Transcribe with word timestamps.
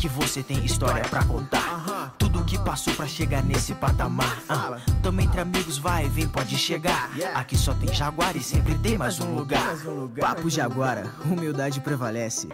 que 0.00 0.08
você 0.08 0.42
tem 0.42 0.64
história 0.64 1.02
pra 1.04 1.22
contar. 1.26 2.14
Tudo 2.16 2.42
que 2.42 2.58
passou 2.58 2.94
pra 2.94 3.06
chegar 3.06 3.44
nesse 3.44 3.74
patamar. 3.74 4.38
Ah, 4.48 4.78
tamo 5.02 5.20
entre 5.20 5.42
amigos, 5.42 5.76
vai 5.76 6.06
e 6.06 6.08
vem, 6.08 6.26
pode 6.26 6.56
chegar. 6.56 7.10
Aqui 7.34 7.56
só 7.56 7.74
tem 7.74 7.92
Jaguar 7.92 8.34
e 8.34 8.42
sempre 8.42 8.74
tem 8.76 8.96
mais 8.96 9.20
um 9.20 9.34
lugar. 9.34 9.76
Papo 10.18 10.48
Jaguara, 10.48 11.12
humildade 11.22 11.80
prevalece. 11.80 12.48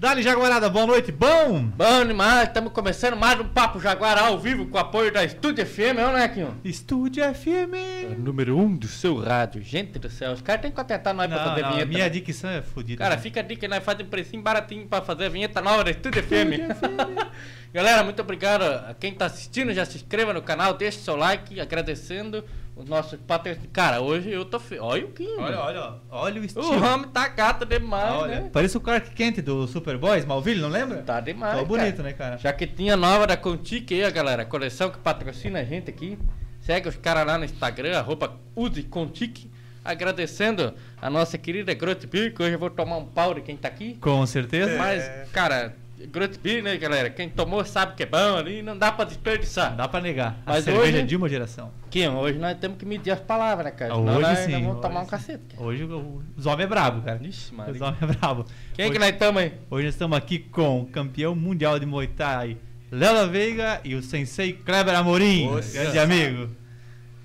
Dali 0.00 0.22
Jaguarada, 0.22 0.70
boa 0.70 0.86
noite, 0.86 1.12
bom? 1.12 1.60
Bom 1.62 2.06
demais, 2.06 2.48
estamos 2.48 2.72
começando 2.72 3.18
mais 3.18 3.38
um 3.38 3.44
Papo 3.44 3.78
Jaguara 3.78 4.22
ao 4.22 4.38
vivo 4.38 4.64
com 4.64 4.78
o 4.78 4.80
apoio 4.80 5.12
da 5.12 5.22
Estúdio 5.22 5.66
FM, 5.66 5.96
não 5.96 6.16
é, 6.16 6.26
Quinho? 6.26 6.56
Estúdio 6.64 7.22
FM. 7.34 7.74
É 8.10 8.14
número 8.16 8.56
um 8.56 8.74
do 8.74 8.88
seu 8.88 9.18
rádio. 9.18 9.62
Gente 9.62 9.98
do 9.98 10.08
céu, 10.08 10.32
os 10.32 10.40
caras 10.40 10.62
têm 10.62 10.70
que 10.70 10.76
contentar 10.78 11.12
nós 11.12 11.28
pra 11.28 11.36
Não, 11.36 11.44
fazer 11.50 11.60
não, 11.60 11.70
vinheta. 11.72 11.86
minha 11.86 12.04
né? 12.04 12.08
dicção 12.08 12.48
é 12.48 12.62
fodida. 12.62 13.04
Cara, 13.04 13.18
fica 13.18 13.40
a 13.40 13.42
dica, 13.42 13.68
nós 13.68 13.84
fazemos 13.84 14.06
um 14.06 14.10
precinho 14.10 14.42
baratinho 14.42 14.86
pra 14.88 15.02
fazer 15.02 15.26
a 15.26 15.28
vinheta 15.28 15.60
nova 15.60 15.84
da 15.84 15.90
Estúdio 15.90 16.22
FM. 16.22 16.80
Galera, 17.70 18.02
muito 18.02 18.22
obrigado 18.22 18.62
a 18.62 18.96
quem 18.98 19.12
tá 19.12 19.26
assistindo, 19.26 19.70
já 19.74 19.84
se 19.84 19.98
inscreva 19.98 20.32
no 20.32 20.40
canal, 20.40 20.72
deixa 20.72 20.98
seu 20.98 21.14
like, 21.14 21.60
agradecendo 21.60 22.42
os 22.80 22.88
nossos 22.88 23.18
patrocinadores. 23.20 23.70
Cara, 23.72 24.00
hoje 24.00 24.30
eu 24.30 24.44
tô 24.44 24.58
feio. 24.58 24.82
Olha 24.82 25.04
o 25.04 25.12
Quinho. 25.12 25.40
Olha, 25.40 25.60
olha, 25.60 25.92
olha 26.10 26.40
o 26.40 26.44
estilo. 26.44 26.64
O 26.66 26.84
homem 26.84 27.08
tá 27.08 27.28
gato 27.28 27.64
demais, 27.64 28.14
Olha, 28.14 28.40
né? 28.42 28.50
parece 28.52 28.76
o 28.76 28.80
Clark 28.80 29.10
Kent 29.10 29.40
do 29.40 29.66
Superboy, 29.66 30.18
Smallville, 30.18 30.60
não 30.60 30.68
lembra? 30.68 31.02
Tá 31.02 31.20
demais. 31.20 31.58
Tá 31.58 31.64
bonito, 31.64 31.96
cara. 31.96 32.02
né, 32.08 32.12
cara? 32.14 32.36
Jaquetinha 32.38 32.96
nova 32.96 33.26
da 33.26 33.36
Contique 33.36 34.02
aí, 34.02 34.10
galera. 34.10 34.44
Coleção 34.44 34.90
que 34.90 34.98
patrocina 34.98 35.60
a 35.60 35.64
gente 35.64 35.90
aqui. 35.90 36.18
Segue 36.60 36.88
os 36.88 36.96
caras 36.96 37.26
lá 37.26 37.38
no 37.38 37.44
Instagram, 37.44 37.98
arroba 37.98 38.36
Use 38.56 38.82
Contique. 38.84 39.50
Agradecendo 39.82 40.74
a 41.00 41.08
nossa 41.08 41.38
querida 41.38 41.72
Grot 41.72 42.06
Beer, 42.06 42.34
que 42.34 42.42
hoje 42.42 42.52
eu 42.52 42.58
vou 42.58 42.68
tomar 42.68 42.98
um 42.98 43.06
pau 43.06 43.32
de 43.34 43.40
quem 43.40 43.56
tá 43.56 43.66
aqui. 43.68 43.96
Com 44.00 44.24
certeza. 44.26 44.76
Mas, 44.76 45.30
cara, 45.32 45.74
Grot 46.08 46.38
Beer, 46.38 46.62
né, 46.62 46.76
galera? 46.76 47.10
Quem 47.10 47.28
tomou 47.28 47.64
sabe 47.64 47.94
que 47.94 48.02
é 48.02 48.06
bom 48.06 48.36
ali, 48.36 48.62
não 48.62 48.76
dá 48.76 48.90
pra 48.92 49.04
desperdiçar. 49.04 49.70
Não 49.70 49.76
dá 49.78 49.88
pra 49.88 50.00
negar. 50.00 50.40
A 50.46 50.52
Mas 50.52 50.64
cerveja 50.64 50.86
hoje- 50.88 50.98
é 50.98 51.02
de 51.02 51.16
uma 51.16 51.28
geração. 51.28 51.70
Kim, 51.90 52.08
hoje 52.08 52.38
nós 52.38 52.56
temos 52.58 52.78
que 52.78 52.86
medir 52.86 53.10
as 53.10 53.20
palavras, 53.20 53.64
né, 53.66 53.70
cara? 53.72 53.94
Senão 53.94 54.12
hoje 54.12 54.22
nós, 54.22 54.38
sim, 54.38 54.44
nós 54.52 54.60
vamos 54.60 54.72
hoje 54.72 54.80
tomar 54.82 55.00
um 55.00 55.04
sim. 55.04 55.10
cacete. 55.10 55.42
cara. 55.56 55.62
Hoje 55.66 55.88
os 56.36 56.46
homens 56.46 56.64
é 56.64 56.66
brabo, 56.68 57.02
cara. 57.02 57.20
Ixi, 57.22 57.44
Os 57.46 57.52
mano. 57.52 57.70
homens 57.84 58.02
é 58.02 58.06
brabo. 58.06 58.46
Quem 58.74 58.84
hoje, 58.86 58.92
que 58.94 58.98
nós 58.98 59.10
estamos 59.10 59.42
aí? 59.42 59.52
hoje 59.70 59.84
nós 59.86 59.94
estamos 59.94 60.16
aqui 60.16 60.38
com 60.38 60.80
o 60.82 60.86
campeão 60.86 61.34
mundial 61.34 61.78
de 61.78 61.86
Muay 61.86 62.06
Thai, 62.06 62.56
Léo 62.90 63.28
Veiga 63.28 63.80
e 63.84 63.94
o 63.94 64.02
sensei 64.02 64.52
Kleber 64.52 64.94
Amorim, 64.96 65.46
Nossa. 65.50 65.72
grande 65.72 65.98
amigo. 65.98 66.50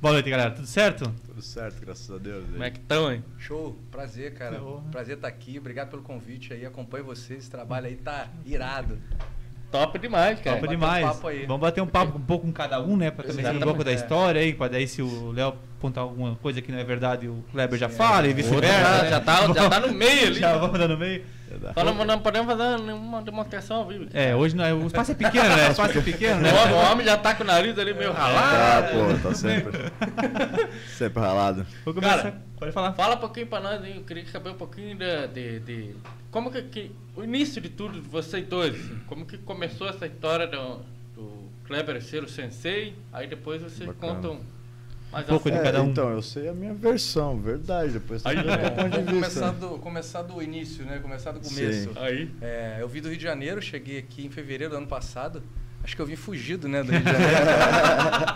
Boa 0.05 0.13
noite, 0.13 0.29
galera. 0.29 0.51
Tudo 0.51 0.67
certo? 0.67 1.11
Tudo 1.25 1.41
certo, 1.41 1.81
graças 1.83 2.11
a 2.11 2.19
Deus. 2.19 2.45
Como 2.45 2.63
é 2.63 2.69
que 2.69 2.77
estão, 2.77 3.11
hein? 3.11 3.23
Show, 3.39 3.75
prazer, 3.89 4.35
cara. 4.35 4.59
Porra. 4.59 4.83
Prazer 4.91 5.15
estar 5.15 5.27
aqui. 5.27 5.57
Obrigado 5.57 5.89
pelo 5.89 6.03
convite 6.03 6.53
aí. 6.53 6.63
Acompanho 6.63 7.03
vocês. 7.05 7.39
Esse 7.39 7.49
trabalho 7.49 7.87
aí 7.87 7.95
tá 7.95 8.27
irado. 8.45 8.99
Top 9.71 9.97
demais, 9.97 10.39
cara. 10.41 10.57
Top 10.57 10.61
bater 10.67 10.75
um 10.75 10.79
demais. 10.79 11.05
papo 11.07 11.27
aí. 11.27 11.47
Vamos 11.47 11.59
bater 11.59 11.81
um 11.81 11.87
papo 11.87 12.19
um 12.19 12.21
pouco 12.21 12.45
com 12.45 12.53
cada 12.53 12.79
um, 12.83 12.95
né? 12.95 13.09
Pra 13.09 13.25
também 13.25 13.43
saber 13.43 13.57
um 13.57 13.61
pouco 13.61 13.83
da 13.83 13.89
É. 13.89 13.95
história 13.95 14.41
aí, 14.41 14.53
pra 14.53 14.67
daí 14.67 14.87
se 14.87 15.01
o 15.01 15.31
Léo 15.31 15.55
apontar 15.79 16.03
alguma 16.03 16.35
coisa 16.35 16.61
que 16.61 16.71
não 16.71 16.77
é 16.77 16.83
verdade, 16.83 17.27
o 17.27 17.43
Kleber 17.51 17.79
já 17.79 17.89
Sim, 17.89 17.95
fala 17.95 18.27
e 18.27 18.29
é. 18.29 18.33
vice-versa. 18.35 18.77
Já, 18.77 19.01
né? 19.01 19.09
já, 19.09 19.19
tá, 19.21 19.47
já 19.53 19.69
tá 19.71 19.79
no 19.79 19.91
meio 19.91 20.27
ali. 20.29 20.39
Já 20.39 20.55
vamos 20.59 20.77
dar 20.77 20.87
no 20.87 20.97
meio. 20.99 21.25
Só 21.73 21.83
não, 21.83 22.05
não 22.05 22.19
podemos 22.19 22.47
fazer 22.55 22.79
nenhuma 22.83 23.21
demonstração 23.21 23.77
ao 23.77 23.87
vivo. 23.87 24.07
É, 24.13 24.35
hoje 24.35 24.55
não 24.55 24.63
é, 24.65 24.73
o 24.73 24.87
espaço 24.87 25.11
é 25.11 25.15
pequeno, 25.15 25.47
né? 25.55 25.67
O 25.67 25.71
espaço 25.71 25.97
é 25.97 26.01
pequeno, 26.01 26.41
né? 26.41 26.49
O 26.51 26.91
homem, 26.91 27.05
já 27.05 27.17
tá 27.17 27.35
com 27.35 27.43
o 27.43 27.45
nariz 27.45 27.77
ali 27.77 27.93
meio 27.93 28.13
Tá, 28.13 28.19
ralado. 28.19 28.87
pô, 28.91 29.27
tá 29.29 29.35
sempre. 29.35 29.79
sempre 30.97 31.19
ralado. 31.21 31.65
Vou 31.83 31.93
começar. 31.93 32.17
Cara, 32.17 32.41
Pode 32.57 32.71
falar. 32.71 32.93
Fala 32.93 33.15
um 33.15 33.19
pouquinho 33.19 33.47
pra 33.47 33.59
nós, 33.59 33.83
hein? 33.83 33.95
eu 33.97 34.03
queria 34.03 34.25
saber 34.27 34.49
um 34.49 34.55
pouquinho 34.55 34.97
de. 34.97 35.27
de, 35.27 35.59
de- 35.59 35.95
como 36.31 36.51
que, 36.51 36.61
que- 36.63 36.91
O 37.15 37.23
início 37.23 37.61
de 37.61 37.69
tudo 37.69 37.99
de 38.01 38.07
vocês 38.07 38.45
dois. 38.47 38.73
assim, 38.75 38.99
como 39.07 39.25
que 39.25 39.37
começou 39.37 39.87
essa 39.87 40.05
história 40.05 40.47
do, 40.47 40.79
do 41.13 41.49
Kleber 41.65 42.01
ser 42.01 42.23
o 42.23 42.27
sensei? 42.29 42.95
Aí 43.13 43.27
depois 43.27 43.61
vocês 43.61 43.87
Bacana. 43.87 44.15
contam 44.15 44.39
mais 45.15 45.25
Um 45.25 45.29
pouco 45.29 45.47
a 45.47 45.51
de. 45.51 45.57
É, 45.57 45.61
cada 45.63 45.81
um. 45.81 45.89
Então, 45.89 46.09
eu 46.09 46.21
sei 46.21 46.49
a 46.49 46.53
minha 46.53 46.73
versão, 46.73 47.39
verdade. 47.39 47.93
Depois 47.93 48.21
você 48.21 48.27
Aí, 48.27 48.35
né? 48.35 48.43
Vamos 48.75 49.09
começar 49.09 49.51
do, 49.51 49.69
começar 49.79 50.21
do 50.23 50.41
início, 50.41 50.83
né? 50.85 50.99
Começar 51.01 51.31
do 51.31 51.39
começo. 51.39 51.89
Sim. 51.89 51.95
Aí. 51.95 52.29
É, 52.41 52.77
eu 52.81 52.87
vim 52.87 53.01
do 53.01 53.07
Rio 53.07 53.17
de 53.17 53.23
Janeiro, 53.23 53.61
cheguei 53.61 53.97
aqui 53.97 54.25
em 54.25 54.29
fevereiro 54.29 54.71
do 54.73 54.77
ano 54.77 54.87
passado. 54.87 55.41
Acho 55.83 55.95
que 55.95 56.01
eu 56.01 56.05
vim 56.05 56.15
fugido, 56.15 56.67
né, 56.67 56.81
do 56.83 56.91
Rio 56.91 56.99
de 56.99 57.11
Janeiro. 57.11 57.33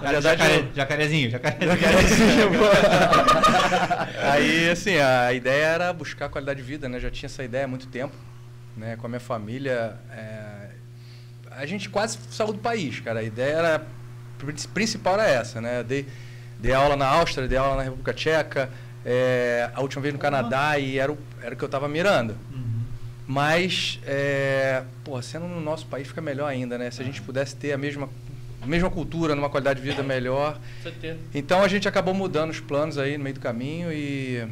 Na 0.03 0.11
verdade, 0.11 0.41
Jacaré, 0.41 0.59
eu- 0.59 0.75
jacarezinho, 0.75 1.29
jacarezinho. 1.31 2.49
Aí, 4.31 4.69
assim, 4.69 4.97
a 4.97 5.33
ideia 5.33 5.65
era 5.65 5.93
buscar 5.93 6.29
qualidade 6.29 6.61
de 6.61 6.65
vida, 6.67 6.87
né? 6.87 6.99
Já 6.99 7.09
tinha 7.09 7.27
essa 7.27 7.43
ideia 7.43 7.65
há 7.65 7.67
muito 7.67 7.87
tempo, 7.87 8.13
né? 8.77 8.95
Com 8.97 9.07
a 9.07 9.09
minha 9.09 9.19
família. 9.19 9.95
é, 10.11 10.69
A 11.51 11.65
gente 11.65 11.89
quase 11.89 12.19
saiu 12.31 12.53
do 12.53 12.59
país, 12.59 12.99
cara. 12.99 13.19
A 13.19 13.23
ideia 13.23 13.53
era... 13.53 13.75
a 13.77 14.73
principal 14.73 15.15
era 15.15 15.27
essa, 15.27 15.59
né? 15.59 15.79
Eu 15.79 15.83
Dei, 15.83 16.05
dei 16.59 16.73
aula 16.73 16.95
na 16.95 17.07
Áustria, 17.07 17.47
dei 17.47 17.57
aula 17.57 17.77
na 17.77 17.83
República 17.83 18.13
Tcheca, 18.13 18.69
é, 19.05 19.69
a 19.73 19.81
última 19.81 20.01
vez 20.01 20.13
no 20.13 20.19
Canadá 20.19 20.77
e 20.77 20.99
era 20.99 21.11
o, 21.11 21.17
era 21.41 21.55
o 21.55 21.57
que 21.57 21.63
eu 21.63 21.69
tava 21.69 21.87
mirando. 21.87 22.35
Uhum. 22.53 22.79
Mas, 23.27 23.99
é, 24.05 24.83
pô, 25.03 25.21
sendo 25.21 25.47
no 25.47 25.61
nosso 25.61 25.85
país 25.85 26.07
fica 26.07 26.21
melhor 26.21 26.47
ainda, 26.47 26.77
né? 26.77 26.89
Se 26.91 27.01
a 27.01 27.05
gente 27.05 27.21
pudesse 27.21 27.55
ter 27.55 27.71
a 27.73 27.77
mesma, 27.77 28.09
a 28.61 28.65
mesma 28.65 28.89
cultura, 28.89 29.35
numa 29.35 29.49
qualidade 29.49 29.79
de 29.81 29.87
vida 29.87 30.01
melhor, 30.03 30.55
Com 30.77 30.83
certeza. 30.83 31.19
então 31.33 31.61
a 31.61 31.67
gente 31.67 31.87
acabou 31.87 32.13
mudando 32.13 32.49
os 32.49 32.59
planos 32.59 32.97
aí 32.97 33.17
no 33.17 33.23
meio 33.23 33.35
do 33.35 33.39
caminho 33.39 33.91
e 33.93 34.47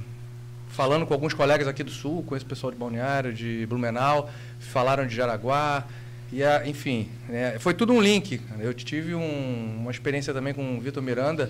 falando 0.69 1.07
com 1.07 1.13
alguns 1.13 1.33
colegas 1.33 1.67
aqui 1.67 1.83
do 1.83 1.89
sul, 1.89 2.21
com 2.23 2.35
esse 2.35 2.45
pessoal 2.45 2.71
de 2.71 2.77
Balneário, 2.77 3.33
de 3.33 3.65
Blumenau, 3.67 4.29
falaram 4.59 5.07
de 5.07 5.15
Jaraguá. 5.15 5.83
E 6.31 6.43
a- 6.43 6.67
enfim, 6.67 7.09
né, 7.27 7.57
foi 7.57 7.73
tudo 7.73 7.93
um 7.93 8.01
link. 8.01 8.39
Eu 8.59 8.73
tive 8.73 9.15
um- 9.15 9.77
uma 9.81 9.91
experiência 9.91 10.33
também 10.33 10.53
com 10.53 10.77
o 10.77 10.81
Vitor 10.81 11.01
Miranda, 11.01 11.49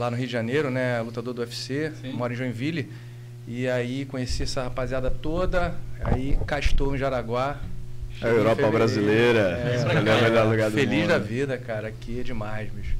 lá 0.00 0.10
no 0.10 0.16
Rio 0.16 0.26
de 0.26 0.32
Janeiro, 0.32 0.70
né, 0.70 0.98
lutador 1.02 1.34
do 1.34 1.42
UFC, 1.42 1.92
Sim. 2.00 2.12
mora 2.14 2.32
em 2.32 2.36
Joinville. 2.36 2.90
E 3.46 3.68
aí 3.68 4.06
conheci 4.06 4.44
essa 4.44 4.62
rapaziada 4.62 5.10
toda, 5.10 5.74
aí 6.02 6.38
cá 6.46 6.58
estou 6.58 6.94
em 6.94 6.98
Jaraguá. 6.98 7.60
A 8.22 8.26
Europa 8.28 8.70
brasileira, 8.70 9.40
É, 9.64 9.76
é, 9.76 10.00
o 10.00 10.02
melhor 10.28 10.46
lugar 10.48 10.70
do 10.70 10.76
Feliz 10.76 10.98
mundo. 11.00 11.08
da 11.08 11.18
vida, 11.18 11.56
cara. 11.58 11.88
Aqui 11.88 12.20
é 12.20 12.22
demais, 12.22 12.70
bicho. 12.70 12.94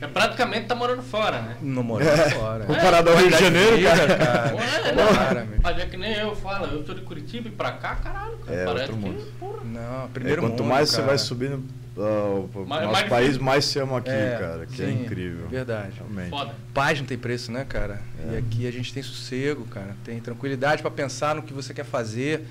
É, 0.00 0.06
praticamente 0.06 0.66
tá 0.66 0.74
morando 0.74 1.02
fora, 1.02 1.40
né? 1.40 1.56
Não 1.62 1.82
morando 1.82 2.30
fora. 2.30 2.64
Comparado 2.66 3.10
ao 3.10 3.16
Rio 3.16 3.30
de 3.30 3.38
Janeiro, 3.38 3.76
vida, 3.76 3.90
cara. 3.90 4.54
É, 4.54 4.92
Cara, 4.92 5.40
não. 5.40 5.46
meu. 5.46 5.58
Mas 5.62 5.78
é 5.78 5.86
que 5.86 5.96
nem 5.96 6.12
eu 6.14 6.36
falo, 6.36 6.66
eu 6.66 6.84
sou 6.84 6.94
de 6.94 7.00
Curitiba 7.00 7.48
e 7.48 7.50
pra 7.50 7.72
cá, 7.72 7.96
caralho, 7.96 8.36
cara. 8.38 8.56
É, 8.58 8.64
parece 8.64 8.82
outro 8.90 8.96
que, 8.96 9.02
mundo. 9.08 9.32
porra. 9.40 9.64
Não, 9.64 10.04
É, 10.04 10.08
primeiro 10.12 10.42
quanto 10.42 10.62
mundo, 10.62 10.68
mais 10.72 10.90
você 10.90 10.96
cara. 10.96 11.08
vai 11.08 11.18
subindo 11.18 11.64
uh, 11.96 12.48
pro 12.52 12.66
Mais- 12.66 12.82
nosso 12.82 12.92
mais 12.92 13.08
país, 13.08 13.24
difícil. 13.28 13.44
mais 13.44 13.64
você 13.64 13.80
ama 13.80 13.98
aqui, 13.98 14.10
É, 14.10 14.36
cara. 14.38 14.66
Que 14.66 14.82
é 14.82 14.86
sim, 14.86 15.02
incrível. 15.02 15.48
Verdade. 15.48 15.92
Realmente. 15.96 16.30
Foda. 16.30 16.54
Paz 16.74 16.98
não 17.00 17.06
tem 17.06 17.18
preço, 17.18 17.50
né, 17.50 17.64
cara? 17.68 17.98
E 18.30 18.34
É. 18.34 18.38
aqui 18.38 18.68
a 18.68 18.70
gente 18.70 18.92
tem 18.92 19.02
sossego, 19.02 19.64
cara. 19.64 19.96
Tem 20.04 20.20
tranquilidade 20.20 20.82
para 20.82 20.90
pensar 20.90 21.34
no 21.34 21.42
que 21.42 21.52
você 21.52 21.72
quer 21.74 21.84
fazer, 21.84 22.42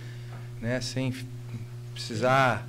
né? 0.61 0.81
Sem 0.81 1.13
precisar 1.95 2.67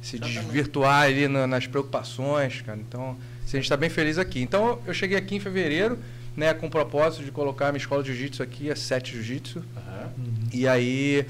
se 0.00 0.16
Exatamente. 0.16 0.40
desvirtuar 0.44 1.02
ali 1.02 1.28
na- 1.28 1.46
nas 1.46 1.66
preocupações, 1.66 2.62
cara. 2.62 2.78
Então, 2.78 3.10
assim, 3.44 3.56
a 3.56 3.60
gente 3.60 3.64
está 3.64 3.76
bem 3.76 3.90
feliz 3.90 4.16
aqui. 4.16 4.40
Então, 4.40 4.78
eu 4.86 4.94
cheguei 4.94 5.18
aqui 5.18 5.36
em 5.36 5.40
fevereiro, 5.40 5.98
né, 6.36 6.54
com 6.54 6.68
o 6.68 6.70
propósito 6.70 7.22
de 7.24 7.30
colocar 7.30 7.68
a 7.68 7.72
minha 7.72 7.80
escola 7.80 8.02
de 8.02 8.10
jiu-jitsu 8.14 8.42
aqui, 8.42 8.70
a 8.70 8.76
Sete 8.76 9.12
Jiu-Jitsu. 9.12 9.58
Uhum. 9.58 10.24
E 10.52 10.66
aí, 10.66 11.26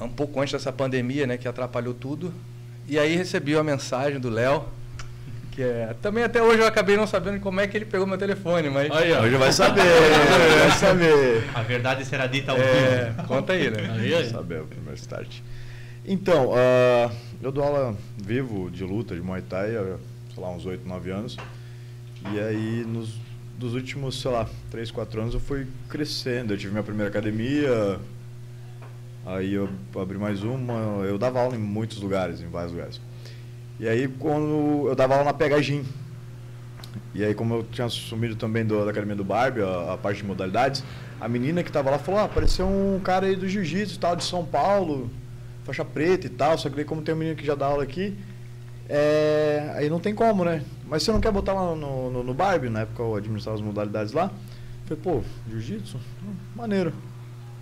um 0.00 0.08
pouco 0.08 0.40
antes 0.40 0.52
dessa 0.52 0.72
pandemia, 0.72 1.26
né, 1.26 1.36
que 1.36 1.46
atrapalhou 1.46 1.94
tudo. 1.94 2.32
E 2.88 2.98
aí 2.98 3.14
recebi 3.14 3.54
uma 3.54 3.62
mensagem 3.62 4.18
do 4.18 4.28
Léo, 4.30 4.64
que 5.52 5.62
é. 5.62 5.94
Também 6.02 6.24
até 6.24 6.42
hoje 6.42 6.58
eu 6.60 6.66
acabei 6.66 6.96
não 6.96 7.06
sabendo 7.06 7.38
como 7.38 7.60
é 7.60 7.68
que 7.68 7.76
ele 7.76 7.84
pegou 7.84 8.04
meu 8.06 8.18
telefone, 8.18 8.68
mas. 8.68 8.90
Aí, 8.90 9.12
ó. 9.12 9.20
Hoje 9.22 9.36
vai 9.36 9.52
saber, 9.52 9.82
vai 10.60 10.70
saber. 10.72 11.44
A 11.54 11.62
verdade 11.62 12.04
será 12.04 12.26
dita 12.26 12.50
ao 12.52 12.58
É, 12.58 13.10
vivo. 13.10 13.28
conta 13.28 13.52
aí, 13.52 13.70
né? 13.70 13.90
Aí, 13.92 14.14
aí. 14.14 14.26
O 14.34 14.66
primeiro 14.66 14.94
start. 14.96 15.36
Então, 16.14 16.50
ah, 16.56 17.08
eu 17.40 17.52
dou 17.52 17.62
aula 17.62 17.96
vivo 18.16 18.68
de 18.68 18.82
luta, 18.82 19.14
de 19.14 19.20
Muay 19.20 19.42
Thai, 19.42 19.76
há, 19.76 19.96
sei 20.34 20.42
lá, 20.42 20.50
uns 20.50 20.66
8, 20.66 20.84
9 20.86 21.08
anos. 21.12 21.36
E 22.34 22.40
aí, 22.40 22.84
nos 22.84 23.14
dos 23.56 23.74
últimos, 23.74 24.20
sei 24.20 24.30
lá, 24.30 24.48
3, 24.72 24.90
4 24.90 25.20
anos 25.20 25.34
eu 25.34 25.40
fui 25.40 25.66
crescendo. 25.88 26.52
Eu 26.52 26.58
tive 26.58 26.72
minha 26.72 26.82
primeira 26.82 27.08
academia, 27.10 28.00
aí 29.24 29.52
eu 29.54 29.68
abri 29.94 30.18
mais 30.18 30.42
uma. 30.42 31.04
Eu 31.04 31.16
dava 31.16 31.40
aula 31.40 31.54
em 31.54 31.60
muitos 31.60 32.00
lugares, 32.00 32.40
em 32.40 32.48
vários 32.48 32.72
lugares. 32.72 33.00
E 33.78 33.86
aí, 33.88 34.08
quando 34.08 34.88
eu 34.88 34.96
dava 34.96 35.14
aula 35.14 35.26
na 35.26 35.32
Pegagim. 35.32 35.84
E 37.14 37.22
aí, 37.22 37.34
como 37.34 37.54
eu 37.54 37.62
tinha 37.70 37.86
assumido 37.86 38.34
também 38.34 38.64
do- 38.66 38.84
da 38.84 38.90
academia 38.90 39.14
do 39.14 39.22
Barbie, 39.24 39.62
a, 39.62 39.92
a 39.92 39.96
parte 39.96 40.18
de 40.18 40.24
modalidades, 40.24 40.82
a 41.20 41.28
menina 41.28 41.62
que 41.62 41.70
tava 41.70 41.88
lá 41.90 41.98
falou: 42.00 42.18
Ah, 42.20 42.24
apareceu 42.24 42.66
um 42.66 42.98
cara 42.98 43.26
aí 43.26 43.36
do 43.36 43.48
jiu-jitsu 43.48 44.00
tal, 44.00 44.16
de 44.16 44.24
São 44.24 44.44
Paulo, 44.44 45.08
faixa 45.70 45.84
preta 45.84 46.26
e 46.26 46.30
tal. 46.30 46.58
Só 46.58 46.68
que 46.68 46.76
daí, 46.76 46.84
como 46.84 47.02
tem 47.02 47.14
um 47.14 47.18
menino 47.18 47.36
que 47.36 47.46
já 47.46 47.54
dá 47.54 47.66
aula 47.66 47.82
aqui, 47.82 48.16
é, 48.88 49.72
aí 49.76 49.88
não 49.88 50.00
tem 50.00 50.14
como, 50.14 50.44
né? 50.44 50.62
Mas 50.86 51.02
você 51.02 51.12
não 51.12 51.20
quer 51.20 51.32
botar 51.32 51.52
lá 51.52 51.74
no, 51.74 52.10
no, 52.10 52.24
no 52.24 52.34
Barbie? 52.34 52.68
Na 52.68 52.80
época 52.80 53.02
eu 53.02 53.14
administrava 53.14 53.56
as 53.56 53.62
modalidades 53.62 54.12
lá. 54.12 54.30
Falei, 54.84 55.02
pô, 55.02 55.22
jiu-jitsu? 55.48 55.96
Hum, 55.96 56.34
Maneiro. 56.54 56.92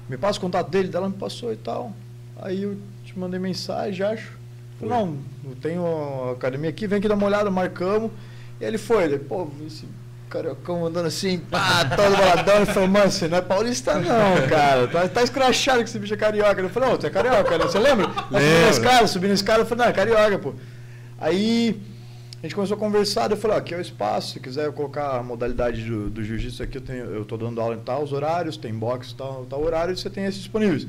Me 0.09 0.17
passa 0.17 0.39
o 0.39 0.41
contato 0.41 0.71
dele, 0.71 0.89
dela 0.89 1.09
me 1.09 1.15
passou 1.15 1.53
e 1.53 1.57
tal. 1.57 1.93
Aí 2.41 2.63
eu 2.63 2.79
te 3.05 3.19
mandei 3.19 3.39
mensagem, 3.39 4.05
acho. 4.07 4.33
Falei, 4.81 4.95
não, 4.95 5.19
eu 5.45 5.57
tenho 5.57 5.85
a 5.85 6.33
academia 6.33 6.71
aqui, 6.71 6.87
vem 6.87 6.99
aqui 6.99 7.09
dar 7.09 7.15
uma 7.15 7.27
olhada, 7.27 7.51
marcamos. 7.51 8.11
E 8.59 8.65
ele 8.65 8.79
foi, 8.79 9.05
ele, 9.05 9.19
pô, 9.19 9.49
esse 9.67 9.87
cariocão 10.29 10.87
andando 10.87 11.07
assim, 11.07 11.39
pá, 11.39 11.85
todo 11.85 12.17
boladão. 12.17 12.57
Ele 12.57 12.67
falou, 12.67 12.89
mano, 12.89 13.11
você 13.11 13.29
não 13.29 13.39
é 13.39 13.43
paulista 13.43 13.95
não, 13.95 14.49
cara. 14.49 14.87
Tá, 14.89 15.09
tá 15.09 15.23
escrachado 15.23 15.79
que 15.79 15.89
esse 15.89 15.99
bicho 15.99 16.15
é 16.15 16.17
carioca. 16.17 16.61
Ele 16.61 16.69
falou, 16.69 16.91
não, 16.91 16.97
você 17.01 17.07
é 17.07 17.11
carioca, 17.11 17.59
né? 17.59 17.65
Você 17.65 17.79
lembra? 17.79 18.07
Subindo 18.07 18.67
a 18.67 18.71
escada, 18.71 19.07
subindo 19.07 19.31
a 19.31 19.35
escada. 19.35 19.61
Eu 19.61 19.67
falei, 19.67 19.85
não, 19.85 19.91
é 19.91 19.95
carioca, 19.95 20.39
pô. 20.39 20.55
Aí 21.19 21.81
a 22.41 22.43
gente 22.43 22.55
começou 22.55 22.77
a 22.77 22.79
conversar, 22.79 23.29
eu 23.31 23.37
falei, 23.37 23.57
ó, 23.57 23.59
aqui 23.59 23.75
é 23.75 23.79
o 23.79 23.81
espaço, 23.81 24.35
se 24.35 24.41
quiser 24.41 24.67
eu 24.67 24.73
colocar 24.73 25.19
a 25.19 25.23
modalidade 25.25 25.83
do, 25.83 26.09
do 26.09 26.23
jiu-jitsu 26.23 26.63
aqui, 26.63 26.79
eu, 26.79 26.83
tenho, 26.83 27.05
eu 27.07 27.25
tô 27.25 27.37
dando 27.37 27.61
aula 27.61 27.75
em 27.75 27.81
tal 27.81 28.05
os 28.05 28.13
horários, 28.13 28.57
tem 28.57 28.73
boxe 28.73 29.13
tal, 29.13 29.45
tal 29.47 29.61
horário, 29.61 29.97
você 29.97 30.09
tem 30.09 30.25
esses 30.25 30.43
disponíveis. 30.43 30.87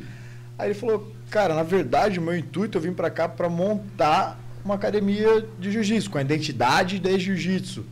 Aí 0.60 0.68
ele 0.68 0.76
falou, 0.76 1.12
cara, 1.32 1.56
na 1.56 1.64
verdade, 1.64 2.20
o 2.20 2.22
meu 2.22 2.38
intuito, 2.38 2.78
eu 2.78 2.82
vim 2.82 2.94
para 2.94 3.10
cá 3.10 3.28
para 3.28 3.50
montar 3.50 4.40
uma 4.64 4.76
academia 4.76 5.44
de 5.58 5.72
jiu-jitsu, 5.72 6.12
com 6.12 6.20
a 6.20 6.22
identidade 6.22 7.00
de 7.00 7.20
jiu-jitsu. 7.20 7.84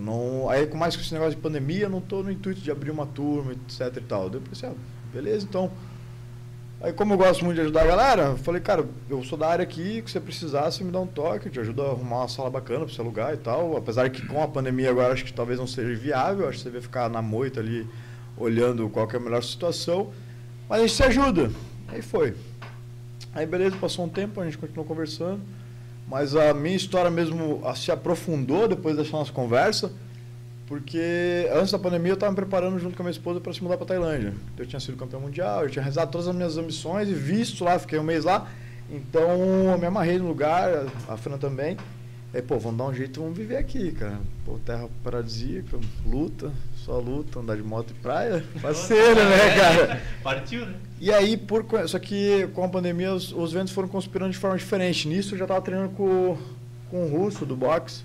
Eu 0.00 0.06
não, 0.06 0.48
aí 0.48 0.66
com 0.66 0.78
mais 0.78 0.96
com 0.96 1.02
esse 1.02 1.12
negócio 1.12 1.34
de 1.34 1.40
pandemia, 1.40 1.84
eu 1.84 1.90
não 1.90 2.00
tô 2.00 2.22
no 2.22 2.32
intuito 2.32 2.60
de 2.60 2.70
abrir 2.70 2.90
uma 2.90 3.06
turma, 3.06 3.52
etc 3.52 3.96
e 3.96 4.00
tal. 4.00 4.30
Eu 4.32 4.40
pensei, 4.40 4.68
ah, 4.68 4.74
beleza, 5.12 5.46
então 5.48 5.70
Aí, 6.82 6.94
como 6.94 7.12
eu 7.12 7.18
gosto 7.18 7.44
muito 7.44 7.56
de 7.56 7.60
ajudar 7.60 7.82
a 7.82 7.86
galera, 7.86 8.22
eu 8.22 8.38
falei, 8.38 8.58
cara, 8.58 8.86
eu 9.10 9.22
sou 9.22 9.36
da 9.36 9.48
área 9.48 9.62
aqui, 9.62 10.00
que 10.00 10.10
você 10.10 10.18
precisar, 10.18 10.70
você 10.70 10.82
me 10.82 10.90
dá 10.90 10.98
um 10.98 11.06
toque, 11.06 11.46
eu 11.46 11.52
te 11.52 11.60
ajudo 11.60 11.82
a 11.82 11.90
arrumar 11.90 12.20
uma 12.20 12.28
sala 12.28 12.48
bacana 12.48 12.86
para 12.86 12.94
você 12.94 13.02
alugar 13.02 13.34
e 13.34 13.36
tal. 13.36 13.76
Apesar 13.76 14.08
que 14.08 14.26
com 14.26 14.42
a 14.42 14.48
pandemia 14.48 14.88
agora 14.88 15.12
acho 15.12 15.22
que 15.22 15.32
talvez 15.32 15.58
não 15.58 15.66
seja 15.66 15.94
viável, 15.94 16.48
acho 16.48 16.56
que 16.56 16.64
você 16.64 16.70
vai 16.70 16.80
ficar 16.80 17.10
na 17.10 17.20
moita 17.20 17.60
ali, 17.60 17.86
olhando 18.34 18.88
qual 18.88 19.06
é 19.12 19.16
a 19.16 19.20
melhor 19.20 19.42
situação. 19.42 20.10
Mas 20.70 20.78
a 20.78 20.86
gente 20.86 20.96
se 20.96 21.02
ajuda. 21.02 21.50
Aí 21.86 22.00
foi. 22.00 22.34
Aí 23.34 23.44
beleza, 23.44 23.76
passou 23.76 24.06
um 24.06 24.08
tempo, 24.08 24.40
a 24.40 24.44
gente 24.46 24.56
continuou 24.56 24.86
conversando. 24.86 25.42
Mas 26.10 26.34
a 26.34 26.52
minha 26.52 26.74
história 26.74 27.08
mesmo 27.08 27.62
se 27.76 27.92
aprofundou 27.92 28.66
depois 28.66 28.96
dessa 28.96 29.12
nossa 29.12 29.30
conversa. 29.30 29.92
Porque 30.66 31.48
antes 31.52 31.70
da 31.70 31.78
pandemia 31.78 32.10
eu 32.10 32.14
estava 32.14 32.32
me 32.32 32.36
preparando 32.36 32.78
junto 32.80 32.96
com 32.96 33.02
a 33.02 33.04
minha 33.04 33.12
esposa 33.12 33.40
para 33.40 33.52
se 33.52 33.62
mudar 33.62 33.76
para 33.76 33.86
Tailândia. 33.86 34.34
Eu 34.58 34.66
tinha 34.66 34.78
sido 34.80 34.96
campeão 34.96 35.20
mundial, 35.20 35.62
eu 35.62 35.70
tinha 35.70 35.82
realizado 35.82 36.10
todas 36.10 36.26
as 36.26 36.34
minhas 36.34 36.56
ambições 36.56 37.08
e 37.08 37.14
visto 37.14 37.64
lá, 37.64 37.78
fiquei 37.78 37.98
um 37.98 38.02
mês 38.02 38.24
lá. 38.24 38.48
Então 38.90 39.70
eu 39.70 39.78
me 39.78 39.86
amarrei 39.86 40.18
no 40.18 40.26
lugar, 40.26 40.86
a 41.08 41.16
Fran 41.16 41.38
também. 41.38 41.76
Aí, 42.34 42.42
pô, 42.42 42.58
vamos 42.58 42.78
dar 42.78 42.84
um 42.86 42.94
jeito, 42.94 43.20
vamos 43.20 43.36
viver 43.36 43.56
aqui, 43.56 43.92
cara. 43.92 44.20
Pô, 44.44 44.58
terra 44.64 44.88
paradisíaca, 45.02 45.78
luta, 46.04 46.52
só 46.90 46.98
luta, 46.98 47.38
andar 47.38 47.56
de 47.56 47.62
moto 47.62 47.92
e 47.92 47.94
praia. 47.94 48.44
Parceiro, 48.60 49.20
né, 49.24 49.56
cara? 49.56 50.02
Partiu, 50.24 50.66
né? 50.66 50.74
E 51.00 51.12
aí, 51.12 51.36
por, 51.36 51.64
só 51.86 52.00
que 52.00 52.48
com 52.48 52.64
a 52.64 52.68
pandemia, 52.68 53.14
os, 53.14 53.32
os 53.32 53.52
ventos 53.52 53.72
foram 53.72 53.86
conspirando 53.86 54.32
de 54.32 54.38
forma 54.38 54.58
diferente. 54.58 55.06
Nisso 55.06 55.34
eu 55.34 55.38
já 55.38 55.44
estava 55.44 55.60
treinando 55.62 55.90
com, 55.90 56.36
com 56.90 57.04
o 57.04 57.08
russo 57.08 57.46
do 57.46 57.54
boxe. 57.54 58.02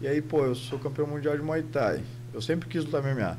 E 0.00 0.06
aí, 0.06 0.22
pô, 0.22 0.44
eu 0.44 0.54
sou 0.54 0.78
campeão 0.78 1.08
mundial 1.08 1.36
de 1.36 1.42
Muay 1.42 1.64
Thai. 1.64 2.02
Eu 2.32 2.40
sempre 2.40 2.68
quis 2.68 2.84
lutar 2.84 3.02
MMA. 3.02 3.36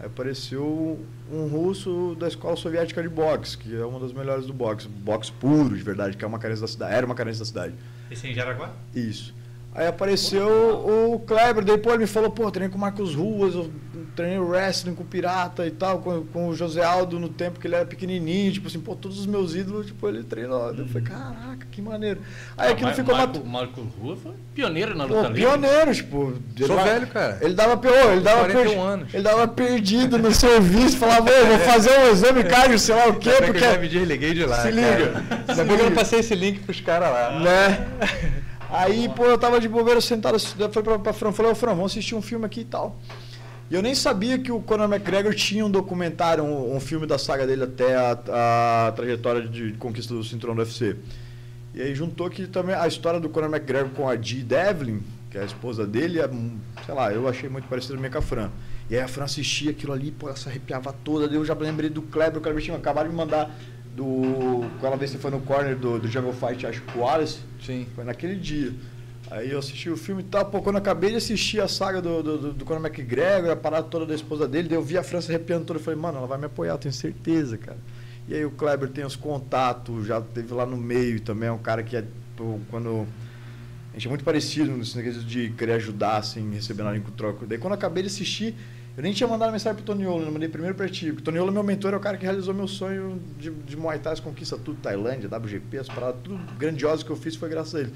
Aí 0.00 0.06
apareceu 0.06 0.98
um 1.30 1.46
russo 1.46 2.16
da 2.18 2.26
escola 2.26 2.56
soviética 2.56 3.02
de 3.02 3.08
boxe, 3.10 3.58
que 3.58 3.76
é 3.76 3.84
uma 3.84 4.00
das 4.00 4.12
melhores 4.12 4.46
do 4.46 4.54
boxe. 4.54 4.88
Boxe 4.88 5.30
puro, 5.32 5.76
de 5.76 5.82
verdade, 5.82 6.16
que 6.16 6.24
é 6.24 6.26
uma 6.26 6.38
carência 6.38 6.62
da 6.62 6.68
cidade. 6.68 6.94
Era 6.94 7.04
uma 7.04 7.14
carência 7.14 7.40
da 7.40 7.46
cidade. 7.46 7.74
Esse 8.10 8.26
é 8.26 8.30
em 8.30 8.34
Jaraguá? 8.34 8.72
Isso. 8.94 9.34
Aí 9.74 9.88
apareceu 9.88 10.46
o 10.48 11.18
Kleber, 11.26 11.64
daí 11.64 11.76
pô, 11.76 11.90
ele 11.90 11.98
me 11.98 12.06
falou, 12.06 12.30
pô, 12.30 12.48
treinei 12.48 12.70
com 12.70 12.78
o 12.78 12.80
Marcos 12.80 13.14
Ruas, 13.14 13.54
eu 13.54 13.70
treinei 14.14 14.38
wrestling 14.38 14.94
com 14.94 15.02
o 15.02 15.06
Pirata 15.06 15.66
e 15.66 15.70
tal, 15.72 15.98
com, 15.98 16.24
com, 16.26 16.48
o 16.48 16.54
José 16.54 16.84
Aldo 16.84 17.18
no 17.18 17.28
tempo 17.28 17.58
que 17.58 17.66
ele 17.66 17.74
era 17.74 17.84
pequenininho, 17.84 18.52
tipo 18.52 18.68
assim, 18.68 18.78
pô, 18.78 18.94
todos 18.94 19.18
os 19.18 19.26
meus 19.26 19.54
ídolos, 19.56 19.86
tipo, 19.86 20.08
ele 20.08 20.22
treinou. 20.22 20.68
Uhum. 20.68 20.78
Eu 20.78 20.86
falei, 20.86 21.08
caraca, 21.08 21.66
que 21.72 21.82
maneiro. 21.82 22.20
Aí 22.56 22.70
aquilo 22.70 22.86
Mar 22.86 22.94
ficou... 22.94 23.16
Marco, 23.16 23.44
Marcos 23.44 23.84
Ruas 24.00 24.20
foi 24.20 24.32
pioneiro 24.54 24.96
na 24.96 25.04
luta 25.04 25.28
pô, 25.28 25.34
pioneiro, 25.34 25.92
tipo... 25.92 26.34
Sou 26.64 26.76
velho, 26.76 27.06
cara. 27.08 27.38
Ele 27.40 27.54
dava, 27.54 27.76
pô, 27.76 27.88
ele 27.88 28.20
dava, 28.20 28.46
per... 28.46 28.78
anos. 28.78 29.12
ele 29.12 29.22
dava 29.24 29.48
perdido 29.48 30.18
no 30.18 30.32
serviço, 30.32 30.98
falava, 30.98 31.24
vou 31.24 31.58
fazer 31.58 31.98
um 31.98 32.10
exame 32.12 32.44
cardio, 32.48 32.78
sei 32.78 32.94
lá 32.94 33.08
o 33.08 33.16
quê, 33.16 33.32
porque... 33.44 33.64
Eu 33.64 33.72
já 33.72 33.78
me 33.78 33.88
desliguei 33.88 34.34
de 34.34 34.44
lá, 34.44 34.62
Se 34.62 34.70
liga. 34.70 35.24
Que 35.52 35.60
eu 35.60 35.84
não 35.90 35.96
passei 35.96 36.20
esse 36.20 36.34
link 36.36 36.60
pros 36.60 36.80
caras 36.80 37.10
lá. 37.10 37.40
Né? 37.40 37.86
Aí, 38.74 39.08
pô, 39.08 39.24
eu 39.24 39.38
tava 39.38 39.60
de 39.60 39.68
bobeira 39.68 40.00
sentado, 40.00 40.36
foi 40.38 40.82
pra, 40.82 40.98
pra 40.98 41.12
Fran, 41.12 41.30
falei, 41.30 41.52
ô 41.52 41.54
Fran, 41.54 41.74
vamos 41.74 41.92
assistir 41.92 42.16
um 42.16 42.20
filme 42.20 42.44
aqui 42.44 42.62
e 42.62 42.64
tal. 42.64 42.98
E 43.70 43.74
eu 43.74 43.80
nem 43.80 43.94
sabia 43.94 44.36
que 44.36 44.50
o 44.50 44.60
Conor 44.60 44.92
McGregor 44.92 45.32
tinha 45.32 45.64
um 45.64 45.70
documentário, 45.70 46.42
um, 46.42 46.74
um 46.74 46.80
filme 46.80 47.06
da 47.06 47.16
saga 47.16 47.46
dele 47.46 47.62
até 47.62 47.94
a, 47.94 48.88
a, 48.88 48.92
trajetória 48.92 49.42
de 49.42 49.74
conquista 49.74 50.12
do 50.12 50.24
cinturão 50.24 50.56
do 50.56 50.58
UFC. 50.58 50.96
E 51.72 51.80
aí 51.80 51.94
juntou 51.94 52.28
que 52.28 52.48
também 52.48 52.74
a 52.74 52.86
história 52.88 53.20
do 53.20 53.28
Conor 53.28 53.48
McGregor 53.48 53.90
com 53.90 54.08
a 54.08 54.16
Dee 54.16 54.42
Devlin, 54.42 55.00
que 55.30 55.38
é 55.38 55.42
a 55.42 55.44
esposa 55.44 55.86
dele, 55.86 56.18
é, 56.18 56.28
sei 56.84 56.94
lá, 56.94 57.12
eu 57.12 57.28
achei 57.28 57.48
muito 57.48 57.68
parecido 57.68 57.96
com 57.96 58.18
a 58.18 58.22
Fran. 58.22 58.50
E 58.90 58.96
aí 58.96 59.02
a 59.02 59.08
Fran 59.08 59.24
assistia 59.24 59.70
aquilo 59.70 59.92
ali, 59.92 60.10
pô, 60.10 60.26
ela 60.26 60.36
se 60.36 60.48
arrepiava 60.48 60.92
toda, 60.92 61.32
eu 61.32 61.44
já 61.44 61.54
lembrei 61.54 61.88
do 61.88 62.02
Kleber, 62.02 62.38
o 62.38 62.40
Kleber 62.40 62.60
tinha 62.60 62.76
acabado 62.76 63.08
de 63.08 63.14
mandar 63.14 63.54
do. 63.94 64.68
Quando 64.80 64.98
vez 64.98 65.10
que 65.10 65.18
foi 65.18 65.30
no 65.30 65.40
corner 65.40 65.76
do, 65.76 65.98
do 65.98 66.08
Jungle 66.08 66.32
Fight, 66.32 66.66
acho 66.66 66.82
que 66.82 66.98
o 66.98 67.02
Wallace. 67.02 67.38
Sim. 67.64 67.86
Foi 67.94 68.04
naquele 68.04 68.36
dia. 68.36 68.72
Aí 69.30 69.50
eu 69.50 69.58
assisti 69.58 69.88
o 69.88 69.96
filme 69.96 70.22
e 70.22 70.26
tal, 70.26 70.44
pô, 70.44 70.60
quando 70.60 70.76
eu 70.76 70.82
acabei 70.82 71.10
de 71.10 71.16
assistir 71.16 71.60
a 71.60 71.66
saga 71.66 72.00
do, 72.00 72.22
do, 72.22 72.38
do, 72.38 72.52
do 72.52 72.64
Conor 72.64 72.84
McGregor, 72.84 73.50
a 73.50 73.56
parada 73.56 73.84
toda 73.84 74.04
da 74.04 74.14
esposa 74.14 74.46
dele, 74.46 74.68
daí 74.68 74.76
eu 74.76 74.82
vi 74.82 74.98
a 74.98 75.02
França 75.02 75.32
arrepiando 75.32 75.64
toda, 75.64 75.80
eu 75.80 75.82
falei, 75.82 75.98
mano, 75.98 76.18
ela 76.18 76.26
vai 76.26 76.38
me 76.38 76.44
apoiar, 76.44 76.72
eu 76.72 76.78
tenho 76.78 76.92
certeza, 76.92 77.56
cara. 77.56 77.78
E 78.28 78.34
aí 78.34 78.44
o 78.44 78.50
Kleber 78.50 78.90
tem 78.90 79.04
os 79.04 79.16
contatos, 79.16 80.06
já 80.06 80.20
teve 80.20 80.52
lá 80.52 80.66
no 80.66 80.76
meio 80.76 81.20
também, 81.20 81.48
é 81.48 81.52
um 81.52 81.58
cara 81.58 81.82
que 81.82 81.96
é, 81.96 82.04
pô, 82.36 82.60
quando... 82.70 83.06
A 83.90 83.94
gente 83.94 84.06
é 84.06 84.10
muito 84.10 84.24
parecido 84.24 84.70
nesse 84.72 84.96
negócio 84.96 85.22
de 85.22 85.50
querer 85.50 85.72
ajudar, 85.74 86.18
assim, 86.18 86.52
receber 86.52 86.82
nada 86.82 86.96
em 86.96 87.00
troca. 87.00 87.46
Daí 87.46 87.58
quando 87.58 87.72
eu 87.72 87.78
acabei 87.78 88.02
de 88.02 88.08
assistir, 88.08 88.54
eu 88.96 89.02
nem 89.02 89.12
tinha 89.12 89.28
mandado 89.28 89.50
mensagem 89.50 89.76
pro 89.76 89.84
Toniolo, 89.84 90.24
eu 90.24 90.30
mandei 90.30 90.48
primeiro 90.48 90.76
pra 90.76 90.88
ti. 90.88 91.10
O 91.10 91.20
Toniolo, 91.20 91.50
meu 91.50 91.62
mentor, 91.62 91.94
é 91.94 91.96
o 91.96 92.00
cara 92.00 92.16
que 92.16 92.24
realizou 92.24 92.54
meu 92.54 92.68
sonho 92.68 93.20
de, 93.38 93.50
de 93.50 93.76
Muay 93.76 93.98
Thai, 93.98 94.20
conquista 94.20 94.56
tudo, 94.56 94.80
Tailândia, 94.80 95.28
WGP, 95.28 95.78
as 95.78 95.88
paradas, 95.88 96.16
tudo 96.22 96.38
grandioso 96.56 97.04
que 97.04 97.10
eu 97.10 97.16
fiz 97.16 97.34
foi 97.34 97.48
graças 97.48 97.74
a 97.74 97.80
ele. 97.80 97.92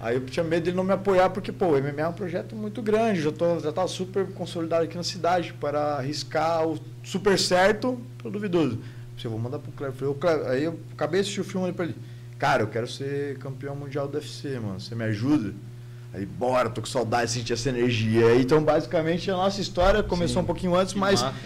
Aí 0.00 0.14
eu 0.14 0.24
tinha 0.26 0.44
medo 0.44 0.64
dele 0.64 0.76
não 0.76 0.84
me 0.84 0.92
apoiar, 0.92 1.30
porque, 1.30 1.50
pô, 1.50 1.68
o 1.68 1.80
MMA 1.80 2.02
é 2.02 2.08
um 2.08 2.12
projeto 2.12 2.54
muito 2.54 2.80
grande, 2.80 3.20
já, 3.20 3.32
tô, 3.32 3.58
já 3.58 3.72
tava 3.72 3.88
super 3.88 4.26
consolidado 4.32 4.84
aqui 4.84 4.96
na 4.96 5.02
cidade 5.02 5.52
para 5.54 5.96
arriscar 5.96 6.68
o 6.68 6.78
super 7.02 7.38
certo 7.38 8.00
pro 8.18 8.30
duvidoso. 8.30 8.78
Eu 9.24 9.30
vou 9.30 9.40
mandar 9.40 9.58
pro 9.58 9.72
Cleber. 9.72 10.14
Aí 10.46 10.64
eu 10.64 10.78
acabei 10.92 11.20
de 11.20 11.22
assistir 11.22 11.40
o 11.40 11.44
filme 11.44 11.66
ali 11.66 11.74
pra 11.74 11.86
ele. 11.86 11.96
Cara, 12.38 12.62
eu 12.62 12.68
quero 12.68 12.86
ser 12.86 13.36
campeão 13.38 13.74
mundial 13.74 14.06
do 14.06 14.16
UFC, 14.16 14.60
mano. 14.60 14.78
Você 14.78 14.94
me 14.94 15.04
ajuda? 15.04 15.52
Aí, 16.12 16.24
bora, 16.24 16.70
tô 16.70 16.80
com 16.80 16.86
saudade 16.86 17.26
de 17.26 17.38
sentir 17.38 17.52
essa 17.52 17.68
energia. 17.68 18.34
Então, 18.36 18.62
basicamente, 18.62 19.30
a 19.30 19.36
nossa 19.36 19.60
história 19.60 20.02
começou 20.02 20.36
Sim, 20.36 20.42
um 20.42 20.46
pouquinho 20.46 20.74
antes, 20.74 20.94
mas 20.94 21.22
massa. 21.22 21.36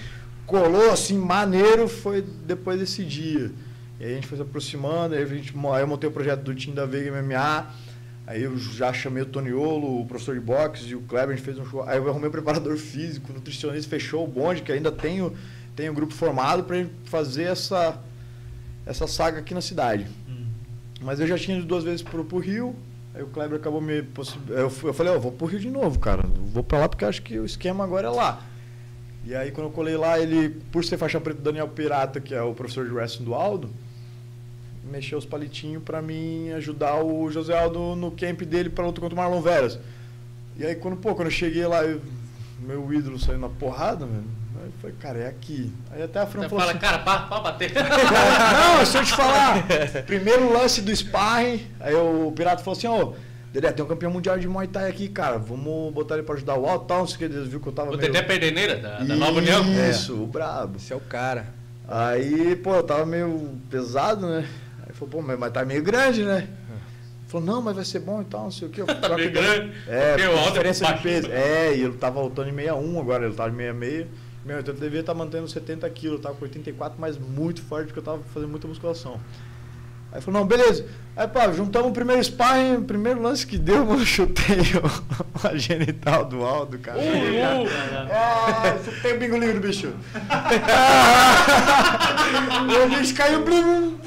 colou 0.46 0.90
assim, 0.90 1.18
maneiro, 1.18 1.88
foi 1.88 2.22
depois 2.46 2.78
desse 2.78 3.04
dia. 3.04 3.50
E 3.98 4.04
aí 4.04 4.12
a 4.12 4.14
gente 4.14 4.26
foi 4.26 4.36
se 4.36 4.42
aproximando, 4.42 5.14
aí, 5.14 5.22
a 5.22 5.26
gente, 5.26 5.52
aí 5.72 5.82
eu 5.82 5.86
montei 5.86 6.08
o 6.08 6.12
projeto 6.12 6.40
do 6.42 6.54
time 6.54 6.74
da 6.74 6.86
Veiga 6.86 7.22
MMA. 7.22 7.66
Aí 8.26 8.42
eu 8.42 8.56
já 8.56 8.92
chamei 8.92 9.22
o 9.24 9.26
Toniolo, 9.26 10.00
o 10.00 10.06
professor 10.06 10.34
de 10.34 10.40
boxe 10.40 10.86
e 10.86 10.94
o 10.94 11.00
Kleber, 11.02 11.30
a 11.30 11.36
gente 11.36 11.44
fez 11.44 11.58
um 11.58 11.66
show. 11.66 11.82
Aí 11.82 11.98
eu 11.98 12.08
arrumei 12.08 12.28
o 12.28 12.32
preparador 12.32 12.76
físico, 12.78 13.32
nutricionista, 13.32 13.90
fechou 13.90 14.24
o 14.24 14.28
bonde, 14.28 14.62
que 14.62 14.70
ainda 14.70 14.92
tenho, 14.92 15.36
tenho 15.74 15.90
um 15.90 15.94
grupo 15.94 16.14
formado 16.14 16.62
para 16.62 16.86
fazer 17.04 17.44
essa, 17.44 18.00
essa 18.86 19.08
saga 19.08 19.40
aqui 19.40 19.52
na 19.52 19.60
cidade. 19.60 20.06
Hum. 20.28 20.46
Mas 21.00 21.18
eu 21.18 21.26
já 21.26 21.36
tinha 21.36 21.58
ido 21.58 21.66
duas 21.66 21.82
vezes 21.82 22.00
para 22.00 22.20
o 22.20 22.38
Rio, 22.38 22.76
Aí 23.14 23.22
o 23.22 23.26
Kleber 23.26 23.58
acabou 23.58 23.80
me. 23.80 24.04
Eu, 24.48 24.72
eu 24.84 24.94
falei, 24.94 25.12
ó, 25.12 25.16
oh, 25.16 25.20
vou 25.20 25.32
pro 25.32 25.46
Rio 25.46 25.60
de 25.60 25.70
novo, 25.70 25.98
cara. 25.98 26.22
Vou 26.26 26.64
pra 26.64 26.78
lá 26.78 26.88
porque 26.88 27.04
acho 27.04 27.22
que 27.22 27.38
o 27.38 27.44
esquema 27.44 27.84
agora 27.84 28.08
é 28.08 28.10
lá. 28.10 28.42
E 29.24 29.34
aí 29.34 29.50
quando 29.52 29.68
eu 29.68 29.72
colei 29.72 29.96
lá, 29.96 30.18
ele, 30.18 30.48
por 30.72 30.84
ser 30.84 30.96
faixa 30.96 31.20
preta 31.20 31.38
do 31.38 31.44
Daniel 31.44 31.68
Pirata, 31.68 32.20
que 32.20 32.34
é 32.34 32.42
o 32.42 32.54
professor 32.54 32.86
de 32.86 32.92
wrestling 32.92 33.24
do 33.24 33.34
Aldo, 33.34 33.70
mexeu 34.90 35.18
os 35.18 35.26
palitinhos 35.26 35.82
para 35.82 36.02
mim 36.02 36.50
ajudar 36.52 37.02
o 37.04 37.30
José 37.30 37.56
Aldo 37.56 37.94
no 37.94 38.10
camp 38.10 38.42
dele 38.42 38.68
para 38.68 38.86
luta 38.86 39.00
contra 39.00 39.14
o 39.14 39.18
Marlon 39.18 39.40
Veras. 39.40 39.78
E 40.56 40.64
aí 40.64 40.74
quando, 40.74 40.96
pô, 40.96 41.14
quando 41.14 41.28
eu 41.28 41.32
cheguei 41.32 41.66
lá, 41.66 41.84
eu, 41.84 42.00
meu 42.60 42.92
ídolo 42.92 43.18
saiu 43.18 43.38
na 43.38 43.48
porrada, 43.48 44.06
velho. 44.06 44.41
Falei, 44.82 44.96
cara, 44.98 45.18
é 45.20 45.28
aqui. 45.28 45.72
Aí 45.92 46.02
até 46.02 46.18
a 46.18 46.26
Fran 46.26 46.48
falou 46.48 46.58
fala, 46.58 46.72
assim, 46.72 46.80
cara, 46.80 46.98
pá, 46.98 47.20
pá, 47.20 47.38
bater. 47.38 47.70
não, 47.72 48.84
se 48.84 48.98
eu 48.98 49.04
te 49.04 49.12
falar, 49.12 49.62
primeiro 50.04 50.52
lance 50.52 50.82
do 50.82 50.90
sparring, 50.94 51.64
aí 51.78 51.94
o 51.94 52.32
Pirata 52.34 52.64
falou 52.64 52.76
assim, 52.76 52.88
ô, 52.88 53.10
oh, 53.10 53.14
Dedé, 53.52 53.70
tem 53.70 53.84
um 53.84 53.88
campeão 53.88 54.10
mundial 54.10 54.36
de 54.40 54.48
Muay 54.48 54.66
Thai 54.66 54.90
aqui, 54.90 55.08
cara, 55.08 55.38
vamos 55.38 55.94
botar 55.94 56.14
ele 56.14 56.24
pra 56.24 56.34
ajudar 56.34 56.56
o 56.56 56.66
alto, 56.66 56.86
tal, 56.86 56.98
não 56.98 57.06
sei 57.06 57.14
o 57.14 57.18
que, 57.18 57.24
eles 57.26 57.46
viu 57.46 57.60
que 57.60 57.68
eu 57.68 57.72
tava 57.72 57.90
O 57.90 57.96
meio... 57.96 58.10
Dedé 58.10 58.22
Perdeneira, 58.22 58.76
da, 58.76 58.98
da 58.98 59.14
Nova 59.14 59.38
União? 59.38 59.62
Isso, 59.88 60.20
o 60.20 60.26
brabo. 60.26 60.78
Esse 60.78 60.92
é 60.92 60.96
o 60.96 61.00
cara. 61.00 61.46
Aí, 61.86 62.56
pô, 62.56 62.74
eu 62.74 62.82
tava 62.82 63.06
meio 63.06 63.56
pesado, 63.70 64.26
né? 64.26 64.48
Aí 64.84 64.92
falou, 64.94 65.22
pô, 65.22 65.22
mas 65.22 65.52
tá 65.52 65.64
meio 65.64 65.82
grande, 65.84 66.24
né? 66.24 66.48
Falou, 67.28 67.46
não, 67.46 67.62
mas 67.62 67.76
vai 67.76 67.84
ser 67.84 68.00
bom 68.00 68.20
e 68.20 68.24
tal, 68.24 68.42
não 68.42 68.50
sei 68.50 68.66
o 68.66 68.70
que. 68.72 68.80
Eu 68.80 68.86
tá 68.86 69.16
meio 69.16 69.30
grande? 69.30 69.72
É, 69.86 70.16
diferença 70.16 70.92
de 70.92 71.02
peso. 71.02 71.30
É, 71.30 71.72
e 71.72 71.82
ele 71.82 71.94
tava 71.94 72.20
lutando 72.20 72.48
em 72.48 72.54
61 72.54 73.00
agora, 73.00 73.26
ele 73.26 73.34
tava 73.34 73.50
em 73.50 73.56
66. 73.56 74.06
Meu, 74.44 74.58
então 74.60 74.74
eu 74.74 74.80
devia 74.80 75.00
estar 75.00 75.14
mantendo 75.14 75.46
70 75.48 75.88
quilos, 75.90 76.20
tava 76.20 76.34
com 76.34 76.44
84, 76.44 77.00
mas 77.00 77.16
muito 77.16 77.62
forte, 77.62 77.86
porque 77.86 78.00
eu 78.00 78.04
tava 78.04 78.20
fazendo 78.34 78.50
muita 78.50 78.66
musculação. 78.66 79.20
Aí 80.10 80.20
falou, 80.20 80.40
não, 80.40 80.46
beleza. 80.46 80.84
Aí, 81.16 81.26
pá, 81.28 81.50
juntamos 81.52 81.88
o 81.88 81.92
primeiro 81.92 82.22
sparring, 82.22 82.76
o 82.76 82.82
primeiro 82.82 83.22
lance 83.22 83.46
que 83.46 83.56
deu, 83.56 83.88
eu 83.92 84.04
chutei 84.04 84.58
o, 84.76 85.46
a 85.46 85.56
genital 85.56 86.24
do 86.26 86.44
Aldo, 86.44 86.78
cara. 86.78 86.98
Uh, 86.98 87.02
uh. 87.02 87.68
Ah, 88.12 88.76
chutei 88.84 89.14
o 89.16 89.18
bingolinho 89.18 89.54
do 89.54 89.60
bicho. 89.60 89.88
o 92.84 92.88
bicho 92.98 93.14
caiu, 93.14 93.44
blim. 93.44 93.98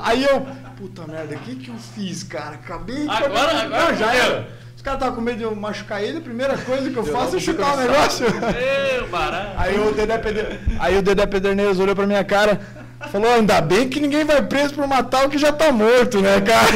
Aí 0.00 0.24
eu, 0.24 0.46
puta 0.76 1.06
merda, 1.06 1.36
o 1.36 1.38
que 1.40 1.56
que 1.56 1.68
eu 1.68 1.76
fiz, 1.76 2.22
cara? 2.24 2.56
Acabei 2.56 3.04
de... 3.04 3.10
Agora- 3.10 3.62
agora 3.62 3.92
Não, 3.92 3.96
já 3.96 4.14
era. 4.14 4.48
Os 4.86 4.88
caras 4.88 5.00
estavam 5.00 5.16
com 5.16 5.20
medo 5.20 5.38
de 5.38 5.42
eu 5.42 5.56
machucar 5.56 6.00
ele, 6.00 6.18
a 6.18 6.20
primeira 6.20 6.56
coisa 6.58 6.88
que 6.88 6.96
eu 6.96 7.02
Deu 7.02 7.12
faço 7.12 7.34
é 7.34 7.40
chutar 7.40 7.74
o 7.74 7.76
negócio. 7.76 8.24
Meu 8.30 9.08
barato. 9.08 9.54
Aí 9.56 9.80
o 9.80 9.90
Dedé, 9.90 10.16
Peder... 10.16 10.60
Aí 10.78 10.96
o 10.96 11.02
Dedé 11.02 11.26
Pederneiras 11.26 11.80
olhou 11.80 11.96
pra 11.96 12.06
minha 12.06 12.22
cara 12.22 12.60
falou, 13.10 13.30
ainda 13.30 13.60
bem 13.60 13.88
que 13.88 13.98
ninguém 13.98 14.24
vai 14.24 14.40
preso 14.42 14.74
por 14.74 14.86
matar 14.86 15.26
o 15.26 15.28
que 15.28 15.38
já 15.38 15.52
tá 15.52 15.72
morto, 15.72 16.20
né, 16.20 16.40
cara? 16.40 16.68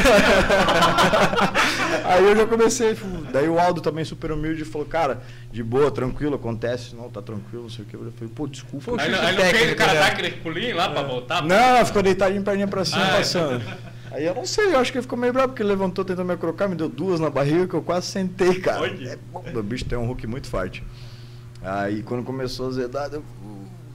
Aí 2.05 2.23
eu 2.25 2.35
já 2.35 2.45
comecei, 2.45 2.97
daí 3.31 3.47
o 3.47 3.57
Aldo 3.57 3.79
também 3.79 4.03
super 4.03 4.31
humilde 4.31 4.65
falou, 4.65 4.85
cara, 4.85 5.21
de 5.49 5.63
boa, 5.63 5.89
tranquilo, 5.89 6.35
acontece, 6.35 6.93
não, 6.93 7.09
tá 7.09 7.21
tranquilo, 7.21 7.63
não 7.63 7.69
sei 7.69 7.85
o 7.85 7.87
que. 7.87 7.93
Eu 7.95 8.11
falei, 8.17 8.33
pô, 8.35 8.45
desculpa. 8.45 9.01
Aí, 9.01 9.15
aí 9.15 9.35
não 9.37 9.45
fez 9.45 9.71
o 9.71 9.75
cara 9.75 9.93
né? 9.93 9.99
dar 9.99 10.07
aquele 10.07 10.31
pulinho 10.31 10.75
lá 10.75 10.89
pra 10.89 11.03
voltar? 11.03 11.41
Não, 11.41 11.77
não, 11.77 11.85
ficou 11.85 12.03
deitadinho, 12.03 12.43
perninha 12.43 12.67
pra 12.67 12.83
cima, 12.83 13.03
Ah, 13.03 13.21
é. 13.21 13.90
Aí 14.11 14.25
eu 14.25 14.35
não 14.35 14.45
sei, 14.45 14.73
eu 14.73 14.79
acho 14.79 14.91
que 14.91 14.97
ele 14.97 15.03
ficou 15.03 15.17
meio 15.17 15.31
bravo, 15.31 15.49
porque 15.49 15.61
ele 15.63 15.69
levantou 15.69 16.03
tentando 16.03 16.25
me 16.27 16.33
acrocar, 16.33 16.67
me 16.67 16.75
deu 16.75 16.89
duas 16.89 17.19
na 17.19 17.29
barriga 17.29 17.65
que 17.67 17.73
eu 17.73 17.81
quase 17.81 18.07
sentei, 18.07 18.59
cara. 18.59 18.87
É, 18.87 19.57
o 19.57 19.63
bicho 19.63 19.85
tem 19.85 19.97
um 19.97 20.09
hook 20.09 20.27
muito 20.27 20.47
forte. 20.47 20.83
Aí 21.63 22.03
quando 22.03 22.23
começou 22.23 22.67
a 22.67 22.71
zedar, 22.71 23.09
eu... 23.13 23.23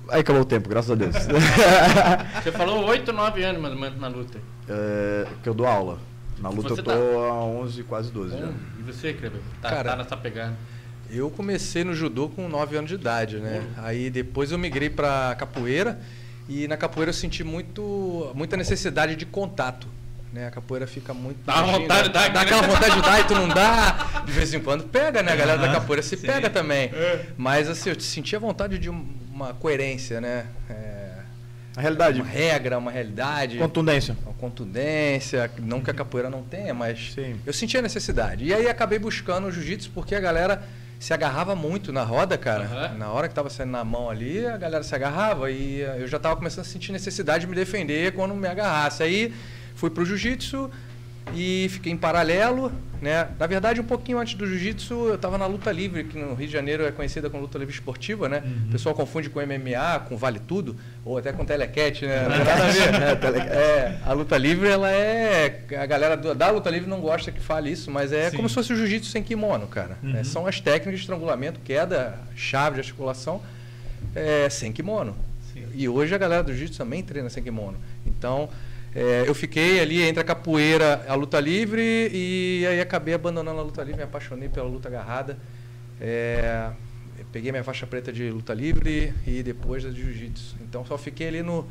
aí 0.08 0.20
acabou 0.20 0.42
o 0.42 0.44
tempo, 0.44 0.68
graças 0.68 0.90
a 0.90 0.94
Deus. 0.94 1.14
Você 2.42 2.52
falou 2.52 2.86
8, 2.86 3.12
9 3.12 3.42
anos 3.42 3.60
mais 3.60 3.74
ou 3.74 3.80
menos 3.80 4.00
na 4.00 4.08
luta. 4.08 4.38
é, 4.68 5.26
que 5.42 5.48
eu 5.48 5.54
dou 5.54 5.66
aula. 5.66 5.98
Na 6.38 6.48
luta 6.50 6.68
Você 6.68 6.80
eu 6.80 6.84
tô 6.84 6.90
tá- 6.90 6.96
há 6.96 7.44
11, 7.44 7.82
quase 7.84 8.10
12 8.10 8.38
já. 8.38 8.48
E 8.78 8.82
você, 8.82 9.12
Kleber? 9.12 9.40
Tá, 9.60 9.70
Cara, 9.70 9.90
tá 9.90 9.96
nessa 9.96 10.16
pegada. 10.16 10.54
Eu 11.10 11.30
comecei 11.30 11.82
no 11.84 11.94
judô 11.94 12.28
com 12.28 12.48
9 12.48 12.76
anos 12.76 12.88
de 12.88 12.94
idade, 12.96 13.38
né? 13.38 13.62
Aí 13.78 14.10
depois 14.10 14.50
eu 14.50 14.58
migrei 14.58 14.90
pra 14.90 15.34
capoeira 15.38 15.98
e 16.48 16.66
na 16.68 16.76
capoeira 16.76 17.10
eu 17.10 17.14
senti 17.14 17.42
muito, 17.44 18.30
muita 18.34 18.56
necessidade 18.56 19.16
de 19.16 19.24
contato. 19.24 19.86
Né? 20.36 20.46
A 20.46 20.50
capoeira 20.50 20.86
fica 20.86 21.14
muito. 21.14 21.38
Dá 21.46 21.64
uma 21.64 21.78
vontade 21.78 22.08
de 22.08 22.14
dar 22.14 22.28
Dá 22.30 22.42
aquele- 22.42 22.56
aquela 22.60 22.62
vontade 22.74 22.94
de 22.94 23.00
dar 23.02 23.20
e 23.20 23.24
tu 23.24 23.34
não 23.34 23.48
dá. 23.48 24.22
De 24.26 24.32
vez 24.32 24.52
em 24.52 24.60
quando 24.60 24.84
pega, 24.84 25.22
né? 25.22 25.32
A 25.32 25.36
galera 25.36 25.58
da 25.58 25.72
capoeira 25.72 26.02
se 26.02 26.14
sim. 26.16 26.26
pega 26.26 26.50
também. 26.50 26.90
É. 26.92 27.24
Mas 27.38 27.70
assim, 27.70 27.88
eu 27.88 27.98
sentia 27.98 28.38
vontade 28.38 28.78
de 28.78 28.90
um- 28.90 29.06
uma 29.32 29.54
coerência, 29.54 30.20
né? 30.20 30.44
É, 30.68 31.06
A 31.74 31.80
realidade, 31.80 32.20
uma 32.20 32.28
regra, 32.30 32.76
uma 32.78 32.90
realidade. 32.90 33.56
contundência. 33.58 34.14
Uma 34.24 34.34
contundência, 34.34 35.50
não 35.58 35.80
que 35.80 35.90
a 35.90 35.94
capoeira 35.94 36.28
não 36.28 36.42
tenha, 36.42 36.74
mas 36.74 37.12
Sim. 37.14 37.40
eu 37.46 37.52
sentia 37.52 37.80
necessidade. 37.80 38.44
E 38.44 38.52
aí 38.52 38.68
acabei 38.68 38.98
buscando 38.98 39.46
o 39.46 39.50
jiu-jitsu 39.52 39.90
porque 39.94 40.14
a 40.14 40.20
galera 40.20 40.62
se 40.98 41.12
agarrava 41.12 41.54
muito 41.54 41.92
na 41.92 42.02
roda, 42.02 42.38
cara. 42.38 42.64
Aham. 42.64 42.94
Na 42.98 43.10
hora 43.10 43.28
que 43.28 43.34
tava 43.34 43.50
saindo 43.50 43.72
na 43.72 43.84
mão 43.84 44.08
ali, 44.08 44.46
a 44.46 44.56
galera 44.56 44.82
se 44.82 44.94
agarrava 44.94 45.50
e 45.50 45.80
eu 45.80 46.06
já 46.08 46.18
tava 46.18 46.36
começando 46.36 46.64
a 46.64 46.68
sentir 46.68 46.92
necessidade 46.92 47.40
de 47.42 47.46
me 47.46 47.54
defender 47.54 48.12
quando 48.14 48.34
me 48.34 48.48
agarrasse. 48.48 49.02
Aí 49.02 49.34
fui 49.76 49.90
pro 49.90 50.04
jiu-jitsu 50.04 50.68
e 51.34 51.68
fiquei 51.70 51.92
em 51.92 51.96
paralelo, 51.96 52.72
né? 53.00 53.28
Na 53.38 53.46
verdade, 53.46 53.80
um 53.80 53.84
pouquinho 53.84 54.18
antes 54.18 54.34
do 54.34 54.46
jiu-jitsu, 54.46 54.94
eu 55.08 55.18
tava 55.18 55.36
na 55.36 55.46
luta 55.46 55.72
livre, 55.72 56.04
que 56.04 56.16
no 56.16 56.34
Rio 56.34 56.46
de 56.46 56.52
Janeiro 56.52 56.84
é 56.84 56.92
conhecida 56.92 57.28
como 57.28 57.42
luta 57.42 57.58
livre 57.58 57.74
esportiva, 57.74 58.28
né? 58.28 58.42
O 58.68 58.72
pessoal 58.72 58.94
confunde 58.94 59.28
com 59.28 59.40
MMA, 59.40 60.00
com 60.08 60.16
vale 60.16 60.38
tudo, 60.38 60.76
ou 61.04 61.18
até 61.18 61.32
com 61.32 61.44
telecat, 61.44 62.06
né? 62.06 62.22
Não 62.28 62.36
tem 62.36 62.44
nada 62.44 63.28
a 63.28 63.30
ver. 63.30 63.40
É, 63.40 63.98
a 64.04 64.12
luta 64.12 64.38
livre, 64.38 64.68
ela 64.68 64.90
é. 64.90 65.64
A 65.78 65.86
galera 65.86 66.16
da 66.16 66.50
luta 66.50 66.70
livre 66.70 66.88
não 66.88 67.00
gosta 67.00 67.30
que 67.32 67.40
fale 67.40 67.70
isso, 67.70 67.90
mas 67.90 68.12
é 68.12 68.30
Sim. 68.30 68.36
como 68.36 68.48
se 68.48 68.54
fosse 68.54 68.72
o 68.72 68.76
jiu-jitsu 68.76 69.10
sem 69.10 69.22
kimono, 69.22 69.66
cara. 69.66 69.98
Uhum. 70.02 70.16
É, 70.16 70.24
são 70.24 70.46
as 70.46 70.60
técnicas 70.60 70.94
de 70.94 71.00
estrangulamento, 71.00 71.60
queda, 71.60 72.18
chave 72.34 72.76
de 72.76 72.80
articulação, 72.80 73.42
é, 74.14 74.48
sem 74.48 74.72
kimono. 74.72 75.16
Sim. 75.52 75.66
E 75.74 75.88
hoje 75.88 76.14
a 76.14 76.18
galera 76.18 76.42
do 76.42 76.52
jiu-jitsu 76.52 76.78
também 76.78 77.02
treina 77.02 77.28
sem 77.28 77.42
kimono. 77.42 77.76
Então, 78.06 78.48
é, 78.96 79.24
eu 79.26 79.34
fiquei 79.34 79.78
ali 79.80 80.02
entre 80.02 80.20
a 80.20 80.24
capoeira 80.24 81.04
e 81.06 81.10
a 81.10 81.14
luta 81.14 81.38
livre 81.38 81.82
e 82.12 82.64
aí 82.66 82.80
acabei 82.80 83.12
abandonando 83.12 83.60
a 83.60 83.62
luta 83.62 83.82
livre, 83.82 83.98
me 83.98 84.04
apaixonei 84.04 84.48
pela 84.48 84.66
luta 84.66 84.88
agarrada. 84.88 85.36
É, 86.00 86.70
peguei 87.30 87.50
minha 87.52 87.62
faixa 87.64 87.86
preta 87.86 88.10
de 88.12 88.30
luta 88.30 88.54
livre 88.54 89.12
e 89.26 89.42
depois 89.42 89.82
da 89.84 89.90
de 89.90 90.00
jiu-jitsu. 90.02 90.56
Então 90.62 90.84
só 90.86 90.96
fiquei 90.96 91.28
ali 91.28 91.42
no. 91.42 91.66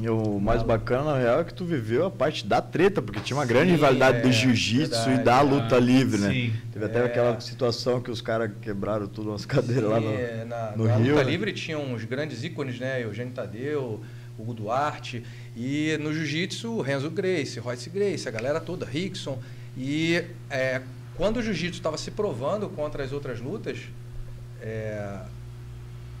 E 0.00 0.08
o 0.08 0.38
mais 0.38 0.62
bacana, 0.62 1.12
na 1.12 1.18
real, 1.18 1.40
é 1.40 1.44
que 1.44 1.52
tu 1.52 1.64
viveu 1.64 2.06
a 2.06 2.10
parte 2.10 2.46
da 2.46 2.62
treta, 2.62 3.02
porque 3.02 3.18
tinha 3.20 3.36
uma 3.36 3.44
grande 3.44 3.70
Sim, 3.70 3.72
rivalidade 3.74 4.22
do 4.22 4.28
é, 4.28 4.32
jiu-jitsu 4.32 5.10
e 5.10 5.18
da 5.18 5.40
luta 5.40 5.78
livre, 5.80 6.18
né? 6.20 6.30
sim. 6.30 6.52
Teve 6.72 6.84
até 6.84 7.00
É. 7.00 7.04
aquela 7.06 7.40
situação 7.40 8.00
que 8.00 8.10
os 8.10 8.20
caras 8.20 8.50
quebraram 8.62 9.08
tudo 9.08 9.30
umas 9.30 9.44
cadeiras 9.44 9.90
lá 9.90 10.00
no, 10.00 10.10
É, 10.10 10.44
na, 10.44 10.72
no 10.76 10.84
na 10.86 10.96
Rio. 10.96 11.10
luta 11.14 11.24
né? 11.24 11.30
livre 11.30 11.52
tinham 11.52 11.82
uns 11.92 12.04
grandes 12.04 12.44
ícones, 12.44 12.78
né? 12.78 13.02
Eugênio 13.02 13.34
Tadeu, 13.34 14.00
Hugo 14.38 14.54
Duarte. 14.54 15.24
E 15.56 15.98
no 16.00 16.12
jiu-jitsu, 16.12 16.80
Renzo 16.80 17.10
Grace, 17.10 17.58
Royce 17.58 17.90
Grace, 17.90 18.28
a 18.28 18.30
galera 18.30 18.60
toda, 18.60 18.86
Rickson. 18.86 19.38
E 19.76 20.24
é, 20.48 20.80
quando 21.16 21.38
o 21.38 21.42
jiu-jitsu 21.42 21.78
estava 21.78 21.98
se 21.98 22.10
provando 22.10 22.68
contra 22.68 23.02
as 23.04 23.12
outras 23.12 23.40
lutas, 23.40 23.78
é, 24.60 25.18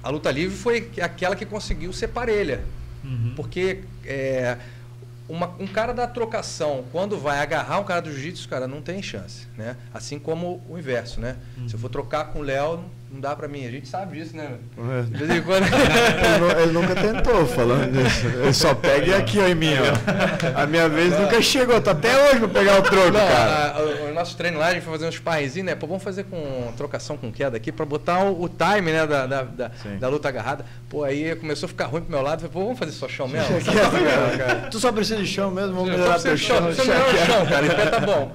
a 0.02 0.08
luta 0.10 0.30
livre 0.30 0.56
foi 0.56 0.90
aquela 1.00 1.36
que 1.36 1.46
conseguiu 1.46 1.92
ser 1.92 2.08
parelha. 2.08 2.64
Uhum. 3.04 3.32
Porque 3.36 3.84
é, 4.04 4.58
uma- 5.28 5.54
um 5.58 5.66
cara 5.66 5.92
da 5.94 6.06
trocação, 6.06 6.84
quando 6.92 7.16
vai 7.18 7.38
agarrar 7.38 7.78
um 7.80 7.84
cara 7.84 8.00
do 8.02 8.10
jiu-jitsu, 8.12 8.48
cara, 8.48 8.66
não 8.66 8.82
tem 8.82 9.02
chance, 9.02 9.46
né? 9.56 9.76
Assim 9.94 10.18
como 10.18 10.62
o 10.68 10.78
inverso, 10.78 11.20
né? 11.20 11.36
Se 11.68 11.74
eu 11.74 11.78
for 11.78 11.88
trocar 11.88 12.26
com 12.32 12.40
o 12.40 12.42
Léo, 12.42 12.84
não 13.12 13.20
dá 13.20 13.34
pra 13.34 13.48
mim. 13.48 13.66
A 13.66 13.70
gente 13.70 13.88
sabe 13.88 14.18
disso, 14.18 14.36
né? 14.36 14.50
É. 14.78 15.02
De 15.02 15.24
vez 15.24 15.30
em 15.40 15.42
quando... 15.42 15.64
Ele, 15.70 16.62
ele 16.62 16.72
nunca 16.72 16.94
tentou 16.94 17.46
falando 17.46 17.90
disso. 17.92 18.26
Ele 18.26 18.52
só 18.52 18.74
pega 18.74 19.16
aqui, 19.18 19.38
ó, 19.38 19.46
em 19.48 19.54
mim, 19.54 19.72
ó. 19.74 20.60
A 20.62 20.66
minha 20.66 20.88
vez 20.88 21.18
nunca 21.18 21.40
chegou, 21.42 21.80
tá 21.80 21.90
até 21.90 22.30
hoje 22.30 22.38
pra 22.40 22.48
pegar 22.48 22.78
o 22.78 22.82
troco, 22.82 23.10
Não, 23.10 23.20
cara. 23.20 23.72
a- 23.76 23.80
o, 23.82 24.10
o 24.10 24.14
nosso 24.14 24.36
treino 24.36 24.58
lá, 24.58 24.68
a 24.68 24.72
gente 24.74 24.82
foi 24.84 24.92
fazer 24.92 25.06
uns 25.08 25.14
sparringzinhos, 25.16 25.66
né? 25.66 25.74
Pô, 25.74 25.86
vamos 25.86 26.02
fazer 26.02 26.24
com 26.24 26.72
trocação 26.76 27.16
com 27.16 27.30
queda 27.32 27.56
aqui 27.56 27.72
pra 27.72 27.84
botar 27.84 28.20
o, 28.24 28.42
o 28.44 28.48
time, 28.48 28.92
né, 28.92 29.06
da, 29.06 29.26
da, 29.26 29.42
da, 29.42 29.70
da 29.98 30.08
luta 30.08 30.28
agarrada. 30.28 30.64
Pô, 30.88 31.02
aí 31.04 31.34
começou 31.36 31.66
a 31.66 31.68
ficar 31.68 31.86
ruim 31.86 32.02
pro 32.02 32.10
meu 32.10 32.22
lado. 32.22 32.40
Falei, 32.40 32.52
pô, 32.52 32.60
vamos 32.64 32.78
fazer 32.78 32.92
só 32.92 33.08
chão 33.08 33.26
mesmo? 33.28 33.56
Tu 34.70 34.78
só 34.78 34.92
precisa 34.92 35.16
de 35.20 35.26
chão 35.26 35.50
mesmo, 35.50 35.74
vamos 35.74 35.90
melhorar 35.90 36.18
Só 36.18 36.28
teu 36.28 36.36
chão. 36.36 36.62
precisa 36.64 36.84
melhorar 36.86 37.08
o 37.12 37.26
chão, 37.26 37.46
cara. 37.46 37.66
Então 37.66 37.86
tá 37.90 38.00
bom. 38.00 38.32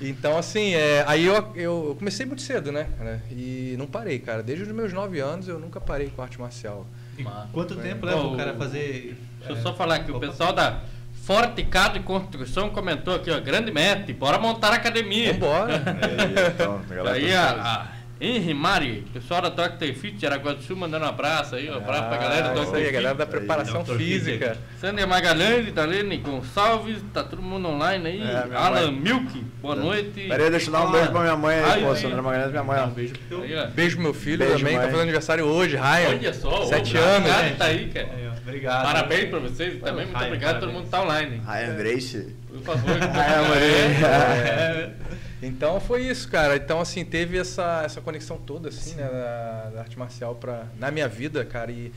Então, 0.00 0.36
assim, 0.36 0.74
é, 0.74 1.04
aí 1.06 1.24
eu, 1.24 1.34
eu 1.54 1.86
eu 1.88 1.96
comecei 1.98 2.26
muito 2.26 2.42
cedo, 2.42 2.70
né? 2.70 2.86
E 3.30 3.74
não 3.78 3.86
parei, 3.86 4.18
cara. 4.18 4.42
Desde 4.42 4.64
os 4.64 4.70
meus 4.72 4.92
9 4.92 5.18
anos 5.20 5.48
eu 5.48 5.58
nunca 5.58 5.80
parei 5.80 6.08
com 6.14 6.20
arte 6.22 6.38
marcial. 6.40 6.86
E 7.18 7.24
quanto 7.52 7.74
tempo 7.76 8.02
Bom, 8.02 8.06
leva 8.06 8.20
o 8.22 8.34
o- 8.34 8.36
cara 8.36 8.54
fazer. 8.54 9.16
Deixa 9.38 9.52
eu 9.52 9.56
é, 9.56 9.60
só 9.62 9.74
falar 9.74 10.00
que 10.00 10.12
o 10.12 10.20
pessoal 10.20 10.52
da 10.52 10.80
Forte 11.24 11.62
Cado 11.64 11.96
e 11.98 12.02
Construção 12.02 12.68
comentou 12.70 13.14
aqui, 13.14 13.30
ó, 13.30 13.40
grande 13.40 13.72
mete, 13.72 14.12
bora 14.12 14.38
montar 14.38 14.68
a 14.72 14.76
academia. 14.76 15.32
Vambora. 15.32 15.74
Aí, 16.02 16.54
então, 16.54 16.80
Aí 17.06 17.32
tá- 17.32 17.50
a, 17.50 17.82
a 17.82 17.86
Henry 18.18 18.54
Mari, 18.54 19.04
pessoal 19.12 19.42
da 19.42 19.50
Dr. 19.50 19.92
Fit, 19.94 20.24
Araguá 20.24 20.54
do 20.54 20.62
Sul, 20.62 20.74
mandando 20.74 21.04
um 21.04 21.08
abraço 21.08 21.54
aí, 21.54 21.70
um 21.70 21.74
abraço 21.76 22.08
pra 22.08 22.16
galera 22.16 22.48
do 22.54 22.60
Ah, 22.60 22.62
aí, 22.62 22.68
a 22.70 22.84
Fit. 22.86 22.92
galera 22.92 23.14
da 23.14 23.26
preparação 23.26 23.82
Dr. 23.82 23.96
física. 23.98 24.56
Sandra 24.80 25.06
Magalhães, 25.06 25.70
Dalene 25.70 26.16
Gonçalves, 26.16 26.96
tá 27.12 27.22
todo 27.22 27.42
mundo 27.42 27.68
online 27.68 28.06
aí. 28.08 28.22
É, 28.22 28.56
Alan 28.56 28.90
mãe. 28.90 29.00
Milk, 29.00 29.44
boa 29.60 29.74
noite. 29.76 30.28
Peraí, 30.28 30.50
deixa 30.50 30.68
eu 30.68 30.72
dar 30.72 30.86
um 30.86 30.92
beijo 30.92 31.10
pra 31.10 31.20
minha 31.20 31.36
mãe 31.36 31.56
aí, 31.58 31.64
Ai, 31.72 31.82
pô. 31.82 31.94
Sandra 31.94 32.22
Magalhães, 32.22 32.50
minha 32.52 32.64
mãe, 32.64 32.80
ó. 32.80 32.86
beijo 32.86 33.12
pro 33.12 33.22
teu. 33.28 33.42
Aí, 33.42 33.54
ó. 33.54 33.66
Beijo 33.66 33.96
pro 33.96 34.02
meu 34.04 34.14
filho 34.14 34.38
Beijo, 34.38 34.58
também, 34.58 34.72
mãe. 34.72 34.76
tá 34.76 34.82
fazendo 34.86 35.02
aniversário 35.02 35.44
hoje, 35.44 35.76
Ryan. 35.76 36.08
Olha 36.08 36.32
só, 36.32 36.64
Sete 36.64 36.96
o 36.96 37.00
anos. 37.02 37.28
cara 37.30 37.50
tá 37.58 37.64
aí, 37.66 37.88
cara. 37.92 38.08
Aí, 38.16 38.26
Obrigado. 38.46 38.82
Parabéns 38.84 39.28
pra 39.28 39.38
vocês 39.40 39.80
também, 39.82 40.06
muito 40.06 40.16
Ai, 40.16 40.26
obrigado, 40.28 40.60
todo 40.60 40.70
parabéns. 40.72 40.82
mundo 40.84 40.90
tá 40.90 41.02
online. 41.02 41.42
Ryan 41.46 41.74
Grace. 41.76 42.36
Por 42.48 42.62
favor. 42.62 42.92
Ryan 42.96 43.48
Maria. 43.50 44.96
É, 45.42 45.46
Então 45.46 45.80
foi 45.80 46.02
isso, 46.08 46.28
cara. 46.28 46.56
Então, 46.56 46.80
assim, 46.80 47.04
teve 47.04 47.38
essa, 47.38 47.82
essa 47.84 48.00
conexão 48.00 48.38
toda, 48.38 48.68
assim, 48.68 48.94
né, 48.94 49.04
da, 49.08 49.70
da 49.74 49.80
arte 49.80 49.98
marcial 49.98 50.34
pra, 50.34 50.66
na 50.78 50.90
minha 50.90 51.08
vida, 51.08 51.44
cara. 51.44 51.70
E, 51.70 51.92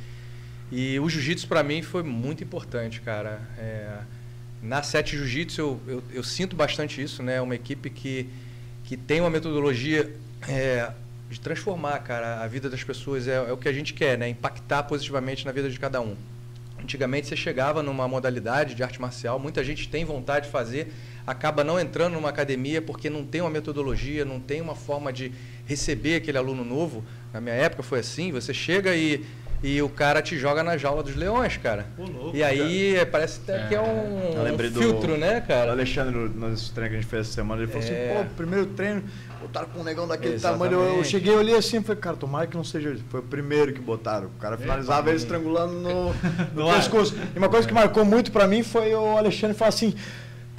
e 0.72 1.00
o 1.00 1.10
jiu-jitsu 1.10 1.48
pra 1.48 1.64
mim 1.64 1.82
foi 1.82 2.04
muito 2.04 2.44
importante, 2.44 3.02
cara. 3.02 3.42
É, 3.58 3.98
na 4.62 4.84
Sete 4.84 5.16
Jiu-Jitsu 5.16 5.62
eu, 5.62 5.82
eu, 5.88 6.04
eu 6.16 6.24
sinto 6.24 6.56
bastante 6.56 7.02
isso, 7.02 7.24
né? 7.24 7.42
Uma 7.42 7.56
equipe 7.56 7.90
que, 7.90 8.30
que 8.84 8.98
tem 8.98 9.22
uma 9.22 9.30
metodologia 9.30 10.14
é, 10.48 10.92
de 11.30 11.40
transformar, 11.40 12.00
cara, 12.00 12.42
a 12.44 12.48
vida 12.48 12.70
das 12.70 12.84
pessoas. 12.84 13.28
É, 13.28 13.36
é 13.36 13.52
o 13.52 13.58
que 13.58 13.70
a 13.70 13.74
gente 13.74 13.94
quer, 13.94 14.18
né? 14.18 14.28
Impactar 14.30 14.84
positivamente 14.84 15.46
na 15.46 15.52
vida 15.52 15.70
de 15.70 15.80
cada 15.80 16.02
um. 16.02 16.16
Antigamente 16.82 17.28
você 17.28 17.36
chegava 17.36 17.84
numa 17.84 18.08
modalidade 18.08 18.74
de 18.74 18.84
arte 18.84 19.02
marcial, 19.02 19.38
muita 19.38 19.64
gente 19.64 19.90
tem 19.90 20.06
vontade 20.06 20.46
de 20.46 20.52
fazer, 20.52 20.92
acaba 21.30 21.64
não 21.64 21.80
entrando 21.80 22.14
numa 22.14 22.30
academia 22.30 22.82
porque 22.82 23.10
não 23.10 23.24
tem 23.24 23.42
uma 23.42 23.50
metodologia, 23.50 24.26
não 24.26 24.40
tem 24.40 24.62
uma 24.62 24.76
forma 24.76 25.14
de 25.14 25.32
receber 25.66 26.16
aquele 26.16 26.38
aluno 26.38 26.64
novo. 26.66 27.04
Na 27.34 27.40
minha 27.40 27.56
época 27.56 27.84
foi 27.84 28.00
assim, 28.00 28.32
você 28.32 28.54
chega 28.54 28.96
e 28.96 29.24
e 29.62 29.82
o 29.82 29.90
cara 29.90 30.22
te 30.22 30.38
joga 30.38 30.64
na 30.64 30.78
jaula 30.78 31.04
dos 31.04 31.18
leões, 31.18 31.58
cara. 31.58 31.86
Ô, 31.98 32.04
louco, 32.04 32.38
e 32.38 32.42
aí 32.42 33.06
parece 33.12 33.42
até 33.44 33.68
que 33.68 33.76
é 33.76 33.78
Eu 33.78 33.84
um, 33.84 34.56
do- 34.72 34.80
filtro, 34.80 35.18
né, 35.18 35.40
O 35.40 35.48
cara? 35.50 35.72
Alexandre, 35.74 36.16
no- 36.16 36.30
nos 36.30 36.70
treinos 36.70 36.92
que 36.92 36.98
a 36.98 37.02
gente 37.02 37.10
fez 37.10 37.26
essa 37.28 37.34
semana, 37.36 37.62
ele 37.64 37.70
falou 37.70 37.86
É. 37.86 38.14
assim, 38.16 38.24
pô, 38.24 38.36
primeiro 38.38 38.68
treino, 38.68 39.04
botaram 39.42 39.68
com 39.68 39.82
um 39.82 39.84
negão 39.84 40.08
daquele 40.08 40.36
Exatamente. 40.36 40.70
tamanho. 40.72 40.90
Eu, 40.92 40.98
eu 41.00 41.04
cheguei, 41.04 41.36
olhei 41.36 41.56
assim 41.58 41.80
e 41.80 41.82
falei, 41.82 42.02
cara, 42.02 42.16
tomara 42.16 42.48
que 42.48 42.56
não 42.56 42.64
seja 42.64 42.88
ele. 42.88 43.04
Foi 43.10 43.20
o 43.20 43.24
primeiro 43.24 43.74
que 43.74 43.82
botaram. 43.82 44.28
O 44.28 44.40
cara 44.40 44.58
finalizava 44.58 45.10
ele 45.10 45.18
estrangulando 45.18 45.74
no, 45.74 46.14
no 46.56 46.64
No 46.64 46.70
ar. 46.70 46.78
pescoço. 46.78 47.14
E 47.36 47.38
uma 47.38 47.50
coisa 47.50 47.68
que 47.68 47.74
marcou 47.74 48.06
muito 48.06 48.32
pra 48.32 48.48
mim 48.48 48.64
foi 48.64 48.96
o 48.96 49.18
Alexandre 49.18 49.58
falar 49.58 49.70
assim, 49.70 49.94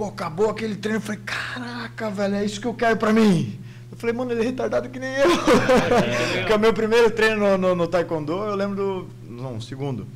pô, 0.01 0.07
acabou 0.07 0.49
aquele 0.49 0.77
treino. 0.77 0.97
Eu 0.97 1.03
falei, 1.03 1.21
caraca, 1.27 2.09
velho, 2.09 2.37
é 2.37 2.45
isso 2.45 2.59
que 2.59 2.67
eu 2.67 2.73
quero 2.73 2.97
pra 2.97 3.13
mim. 3.13 3.61
Eu 3.93 3.99
falei, 3.99 4.17
mano, 4.17 4.33
ele 4.33 4.41
é 4.41 4.45
retardado 4.45 4.89
que 4.89 4.99
nem 4.99 5.15
eu. 5.15 5.29
Porque 6.41 6.53
é 6.53 6.57
o 6.57 6.59
meu 6.59 6.73
primeiro 6.73 7.11
treino 7.11 7.37
no, 7.37 7.59
no, 7.59 7.75
no 7.75 7.87
Taekwondo, 7.87 8.33
eu 8.33 8.55
lembro 8.55 8.77
do. 8.77 9.09
Não, 9.29 9.61
segundo. 9.61 10.07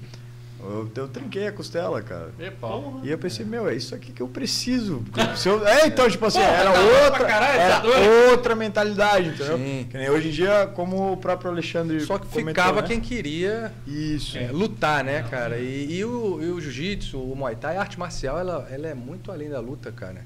Eu, 0.66 0.90
eu 0.96 1.08
trinquei 1.08 1.46
a 1.46 1.52
costela, 1.52 2.00
cara. 2.02 2.30
Epa. 2.38 2.68
E 3.02 3.10
eu 3.10 3.18
pensei, 3.18 3.44
meu, 3.44 3.68
é 3.68 3.74
isso 3.74 3.94
aqui 3.94 4.12
que 4.12 4.22
eu 4.22 4.28
preciso. 4.28 5.04
Se 5.36 5.48
eu- 5.48 5.66
é, 5.66 5.86
então, 5.86 6.08
tipo 6.08 6.24
assim, 6.24 6.38
Porra, 6.38 6.50
era 6.50 6.72
tá 6.72 6.80
outra, 6.80 7.24
caralho, 7.26 7.60
era 7.60 7.80
tá 7.80 7.88
outra 8.30 8.54
mentalidade, 8.54 9.28
entendeu? 9.28 9.58
Sim. 9.58 9.86
Que 9.90 9.98
nem 9.98 10.08
hoje 10.08 10.28
em 10.28 10.32
dia, 10.32 10.66
como 10.74 11.12
o 11.12 11.16
próprio 11.16 11.50
Alexandre 11.50 12.00
Só 12.00 12.18
que 12.18 12.26
comentou, 12.26 12.48
ficava 12.64 12.80
né? 12.82 12.88
quem 12.88 13.00
queria 13.00 13.72
Isso. 13.86 14.38
é, 14.38 14.48
lutar, 14.50 15.04
né, 15.04 15.22
cara? 15.30 15.58
E, 15.58 15.98
e 15.98 16.04
o, 16.04 16.42
e 16.42 16.46
o 16.50 16.60
jiu-jitsu, 16.60 17.18
o 17.18 17.36
muay 17.36 17.56
thai, 17.56 17.76
a 17.76 17.80
arte 17.80 17.98
marcial, 17.98 18.38
ela, 18.38 18.66
ela 18.70 18.88
é 18.88 18.94
muito 18.94 19.30
além 19.30 19.50
da 19.50 19.60
luta, 19.60 19.92
cara. 19.92 20.24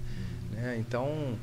Né? 0.52 0.76
Então, 0.78 1.36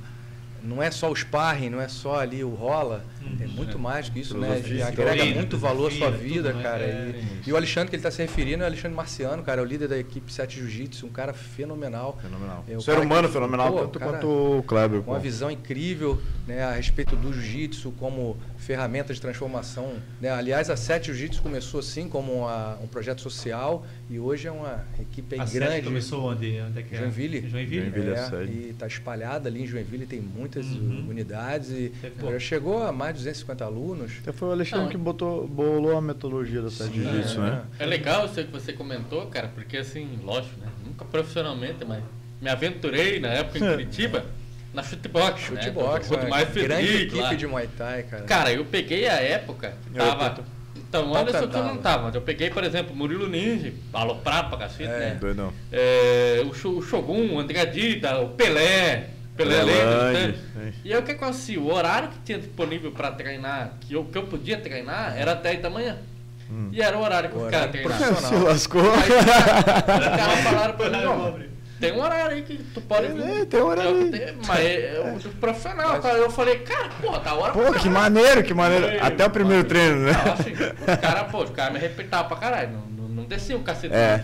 não 0.64 0.82
é 0.82 0.90
só 0.90 1.12
o 1.12 1.16
sparring, 1.16 1.70
não 1.70 1.82
é 1.82 1.88
só 1.88 2.20
ali 2.20 2.44
o 2.44 2.50
rola, 2.50 3.04
é 3.40 3.48
muito 3.48 3.78
mais 3.80 4.10
que 4.10 4.20
isso, 4.20 4.38
né? 4.38 4.62
Agrega 4.88 5.26
muito 5.26 5.58
valor 5.58 5.92
à 5.92 5.96
sua 5.96 6.12
vida, 6.12 6.54
né? 6.54 6.64
cara. 6.64 6.84
É, 6.84 7.22
E, 7.46 7.50
e 7.50 7.54
o 7.54 7.56
Alexandre 7.58 7.90
que 7.90 7.96
ele 7.96 8.00
está 8.02 8.12
se 8.12 8.22
referindo 8.22 8.64
é 8.64 8.66
o 8.66 8.68
Alexandre 8.68 8.96
Marciano, 8.96 9.44
cara, 9.44 9.62
é 9.62 9.64
o 9.64 9.68
líder 9.68 9.88
da 9.88 9.98
equipe 9.98 10.32
7 10.32 10.60
Jiu-Jitsu, 10.60 11.06
um 11.06 11.10
cara 11.10 11.34
fenomenal. 11.34 12.18
Fenomenal. 12.22 12.64
É, 12.68 12.78
o 12.78 12.82
Ser 12.82 12.98
humano 13.00 13.28
que- 13.28 13.34
fenomenal, 13.34 13.72
pô, 13.72 13.80
tanto 13.80 14.00
cara, 14.00 14.12
quanto 14.14 14.28
o 14.28 14.64
Kleber. 14.64 15.02
com 15.02 15.12
uma 15.12 15.20
visão 15.20 15.50
incrível 15.52 16.22
né, 16.48 16.64
a 16.64 16.72
respeito 16.74 17.16
do 17.16 17.34
jiu-jitsu 17.34 17.92
como 18.00 18.38
ferramenta 18.58 19.14
de 19.14 19.22
transformação. 19.22 19.94
Né? 20.22 20.30
Aliás, 20.30 20.70
a 20.70 20.76
Sete 20.78 21.08
Jiu-Jitsu 21.08 21.42
começou 21.42 21.80
assim 21.80 22.08
como 22.10 22.32
uma- 22.34 22.78
um 22.82 22.88
projeto 22.88 23.22
social 23.22 23.86
e 24.10 24.20
hoje 24.20 24.48
é 24.48 24.52
uma 24.52 24.84
equipe 25.00 25.40
A 25.40 25.46
grande. 25.46 25.84
começou 25.84 26.24
onde? 26.32 26.60
Onde 26.62 26.80
é 26.80 26.84
que 26.84 26.96
é? 26.96 27.00
Joinville. 27.00 27.50
Joinville? 27.50 27.82
Joinville. 27.92 28.10
É, 28.12 28.30
sede. 28.30 28.52
e 28.52 28.70
está 28.70 28.88
espalhada 28.88 29.50
ali 29.50 29.64
em 29.64 29.68
Joinville, 29.68 30.06
tem 30.06 30.20
muitas 30.22 30.66
Uhum. 30.68 31.08
unidades 31.10 31.70
e 31.72 31.92
Pô. 32.20 32.32
já 32.32 32.40
chegou 32.40 32.84
a 32.84 32.92
mais 32.92 33.15
de 33.16 33.24
250 33.24 33.66
alunos. 33.66 34.12
Até 34.22 34.32
foi 34.32 34.50
o 34.50 34.52
Alexandre 34.52 34.84
Não, 34.86 34.92
que 34.92 34.98
botou, 34.98 35.48
bolou 35.48 35.98
a 35.98 36.02
metodologia 36.02 36.62
da 36.62 36.70
Sede 36.70 37.02
Jiu-Jitsu, 37.04 37.40
né? 37.42 37.64
É 37.80 37.86
legal 37.86 38.26
isso 38.26 38.36
que 38.36 38.52
você 38.52 38.74
comentou, 38.74 39.26
cara, 39.28 39.48
porque 39.54 39.78
assim, 39.78 40.20
lógico, 40.24 40.60
né? 40.60 40.68
Nunca 40.86 41.06
profissionalmente, 41.06 41.84
mas 41.86 42.04
me 42.42 42.50
aventurei 42.50 43.20
na 43.20 43.30
época 43.30 43.58
em 43.58 43.62
Curitiba 43.62 44.26
na 44.74 44.84
chutebox. 44.84 45.40
Chute 45.42 45.66
né? 45.68 45.72
box, 45.72 46.08
Quanto 46.08 46.22
uma 46.24 46.30
mais 46.30 46.50
grande 46.50 46.86
feliz 46.88 47.02
equipe 47.04 47.22
lá. 47.22 47.34
de 47.34 47.48
Muay 47.48 47.70
Thai, 47.78 48.04
cara. 48.04 48.24
Cara, 48.24 48.52
eu 48.54 48.66
peguei 48.66 49.08
a 49.08 49.14
época, 49.14 49.74
tava. 49.96 50.44
Então, 50.78 51.10
Qual 51.10 51.22
Anderson 51.24 51.42
que 51.42 51.48
que 51.48 51.56
eu 51.58 51.64
não 51.64 51.78
tava? 51.78 52.12
eu 52.16 52.22
peguei, 52.22 52.50
por 52.50 52.64
exemplo, 52.64 52.96
Murilo 52.96 53.28
Ninja, 53.28 53.74
aloprado 53.94 54.50
pra 54.50 54.60
cacete, 54.60 54.84
É. 54.90 55.00
né? 55.00 55.18
Doidão. 55.20 55.52
É, 55.72 56.44
o, 56.46 56.54
Sho- 56.54 56.78
o 56.78 56.82
Shogun, 56.82 57.34
o 57.34 57.40
André 57.40 57.66
Dida, 57.66 58.20
o 58.20 58.30
Pelé, 58.30 59.10
Pelé 59.36 59.64
Lenda, 59.64 59.96
Lange, 59.96 60.38
né? 60.56 60.74
E 60.84 60.94
aí 60.94 61.00
o 61.00 61.04
que 61.04 61.12
acontecia? 61.12 61.60
O 61.60 61.74
horário 61.74 62.10
que 62.10 62.20
tinha 62.24 62.38
disponível 62.40 62.92
pra 62.92 63.12
treinar, 63.12 63.74
que 63.82 63.94
eu, 63.94 64.06
que 64.06 64.18
eu 64.18 64.24
podia 64.24 64.58
treinar, 64.58 65.14
era 65.18 65.34
até 65.34 65.56
da 65.56 65.70
manhã. 65.70 65.98
E 66.72 66.82
era 66.82 66.96
o 66.98 67.02
horário 67.02 67.30
que 67.32 67.38
O 67.38 67.48
treinavam. 67.48 67.72
profissional. 67.84 68.22
Se 68.22 68.36
lascou. 68.36 68.82
Os 68.82 69.06
caras 70.18 70.40
falaram 70.44 70.74
pra 70.76 70.90
mim, 70.90 71.06
ó, 71.06 71.32
tem 71.80 71.92
um 71.92 72.02
horário 72.02 72.36
aí 72.38 72.42
que 72.44 72.58
tu 72.74 72.80
pode 72.82 73.08
vir. 73.08 73.24
É, 73.42 73.46
tem 73.46 73.62
um 73.62 73.66
horário 73.66 73.92
Eu- 73.92 73.98
aí. 74.04 74.12
tem- 74.12 74.38
Mas 74.48 74.60
é, 74.60 74.96
é 74.96 75.14
o 75.28 75.30
profissional, 75.42 76.00
cara. 76.00 76.18
Eu 76.18 76.30
falei, 76.32 76.60
cara, 76.60 76.90
porra, 77.02 77.20
tá 77.20 77.34
hora 77.34 77.52
Pô, 77.52 77.60
pra 77.60 77.68
que 77.74 77.90
caralho. 77.90 77.94
maneiro, 77.94 78.44
que 78.44 78.54
maneiro. 78.54 78.86
Ei, 78.86 79.00
Até 79.00 79.26
o 79.26 79.30
primeiro 79.30 79.58
mano. 79.64 79.70
treino, 79.70 80.00
né? 80.02 80.12
Assim, 80.12 80.52
os 80.54 81.00
caras, 81.02 81.32
pô, 81.32 81.44
os 81.44 81.50
caras 81.50 81.74
me 81.74 81.80
respeitavam 81.80 82.28
pra 82.30 82.38
caralho. 82.38 82.70
Não, 82.72 82.82
não, 83.04 83.10
não 83.10 83.24
desciam 83.26 83.60
o 83.60 83.64
cacete. 83.64 83.94
É. 83.94 84.24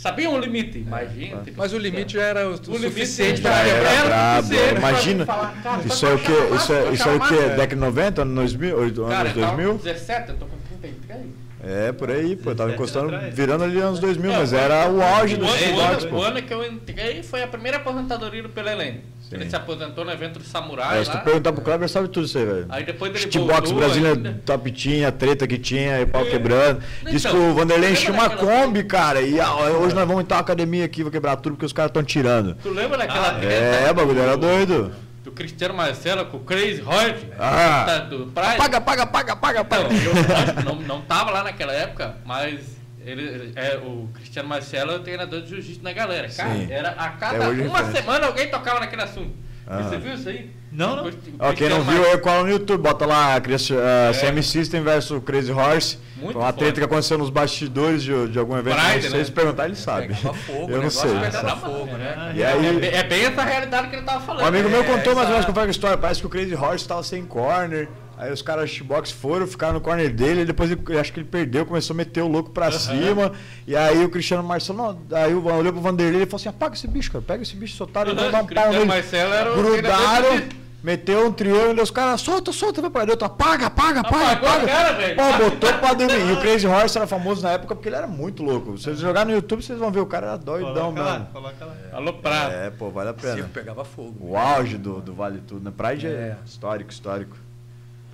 Sabiam 0.00 0.32
o 0.32 0.38
limite, 0.38 0.78
imagina. 0.78 1.42
Mas 1.54 1.74
o 1.74 1.78
limite 1.78 2.14
já 2.14 2.22
era 2.22 2.48
o, 2.48 2.52
o 2.54 2.54
limite 2.54 2.80
suficiente 2.88 3.42
para 3.42 3.58
era- 3.58 3.68
quebrar. 3.68 3.92
era 3.92 4.04
brabo. 4.06 4.46
suficiente 4.46 4.70
pra 4.70 4.78
Imagina. 4.90 5.26
falar, 5.26 5.62
cara, 5.62 5.82
Isso 5.84 5.96
só 5.98 6.06
é 6.06 6.10
o 6.10 6.14
achar 6.14 6.30
Isso 6.56 6.72
é, 6.72 6.92
isso 6.94 7.08
é 7.08 7.12
o 7.12 7.18
massa. 7.18 7.34
Década 7.34 7.66
de 7.66 7.74
90, 7.76 8.22
anos 8.22 8.34
2000, 8.34 8.70
Cara, 8.70 8.80
anos 8.80 8.96
eu 8.96 9.04
tava 9.42 9.52
com 9.52 9.56
2000? 9.56 9.78
17, 9.78 10.28
eu 10.30 10.36
tô 10.36 10.46
com 10.46 10.56
33. 10.80 11.20
É, 11.62 11.92
por 11.92 12.10
aí, 12.10 12.36
pô. 12.36 12.54
Tava 12.54 12.70
17 12.70 12.74
encostando, 12.74 13.32
virando 13.34 13.64
ali 13.64 13.78
anos 13.78 13.98
2000, 13.98 14.32
É, 14.32 14.36
mas 14.38 14.52
era 14.52 14.88
o 14.90 15.02
auge 15.02 15.36
do 15.36 15.44
ano, 15.44 15.54
o, 15.54 15.58
kickbox, 15.58 16.02
ano, 16.04 16.10
pô. 16.10 16.16
o 16.18 16.22
ano 16.22 16.42
que 16.42 16.54
eu 16.54 16.64
entrei 16.66 17.22
foi 17.22 17.42
a 17.42 17.46
primeira 17.46 17.76
aposentadoria 17.76 18.42
do 18.42 18.48
Pelelém. 18.48 19.02
Sim. 19.28 19.36
Ele 19.36 19.48
se 19.48 19.54
aposentou 19.54 20.04
no 20.04 20.10
evento 20.10 20.38
do 20.40 20.44
Samurai 20.44 21.00
É, 21.00 21.04
se 21.04 21.10
tu 21.12 21.18
perguntar 21.18 21.52
pro 21.52 21.62
Kleber, 21.62 21.88
sabe 21.88 22.08
tudo 22.08 22.24
isso 22.26 22.36
aí, 22.36 22.44
velho. 22.44 22.66
Aí 22.68 22.84
depois 22.84 23.12
dele 23.12 23.38
voltou 23.46 23.74
Brasília 23.74 24.10
ainda. 24.12 24.40
top 24.44 24.72
tinha, 24.72 25.12
treta 25.12 25.46
que 25.46 25.56
tinha, 25.58 26.00
e 26.00 26.06
pau 26.06 26.22
É. 26.22 26.30
quebrando. 26.30 26.82
Diz 27.08 27.24
Então, 27.24 27.30
que 27.32 27.36
o 27.38 27.54
Vanderlei 27.54 27.92
encheu 27.92 28.12
uma 28.12 28.28
Kombi, 28.30 28.82
cara, 28.82 29.20
e 29.22 29.38
ah, 29.38 29.54
hoje 29.54 29.94
nós 29.94 30.06
vamos 30.08 30.22
entrar 30.22 30.38
na 30.38 30.40
academia 30.42 30.84
aqui, 30.84 31.02
vou 31.02 31.12
quebrar 31.12 31.36
tudo 31.36 31.52
porque 31.52 31.66
os 31.66 31.72
caras 31.72 31.90
estão 31.90 32.02
tirando. 32.02 32.56
Tu 32.60 32.70
lembra 32.70 32.98
daquela 32.98 33.28
Ah, 33.28 33.34
treta? 33.34 33.54
É, 33.54 33.90
o 33.90 33.94
bagulho 33.94 34.20
era 34.20 34.36
do- 34.36 34.46
doido. 34.46 34.90
Do 35.30 35.34
Cristiano 35.36 35.72
Marcelo 35.74 36.26
com 36.26 36.38
o 36.38 36.40
Crazy 36.40 36.80
Rod. 36.80 37.16
Ah. 37.38 37.84
tá, 37.86 37.98
do 38.00 38.26
Pride. 38.26 38.56
Paga, 38.56 38.80
paga, 38.80 39.06
paga, 39.06 39.36
paga, 39.36 39.60
Então, 39.60 39.82
paga. 39.84 39.94
eu 39.94 40.12
lógico, 40.12 40.62
não, 40.64 40.74
não 40.74 41.00
tava 41.02 41.30
lá 41.30 41.44
naquela 41.44 41.72
época, 41.72 42.16
mas 42.24 42.76
ele, 43.04 43.52
é, 43.54 43.76
o 43.76 44.08
Cristiano 44.12 44.48
Marcelo 44.48 44.90
é 44.90 44.96
o 44.96 44.98
treinador 45.00 45.42
de 45.42 45.50
jiu-jitsu 45.50 45.84
na 45.84 45.92
galera. 45.92 46.28
Cara, 46.28 46.50
Sim. 46.50 46.66
era 46.70 46.90
a 46.90 47.10
cada 47.10 47.44
É 47.44 47.48
uma 47.48 47.84
semana 47.92 48.26
alguém 48.26 48.50
tocava 48.50 48.80
naquele 48.80 49.02
assunto. 49.02 49.32
Ah. 49.72 49.82
Você 49.84 49.98
viu 49.98 50.14
isso 50.14 50.28
aí? 50.28 50.50
Não, 50.72 50.96
não. 50.96 51.52
Quem 51.54 51.68
não 51.68 51.82
viu, 51.82 52.02
eu 52.02 52.18
cola 52.20 52.42
no 52.42 52.50
YouTube, 52.50 52.80
bota 52.82 53.06
lá 53.06 53.36
uh, 53.38 54.20
CM 54.20 54.42
System 54.42 54.82
versus 54.82 55.22
Crazy 55.24 55.52
Horse. 55.52 55.98
Muito 56.16 56.38
uma 56.38 56.52
treta 56.52 56.72
foda. 56.74 56.80
que 56.80 56.84
aconteceu 56.92 57.18
nos 57.18 57.30
bastidores 57.30 58.02
de, 58.02 58.28
de 58.28 58.38
algum 58.38 58.56
evento. 58.56 58.76
Pride, 58.76 59.04
não 59.04 59.10
sei 59.10 59.18
né? 59.20 59.24
se 59.24 59.32
perguntar, 59.32 59.66
ele 59.66 59.76
sabe. 59.76 60.08
Pegava 60.08 60.34
fogo, 60.34 60.70
eu 60.70 60.82
não 60.82 60.90
sei. 60.90 61.10
sabe? 61.30 61.60
fogo, 61.60 61.86
né? 61.96 62.32
E 62.34 62.42
É, 62.42 62.46
aí, 62.52 62.76
bem- 62.80 62.90
é 62.90 63.02
bem 63.04 63.24
essa 63.24 63.42
realidade 63.42 63.88
que 63.88 63.96
ele 63.96 64.02
tava 64.04 64.20
falando. 64.24 64.42
um 64.42 64.46
amigo 64.46 64.68
meu 64.68 64.80
É, 64.80 64.84
contou 64.84 65.14
mais 65.14 65.26
ou 65.26 65.32
menos 65.32 65.44
como 65.46 65.56
foi 65.56 65.66
a 65.66 65.70
história. 65.70 65.96
Parece 65.98 66.20
que 66.20 66.26
o 66.26 66.30
Crazy 66.30 66.54
Horse 66.54 66.76
estava 66.84 67.02
sem 67.02 67.24
corner. 67.24 67.88
Aí 68.22 68.30
os 68.30 68.42
caras 68.42 68.70
Xbox 68.70 69.10
foram, 69.10 69.46
ficaram 69.46 69.72
no 69.74 69.80
corner 69.80 70.12
dele, 70.12 70.42
e 70.42 70.44
depois 70.44 70.70
ele, 70.70 70.80
eu 70.90 71.00
acho 71.00 71.10
que 71.12 71.20
ele 71.20 71.28
perdeu, 71.28 71.64
começou 71.64 71.94
a 71.94 71.96
meter 71.96 72.22
o 72.22 72.28
louco 72.28 72.50
pra 72.50 72.70
cima. 72.70 73.32
E 73.66 73.74
aí 73.74 74.04
o 74.04 74.10
Cristiano 74.10 74.42
Marcelo, 74.42 74.78
não, 75.08 75.16
aí 75.18 75.32
o- 75.32 75.44
olhou 75.46 75.72
pro 75.72 75.80
Vanderlei 75.80 76.22
e 76.22 76.26
falou 76.26 76.36
assim: 76.36 76.48
apaga 76.50 76.74
esse 76.74 76.86
bicho, 76.86 77.10
cara, 77.10 77.24
pega 77.26 77.42
esse 77.42 77.56
bicho, 77.56 77.82
otário, 77.82 78.14
vamos 78.14 78.30
dar 78.30 78.42
um 78.42 78.46
pau 78.46 78.46
Cristiano 78.46 78.72
nele. 78.74 78.84
Marcelo 78.84 79.32
era 79.32 79.52
o 79.52 79.56
Grudaram, 79.56 80.36
de- 80.38 80.60
meteu 80.82 81.26
um 81.26 81.32
triângulo, 81.32 81.78
e 81.78 81.82
os 81.82 81.90
caras, 81.90 82.20
solta, 82.20 82.52
solta, 82.52 82.82
vai 82.82 82.90
pra 82.90 83.04
dentro, 83.06 83.24
apaga, 83.24 83.66
apaga, 83.68 84.00
apaga, 84.00 84.32
apaga. 84.32 84.66
cara, 84.66 84.92
velho. 84.92 85.16
Pô, 85.16 85.50
botou 85.50 85.72
pra 85.78 85.94
dormir. 85.94 86.28
E 86.28 86.32
o 86.32 86.40
Crazy 86.40 86.66
Horse 86.66 86.98
era 86.98 87.06
famoso 87.06 87.42
na 87.42 87.52
época 87.52 87.74
porque 87.74 87.88
ele 87.88 87.96
era 87.96 88.06
muito 88.06 88.42
louco. 88.42 88.76
Se 88.76 88.84
vocês 88.84 88.98
jogarem 88.98 89.28
no 89.32 89.36
YouTube, 89.36 89.62
vocês 89.62 89.78
vão 89.78 89.90
ver, 89.90 90.00
o 90.00 90.06
cara 90.06 90.26
era 90.26 90.36
doidão 90.36 90.92
Coloca 90.92 91.00
lá, 91.02 91.12
mesmo. 91.12 91.26
coloca 91.32 91.64
lá. 91.64 91.74
Alô, 91.92 92.12
Prado. 92.14 92.52
É, 92.52 92.68
pô, 92.70 92.90
vale 92.90 93.08
a 93.10 93.14
Circo 93.14 93.34
pena. 93.36 93.48
pegava 93.52 93.82
fogo. 93.84 94.14
O 94.20 94.36
auge 94.36 94.76
do, 94.76 95.00
do 95.00 95.14
Vale 95.14 95.40
Tudo, 95.46 95.64
né? 95.64 95.72
Pride 95.74 96.06
é, 96.06 96.10
É. 96.10 96.36
histórico, 96.44 96.90
histórico. 96.90 97.36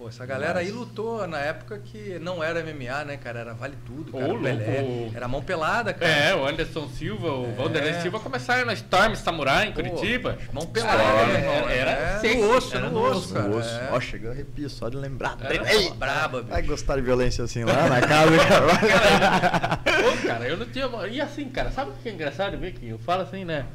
Pô, 0.06 0.10
essa 0.10 0.24
galera 0.24 0.60
aí 0.60 0.70
lutou 0.70 1.26
na 1.26 1.38
época 1.40 1.80
que 1.84 2.16
não 2.20 2.42
era 2.42 2.62
MMA, 2.62 3.04
né, 3.04 3.16
cara? 3.16 3.40
Era 3.40 3.54
vale 3.54 3.74
tudo, 3.84 4.12
cara. 4.12 4.32
Ô, 4.32 4.38
Pelé. 4.40 5.10
Era 5.12 5.26
mão 5.26 5.42
pelada, 5.42 5.92
cara. 5.92 6.08
É, 6.08 6.32
o 6.32 6.46
Anderson 6.46 6.88
Silva, 6.88 7.28
o 7.32 7.46
É. 7.46 7.52
Vanderlei 7.54 7.94
Silva 7.94 8.20
começaram 8.20 8.66
na 8.66 8.72
Storm 8.74 9.16
Samurai 9.16 9.66
em 9.66 9.72
Pô, 9.72 9.82
Curitiba. 9.82 10.38
Mão 10.52 10.64
pelada, 10.66 11.02
irmão. 11.32 11.68
era- 11.68 11.72
era 11.72 11.90
é, 12.24 12.34
no 12.36 12.56
osso, 12.56 12.76
era 12.76 12.88
no 12.88 12.92
no 13.00 13.10
osso, 13.10 13.34
cara. 13.34 13.48
O 13.50 13.58
osso. 13.58 13.68
é. 13.68 13.88
Ó, 13.90 14.00
chegou 14.00 14.30
a 14.30 14.32
arrepio 14.32 14.70
só 14.70 14.88
de 14.88 14.96
lembrar. 14.96 15.36
Era 15.40 15.74
Ei, 15.74 15.90
braba, 15.90 16.38
bicho. 16.38 16.52
Vai 16.52 16.62
gostar 16.62 16.94
de 16.96 17.02
violência 17.02 17.42
assim 17.42 17.64
lá 17.64 17.88
na 17.88 18.00
casa, 18.00 18.30
cara. 18.46 19.76
Pô, 19.78 20.26
cara, 20.28 20.46
eu 20.48 20.56
não 20.56 20.66
tinha. 20.66 20.86
E 21.10 21.20
assim, 21.20 21.48
cara, 21.48 21.72
sabe 21.72 21.90
o 21.90 21.94
que 21.94 22.08
é 22.08 22.12
engraçado 22.12 22.56
ver 22.56 22.72
que 22.74 22.88
eu 22.88 22.98
falo 23.00 23.22
assim, 23.22 23.44
né? 23.44 23.66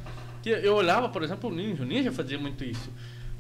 Que 0.42 0.50
eu 0.50 0.76
olhava, 0.76 1.10
por 1.10 1.24
exemplo, 1.24 1.50
o 1.50 1.54
Ninja. 1.54 1.84
O 1.84 1.86
Ninja 1.86 2.10
fazia 2.10 2.40
muito 2.40 2.64
isso. 2.64 2.90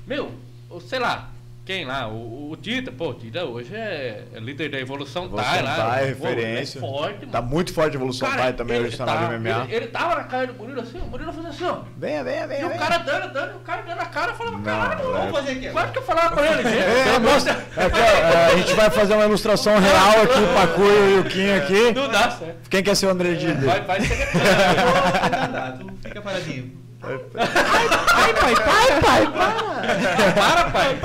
Meu, 0.05 0.29
ou 0.69 0.81
sei 0.81 0.99
lá, 0.99 1.29
quem 1.63 1.85
lá? 1.85 2.07
O, 2.07 2.51
o 2.51 2.57
Tita, 2.57 2.91
pô, 2.91 3.09
o 3.09 3.13
Tita 3.13 3.43
hoje 3.45 3.73
é, 3.73 4.23
é 4.33 4.39
líder 4.39 4.69
da 4.69 4.79
Evolução, 4.79 5.25
Evolução 5.25 5.51
Thai 5.51 5.61
lá. 5.63 5.75
Thai, 5.75 5.99
Pô, 6.15 6.27
ele 6.27 6.35
referência. 6.41 6.79
É 6.79 6.81
forte, 6.81 7.19
mano. 7.21 7.31
Tá 7.31 7.41
muito 7.41 7.73
forte 7.73 7.93
a 7.93 7.95
evolução 7.95 8.27
Cara, 8.29 8.41
pai 8.41 8.53
também, 8.53 8.81
hoje 8.81 8.97
tá- 8.97 9.05
de 9.05 9.35
MMA. 9.37 9.63
Ele, 9.65 9.75
ele 9.75 9.87
tava 9.87 10.15
na 10.15 10.23
cara 10.23 10.47
do 10.47 10.53
Murilo 10.55 10.81
assim, 10.81 10.97
o 10.99 11.05
Murilo 11.05 11.31
fazia 11.31 11.49
assim, 11.51 11.63
ó. 11.65 11.77
Venha, 11.97 12.23
venha, 12.23 12.43
E 12.43 12.47
venha. 12.47 12.65
o 12.65 12.69
venha. 12.69 12.79
cara 12.81 12.97
dando, 12.97 13.31
dando, 13.33 13.55
o 13.57 13.59
cara 13.59 13.81
dando 13.83 13.99
a 14.01 14.05
cara, 14.05 14.31
eu 14.31 14.35
falava, 14.35 14.57
Não, 14.57 14.63
caralho, 14.63 14.97
velho. 15.01 15.11
vamos 15.13 15.31
fazer 15.31 15.51
aqui. 15.51 15.69
Quase 15.69 15.91
que 15.91 15.97
eu 15.99 16.03
falava 16.03 16.35
com 16.35 16.43
ele. 16.43 16.61
É, 17.15 17.19
mostra- 17.19 17.65
é 17.77 18.49
ó, 18.49 18.53
a 18.53 18.57
gente 18.57 18.73
vai 18.73 18.89
fazer 18.89 19.13
uma 19.13 19.25
ilustração 19.25 19.77
real 19.79 20.21
aqui, 20.23 20.39
o 20.39 20.53
Pacu 20.53 20.81
e 20.83 21.19
o 21.19 21.23
Kim 21.25 21.51
aqui. 21.51 21.91
Não 21.93 22.09
dá 22.09 22.31
certo. 22.31 22.69
Quem 22.69 22.83
quer 22.83 22.95
ser 22.95 23.05
o 23.05 23.09
André 23.11 23.33
Didi? 23.35 23.65
Vai, 23.65 23.81
vai 23.81 24.01
ser 24.01 24.27
Tá, 24.31 25.77
tu 25.79 25.91
fica 26.03 26.21
paradinho. 26.21 26.80
Ai, 27.03 28.33
pai, 28.33 28.55
pai, 28.55 29.01
pai, 29.01 29.31
para! 29.31 30.33
Para, 30.33 30.69
pai. 30.71 30.99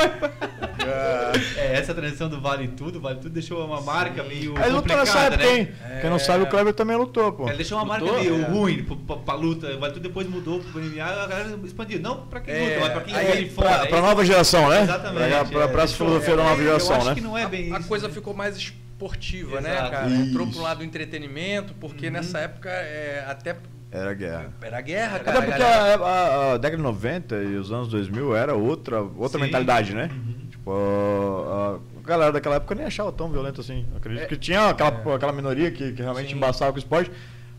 É, 1.57 1.79
essa 1.79 1.93
transição 1.95 2.29
do 2.29 2.41
Vale 2.41 2.69
Tudo, 2.69 3.01
Vale 3.01 3.17
Tudo 3.17 3.31
deixou 3.31 3.65
uma 3.65 3.81
marca 3.81 4.23
meio 4.23 4.55
Aí 4.57 4.71
lutou 4.71 4.97
nessa 4.97 5.19
época, 5.21 5.45
né? 5.45 5.59
hein? 5.59 5.69
Quem 6.01 6.11
não 6.11 6.19
sabe, 6.19 6.45
o 6.45 6.47
Kleber 6.47 6.73
também 6.75 6.97
lutou, 6.97 7.33
pô. 7.33 7.49
Ele 7.49 7.57
deixou 7.57 7.79
uma 7.79 7.85
marca 7.85 8.05
Lutou? 8.05 8.21
meio 8.21 8.41
É. 8.43 8.45
ruim 8.49 8.85
pra, 8.85 8.97
pra, 8.97 9.17
pra 9.17 9.35
luta. 9.35 9.77
Vale 9.79 9.95
Tudo 9.95 10.03
depois 10.03 10.29
mudou 10.29 10.61
pro 10.61 10.81
MMA, 10.81 11.03
a 11.05 11.27
galera 11.27 11.59
expandiu. 11.65 11.99
Não 12.01 12.27
pra 12.27 12.41
quem 12.41 12.55
É, 12.55 12.69
luta, 12.69 12.81
mas 12.81 12.93
pra 12.93 13.01
quem 13.01 13.15
aí 13.15 13.45
de 13.45 13.51
fora. 13.51 13.69
Pra, 13.69 13.85
é 13.85 13.87
pra 13.89 14.01
nova 14.01 14.25
geração, 14.25 14.69
né? 14.69 14.83
Exatamente. 14.83 15.51
Pra, 15.51 15.69
pra, 15.69 15.83
é, 15.83 15.89
filosofia 15.89 16.37
da 16.37 16.43
nova 16.45 16.61
é, 16.61 16.65
geração, 16.65 16.91
eu 16.95 16.97
acho 17.01 17.09
né? 17.09 17.15
que 17.15 17.21
não 17.21 17.37
é 17.39 17.47
bem 17.47 17.75
a 17.75 17.79
isso. 17.79 17.89
coisa 17.89 18.09
ficou 18.09 18.35
mais 18.35 18.57
esportiva, 18.57 19.61
né, 19.61 19.73
Exato. 19.73 19.91
cara? 19.91 20.11
Entrou 20.11 20.47
Isso. 20.47 20.55
pro 20.55 20.63
lado 20.63 20.79
do 20.79 20.85
entretenimento, 20.85 21.75
porque 21.81 22.11
nessa 22.11 22.39
época 22.39 22.71
é, 22.71 23.25
até 23.29 23.57
Era 23.91 24.13
guerra. 24.15 24.53
era 24.61 24.81
guerra, 24.81 25.19
cara. 25.21 25.39
Até 25.39 25.47
porque 25.47 25.63
a, 25.63 25.95
a- 25.95 26.53
a 26.55 26.57
década 26.59 26.77
de 26.77 26.83
90 26.83 27.37
e 27.37 27.57
os 27.57 27.71
anos 27.73 27.89
2000 27.89 28.37
era 28.37 28.55
outra, 28.55 29.01
outra 29.01 29.39
Sim. 29.39 29.45
mentalidade, 29.45 29.95
né? 29.95 30.11
Tipo, 30.51 30.73
a, 30.73 31.79
a 31.99 32.07
galera 32.07 32.33
daquela 32.33 32.57
época 32.57 32.75
nem 32.75 32.85
achava 32.85 33.13
tão 33.13 33.31
violento 33.31 33.61
assim. 33.61 33.87
Acredito 33.97 34.25
É. 34.25 34.27
que 34.27 34.37
tinha 34.37 34.69
aquela, 34.71 35.15
aquela 35.15 35.33
minoria 35.33 35.71
que, 35.71 35.93
que 35.93 36.03
realmente 36.03 36.31
Sim. 36.31 36.37
embaçava 36.37 36.73
com 36.73 36.77
o 36.77 36.79
esporte. 36.81 37.11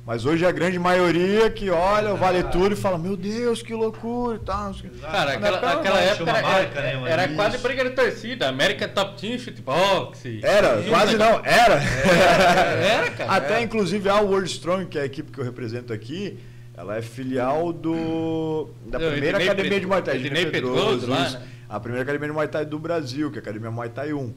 Mas 0.08 0.26
hoje 0.26 0.46
é 0.46 0.48
a 0.48 0.52
grande 0.54 0.80
maioria 0.80 1.50
que 1.50 1.70
olha 1.70 2.14
o 2.14 2.18
Vale 2.18 2.42
Tudo 2.44 2.72
e 2.72 2.76
fala, 2.78 2.98
meu 2.98 3.18
Deus, 3.18 3.62
que 3.62 3.74
loucura 3.74 4.38
e 4.38 4.40
tal. 4.40 4.68
não 4.68 4.74
sei 4.74 4.90
o 4.90 4.94
quê." 4.94 5.00
Cara, 5.02 5.34
aquela, 5.34 5.58
época, 5.58 5.72
aquela 5.74 6.00
época 6.00 6.32
era, 6.32 6.42
marca, 6.42 6.82
né, 6.82 6.94
mano? 6.96 7.08
era 7.08 7.28
quase 7.28 7.58
briga 7.58 7.84
de 7.84 7.90
torcida. 7.90 8.48
América 8.48 8.88
Top 8.88 9.20
Team 9.20 9.38
Shootbox. 9.38 10.24
Era, 10.42 10.82
Sim, 10.82 10.90
quase 10.90 11.18
né? 11.18 11.26
não, 11.30 11.42
era. 11.44 11.74
Era, 11.76 13.12
cara. 13.12 13.32
Até 13.34 13.54
era. 13.56 13.62
inclusive 13.64 14.08
a 14.08 14.22
World 14.22 14.50
Strong, 14.50 14.86
que 14.86 14.98
é 14.98 15.02
a 15.02 15.06
equipe 15.06 15.30
que 15.30 15.40
eu 15.40 15.44
represento 15.44 15.92
aqui, 15.92 16.40
ela 16.76 16.96
é 16.98 17.02
filial 17.02 17.74
do 17.74 18.70
da 18.86 19.00
primeira 19.00 19.38
Ednei 19.38 19.48
academia 19.48 19.72
Ped- 19.72 19.82
de 19.82 19.88
Muay 19.88 20.02
Thai, 20.02 20.16
Ednei 20.16 20.46
Pedroso 20.46 20.84
Pedroso, 21.02 21.10
lá, 21.10 21.30
né? 21.32 21.42
A 21.68 21.80
primeira 21.82 22.04
academia 22.04 22.28
de 22.30 22.34
Muay 22.34 22.48
Thai 22.48 22.66
do 22.66 22.80
Brasil, 22.80 23.30
que 23.30 23.40
é 23.40 23.42
a 23.42 23.44
Academia 23.44 23.70
Muay 23.70 23.90
Thai 23.90 24.14
1. 24.14 24.34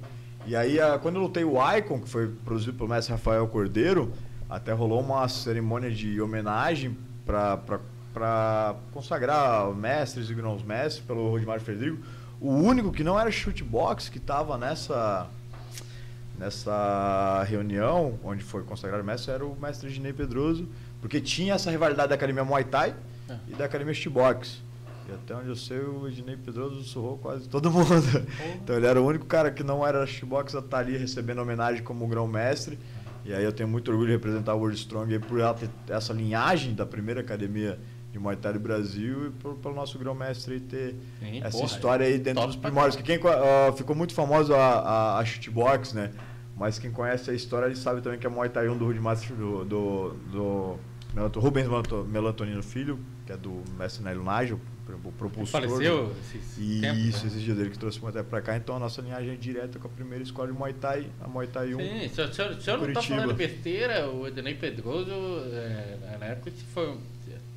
E 0.48 0.56
aí, 0.56 0.80
a- 0.80 0.98
quando 0.98 1.14
eu 1.16 1.22
lutei 1.22 1.44
o 1.44 1.54
Icon, 1.76 2.00
que 2.00 2.08
foi 2.08 2.28
produzido 2.44 2.72
pelo 2.72 2.88
mestre 2.88 3.12
Rafael 3.12 3.46
Cordeiro, 3.46 4.12
até 4.50 4.72
rolou 4.72 5.00
uma 5.00 5.26
cerimônia 5.28 5.90
de 5.90 6.20
homenagem 6.20 6.96
para 7.24 8.74
consagrar 8.92 9.68
mestres 9.74 10.28
e 10.28 10.34
grãos 10.34 10.62
mestres 10.62 11.04
pelo 11.06 11.30
Rodimar 11.30 11.60
Frederico. 11.60 11.98
O 12.40 12.50
único 12.52 12.90
que 12.90 13.04
não 13.04 13.18
era 13.20 13.30
shootbox 13.30 14.08
que 14.08 14.18
estava 14.18 14.58
nessa 14.58 15.28
nessa 16.38 17.44
reunião 17.46 18.18
onde 18.24 18.42
foi 18.42 18.62
consagrado 18.62 19.04
mestre 19.04 19.30
era 19.32 19.44
o 19.44 19.54
mestre 19.60 19.90
Ginei 19.90 20.12
Pedroso, 20.12 20.66
porque 21.00 21.20
tinha 21.20 21.54
essa 21.54 21.70
rivalidade 21.70 22.08
da 22.08 22.14
Academia 22.14 22.42
Muay 22.44 22.64
Thai 22.64 22.94
É. 23.28 23.36
e 23.48 23.54
da 23.54 23.66
Academia 23.66 23.92
Shootbox. 23.92 24.62
E 25.08 25.12
até 25.12 25.34
onde 25.34 25.48
eu 25.48 25.56
sei, 25.56 25.78
o 25.80 26.08
Ednei 26.08 26.36
Pedroso 26.36 26.82
surrou 26.84 27.18
quase 27.18 27.46
todo 27.48 27.68
mundo. 27.72 27.86
Então 28.56 28.74
ele 28.76 28.86
era 28.86 29.00
o 29.00 29.04
único 29.06 29.26
cara 29.26 29.50
que 29.50 29.62
não 29.62 29.86
era 29.86 30.06
shootbox 30.06 30.54
a 30.54 30.60
estar 30.60 30.78
ali 30.78 30.96
recebendo 30.96 31.40
homenagem 31.42 31.82
como 31.82 32.06
grão-mestre. 32.08 32.78
E 33.24 33.34
aí 33.34 33.44
eu 33.44 33.52
tenho 33.52 33.68
muito 33.68 33.90
orgulho 33.90 34.08
de 34.08 34.12
representar 34.14 34.54
o 34.54 34.58
World 34.58 34.76
Strong 34.78 35.18
por 35.20 35.40
ela 35.40 35.54
ter 35.54 35.68
essa 35.88 36.12
linhagem 36.12 36.74
da 36.74 36.86
primeira 36.86 37.20
academia 37.20 37.78
de 38.12 38.18
Muay 38.18 38.34
Thai 38.36 38.54
do 38.54 38.60
Brasil 38.60 39.26
e 39.28 39.30
por- 39.30 39.54
pelo 39.56 39.74
nosso 39.74 39.98
grão-mestre 39.98 40.54
aí 40.54 40.60
ter 40.60 40.96
Sim, 41.20 41.38
essa 41.40 41.50
porra, 41.50 41.66
história 41.66 42.06
aí 42.06 42.18
dentro 42.18 42.46
dos 42.46 42.56
primórdios. 42.56 42.96
Que 42.96 43.02
quem, 43.02 43.20
ah, 43.28 43.72
ficou 43.72 43.94
muito 43.94 44.14
famoso 44.14 44.54
a, 44.54 44.58
a, 44.58 45.18
a 45.18 45.24
shootbox, 45.24 45.92
né? 45.92 46.10
Mas 46.56 46.78
quem 46.78 46.90
conhece 46.90 47.30
a 47.30 47.34
história, 47.34 47.66
ele 47.66 47.76
sabe 47.76 48.00
também 48.00 48.18
que 48.18 48.26
a 48.26 48.30
Muay 48.30 48.48
Thai 48.48 48.68
1 48.68 48.76
do 48.76 48.84
Rudimastro 48.86 49.34
do, 49.36 49.64
do, 50.32 50.76
do 51.28 51.40
Rubens 51.40 51.66
Melanto- 51.68 52.04
Melantonino 52.04 52.62
Filho, 52.62 52.98
que 53.26 53.32
é 53.32 53.36
do 53.36 53.62
mestre 53.78 54.02
Nélio 54.04 54.22
Nágio, 54.24 54.60
o 54.94 55.12
propulsor. 55.12 55.60
Faleceu 55.62 56.12
esses 56.20 56.58
E 56.58 56.80
tempos, 56.80 56.98
isso, 57.04 57.20
né? 57.24 57.26
esses 57.30 57.42
dias 57.42 57.56
dele 57.56 57.70
que 57.70 57.78
trouxe 57.78 57.98
o 57.98 58.02
Muay 58.02 58.12
Thai 58.12 58.22
pra 58.24 58.40
cá. 58.42 58.56
Então 58.56 58.76
a 58.76 58.78
nossa 58.78 59.00
linhagem 59.00 59.32
é 59.32 59.36
direta 59.36 59.78
com 59.78 59.86
a 59.86 59.90
primeira 59.90 60.22
escola 60.24 60.48
de 60.50 60.54
Muay 60.58 60.72
Thai, 60.74 61.06
a 61.20 61.28
Muay 61.28 61.46
Thai 61.46 61.74
1. 61.74 61.78
Sim, 61.78 62.08
se, 62.08 62.20
eu- 62.20 62.32
se, 62.32 62.42
eu- 62.42 62.60
se 62.60 62.70
eu 62.70 62.74
não 62.78 62.80
Curitiba. 62.86 63.16
falando 63.16 63.34
besteira, 63.34 64.08
o 64.10 64.26
Edenei 64.26 64.54
Pedroso, 64.54 65.10
é, 65.52 66.16
na 66.18 66.26
época, 66.26 66.50
foi, 66.74 66.96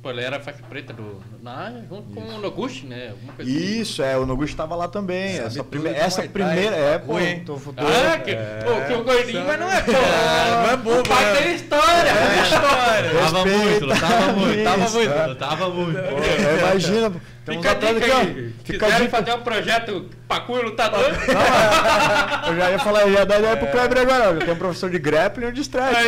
pô, 0.04 0.10
ele 0.10 0.20
era 0.20 0.38
faixa 0.38 0.62
preta 0.68 0.92
do, 0.92 1.18
na, 1.42 1.72
junto 1.88 2.02
com 2.12 2.20
o 2.20 2.38
Noguchi, 2.38 2.84
né? 2.84 3.14
Assim. 3.38 3.48
Isso, 3.50 4.02
é, 4.02 4.18
o 4.18 4.26
Noguchi 4.26 4.52
estava 4.52 4.76
lá 4.76 4.86
também. 4.86 5.36
Sabe 5.36 5.46
Essa, 5.46 5.64
prime 5.64 5.88
essa 5.88 6.22
primeira. 6.24 6.76
É, 6.76 6.98
pô, 6.98 7.14
Oi. 7.14 7.42
tô, 7.46 7.54
tô, 7.56 7.70
Ah, 7.78 8.18
que, 8.18 8.34
pô, 8.34 8.86
que 8.86 8.92
o 8.92 9.02
gordinho, 9.02 9.44
mas 9.46 9.58
não 9.58 9.72
é, 9.72 9.80
pô. 9.80 9.92
não 9.92 10.70
é 10.70 10.76
bobo. 10.76 11.00
O 11.00 11.08
pai 11.08 11.42
tem 11.42 11.54
história. 11.54 12.12
Tem 12.12 12.42
história. 12.42 13.10
Tava 13.10 13.42
Respeita. 13.44 13.58
muito, 13.64 13.86
lutava 13.86 14.32
muito, 14.34 14.64
tava 14.64 14.84
Isso, 14.84 14.96
muito, 14.96 15.12
é. 15.12 15.26
lutava 15.26 15.68
muito. 15.70 16.02
Pô, 16.02 16.18
é, 16.18 16.58
imagina. 16.60 17.12
Tem 17.44 17.58
Fica 17.58 17.68
a 17.68 17.72
atletas 17.72 18.02
dica 18.02 18.16
aqui, 18.18 18.26
aí. 18.28 18.54
ó. 18.60 18.64
Fica 18.64 19.08
fazer 19.10 19.32
um 19.34 19.40
projeto 19.42 20.10
Pacu 20.26 20.58
e 20.58 20.62
Lutador? 20.62 21.10
Eu 22.48 22.56
já 22.56 22.70
ia 22.70 22.78
falar, 22.78 23.02
eu 23.02 23.10
ia 23.10 23.26
dar 23.26 23.38
ideia 23.38 23.56
pro 23.56 23.66
Kleber 23.68 23.98
agora. 23.98 24.36
tenho 24.38 24.52
um 24.52 24.56
professor 24.56 24.90
de 24.90 24.98
grappling 24.98 25.46
e 25.46 25.48
um 25.48 25.52
de 25.52 25.60
stretch. 25.60 25.94
Aí, 25.94 26.06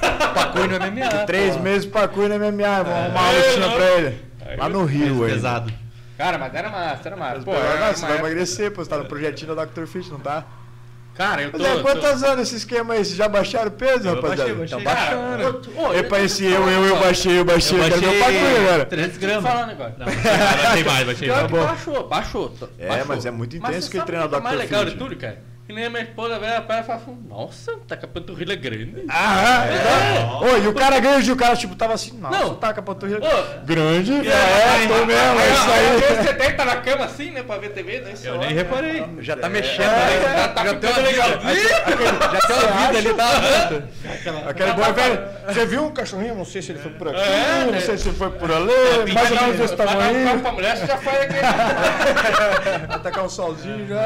pô. 0.00 0.34
Pacu 0.34 0.58
no 0.60 0.78
MMA. 0.78 1.24
Três 1.26 1.56
pô. 1.56 1.62
meses 1.62 1.86
pra 1.86 2.08
cu 2.08 2.20
no 2.22 2.34
MMA, 2.38 2.82
vamos 2.82 2.98
arrumar 2.98 3.20
uma 3.20 3.32
É, 3.32 3.36
lutinha 3.48 3.66
não. 3.66 3.74
pra 3.74 3.84
ele. 3.86 4.24
Lá 4.56 4.68
no 4.68 4.84
Rio, 4.84 5.24
aí. 5.24 5.32
pesado. 5.32 5.72
Cara, 6.16 6.38
mas 6.38 6.54
era 6.54 6.70
massa, 6.70 7.00
era 7.04 7.16
massa. 7.16 7.40
Pô, 7.42 7.52
era 7.54 7.78
não, 7.86 7.94
você 7.94 8.00
uma 8.02 8.08
vai 8.08 8.18
emagrecer, 8.18 8.70
pô. 8.72 8.82
Você 8.82 8.90
tá 8.90 8.96
no 8.98 9.04
projetinho 9.04 9.54
da 9.54 9.64
Dr. 9.66 9.84
Fit, 9.86 10.10
não 10.10 10.18
tá? 10.20 10.44
Cara, 11.18 11.42
eu 11.42 11.50
tô... 11.50 11.58
Mas 11.58 11.66
é, 11.66 11.74
tô- 11.74 11.82
quantos 11.82 12.22
anos 12.22 12.42
esse 12.46 12.56
esquema 12.56 12.94
aí? 12.94 13.04
Vocês 13.04 13.16
já 13.16 13.28
baixaram 13.28 13.66
o 13.66 13.70
peso, 13.72 14.08
Eu 14.08 14.14
rapaziada? 14.14 14.54
baixei, 14.54 14.78
baixei. 14.78 14.84
Cara, 14.84 15.16
baixando. 15.16 15.70
ô, 15.76 15.80
ô, 15.82 15.86
eu- 15.92 15.98
Epa, 15.98 16.20
esse 16.20 16.44
eu, 16.44 16.68
eu, 16.70 16.84
eu 16.86 16.96
baixei, 17.00 17.38
eu 17.40 17.44
baixei. 17.44 17.76
Eu 17.78 17.82
Eu 17.82 17.88
quero 17.90 18.00
meu 18.00 18.20
baixei 18.20 18.40
patrulho 18.40 18.68
agora. 18.68 18.84
300 18.86 19.18
Deixa 19.18 19.34
eu 19.36 19.40
gramas. 19.42 19.50
falar 19.52 19.64
um 19.64 19.66
negócio. 19.66 19.94
Não, 19.98 20.06
baixei 20.62 20.84
mais, 20.84 21.06
baixei 21.06 21.28
mais. 21.28 21.50
baixou, 21.50 22.08
baixou. 22.08 22.54
É, 22.78 23.04
mas 23.04 23.26
é 23.26 23.30
muito 23.32 23.56
intenso 23.56 23.72
Mas 23.74 23.88
que 23.88 23.96
sabe 23.96 24.06
treina 24.06 24.26
o 24.26 24.28
que 24.28 24.34
é 24.34 24.38
Dr. 24.38 24.44
mais 24.44 24.58
legal 24.58 24.80
Fit, 24.84 24.90
de 24.94 24.96
né? 25.00 25.04
tudo, 25.08 25.20
cara? 25.20 25.38
Que 25.68 25.74
nem 25.74 25.84
a 25.84 25.90
minha 25.90 26.02
esposa 26.02 26.38
velha 26.38 26.64
ela 26.66 26.82
fala 26.82 26.98
assim, 26.98 27.18
nossa, 27.28 27.72
tá 27.86 27.94
com 27.94 28.06
a 28.06 28.08
panturrilha 28.08 28.56
grande. 28.56 29.04
Ah, 29.06 29.66
É. 29.66 30.42
Ô, 30.42 30.56
e 30.64 30.66
o 30.66 30.72
cara 30.72 30.98
grande, 30.98 31.30
o 31.30 31.36
cara, 31.36 31.54
tipo, 31.56 31.76
tava 31.76 31.92
assim, 31.92 32.16
nossa, 32.18 32.38
Não. 32.38 32.54
tá 32.54 32.72
com 32.72 32.80
a 32.80 32.82
panturrilha 32.82 33.18
Ô, 33.18 33.66
grande. 33.66 34.12
É, 34.14 34.30
É, 34.30 34.86
tô 34.88 35.04
mesmo, 35.04 35.40
é 35.40 35.52
isso 35.52 35.70
aí, 35.70 35.86
aí. 35.88 35.94
às 35.96 36.00
vezes 36.00 36.24
você 36.26 36.32
deita 36.32 36.64
na 36.64 36.76
cama 36.76 37.04
assim, 37.04 37.30
né, 37.32 37.42
pra 37.42 37.58
ver 37.58 37.68
TV, 37.74 38.00
né? 38.00 38.14
Eu 38.24 38.38
nem 38.38 38.54
reparei. 38.54 39.04
Já 39.20 39.36
tá 39.36 39.50
mexendo, 39.50 39.82
É, 39.82 39.86
né? 39.88 40.22
Já 40.22 40.38
Já, 40.38 40.48
tá 40.48 40.64
já 40.64 40.70
ficando 40.74 40.80
tem 40.80 40.90
uma 40.90 41.08
legal. 41.10 41.28
Já 41.28 41.38
tem 42.46 42.56
uma 42.56 42.86
vida 42.86 42.98
ali, 42.98 43.14
tá? 43.14 44.48
Aquele 44.48 44.72
boi 44.72 44.92
velho, 44.94 45.20
você 45.48 45.66
viu 45.66 45.84
um 45.84 45.90
cachorrinho? 45.92 46.34
Não 46.34 46.44
sei 46.46 46.62
se 46.62 46.72
ele 46.72 46.78
foi 46.78 46.92
por 46.92 47.08
aqui, 47.08 47.20
É, 47.20 47.64
não 47.66 47.72
né? 47.72 47.80
sei 47.80 47.98
se 47.98 48.08
ele 48.08 48.16
foi 48.16 48.30
por 48.30 48.50
ali, 48.50 49.12
mais 49.12 49.30
ou 49.32 49.36
menos 49.38 49.56
desse 49.58 49.74
um 49.74 49.76
tamanho. 49.76 50.24
carro 50.24 50.40
pra 50.40 50.52
mulher, 50.52 50.76
você 50.78 50.86
já 50.86 50.96
faz 50.96 51.20
aquele... 51.24 51.40
Atacar 52.88 53.24
um 53.24 53.28
solzinho 53.28 53.86
já. 53.86 53.98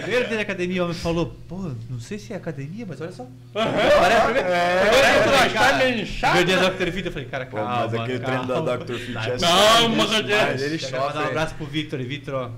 Primeiro 0.00 0.28
dia 0.28 0.36
da 0.36 0.42
academia, 0.42 0.75
o 0.80 0.84
homem 0.84 0.94
falou, 0.96 1.34
pô, 1.48 1.70
não 1.90 1.98
sei 2.00 2.18
se 2.18 2.32
é 2.32 2.36
academia, 2.36 2.84
mas 2.88 3.00
olha 3.00 3.12
só. 3.12 3.26
Agora 3.54 5.22
tu 5.24 5.30
vai 5.30 5.46
estar 5.46 5.78
meio 5.78 6.00
inchado, 6.02 6.36
Primeiro 6.36 6.60
dia 6.60 6.70
né? 6.70 6.76
Dr. 6.76 6.92
Fit, 6.92 7.06
eu 7.06 7.12
falei, 7.12 7.28
cara, 7.28 7.46
Pô, 7.46 7.56
calma, 7.56 7.76
mas 7.86 7.94
aquele 7.94 8.18
treino 8.18 8.46
calma. 8.46 8.62
da 8.62 8.76
Dr. 8.76 8.94
Fit 8.94 9.18
é 9.18 9.38
Calma, 9.38 10.04
Rogério. 10.04 10.64
Ele 10.64 10.78
mandar 10.92 11.16
um 11.16 11.26
abraço 11.26 11.54
pro 11.54 11.66
Victor, 11.66 12.00
e 12.00 12.04
Victor, 12.04 12.34
ó. 12.34 12.50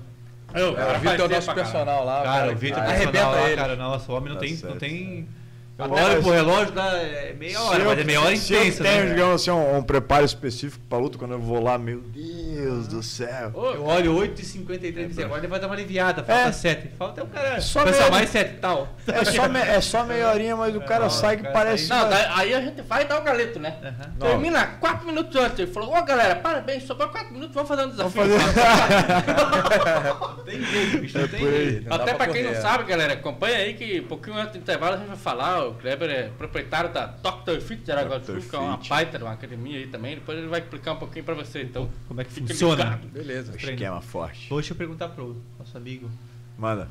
Eu, 0.57 0.71
É, 0.71 0.75
cara, 0.75 0.97
o 0.97 1.01
Vitor 1.01 1.19
é 1.19 1.23
o 1.23 1.29
nosso 1.29 1.53
personal 1.53 2.05
lá. 2.05 2.23
Cara, 2.23 2.51
o 2.51 2.55
Victor 2.55 2.83
arrebenta 2.83 3.11
personal 3.11 3.31
lá, 3.35 3.47
ele. 3.47 3.55
cara, 3.55 3.75
nossa, 3.75 4.11
o 4.11 4.15
homem 4.15 4.29
não 4.29 4.35
Tá 4.35 4.41
tem, 4.79 5.27
não 5.87 5.95
tem... 5.95 6.03
Mas- 6.05 6.23
pro 6.23 6.31
relógio, 6.31 6.71
dá 6.73 6.97
é, 6.97 7.33
meia 7.37 7.61
hora, 7.61 7.83
mas 7.85 7.99
é 7.99 8.03
meia 8.03 8.21
hora 8.21 8.35
se 8.35 8.53
intensa, 8.55 8.83
eu 8.83 8.85
tenho, 8.91 9.03
né? 9.05 9.09
digamos 9.11 9.41
assim, 9.41 9.51
um, 9.51 9.77
um 9.77 9.83
preparo 9.83 10.25
específico 10.25 10.83
pra 10.89 10.97
luta, 10.97 11.17
quando 11.17 11.31
eu 11.31 11.39
vou 11.39 11.61
lá, 11.63 11.77
meu 11.77 12.01
Deus 12.01 12.87
do 12.87 13.01
céu. 13.01 13.51
Ô, 13.53 13.71
Eu 13.71 13.85
olho 13.85 14.13
8h53 14.15 15.17
e 15.17 15.23
agora 15.23 15.39
ele 15.39 15.47
vai 15.47 15.59
dar 15.59 15.67
uma 15.67 15.75
aliviada, 15.75 16.23
falta 16.23 16.49
É. 16.49 16.51
7. 16.51 16.89
Falta 16.97 17.23
o 17.23 17.27
cara. 17.27 17.61
Só 17.61 17.85
meia- 17.85 18.09
mais 18.11 18.29
7 18.29 18.55
e 18.55 18.57
tal. 18.57 18.89
É 19.07 19.23
só, 19.25 19.47
me- 19.47 19.59
é 19.59 19.79
só 19.81 20.03
meia 20.03 20.29
horinha, 20.31 20.55
mas 20.55 20.75
o 20.75 20.81
cara 20.81 21.03
não, 21.03 21.09
sai 21.09 21.37
que 21.37 21.43
cara 21.43 21.53
parece. 21.53 21.87
sai- 21.87 22.01
Não, 22.01 22.09
daí- 22.09 22.27
aí 22.35 22.53
a 22.53 22.61
gente 22.61 22.81
vai 22.81 23.05
dar 23.05 23.19
o 23.19 23.23
galeto, 23.23 23.59
né? 23.59 23.75
Não. 24.19 24.27
Termina 24.27 24.65
4 24.79 25.05
minutos 25.07 25.35
antes. 25.35 25.59
Ele 25.59 25.71
falou, 25.71 25.95
ô 25.97 26.03
galera, 26.03 26.35
parabéns, 26.35 26.83
sobrou 26.83 27.09
4 27.09 27.31
minutos, 27.33 27.53
vamos 27.55 27.67
fazer 27.69 27.85
um 27.85 27.91
Vamos 27.91 28.13
desafio. 28.13 28.39
fazer. 28.39 28.59
Não 30.09 30.35
tem 30.43 30.61
jeito, 30.63 30.97
bicho, 30.99 31.17
não 31.17 31.25
É 31.25 31.27
tem 31.27 31.39
por 31.39 31.49
aí. 31.49 31.69
jeito. 31.71 31.89
Não 31.89 31.95
Até 31.95 32.13
pra 32.13 32.27
quem 32.27 32.43
não 32.43 32.49
correr. 32.51 32.61
sabe, 32.61 32.83
galera, 32.85 33.13
acompanha 33.13 33.57
aí 33.57 33.73
que 33.73 33.99
um 34.01 34.07
pouquinho 34.07 34.37
antes 34.37 34.51
do 34.53 34.57
intervalo 34.57 34.95
a 34.95 34.97
gente 34.97 35.07
vai 35.07 35.17
falar. 35.17 35.68
O 35.69 35.75
Kleber 35.75 36.09
é 36.09 36.29
proprietário 36.29 36.91
da 36.91 37.05
Dr. 37.05 37.59
Fit 37.61 37.83
de 37.83 37.91
Araguatu, 37.91 38.33
Dr. 38.33 38.39
que 38.49 38.55
é 38.55 38.59
uma 38.59 38.77
baita 38.77 39.17
de 39.17 39.23
uma 39.23 39.33
academia 39.33 39.77
aí 39.77 39.87
também. 39.87 40.15
Depois 40.15 40.37
ele 40.37 40.47
vai 40.47 40.59
explicar 40.59 40.93
um 40.93 40.97
pouquinho 40.97 41.23
pra 41.25 41.33
você. 41.35 41.63
Então, 41.63 41.89
Como 42.07 42.19
é 42.21 42.23
que 42.23 42.31
funciona? 42.31 42.83
ligado. 42.83 43.07
Beleza. 43.07 43.55
Esquema 43.55 44.01
forte. 44.01 44.49
Deixa 44.53 44.73
eu 44.73 44.77
perguntar 44.77 45.09
pro 45.09 45.41
nosso 45.57 45.77
amigo 45.77 46.09
Manda. 46.57 46.89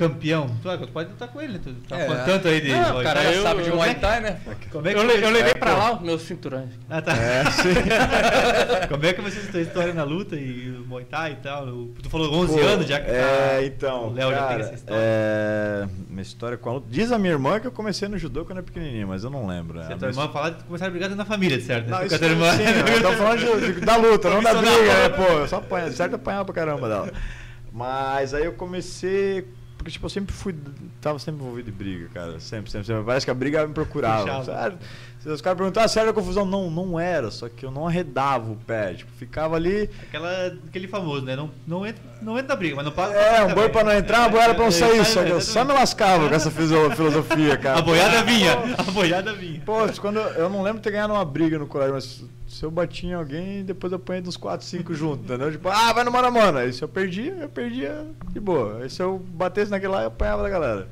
Campeão. 0.00 0.50
Tu, 0.62 0.78
tu 0.78 0.88
pode 0.88 1.10
lutar 1.10 1.28
com 1.28 1.40
ele, 1.40 1.58
tu 1.58 1.72
tá 1.88 1.96
É. 1.98 2.06
falando 2.06 2.24
tanto 2.24 2.48
aí 2.48 2.60
de. 2.60 2.68
Não, 2.72 2.92
Muay 2.92 3.04
cara, 3.04 3.20
Thai. 3.22 3.36
eu- 3.36 3.42
sabe 3.42 3.62
de 3.62 3.70
Muay 3.70 3.94
Thai, 3.94 4.20
né? 4.20 4.40
Como 4.72 4.88
é 4.88 4.92
que 4.94 4.98
Eu, 4.98 5.06
le- 5.06 5.24
eu 5.24 5.30
levei 5.30 5.50
É, 5.52 5.54
pra 5.54 5.74
lá 5.76 5.92
os 5.94 6.00
meus 6.00 6.22
cinturões. 6.22 6.70
Ah, 6.88 7.02
tá. 7.02 7.12
É, 7.16 7.44
sim. 7.50 7.74
Como 8.88 9.06
é 9.06 9.12
que 9.12 9.20
a 9.20 9.50
tua 9.50 9.60
história 9.60 9.92
na 9.94 10.02
luta 10.04 10.36
e 10.36 10.70
o 10.70 10.86
Muay 10.88 11.04
Thai 11.04 11.32
e 11.32 11.36
tal? 11.36 11.66
O- 11.68 11.94
Tu 12.02 12.08
falou 12.10 12.32
11 12.34 12.58
Pô, 12.58 12.66
anos 12.66 12.86
já 12.86 12.98
que 13.00 13.10
É, 13.10 13.58
tá- 13.58 13.64
então. 13.64 14.08
O 14.08 14.12
Léo 14.14 14.30
já 14.30 14.46
tem 14.48 14.60
essa 14.60 14.74
história. 14.74 15.00
É. 15.02 15.86
Minha 16.08 16.22
história 16.22 16.56
com 16.56 16.70
a 16.70 16.72
luta. 16.74 16.86
Diz 16.90 17.12
a 17.12 17.18
minha 17.18 17.32
irmã 17.32 17.60
que 17.60 17.66
eu 17.66 17.72
comecei 17.72 18.08
no 18.08 18.16
judô 18.18 18.44
quando 18.44 18.58
era 18.58 18.62
pequenininha, 18.62 19.06
mas 19.06 19.22
eu 19.24 19.30
não 19.30 19.46
lembro. 19.46 19.78
né? 19.78 19.86
Se 19.86 19.92
a 19.92 19.96
tua 19.96 20.08
minha 20.08 20.20
irmã 20.22 20.32
falar, 20.32 20.50
tu 20.52 20.64
começaram 20.64 20.88
a 20.88 20.92
brigar 20.92 21.08
dentro 21.10 21.24
da 21.24 21.28
família, 21.28 21.60
certo? 21.60 21.88
Não, 21.88 21.98
Tu 22.00 22.06
isso 22.06 22.24
irmã. 22.24 22.52
sim, 22.56 22.62
eu 22.64 23.02
tô 23.02 23.12
falando 23.12 23.38
de- 23.60 23.72
de- 23.74 23.80
da 23.80 23.96
luta, 23.96 24.30
não 24.30 24.42
da 24.42 24.54
briga, 24.54 24.70
né, 24.94 25.08
pô? 25.10 25.22
Eu 25.22 25.48
só 25.48 25.56
apanha, 25.56 25.90
certo 25.92 26.14
apanhar 26.16 26.44
pra 26.44 26.54
caramba 26.54 26.88
dela. 26.88 27.12
Mas 27.72 28.34
aí 28.34 28.44
eu 28.44 28.52
comecei 28.54 29.46
Porque, 29.80 29.92
tipo, 29.92 30.04
eu 30.04 30.10
sempre 30.10 30.34
fui. 30.34 30.54
Tava 31.00 31.18
sempre 31.18 31.40
envolvido 31.40 31.70
em 31.70 31.72
briga, 31.72 32.06
cara. 32.12 32.38
Sempre, 32.38 32.70
sempre, 32.70 32.86
sempre. 32.86 33.02
Parece 33.02 33.24
que 33.24 33.30
a 33.30 33.34
briga 33.34 33.66
me 33.66 33.72
procurava. 33.72 34.24
Puxava. 34.24 34.44
Sério. 34.44 34.78
Se 35.22 35.28
os 35.28 35.42
caras 35.42 35.58
perguntavam 35.58 35.86
se 35.86 35.98
era 35.98 36.14
confusão, 36.14 36.46
não, 36.46 36.70
não 36.70 36.98
era. 36.98 37.30
Só 37.30 37.46
que 37.48 37.64
eu 37.64 37.70
não 37.70 37.86
arredava 37.86 38.50
o 38.50 38.56
pé. 38.56 38.94
Tipo, 38.94 39.12
ficava 39.18 39.54
ali. 39.54 39.90
Aquela, 40.02 40.46
aquele 40.66 40.88
famoso, 40.88 41.26
né? 41.26 41.36
Não, 41.36 41.50
não, 41.66 41.86
entra, 41.86 42.02
não 42.22 42.38
entra 42.38 42.48
na 42.48 42.56
briga, 42.56 42.76
mas 42.76 42.86
não 42.86 42.92
passa. 42.92 43.12
É, 43.14 43.44
um 43.44 43.54
boi 43.54 43.68
pra 43.68 43.84
não 43.84 43.92
entrar, 43.92 44.20
uma 44.20 44.28
boiada 44.30 44.54
pra 44.54 44.64
não 44.64 44.70
sair. 44.70 45.04
Só 45.04 45.22
que 45.22 45.30
eu 45.30 45.36
É, 45.36 45.40
só 45.40 45.62
me 45.62 45.74
lascava 45.74 46.26
com 46.26 46.34
essa 46.34 46.50
filosofia, 46.50 47.58
cara. 47.58 47.80
A 47.80 47.82
boiada 47.82 48.22
vinha, 48.24 48.52
a 48.78 48.82
boiada 48.84 49.34
vinha. 49.34 49.60
Pô, 49.64 49.74
quando 50.00 50.18
eu, 50.18 50.28
eu 50.30 50.48
não 50.48 50.62
lembro 50.62 50.78
de 50.78 50.84
ter 50.84 50.92
ganhado 50.92 51.12
uma 51.12 51.24
briga 51.24 51.58
no 51.58 51.66
colégio, 51.66 51.94
mas 51.94 52.24
se 52.48 52.64
eu 52.64 52.70
bati 52.70 53.06
em 53.06 53.12
alguém, 53.12 53.62
depois 53.62 53.92
eu 53.92 53.96
apanhei 53.96 54.22
dos 54.22 54.38
4, 54.38 54.66
5 54.66 54.94
juntos, 54.94 55.24
entendeu? 55.24 55.52
Tipo, 55.52 55.68
ah, 55.68 55.92
vai 55.92 56.02
no 56.02 56.10
mano 56.10 56.28
a 56.28 56.30
mano. 56.30 56.58
Aí 56.58 56.72
se 56.72 56.82
eu 56.82 56.88
perdia, 56.88 57.32
eu 57.42 57.48
perdia 57.48 58.06
de 58.30 58.40
boa. 58.40 58.78
Aí 58.82 58.88
se 58.88 59.02
eu 59.02 59.18
batesse 59.18 59.70
naquele 59.70 59.92
lá, 59.92 60.02
eu 60.02 60.08
apanhava 60.08 60.42
da 60.42 60.48
galera. 60.48 60.88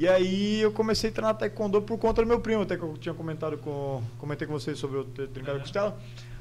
E 0.00 0.08
aí 0.08 0.62
eu 0.62 0.72
comecei 0.72 1.10
a 1.10 1.12
treinar 1.12 1.36
taekwondo 1.36 1.82
por 1.82 1.98
conta 1.98 2.22
do 2.22 2.26
meu 2.26 2.40
primo, 2.40 2.62
até 2.62 2.74
que 2.74 2.82
eu 2.82 2.96
tinha 2.96 3.14
comentado 3.14 3.58
com. 3.58 4.02
Comentei 4.16 4.48
com 4.48 4.54
vocês 4.54 4.78
sobre 4.78 4.96
eu 4.96 5.04
ter 5.04 5.28
trincado 5.28 5.58
a 5.58 5.60
costela. 5.60 5.94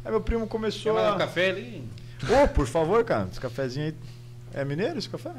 Aí 0.06 0.10
meu 0.10 0.22
primo 0.22 0.44
Quer 0.46 0.50
começou 0.50 0.94
um 0.94 0.98
a. 0.98 1.18
café 1.18 1.50
ali? 1.50 1.84
Ô, 2.24 2.48
por 2.48 2.66
favor, 2.66 3.04
cara, 3.04 3.28
esse 3.30 3.38
cafezinho 3.38 3.88
aí. 3.88 3.96
É 4.54 4.64
mineiro 4.64 4.98
esse 4.98 5.10
café? 5.10 5.34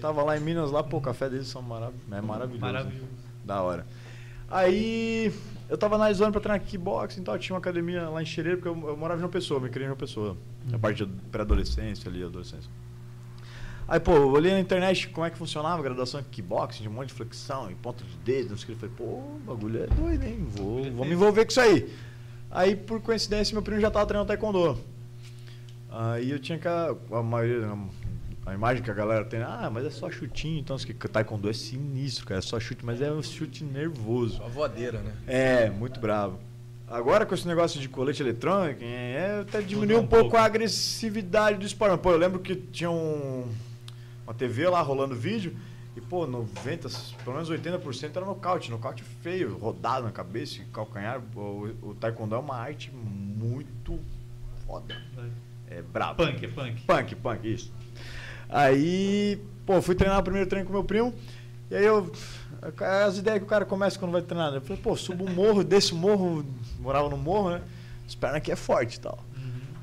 Tava 0.00 0.22
lá 0.22 0.36
em 0.36 0.40
Minas, 0.40 0.70
lá, 0.70 0.80
pô, 0.80 0.98
o 0.98 1.00
café 1.00 1.28
deles 1.28 1.48
são 1.48 1.60
marav 1.60 1.92
é 2.08 2.20
maravilhoso. 2.20 2.60
Maravilhoso. 2.60 3.08
Da 3.44 3.60
hora. 3.62 3.84
Aí 4.48 5.34
eu 5.68 5.76
tava 5.76 5.96
analisando 5.96 6.30
pra 6.30 6.40
treinar 6.40 6.60
kickboxing 6.60 7.22
e 7.22 7.24
tal, 7.24 7.36
tinha 7.36 7.54
uma 7.54 7.58
academia 7.58 8.08
lá 8.08 8.22
em 8.22 8.26
Xereiro, 8.26 8.58
porque 8.58 8.68
eu, 8.68 8.88
eu 8.90 8.96
morava 8.96 9.20
em 9.20 9.24
uma 9.24 9.28
pessoa, 9.28 9.58
me 9.58 9.68
criei 9.68 9.88
em 9.88 9.90
uma 9.90 9.96
pessoa. 9.96 10.36
A 10.72 10.78
parte 10.78 11.04
de 11.04 11.12
pré-adolescência 11.32 12.08
ali, 12.08 12.22
adolescência. 12.22 12.70
Aí, 13.92 14.00
pô, 14.00 14.14
eu 14.14 14.30
olhei 14.30 14.50
na 14.52 14.58
internet 14.58 15.06
como 15.10 15.26
é 15.26 15.28
que 15.28 15.36
funcionava 15.36 15.78
a 15.78 15.82
graduação 15.82 16.22
de 16.22 16.28
kickboxing, 16.28 16.82
de 16.82 16.88
um 16.88 16.92
monte 16.92 17.08
de 17.08 17.12
flexão 17.12 17.70
e 17.70 17.74
ponta 17.74 18.02
de 18.02 18.16
dedo, 18.24 18.48
não 18.48 18.56
sei 18.56 18.64
o 18.64 18.66
que. 18.68 18.72
Eu 18.86 18.88
falei, 18.88 18.94
pô, 18.96 19.04
o 19.04 19.40
bagulho 19.44 19.84
é 19.84 19.86
doido, 19.86 20.24
hein? 20.24 20.46
Vou, 20.48 20.90
vou 20.92 21.04
me 21.04 21.12
envolver 21.12 21.44
com 21.44 21.50
isso 21.50 21.60
aí. 21.60 21.94
Aí, 22.50 22.74
por 22.74 23.02
coincidência, 23.02 23.52
meu 23.52 23.62
primo 23.62 23.82
já 23.82 23.90
tava 23.90 24.06
treinando 24.06 24.28
taekwondo. 24.28 24.78
Aí 25.90 26.30
eu 26.30 26.38
tinha 26.38 26.58
que. 26.58 26.66
A, 26.66 26.96
a 27.10 27.22
maioria. 27.22 27.68
A 28.46 28.54
imagem 28.54 28.82
que 28.82 28.90
a 28.90 28.94
galera 28.94 29.26
tem, 29.26 29.42
ah, 29.42 29.68
mas 29.70 29.84
é 29.84 29.90
só 29.90 30.10
chutinho, 30.10 30.58
então 30.58 30.74
que 30.78 30.94
taekwondo 30.94 31.50
é 31.50 31.52
sinistro, 31.52 32.24
cara, 32.24 32.38
é 32.38 32.42
só 32.42 32.58
chute, 32.58 32.86
mas 32.86 33.02
é 33.02 33.12
um 33.12 33.22
chute 33.22 33.62
nervoso. 33.62 34.38
Só 34.38 34.48
voadeira, 34.48 35.00
né? 35.00 35.12
É, 35.26 35.68
muito 35.68 36.00
bravo. 36.00 36.40
Agora 36.88 37.26
com 37.26 37.34
esse 37.34 37.46
negócio 37.46 37.78
de 37.78 37.90
colete 37.90 38.22
eletrônico, 38.22 38.80
é, 38.82 39.40
até 39.42 39.60
diminuiu 39.60 39.80
Mudou 39.80 40.00
um 40.00 40.04
um 40.04 40.08
pouco 40.08 40.22
pouco. 40.30 40.36
a 40.38 40.44
agressividade 40.44 41.58
do 41.58 41.66
esporte. 41.66 42.00
Pô, 42.00 42.10
eu 42.10 42.18
lembro 42.18 42.40
que 42.40 42.56
tinha 42.56 42.90
um, 42.90 43.44
uma 44.32 44.34
TV 44.34 44.68
lá 44.68 44.80
rolando 44.80 45.14
vídeo 45.14 45.54
e, 45.94 46.00
pô, 46.00 46.26
90, 46.26 46.88
pelo 47.22 47.36
menos 47.36 47.50
80% 47.50 48.16
era 48.16 48.24
nocaute. 48.24 48.70
Nocaute 48.70 49.02
feio, 49.02 49.58
rodado 49.58 50.06
na 50.06 50.10
cabeça 50.10 50.62
calcanhar. 50.72 51.20
O, 51.36 51.70
o 51.82 51.94
taekwondo 51.94 52.34
é 52.34 52.38
uma 52.38 52.56
arte 52.56 52.90
muito 52.90 54.00
foda. 54.66 54.96
É 55.68 55.82
brabo. 55.82 56.24
Punk, 56.24 56.44
é 56.44 56.48
punk. 56.48 56.82
Punk, 56.82 57.14
punk, 57.16 57.52
isso. 57.52 57.72
Aí, 58.48 59.38
pô, 59.66 59.80
fui 59.82 59.94
treinar 59.94 60.18
o 60.18 60.22
primeiro 60.22 60.48
treino 60.48 60.66
com 60.66 60.72
meu 60.72 60.84
primo. 60.84 61.14
E 61.70 61.76
aí 61.76 61.84
eu. 61.84 62.10
As 63.06 63.18
ideias 63.18 63.40
que 63.40 63.44
o 63.44 63.48
cara 63.48 63.64
começa 63.64 63.98
quando 63.98 64.12
vai 64.12 64.22
treinar. 64.22 64.50
né? 64.50 64.58
Eu 64.58 64.62
falei, 64.62 64.80
pô, 64.80 64.96
subo 64.96 65.24
um 65.28 65.34
morro, 65.34 65.64
desse 65.64 65.94
morro, 65.94 66.44
morava 66.78 67.08
no 67.08 67.16
morro, 67.18 67.50
né? 67.50 67.62
As 68.06 68.14
pernas 68.14 68.38
aqui 68.38 68.52
é 68.52 68.56
forte 68.56 68.96
e 68.96 69.00
tal. 69.00 69.18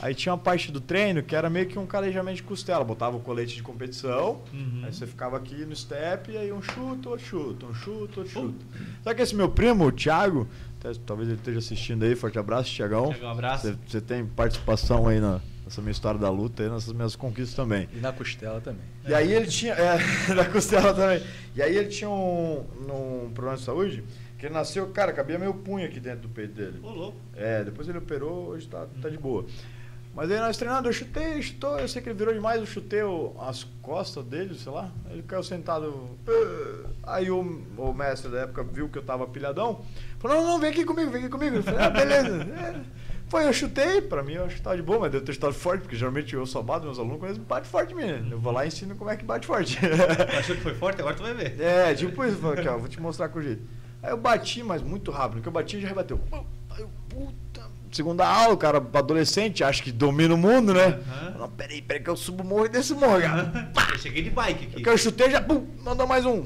Aí 0.02 0.16
tinha 0.16 0.32
uma 0.34 0.40
parte 0.40 0.72
do 0.72 0.80
treino 0.80 1.22
que 1.22 1.36
era 1.36 1.50
meio 1.50 1.68
que 1.68 1.78
um 1.78 1.86
calejamento 1.86 2.38
de 2.38 2.44
costela. 2.44 2.84
Botava 2.86 3.18
o 3.18 3.20
colete 3.20 3.56
de 3.56 3.62
competição, 3.64 4.42
Uhum. 4.54 4.82
aí 4.86 4.94
você 4.94 5.06
ficava 5.06 5.36
aqui 5.38 5.66
no 5.66 5.76
step, 5.76 6.32
e 6.32 6.38
aí 6.38 6.52
um 6.54 6.62
chute, 6.62 7.08
outro 7.08 7.20
chute, 7.26 7.66
um 7.66 7.74
chute, 7.74 8.20
outro 8.20 8.28
chute. 8.30 8.66
Só 9.04 9.14
que 9.14 9.22
esse 9.22 9.36
meu 9.36 9.50
primo, 9.50 9.86
o 9.86 9.92
Thiago, 9.92 10.48
até- 10.80 10.98
talvez 11.06 11.28
ele 11.28 11.38
esteja 11.38 11.60
assistindo 11.60 12.04
aí, 12.04 12.16
forte 12.16 12.40
abraço, 12.40 12.74
Thiagão. 12.74 13.10
Thiago, 13.10 13.26
um 13.26 13.30
abraço. 13.30 13.68
Você- 13.68 13.78
Você 13.88 14.02
tem 14.02 14.26
participação 14.26 15.06
aí 15.08 15.20
na, 15.20 15.42
nessa 15.66 15.82
minha 15.82 15.92
história 15.92 16.18
da 16.20 16.30
luta, 16.30 16.64
aí, 16.64 16.70
nessas 16.70 16.94
minhas 16.94 17.16
conquistas 17.18 17.54
também. 17.54 17.90
E 17.94 17.98
na 18.00 18.14
costela 18.14 18.62
também. 18.62 18.82
E 19.06 19.14
aí 19.14 19.34
ele 19.34 19.48
tinha. 19.48 19.74
É, 19.74 19.98
da 20.34 20.46
costela 20.46 20.94
também. 20.94 21.22
E 21.56 21.62
aí 21.62 21.76
ele 21.76 21.90
tinha 21.90 22.10
um, 22.10 22.60
um 22.90 23.32
problema 23.34 23.58
de 23.58 23.64
saúde 23.64 24.02
que 24.38 24.46
ele 24.46 24.54
nasceu, 24.54 24.88
cara, 24.92 25.12
cabia 25.12 25.38
meio 25.38 25.54
punho 25.54 25.86
aqui 25.86 26.00
dentro 26.00 26.22
do 26.22 26.30
peito 26.30 26.54
dele. 26.54 26.80
Ô, 26.82 26.90
louco. 26.92 27.18
É, 27.36 27.62
depois 27.66 27.90
ele 27.90 27.98
operou, 27.98 28.48
hoje 28.52 28.66
tá, 28.70 28.88
tá 29.02 29.10
de 29.10 29.18
boa. 29.18 29.46
Mas 30.16 30.30
aí 30.32 30.40
nós 30.40 30.58
treinando, 30.58 30.90
eu 30.90 30.94
chutei, 30.94 31.42
chutou, 31.42 31.80
eu 31.80 31.88
sei 31.88 32.02
que 32.02 32.10
ele 32.10 32.18
virou 32.18 32.34
demais, 32.34 32.60
eu 32.60 32.66
chutei 32.66 33.04
o- 33.04 33.34
as 33.40 33.64
costas 33.82 34.24
dele, 34.26 34.56
sei 34.58 34.72
lá, 34.72 34.92
ele 35.12 35.22
caiu 35.24 35.44
sentado. 35.44 36.10
Aí 37.04 37.30
o, 37.32 37.40
o 37.78 37.94
mestre 37.94 38.30
da 38.30 38.40
época 38.42 38.64
viu 38.64 38.90
que 38.90 38.98
eu 38.98 39.04
tava 39.04 39.26
pilhadão, 39.28 39.82
falou, 40.20 40.38
não, 40.42 40.48
não, 40.48 40.60
vem 40.60 40.72
aqui 40.72 40.84
comigo, 40.84 41.10
vem 41.12 41.22
aqui 41.22 41.30
comigo. 41.30 41.58
Eu 41.58 41.64
falei, 41.64 41.80
ah, 41.86 41.90
beleza. 41.90 42.42
É. 42.44 42.82
Foi, 43.30 43.46
eu 43.48 43.54
chutei, 43.54 44.02
pra 44.02 44.24
mim 44.24 44.34
eu 44.34 44.46
acho 44.46 44.56
que 44.56 44.62
tava 44.64 44.76
de 44.76 44.82
boa, 44.82 45.00
mas 45.02 45.12
deu 45.12 45.22
ter 45.22 45.34
chutado 45.34 45.54
forte, 45.54 45.82
porque 45.82 45.96
geralmente 45.96 46.34
eu 46.34 46.46
só 46.48 46.64
bato 46.64 46.86
meus 46.86 46.98
alunos 46.98 47.22
eles 47.24 47.38
batem 47.38 47.70
forte 47.70 47.94
em 47.94 47.96
mim. 47.96 48.06
né? 48.06 48.28
Eu 48.32 48.40
vou 48.40 48.52
lá 48.52 48.66
e 48.66 48.70
ensino 48.70 48.96
como 48.96 49.12
é 49.12 49.16
que 49.16 49.24
bate 49.24 49.46
forte. 49.46 49.78
Achou 50.40 50.56
que 50.56 50.62
foi 50.64 50.74
forte? 50.74 51.00
Agora 51.00 51.16
tu 51.16 51.22
vai 51.22 51.36
ver. 51.36 51.62
É, 51.62 51.94
tipo 51.94 52.26
isso, 52.26 52.38
falei, 52.38 52.60
aqui, 52.60 52.68
ó, 52.68 52.78
vou 52.80 52.88
te 52.90 53.00
mostrar 53.00 53.30
com 53.30 53.38
o 53.38 53.42
jeito. 53.44 53.62
Aí 54.02 54.10
eu 54.10 54.18
bati, 54.18 54.64
mas 54.64 54.82
muito 54.82 55.12
rápido, 55.12 55.36
porque 55.36 55.48
eu 55.48 55.54
bati 55.54 55.78
e 55.78 55.82
já 55.82 55.88
rebateu. 55.88 56.20
Aí 56.72 56.82
eu, 56.82 56.90
puta. 57.08 57.49
Segunda 57.92 58.28
aula, 58.28 58.54
o 58.54 58.58
cara 58.58 58.78
adolescente, 58.78 59.64
acha 59.64 59.82
que 59.82 59.92
domina 59.92 60.34
o 60.34 60.38
mundo, 60.38 60.74
né? 60.74 61.00
Aham. 61.10 61.36
Não, 61.40 61.50
peraí, 61.50 61.82
peraí, 61.82 62.04
que 62.04 62.10
eu 62.10 62.16
subo 62.16 62.44
o 62.44 62.46
morro 62.46 62.66
e 62.66 62.70
desço 62.70 62.96
o 62.96 63.00
morro, 63.00 63.20
cara. 63.20 63.72
Eu 63.92 63.98
cheguei 63.98 64.22
de 64.22 64.30
bike 64.30 64.66
aqui. 64.66 64.84
Que 64.84 64.90
eu 64.90 64.98
chutei, 64.98 65.32
já, 65.32 65.42
pum, 65.42 65.66
mandou 65.84 66.06
mais 66.06 66.26
um. 66.26 66.46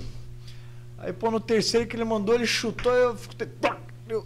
Aí, 0.97 1.11
pô, 1.11 1.29
no 1.29 1.39
terceiro 1.39 1.85
que 1.85 1.95
ele 1.97 2.05
mandou, 2.05 2.33
ele 2.35 2.45
chutou, 2.45 2.93
eu 2.93 3.15
fiquei. 3.17 3.45
pá, 3.45 3.75
Eu, 4.07 4.25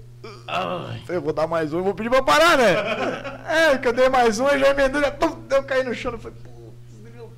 eu 1.10 1.22
vou 1.22 1.34
dar 1.34 1.48
mais 1.48 1.74
um, 1.74 1.78
eu 1.80 1.84
vou 1.84 1.96
pedir 1.96 2.10
pra 2.10 2.22
parar, 2.22 2.56
né? 2.58 2.74
é, 3.74 3.78
que 3.80 3.88
eu 3.88 3.94
dei 3.94 4.10
mais 4.10 4.40
um, 4.40 4.48
eu 4.48 4.60
já 4.60 4.70
emendou, 4.70 5.02
já, 5.02 5.10
pum, 5.12 5.38
eu 5.50 5.64
caí 5.64 5.84
no 5.84 5.96
chão, 5.96 6.12
eu 6.12 6.20
falei, 6.20 6.38
pô, 6.44 7.30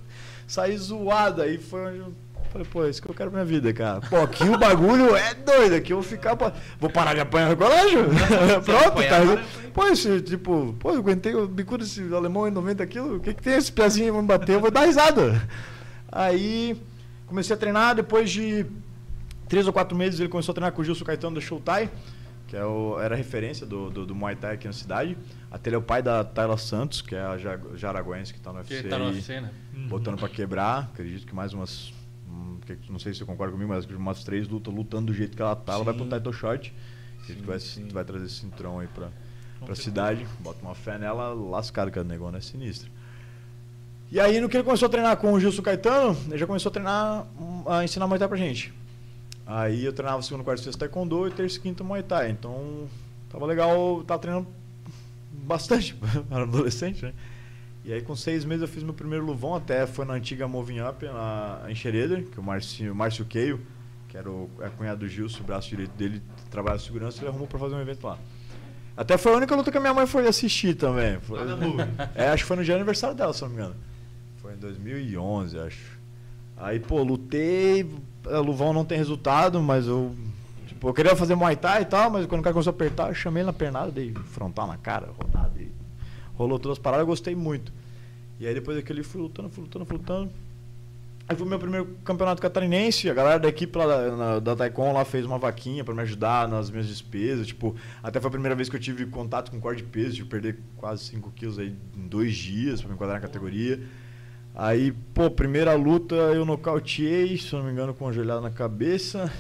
saí 0.46 0.76
zoado, 0.78 1.42
aí 1.42 1.58
foi 1.58 1.88
onde 1.88 2.00
eu 2.00 2.14
falei, 2.52 2.68
pô, 2.72 2.84
é 2.86 2.90
isso 2.90 3.02
que 3.02 3.10
eu 3.10 3.14
quero 3.16 3.30
pra 3.32 3.44
minha 3.44 3.52
vida, 3.60 3.72
cara. 3.74 4.02
Pô, 4.02 4.18
aqui 4.18 4.44
o 4.44 4.58
bagulho 4.58 5.16
é 5.16 5.34
doido, 5.34 5.76
aqui 5.76 5.94
eu 5.94 6.02
vou 6.02 6.04
ficar, 6.10 6.36
pra... 6.36 6.54
vou 6.80 6.90
parar 6.90 7.14
de 7.14 7.20
apanhar 7.22 7.50
no 7.50 7.58
colégio? 7.58 8.00
Pronto, 8.66 9.08
tá. 9.08 9.18
agora, 9.18 9.44
Pô, 9.74 9.86
esse, 9.88 10.22
tipo, 10.22 10.76
pô, 10.80 10.92
eu 10.92 10.98
aguentei 11.00 11.34
o 11.36 11.48
bico 11.48 11.78
desse 11.78 12.02
alemão 12.14 12.48
em 12.48 12.52
90 12.52 12.86
quilos, 12.88 13.18
o 13.18 13.20
que 13.20 13.34
que 13.34 13.42
tem 13.44 13.54
esse 13.56 13.72
pezinho 13.72 14.14
vai 14.14 14.22
me 14.22 14.28
bater, 14.28 14.54
eu 14.56 14.60
vou 14.60 14.72
dar 14.72 14.86
risada. 14.86 15.42
Aí, 16.12 16.76
comecei 17.28 17.56
a 17.56 17.60
treinar, 17.60 17.96
depois 17.96 18.30
de 18.32 18.66
três 19.48 19.68
ou 19.68 19.74
quatro 19.74 19.98
meses 19.98 20.20
ele 20.20 20.30
começou 20.30 20.52
a 20.52 20.56
treinar 20.56 20.72
com 20.72 20.82
o 20.82 20.86
Gilson 20.86 21.06
Caetano 21.06 21.36
da 21.36 21.42
Showtai, 21.42 21.90
que 22.48 22.58
é 22.58 22.66
o, 22.66 23.00
era 23.00 23.14
a 23.14 23.18
referência 23.18 23.64
do, 23.66 23.92
do, 23.92 24.06
do 24.08 24.16
Muay 24.16 24.36
Thai 24.36 24.56
aqui 24.56 24.66
na 24.66 24.74
cidade. 24.74 25.16
Até 25.52 25.70
ele 25.70 25.76
é 25.76 25.80
o 25.80 25.84
pai 25.84 26.02
da 26.02 26.24
Tayla 26.24 26.58
Santos, 26.58 27.00
que 27.02 27.16
é 27.16 27.22
a 27.22 27.38
ja- 27.38 27.60
jaraguense 27.76 28.34
que 28.34 28.40
tá 28.40 28.52
no 28.52 28.64
Que 28.64 28.74
UFC 28.74 28.88
tá 28.88 28.96
aí, 28.98 29.16
na 29.16 29.22
cena. 29.22 29.52
botando 29.88 30.18
pra 30.18 30.28
quebrar. 30.28 30.90
Acredito 30.94 31.28
que 31.28 31.36
mais 31.36 31.54
umas... 31.54 31.94
que- 32.66 32.92
Não 32.92 33.00
sei 33.00 33.14
se 33.14 33.20
você 33.20 33.26
concorda 33.26 33.52
comigo, 33.54 33.70
mas 33.70 33.86
umas 33.86 34.24
três 34.24 34.48
lutas 34.48 34.74
lutando 34.74 35.08
do 35.08 35.14
jeito 35.14 35.36
que 35.36 35.42
ela 35.42 35.56
tá. 35.56 35.74
Ela 35.74 35.84
vai 35.84 35.94
pro 35.94 36.04
Sim. 36.04 36.10
title 36.12 36.34
shot. 36.34 36.74
Se 37.26 37.34
Sim, 37.34 37.40
tu 37.42 37.46
vai, 37.46 37.60
sim. 37.60 37.86
tu 37.88 37.94
vai 37.94 38.04
trazer 38.04 38.26
esse 38.26 38.36
cinturão 38.36 38.80
aí 38.80 38.88
pra, 38.88 39.10
pra 39.66 39.76
cidade. 39.76 40.26
Bota 40.40 40.62
uma 40.62 40.74
fé 40.76 40.98
nela, 40.98 41.34
lascado, 41.34 41.92
que 41.92 42.00
a 42.00 42.04
negona 42.04 42.38
é 42.38 42.42
sinistra. 42.42 42.90
E 44.12 44.20
aí, 44.20 44.40
no 44.42 44.50
que 44.50 44.58
ele 44.58 44.64
começou 44.64 44.88
a 44.88 44.90
treinar 44.90 45.16
com 45.18 45.32
o 45.34 45.40
Gilson 45.40 45.62
Caetano, 45.62 46.18
ele 46.28 46.38
já 46.38 46.48
começou 46.48 46.70
a 46.70 46.74
treinar, 46.74 47.28
hum, 47.40 47.64
a 47.68 47.84
ensinar 47.84 48.08
Muay 48.08 48.18
Thai 48.18 48.28
pra 48.28 48.38
gente. 48.38 48.74
Aí 49.46 49.86
eu 49.86 49.94
treinava 49.94 50.22
segundo, 50.24 50.44
quarto, 50.44 50.62
sexto 50.64 50.80
Taekwondo 50.80 51.28
e 51.28 51.32
terça 51.32 51.58
e 51.58 51.60
quinta 51.62 51.84
Muay 51.84 52.02
Thai. 52.02 52.32
Então, 52.32 52.88
tava 53.30 53.46
legal, 53.46 54.04
tava 54.06 54.20
treinando 54.20 54.48
bastante, 55.32 55.96
era 56.32 56.44
adolescente, 56.44 57.04
né? 57.06 57.14
E 57.90 57.94
aí 57.94 58.04
com 58.04 58.16
seis 58.16 58.46
meses 58.46 58.62
eu 58.62 58.68
fiz 58.68 58.84
meu 58.84 58.94
primeiro 58.94 59.26
luvão, 59.26 59.56
até 59.56 59.88
foi 59.88 60.06
na 60.06 60.14
antiga 60.14 60.48
Moving 60.48 60.80
Up, 60.80 61.04
na, 61.04 61.62
em 61.68 61.74
Xereder, 61.74 62.24
que 62.24 62.40
o 62.40 62.44
Márcio, 62.44 62.94
Márcio 62.94 63.26
Keio, 63.26 63.60
que 64.08 64.16
era 64.16 64.30
o 64.30 64.48
é 64.62 64.70
cunhado 64.70 65.00
do 65.00 65.08
Gilson, 65.08 65.40
o 65.40 65.44
braço 65.44 65.70
direito 65.70 65.90
dele, 65.98 66.22
trabalha 66.52 66.76
em 66.76 66.80
segurança, 66.80 67.18
ele 67.20 67.30
arrumou 67.30 67.48
pra 67.48 67.58
fazer 67.58 67.74
um 67.74 67.82
evento 67.82 68.06
lá. 68.06 68.20
Até 68.96 69.18
foi 69.18 69.34
a 69.34 69.38
única 69.38 69.56
luta 69.56 69.72
que 69.72 69.78
a 69.80 69.82
minha 69.82 69.92
mãe 69.92 70.06
foi 70.06 70.28
assistir 70.28 70.76
também. 70.76 71.20
Foi, 71.22 71.40
é, 72.14 72.28
acho 72.28 72.44
que 72.44 72.48
foi 72.48 72.58
no 72.58 72.64
dia 72.64 72.76
do 72.76 72.78
aniversário 72.78 73.16
dela, 73.16 73.34
se 73.34 73.42
não 73.42 73.50
me 73.50 73.56
engano. 73.56 73.76
Foi 74.38 74.54
em 74.54 74.58
2011, 74.58 75.58
acho. 75.58 76.00
Aí, 76.58 76.80
pô, 76.80 77.02
lutei, 77.02 77.90
a 78.28 78.38
Luvão 78.38 78.72
não 78.72 78.86
tem 78.86 79.00
resultado, 79.00 79.60
mas 79.64 79.88
eu. 79.88 80.16
Tipo, 80.68 80.90
eu 80.90 80.94
queria 80.94 81.16
fazer 81.16 81.34
Muay 81.34 81.56
Thai 81.56 81.82
e 81.82 81.86
tal, 81.86 82.12
mas 82.12 82.28
quando 82.28 82.42
o 82.42 82.44
cara 82.44 82.54
começou 82.54 82.70
a 82.70 82.76
apertar, 82.76 83.08
eu 83.08 83.16
chamei 83.16 83.42
ele 83.42 83.48
na 83.48 83.54
pernada, 83.54 83.90
dei 83.90 84.14
frontal 84.14 84.68
na 84.68 84.78
cara, 84.78 85.10
rodada 85.20 85.60
e 85.60 85.72
rolou 86.36 86.60
todas 86.60 86.78
as 86.78 86.82
paradas, 86.82 87.02
eu 87.02 87.08
gostei 87.08 87.34
muito. 87.34 87.79
E 88.40 88.48
aí 88.48 88.54
depois 88.54 88.78
daquele 88.78 89.04
fui 89.04 89.22
lutando, 89.22 89.50
fui 89.50 89.64
lutando, 89.64 89.86
fui 89.86 89.98
lutando. 89.98 90.32
Aí 91.28 91.36
foi 91.36 91.46
o 91.46 91.50
meu 91.50 91.60
primeiro 91.60 91.86
campeonato 92.04 92.42
catarinense, 92.42 93.08
a 93.08 93.14
galera 93.14 93.40
da 93.40 93.48
equipe 93.50 93.78
lá 93.78 93.86
da, 93.86 94.16
na- 94.16 94.40
da 94.40 94.56
Taekwondo 94.56 94.94
lá 94.96 95.06
fez 95.06 95.26
uma 95.26 95.38
vaquinha 95.38 95.84
pra 95.84 95.94
me 95.94 96.02
ajudar 96.02 96.48
nas 96.48 96.72
minhas 96.72 96.88
despesas, 96.88 97.46
tipo, 97.46 97.76
até 98.02 98.20
foi 98.20 98.30
a 98.30 98.32
primeira 98.32 98.56
vez 98.56 98.68
que 98.68 98.76
eu 98.76 98.80
tive 98.80 99.06
contato 99.06 99.52
com 99.52 99.60
corte 99.60 99.84
de 99.84 99.90
peso, 99.90 100.16
tive 100.16 100.24
que 100.24 100.30
perder 100.32 100.60
quase 100.76 101.04
5 101.04 101.32
quilos 101.36 101.60
aí 101.60 101.76
em 101.96 102.08
dois 102.08 102.36
dias 102.36 102.80
pra 102.82 102.90
me 102.90 102.96
enquadrar 102.96 103.22
na 103.22 103.28
categoria. 103.28 103.80
Aí, 104.56 104.92
pô, 105.14 105.30
primeira 105.30 105.74
luta 105.76 106.16
eu 106.16 106.44
nocauteei, 106.46 107.38
se 107.38 107.54
não 107.54 107.64
me 107.64 107.72
engano, 107.72 107.94
com 107.94 108.10
na 108.10 108.50
cabeça. 108.50 109.32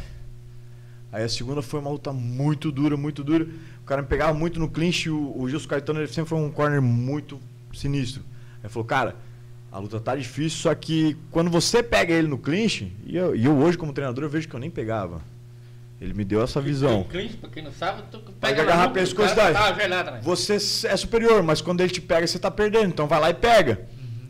Aí 1.11 1.23
a 1.23 1.29
segunda 1.29 1.61
foi 1.61 1.79
uma 1.79 1.89
luta 1.89 2.13
muito 2.13 2.71
dura, 2.71 2.95
muito 2.95 3.23
dura. 3.23 3.47
O 3.81 3.85
cara 3.85 4.03
me 4.03 4.07
pegava 4.07 4.31
muito 4.37 4.59
no 4.59 4.69
clinch, 4.69 5.09
o, 5.09 5.41
o 5.41 5.49
Gilson 5.49 5.67
Caetano 5.67 5.99
ele 5.99 6.07
sempre 6.07 6.29
foi 6.29 6.37
um 6.37 6.51
corner 6.51 6.81
muito 6.81 7.39
sinistro. 7.73 8.21
Ele 8.63 8.69
falou, 8.69 8.85
cara, 8.85 9.15
a 9.71 9.77
luta 9.79 9.99
tá 9.99 10.15
difícil, 10.15 10.59
só 10.59 10.73
que 10.75 11.15
quando 11.31 11.49
você 11.49 11.83
pega 11.83 12.13
ele 12.13 12.27
no 12.27 12.37
clinch, 12.37 12.91
e 13.05 13.15
eu, 13.15 13.35
e 13.35 13.45
eu 13.45 13.57
hoje 13.57 13.77
como 13.77 13.93
treinador 13.93 14.23
eu 14.23 14.29
vejo 14.29 14.47
que 14.47 14.55
eu 14.55 14.59
nem 14.59 14.69
pegava. 14.69 15.21
Ele 16.01 16.13
me 16.13 16.23
deu 16.23 16.41
essa 16.41 16.61
visão. 16.61 17.03
Clinch, 17.03 17.35
pra 17.37 17.49
quem 17.49 17.61
não 17.61 17.73
sabe, 17.73 18.03
tu 18.09 18.19
Pega 18.19 18.33
pega 18.39 18.61
a 18.61 18.65
na 18.65 18.71
garrafa, 18.71 18.87
nuca, 18.87 18.99
pescoço, 19.01 19.35
dá. 19.35 19.51
tá 19.51 20.11
né? 20.11 20.21
Você 20.23 20.53
é 20.87 20.95
superior, 20.95 21.43
mas 21.43 21.59
quando 21.61 21.81
ele 21.81 21.89
te 21.89 21.99
pega, 21.99 22.25
você 22.25 22.39
tá 22.39 22.49
perdendo. 22.49 22.87
Então 22.87 23.05
vai 23.05 23.19
lá 23.19 23.29
e 23.29 23.33
pega. 23.33 23.85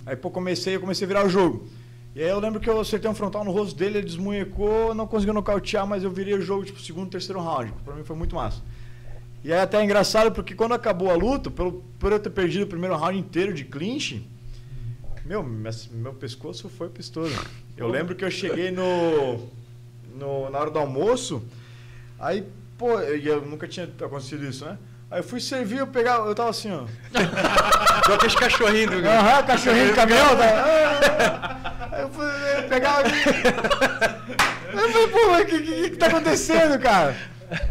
Aí, 0.06 0.16
pô, 0.16 0.32
comecei, 0.32 0.76
eu 0.76 0.80
comecei 0.80 1.06
a 1.06 1.08
virar 1.08 1.26
o 1.26 1.30
jogo. 1.30 1.68
E 2.16 2.24
aí 2.24 2.30
eu 2.30 2.40
lembro 2.40 2.60
que 2.60 2.68
eu 2.68 2.80
acertei 2.80 3.10
um 3.10 3.14
frontal 3.14 3.46
no 3.46 3.52
rosto 3.52 3.78
dele, 3.78 4.00
ele 4.00 4.08
desmunhecou, 4.08 4.96
não 4.96 5.06
conseguiu 5.06 5.34
nocautear, 5.34 5.86
mas 5.86 6.04
eu 6.04 6.10
virei 6.10 6.34
o 6.34 6.42
jogo, 6.42 6.66
tipo, 6.66 6.80
segundo, 6.82 7.12
terceiro 7.12 7.40
round. 7.40 7.72
Pra 7.86 7.94
mim 7.94 8.04
foi 8.04 8.16
muito 8.16 8.36
massa. 8.36 8.62
E 9.44 9.54
aí 9.54 9.60
até 9.60 9.78
é 9.80 9.84
engraçado, 9.84 10.32
porque 10.32 10.54
quando 10.54 10.74
acabou 10.74 11.10
a 11.10 11.16
luta, 11.16 11.50
pelo, 11.50 11.84
por 11.98 12.12
eu 12.12 12.20
ter 12.20 12.30
perdido 12.30 12.64
o 12.64 12.68
primeiro 12.68 12.96
round 12.98 13.18
inteiro 13.18 13.54
de 13.54 13.64
clinch, 13.64 14.28
meu, 15.26 15.44
meu 15.44 16.14
pescoço 16.14 16.68
foi 16.70 16.90
pistola. 16.90 17.30
Eu 17.78 17.88
lembro 17.88 18.16
que 18.16 18.26
eu 18.26 18.32
cheguei 18.32 18.70
no, 18.72 19.48
no- 20.16 20.50
na 20.50 20.60
hora 20.60 20.70
do 20.70 20.80
almoço, 20.80 21.42
aí, 22.20 22.44
pô, 22.78 23.00
eu, 23.00 23.18
eu 23.18 23.42
nunca 23.46 23.68
tinha 23.68 23.86
acontecido 23.86 24.46
isso, 24.46 24.66
né? 24.66 24.78
Aí 25.12 25.20
eu 25.20 25.24
fui 25.24 25.40
servir, 25.40 25.80
eu 25.80 25.88
pegava, 25.88 26.28
eu 26.28 26.36
tava 26.36 26.50
assim, 26.50 26.72
ó. 26.72 26.84
Igual 28.04 28.18
aqueles 28.18 28.36
cachorrinhos 28.36 28.92
do 28.92 29.08
Aham, 29.08 29.44
cachorrinho 29.44 29.88
de 29.88 29.94
caminhão, 29.94 30.36
tá? 30.36 31.90
Aí 31.92 32.02
eu 32.02 32.10
fui, 32.10 32.26
eu 32.26 32.70
pegava 32.70 33.00
aqui. 33.08 33.18
Eu 34.74 34.90
falei, 34.92 35.08
pô, 35.08 35.18
o 35.42 35.46
que, 35.46 35.60
que, 35.62 35.90
que 35.92 35.98
tá 35.98 36.08
acontecendo, 36.08 36.78
cara? 36.80 37.16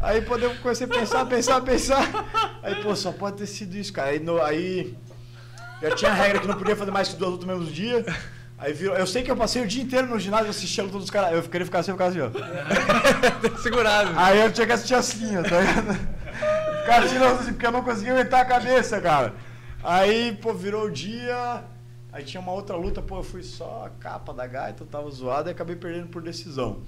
Aí 0.03 0.21
pô, 0.23 0.37
eu 0.37 0.55
comecei 0.57 0.87
a 0.87 0.91
pensar, 0.91 1.25
pensar, 1.27 1.61
pensar. 1.61 2.59
Aí, 2.63 2.83
pô, 2.83 2.95
só 2.97 3.13
pode 3.13 3.37
ter 3.37 3.47
sido 3.47 3.77
isso, 3.77 3.93
cara. 3.93 4.11
Aí, 4.11 4.19
no- 4.19 4.43
aí 4.43 4.95
já 5.81 5.95
tinha 5.95 6.13
regra 6.13 6.41
que 6.41 6.47
não 6.49 6.57
podia 6.57 6.75
fazer 6.77 6.91
mais 6.91 7.09
que 7.09 7.17
duas 7.17 7.31
lutas 7.33 7.47
no 7.47 7.55
mesmo 7.57 7.73
dia. 7.73 8.05
Aí 8.59 8.73
virou. 8.73 8.97
Eu 8.97 9.07
sei 9.07 9.23
que 9.23 9.31
eu 9.31 9.37
passei 9.37 9.63
o 9.63 9.67
dia 9.69 9.83
inteiro 9.83 10.09
no 10.09 10.19
ginásio 10.19 10.51
assistindo 10.51 10.85
a 10.85 10.87
luta 10.87 10.99
dos 10.99 11.11
caras. 11.11 11.33
Eu 11.33 11.43
queria 11.45 11.65
ficar 11.65 11.79
assim, 11.79 11.93
eu 11.93 11.97
ficava 11.97 12.11
assim, 12.11 12.21
ó. 12.21 13.59
Segurado. 13.63 14.11
Aí 14.17 14.41
eu 14.41 14.53
tinha 14.53 14.67
que 14.67 14.73
assistir 14.73 14.95
assim, 14.95 15.37
ó, 15.37 15.43
tá 15.43 15.61
ligado? 15.61 16.19
Cara, 16.87 17.05
assim, 17.05 17.53
porque 17.53 17.67
eu 17.67 17.71
não 17.73 17.83
conseguia 17.85 18.13
aumentar 18.13 18.41
a 18.41 18.45
cabeça, 18.45 19.01
cara. 19.01 19.35
Aí, 19.85 20.37
pô, 20.43 20.53
virou 20.53 20.87
o 20.87 20.91
dia. 20.91 21.63
Aí 22.13 22.25
tinha 22.25 22.41
uma 22.41 22.51
outra 22.53 22.75
luta, 22.75 23.01
pô, 23.01 23.19
eu 23.19 23.23
fui 23.23 23.43
só 23.45 23.85
a 23.87 23.91
capa 24.03 24.33
da 24.35 24.47
gaita, 24.47 24.83
eu 24.83 24.87
tava 24.89 25.09
zoado 25.11 25.49
e 25.51 25.53
acabei 25.53 25.77
perdendo 25.77 26.09
por 26.09 26.21
decisão. 26.23 26.81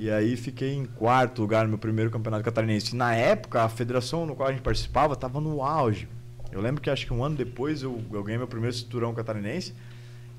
E 0.00 0.10
aí 0.10 0.34
fiquei 0.34 0.72
em 0.72 0.86
quarto 0.86 1.42
lugar 1.42 1.64
no 1.64 1.68
meu 1.68 1.78
primeiro 1.78 2.10
campeonato 2.10 2.42
catarinense. 2.42 2.96
Na 2.96 3.14
época, 3.14 3.62
a 3.62 3.68
federação 3.68 4.24
no 4.24 4.34
qual 4.34 4.48
a 4.48 4.52
gente 4.52 4.62
participava 4.62 5.14
tava 5.14 5.42
no 5.42 5.62
auge. 5.62 6.08
Eu 6.50 6.62
lembro 6.62 6.80
que 6.80 6.88
acho 6.88 7.04
que 7.06 7.12
um 7.12 7.22
ano 7.22 7.36
depois 7.36 7.82
eu, 7.82 8.00
eu 8.10 8.24
ganhei 8.24 8.38
meu 8.38 8.46
primeiro 8.48 8.74
cinturão 8.74 9.12
catarinense. 9.12 9.74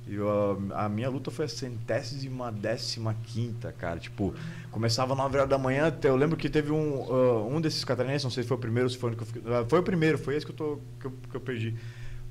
E 0.08 0.16
eu, 0.16 0.60
a 0.74 0.90
minha 0.90 1.08
luta 1.12 1.30
foi 1.30 1.46
a 1.46 1.48
centésima 1.48 2.52
décima 2.52 3.16
quinta, 3.24 3.72
cara. 3.72 4.00
Tipo, 4.00 4.34
começava 4.72 5.14
às 5.14 5.18
9 5.20 5.38
horas 5.38 5.50
da 5.52 5.60
manhã. 5.60 5.90
até- 5.90 6.10
Eu 6.10 6.16
lembro 6.16 6.36
que 6.36 6.50
teve 6.50 6.72
um, 6.72 7.06
ah, 7.14 7.46
um 7.46 7.62
desses 7.62 7.84
catarinenses, 7.86 8.24
não 8.24 8.32
sei 8.32 8.42
se 8.42 8.50
foi 8.50 8.58
o 8.58 8.60
primeiro 8.60 8.90
se 8.90 8.98
foi 8.98 9.12
o 9.12 9.16
que 9.16 9.22
eu 9.22 9.28
fiquei, 9.28 9.44
ah, 9.46 9.64
Foi 9.70 9.78
o 9.78 9.84
primeiro, 9.84 10.18
foi 10.18 10.38
esse 10.38 10.44
que 10.46 10.54
eu, 10.54 10.56
tô, 10.56 10.80
que 11.00 11.06
eu, 11.06 11.14
que 11.30 11.36
eu 11.36 11.40
perdi. 11.42 11.76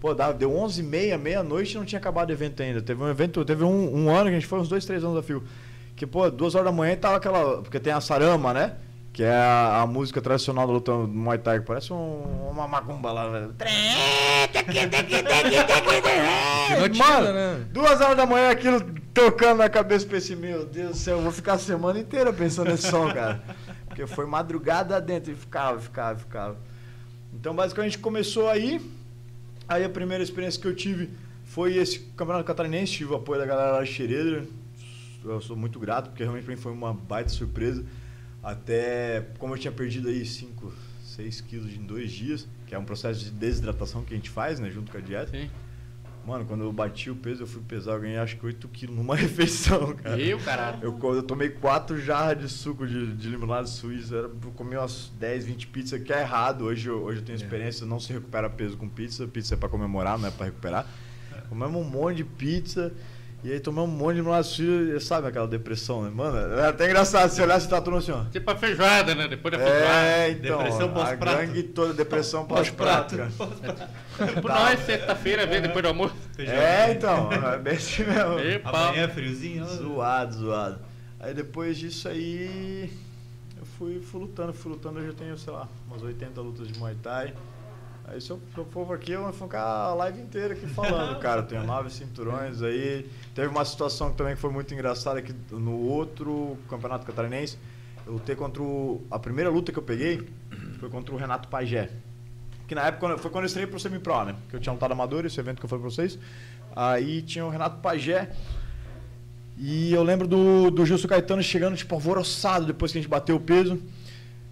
Pô, 0.01 0.13
dava, 0.15 0.35
deu 0.35 0.51
11 0.53 0.81
h 0.83 0.91
30 0.91 1.19
meia-noite 1.19 1.75
e 1.77 1.79
não 1.79 1.85
tinha 1.85 2.01
acabado 2.01 2.31
o 2.31 2.33
evento 2.33 2.61
ainda. 2.61 2.83
Teve 2.83 3.01
um 3.01 3.09
evento, 3.09 3.45
teve 3.45 3.63
um, 3.63 3.95
um 4.07 4.11
ano 4.11 4.25
que 4.25 4.31
a 4.31 4.41
gente 4.41 4.49
foi 4.49 4.59
uns 4.59 4.69
dois, 4.69 4.85
três 4.85 5.05
anos 5.05 5.17
a 5.17 5.23
fio. 5.23 5.45
Que, 6.01 6.07
pô, 6.07 6.31
duas 6.31 6.55
horas 6.55 6.65
da 6.65 6.73
manhã 6.73 6.97
tava 6.97 7.17
aquela. 7.17 7.61
Porque 7.61 7.79
tem 7.79 7.93
a 7.93 8.01
sarama, 8.01 8.55
né? 8.55 8.73
Que 9.13 9.23
é 9.23 9.35
a, 9.35 9.83
a 9.83 9.87
música 9.87 10.19
tradicional 10.23 10.67
da 10.67 10.73
luta 10.73 10.93
do 10.93 11.07
Muay 11.07 11.37
Thai, 11.37 11.61
que 11.61 11.67
parece 11.67 11.93
um- 11.93 12.49
uma 12.51 12.67
macumba 12.67 13.13
lá, 13.13 13.29
velho. 13.29 13.55
Mano, 16.99 17.33
né? 17.35 17.67
duas 17.71 18.01
horas 18.01 18.17
da 18.17 18.25
manhã 18.25 18.49
aquilo 18.51 18.81
tocando 19.13 19.59
na 19.59 19.69
cabeça 19.69 20.07
pra 20.07 20.17
esse, 20.17 20.35
meu 20.35 20.65
Deus 20.65 20.91
do 20.93 20.97
céu, 20.97 21.17
eu 21.19 21.23
vou 21.23 21.33
ficar 21.33 21.53
a 21.55 21.59
semana 21.59 21.99
inteira 21.99 22.33
pensando 22.33 22.71
nesse 22.71 22.89
som, 22.89 23.13
cara. 23.13 23.43
Porque 23.87 24.07
foi 24.07 24.25
madrugada 24.25 24.99
dentro 25.03 25.33
e 25.33 25.35
ficava, 25.35 25.79
ficava, 25.81 26.19
ficava. 26.19 26.57
Então, 27.35 27.55
basicamente, 27.55 27.99
começou 27.99 28.49
aí. 28.49 28.81
Aí 29.69 29.85
a 29.85 29.89
primeira 29.91 30.25
experiência 30.25 30.59
que 30.59 30.67
eu 30.67 30.75
tive 30.75 31.11
foi 31.45 31.77
esse 31.77 31.99
campeonato 32.17 32.47
catarinense, 32.47 32.93
tive 32.93 33.13
o 33.13 33.17
apoio 33.17 33.39
da 33.39 33.45
galera 33.47 33.73
lá 33.73 33.83
de 33.85 33.91
Xereder. 33.93 34.45
Eu 35.25 35.41
sou 35.41 35.57
muito 35.57 35.79
grato, 35.79 36.11
porque 36.11 36.23
realmente 36.23 36.45
pra 36.45 36.55
mim 36.55 36.61
foi 36.61 36.73
uma 36.73 36.93
baita 36.95 37.31
surpresa. 37.31 37.85
Até 38.43 39.27
como 39.39 39.55
eu 39.55 39.59
tinha 39.59 39.73
perdido 39.73 40.09
aí 40.09 40.25
5, 40.25 40.73
6 41.05 41.41
quilos 41.43 41.73
em 41.75 41.83
dois 41.83 42.11
dias, 42.11 42.49
que 42.67 42.75
é 42.75 42.79
um 42.79 42.85
processo 42.85 43.21
de 43.25 43.31
desidratação 43.31 44.03
que 44.03 44.15
a 44.15 44.17
gente 44.17 44.31
faz, 44.31 44.59
né, 44.59 44.71
junto 44.71 44.91
com 44.91 44.99
a 44.99 45.01
dieta. 45.01 45.31
Sim. 45.31 45.51
Mano, 46.27 46.45
quando 46.45 46.63
eu 46.65 46.73
bati 46.73 47.11
o 47.11 47.17
peso, 47.17 47.43
eu 47.43 47.47
fui 47.47 47.63
pesar, 47.67 47.93
eu 47.93 48.01
ganhei 48.01 48.19
acho 48.19 48.37
que 48.37 48.45
8 48.45 48.69
quilos 48.69 48.95
numa 48.97 49.17
refeição, 49.17 49.95
cara. 49.95 50.21
Eu, 50.21 50.39
caralho. 50.39 50.79
Eu, 50.83 51.15
eu 51.15 51.23
tomei 51.23 51.49
quatro 51.49 51.99
jarras 52.01 52.39
de 52.39 52.49
suco 52.49 52.87
de, 52.87 53.15
de 53.15 53.29
limonada 53.29 53.67
suíça, 53.67 54.15
eu 54.15 54.31
comi 54.55 54.77
umas 54.77 55.11
10, 55.19 55.47
20 55.47 55.67
pizzas, 55.69 56.03
que 56.03 56.13
é 56.13 56.21
errado. 56.21 56.65
Hoje, 56.65 56.89
eu- 56.89 57.03
hoje 57.03 57.21
eu 57.21 57.25
tenho 57.25 57.37
experiência, 57.37 57.87
não 57.87 57.99
se 57.99 58.13
recupera 58.13 58.49
peso 58.51 58.77
com 58.77 58.87
pizza. 58.89 59.27
Pizza 59.27 59.55
é 59.55 59.57
pra 59.57 59.69
comemorar, 59.69 60.19
não 60.19 60.29
é 60.29 60.31
pra 60.31 60.47
recuperar. 60.47 60.87
Comemos 61.49 61.81
um 61.81 61.89
monte 61.89 62.19
de 62.19 62.25
pizza, 62.25 62.93
e 63.43 63.53
aí 63.53 63.61
tomamos 63.61 63.91
um 63.95 63.97
monte 63.97 64.15
de 64.15 64.21
limonada 64.21 64.43
suíça, 64.43 65.01
sabe 65.01 65.29
aquela 65.29 65.47
depressão, 65.49 66.03
né? 66.03 66.11
Mano, 66.15 66.59
é 66.59 66.69
até 66.69 66.87
engraçado, 66.87 67.31
se 67.31 67.41
olhar, 67.41 67.59
você 67.61 67.69
tá 67.69 67.81
todo 67.81 67.97
assim, 67.97 68.13
ó. 68.13 68.25
Tipo 68.25 68.51
a 68.51 68.57
feijoada, 68.57 69.15
né? 69.15 69.29
Depois 69.29 69.53
da 69.53 69.59
feijoada. 69.59 69.87
É, 69.87 70.31
então, 70.31 70.59
Depressão 70.59 70.87
a 70.87 70.93
pós-prato. 70.93 71.37
gangue 71.39 71.63
toda, 71.63 71.95
depressão 71.95 72.45
pós-prato, 72.47 73.17
cara. 73.17 73.31
Por 74.43 74.51
nós, 74.51 74.81
sexta-feira, 74.81 75.47
vem 75.47 75.63
depois 75.63 75.83
do 75.83 75.89
almoço. 75.89 76.15
É, 76.39 76.93
então, 76.93 77.31
é 77.33 77.59
bem 77.59 77.75
assim 77.77 78.05
mesmo. 78.05 78.39
E 78.41 78.59
pau. 78.59 78.75
Amanhã 78.89 79.05
é 79.05 79.09
friozinho. 79.09 79.65
ó. 79.65 79.67
Zoado, 79.67 80.35
zoado. 80.35 80.79
Aí 81.19 81.33
depois 81.35 81.79
disso 81.79 82.09
aí, 82.09 82.91
eu 83.59 83.65
fui, 83.79 84.01
fui 84.01 84.21
lutando, 84.21 84.53
fui 84.53 84.73
lutando, 84.73 85.01
eu 85.01 85.07
já 85.07 85.13
tenho, 85.15 85.37
sei 85.39 85.53
lá, 85.53 85.67
umas 85.87 86.03
80 86.03 86.41
lutas 86.41 86.69
de 86.69 86.79
Muay 86.79 86.95
Thai. 87.03 87.35
Aí 88.05 88.21
se 88.21 88.31
eu, 88.31 88.41
se 88.53 88.59
eu 88.59 88.65
for 88.67 88.93
aqui, 88.93 89.13
eu 89.13 89.23
vou 89.23 89.33
ficar 89.33 89.63
a 89.63 89.95
live 89.95 90.21
inteira 90.21 90.55
aqui 90.55 90.67
falando, 90.67 91.19
cara. 91.21 91.43
Eu 91.43 91.47
tenho 91.47 91.65
nove 91.65 91.91
cinturões 91.91 92.63
aí. 92.63 93.09
Teve 93.35 93.49
uma 93.49 93.65
situação 93.65 94.11
que 94.11 94.17
também 94.17 94.37
foi 94.37 94.51
muito 94.51 94.75
engraçada 94.75 95.23
que 95.23 95.35
no 95.51 95.79
outro 95.79 96.59
campeonato 96.69 97.07
catarinense, 97.07 97.57
eu 98.07 98.15
lutei 98.15 98.35
contra 98.35 98.63
o. 98.63 99.01
A 99.11 99.19
primeira 99.19 99.51
luta 99.51 99.71
que 99.73 99.79
eu 99.79 99.83
peguei 99.83 100.29
foi 100.79 100.89
contra 100.89 101.15
o 101.15 101.19
Renato 101.19 101.49
Pajé. 101.49 101.91
Que 102.67 102.75
na 102.75 102.83
época 102.83 103.19
foi 103.19 103.31
quando 103.31 103.45
eu 103.45 103.47
estreiei 103.47 103.69
pro 103.69 103.79
Semi-Pro, 103.79 104.25
né? 104.25 104.37
Que 104.49 104.57
eu 104.57 104.61
tinha 104.61 104.73
lutado 104.73 104.93
amador, 104.93 105.25
esse 105.25 105.39
evento 105.39 105.59
que 105.59 105.65
eu 105.65 105.69
falei 105.69 105.83
pra 105.83 105.91
vocês. 105.91 106.19
Aí 106.75 107.23
tinha 107.23 107.45
o 107.45 107.51
Renato 107.51 107.81
Pajé. 107.81 108.31
E 109.59 109.93
eu 109.93 110.03
lembro 110.03 110.27
do, 110.27 110.71
do 110.71 110.87
Gilson 110.87 111.07
Caetano 111.07 111.43
chegando, 111.43 111.77
tipo, 111.77 111.95
alvoroçado 111.95 112.65
depois 112.65 112.93
que 112.93 112.99
a 112.99 113.01
gente 113.03 113.11
bateu 113.11 113.37
o 113.37 113.41
peso. 113.41 113.81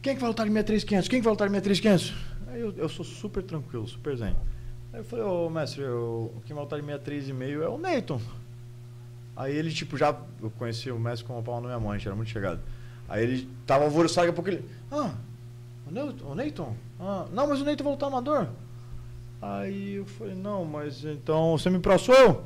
Quem 0.03 0.15
que 0.15 0.21
vai 0.21 0.29
lutar 0.29 0.47
de 0.47 0.53
63500? 0.53 1.09
Quem 1.09 1.21
que 1.21 1.25
vai 1.25 1.33
lutar 1.33 1.49
de 1.49 1.55
63500? 1.55 2.28
Eu, 2.59 2.75
eu 2.77 2.89
sou 2.89 3.05
super 3.05 3.43
tranquilo, 3.43 3.87
super 3.87 4.17
zen. 4.17 4.35
Aí 4.93 5.01
eu 5.01 5.05
falei, 5.05 5.25
ô 5.25 5.49
mestre, 5.49 5.83
eu, 5.83 6.33
quem 6.45 6.55
vai 6.55 6.65
lutar 6.65 6.81
de 6.81 6.87
63,5 6.87 7.63
é 7.63 7.69
o 7.69 7.79
Neyton. 7.79 8.21
Aí 9.37 9.55
ele, 9.55 9.73
tipo, 9.73 9.97
já. 9.97 10.17
Eu 10.43 10.51
conheci 10.51 10.91
o 10.91 10.99
mestre 10.99 11.27
como 11.27 11.39
o 11.39 11.43
pau 11.43 11.61
na 11.61 11.69
minha 11.69 11.79
mãe, 11.79 11.91
a 11.91 11.99
gente 11.99 12.09
era 12.09 12.17
muito 12.17 12.31
chegado. 12.31 12.61
Aí 13.09 13.23
ele 13.23 13.49
tava 13.67 13.85
alvoroçado, 13.85 14.27
daqui 14.27 14.31
a 14.31 14.43
pouco 14.43 14.51
ele. 14.51 14.69
Ah, 14.91 15.15
o 15.87 15.91
Neyton? 15.93 16.27
O 16.27 16.35
Neyton? 16.35 16.77
Ah, 16.99 17.27
não, 17.33 17.47
mas 17.47 17.61
o 17.61 17.65
Neyton 17.65 17.85
vai 17.85 17.93
lutar 17.93 18.09
amador. 18.09 18.49
Aí 19.41 19.95
eu 19.95 20.05
falei, 20.05 20.35
não, 20.35 20.65
mas 20.65 21.05
então 21.05 21.57
você 21.57 21.71
me 21.71 21.79
pro 21.79 21.97
sou 21.99 22.15
eu? 22.15 22.45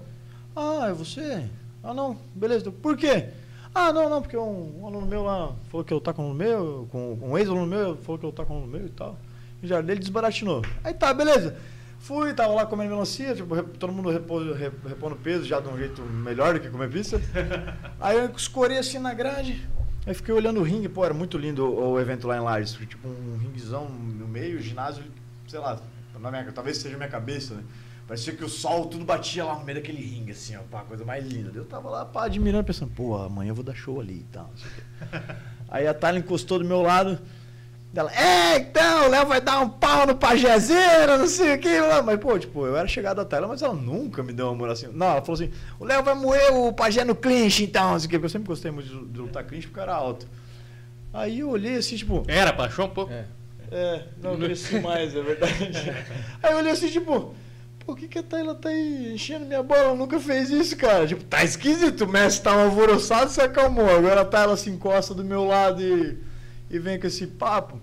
Ah, 0.55 0.89
é 0.91 0.93
você? 0.93 1.49
Ah, 1.83 1.95
não, 1.95 2.19
beleza. 2.35 2.71
Por 2.71 2.97
quê? 2.97 3.31
Ah, 3.75 3.91
não, 3.91 4.11
não, 4.11 4.21
porque 4.21 4.37
um, 4.37 4.83
um 4.83 4.87
aluno 4.87 5.07
meu 5.07 5.23
lá 5.23 5.55
falou 5.71 5.85
que 5.85 5.95
eu 5.95 6.01
tá 6.01 6.13
com 6.13 6.23
aluno 6.23 6.37
meu, 6.37 6.87
com 6.93 7.19
um 7.23 7.39
ex-aluno 7.39 7.67
meu 7.67 7.97
falou 7.97 8.19
que 8.19 8.27
eu 8.27 8.33
tá 8.33 8.45
com 8.45 8.55
aluno 8.55 8.71
meu 8.71 8.87
e 8.87 8.91
tal. 8.91 9.17
E 9.63 9.67
já 9.67 9.79
ele 9.79 9.97
desbaratinou. 9.97 10.63
Aí 10.83 10.93
tá, 10.95 11.13
beleza. 11.15 11.57
Fui, 12.01 12.35
tava 12.35 12.53
lá 12.53 12.67
comendo 12.67 12.91
melancia, 12.91 13.33
tipo, 13.35 13.63
todo 13.79 13.93
mundo 13.93 14.11
repô- 14.11 14.39
re- 14.53 14.73
repondo 14.89 15.15
peso 15.15 15.45
já 15.45 15.61
de 15.61 15.69
um 15.69 15.79
jeito 15.79 16.03
melhor 16.03 16.55
do 16.55 16.61
que 16.61 16.69
comer 16.69 16.91
pizza. 16.91 17.21
Aí 18.01 18.19
eu 18.19 18.29
escorei 18.37 18.79
assim 18.79 18.99
na 18.99 19.15
grade, 19.15 19.69
aí 20.05 20.13
fiquei 20.13 20.35
olhando 20.35 20.59
o 20.59 20.65
ringue, 20.65 20.89
pô, 20.89 21.05
era 21.05 21.15
muito 21.15 21.39
lindo 21.39 21.65
o, 21.65 21.93
o 21.93 22.01
evento 22.01 22.27
lá 22.27 22.37
em 22.37 22.41
Lages, 22.41 22.73
tipo 22.89 23.07
um 23.07 23.39
ringuezão 23.39 23.89
no 23.89 24.27
meio, 24.27 24.61
ginásio, 24.61 25.05
sei 25.47 25.61
lá, 25.61 25.79
na 26.19 26.29
minha, 26.29 26.51
talvez 26.51 26.79
seja 26.79 26.97
a 26.97 26.99
minha 26.99 27.09
cabeça, 27.09 27.55
né? 27.55 27.63
Parecia 28.09 28.33
que 28.35 28.45
o 28.45 28.49
sol 28.49 28.87
tudo 28.87 29.05
batia 29.05 29.45
lá 29.45 29.55
no 29.57 29.65
meio 29.65 29.79
daquele 29.79 30.03
ringue, 30.03 30.33
assim, 30.33 30.57
ó, 30.57 30.61
pá, 30.69 30.81
coisa 30.81 31.05
mais 31.05 31.25
linda. 31.25 31.53
Eu 31.55 31.65
tava 31.65 31.89
lá, 31.89 32.05
pá, 32.05 32.25
admirando, 32.25 32.65
pensando, 32.65 32.91
pô, 32.91 33.17
amanhã 33.17 33.51
eu 33.53 33.55
vou 33.55 33.63
dar 33.63 33.77
show 33.77 34.01
ali 34.01 34.15
e 34.19 34.27
tal, 34.33 34.51
não 34.51 34.57
sei 34.57 34.71
o 34.71 34.75
quê. 34.75 35.35
Aí 35.71 35.87
a 35.87 35.95
Thalia 35.95 36.19
encostou 36.19 36.59
do 36.59 36.65
meu 36.65 36.83
lado, 36.83 37.17
Dela, 37.93 38.11
é, 38.14 38.57
então, 38.57 39.07
o 39.07 39.11
Léo 39.11 39.26
vai 39.26 39.38
dar 39.38 39.61
um 39.61 39.68
pau 39.68 40.07
no 40.07 40.14
pajézeiro, 40.14 41.18
não 41.18 41.26
sei 41.26 41.57
o 41.57 41.59
que. 41.59 41.68
Mas, 42.03 42.18
pô, 42.18 42.38
tipo, 42.38 42.64
eu 42.64 42.74
era 42.74 42.88
chegado 42.88 43.20
a 43.20 43.24
Taylor, 43.24 43.51
mas 43.51 43.61
ela 43.61 43.74
nunca 43.74 44.22
me 44.22 44.32
deu 44.32 44.49
amor 44.49 44.70
assim. 44.70 44.88
Não, 44.95 45.09
ela 45.09 45.20
falou 45.20 45.34
assim, 45.34 45.53
o 45.78 45.84
Léo 45.84 46.03
vai 46.03 46.14
moer 46.14 46.55
o 46.55 46.72
pajé 46.72 47.05
no 47.05 47.14
clinch, 47.14 47.62
então, 47.62 47.93
não 47.93 47.99
sei 47.99 48.07
o 48.07 48.11
que. 48.11 48.16
Porque 48.16 48.26
eu 48.26 48.30
sempre 48.30 48.49
gostei 48.49 48.70
muito 48.70 48.88
de, 48.88 49.18
lutar 49.18 49.45
clinch 49.45 49.66
porque 49.66 49.80
era 49.80 49.95
alto. 49.95 50.26
Aí 51.12 51.40
eu 51.40 51.51
olhei 51.51 51.76
assim, 51.76 51.97
tipo... 51.97 52.24
Era, 52.26 52.51
baixou 52.51 52.86
um 52.86 52.90
pouco. 52.90 53.12
É. 53.12 53.26
É, 53.70 54.05
não, 54.22 54.38
cresci 54.38 54.80
mais, 54.80 55.14
é 55.14 55.20
verdade. 55.22 55.70
Aí 56.43 56.53
eu 56.53 56.59
olhei 56.59 56.72
assim, 56.72 56.90
tipo, 56.90 57.34
por 57.84 57.97
que, 57.97 58.09
que 58.09 58.18
a 58.18 58.22
Tayla 58.22 58.55
tá 58.55 58.68
aí 58.68 59.14
enchendo 59.14 59.47
minha 59.47 59.62
bola? 59.62 59.80
Ela 59.80 59.95
nunca 59.95 60.20
fez 60.20 60.51
isso, 60.51 60.76
cara. 60.76 61.07
Tipo, 61.07 61.24
tá 61.24 61.43
esquisito, 61.43 62.05
o 62.05 62.09
mestre 62.09 62.45
tava 62.45 62.64
alvoroçado 62.64 63.30
se 63.30 63.40
acalmou. 63.40 63.88
Agora 63.88 64.20
a 64.20 64.24
Tayla 64.26 64.59
se 64.59 64.68
encosta 64.68 65.14
do 65.14 65.24
meu 65.24 65.47
lado 65.47 65.82
e, 65.82 66.18
e 66.73 66.79
vem 66.79 66.99
com 66.99 67.07
esse 67.07 67.27
papo. 67.27 67.79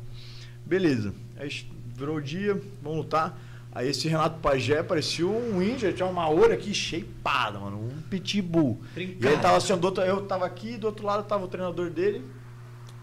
Beleza. 0.66 1.14
Aí 1.38 1.66
virou 1.96 2.18
o 2.18 2.22
dia, 2.22 2.60
vamos 2.82 2.98
lutar. 2.98 3.40
Aí 3.72 3.88
esse 3.88 4.08
Renato 4.08 4.40
Pajé 4.40 4.82
parecia 4.82 5.28
um 5.28 5.62
índio, 5.62 5.94
tinha 5.94 6.08
uma 6.08 6.24
aura 6.24 6.56
aqui 6.56 6.74
shapeada, 6.74 7.60
mano, 7.60 7.78
um 7.78 8.02
pitbull. 8.10 8.82
E 8.98 9.02
ele 9.02 9.38
tava 9.38 9.58
assim, 9.58 9.78
do 9.78 9.86
outro, 9.86 10.04
eu 10.04 10.26
tava 10.26 10.46
aqui, 10.46 10.76
do 10.76 10.88
outro 10.88 11.06
lado 11.06 11.24
tava 11.24 11.46
o 11.46 11.48
treinador 11.48 11.92
dele 11.92 12.26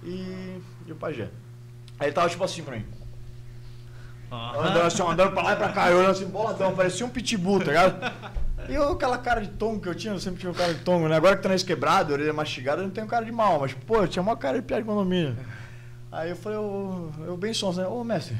e, 0.02 0.58
e 0.86 0.92
o 0.92 0.96
Pajé. 0.96 1.30
Aí 1.98 2.08
ele 2.08 2.12
tava 2.12 2.28
tipo 2.28 2.42
assim 2.42 2.62
pra 2.62 2.76
mim. 2.76 2.84
Andando 4.30 4.80
assim, 4.80 5.02
andando 5.02 5.32
pra 5.32 5.42
lá 5.42 5.52
e 5.52 5.56
pra 5.56 5.68
cá, 5.68 5.90
eu 5.90 5.98
olhando 5.98 6.10
assim, 6.10 6.26
boladão, 6.26 6.74
parecia 6.74 7.06
um 7.06 7.10
pitbull, 7.10 7.60
tá 7.60 7.66
ligado? 7.66 8.12
E 8.68 8.74
eu, 8.74 8.90
aquela 8.90 9.18
cara 9.18 9.40
de 9.40 9.48
tongo 9.50 9.80
que 9.80 9.88
eu 9.88 9.94
tinha, 9.94 10.12
eu 10.12 10.18
sempre 10.18 10.40
tinha 10.40 10.50
um 10.50 10.54
cara 10.54 10.74
de 10.74 10.80
tongo, 10.80 11.06
né? 11.06 11.14
Agora 11.14 11.36
que 11.36 11.42
tá 11.44 11.48
nesse 11.48 11.64
quebrado, 11.64 12.12
orelha 12.12 12.32
mastigada, 12.32 12.82
eu 12.82 12.86
não 12.86 12.90
tenho 12.92 13.06
cara 13.06 13.24
de 13.24 13.30
mal, 13.30 13.60
mas, 13.60 13.72
pô, 13.72 13.98
eu 13.98 14.08
tinha 14.08 14.20
uma 14.20 14.36
cara 14.36 14.58
de 14.58 14.66
piada 14.66 14.82
de 14.82 14.88
condomínio. 14.88 15.36
Aí 16.16 16.30
eu 16.30 16.36
falei, 16.36 16.56
eu, 16.56 17.12
eu 17.26 17.36
bem 17.36 17.52
sonso, 17.52 17.78
né? 17.78 17.86
Ô, 17.86 18.02
mestre, 18.02 18.34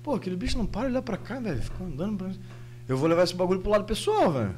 pô, 0.00 0.14
aquele 0.14 0.36
bicho 0.36 0.56
não 0.56 0.64
para 0.64 0.82
de 0.82 0.92
olhar 0.92 1.02
pra 1.02 1.16
cá, 1.16 1.40
velho, 1.40 1.60
ficou 1.60 1.84
andando 1.84 2.18
pra 2.18 2.28
mim. 2.28 2.38
Eu 2.88 2.96
vou 2.96 3.08
levar 3.08 3.24
esse 3.24 3.34
bagulho 3.34 3.58
pro 3.58 3.72
lado 3.72 3.82
pessoal, 3.82 4.30
velho. 4.30 4.54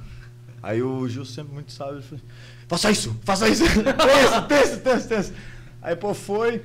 Aí 0.62 0.82
o 0.82 1.08
Gil 1.08 1.24
sempre 1.24 1.54
muito 1.54 1.72
sábio, 1.72 1.94
ele 1.94 2.02
falou, 2.02 2.22
faça 2.68 2.90
isso, 2.90 3.16
faça 3.22 3.48
isso, 3.48 3.64
tensa, 3.72 4.42
tensa, 4.42 4.76
tensa, 4.76 5.08
tensa. 5.08 5.34
Aí, 5.80 5.96
pô, 5.96 6.12
foi. 6.12 6.62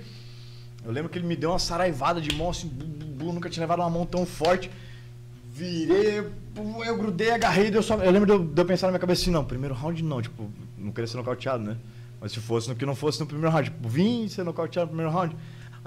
Eu 0.83 0.91
lembro 0.91 1.09
que 1.09 1.17
ele 1.17 1.25
me 1.25 1.37
deu 1.37 1.51
uma 1.51 1.59
saraivada 1.59 2.19
de 2.19 2.35
mão, 2.35 2.49
assim, 2.49 2.67
bu, 2.67 2.83
bu, 2.83 3.05
bu, 3.05 3.33
nunca 3.33 3.49
tinha 3.49 3.63
levado 3.63 3.79
uma 3.79 3.89
mão 3.89 4.05
tão 4.05 4.25
forte. 4.25 4.69
Virei, 5.53 6.19
eu 6.85 6.97
grudei, 6.97 7.31
agarrei, 7.31 7.71
deu 7.71 7.81
só, 7.81 7.95
eu 7.95 8.11
lembro 8.11 8.25
de 8.25 8.33
eu, 8.33 8.45
de 8.45 8.61
eu 8.61 8.65
pensar 8.65 8.87
na 8.87 8.91
minha 8.91 8.99
cabeça 8.99 9.21
assim, 9.21 9.31
não, 9.31 9.45
primeiro 9.45 9.73
round 9.73 10.03
não, 10.03 10.21
tipo, 10.21 10.51
não 10.77 10.91
queria 10.91 11.07
ser 11.07 11.15
nocauteado, 11.15 11.63
né? 11.63 11.77
Mas 12.19 12.33
se 12.33 12.41
fosse 12.41 12.67
no 12.67 12.75
que 12.75 12.85
não 12.85 12.95
fosse 12.95 13.21
no 13.21 13.25
primeiro 13.25 13.51
round, 13.51 13.69
tipo, 13.69 13.87
vim 13.87 14.27
ser 14.27 14.43
nocauteado 14.43 14.91
no 14.91 14.97
primeiro 14.97 15.17
round. 15.17 15.33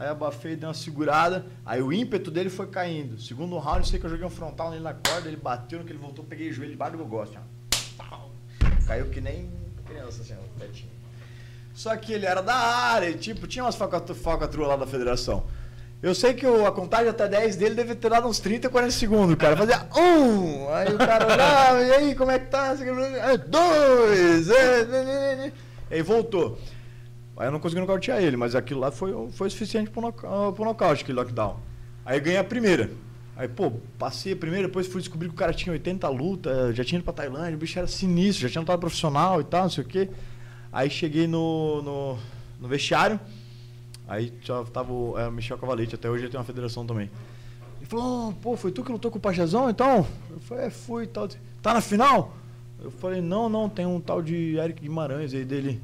Aí 0.01 0.09
abafei, 0.09 0.57
dei 0.57 0.67
uma 0.67 0.73
segurada, 0.73 1.45
aí 1.65 1.83
o 1.83 1.93
ímpeto 1.93 2.31
dele 2.31 2.49
foi 2.49 2.67
caindo. 2.67 3.21
Segundo 3.21 3.59
round, 3.59 3.81
eu 3.81 3.85
sei 3.85 4.01
que 4.01 4.07
eu 4.07 4.11
joguei 4.11 4.25
um 4.25 4.31
frontal 4.31 4.71
nele 4.71 4.83
na 4.83 4.95
corda, 4.95 5.29
ele 5.29 5.37
bateu, 5.37 5.79
no 5.81 5.85
que 5.85 5.93
ele 5.93 5.99
voltou, 5.99 6.25
peguei 6.25 6.49
o 6.49 6.53
joelho 6.55 6.71
debaixo 6.71 6.97
do 6.97 7.05
gosto. 7.05 7.39
Caiu 8.87 9.11
que 9.11 9.21
nem 9.21 9.51
criança, 9.87 10.23
assim, 10.23 10.33
ó, 10.33 10.59
pertinho. 10.59 10.89
Só 11.75 11.95
que 11.99 12.15
ele 12.15 12.25
era 12.25 12.41
da 12.41 12.55
área, 12.55 13.11
e, 13.11 13.15
tipo, 13.15 13.47
tinha 13.47 13.63
umas 13.63 13.77
falcatru- 13.77 14.15
falcatruas 14.15 14.69
lá 14.69 14.77
da 14.77 14.87
federação. 14.87 15.45
Eu 16.03 16.15
sei 16.15 16.33
que 16.33 16.47
a 16.47 16.71
contagem 16.73 17.11
até 17.11 17.29
10 17.29 17.57
dele 17.57 17.75
deve 17.75 17.95
ter 17.95 18.09
dado 18.09 18.27
uns 18.27 18.39
30, 18.39 18.71
40 18.71 18.91
segundos, 18.93 19.37
cara. 19.37 19.55
Fazia 19.55 19.87
um, 19.95 20.67
aí 20.73 20.95
o 20.95 20.97
cara 20.97 21.27
olhava, 21.31 21.83
e 21.83 21.93
aí, 21.93 22.15
como 22.15 22.31
é 22.31 22.39
que 22.39 22.47
tá? 22.47 22.73
Dois, 23.47 24.49
é, 24.49 24.85
né, 24.87 25.05
né, 25.05 25.37
né. 25.37 25.53
aí 25.91 26.01
voltou. 26.01 26.59
Aí 27.41 27.47
eu 27.47 27.53
não 27.53 27.59
consegui 27.59 27.81
nocautear 27.81 28.23
ele, 28.23 28.37
mas 28.37 28.55
aquilo 28.55 28.81
lá 28.81 28.91
foi, 28.91 29.15
foi 29.31 29.49
suficiente 29.49 29.91
ah, 29.91 30.53
pro 30.53 30.63
nocaute, 30.63 31.03
aquele 31.03 31.17
lockdown. 31.17 31.57
Aí 32.05 32.19
eu 32.19 32.23
ganhei 32.23 32.39
a 32.39 32.45
primeira. 32.45 32.91
Aí, 33.35 33.49
pô, 33.49 33.73
passei 33.99 34.35
a 34.35 34.37
primeira, 34.37 34.69
depois 34.69 34.87
fui 34.87 35.01
descobrir 35.01 35.29
que 35.29 35.35
o 35.35 35.39
cara 35.39 35.55
tinha 35.55 35.73
80 35.73 36.07
lutas, 36.11 36.77
já 36.77 36.85
tinha 36.85 36.99
ido 36.99 37.05
pra 37.05 37.15
Tailândia, 37.15 37.55
o 37.55 37.59
bicho 37.59 37.79
era 37.79 37.89
sinistro, 37.89 38.43
já 38.43 38.51
tinha 38.51 38.61
lutado 38.61 38.79
profissional 38.79 39.41
e 39.41 39.45
tal, 39.45 39.63
não 39.63 39.71
sei 39.71 39.83
o 39.83 39.87
quê. 39.87 40.11
Aí 40.71 40.91
cheguei 40.91 41.27
no, 41.27 41.81
no, 41.81 42.19
no 42.61 42.69
vestiário, 42.69 43.19
aí 44.07 44.35
já 44.43 44.63
tava 44.65 44.93
o 44.93 45.19
é, 45.19 45.31
Michel 45.31 45.57
Cavalete, 45.57 45.95
até 45.95 46.11
hoje 46.11 46.25
ele 46.25 46.31
tem 46.31 46.39
uma 46.39 46.45
federação 46.45 46.85
também. 46.87 47.11
Ele 47.79 47.87
falou, 47.87 48.29
"Oh, 48.29 48.33
pô, 48.35 48.55
foi 48.55 48.71
tu 48.71 48.85
que 48.85 48.93
lutou 48.93 49.11
com 49.11 49.17
o 49.17 49.21
Pajazão, 49.21 49.71
então? 49.71 50.07
Eu 50.29 50.41
falei, 50.41 50.67
é, 50.67 50.71
fui 50.71 51.05
e 51.05 51.07
tal. 51.07 51.27
Tá 51.63 51.73
na 51.73 51.81
final? 51.81 52.37
Eu 52.79 52.91
falei, 52.91 53.23
não, 53.23 53.49
não, 53.49 53.67
tem 53.67 53.87
um 53.87 53.99
tal 53.99 54.21
de 54.21 54.59
Eric 54.59 54.83
Guimarães 54.83 55.33
aí 55.33 55.47
dele. 55.47 55.81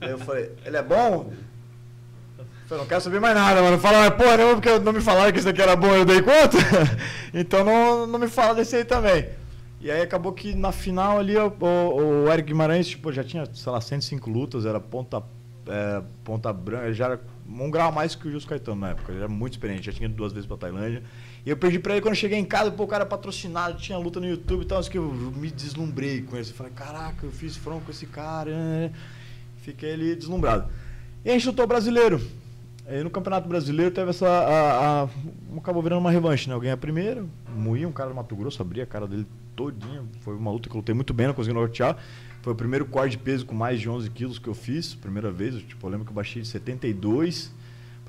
Aí 0.00 0.10
eu 0.10 0.18
falei, 0.18 0.50
ele 0.64 0.76
é 0.76 0.82
bom? 0.82 1.32
Eu 2.38 2.46
falei, 2.66 2.82
não 2.82 2.88
quero 2.88 3.00
saber 3.00 3.20
mais 3.20 3.34
nada, 3.34 3.62
mano. 3.62 3.78
Mas 3.82 4.10
porra, 4.14 4.36
não, 4.36 4.54
porque 4.54 4.78
não 4.78 4.92
me 4.92 5.00
falaram 5.00 5.32
que 5.32 5.38
isso 5.38 5.48
aqui 5.48 5.60
era 5.60 5.76
bom 5.76 5.94
eu 5.94 6.04
dei 6.04 6.22
conta. 6.22 6.58
então 7.34 7.64
não, 7.64 8.06
não 8.06 8.18
me 8.18 8.28
fala 8.28 8.54
desse 8.54 8.76
aí 8.76 8.84
também. 8.84 9.28
E 9.80 9.90
aí 9.90 10.02
acabou 10.02 10.32
que 10.32 10.54
na 10.54 10.72
final 10.72 11.18
ali 11.18 11.36
o, 11.36 11.48
o, 11.60 12.24
o 12.24 12.32
Eric 12.32 12.48
Guimarães, 12.48 12.86
tipo, 12.86 13.10
já 13.12 13.24
tinha, 13.24 13.46
sei 13.52 13.72
lá, 13.72 13.80
105 13.80 14.28
lutas, 14.28 14.66
era 14.66 14.78
ponta, 14.78 15.22
é, 15.66 16.02
ponta 16.22 16.52
branca, 16.52 16.84
ele 16.84 16.94
já 16.94 17.06
era 17.06 17.20
um 17.48 17.70
grau 17.70 17.90
mais 17.90 18.14
que 18.14 18.28
o 18.28 18.30
Jus 18.30 18.44
Caetano 18.44 18.80
na 18.82 18.90
época. 18.90 19.10
Ele 19.10 19.20
era 19.20 19.28
muito 19.28 19.54
experiente, 19.54 19.86
já 19.86 19.92
tinha 19.92 20.06
ido 20.06 20.14
duas 20.14 20.32
vezes 20.32 20.46
pra 20.46 20.56
Tailândia. 20.56 21.02
E 21.44 21.50
eu 21.50 21.56
perdi 21.56 21.78
pra 21.78 21.94
ele 21.94 22.02
quando 22.02 22.14
cheguei 22.14 22.38
em 22.38 22.44
casa, 22.44 22.70
pô, 22.70 22.84
o 22.84 22.86
cara 22.86 23.06
patrocinado, 23.06 23.78
tinha 23.78 23.96
luta 23.96 24.20
no 24.20 24.26
YouTube 24.26 24.62
e 24.62 24.66
tal, 24.66 24.78
assim 24.78 24.90
que 24.90 24.98
eu 24.98 25.10
me 25.10 25.50
deslumbrei 25.50 26.22
com 26.22 26.36
isso. 26.38 26.52
Eu 26.52 26.56
falei, 26.56 26.72
caraca, 26.72 27.24
eu 27.24 27.32
fiz 27.32 27.56
front 27.56 27.82
com 27.82 27.90
esse 27.90 28.06
cara. 28.06 28.50
né? 28.50 28.92
Fiquei 29.70 29.92
ali 29.92 30.16
deslumbrado. 30.16 30.68
E 31.24 31.30
a 31.30 31.32
gente 31.32 31.46
lutou 31.46 31.66
brasileiro. 31.66 32.20
Aí 32.86 33.04
no 33.04 33.10
Campeonato 33.10 33.48
Brasileiro 33.48 33.92
teve 33.92 34.10
essa. 34.10 34.26
A, 34.26 35.02
a, 35.04 35.08
acabou 35.56 35.80
virando 35.80 36.00
uma 36.00 36.10
revanche, 36.10 36.48
né? 36.48 36.54
Eu 36.54 36.60
ganhei 36.60 36.74
a 36.74 36.76
primeira, 36.76 37.24
moí 37.54 37.86
um 37.86 37.92
cara 37.92 38.08
do 38.08 38.16
Mato 38.16 38.34
Grosso, 38.34 38.60
abri 38.60 38.80
a 38.80 38.86
cara 38.86 39.06
dele 39.06 39.26
todinha. 39.54 40.02
Foi 40.22 40.34
uma 40.34 40.50
luta 40.50 40.68
que 40.68 40.74
eu 40.74 40.78
lutei 40.78 40.94
muito 40.94 41.14
bem, 41.14 41.28
não 41.28 41.34
consegui 41.34 41.54
nortear. 41.54 41.96
Foi 42.42 42.52
o 42.52 42.56
primeiro 42.56 42.84
corte 42.86 43.12
de 43.12 43.18
peso 43.18 43.46
com 43.46 43.54
mais 43.54 43.80
de 43.80 43.88
11 43.88 44.10
quilos 44.10 44.38
que 44.40 44.48
eu 44.48 44.54
fiz, 44.54 44.94
primeira 44.94 45.30
vez. 45.30 45.54
Eu, 45.54 45.60
tipo, 45.60 45.86
eu 45.86 45.90
lembro 45.90 46.04
que 46.04 46.10
eu 46.10 46.16
baixei 46.16 46.42
de 46.42 46.48
72 46.48 47.52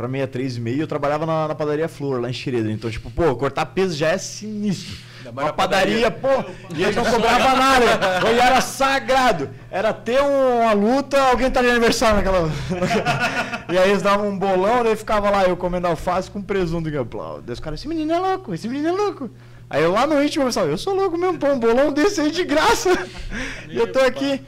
para 0.02 0.10
63,5 0.10 0.80
eu 0.80 0.88
trabalhava 0.88 1.26
na, 1.26 1.48
na 1.50 1.56
padaria 1.56 1.88
Flor, 1.88 2.20
lá 2.20 2.30
em 2.30 2.34
Xereda. 2.34 2.72
Então, 2.72 2.90
tipo, 2.90 3.12
pô, 3.12 3.36
cortar 3.36 3.68
peso 3.68 3.96
já 3.96 4.10
é 4.10 4.18
sinistro. 4.18 4.98
Uma 5.22 5.54
padaria. 5.54 6.10
padaria, 6.10 6.12
pô, 6.12 6.52
e 6.76 6.82
eles 6.82 6.96
não 6.96 7.06
cobravam 7.06 7.56
nada. 7.56 7.86
E 8.34 8.40
era 8.40 8.60
sagrado. 8.60 9.50
Era 9.70 9.94
ter 9.94 10.20
uma 10.20 10.74
luta, 10.74 11.22
alguém 11.22 11.52
tá 11.52 11.62
de 11.62 11.70
aniversário 11.70 12.18
naquela. 12.18 12.50
e 13.72 13.78
aí 13.78 13.92
eles 13.92 14.02
davam 14.02 14.30
um 14.30 14.38
bolão, 14.38 14.84
daí 14.84 14.96
ficava 14.96 15.30
lá 15.30 15.44
eu 15.44 15.56
comendo 15.56 15.86
alface 15.86 16.32
com 16.32 16.42
presunto. 16.42 16.90
E 16.90 16.96
eu, 16.96 17.06
daí 17.46 17.54
os 17.54 17.60
caras, 17.60 17.80
esse 17.80 17.88
menino 17.88 18.12
é 18.12 18.20
louco, 18.20 18.54
esse 18.54 18.68
menino 18.68 18.90
é 18.90 18.92
louco. 18.92 19.30
Aí 19.70 19.84
eu 19.84 19.92
lá 19.92 20.08
no 20.08 20.22
íntimo 20.22 20.44
eu 20.44 20.48
pensava, 20.48 20.68
eu 20.68 20.78
sou 20.78 20.96
louco 20.96 21.18
mesmo, 21.18 21.38
pô, 21.38 21.48
um 21.48 21.60
bolão 21.60 21.94
desse 21.94 22.20
aí 22.20 22.32
de 22.32 22.44
graça. 22.44 22.90
e 23.70 23.78
eu 23.78 23.92
tô 23.92 24.00
aqui. 24.00 24.42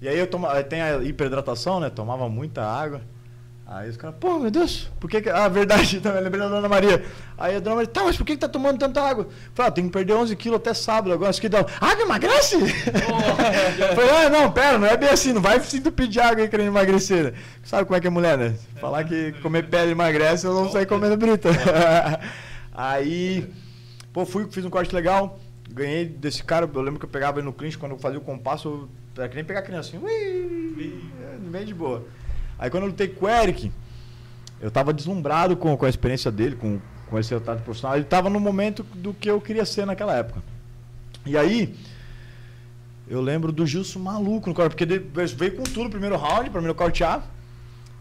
E 0.00 0.06
aí 0.06 0.18
eu 0.18 0.26
tomava, 0.26 0.62
tem 0.62 0.82
a 0.82 1.02
hiperidratação, 1.02 1.80
né? 1.80 1.88
Tomava 1.88 2.28
muita 2.28 2.62
água. 2.62 3.00
Aí 3.70 3.90
os 3.90 3.98
caras, 3.98 4.16
pô, 4.18 4.38
meu 4.38 4.50
Deus, 4.50 4.90
por 4.98 5.10
que 5.10 5.20
que... 5.20 5.28
Ah, 5.28 5.46
verdade, 5.46 6.00
também 6.00 6.22
lembrei 6.22 6.40
da 6.40 6.48
Dona 6.48 6.68
Maria. 6.70 7.04
Aí 7.36 7.54
a 7.56 7.60
Dona 7.60 7.76
Maria, 7.76 7.90
tá, 7.90 8.02
mas 8.02 8.16
por 8.16 8.24
que 8.24 8.32
que 8.32 8.38
tá 8.38 8.48
tomando 8.48 8.78
tanta 8.78 9.02
água? 9.02 9.28
Falei, 9.54 9.68
ah, 9.68 9.72
tem 9.72 9.84
que 9.84 9.90
perder 9.90 10.14
11 10.14 10.34
quilos 10.36 10.56
até 10.56 10.72
sábado 10.72 11.12
agora. 11.12 11.30
Isso 11.30 11.40
que 11.40 11.50
dá... 11.50 11.58
Água 11.78 12.02
emagrece? 12.02 12.54
Eu 12.56 12.66
Falei, 13.94 14.10
ah, 14.10 14.30
não, 14.30 14.50
pera, 14.50 14.78
não 14.78 14.86
é 14.86 14.96
bem 14.96 15.10
assim, 15.10 15.34
não 15.34 15.42
vai 15.42 15.60
se 15.60 15.76
entupir 15.76 16.08
de 16.08 16.18
água 16.18 16.42
aí 16.42 16.48
querendo 16.48 16.68
emagrecer. 16.68 17.34
Sabe 17.62 17.84
como 17.84 17.94
é 17.94 18.00
que 18.00 18.06
é 18.06 18.10
mulher, 18.10 18.38
né? 18.38 18.54
Falar 18.80 19.04
que 19.04 19.32
comer 19.42 19.68
pele 19.68 19.92
emagrece, 19.92 20.46
eu 20.46 20.54
não 20.54 20.72
saio 20.72 20.86
comendo 20.86 21.18
brita. 21.18 21.50
Aí, 22.72 23.46
pô, 24.12 24.24
fui, 24.24 24.46
fiz 24.50 24.64
um 24.64 24.70
corte 24.70 24.94
legal, 24.94 25.38
ganhei 25.70 26.04
desse 26.04 26.42
cara, 26.44 26.70
eu 26.72 26.80
lembro 26.80 27.00
que 27.00 27.04
eu 27.06 27.10
pegava 27.10 27.38
ele 27.38 27.44
no 27.46 27.52
clinch, 27.52 27.76
quando 27.76 27.92
eu 27.92 27.98
fazia 27.98 28.18
o 28.18 28.22
compasso, 28.22 28.68
eu- 28.68 28.88
era 29.18 29.28
que 29.28 29.34
nem 29.34 29.44
pegar 29.44 29.62
criança 29.62 29.88
assim, 29.88 29.98
ui, 29.98 31.02
é, 31.20 31.36
bem 31.50 31.64
de 31.66 31.74
boa. 31.74 32.06
Aí 32.58 32.70
quando 32.70 32.84
eu 32.84 32.88
lutei 32.88 33.08
com 33.08 33.26
o 33.26 33.28
Eric, 33.28 33.70
eu 34.60 34.70
tava 34.70 34.92
deslumbrado 34.92 35.56
com, 35.56 35.76
com 35.76 35.86
a 35.86 35.88
experiência 35.88 36.30
dele, 36.30 36.56
com, 36.56 36.80
com 37.08 37.18
esse 37.18 37.30
resultado 37.30 37.62
profissional. 37.62 37.96
Ele 37.96 38.04
tava 38.04 38.28
no 38.28 38.40
momento 38.40 38.82
do 38.94 39.14
que 39.14 39.30
eu 39.30 39.40
queria 39.40 39.64
ser 39.64 39.86
naquela 39.86 40.14
época. 40.16 40.42
E 41.24 41.36
aí, 41.36 41.74
eu 43.06 43.20
lembro 43.20 43.52
do 43.52 43.66
Gilson 43.66 44.00
maluco 44.00 44.48
no 44.48 44.54
corte, 44.54 44.70
porque 44.70 44.84
ele 44.84 44.98
veio 45.36 45.56
com 45.56 45.62
tudo 45.62 45.84
no 45.84 45.90
primeiro 45.90 46.16
round, 46.16 46.50
pra 46.50 46.60
me 46.60 46.66
nocautear, 46.66 47.24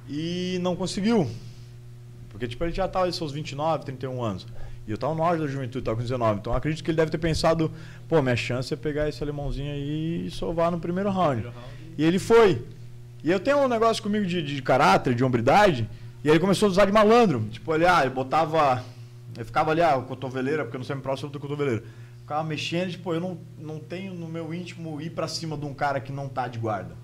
e 0.09 0.57
não 0.61 0.75
conseguiu. 0.75 1.29
Porque 2.29 2.47
tipo, 2.47 2.63
ele 2.63 2.73
já 2.73 2.87
tava 2.87 3.07
em 3.07 3.11
seus 3.11 3.31
29, 3.31 3.85
31 3.85 4.23
anos. 4.23 4.47
E 4.87 4.91
eu 4.91 4.97
tava 4.97 5.13
no 5.13 5.23
auge 5.23 5.41
da 5.41 5.47
juventude, 5.47 5.83
tava 5.83 5.97
com 5.97 6.03
19. 6.03 6.39
Então 6.39 6.53
eu 6.53 6.57
acredito 6.57 6.83
que 6.83 6.89
ele 6.89 6.97
deve 6.97 7.11
ter 7.11 7.17
pensado, 7.17 7.71
pô, 8.07 8.21
minha 8.21 8.35
chance 8.35 8.73
é 8.73 8.77
pegar 8.77 9.09
esse 9.09 9.21
alemãozinho 9.21 9.71
aí 9.71 10.27
e 10.27 10.31
sovar 10.31 10.71
no 10.71 10.79
primeiro 10.79 11.09
round. 11.09 11.47
E 11.97 12.03
ele 12.03 12.19
foi. 12.19 12.63
E 13.23 13.31
eu 13.31 13.39
tenho 13.39 13.57
um 13.57 13.67
negócio 13.67 14.01
comigo 14.01 14.25
de, 14.25 14.41
de 14.41 14.61
caráter, 14.61 15.15
de 15.15 15.23
hombridade, 15.23 15.89
e 16.23 16.29
ele 16.29 16.39
começou 16.39 16.67
a 16.67 16.71
usar 16.71 16.85
de 16.85 16.91
malandro. 16.91 17.41
Tipo, 17.49 17.73
ele, 17.73 17.85
ah, 17.85 18.01
ele 18.01 18.09
botava. 18.09 18.83
Ele 19.35 19.45
ficava 19.45 19.71
ali, 19.71 19.81
ah, 19.81 20.01
cotoveleira, 20.01 20.63
porque 20.63 20.77
eu 20.77 20.79
não 20.79 20.85
sei 20.85 20.95
me 20.95 21.01
próximo 21.01 21.29
do 21.29 21.39
cotoveleira. 21.39 21.83
Ficava 22.19 22.43
mexendo, 22.43 22.91
tipo, 22.91 23.13
eu 23.13 23.19
não, 23.19 23.37
não 23.57 23.79
tenho 23.79 24.13
no 24.13 24.27
meu 24.27 24.53
íntimo 24.53 24.99
ir 25.01 25.11
pra 25.11 25.27
cima 25.27 25.55
de 25.55 25.65
um 25.65 25.73
cara 25.73 25.99
que 25.99 26.11
não 26.11 26.27
tá 26.27 26.47
de 26.47 26.59
guarda. 26.59 26.95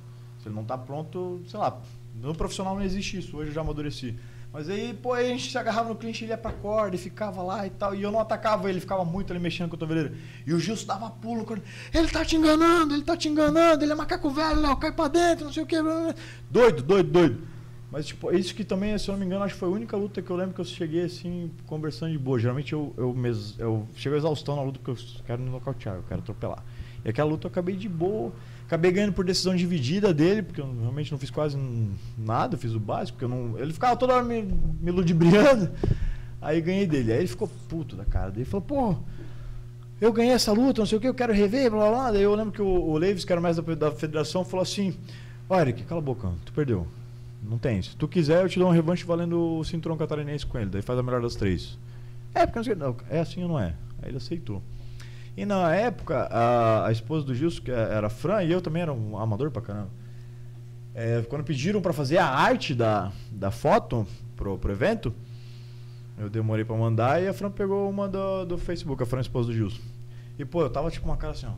Se 0.41 0.49
ele 0.49 0.55
não 0.55 0.63
tá 0.63 0.77
pronto, 0.77 1.41
sei 1.47 1.59
lá. 1.59 1.79
No 2.15 2.35
profissional 2.35 2.75
não 2.75 2.83
existe 2.83 3.17
isso, 3.17 3.37
hoje 3.37 3.49
eu 3.49 3.53
já 3.53 3.61
amadureci. 3.61 4.15
Mas 4.53 4.69
aí, 4.69 4.93
pô, 4.93 5.13
aí 5.13 5.25
a 5.25 5.29
gente 5.29 5.49
se 5.49 5.57
agarrava 5.57 5.89
no 5.89 5.95
clinch, 5.95 6.23
ele 6.23 6.31
ia 6.31 6.37
pra 6.37 6.51
corda 6.51 6.95
e 6.95 6.99
ficava 6.99 7.41
lá 7.41 7.65
e 7.65 7.71
tal. 7.71 7.95
E 7.95 8.03
eu 8.03 8.11
não 8.11 8.19
atacava 8.19 8.69
ele, 8.69 8.79
ficava 8.79 9.03
muito 9.03 9.33
ali 9.33 9.39
mexendo 9.39 9.67
com 9.67 9.75
a 9.75 9.79
cotoveleira. 9.79 10.13
E 10.45 10.53
o 10.53 10.59
Gilson 10.59 10.85
dava 10.85 11.09
pulo. 11.09 11.43
Ele 11.91 12.07
tá 12.07 12.23
te 12.23 12.35
enganando, 12.35 12.93
ele 12.93 13.01
tá 13.01 13.17
te 13.17 13.27
enganando, 13.27 13.83
ele 13.83 13.91
é 13.91 13.95
macaco 13.95 14.29
velho, 14.29 14.61
Léo, 14.61 14.77
cai 14.77 14.91
pra 14.91 15.07
dentro, 15.07 15.45
não 15.45 15.51
sei 15.51 15.63
o 15.63 15.65
que. 15.65 15.75
Doido, 16.51 16.83
doido, 16.83 17.09
doido. 17.09 17.47
Mas, 17.91 18.05
tipo, 18.05 18.31
isso 18.31 18.53
que 18.53 18.63
também, 18.63 18.95
se 18.97 19.09
eu 19.09 19.13
não 19.13 19.19
me 19.19 19.25
engano, 19.25 19.43
acho 19.43 19.55
que 19.55 19.59
foi 19.59 19.69
a 19.69 19.71
única 19.71 19.97
luta 19.97 20.21
que 20.21 20.29
eu 20.29 20.35
lembro 20.35 20.53
que 20.53 20.61
eu 20.61 20.65
cheguei 20.65 21.05
assim, 21.05 21.49
conversando 21.65 22.11
de 22.11 22.19
boa. 22.19 22.39
Geralmente 22.39 22.73
eu, 22.73 22.93
eu, 22.95 23.11
mes, 23.11 23.57
eu 23.57 23.87
chego 23.95 24.13
a 24.13 24.19
exaustão 24.19 24.55
na 24.55 24.61
luta 24.61 24.79
porque 24.83 24.99
eu 24.99 25.23
quero 25.25 25.41
me 25.41 25.49
nocautear, 25.49 25.95
eu 25.95 26.03
quero 26.07 26.21
atropelar. 26.21 26.63
E 27.03 27.09
aquela 27.09 27.29
luta 27.29 27.47
eu 27.47 27.51
acabei 27.51 27.75
de 27.75 27.89
boa. 27.89 28.31
Acabei 28.73 28.91
ganhando 28.91 29.13
por 29.13 29.23
decisão 29.23 29.55
dividida 29.55 30.11
dele, 30.11 30.41
porque 30.41 30.59
eu 30.59 30.65
realmente 30.81 31.11
não 31.11 31.19
fiz 31.19 31.29
quase 31.29 31.55
nada, 32.17 32.57
fiz 32.57 32.73
o 32.73 32.79
básico, 32.79 33.19
porque 33.19 33.31
não. 33.31 33.55
Ele 33.59 33.71
ficava 33.71 33.95
toda 33.95 34.15
hora 34.15 34.23
me, 34.23 34.41
me 34.41 34.89
ludibriando. 34.89 35.69
Aí 36.41 36.59
ganhei 36.59 36.87
dele. 36.87 37.11
Aí 37.11 37.19
ele 37.19 37.27
ficou 37.27 37.47
puto 37.69 37.95
da 37.95 38.03
cara 38.03 38.31
dele. 38.31 38.45
Falou, 38.45 38.65
pô, 38.65 38.95
eu 40.01 40.11
ganhei 40.11 40.33
essa 40.33 40.51
luta, 40.51 40.81
não 40.81 40.87
sei 40.87 40.97
o 40.97 41.01
que, 41.01 41.07
eu 41.07 41.13
quero 41.13 41.31
rever, 41.31 41.69
blá 41.69 41.87
blá. 41.87 42.11
Daí 42.11 42.23
eu 42.23 42.33
lembro 42.33 42.51
que 42.51 42.63
o, 42.63 42.65
o 42.65 42.97
Leves, 42.97 43.23
que 43.23 43.31
era 43.31 43.39
mestre 43.39 43.63
da, 43.75 43.89
da 43.89 43.95
federação, 43.95 44.43
falou 44.43 44.63
assim: 44.63 44.97
Ó, 45.47 45.59
Eric, 45.61 45.83
cala 45.83 46.01
a 46.01 46.03
boca, 46.03 46.31
tu 46.43 46.51
perdeu. 46.51 46.87
Não 47.43 47.59
tem. 47.59 47.79
Se 47.79 47.95
tu 47.95 48.07
quiser, 48.07 48.41
eu 48.41 48.49
te 48.49 48.57
dou 48.57 48.69
um 48.69 48.71
revanche 48.71 49.05
valendo 49.05 49.59
o 49.59 49.63
cinturão 49.63 49.95
catarinense 49.95 50.47
com 50.47 50.57
ele. 50.57 50.71
Daí 50.71 50.81
faz 50.81 50.97
a 50.97 51.03
melhor 51.03 51.21
das 51.21 51.35
três. 51.35 51.77
É, 52.33 52.47
porque 52.47 52.57
não 52.57 52.63
sei, 52.63 52.73
não, 52.73 52.95
é 53.07 53.19
assim 53.19 53.43
ou 53.43 53.49
não 53.49 53.59
é? 53.59 53.75
Aí 54.01 54.09
ele 54.09 54.17
aceitou. 54.17 54.63
E 55.35 55.45
na 55.45 55.73
época, 55.75 56.27
a, 56.29 56.87
a 56.87 56.91
esposa 56.91 57.25
do 57.25 57.33
Gilson, 57.33 57.63
que 57.63 57.71
era 57.71 58.07
a 58.07 58.09
Fran, 58.09 58.43
e 58.43 58.51
eu 58.51 58.61
também 58.61 58.83
era 58.83 58.93
um 58.93 59.17
amador 59.17 59.49
pra 59.49 59.61
caramba. 59.61 59.89
É, 60.93 61.23
quando 61.27 61.43
pediram 61.43 61.81
pra 61.81 61.91
fazer 61.91 62.19
a 62.19 62.27
arte 62.27 62.75
da, 62.75 63.11
da 63.31 63.49
foto 63.49 64.05
pro, 64.35 64.59
pro 64.59 64.71
evento, 64.71 65.13
eu 66.19 66.29
demorei 66.29 66.63
pra 66.63 66.75
mandar 66.75 67.21
e 67.21 67.27
a 67.27 67.33
Fran 67.33 67.49
pegou 67.49 67.89
uma 67.89 68.07
do, 68.07 68.45
do 68.45 68.57
Facebook, 68.59 69.01
a 69.01 69.05
Fran, 69.05 69.19
a 69.19 69.21
esposa 69.21 69.47
do 69.47 69.55
Gilson. 69.55 69.81
E, 70.37 70.45
pô, 70.45 70.61
eu 70.61 70.69
tava 70.69 70.91
tipo 70.91 71.07
uma 71.07 71.17
cara 71.17 71.33
assim, 71.33 71.47
ó. 71.47 71.53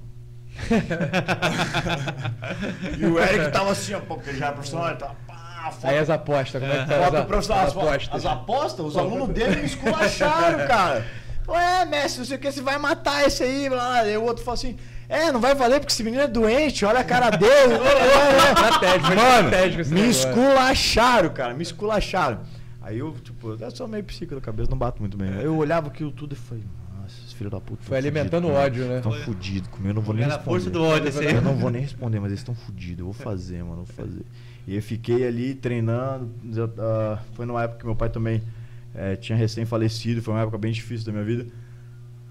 e 2.98 3.06
o 3.06 3.20
Eric 3.20 3.52
tava 3.52 3.72
assim, 3.72 3.94
ó, 3.94 4.00
pô, 4.00 4.16
porque 4.16 4.34
já 4.36 4.48
é 4.48 4.52
profissional, 4.52 4.88
ele 4.88 4.98
tava. 4.98 5.16
Pá, 5.28 5.70
foto, 5.72 5.88
Aí 5.88 5.98
as 5.98 6.10
apostas, 6.10 6.62
como 6.62 6.74
é 6.74 6.84
que 6.84 6.90
tá 6.90 7.04
foto 7.04 7.18
as, 7.18 7.26
profissional, 7.26 7.64
as 7.64 7.70
as, 7.70 7.78
apostas. 7.78 8.14
as 8.14 8.26
apostas, 8.26 8.86
os 8.86 8.98
alunos 8.98 9.30
dele 9.30 9.58
me 9.58 9.66
esculacharam, 9.66 10.60
cara. 10.66 11.06
Ué, 11.48 11.86
mestre, 11.86 12.20
não 12.20 12.26
sei 12.26 12.38
o 12.38 12.40
que, 12.40 12.52
você 12.52 12.62
vai 12.62 12.78
matar 12.78 13.26
esse 13.26 13.44
aí, 13.44 13.70
blá, 13.70 13.78
blá. 13.78 14.08
E 14.10 14.18
o 14.18 14.24
outro 14.24 14.44
falou 14.44 14.56
assim. 14.56 14.78
É, 15.08 15.32
não 15.32 15.40
vai 15.40 15.54
valer 15.54 15.80
porque 15.80 15.94
esse 15.94 16.04
menino 16.04 16.24
é 16.24 16.28
doente, 16.28 16.84
olha 16.84 17.00
a 17.00 17.04
cara 17.04 17.30
dele. 17.30 17.76
Estratégico, 18.50 19.06
foi 19.06 19.16
Mano, 19.16 19.48
estratégico 19.50 19.82
esse 19.82 19.94
me 19.94 20.10
esculacharam, 20.10 21.30
cara, 21.30 21.54
me 21.54 21.62
esculacharam. 21.62 22.40
Aí 22.82 22.98
eu, 23.00 23.14
tipo, 23.24 23.52
eu 23.52 23.72
sou 23.72 23.88
meio 23.88 24.04
psíquico 24.04 24.36
da 24.36 24.42
cabeça, 24.42 24.70
não 24.70 24.78
bato 24.78 25.02
muito 25.02 25.16
bem. 25.16 25.30
Aí 25.30 25.46
eu 25.46 25.56
olhava 25.56 25.88
aquilo 25.90 26.12
tudo 26.12 26.34
e 26.34 26.36
falei, 26.36 26.64
nossa, 27.00 27.36
filhos 27.36 27.52
da 27.52 27.60
puta. 27.60 27.84
Foi 27.84 27.98
alimentando 27.98 28.48
o 28.48 28.52
ódio, 28.52 28.86
né? 28.86 28.98
Estão 28.98 29.12
fudidos 29.12 29.70
comigo, 29.70 29.90
eu 29.90 29.94
não 29.94 30.02
vou 30.02 30.16
nem 30.16 30.24
Era 30.24 30.36
responder. 30.36 30.52
força 30.58 30.70
do 30.72 30.84
ódio, 30.84 31.10
esse 31.10 31.20
aí. 31.20 31.36
Eu 31.36 31.42
não 31.42 31.56
vou 31.56 31.70
nem 31.70 31.82
responder, 31.84 32.20
mas 32.20 32.30
eles 32.32 32.40
estão 32.40 32.56
fudidos. 32.56 33.00
Eu 33.00 33.06
vou 33.06 33.14
fazer, 33.14 33.64
mano, 33.64 33.82
eu 33.82 33.86
vou 33.86 33.96
fazer. 34.06 34.26
E 34.68 34.76
eu 34.76 34.82
fiquei 34.82 35.28
ali 35.28 35.54
treinando. 35.54 36.32
eu, 36.56 36.74
ah, 36.80 37.20
foi 37.34 37.46
numa 37.46 37.64
época 37.64 37.80
que 37.82 37.86
meu 37.86 37.96
pai 37.96 38.10
também 38.10 38.42
eh, 38.96 39.16
tinha 39.16 39.38
recém-falecido. 39.38 40.22
Foi 40.22 40.34
uma 40.34 40.42
época 40.42 40.58
bem 40.58 40.72
difícil 40.72 41.06
da 41.06 41.12
minha 41.12 41.24
vida. 41.24 41.46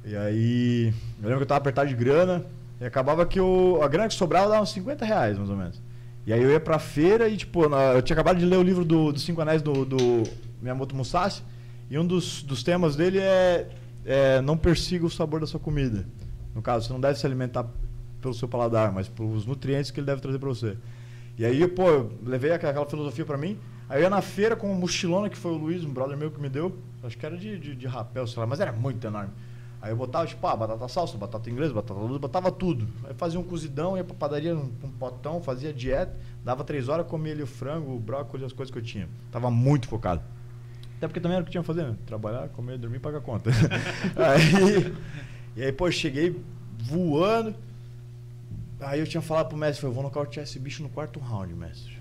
E 0.04 0.16
aí, 0.16 0.92
eu 1.18 1.28
lembro 1.28 1.38
que 1.38 1.42
eu 1.42 1.46
tava 1.46 1.58
apertado 1.58 1.88
de 1.88 1.94
grana. 1.94 2.44
E 2.80 2.84
acabava 2.84 3.24
que 3.24 3.40
o, 3.40 3.80
a 3.82 3.88
grana 3.88 4.08
que 4.08 4.14
sobrava 4.14 4.48
dava 4.48 4.62
uns 4.62 4.72
50 4.72 5.04
reais, 5.04 5.38
mais 5.38 5.48
ou 5.48 5.56
menos. 5.56 5.80
E 6.26 6.32
aí 6.32 6.42
eu 6.42 6.50
ia 6.50 6.60
pra 6.60 6.78
feira 6.78 7.28
e, 7.28 7.36
tipo, 7.36 7.64
eu 7.64 8.02
tinha 8.02 8.14
acabado 8.14 8.38
de 8.38 8.46
ler 8.46 8.56
o 8.56 8.62
livro 8.62 8.84
do, 8.84 9.12
dos 9.12 9.22
Cinco 9.22 9.40
Anéis 9.42 9.62
do, 9.62 9.84
do 9.84 9.98
Miyamoto 10.60 10.94
Musashi. 10.96 11.42
E 11.90 11.98
um 11.98 12.06
dos, 12.06 12.42
dos 12.42 12.62
temas 12.62 12.96
dele 12.96 13.18
é, 13.18 13.68
é 14.04 14.40
não 14.40 14.56
persiga 14.56 15.04
o 15.04 15.10
sabor 15.10 15.40
da 15.40 15.46
sua 15.46 15.60
comida. 15.60 16.06
No 16.54 16.62
caso, 16.62 16.86
você 16.86 16.92
não 16.92 17.00
deve 17.00 17.18
se 17.18 17.26
alimentar 17.26 17.66
pelo 18.22 18.32
seu 18.32 18.48
paladar, 18.48 18.90
mas 18.90 19.06
pelos 19.06 19.44
nutrientes 19.44 19.90
que 19.90 20.00
ele 20.00 20.06
deve 20.06 20.20
trazer 20.20 20.38
pra 20.38 20.48
você. 20.48 20.76
E 21.36 21.44
aí, 21.44 21.66
pô, 21.68 21.88
eu 21.88 22.12
levei 22.24 22.52
aquela, 22.52 22.86
filosofia 22.86 23.24
pra 23.24 23.36
mim. 23.36 23.58
Aí 23.94 24.00
eu 24.00 24.02
ia 24.02 24.10
na 24.10 24.20
feira 24.20 24.56
com 24.56 24.66
uma 24.66 24.74
mochilona 24.74 25.30
que 25.30 25.36
foi 25.36 25.52
o 25.52 25.56
Luiz, 25.56 25.84
um 25.84 25.92
brother 25.92 26.16
meu 26.16 26.28
que 26.28 26.40
me 26.40 26.48
deu. 26.48 26.76
Acho 27.04 27.16
que 27.16 27.24
era 27.24 27.36
de, 27.36 27.56
de, 27.56 27.76
de 27.76 27.86
rapel, 27.86 28.26
sei 28.26 28.40
lá, 28.40 28.44
mas 28.44 28.58
era 28.58 28.72
muito 28.72 29.06
enorme. 29.06 29.30
Aí 29.80 29.92
eu 29.92 29.96
botava, 29.96 30.26
tipo, 30.26 30.44
ah, 30.48 30.56
batata 30.56 30.88
salsa, 30.88 31.16
batata 31.16 31.48
inglesa, 31.48 31.72
batata 31.72 32.00
doce, 32.00 32.18
botava 32.18 32.50
tudo. 32.50 32.88
Aí 33.04 33.14
fazia 33.14 33.38
um 33.38 33.44
cozidão, 33.44 33.96
ia 33.96 34.02
pra 34.02 34.16
padaria 34.16 34.52
num, 34.52 34.68
num 34.82 34.90
potão, 34.90 35.40
fazia 35.40 35.72
dieta, 35.72 36.12
dava 36.44 36.64
três 36.64 36.88
horas, 36.88 37.06
comia 37.06 37.32
ali 37.34 37.44
o 37.44 37.46
frango, 37.46 37.94
o 37.94 38.00
brócolis, 38.00 38.46
as 38.46 38.52
coisas 38.52 38.72
que 38.72 38.78
eu 38.80 38.82
tinha. 38.82 39.08
Tava 39.30 39.48
muito 39.48 39.86
focado. 39.86 40.22
Até 40.96 41.06
porque 41.06 41.20
também 41.20 41.36
era 41.36 41.42
o 41.42 41.44
que 41.44 41.52
tinha 41.52 41.62
que 41.62 41.66
fazer, 41.68 41.84
né? 41.84 41.96
Trabalhar, 42.04 42.48
comer, 42.48 42.78
dormir, 42.78 42.98
pagar 42.98 43.20
conta. 43.20 43.50
aí, 44.18 44.92
e 45.54 45.62
aí, 45.62 45.70
pô, 45.70 45.88
cheguei 45.88 46.42
voando. 46.80 47.54
Aí 48.80 48.98
eu 48.98 49.06
tinha 49.06 49.22
falado 49.22 49.50
pro 49.50 49.56
mestre, 49.56 49.82
falei, 49.82 49.92
eu 49.92 49.94
vou 49.94 50.02
nocautear 50.02 50.42
esse 50.42 50.58
bicho 50.58 50.82
no 50.82 50.88
quarto 50.88 51.20
round, 51.20 51.54
mestre. 51.54 51.93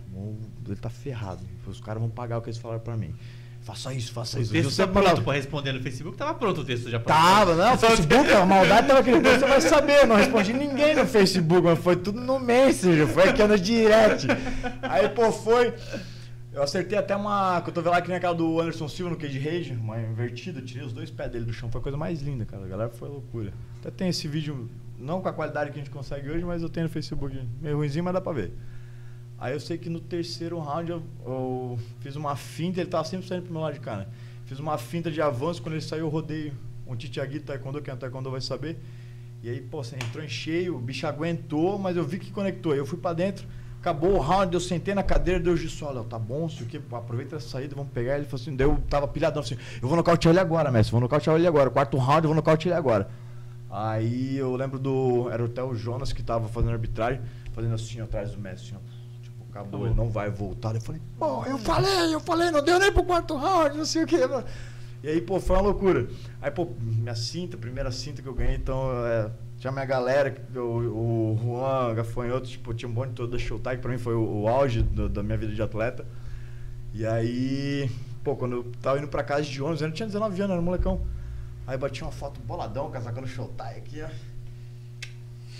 Ele 0.66 0.76
tá 0.76 0.90
ferrado. 0.90 1.44
Os 1.68 1.80
caras 1.82 2.02
vão 2.02 2.10
pagar 2.10 2.38
o 2.38 2.42
que 2.42 2.50
eles 2.50 2.60
falaram 2.60 2.82
pra 2.82 2.96
mim. 2.96 3.16
Faça 3.64 3.94
isso, 3.94 4.12
faça 4.12 4.38
O 4.38 4.42
isso. 4.42 4.52
texto 4.52 4.66
Eu 4.66 4.88
tá 4.88 4.94
sempre 4.94 5.14
pronto 5.14 5.32
responder 5.32 5.72
no 5.72 5.82
Facebook, 5.82 6.18
tava 6.18 6.34
pronto 6.34 6.62
o 6.62 6.66
texto 6.66 6.90
já 6.90 7.00
pra 7.00 7.16
Tava, 7.16 7.56
não, 7.56 7.78
Facebook, 7.78 8.30
a 8.30 8.46
maldade 8.46 8.88
tava 8.88 9.02
depois 9.02 9.40
você 9.40 9.48
vai 9.48 9.62
saber, 9.62 10.06
não 10.06 10.18
respondi 10.18 10.52
ninguém 10.52 10.94
no 10.94 11.06
Facebook, 11.06 11.62
mas 11.62 11.80
foi 11.80 11.96
tudo 11.96 12.20
no 12.20 12.40
Messenger, 12.40 13.08
foi 13.08 13.30
aqui 13.30 13.42
no 13.42 13.58
direct. 13.58 14.28
Aí, 14.82 15.08
pô, 15.08 15.32
foi. 15.32 15.74
Eu 16.52 16.62
acertei 16.62 16.98
até 16.98 17.16
uma 17.16 17.62
cotovelada 17.62 18.02
que 18.02 18.10
nem 18.10 18.18
aquela 18.18 18.36
do 18.36 18.60
Anderson 18.60 18.88
Silva 18.90 19.12
no 19.12 19.18
Cage 19.18 19.40
Rage, 19.40 19.72
uma 19.72 19.98
invertida, 19.98 20.62
tirei 20.62 20.86
os 20.86 20.92
dois 20.92 21.10
pés 21.10 21.32
dele 21.32 21.46
do 21.46 21.54
chão, 21.54 21.72
foi 21.72 21.80
a 21.80 21.84
coisa 21.84 21.98
mais 21.98 22.22
linda, 22.22 22.46
cara. 22.46 22.66
A 22.66 22.68
galera 22.68 22.90
foi 22.90 23.08
loucura. 23.08 23.54
Até 23.80 23.90
tem 23.90 24.10
esse 24.10 24.28
vídeo, 24.28 24.70
não 25.00 25.22
com 25.22 25.30
a 25.30 25.34
qualidade 25.34 25.72
que 25.72 25.80
a 25.80 25.82
gente 25.82 25.90
consegue 25.90 26.30
hoje, 26.30 26.44
mas 26.44 26.62
eu 26.62 26.70
tenho 26.70 26.86
no 26.86 26.92
Facebook, 26.92 27.40
meio 27.62 27.78
ruimzinho, 27.78 28.04
mas 28.04 28.14
dá 28.14 28.20
pra 28.20 28.34
ver. 28.34 28.52
Aí 29.44 29.52
eu 29.52 29.60
sei 29.60 29.78
que 29.78 29.90
no 29.90 30.00
terceiro 30.00 30.58
round 30.58 30.90
eu, 30.90 31.04
eu 31.26 31.78
fiz 32.00 32.16
uma 32.16 32.34
finta, 32.34 32.80
ele 32.80 32.90
tava 32.90 33.04
sempre 33.04 33.28
saindo 33.28 33.44
pro 33.44 33.52
meu 33.52 33.62
lado 33.62 33.74
de 33.74 33.82
cá, 33.82 33.98
né? 33.98 34.08
Fiz 34.46 34.58
uma 34.58 34.78
finta 34.78 35.12
de 35.12 35.22
avanço, 35.22 35.62
quando 35.62 35.74
ele 35.74 35.82
saiu 35.82 36.06
eu 36.06 36.10
rodei 36.10 36.54
um 36.88 36.96
titiagui 36.96 37.42
taekwondo, 37.42 37.82
quem 37.82 37.94
é 37.94 37.98
taekwondo 37.98 38.32
vai 38.32 38.40
saber. 38.40 38.80
E 39.44 39.50
aí, 39.50 39.60
pô, 39.60 39.84
você 39.84 39.98
entrou 39.98 40.24
em 40.24 40.30
cheio, 40.30 40.78
o 40.78 40.80
bicho 40.80 41.06
aguentou, 41.06 41.78
mas 41.78 41.98
eu 41.98 42.06
vi 42.06 42.20
que 42.20 42.32
conectou. 42.32 42.74
Eu 42.74 42.86
fui 42.86 42.98
pra 42.98 43.12
dentro, 43.12 43.46
acabou 43.82 44.14
o 44.14 44.18
round, 44.18 44.54
eu 44.54 44.62
sentei 44.62 44.96
na 44.96 45.04
cadeira, 45.04 45.42
deu 45.42 45.56
o 45.56 45.86
olha, 45.86 46.06
tá 46.06 46.18
bom, 46.18 46.48
sei 46.48 46.66
o 46.66 46.70
que, 46.70 46.78
aproveita 46.94 47.36
essa 47.36 47.50
saída, 47.50 47.76
vamos 47.76 47.92
pegar. 47.92 48.16
Ele 48.16 48.24
falou 48.24 48.42
assim, 48.42 48.56
daí 48.56 48.66
eu 48.66 48.82
tava 48.90 49.10
pilhadão 49.10 49.44
assim, 49.44 49.58
eu 49.82 49.90
vou 49.90 49.98
nocautear 49.98 50.32
ele 50.32 50.40
agora, 50.40 50.72
mestre, 50.72 50.94
vou 50.94 51.02
nocautear 51.02 51.36
ele 51.36 51.48
agora. 51.48 51.70
Quarto 51.70 51.98
round, 51.98 52.24
eu 52.24 52.30
vou 52.30 52.36
nocautear 52.36 52.72
ele 52.72 52.80
agora. 52.80 53.10
Aí 53.70 54.38
eu 54.38 54.56
lembro 54.56 54.80
do. 54.80 55.30
Era 55.30 55.66
o 55.66 55.76
Jonas 55.76 56.14
que 56.14 56.24
tava 56.24 56.48
fazendo 56.48 56.72
arbitragem, 56.72 57.20
fazendo 57.52 57.76
assim 57.76 58.00
atrás 58.00 58.32
do 58.32 58.40
mestre, 58.40 58.74
assim, 58.74 58.78
ó. 58.78 59.03
Tipo, 59.54 59.60
acabou, 59.60 59.86
ele 59.86 59.96
não 59.96 60.10
vai 60.10 60.30
voltar. 60.30 60.74
Eu 60.76 60.82
falei, 60.82 61.02
pô, 61.20 61.46
eu 61.46 61.58
falei, 61.60 62.14
eu 62.14 62.20
falei, 62.20 62.50
não 62.52 62.64
deu 62.64 62.80
nem 62.80 62.92
pro 62.92 63.04
quarto 63.04 63.36
round, 63.36 63.78
não 63.78 63.86
sei 63.86 64.04
o 64.04 64.08
que. 64.08 64.18
E 65.04 65.08
aí, 65.10 65.22
pô, 65.22 65.40
foi 65.40 65.56
uma 65.58 65.62
loucura. 65.64 66.08
Aí, 66.42 66.50
pô, 66.50 66.68
minha 66.80 67.16
cinta, 67.16 67.58
primeira 67.58 67.92
cinta 67.92 68.22
que 68.22 68.28
eu 68.28 68.34
ganhei, 68.34 68.56
então, 68.56 68.90
é, 69.06 69.30
tinha 69.60 69.72
minha 69.72 69.86
galera, 69.86 70.34
o, 70.56 70.60
o 70.60 71.40
Juan 71.42 71.94
Gafanhoto, 71.94 72.48
tipo, 72.48 72.74
tinha 72.74 72.90
um 72.90 72.94
bonde 72.94 73.14
todo 73.14 73.32
da 73.32 73.38
Showtime, 73.38 73.76
que 73.76 73.82
pra 73.82 73.92
mim 73.92 73.98
foi 73.98 74.16
o, 74.16 74.42
o 74.44 74.48
auge 74.48 74.82
do- 74.82 75.10
da 75.10 75.22
minha 75.22 75.38
vida 75.38 75.54
de 75.54 75.62
atleta. 75.62 76.06
E 76.94 77.06
aí, 77.06 77.92
pô, 78.24 78.36
quando 78.36 78.54
eu 78.56 78.72
tava 78.82 78.98
indo 78.98 79.08
pra 79.08 79.24
casa 79.24 79.44
de 79.44 79.62
ônibus, 79.62 79.82
eu 79.82 79.88
não 79.90 79.94
tinha 79.96 80.08
19 80.08 80.42
anos, 80.42 80.52
era 80.54 80.62
um 80.62 80.66
molecão. 80.66 81.02
Aí 81.68 81.78
bati 81.78 82.02
uma 82.02 82.12
foto 82.12 82.40
boladão, 82.42 82.90
casacando 82.90 83.28
Showtime 83.28 83.70
aqui, 83.78 84.02
ó. 84.02 84.08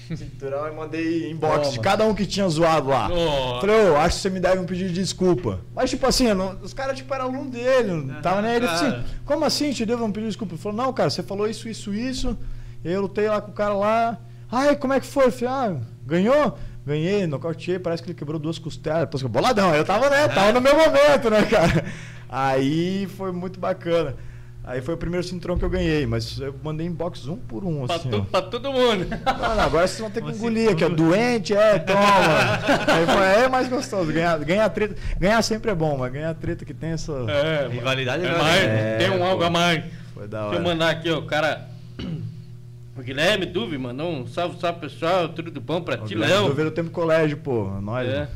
Cinturão 0.16 0.68
e 0.68 0.72
mandei 0.76 1.32
inbox 1.32 1.60
Toma. 1.60 1.72
de 1.72 1.80
cada 1.80 2.06
um 2.06 2.14
que 2.14 2.26
tinha 2.26 2.48
zoado 2.50 2.90
lá. 2.90 3.10
Nossa. 3.10 3.62
Falei, 3.62 3.90
ô, 3.90 3.98
acho 3.98 4.16
que 4.18 4.22
você 4.22 4.30
me 4.30 4.40
deve 4.40 4.60
um 4.60 4.66
pedido 4.66 4.90
de 4.90 5.02
desculpa. 5.02 5.60
Mas, 5.76 5.90
tipo 5.90 6.06
assim, 6.06 6.34
não- 6.34 6.58
os 6.62 6.74
caras, 6.74 6.98
tipo, 6.98 7.14
eram 7.14 7.26
aluno 7.26 7.50
dele, 7.50 7.92
não 7.92 8.22
tava 8.22 8.42
nem. 8.42 8.56
Ele 8.56 8.68
assim, 8.68 9.04
como 9.26 9.46
assim 9.46 9.72
te 9.72 9.86
devo 9.86 10.04
um 10.06 10.12
pedido 10.12 10.26
de 10.26 10.30
desculpa? 10.30 10.54
Ele 10.56 10.62
falou, 10.62 10.78
não, 10.78 10.94
cara, 10.94 11.10
você 11.10 11.24
falou 11.24 11.48
isso, 11.48 11.68
isso, 11.70 11.94
isso. 11.94 12.38
E 12.84 12.88
aí 12.90 12.94
eu 12.94 13.02
lutei 13.02 13.28
lá 13.28 13.42
com 13.42 13.52
o 13.52 13.54
cara 13.54 13.74
lá. 13.74 14.18
Ai, 14.52 14.76
como 14.76 14.94
é 14.94 15.00
que 15.00 15.06
foi? 15.06 15.26
Eu 15.26 15.32
falei, 15.32 15.48
ah, 15.54 15.76
ganhou? 16.06 16.58
Ganhei, 16.86 17.26
nocauteei, 17.26 17.80
parece 17.80 18.04
que 18.04 18.10
ele 18.10 18.18
quebrou 18.18 18.38
duas 18.38 18.60
costelas. 18.60 19.08
Tô 19.10 19.30
boladão, 19.30 19.72
aí 19.72 19.78
eu 19.78 19.86
tava, 19.86 20.10
né? 20.10 20.28
Tava 20.28 20.52
no 20.52 20.60
meu 20.60 20.76
momento, 20.76 21.30
né, 21.30 21.44
cara? 21.44 21.86
Aí 22.28 23.08
foi 23.16 23.32
muito 23.32 23.60
bacana. 23.60 24.16
Aí 24.66 24.82
foi 24.82 24.94
o 24.94 24.98
primeiro 24.98 25.26
cinturão 25.28 25.58
que 25.58 25.66
eu 25.66 25.70
ganhei, 25.70 26.06
mas 26.06 26.40
eu 26.40 26.56
mandei 26.64 26.88
inbox 26.88 27.28
um 27.28 27.36
por 27.36 27.66
um, 27.66 27.86
Pra, 27.86 27.98
assim, 27.98 28.10
tu- 28.10 28.24
pra 28.24 28.42
todo 28.42 28.72
mundo. 28.72 29.06
Mano, 29.10 29.62
agora 29.62 29.86
vocês 29.86 30.00
vão 30.00 30.10
ter 30.10 30.22
que 30.22 30.28
Você 30.32 30.38
engolir, 30.38 30.74
que 30.76 30.84
é 30.86 30.88
tudo. 30.90 31.04
doente, 31.10 31.54
é, 31.54 31.80
toma. 31.80 32.00
Aí 32.00 33.06
foi, 33.06 33.44
é 33.44 33.50
mais 33.50 33.68
gostoso. 33.68 34.12
Ganhar, 34.14 34.40
ganhar 34.40 34.70
treta. 34.70 34.96
Ganhar 35.20 35.42
sempre 35.42 35.70
é 35.72 35.76
bom, 35.76 35.98
mas 35.98 36.14
ganhar 36.14 36.34
treta 36.36 36.64
que 36.64 36.74
tem 36.74 36.92
essa. 36.92 37.12
É, 37.28 37.68
Rivalidade 37.68 38.26
é 38.26 38.30
é 38.30 38.38
mais, 38.38 38.64
É, 38.64 38.98
tem 39.00 39.10
um 39.10 39.22
algo 39.24 39.40
pô. 39.40 39.46
a 39.46 39.50
mais. 39.50 39.84
Foi 40.14 40.28
da 40.30 40.40
Deixa 40.44 40.50
hora. 40.52 40.60
eu 40.60 40.64
mandar 40.64 40.90
aqui, 40.92 41.10
ó, 41.12 41.20
o 41.20 41.24
cara. 41.26 41.68
O 42.96 43.02
Guilherme 43.02 43.48
Duve 43.48 43.76
mandou 43.76 44.08
um 44.08 44.28
salve, 44.28 44.60
salve 44.62 44.80
pessoal, 44.82 45.28
tudo 45.28 45.50
de 45.50 45.60
bom 45.60 45.82
pra 45.82 45.96
O 45.96 46.06
ti, 46.06 46.14
Léo. 46.14 46.50
do 46.50 46.54
Ver 46.54 46.68
o 46.68 46.72
tempo 46.72 46.92
colégio, 46.92 47.38
pô. 47.38 47.68
Nós. 47.82 48.08
É. 48.08 48.28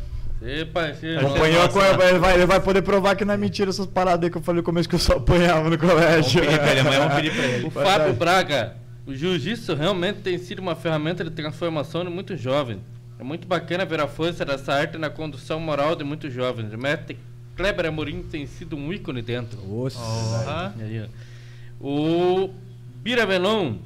Parecia. 0.71 1.19
Acompanhou, 1.19 1.63
acompanhou, 1.63 2.03
ele, 2.03 2.19
vai, 2.19 2.35
ele 2.35 2.45
vai 2.45 2.59
poder 2.59 2.81
provar 2.83 3.15
que 3.15 3.25
não 3.25 3.33
é 3.33 3.37
mentira 3.37 3.69
essas 3.69 3.87
paradas 3.87 4.23
aí 4.25 4.29
que 4.29 4.37
eu 4.37 4.41
falei 4.41 4.61
no 4.61 4.65
começo 4.65 4.87
que 4.87 4.95
eu 4.95 4.99
só 4.99 5.13
apanhava 5.13 5.69
no 5.69 5.77
colégio. 5.77 6.43
Vamos 6.43 6.57
pedir 6.57 6.59
pra 6.59 6.71
ele, 6.71 6.79
amanhã 6.81 6.99
vamos 6.99 7.15
pedir 7.15 7.35
pra 7.35 7.45
ele. 7.45 7.65
O 7.67 7.71
Fábio 7.71 8.13
Braga, 8.13 8.75
o 9.05 9.15
jiu-jitsu 9.15 9.73
realmente 9.73 10.19
tem 10.19 10.37
sido 10.37 10.59
uma 10.59 10.75
ferramenta 10.75 11.23
de 11.23 11.31
transformação 11.31 12.03
de 12.03 12.11
muitos 12.11 12.39
jovens. 12.39 12.79
É 13.19 13.23
muito 13.23 13.47
bacana 13.47 13.83
ver 13.83 13.99
a 13.99 14.07
força 14.07 14.45
dessa 14.45 14.73
arte 14.73 14.97
na 14.97 15.09
condução 15.09 15.59
moral 15.59 15.95
de 15.95 16.03
muitos 16.03 16.31
jovens. 16.31 16.71
O 16.71 16.77
mestre 16.77 17.17
Kleber 17.55 17.87
Amorim 17.87 18.21
tem 18.21 18.45
sido 18.45 18.75
um 18.77 18.93
ícone 18.93 19.23
dentro. 19.23 19.59
Nossa. 19.67 20.71
Aí. 20.79 21.03
O 21.81 22.51
Bira 23.01 23.25
Velon, 23.25 23.77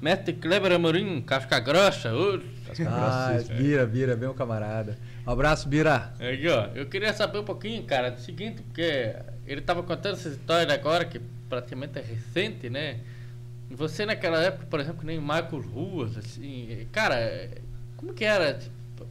mestre 0.00 0.32
Kleber 0.32 0.72
Amorim, 0.72 1.20
casca 1.20 1.60
grossa. 1.60 2.14
ô. 2.14 2.40
Ah, 2.86 3.36
Bira, 3.56 3.86
Bira, 3.86 4.16
bem 4.16 4.28
o 4.28 4.34
camarada. 4.34 4.98
Um 5.26 5.30
abraço, 5.30 5.68
Bira. 5.68 6.12
Aí, 6.18 6.46
ó, 6.48 6.66
eu 6.74 6.86
queria 6.86 7.12
saber 7.12 7.38
um 7.38 7.44
pouquinho, 7.44 7.82
cara, 7.84 8.10
do 8.10 8.20
seguinte, 8.20 8.62
porque 8.62 9.14
ele 9.46 9.60
tava 9.60 9.82
contando 9.82 10.14
essa 10.14 10.28
história 10.28 10.72
agora, 10.74 11.04
que 11.04 11.20
praticamente 11.48 11.98
é 11.98 12.02
recente, 12.02 12.68
né? 12.68 13.00
E 13.70 13.74
você 13.74 14.06
naquela 14.06 14.42
época, 14.42 14.66
por 14.66 14.80
exemplo, 14.80 15.00
que 15.00 15.06
nem 15.06 15.18
Marcos 15.20 15.64
Ruas, 15.66 16.16
assim, 16.16 16.86
cara, 16.92 17.50
como 17.96 18.14
que 18.14 18.24
era? 18.24 18.54
Tipo, 18.54 19.06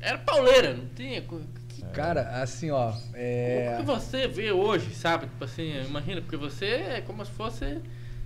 era 0.00 0.18
pauleira, 0.18 0.74
não 0.74 0.86
tinha? 0.94 1.20
que- 1.22 1.58
Cara, 1.92 2.42
assim, 2.42 2.70
ó. 2.70 2.92
É... 3.14 3.74
Como 3.76 3.78
que 3.78 4.00
você 4.00 4.26
vê 4.28 4.50
hoje, 4.52 4.94
sabe? 4.94 5.26
Tipo 5.26 5.44
assim, 5.44 5.80
imagina, 5.84 6.20
porque 6.20 6.36
você 6.36 6.66
é 6.66 7.00
como 7.00 7.24
se 7.24 7.30
fosse, 7.30 7.80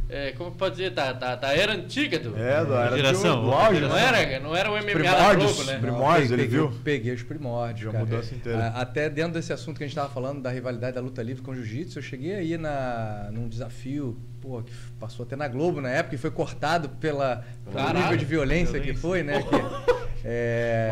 é, 0.09 0.32
como 0.32 0.50
pode 0.53 0.76
dizer, 0.76 0.90
da, 0.90 1.12
da, 1.12 1.36
da 1.36 1.57
era 1.57 1.72
antiga 1.72 2.18
do... 2.18 2.36
É, 2.36 2.64
do, 2.64 2.74
era 2.74 2.96
Geração, 2.96 3.40
do, 3.40 3.46
do 3.46 3.53
auge, 3.53 3.80
Não 3.80 3.88
né? 3.94 4.05
era, 4.24 4.40
não 4.40 4.55
era 4.55 4.70
o 4.70 4.74
MMA 4.74 4.82
da 4.84 4.92
Primórdios, 4.92 5.53
Globo, 5.55 5.64
né? 5.64 5.72
prim- 5.72 5.80
primórdios, 5.80 6.30
Não, 6.30 6.36
ele 6.36 6.42
peguei, 6.44 6.59
viu? 6.59 6.72
Peguei 6.84 7.12
os 7.14 7.22
primórdios. 7.22 7.92
Já 7.92 7.98
cara. 8.05 8.24
inteira. 8.34 8.59
A- 8.68 8.80
Até 8.82 9.09
dentro 9.09 9.32
desse 9.32 9.53
assunto 9.53 9.78
que 9.78 9.84
a 9.84 9.86
gente 9.86 9.96
estava 9.96 10.12
falando 10.12 10.42
da 10.42 10.50
rivalidade 10.50 10.94
da 10.94 11.00
luta 11.00 11.22
livre 11.22 11.42
com 11.42 11.50
o 11.53 11.55
jiu-jitsu, 11.55 11.98
eu 11.98 12.03
cheguei 12.03 12.34
aí 12.34 12.59
na, 12.59 13.30
num 13.32 13.48
desafio, 13.48 14.18
pô, 14.40 14.62
que 14.62 14.72
passou 15.00 15.24
até 15.24 15.34
na 15.36 15.48
Globo 15.48 15.80
na 15.80 15.88
época 15.90 16.14
e 16.14 16.18
foi 16.18 16.30
cortado 16.30 16.88
pela, 16.90 17.44
pelo 17.64 17.76
Caralho. 17.76 17.98
nível 18.00 18.16
de 18.18 18.24
violência, 18.24 18.80
que 18.80 18.92
Violência. 18.92 19.00
foi, 19.00 19.22
né? 19.22 19.42
Que, 19.42 20.01
é, 20.24 20.88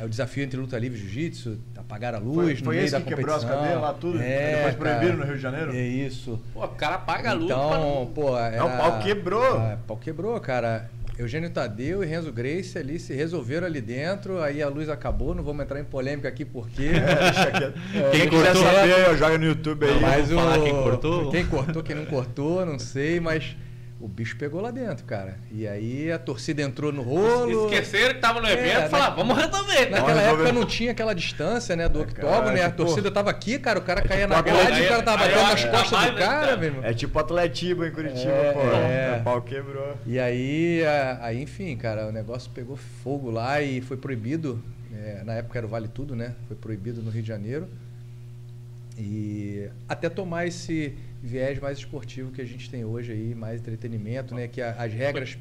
a- 0.00 0.04
o 0.04 0.08
desafio 0.08 0.44
entre 0.44 0.58
luta 0.58 0.78
livre 0.78 0.98
e 0.98 1.02
jiu-jitsu, 1.02 1.58
apagar 1.76 2.14
a 2.14 2.18
Foi, 2.20 2.26
luz, 2.26 2.58
foi 2.58 2.66
no 2.66 2.70
meio 2.72 2.82
esse 2.84 2.92
da 2.92 3.00
que 3.00 3.14
quebrou 3.14 3.34
as 3.34 3.44
cadeias 3.44 3.80
lá, 3.80 3.92
tudo? 3.94 4.20
É, 4.20 4.56
Depois 4.56 4.74
proibiram 4.74 5.16
no 5.18 5.24
Rio 5.24 5.36
de 5.36 5.40
Janeiro? 5.42 5.74
É 5.74 5.80
isso. 5.80 6.40
Pô, 6.52 6.64
o 6.64 6.68
cara 6.68 6.98
paga 6.98 7.30
a 7.30 7.32
luz 7.32 7.44
Então, 7.46 8.10
pô, 8.14 8.36
era... 8.36 8.56
Não, 8.56 8.66
o 8.66 8.76
pau 8.78 8.98
quebrou. 9.00 9.56
Ah, 9.58 9.78
pau 9.86 9.96
quebrou, 9.96 10.38
cara. 10.40 10.90
Eugênio 11.18 11.48
Tadeu 11.48 12.04
e 12.04 12.06
Renzo 12.06 12.30
Grace 12.30 12.76
ali 12.76 12.98
se 12.98 13.14
resolveram 13.14 13.66
ali 13.66 13.80
dentro, 13.80 14.42
aí 14.42 14.62
a 14.62 14.68
luz 14.68 14.90
acabou, 14.90 15.34
não 15.34 15.42
vamos 15.42 15.64
entrar 15.64 15.80
em 15.80 15.84
polêmica 15.84 16.28
aqui 16.28 16.44
porque. 16.44 16.90
É, 16.92 17.32
deixa 17.32 17.50
quieto. 17.50 17.74
É, 17.96 18.10
Quem 18.10 18.28
quiser 18.28 18.52
quieto. 18.52 18.62
saber, 18.62 19.16
joga 19.16 19.38
no 19.38 19.44
YouTube 19.46 19.86
aí. 19.86 19.98
Mas 20.00 20.28
Vamos 20.28 20.44
falar 20.44 20.58
o- 20.58 20.62
quem 20.64 20.74
cortou? 20.74 21.30
Quem 21.30 21.46
cortou, 21.46 21.82
quem 21.82 21.96
não 21.96 22.04
cortou, 22.04 22.66
não 22.66 22.78
sei, 22.78 23.18
mas 23.18 23.56
o 23.98 24.06
bicho 24.06 24.36
pegou 24.36 24.60
lá 24.60 24.70
dentro, 24.70 25.04
cara. 25.06 25.38
E 25.50 25.66
aí 25.66 26.12
a 26.12 26.18
torcida 26.18 26.60
entrou 26.62 26.92
no 26.92 27.00
rolo. 27.02 27.64
Esqueceram 27.64 28.14
que 28.14 28.20
tava 28.20 28.40
no 28.42 28.46
evento 28.48 28.78
É, 28.82 28.86
e 28.86 28.88
falaram, 28.90 29.10
na- 29.10 29.16
vamos 29.16 29.36
resolver. 29.38 29.90
Naquela 29.90 30.20
resolver. 30.20 30.42
época 30.42 30.52
não 30.52 30.66
tinha 30.66 30.90
aquela 30.92 31.14
distância, 31.14 31.74
né, 31.74 31.88
do 31.88 32.00
É, 32.00 32.02
octógono, 32.02 32.38
cara, 32.42 32.52
né? 32.52 32.62
A 32.62 32.70
tipo, 32.70 32.76
torcida 32.84 33.10
tava 33.10 33.30
aqui, 33.30 33.58
cara, 33.58 33.78
o 33.78 33.82
cara 33.82 34.02
caía 34.02 34.26
na 34.26 34.36
tipo, 34.36 34.50
grade 34.50 34.70
e 34.70 34.74
aí- 34.74 34.84
o 34.84 34.88
cara 34.88 35.02
tava 35.02 35.24
aí 35.24 35.30
batendo 35.30 35.48
nas 35.50 35.64
que 35.64 35.70
costas 35.70 35.90
do 35.90 36.12
né, 36.12 36.18
cara, 36.18 36.40
cara? 36.46 36.56
meu 36.58 36.64
irmão. 36.68 36.84
É 36.84 36.92
tipo 36.94 37.18
Atletiba 37.18 37.88
em 37.88 37.90
Curitiba, 37.90 38.30
É, 38.32 38.52
pô. 38.52 38.60
é. 38.60 39.18
O 39.18 39.24
pau 39.24 39.40
quebrou. 39.42 39.96
E 40.06 40.18
aí, 40.18 40.84
a- 40.84 41.18
aí, 41.22 41.42
enfim, 41.42 41.74
cara, 41.76 42.06
o 42.08 42.12
negócio 42.12 42.50
pegou 42.54 42.76
fogo 42.76 43.30
lá 43.30 43.62
e 43.62 43.80
foi 43.80 43.96
proibido. 43.96 44.62
é, 44.94 45.22
na 45.24 45.34
época 45.34 45.58
era 45.58 45.66
o 45.66 45.70
Vale 45.70 45.88
Tudo, 45.88 46.16
né? 46.16 46.34
Foi 46.48 46.56
proibido 46.56 47.02
no 47.02 47.10
Rio 47.10 47.20
de 47.22 47.28
Janeiro. 47.28 47.68
E 48.98 49.68
até 49.88 50.08
tomar 50.08 50.46
esse 50.46 50.96
viés 51.26 51.58
mais 51.58 51.78
esportivo 51.78 52.30
que 52.30 52.40
a 52.40 52.44
gente 52.44 52.70
tem 52.70 52.84
hoje 52.84 53.12
aí, 53.12 53.34
mais 53.34 53.60
entretenimento, 53.60 54.34
né? 54.34 54.48
Que 54.48 54.62
a- 54.62 54.72
as 54.78 54.92
regras 54.92 55.36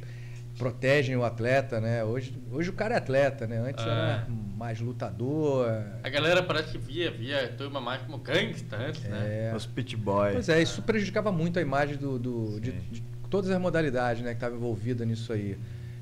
protegem 0.58 1.16
o 1.18 1.24
atleta, 1.24 1.82
né? 1.82 2.04
Hoje, 2.04 2.34
hoje 2.52 2.70
o 2.70 2.74
cara 2.74 2.96
é 2.96 2.98
atleta, 2.98 3.46
né? 3.46 3.58
Antes 3.58 3.86
É. 3.86 3.90
era 3.90 4.26
mais 4.58 4.80
lutador. 4.80 5.68
A 6.02 6.10
galera 6.10 6.42
parece 6.42 6.72
que 6.72 6.78
via, 6.78 7.12
via 7.12 7.44
a 7.44 7.48
turma 7.50 7.82
mais 7.82 8.02
como 8.04 8.18
gangsta 8.18 8.78
antes, 8.78 9.04
né? 9.04 9.50
É, 9.52 9.54
Os 9.56 9.66
pit 9.66 9.98
boy. 9.98 10.32
Pois 10.34 10.48
é, 10.50 10.62
isso 10.62 10.82
prejudicava 10.82 11.32
muito 11.32 11.60
a 11.60 11.62
imagem 11.62 11.98
do, 11.98 12.18
do- 12.18 12.60
de, 12.62 12.72
de 12.72 13.04
todas 13.30 13.50
as 13.52 13.60
modalidades 13.60 14.22
né, 14.24 14.30
que 14.30 14.36
estavam 14.38 14.58
envolvidas 14.58 15.06
nisso 15.06 15.34
aí. 15.34 15.58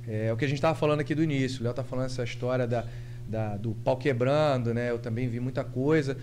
É 0.07 0.31
o 0.31 0.38
que 0.38 0.45
a 0.45 0.47
gente 0.47 0.57
estava 0.57 0.75
falando 0.77 0.99
aqui 0.99 1.15
do 1.15 1.23
início. 1.23 1.61
O 1.61 1.63
Léo 1.63 1.71
está 1.71 1.84
falando 1.84 2.05
essa 2.05 2.23
história 2.23 2.67
da, 2.67 2.86
da- 3.27 3.57
do 3.57 3.71
pau 3.84 3.97
quebrando, 3.97 4.71
né? 4.73 4.91
Eu 4.91 4.99
também 4.99 5.27
vi 5.27 5.39
muita 5.39 5.63
coisa. 5.63 6.15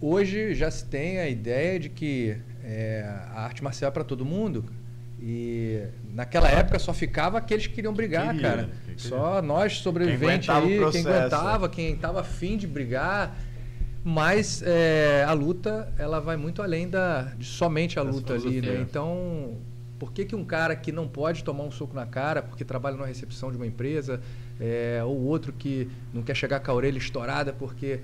Hoje 0.00 0.54
já 0.54 0.70
se 0.70 0.84
tem 0.84 1.18
a 1.18 1.28
ideia 1.28 1.80
de 1.80 1.88
que 1.88 2.36
é, 2.64 3.04
a 3.34 3.42
arte 3.42 3.62
marcial 3.62 3.88
é 3.88 3.92
para 3.92 4.04
todo 4.04 4.24
mundo. 4.24 4.64
E 5.24 5.80
naquela 6.12 6.48
época 6.48 6.80
só 6.80 6.92
ficava 6.92 7.38
aqueles 7.38 7.68
que 7.68 7.74
queriam 7.74 7.94
brigar, 7.94 8.34
Queria, 8.34 8.42
cara. 8.42 8.62
quem 8.64 8.94
queria. 8.96 9.08
Só 9.08 9.40
nós 9.40 9.78
sobreviventes 9.78 10.48
o 10.48 10.52
aí, 10.52 10.80
quem 10.90 11.06
aguentava, 11.06 11.68
quem 11.68 11.94
estava 11.94 12.20
afim 12.20 12.56
de 12.56 12.66
brigar. 12.66 13.36
Mas 14.04 14.62
é, 14.66 15.24
a 15.28 15.32
luta, 15.32 15.92
ela 15.96 16.18
vai 16.18 16.36
muito 16.36 16.60
além 16.60 16.88
da, 16.88 17.22
de 17.38 17.46
somente 17.46 18.00
a 18.00 18.02
luta 18.02 18.34
ali, 18.34 18.60
né? 18.60 18.80
Então, 18.80 19.58
por 19.96 20.12
que, 20.12 20.24
que 20.24 20.34
um 20.34 20.44
cara 20.44 20.74
que 20.74 20.90
não 20.90 21.06
pode 21.06 21.44
tomar 21.44 21.62
um 21.62 21.70
soco 21.70 21.94
na 21.94 22.04
cara 22.04 22.42
porque 22.42 22.64
trabalha 22.64 22.96
numa 22.96 23.06
recepção 23.06 23.52
de 23.52 23.56
uma 23.56 23.66
empresa, 23.66 24.20
é, 24.60 25.00
ou 25.04 25.16
outro 25.22 25.52
que 25.52 25.88
não 26.12 26.22
quer 26.22 26.34
chegar 26.34 26.58
com 26.58 26.72
a 26.72 26.74
orelha 26.74 26.98
estourada 26.98 27.52
porque 27.52 28.00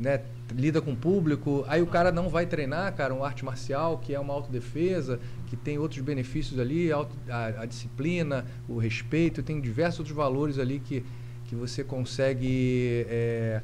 né, 0.00 0.22
lida 0.52 0.80
com 0.80 0.92
o 0.92 0.96
público, 0.96 1.62
aí 1.68 1.82
o 1.82 1.86
cara 1.86 2.10
não 2.10 2.28
vai 2.30 2.46
treinar, 2.46 2.92
cara, 2.94 3.12
uma 3.12 3.26
arte 3.26 3.44
marcial 3.44 3.98
que 3.98 4.14
é 4.14 4.18
uma 4.18 4.32
autodefesa, 4.32 5.20
que 5.46 5.56
tem 5.56 5.78
outros 5.78 6.00
benefícios 6.00 6.58
ali, 6.58 6.90
a, 6.90 7.06
a- 7.28 7.62
a 7.62 7.66
disciplina, 7.66 8.46
o 8.68 8.78
respeito, 8.78 9.42
tem 9.42 9.60
diversos 9.60 10.00
outros 10.00 10.16
valores 10.16 10.58
ali 10.58 10.80
que, 10.80 11.04
que 11.44 11.54
você 11.54 11.84
consegue 11.84 13.04
é, 13.08 13.60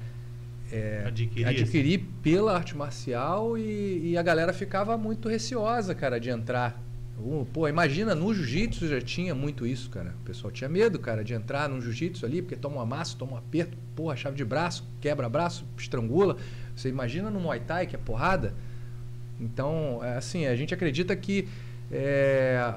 é, 0.70 1.05
Adquirir, 1.07 1.47
adquirir 1.49 2.05
pela 2.22 2.55
arte 2.55 2.76
marcial 2.76 3.57
e, 3.57 4.11
e 4.11 4.18
a 4.18 4.22
galera 4.22 4.53
ficava 4.53 4.97
muito 4.99 5.28
receosa, 5.28 5.95
cara, 5.95 6.20
de 6.20 6.28
entrar. 6.28 6.82
Pô, 7.53 7.67
imagina, 7.67 8.14
no 8.14 8.35
jiu-jitsu 8.35 8.87
já 8.89 9.01
tinha 9.01 9.35
muito 9.35 9.67
isso, 9.67 9.89
cara. 9.89 10.14
O 10.21 10.25
pessoal 10.25 10.51
tinha 10.51 10.69
medo, 10.69 10.99
cara, 10.99 11.25
de 11.25 11.33
entrar 11.33 11.69
no 11.69 11.81
jiu-jitsu 11.81 12.27
ali, 12.27 12.43
porque 12.43 12.57
toma 12.57 12.77
um 12.77 12.81
amasso, 12.81 13.17
toma 13.17 13.33
um 13.33 13.37
aperto, 13.37 13.77
porra, 13.95 14.14
chave 14.14 14.37
de 14.37 14.45
braço, 14.45 14.85
quebra 15.01 15.29
braço, 15.29 15.64
estrangula. 15.79 16.37
Você 16.75 16.91
imagina 16.91 17.31
no 17.31 17.41
Muay 17.41 17.61
Thai, 17.61 17.87
que 17.87 17.97
é 17.97 17.99
porrada? 17.99 18.53
Então, 19.41 20.01
é 20.03 20.17
assim, 20.17 20.47
a 20.47 20.55
gente 20.55 20.75
acredita 20.75 21.17
que 21.17 21.49
é, 21.91 22.75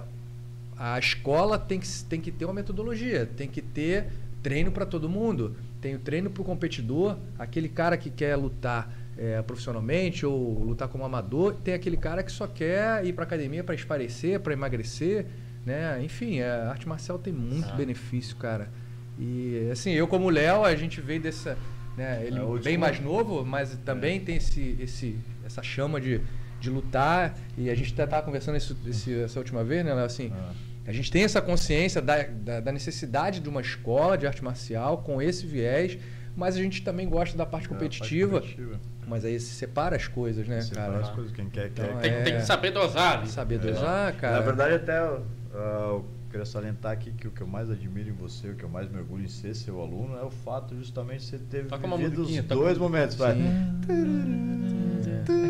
a 0.78 0.98
escola 0.98 1.60
tem 1.60 1.80
que, 1.80 1.88
tem 2.06 2.22
que 2.22 2.32
ter 2.32 2.46
uma 2.46 2.54
metodologia, 2.54 3.26
tem 3.26 3.50
que 3.50 3.62
ter 3.62 4.08
treino 4.42 4.72
para 4.72 4.86
todo 4.86 5.10
mundo. 5.10 5.56
Tem 5.82 5.96
o 5.96 6.00
treino 6.00 6.30
para 6.30 6.42
o 6.42 6.46
competidor, 6.46 7.18
aquele 7.38 7.70
cara 7.70 7.98
que 7.98 8.10
quer 8.10 8.36
lutar 8.36 8.94
é, 9.20 9.42
profissionalmente 9.42 10.26
ou 10.26 10.64
lutar 10.64 10.88
como 10.88 11.04
amador, 11.04 11.54
tem 11.64 11.74
aquele 11.74 11.98
cara 11.98 12.24
que 12.24 12.32
só 12.32 12.48
quer 12.48 13.06
ir 13.06 13.12
para 13.14 13.26
academia 13.26 13.64
para 13.64 13.76
esparecer, 13.76 14.40
para 14.40 14.54
emagrecer, 14.54 15.26
né? 15.66 16.00
Enfim, 16.02 16.40
a 16.42 16.70
arte 16.70 16.88
marcial 16.88 17.20
tem 17.20 17.34
muito 17.34 17.70
Ah. 17.70 17.76
benefício, 17.76 18.36
cara. 18.38 18.70
E 19.20 19.68
assim, 19.72 19.92
eu 19.92 20.08
como 20.08 20.30
Léo, 20.30 20.64
a 20.64 20.74
gente 20.76 21.02
veio 21.02 21.22
dessa, 21.22 21.58
né, 21.98 22.24
ele 22.26 22.40
É, 22.40 22.60
bem 22.64 22.78
mais 22.78 23.00
novo, 23.02 23.44
mas 23.46 23.78
também 23.84 24.20
tem 24.22 24.38
esse, 24.38 24.78
esse, 24.80 25.18
essa 25.46 25.62
chama 25.62 26.00
de, 26.00 26.22
de 26.62 26.70
lutar. 26.70 27.36
E 27.58 27.70
a 27.70 27.76
gente 27.76 27.92
até 27.94 28.06
estava 28.06 28.24
conversando 28.26 28.56
isso, 28.58 28.78
esse- 28.88 29.22
essa 29.22 29.38
última 29.38 29.64
vez, 29.64 29.84
né, 29.84 29.94
Léo? 29.94 30.06
Assim, 30.06 30.32
Ah. 30.34 30.54
a 30.88 30.94
gente 30.94 31.12
tem 31.12 31.24
essa 31.24 31.42
consciência 31.42 32.02
da, 32.02 32.24
da, 32.24 32.62
da 32.62 32.72
necessidade 32.72 33.42
de 33.42 33.50
uma 33.50 33.60
escola 33.60 34.18
de 34.18 34.26
arte 34.26 34.42
marcial 34.42 35.00
com 35.00 35.22
esse 35.22 35.46
viés, 35.46 35.98
mas 36.36 36.56
a 36.56 36.60
gente 36.60 36.82
também 36.84 37.08
gosta 37.10 37.38
da 37.38 37.46
parte 37.46 37.68
competitiva. 37.70 38.44
Mas 39.08 39.26
aí 39.26 39.40
se 39.40 39.54
separa 39.56 39.96
as 39.96 40.08
coisas, 40.08 40.48
né, 40.48 40.62
Separa 40.62 40.88
cara? 40.92 41.00
as 41.02 41.10
coisas, 41.10 41.32
quem 41.32 41.50
quer, 41.50 41.68
Então, 41.68 41.86
quer. 41.86 41.98
Tem, 42.00 42.12
É. 42.12 42.22
tem 42.22 42.36
que 42.36 42.42
saber 42.46 42.72
dosar. 42.72 43.22
né? 43.22 43.26
Saber 43.26 43.58
dosar, 43.58 44.14
cara. 44.18 44.36
Na 44.38 44.42
verdade, 44.42 44.76
até 44.76 45.04
uh, 45.04 46.04
queria 46.30 46.46
salientar 46.46 46.92
aqui 46.92 47.12
que 47.12 47.28
o 47.28 47.32
que 47.32 47.42
eu 47.42 47.48
mais 47.48 47.70
admiro 47.70 48.10
em 48.10 48.14
você, 48.14 48.50
o 48.50 48.56
que 48.56 48.64
eu 48.64 48.70
mais 48.70 48.90
me 48.90 48.98
orgulho 49.00 49.24
em 49.26 49.28
ser 49.28 49.54
seu 49.56 49.82
aluno, 49.82 50.16
é 50.18 50.24
o 50.24 50.30
fato 50.30 50.76
justamente 50.78 51.20
de 51.22 51.26
você 51.26 51.38
ter 51.40 51.66
uma 51.84 51.98
vivido 51.98 52.22
os 52.24 52.36
toca 52.36 52.56
dois 52.56 52.78
uma- 52.78 52.84
momentos. 52.90 53.16
vai. 53.16 53.36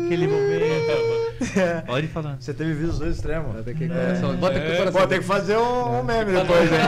Aquele 0.06 0.26
momento. 0.26 1.86
Pode 1.86 2.08
falar. 2.08 2.36
Você 2.40 2.52
ter 2.52 2.64
vivido 2.64 2.90
os 2.90 2.98
dois 2.98 3.16
extremos. 3.16 3.54
Bota 3.56 3.70
aqui, 3.70 3.88
coração. 3.88 4.36
Bota 4.36 4.58
aqui 4.58 4.68
o 4.68 4.72
É. 4.72 4.76
coração. 4.78 5.00
Pô, 5.00 5.06
tem 5.06 5.18
que 5.20 5.24
fazer 5.24 5.56
um, 5.56 6.00
um 6.00 6.02
meme 6.02 6.32
depois, 6.32 6.70
hein? 6.72 6.78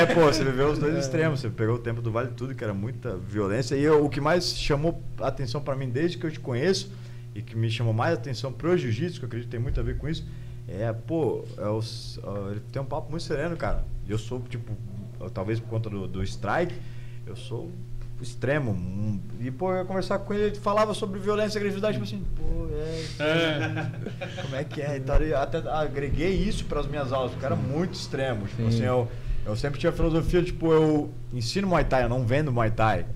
É, 0.00 0.06
pô, 0.06 0.20
você 0.22 0.44
viveu 0.44 0.70
os 0.70 0.78
dois 0.78 0.96
extremos. 0.96 1.40
Você 1.40 1.50
pegou 1.50 1.74
o 1.74 1.78
tempo 1.78 2.00
do 2.00 2.10
Vale 2.10 2.30
Tudo, 2.36 2.54
que 2.54 2.62
era 2.64 2.72
muita 2.72 3.16
violência. 3.16 3.74
E 3.74 3.82
eu- 3.82 4.04
o 4.04 4.08
que 4.08 4.20
mais 4.20 4.56
chamou 4.56 5.02
a 5.20 5.26
atenção 5.28 5.60
pra 5.60 5.74
mim 5.76 5.88
desde 5.90 6.16
que 6.18 6.24
eu 6.24 6.30
te 6.30 6.40
conheço, 6.40 6.90
e 7.34 7.42
que 7.42 7.56
me 7.56 7.68
chamou 7.70 7.92
mais 7.92 8.14
atenção 8.14 8.50
pro 8.52 8.76
jiu-jitsu, 8.76 9.18
que 9.18 9.24
eu 9.24 9.26
acredito 9.26 9.48
que 9.48 9.52
tem 9.56 9.60
muito 9.60 9.78
a 9.78 9.82
ver 9.82 9.98
com 9.98 10.08
isso, 10.08 10.24
é, 10.68 10.92
pô, 10.92 11.44
é 11.58 11.68
o 11.68 11.78
s- 11.78 12.18
ó, 12.22 12.50
ele 12.50 12.60
tem 12.72 12.80
um 12.82 12.84
papo 12.84 13.10
muito 13.10 13.22
sereno, 13.22 13.56
cara. 13.56 13.84
Eu 14.08 14.18
sou, 14.18 14.40
tipo, 14.48 14.72
ó, 15.20 15.28
talvez 15.28 15.60
por 15.60 15.68
conta 15.68 15.88
do, 15.90 16.06
do 16.08 16.22
strike, 16.22 16.74
eu 17.26 17.36
sou 17.36 17.70
extremo. 18.20 18.70
um- 18.72 19.20
e, 19.40 19.50
pô, 19.50 19.72
eu 19.72 19.78
ia 19.78 19.84
conversar 19.84 20.18
com 20.20 20.32
ele, 20.32 20.44
ele 20.44 20.56
falava 20.56 20.94
sobre 20.94 21.18
violência 21.20 21.58
e 21.58 21.60
agressividade, 21.60 21.94
tipo 21.98 22.04
assim, 22.04 22.24
pô, 22.36 22.66
é. 22.72 24.42
Como 24.42 24.56
é 24.56 24.64
que 24.64 24.80
é? 24.82 24.96
Então, 24.96 25.16
eu 25.16 25.38
até 25.38 25.58
agreguei 25.70 26.30
isso 26.34 26.64
para 26.64 26.80
as 26.80 26.86
minhas 26.86 27.12
aulas, 27.12 27.32
porque 27.32 27.44
era 27.46 27.56
muito 27.56 27.94
extremo. 27.94 28.46
Tipo 28.46 28.62
Sim. 28.62 28.68
assim, 28.68 28.82
eu, 28.84 29.08
eu 29.44 29.54
sempre 29.56 29.78
tinha 29.78 29.90
a 29.90 29.92
filosofia, 29.94 30.42
tipo, 30.42 30.72
eu 30.72 31.10
ensino 31.32 31.68
Muay 31.68 31.84
Thai, 31.84 32.04
eu 32.04 32.08
não 32.08 32.24
vendo 32.26 32.50
Muay 32.50 32.70
Thai. 32.70 33.06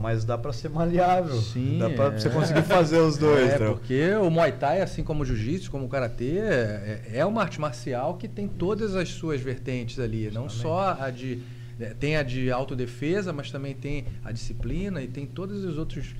Mas 0.00 0.24
dá 0.24 0.38
pra 0.38 0.50
ser 0.50 0.70
maleável. 0.70 1.38
Sim, 1.42 1.78
dá 1.78 1.90
pra 1.90 2.06
é. 2.06 2.18
você 2.18 2.30
conseguir 2.30 2.62
fazer 2.62 2.98
os 3.00 3.18
dois. 3.18 3.50
É, 3.50 3.54
entendeu? 3.56 3.72
porque 3.74 4.14
o 4.14 4.30
Muay 4.30 4.52
Thai, 4.52 4.80
assim 4.80 5.04
como 5.04 5.22
o 5.22 5.26
Jiu-Jitsu, 5.26 5.70
como 5.70 5.84
o 5.84 5.88
Karatê, 5.90 6.38
é, 6.38 7.02
é 7.12 7.26
uma 7.26 7.42
arte 7.42 7.60
marcial 7.60 8.14
que 8.14 8.26
tem 8.26 8.48
todas 8.48 8.96
as 8.96 9.10
suas 9.10 9.42
vertentes 9.42 9.98
ali. 9.98 10.30
Não 10.30 10.48
só 10.48 10.96
a 10.98 11.10
de... 11.10 11.42
é, 11.78 11.92
Tem 11.92 12.16
a 12.16 12.22
de 12.22 12.50
autodefesa, 12.50 13.30
mas 13.30 13.50
também 13.50 13.74
tem 13.74 14.06
a 14.24 14.32
disciplina 14.32 15.02
e 15.02 15.06
tem 15.06 15.26
todos 15.26 15.64
os 15.64 15.76
outros... 15.76 16.14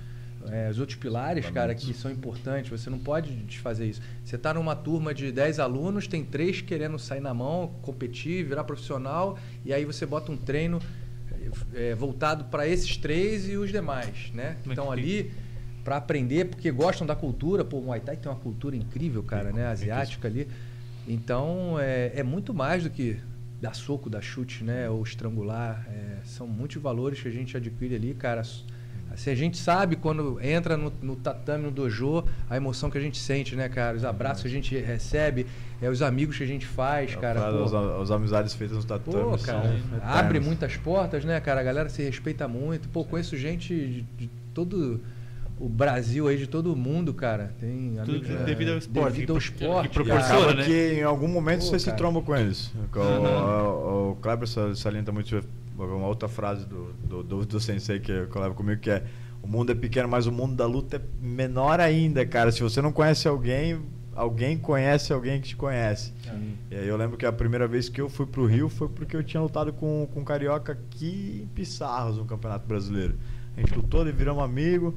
é, 0.50 0.68
os 0.70 0.78
outros 0.78 0.98
pilares, 0.98 1.48
cara, 1.48 1.74
que 1.74 1.94
são 1.94 2.10
importantes. 2.10 2.70
Você 2.70 2.90
não 2.90 2.98
pode 2.98 3.32
desfazer 3.32 3.86
isso. 3.86 4.02
Você 4.22 4.36
está 4.36 4.52
numa 4.52 4.76
turma 4.76 5.14
de 5.14 5.32
10 5.32 5.58
alunos, 5.58 6.06
tem 6.06 6.22
três 6.22 6.60
querendo 6.60 6.98
sair 6.98 7.20
na 7.20 7.32
mão, 7.32 7.72
competir, 7.80 8.44
virar 8.44 8.64
profissional, 8.64 9.38
e 9.64 9.72
aí 9.72 9.86
você 9.86 10.04
bota 10.04 10.30
um 10.30 10.36
treino 10.36 10.78
é, 11.74 11.94
voltado 11.94 12.44
para 12.44 12.66
esses 12.66 12.96
três 12.96 13.48
e 13.48 13.56
os 13.56 13.70
demais, 13.70 14.30
né? 14.34 14.56
Mas 14.64 14.72
Então 14.72 14.86
que- 14.86 14.92
ali 14.92 15.32
para 15.84 15.96
aprender, 15.96 16.46
porque 16.46 16.70
gostam 16.70 17.06
da 17.06 17.16
cultura, 17.16 17.64
pô, 17.64 17.78
o 17.78 17.82
Muay 17.84 18.00
Thai 18.00 18.16
tem 18.16 18.30
uma 18.30 18.38
cultura 18.38 18.76
incrível, 18.76 19.22
cara, 19.22 19.50
né? 19.52 19.66
Asiática 19.66 20.28
ali. 20.28 20.46
Então 21.08 21.76
é, 21.80 22.12
é 22.16 22.22
muito 22.22 22.52
mais 22.52 22.82
do 22.84 22.90
que 22.90 23.16
dar 23.60 23.74
soco, 23.74 24.08
dar 24.10 24.20
chute, 24.22 24.62
né? 24.64 24.88
Ou 24.90 25.02
estrangular. 25.02 25.86
É, 25.90 26.18
são 26.24 26.46
muitos 26.46 26.80
valores 26.80 27.20
que 27.20 27.28
a 27.28 27.30
gente 27.30 27.56
adquire 27.56 27.94
ali, 27.94 28.14
cara. 28.14 28.42
Assim, 29.20 29.30
a 29.30 29.34
gente 29.34 29.58
sabe 29.58 29.96
quando 29.96 30.40
entra 30.42 30.76
no, 30.78 30.90
no 31.02 31.14
tatame, 31.14 31.64
no 31.64 31.70
dojo, 31.70 32.24
a 32.48 32.56
emoção 32.56 32.88
que 32.90 32.96
a 32.96 33.00
gente 33.00 33.18
sente, 33.18 33.54
né, 33.54 33.68
cara? 33.68 33.94
Os 33.96 34.04
abraços 34.04 34.42
que 34.42 34.48
a 34.48 34.50
gente 34.50 34.74
recebe, 34.78 35.46
é, 35.82 35.90
os 35.90 36.00
amigos 36.00 36.38
que 36.38 36.42
a 36.42 36.46
gente 36.46 36.64
faz, 36.64 37.14
cara. 37.16 37.38
Cara, 37.40 37.52
pô. 37.52 37.64
as, 37.64 37.74
as 37.74 38.10
amizades 38.10 38.54
feitas 38.54 38.78
no 38.78 38.84
tatame 38.84 39.22
Pô, 39.24 39.36
são 39.38 39.54
cara, 39.60 39.74
eternas. 39.74 40.00
abre 40.02 40.40
muitas 40.40 40.74
portas, 40.78 41.22
né, 41.24 41.38
cara? 41.40 41.60
A 41.60 41.62
galera 41.62 41.88
se 41.90 42.02
respeita 42.02 42.48
muito. 42.48 42.88
Pô, 42.88 43.04
conheço 43.04 43.36
gente 43.36 43.74
de, 43.74 44.02
de 44.02 44.30
todo 44.54 45.00
o 45.58 45.68
Brasil 45.68 46.26
aí, 46.26 46.38
de 46.38 46.46
todo 46.46 46.72
o 46.72 46.76
mundo, 46.76 47.12
cara. 47.12 47.52
Tem 47.60 47.98
amigos, 47.98 48.26
né, 48.26 48.42
devido 48.46 48.70
ao 48.70 48.78
esporte, 48.78 49.12
Devido 49.12 49.32
ao 49.32 49.38
esporte. 49.38 49.88
que 49.90 49.94
proporciona, 49.94 50.54
né? 50.54 50.64
que 50.64 50.92
em 50.94 51.02
algum 51.02 51.28
momento 51.28 51.60
Pô, 51.60 51.66
você 51.66 51.78
se 51.78 51.84
cara. 51.86 51.98
tromba 51.98 52.22
com 52.22 52.34
eles. 52.34 52.72
O, 52.96 52.98
Aham. 52.98 53.62
o, 53.68 54.10
o 54.12 54.16
Kleber 54.16 54.48
sal- 54.48 54.74
salienta 54.74 55.12
muito 55.12 55.28
uma 55.86 56.06
outra 56.06 56.28
frase 56.28 56.66
do, 56.66 56.92
do, 56.92 57.22
do, 57.22 57.46
do 57.46 57.60
sensei 57.60 58.00
que 58.00 58.10
eu 58.10 58.28
leva 58.34 58.54
comigo 58.54 58.80
que 58.80 58.90
é 58.90 59.04
o 59.42 59.48
mundo 59.48 59.72
é 59.72 59.74
pequeno, 59.74 60.08
mas 60.08 60.26
o 60.26 60.32
mundo 60.32 60.54
da 60.54 60.66
luta 60.66 60.96
é 60.96 61.00
menor 61.20 61.80
ainda, 61.80 62.24
cara. 62.26 62.52
Se 62.52 62.62
você 62.62 62.82
não 62.82 62.92
conhece 62.92 63.26
alguém, 63.26 63.80
alguém 64.14 64.58
conhece 64.58 65.12
alguém 65.12 65.40
que 65.40 65.48
te 65.48 65.56
conhece. 65.56 66.12
E 66.70 66.74
aí 66.74 66.86
eu 66.86 66.96
lembro 66.96 67.16
que 67.16 67.24
a 67.24 67.32
primeira 67.32 67.66
vez 67.66 67.88
que 67.88 68.00
eu 68.00 68.08
fui 68.08 68.26
pro 68.26 68.44
Rio 68.44 68.68
foi 68.68 68.88
porque 68.88 69.16
eu 69.16 69.24
tinha 69.24 69.42
lutado 69.42 69.72
com, 69.72 70.06
com 70.12 70.20
um 70.20 70.24
carioca 70.24 70.72
aqui 70.72 71.40
em 71.42 71.46
Pissarros 71.48 72.18
no 72.18 72.24
Campeonato 72.24 72.66
Brasileiro. 72.66 73.14
A 73.56 73.60
gente 73.60 73.74
lutou, 73.74 74.02
ele 74.02 74.12
viramos 74.12 74.42
amigo. 74.44 74.94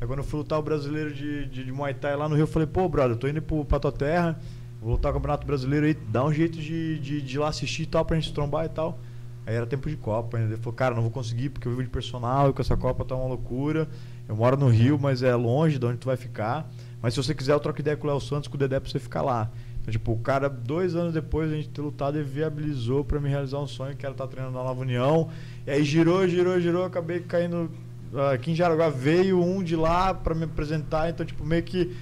Aí 0.00 0.06
quando 0.06 0.18
eu 0.18 0.24
fui 0.24 0.40
lutar 0.40 0.58
o 0.58 0.62
brasileiro 0.62 1.12
de, 1.12 1.46
de, 1.46 1.64
de 1.64 1.72
Muay 1.72 1.94
Thai 1.94 2.16
lá 2.16 2.28
no 2.28 2.34
Rio, 2.34 2.42
eu 2.42 2.46
falei, 2.46 2.68
pô, 2.68 2.86
brother, 2.86 3.12
eu 3.12 3.16
tô 3.16 3.28
indo 3.28 3.40
pro, 3.40 3.64
pra 3.64 3.80
tua 3.80 3.92
terra, 3.92 4.38
vou 4.80 4.92
lutar 4.92 5.10
o 5.10 5.14
Campeonato 5.14 5.46
Brasileiro 5.46 5.86
aí, 5.86 5.94
dá 5.94 6.22
um 6.22 6.32
jeito 6.32 6.58
de, 6.58 6.98
de, 6.98 7.22
de 7.22 7.36
ir 7.36 7.38
lá 7.38 7.48
assistir 7.48 7.84
e 7.84 7.86
tal, 7.86 8.04
pra 8.04 8.14
gente 8.16 8.32
trombar 8.34 8.66
e 8.66 8.68
tal. 8.68 8.98
Aí 9.46 9.54
era 9.54 9.64
tempo 9.64 9.88
de 9.88 9.96
Copa 9.96 10.36
ainda. 10.36 10.54
Ele 10.54 10.60
falou, 10.60 10.74
cara, 10.74 10.94
não 10.94 11.02
vou 11.02 11.10
conseguir 11.10 11.50
porque 11.50 11.68
eu 11.68 11.70
vivo 11.70 11.84
de 11.84 11.88
personal 11.88 12.50
e 12.50 12.52
com 12.52 12.60
essa 12.60 12.76
Copa 12.76 13.04
tá 13.04 13.14
uma 13.14 13.28
loucura. 13.28 13.88
Eu 14.28 14.34
moro 14.34 14.56
no 14.56 14.68
Rio, 14.68 14.98
mas 15.00 15.22
é 15.22 15.34
longe 15.36 15.78
de 15.78 15.86
onde 15.86 15.98
tu 15.98 16.06
vai 16.06 16.16
ficar. 16.16 16.68
Mas 17.00 17.14
se 17.14 17.22
você 17.22 17.32
quiser, 17.32 17.52
eu 17.52 17.60
troco 17.60 17.80
ideia 17.80 17.96
com 17.96 18.08
o 18.08 18.10
Léo 18.10 18.20
Santos, 18.20 18.48
com 18.48 18.56
o 18.56 18.58
Dedé 18.58 18.80
pra 18.80 18.90
você 18.90 18.98
ficar 18.98 19.22
lá. 19.22 19.48
Então, 19.80 19.92
tipo, 19.92 20.10
o 20.10 20.18
cara, 20.18 20.48
dois 20.48 20.96
anos 20.96 21.14
depois 21.14 21.48
de 21.48 21.54
a 21.54 21.56
gente 21.58 21.68
ter 21.68 21.80
lutado, 21.80 22.16
ele 22.16 22.24
viabilizou 22.24 23.04
pra 23.04 23.20
me 23.20 23.28
realizar 23.28 23.60
um 23.60 23.68
sonho, 23.68 23.94
que 23.94 24.04
era 24.04 24.12
estar 24.12 24.26
treinando 24.26 24.56
na 24.56 24.64
Nova 24.64 24.80
União. 24.80 25.28
E 25.64 25.70
aí 25.70 25.84
girou, 25.84 26.26
girou, 26.26 26.58
girou, 26.60 26.84
acabei 26.84 27.20
caindo. 27.20 27.70
ah, 28.12 28.32
Aqui 28.32 28.50
em 28.50 28.54
Jaraguá 28.56 28.88
veio 28.88 29.40
um 29.40 29.62
de 29.62 29.76
lá 29.76 30.12
pra 30.12 30.34
me 30.34 30.42
apresentar, 30.42 31.08
então, 31.08 31.24
tipo, 31.24 31.46
meio 31.46 31.62
que 31.62 31.94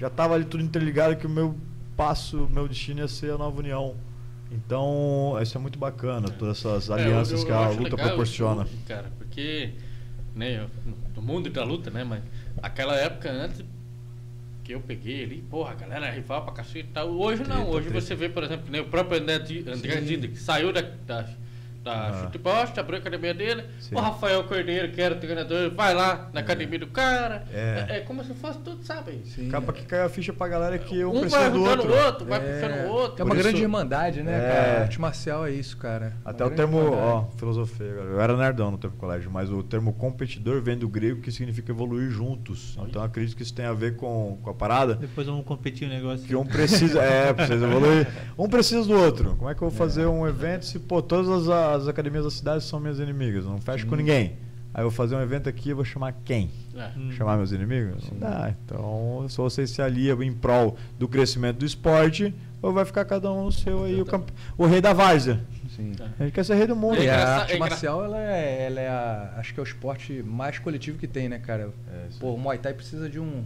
já 0.00 0.10
tava 0.10 0.34
ali 0.34 0.44
tudo 0.44 0.64
interligado 0.64 1.14
que 1.14 1.24
o 1.24 1.30
meu 1.30 1.54
passo, 1.96 2.48
meu 2.50 2.66
destino 2.66 2.98
ia 2.98 3.06
ser 3.06 3.30
a 3.30 3.38
Nova 3.38 3.60
União. 3.60 3.94
Então, 4.52 5.38
isso 5.40 5.56
é 5.56 5.60
muito 5.60 5.78
bacana, 5.78 6.28
todas 6.30 6.58
essas 6.58 6.90
É, 6.90 6.94
alianças 6.94 7.40
eu- 7.40 7.46
que 7.46 7.52
eu 7.52 7.58
a 7.58 7.66
acho 7.68 7.78
luta 7.78 7.96
proporciona. 7.96 8.64
isso, 8.64 8.76
Cara, 8.86 9.10
porque, 9.18 9.70
né, 10.34 10.66
no 11.16 11.22
mundo 11.22 11.48
da 11.50 11.64
luta, 11.64 11.90
né, 11.90 12.04
mas 12.04 12.22
aquela 12.62 12.94
época 12.96 13.30
antes 13.30 13.64
que 14.62 14.72
eu 14.74 14.80
peguei 14.80 15.24
ali, 15.24 15.42
porra, 15.50 15.72
a 15.72 15.74
galera 15.74 16.10
rival 16.10 16.44
pra 16.44 16.52
cacete 16.54 16.80
e 16.90 16.92
tal. 16.92 17.08
Hoje 17.10 17.42
não, 17.42 17.56
Treta, 17.62 17.70
hoje 17.70 17.88
treta. 17.88 18.00
você 18.06 18.14
vê, 18.14 18.28
por 18.28 18.44
exemplo, 18.44 18.70
né, 18.70 18.80
o 18.80 18.84
próprio 18.84 19.20
André, 19.20 19.36
André. 19.36 20.00
Dida, 20.02 20.28
que 20.28 20.38
saiu 20.38 20.72
da, 20.72 20.82
da, 20.82 21.28
da 21.82 22.08
Ah. 22.08 22.20
chute 22.24 22.38
poste, 22.38 22.78
abriu 22.78 22.96
a 22.96 23.00
academia 23.00 23.34
dele, 23.34 23.64
Sim. 23.80 23.94
o 23.94 23.98
Rafael 24.00 24.44
Cordeiro, 24.44 24.92
que 24.92 25.00
era 25.00 25.14
o 25.14 25.18
treinador, 25.18 25.70
vai 25.74 25.92
lá 25.94 26.30
na 26.32 26.40
academia 26.40 26.78
do 26.78 26.86
cara. 26.86 27.44
É. 27.52 27.86
É, 27.88 27.96
é 27.96 28.00
como 28.00 28.22
se 28.24 28.32
fosse 28.34 28.58
tudo, 28.60 28.84
sabe? 28.84 29.20
Sim. 29.24 29.48
Acaba 29.48 29.72
que 29.72 29.84
cai 29.84 30.02
a 30.02 30.08
ficha 30.08 30.32
pra 30.32 30.46
galera 30.48 30.78
que 30.78 31.04
um, 31.04 31.08
um 31.16 31.20
precisa 31.20 31.38
vai 31.40 31.50
do 31.50 31.62
outro. 31.64 31.90
o 31.92 32.04
outro, 32.06 32.26
vai 32.26 32.38
É, 32.40 32.60
puxando 32.60 32.86
o 32.86 32.92
outro. 32.92 33.20
É 33.20 33.24
uma 33.24 33.34
Por 33.34 33.42
grande 33.42 33.56
isso- 33.56 33.64
irmandade, 33.64 34.22
né, 34.22 34.32
É. 34.32 34.52
cara? 34.52 34.78
A 34.78 34.82
arte 34.82 35.00
marcial 35.00 35.46
é 35.46 35.50
isso, 35.50 35.76
cara. 35.76 36.12
Até 36.24 36.44
Uma 36.44 36.52
o 36.52 36.54
termo, 36.56 36.78
irmandade. 36.78 37.02
ó, 37.02 37.24
filosofia, 37.36 37.86
galera. 37.88 38.10
eu 38.10 38.20
era 38.20 38.36
nerdão 38.36 38.70
no 38.70 38.78
tempo 38.78 38.94
do 38.94 39.00
colégio, 39.00 39.30
mas 39.30 39.50
o 39.50 39.62
termo 39.62 39.92
competidor 39.92 40.60
vem 40.62 40.76
do 40.78 40.88
grego 40.88 41.20
que 41.20 41.30
significa 41.32 41.72
evoluir 41.72 42.10
juntos. 42.10 42.76
Então 42.88 43.02
acredito 43.02 43.36
que 43.36 43.42
isso 43.42 43.54
tem 43.54 43.64
a 43.64 43.72
ver 43.72 43.96
com, 43.96 44.38
com 44.42 44.50
a 44.50 44.54
parada. 44.54 44.94
Depois 44.94 45.26
vamos 45.26 45.44
competir 45.44 45.86
o 45.88 45.90
negócio. 45.90 46.26
Que 46.26 46.36
um 46.36 46.44
precisa, 46.46 47.00
é, 47.02 47.32
precisa 47.32 47.66
evoluir. 47.66 48.06
Um 48.38 48.48
precisa 48.48 48.84
do 48.86 48.94
outro. 48.98 49.36
Como 49.36 49.48
é 49.50 49.54
que 49.54 49.62
eu 49.62 49.68
vou 49.68 49.76
fazer 49.76 50.06
um 50.06 50.26
evento 50.26 50.64
se, 50.64 50.78
pô, 50.78 51.00
todas 51.02 51.48
as, 51.48 51.48
as 51.74 51.88
academias 51.88 52.24
da 52.24 52.30
cidade 52.30 52.64
são 52.64 52.80
minhas 52.80 52.98
inimigas? 52.98 53.44
Não 53.44 53.60
fecho 53.60 53.86
com 53.86 53.96
ninguém. 53.96 54.36
Aí 54.74 54.80
eu 54.80 54.88
vou 54.88 54.90
fazer 54.90 55.14
um 55.14 55.20
evento 55.20 55.48
aqui, 55.48 55.68
eu 55.68 55.76
vou 55.76 55.84
chamar 55.84 56.12
quem? 56.24 56.50
É. 56.74 56.98
Hum. 56.98 57.12
Chamar 57.12 57.36
meus 57.36 57.52
inimigos? 57.52 58.10
Não 58.10 58.18
dá. 58.18 58.54
Então, 58.64 59.26
se 59.28 59.36
você 59.36 59.66
se 59.66 59.82
alia 59.82 60.14
em 60.14 60.32
prol 60.32 60.78
do 60.98 61.06
crescimento 61.06 61.58
do 61.58 61.66
esporte, 61.66 62.34
ou 62.62 62.72
vai 62.72 62.84
ficar 62.86 63.04
cada 63.04 63.30
um 63.30 63.44
no 63.44 63.52
seu 63.52 63.84
aí, 63.84 64.00
o, 64.00 64.06
camp... 64.06 64.28
o 64.56 64.64
rei 64.64 64.80
da 64.80 64.94
várzea. 64.94 65.44
Sim. 65.76 65.92
A 66.18 66.24
gente 66.24 66.32
quer 66.32 66.44
ser 66.44 66.54
rei 66.54 66.66
do 66.66 66.74
mundo. 66.76 67.02
E 67.02 67.06
É 67.06 67.10
a 67.10 67.36
arte 67.40 67.52
é 67.52 67.58
marcial, 67.58 68.02
ela 68.02 68.18
é, 68.18 68.66
ela 68.66 68.80
é 68.80 68.88
a, 68.88 69.34
acho 69.36 69.52
que 69.52 69.60
é 69.60 69.62
o 69.62 69.64
esporte 69.64 70.22
mais 70.22 70.58
coletivo 70.58 70.96
que 70.98 71.06
tem, 71.06 71.28
né, 71.28 71.38
cara? 71.38 71.70
É, 71.92 72.06
isso 72.08 72.18
Pô, 72.18 72.32
o 72.32 72.38
Muay 72.38 72.56
Thai 72.56 72.72
precisa 72.72 73.10
de 73.10 73.20
um 73.20 73.44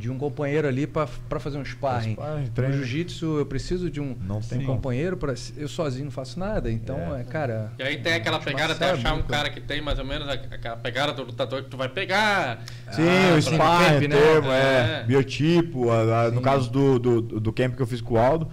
de 0.00 0.10
um 0.10 0.16
companheiro 0.16 0.66
ali 0.66 0.86
pra 0.86 1.06
pra 1.28 1.38
fazer 1.38 1.58
um 1.58 1.64
sparring. 1.64 2.12
sparring, 2.14 2.50
No 2.56 2.72
jiu-jitsu 2.78 3.38
eu 3.38 3.44
preciso 3.46 3.90
de 3.90 4.00
um, 4.00 4.16
Não 4.26 4.40
tem 4.40 4.58
um 4.60 4.64
companheiro 4.66 5.16
para 5.16 5.34
eu 5.56 5.68
sozinho 5.68 6.06
não 6.06 6.10
faço 6.10 6.40
nada. 6.40 6.70
Então, 6.72 6.96
É. 7.14 7.20
é, 7.20 7.24
cara, 7.24 7.72
E 7.78 7.82
aí 7.82 7.98
tem 7.98 8.14
aquela 8.14 8.38
pegada 8.38 8.72
de 8.74 8.80
marcial 8.80 8.90
é 8.90 8.92
achar 8.94 9.14
um 9.14 9.22
cara 9.22 9.50
que 9.50 9.60
tem 9.60 9.82
mais 9.82 9.98
ou 9.98 10.04
menos 10.04 10.26
a- 10.26 10.32
aquela 10.32 10.76
pegada 10.76 11.12
do 11.12 11.22
lutador 11.24 11.62
que 11.62 11.68
tu 11.68 11.76
vai 11.76 11.88
pegar. 11.88 12.64
Sim, 12.90 13.02
Ah, 13.02 13.34
o 13.36 13.42
sparring, 13.42 14.00
camp, 14.00 14.08
né? 14.10 14.16
termo, 14.16 14.50
é, 14.50 15.00
É. 15.02 15.04
biotipo. 15.06 15.90
a- 15.90 16.22
a- 16.26 16.30
no 16.30 16.40
caso 16.40 16.70
do, 16.70 16.98
do, 16.98 17.20
do 17.20 17.52
camp 17.52 17.76
que 17.76 17.82
eu 17.82 17.86
fiz 17.86 18.00
com 18.00 18.14
o 18.14 18.18
Aldo, 18.18 18.48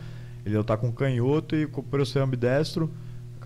ele 0.45 0.61
tá 0.63 0.75
com 0.75 0.91
canhoto 0.91 1.55
e 1.55 1.65
com- 1.65 1.81
por 1.81 1.99
eu 1.99 2.05
ser 2.05 2.19
ambidestro, 2.19 2.91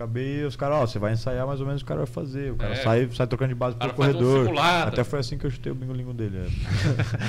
acabei, 0.02 0.44
os 0.44 0.56
caras, 0.56 0.76
ó, 0.78 0.86
você 0.86 0.98
vai 0.98 1.12
ensaiar 1.12 1.46
mais 1.46 1.60
ou 1.60 1.66
menos 1.66 1.80
o 1.80 1.84
que 1.84 1.92
o 1.92 1.94
cara 1.94 2.04
vai 2.04 2.12
fazer. 2.12 2.52
O 2.52 2.56
cara 2.56 2.72
É. 2.72 2.76
sai, 2.76 3.08
sai 3.14 3.26
trocando 3.26 3.50
de 3.50 3.54
base 3.54 3.76
pelo 3.76 3.92
um 3.92 3.94
corredor. 3.94 4.44
simulado. 4.44 4.88
Até 4.88 5.04
foi 5.04 5.20
assim 5.20 5.38
que 5.38 5.44
eu 5.46 5.50
chutei 5.50 5.70
o 5.72 5.74
bingolingo 5.74 6.12
dele. 6.12 6.38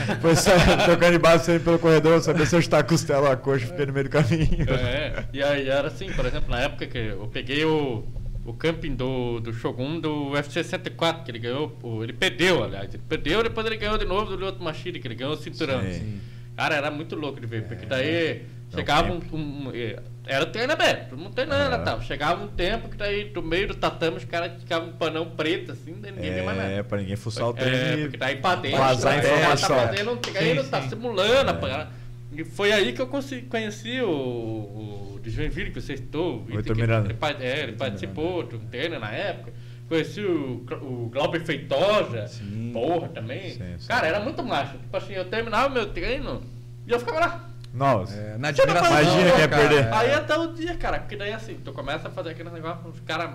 É. 0.10 0.16
foi 0.22 0.36
sair, 0.36 0.84
trocando 0.86 1.12
de 1.12 1.20
base 1.20 1.46
saindo 1.46 1.64
pelo 1.64 1.80
corredor, 1.80 2.20
saber 2.22 2.46
se 2.48 2.56
eu 2.56 2.62
chutar 2.62 2.80
a 2.80 2.84
costela 2.84 3.28
ou 3.28 3.32
a 3.32 3.38
coxa, 3.38 3.68
fiquei 3.68 3.86
no 3.86 3.94
meio 3.94 4.06
do 4.06 4.10
caminho. 4.10 4.66
É, 4.70 5.26
e 5.34 5.42
aí 5.44 5.70
era 5.70 5.88
assim, 5.88 6.12
por 6.12 6.26
exemplo, 6.26 6.50
na 6.50 6.60
época 6.62 6.88
que 6.88 6.98
eu 6.98 7.28
peguei 7.32 7.64
o, 7.64 8.04
o 8.46 8.54
camping 8.54 8.96
do, 8.96 9.40
do 9.40 9.54
Shogun 9.54 10.00
do 10.00 10.32
UFC 10.32 10.64
64, 10.64 11.24
que 11.24 11.32
ele 11.32 11.40
ganhou, 11.40 11.78
ele 12.02 12.14
perdeu, 12.14 12.64
aliás, 12.64 12.94
ele 12.94 13.04
perdeu, 13.08 13.44
depois 13.44 13.66
ele 13.66 13.78
ganhou 13.78 13.98
de 13.98 14.06
novo 14.06 14.32
do 14.32 14.36
Lyoto 14.38 14.64
Machida, 14.64 14.98
que 15.00 15.08
ele 15.08 15.16
ganhou 15.16 15.34
o 15.34 15.38
cinturão. 15.38 15.82
Sim. 15.84 16.20
Cara, 16.56 16.76
era 16.76 16.92
muito 16.92 17.16
louco 17.16 17.40
de 17.40 17.48
ver, 17.48 17.64
porque 17.64 17.86
daí 17.86 18.44
chegava 18.74 19.12
um, 19.12 19.20
tempo. 19.20 19.36
um- 19.38 19.72
eh, 19.74 20.00
Era 20.26 20.46
treino 20.46 20.72
aberto, 20.72 21.10
todo 21.10 21.20
mundo 21.20 21.34
treinando 21.34 21.76
Ah. 21.76 21.80
e 21.80 21.84
tal. 21.84 22.02
Chegava 22.02 22.44
um 22.44 22.48
tempo 22.48 22.88
que 22.88 22.96
daí, 22.96 23.26
do 23.26 23.42
meio 23.44 23.68
do 23.68 23.76
tatame, 23.76 24.18
os 24.18 24.24
caras 24.26 24.54
ficavam 24.60 24.90
um 24.90 24.94
panão 24.94 25.30
preto, 25.32 25.74
assim, 25.74 25.96
daí 26.00 26.12
ninguém 26.14 26.34
via 26.34 26.44
mais 26.44 26.58
nada. 26.58 26.70
É, 26.70 26.84
pra 26.84 26.98
ninguém 26.98 27.16
fuçar 27.18 27.48
o 27.50 27.54
treino 27.54 27.76
É, 27.76 27.94
e 27.96 28.02
porque 28.04 28.18
daí 28.18 28.36
pra 28.38 28.56
dentro, 28.56 28.78
vazar 28.78 29.14
a 29.14 29.16
é, 29.16 29.20
informação. 29.20 29.76
Tá 29.76 29.88
fazendo, 29.88 30.20
aí 30.40 30.54
não 30.54 30.64
tá 30.66 30.82
sim. 30.82 30.90
simulando 30.90 31.52
a 31.52 31.54
parada. 31.54 31.92
E 32.32 32.44
foi 32.46 32.72
aí 32.72 32.94
que 32.94 33.02
eu 33.02 33.08
consegui, 33.08 33.48
conheci 33.48 34.02
o, 34.02 34.10
o 34.10 35.20
de 35.22 35.30
Joinville, 35.30 35.72
que 35.72 35.80
você 35.82 35.98
citou. 35.98 36.38
O 36.38 36.64
que- 36.64 36.74
Miranda. 36.74 37.10
Ele, 37.10 37.44
é, 37.46 37.60
ele 37.64 37.74
participou 37.74 38.44
de 38.44 38.56
um 38.56 38.60
treino 38.60 39.00
na 39.00 39.12
época. 39.12 39.52
Conheci 39.90 40.22
o, 40.22 40.66
o 40.82 41.10
Glauber 41.12 41.42
Feitosa, 41.46 42.28
Sim. 42.28 42.72
porra, 42.74 43.10
também. 43.10 43.52
Sim, 43.52 43.76
sim. 43.78 43.88
Cara, 43.88 44.08
era 44.08 44.20
muito 44.22 44.42
macho. 44.42 44.78
Tipo 44.78 44.96
assim, 44.98 45.14
eu 45.14 45.26
terminava 45.26 45.70
meu 45.70 45.86
treino 45.88 46.42
e 46.88 46.92
eu 46.92 47.00
ficava 47.00 47.20
lá. 47.20 47.50
Nossa. 47.74 48.14
é, 48.14 48.38
na 48.38 48.54
Você 48.54 48.66
não 48.66 48.76
admiração. 48.76 49.02
Imagina 49.02 49.24
né, 49.24 49.32
quem 49.32 49.40
ia 49.40 49.48
cara? 49.48 49.62
perder. 49.68 49.86
É. 49.86 49.94
Aí 49.94 50.14
até 50.14 50.38
o 50.38 50.54
dia, 50.54 50.78
cara, 50.78 51.00
porque 51.00 51.16
daí 51.16 51.34
assim, 51.34 51.60
tu 51.64 51.74
começa 51.74 52.08
a 52.08 52.12
fazer 52.12 52.30
aquele 52.30 52.50
negócio, 52.52 52.88
os 52.90 53.00
caras. 53.00 53.32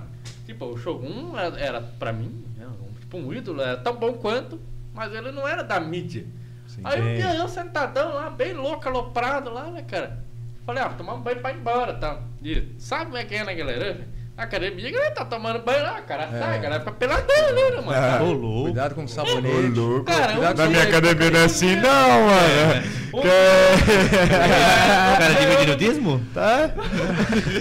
Tipo, 0.47 0.66
o 0.66 0.78
Shogun 0.78 1.36
era, 1.36 1.59
era 1.61 1.80
pra 1.80 2.12
mim, 2.12 2.45
né, 2.57 2.66
tipo 3.01 3.18
um 3.18 3.32
ídolo, 3.32 3.61
era 3.61 3.76
tão 3.76 3.95
bom 3.97 4.14
quanto, 4.14 4.59
mas 4.95 5.12
ele 5.12 5.30
não 5.30 5.47
era 5.47 5.62
da 5.62 5.78
mídia. 5.78 6.24
Sim. 6.66 6.80
Aí 6.84 7.01
um 7.01 7.14
dia 7.16 7.34
eu 7.34 7.49
sentadão 7.49 8.14
lá, 8.14 8.30
bem 8.30 8.55
louco, 8.55 8.89
aloprado 8.89 9.53
lá, 9.53 9.70
né, 9.70 9.82
cara? 9.82 10.18
Falei, 10.64 10.82
ah, 10.82 10.91
tomar 10.91 11.14
um 11.14 11.20
banho 11.20 11.41
pra 11.41 11.53
ir 11.53 11.57
embora, 11.57 11.95
tá? 11.95 12.20
E 12.43 12.74
sabe 12.78 13.07
como 13.07 13.16
é 13.16 13.24
que 13.24 13.34
é 13.34 13.45
na 13.45 13.55
galera? 13.55 14.07
Academia, 14.39 14.89
a 14.89 14.93
galera 14.93 15.14
tá 15.16 15.24
tomando 15.24 15.59
banho 15.64 15.82
lá, 15.82 16.01
cara, 16.03 16.28
sai, 16.30 16.55
a 16.55 16.59
galera 16.59 16.78
fica 16.78 16.93
peladão 16.93 17.49
ali, 17.49 17.70
né, 17.74 17.80
mano? 17.80 18.24
Ô, 18.24 18.32
louco. 18.32 18.62
Cuidado 18.62 18.95
com 18.95 19.03
o 19.03 19.09
sabonete. 19.09 19.66
louco. 19.76 20.05
Cara, 20.05 20.32
Cuidado 20.32 20.61
um 20.61 20.62
Na 20.62 20.70
minha 20.70 20.82
academia 20.84 21.30
não 21.32 21.41
é 21.41 21.45
assim, 21.45 21.74
não, 21.74 22.26
mano. 22.26 22.99
Um 23.09 23.22
Cara, 23.22 25.34
divide 25.41 25.66
nudismo? 25.66 26.20
Tá? 26.32 26.70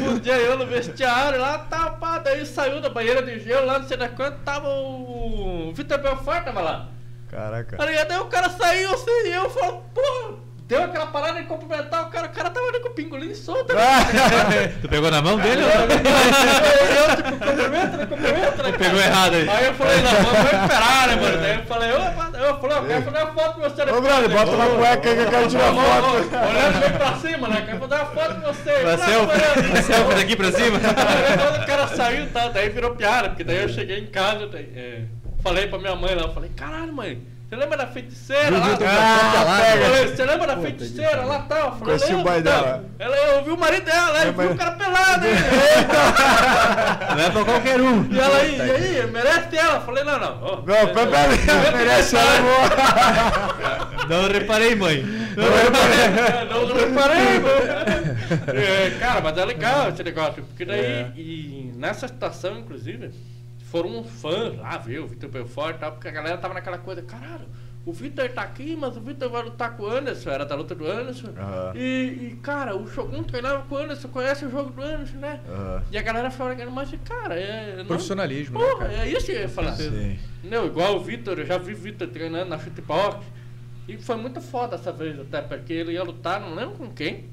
Um 0.08 0.20
dia 0.20 0.36
eu 0.36 0.58
no 0.58 0.68
vestiário 0.68 1.40
lá, 1.40 1.58
tá, 1.58 1.90
pá, 1.92 2.20
daí 2.20 2.46
saiu 2.46 2.82
da 2.82 2.90
banheira 2.90 3.24
de 3.24 3.40
gelo 3.40 3.66
lá, 3.66 3.80
não 3.80 3.88
sei 3.88 3.96
das 3.98 4.12
quantas, 4.12 4.42
tava 4.44 4.68
o 4.68 5.72
Vitor 5.74 5.98
Belfort, 6.00 6.44
tava 6.44 6.62
lá. 6.62 6.90
Caraca. 7.32 7.78
Tá? 7.78 7.84
Aí 7.86 8.20
o 8.20 8.26
cara 8.26 8.50
saiu 8.50 8.94
assim 8.94 9.26
e 9.26 9.32
eu 9.32 9.50
falo, 9.50 9.84
pô, 9.96 10.38
deu 10.68 10.84
aquela 10.84 11.08
parada 11.08 11.40
de 11.42 11.46
cumprimentar 11.48 12.04
o 12.08 12.10
cara, 12.10 12.28
o 12.28 12.30
cara 12.30 12.50
tava 12.50 12.68
ali 12.68 12.80
com 12.82 12.90
o 12.90 12.94
pingolim 12.94 13.34
solto. 13.34 13.74
né? 13.74 13.82
Tu 14.82 14.90
pegou 14.90 15.10
na 15.10 15.22
mão 15.22 15.38
dele? 15.40 15.62
ou- 15.64 15.70
eu, 15.70 17.16
tipo, 17.16 17.32
cumprimenta, 17.32 17.98
né? 17.98 18.06
Cumprimenta, 18.06 18.64
né? 18.64 18.72
Pegou 18.78 19.00
errado 19.00 19.34
aí. 19.36 19.50
Aí 19.50 19.66
eu 19.66 19.74
falei, 19.76 20.02
não, 20.02 20.12
vamos 20.12 20.52
esperar, 20.62 21.08
né, 21.08 21.16
mano? 21.16 21.38
Daí 21.38 21.56
eu 21.58 21.66
falei, 21.66 21.92
opa, 21.94 22.38
eu 22.38 22.60
falei, 22.60 22.78
eu 22.78 22.86
quero 22.86 23.02
fazer 23.04 23.18
uma 23.24 23.34
foto 23.34 23.54
com 23.56 23.62
você. 23.62 23.86
né? 23.86 23.92
Ô, 23.94 24.02
brother, 24.02 24.30
bota 24.30 24.52
uma 24.52 24.66
cueca 24.66 25.10
aí 25.10 25.16
que 25.16 25.22
eu 25.22 25.30
quero 25.30 25.48
tirar 25.48 25.74
foto. 25.74 26.08
Olhando 26.18 26.80
bem 26.80 26.92
pra 26.98 27.16
cima, 27.16 27.48
né? 27.48 27.64
Quero 27.66 27.80
fazer 27.80 27.96
uma 27.96 28.06
foto 28.06 28.36
com 28.36 28.42
você. 28.54 28.72
Olhando. 28.72 29.84
selfie 29.84 30.16
daqui 30.16 30.36
pra 30.36 30.52
cima. 30.52 30.78
Aí 30.78 31.38
quando 31.38 31.64
o 31.64 31.66
cara 31.66 31.88
saiu, 31.88 32.28
tá, 32.28 32.48
daí 32.50 32.70
virou 32.70 32.96
piada, 32.96 33.30
porque 33.30 33.44
daí 33.44 33.62
eu 33.64 33.70
cheguei 33.70 34.00
em 34.00 34.08
casa, 34.08 34.48
daí, 34.48 34.70
é, 34.76 35.02
falei 35.42 35.68
pra 35.68 35.80
minha 35.80 35.96
mãe 35.96 36.14
lá, 36.16 36.24
eu 36.24 36.34
falei, 36.34 36.52
caralho, 36.56 36.92
mãe, 36.94 37.22
você 37.50 37.56
lembra 37.56 37.78
da 37.78 37.88
feiticeira 37.88 38.58
lá? 38.58 38.68
Ah, 38.86 39.78
falei, 39.82 40.08
você 40.08 40.26
lembra 40.26 40.48
da 40.48 40.58
feiticeira 40.58 41.24
lá 41.24 41.40
tal? 41.44 41.58
Eu 41.58 41.72
falei, 41.72 41.98
Conheci 41.98 42.14
o 42.14 42.24
pai 42.24 42.42
dela. 42.42 42.84
Ela, 43.00 43.16
eu 43.16 43.44
vi 43.46 43.52
o 43.52 43.58
marido 43.58 43.86
dela, 43.86 44.20
aí 44.20 44.28
É, 44.28 44.32
viu 44.32 44.52
o 44.52 44.58
cara 44.58 44.72
pelado, 44.72 45.26
hein? 45.28 45.34
Não 47.16 47.24
é 47.24 47.30
pra 47.30 47.46
qualquer 47.46 47.80
um. 47.80 48.06
E 48.12 48.20
ela, 48.20 48.44
e, 48.44 48.58
e 48.58 48.62
aí, 48.62 49.08
merece 49.12 49.56
ela? 49.58 49.80
Falei, 49.80 50.04
não, 50.04 50.20
não. 50.20 50.44
ó, 50.44 50.56
Não, 50.58 50.64
pera 50.64 51.72
merece 51.78 52.16
ela. 52.18 52.28
Não 54.10 54.28
reparei, 54.28 54.76
mãe. 54.76 55.04
É, 55.38 56.46
não, 56.52 56.66
não 56.68 56.76
reparei, 56.76 57.40
mano. 57.40 58.58
É, 58.58 58.90
cara, 59.00 59.22
mas 59.22 59.38
é 59.38 59.46
legal 59.46 59.90
esse 59.90 60.04
negócio, 60.04 60.44
porque 60.44 60.66
daí, 60.66 60.80
É. 60.80 61.12
e 61.16 61.72
nessa 61.76 62.08
situação, 62.08 62.58
inclusive, 62.60 63.12
foram 63.68 64.00
uns 64.00 64.10
fãs 64.22 64.58
lá 64.58 64.78
ver 64.78 65.00
o 65.00 65.08
Vitor 65.08 65.30
Belfort 65.30 65.76
e 65.76 65.80
tal, 65.80 65.92
porque 65.94 66.08
a 66.08 66.12
galera 66.12 66.38
tava 66.38 66.54
naquela 66.54 66.78
coisa, 66.78 67.02
caralho, 67.02 67.46
o 67.86 67.94
Vitor 67.94 68.30
tá 68.30 68.42
aqui, 68.42 68.76
mas 68.76 68.98
o 68.98 69.00
Vitor 69.02 69.30
vai 69.30 69.44
lutar 69.44 69.78
com 69.78 69.84
o 69.84 69.90
Anderson, 69.90 70.30
era 70.30 70.46
da 70.46 70.56
luta 70.56 70.76
do 70.76 70.86
Anderson. 70.86 71.28
Aham. 71.38 71.72
E, 71.76 72.32
e, 72.34 72.40
cara, 72.44 72.76
o 72.76 72.86
Shogun 72.86 73.24
treinava 73.24 73.64
com 73.64 73.76
o 73.76 73.78
Anderson, 73.78 74.10
conhece 74.10 74.46
o 74.46 74.52
jogo 74.52 74.72
do 74.72 74.82
Anderson, 74.82 75.18
né? 75.18 75.40
Aham. 75.50 75.84
E 75.92 75.98
a 75.98 76.02
galera 76.02 76.30
falava, 76.30 76.66
mas, 76.70 76.92
cara, 77.06 77.36
é. 77.36 77.78
não- 77.78 77.86
Profissionalismo, 77.86 78.60
né, 78.60 78.66
Porra, 78.66 78.88
cara? 78.90 78.94
é 79.06 79.10
isso 79.10 79.26
que 79.26 79.32
eu 79.32 79.40
ia 79.42 79.48
falar. 79.50 79.74
Sim. 79.76 80.20
Não, 80.44 80.66
igual 80.66 80.98
o 80.98 81.00
Vitor, 81.00 81.40
eu 81.40 81.46
já 81.46 81.58
vi 81.58 81.74
o 81.74 81.78
Vitor 81.78 82.08
treinando 82.10 82.50
na 82.50 82.60
shootbox. 82.60 83.26
E 83.88 83.96
foi 83.98 84.18
muito 84.18 84.42
foda 84.42 84.76
essa 84.76 84.92
vez 84.92 85.18
até, 85.18 85.42
porque 85.42 85.72
ele 85.72 85.94
ia 85.94 86.04
lutar, 86.04 86.42
não 86.42 86.54
lembro 86.56 86.76
com 86.76 86.92
quem. 86.92 87.30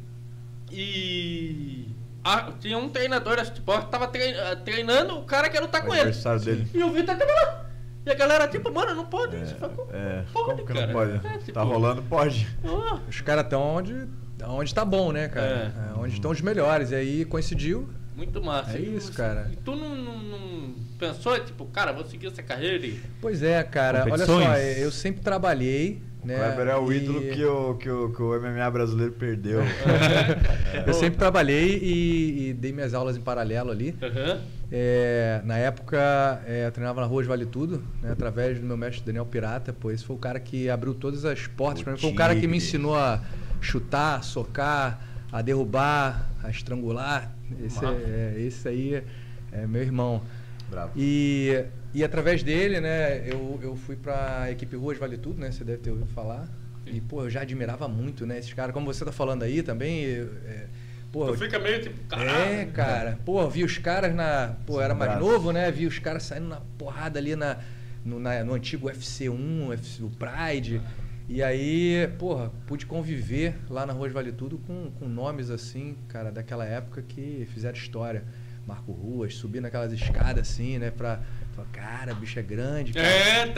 E. 0.71 1.89
ah, 2.25 2.51
tinha 2.61 2.79
um 2.79 2.89
treinador 2.89 3.37
da 3.37 3.45
shootbox 3.45 3.85
que 3.85 3.91
tava 3.91 4.09
trein- 4.09 4.35
ah, 4.35 4.57
treinando 4.57 5.19
o 5.19 5.25
cara 5.25 5.49
que 5.51 5.59
lutar 5.61 5.85
com 5.85 5.95
ele. 5.95 6.11
Dele. 6.45 6.69
E 6.73 6.83
o 6.83 6.91
Vitor 6.91 7.17
tava 7.17 7.31
lá. 7.33 7.65
E 8.07 8.11
a 8.11 8.15
galera, 8.15 8.49
tipo, 8.49 8.71
mano, 8.73 8.95
não 8.95 9.07
pode 9.07 9.37
isso. 9.43 9.55
Falei, 9.57 9.77
É, 9.93 10.25
pode, 10.33 10.45
como 10.47 10.67
que 10.67 10.73
cara. 10.75 10.87
não 10.87 10.93
pode? 10.93 11.27
É, 11.27 11.39
tipo, 11.39 11.53
Tá 11.53 11.63
rolando, 11.63 12.03
pode. 12.03 12.47
Os 13.09 13.21
caras 13.23 13.45
estão 13.45 13.63
onde, 13.63 14.07
onde 14.47 14.75
tá 14.75 14.85
bom, 14.85 15.11
né, 15.13 15.29
cara? 15.29 15.73
É, 15.95 15.99
onde 15.99 16.15
estão 16.15 16.31
os 16.31 16.41
melhores. 16.41 16.91
E 16.91 16.95
aí 16.95 17.25
coincidiu. 17.25 17.89
muito 18.17 18.43
massa. 18.43 18.77
É 18.77 18.81
isso, 18.81 19.09
você- 19.09 19.17
cara. 19.17 19.51
E 19.53 19.57
tu 19.57 19.75
não, 19.75 19.95
não- 19.97 20.19
não 20.19 20.75
pensou, 20.99 21.39
tipo, 21.41 21.65
cara, 21.67 21.93
vou 21.93 22.05
seguir 22.05 22.27
essa 22.29 22.43
carreira 22.43 22.87
e. 22.87 23.01
Pois 23.21 23.43
é, 23.43 23.63
cara. 23.63 24.05
Olha 24.11 24.25
só, 24.27 24.41
eu 24.59 24.91
sempre 24.93 25.21
trabalhei. 25.23 26.03
O 26.25 26.27
Né, 26.27 26.37
Kleber 26.37 26.69
é 26.69 26.77
o 26.77 26.91
e- 26.91 26.97
ídolo 26.97 27.21
que 27.21 27.45
o, 27.45 27.75
que, 27.75 27.91
o, 27.91 28.09
que 28.11 28.23
o 28.23 28.41
MMA 28.41 28.71
brasileiro 28.71 29.13
perdeu. 29.13 29.61
Eu 30.87 30.95
sempre 30.95 31.19
trabalhei 31.19 31.79
e, 31.83 32.49
e 32.49 32.55
dei 32.55 32.73
minhas 32.73 32.95
aulas 32.95 33.17
em 33.17 33.21
paralelo 33.21 33.71
ali. 33.71 33.95
Aham. 34.03 34.41
É, 34.73 35.41
na 35.45 35.57
época, 35.59 36.43
é, 36.47 36.67
eu 36.67 36.73
treinava 36.73 37.01
na 37.01 37.07
Rua 37.07 37.23
de 37.23 37.29
Vale 37.29 37.47
Tudo, 37.47 37.85
né, 38.03 38.11
através 38.11 38.59
do 38.59 38.67
meu 38.67 38.77
mestre 38.77 39.05
Daniel 39.05 39.25
Pirata. 39.27 39.73
Pô, 39.73 39.91
esse 39.91 40.05
foi 40.05 40.17
o 40.17 40.19
cara 40.19 40.41
que 40.41 40.69
abriu 40.69 40.95
todas 40.95 41.25
as 41.25 41.47
portas 41.47 41.83
para 41.85 41.93
mim. 41.93 41.99
Foi 41.99 42.11
o 42.11 42.15
cara 42.15 42.35
que 42.35 42.47
me 42.49 42.57
ensinou 42.57 42.97
a 42.97 43.21
chutar, 43.61 44.25
socar, 44.25 44.99
a 45.31 45.43
derrubar, 45.43 46.29
a 46.43 46.51
estrangular. 46.51 47.31
Esse, 47.65 47.77
Massa. 47.85 47.95
é, 47.99 48.35
esse 48.39 48.67
aí 48.67 48.95
é, 48.95 49.05
é 49.53 49.67
meu 49.67 49.83
irmão. 49.83 50.23
Bravo. 50.71 50.91
E, 50.97 51.65
e 51.95 52.03
através 52.05 52.43
dele, 52.43 52.81
né, 52.81 53.23
eu, 53.29 53.59
eu 53.63 53.77
fui 53.77 53.97
pra 53.97 54.51
equipe 54.51 54.75
Ruas 54.77 54.99
Vale 54.99 55.17
Tudo, 55.17 55.41
né? 55.41 55.51
Você 55.53 55.63
deve 55.65 55.79
ter 55.79 55.91
ouvido 55.91 56.09
falar. 56.09 56.49
E, 56.87 57.01
pô, 57.01 57.23
eu 57.23 57.31
já 57.31 57.41
admirava 57.43 57.89
muito, 57.89 58.27
né, 58.27 58.39
esses 58.39 58.53
caras. 58.53 58.75
Como 58.75 58.93
você 58.93 59.05
tá 59.05 59.13
falando 59.13 59.43
aí 59.45 59.63
também, 59.63 60.03
eu- 60.03 60.31
é, 60.47 60.67
pô, 61.13 61.27
Tu 61.29 61.39
fica 61.39 61.59
meio 61.59 61.81
tipo, 61.81 61.99
caralho. 62.09 62.31
é, 62.53 62.65
cara. 62.67 63.19
Pô, 63.25 63.49
vi 63.49 63.65
os 63.65 63.79
caras 63.79 64.15
na. 64.15 64.55
Pô, 64.67 64.81
era 64.81 64.95
mais 64.95 65.13
Braço. 65.13 65.27
novo, 65.27 65.53
né? 65.53 65.71
Vi 65.71 65.87
os 65.87 65.99
caras 65.99 66.25
saindo 66.25 66.49
na 66.49 66.61
porrada 66.77 67.19
ali 67.19 67.35
na, 67.37 67.57
no, 68.05 68.19
na- 68.21 68.45
no 68.45 68.53
antigo 68.55 68.89
UFC1, 68.89 69.69
UFC, 69.69 70.03
o 70.03 70.11
Pride. 70.11 70.83
E 71.27 71.43
aí, 71.43 72.07
porra, 72.19 72.53
pude 72.67 72.85
conviver 72.85 73.55
lá 73.71 73.87
na 73.87 73.95
Rua 73.95 74.09
de 74.09 74.13
Vale 74.15 74.31
Tudo 74.33 74.59
com, 74.59 74.91
com 74.99 75.09
nomes 75.09 75.49
assim, 75.49 75.97
cara, 76.09 76.31
daquela 76.31 76.67
época 76.67 77.01
que 77.07 77.49
fizeram 77.55 77.79
história. 77.79 78.25
Marco 78.67 78.93
Ruas, 78.93 79.35
subir 79.35 79.61
naquelas 79.61 79.93
escadas 79.93 80.49
assim, 80.49 80.79
né? 80.79 80.91
Pra. 80.91 81.21
Falar, 81.55 81.69
cara, 81.73 82.13
o 82.13 82.17
bicho 82.17 82.39
é 82.39 82.43
grande, 82.43 82.93
cara. 82.93 83.07
É. 83.07 83.55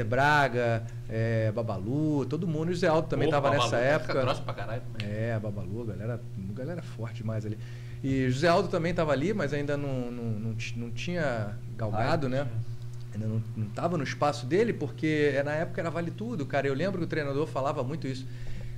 É, 0.00 0.04
Braga, 0.04 0.82
é, 1.08 1.52
Babalu, 1.52 2.26
todo 2.26 2.48
mundo. 2.48 2.70
E 2.70 2.74
o 2.74 2.76
Zé 2.76 2.88
Aldo 2.88 3.06
também 3.08 3.28
Porra, 3.28 3.40
tava 3.40 3.54
nessa 3.54 3.76
Babalu, 3.76 3.82
fica 3.82 3.94
época. 3.94 4.20
grosso 4.22 4.42
pra 4.42 4.54
caralho. 4.54 4.82
É, 4.98 5.38
Babalu, 5.38 5.84
galera, 5.84 6.20
galera 6.54 6.82
forte 6.82 7.18
demais 7.18 7.46
ali. 7.46 7.56
E 8.02 8.28
José 8.28 8.48
Aldo 8.48 8.68
também 8.68 8.90
estava 8.90 9.12
ali, 9.12 9.32
mas 9.32 9.52
ainda 9.52 9.76
não, 9.76 10.10
não, 10.10 10.24
não, 10.24 10.56
não 10.76 10.90
tinha 10.90 11.56
galgado, 11.76 12.28
né? 12.28 12.48
Ainda 13.14 13.26
não, 13.26 13.42
não 13.56 13.68
tava 13.68 13.96
no 13.96 14.02
espaço 14.02 14.44
dele, 14.44 14.72
porque 14.72 15.40
na 15.44 15.52
época 15.52 15.80
era 15.80 15.90
vale 15.90 16.10
tudo, 16.10 16.44
cara. 16.44 16.66
Eu 16.66 16.74
lembro 16.74 16.98
que 16.98 17.04
o 17.04 17.08
treinador 17.08 17.46
falava 17.46 17.84
muito 17.84 18.08
isso. 18.08 18.26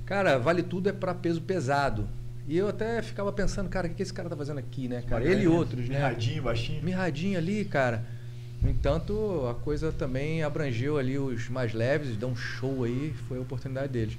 Cara, 0.05 0.37
vale 0.37 0.61
tudo 0.61 0.89
é 0.89 0.93
para 0.93 1.15
peso 1.15 1.41
pesado. 1.41 2.07
E 2.47 2.57
eu 2.57 2.67
até 2.67 3.01
ficava 3.01 3.31
pensando, 3.33 3.69
cara, 3.69 3.87
o 3.87 3.89
que 3.89 4.03
esse 4.03 4.13
cara 4.13 4.29
tá 4.29 4.35
fazendo 4.35 4.59
aqui, 4.59 4.87
né, 4.87 5.03
cara? 5.07 5.23
Ele 5.23 5.43
e 5.43 5.47
outros, 5.47 5.89
né? 5.89 5.95
Mirradinho, 5.95 6.43
baixinho. 6.43 6.83
mirradinho 6.83 7.37
ali, 7.37 7.65
cara. 7.65 8.03
No 8.61 8.69
entanto, 8.69 9.47
a 9.49 9.53
coisa 9.53 9.91
também 9.91 10.43
abrangeu 10.43 10.97
ali 10.97 11.17
os 11.17 11.49
mais 11.49 11.73
leves, 11.73 12.17
deu 12.17 12.29
um 12.29 12.35
show 12.35 12.83
aí, 12.83 13.13
foi 13.27 13.37
a 13.37 13.41
oportunidade 13.41 13.89
deles. 13.89 14.17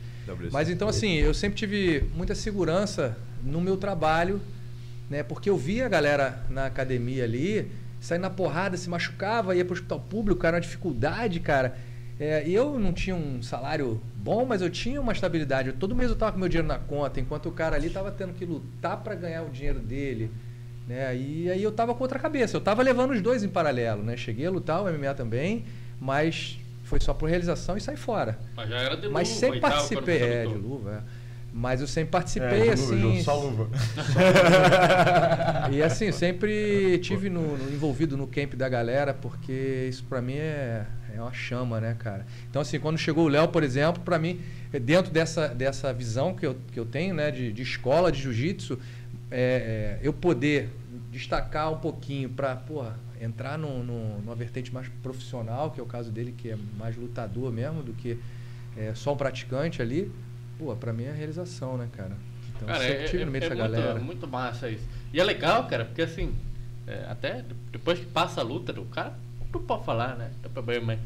Mas 0.53 0.68
então, 0.68 0.89
assim, 0.89 1.14
eu 1.14 1.35
sempre 1.35 1.57
tive 1.57 2.05
muita 2.14 2.35
segurança 2.35 3.16
no 3.43 3.61
meu 3.61 3.77
trabalho, 3.77 4.41
né? 5.11 5.22
Porque 5.22 5.51
eu 5.51 5.57
via 5.57 5.87
a 5.87 5.89
galera 5.89 6.45
na 6.49 6.66
academia 6.66 7.24
ali, 7.24 7.70
sair 8.01 8.18
na 8.18 8.31
porrada, 8.31 8.77
se 8.77 8.89
machucava, 8.89 9.55
ia 9.55 9.64
para 9.64 9.72
o 9.72 9.74
hospital 9.74 10.01
público, 10.01 10.41
cara, 10.41 10.57
uma 10.57 10.61
dificuldade, 10.61 11.41
cara. 11.41 11.77
É, 12.19 12.49
eu 12.49 12.79
não 12.79 12.93
tinha 12.93 13.14
um 13.14 13.43
salário 13.43 14.01
bom, 14.17 14.47
mas 14.47 14.62
eu 14.62 14.71
tinha 14.71 15.01
uma 15.01 15.12
estabilidade. 15.12 15.73
Todo 15.73 15.95
mês 15.95 16.11
eu 16.11 16.17
tava 16.17 16.33
com 16.33 16.39
meu 16.39 16.49
dinheiro 16.49 16.67
na 16.67 16.79
conta, 16.79 17.21
enquanto 17.21 17.49
o 17.49 17.53
cara 17.53 17.77
ali 17.77 17.91
tava 17.91 18.11
tendo 18.11 18.33
que 18.33 18.45
lutar 18.45 18.97
para 19.03 19.14
ganhar 19.14 19.43
o 19.43 19.51
dinheiro 19.51 19.79
dele. 19.79 20.31
Né? 20.89 21.17
E 21.17 21.51
aí 21.51 21.62
eu 21.62 21.73
tava 21.73 21.95
com 21.95 22.03
outra 22.03 22.19
cabeça. 22.19 22.57
Eu 22.57 22.61
tava 22.61 22.83
levando 22.83 23.11
os 23.11 23.21
dois 23.21 23.43
em 23.43 23.49
paralelo, 23.49 24.03
né? 24.03 24.17
Cheguei 24.17 24.47
a 24.47 24.51
lutar 24.51 24.83
o 24.83 24.91
MMA 24.91 25.14
também, 25.14 25.64
mas 26.01 26.59
foi 26.85 27.01
só 27.01 27.12
por 27.12 27.29
realização 27.29 27.77
e 27.77 27.81
saí 27.81 27.97
fora. 27.97 28.39
Mas 28.55 28.69
já 28.69 28.79
era 28.79 28.97
de 28.97 29.09
Mas 29.09 29.29
luva 29.29 29.41
sempre 29.41 29.59
e 29.59 29.61
tal, 29.61 29.71
participei. 29.71 30.23
É, 30.23 30.47
de 30.47 30.55
luva, 30.55 30.93
é. 30.93 31.16
Mas 31.59 31.80
eu 31.80 31.86
sempre 31.86 32.11
participei, 32.11 32.68
É, 32.68 32.72
assim. 32.74 33.22
Só 33.22 33.34
luva. 33.40 33.70
E 35.72 35.82
assim, 35.82 36.12
sempre 36.12 36.98
tive 36.98 37.28
no, 37.30 37.57
no- 37.57 37.72
envolvido 37.72 38.16
no 38.16 38.26
camp 38.26 38.54
da 38.54 38.68
galera, 38.68 39.12
porque 39.14 39.86
isso 39.88 40.04
pra 40.04 40.20
mim 40.22 40.34
é, 40.34 40.84
é 41.14 41.20
uma 41.20 41.32
chama, 41.32 41.80
né, 41.80 41.96
cara? 41.98 42.26
Então, 42.48 42.62
assim, 42.62 42.78
quando 42.78 42.98
chegou 42.98 43.24
o 43.24 43.28
Léo, 43.28 43.48
por 43.48 43.62
exemplo, 43.62 44.02
pra 44.02 44.18
mim, 44.18 44.40
é 44.72 44.78
dentro 44.78 45.11
dessa, 45.11 45.48
dessa 45.48 45.92
visão 45.92 46.34
que 46.34 46.46
eu, 46.46 46.57
que 46.72 46.78
eu 46.78 46.84
tenho, 46.84 47.14
né, 47.14 47.30
de, 47.30 47.52
de 47.52 47.62
escola 47.62 48.12
de 48.12 48.20
jiu-jitsu, 48.22 48.78
é, 49.30 49.98
é, 50.02 50.07
eu 50.07 50.12
poder 50.12 50.68
destacar 51.11 51.72
um 51.72 51.78
pouquinho 51.78 52.28
pra, 52.28 52.54
porra, 52.54 52.98
entrar 53.20 53.59
num, 53.59 53.82
num- 53.82 54.18
numa 54.20 54.34
vertente 54.34 54.72
mais 54.72 54.88
profissional, 55.02 55.70
que 55.70 55.80
é 55.80 55.82
o 55.82 55.86
caso 55.86 56.11
dele, 56.12 56.34
que 56.36 56.50
é 56.50 56.57
mais 56.78 56.96
lutador 56.96 57.50
mesmo 57.50 57.82
do 57.82 57.92
que 57.92 58.18
é, 58.76 58.92
só 58.94 59.14
um 59.14 59.16
praticante 59.16 59.80
ali, 59.82 60.12
pô, 60.59 60.74
pra 60.76 60.92
mim 60.92 61.04
é 61.04 61.12
realização, 61.12 61.76
né, 61.76 61.88
cara? 61.96 62.12
Então, 62.54 62.68
Cara, 62.68 62.80
sempre 62.80 63.04
é, 63.04 63.09
tive 63.09 63.22
é, 63.22 63.26
no 63.26 63.32
meio 63.32 63.44
é 63.44 63.48
dessa 63.48 63.62
muito, 63.62 63.72
galera. 63.76 64.00
muito 64.00 64.28
massa 64.28 64.68
isso. 64.68 64.84
E 65.12 65.20
é 65.20 65.24
legal, 65.24 65.66
cara, 65.66 65.84
porque 65.84 66.02
assim, 66.02 66.34
é, 66.86 67.04
até 67.09 67.44
depois 67.70 67.98
que 67.98 68.07
passa 68.07 68.40
a 68.40 68.44
luta 68.44 68.72
do 68.72 68.84
cara, 68.86 69.14
tu 69.52 69.61
pode 69.61 69.84
falar, 69.84 70.16
né? 70.16 70.30
Não 70.42 70.50
problema. 70.50 70.94
É. 70.94 70.98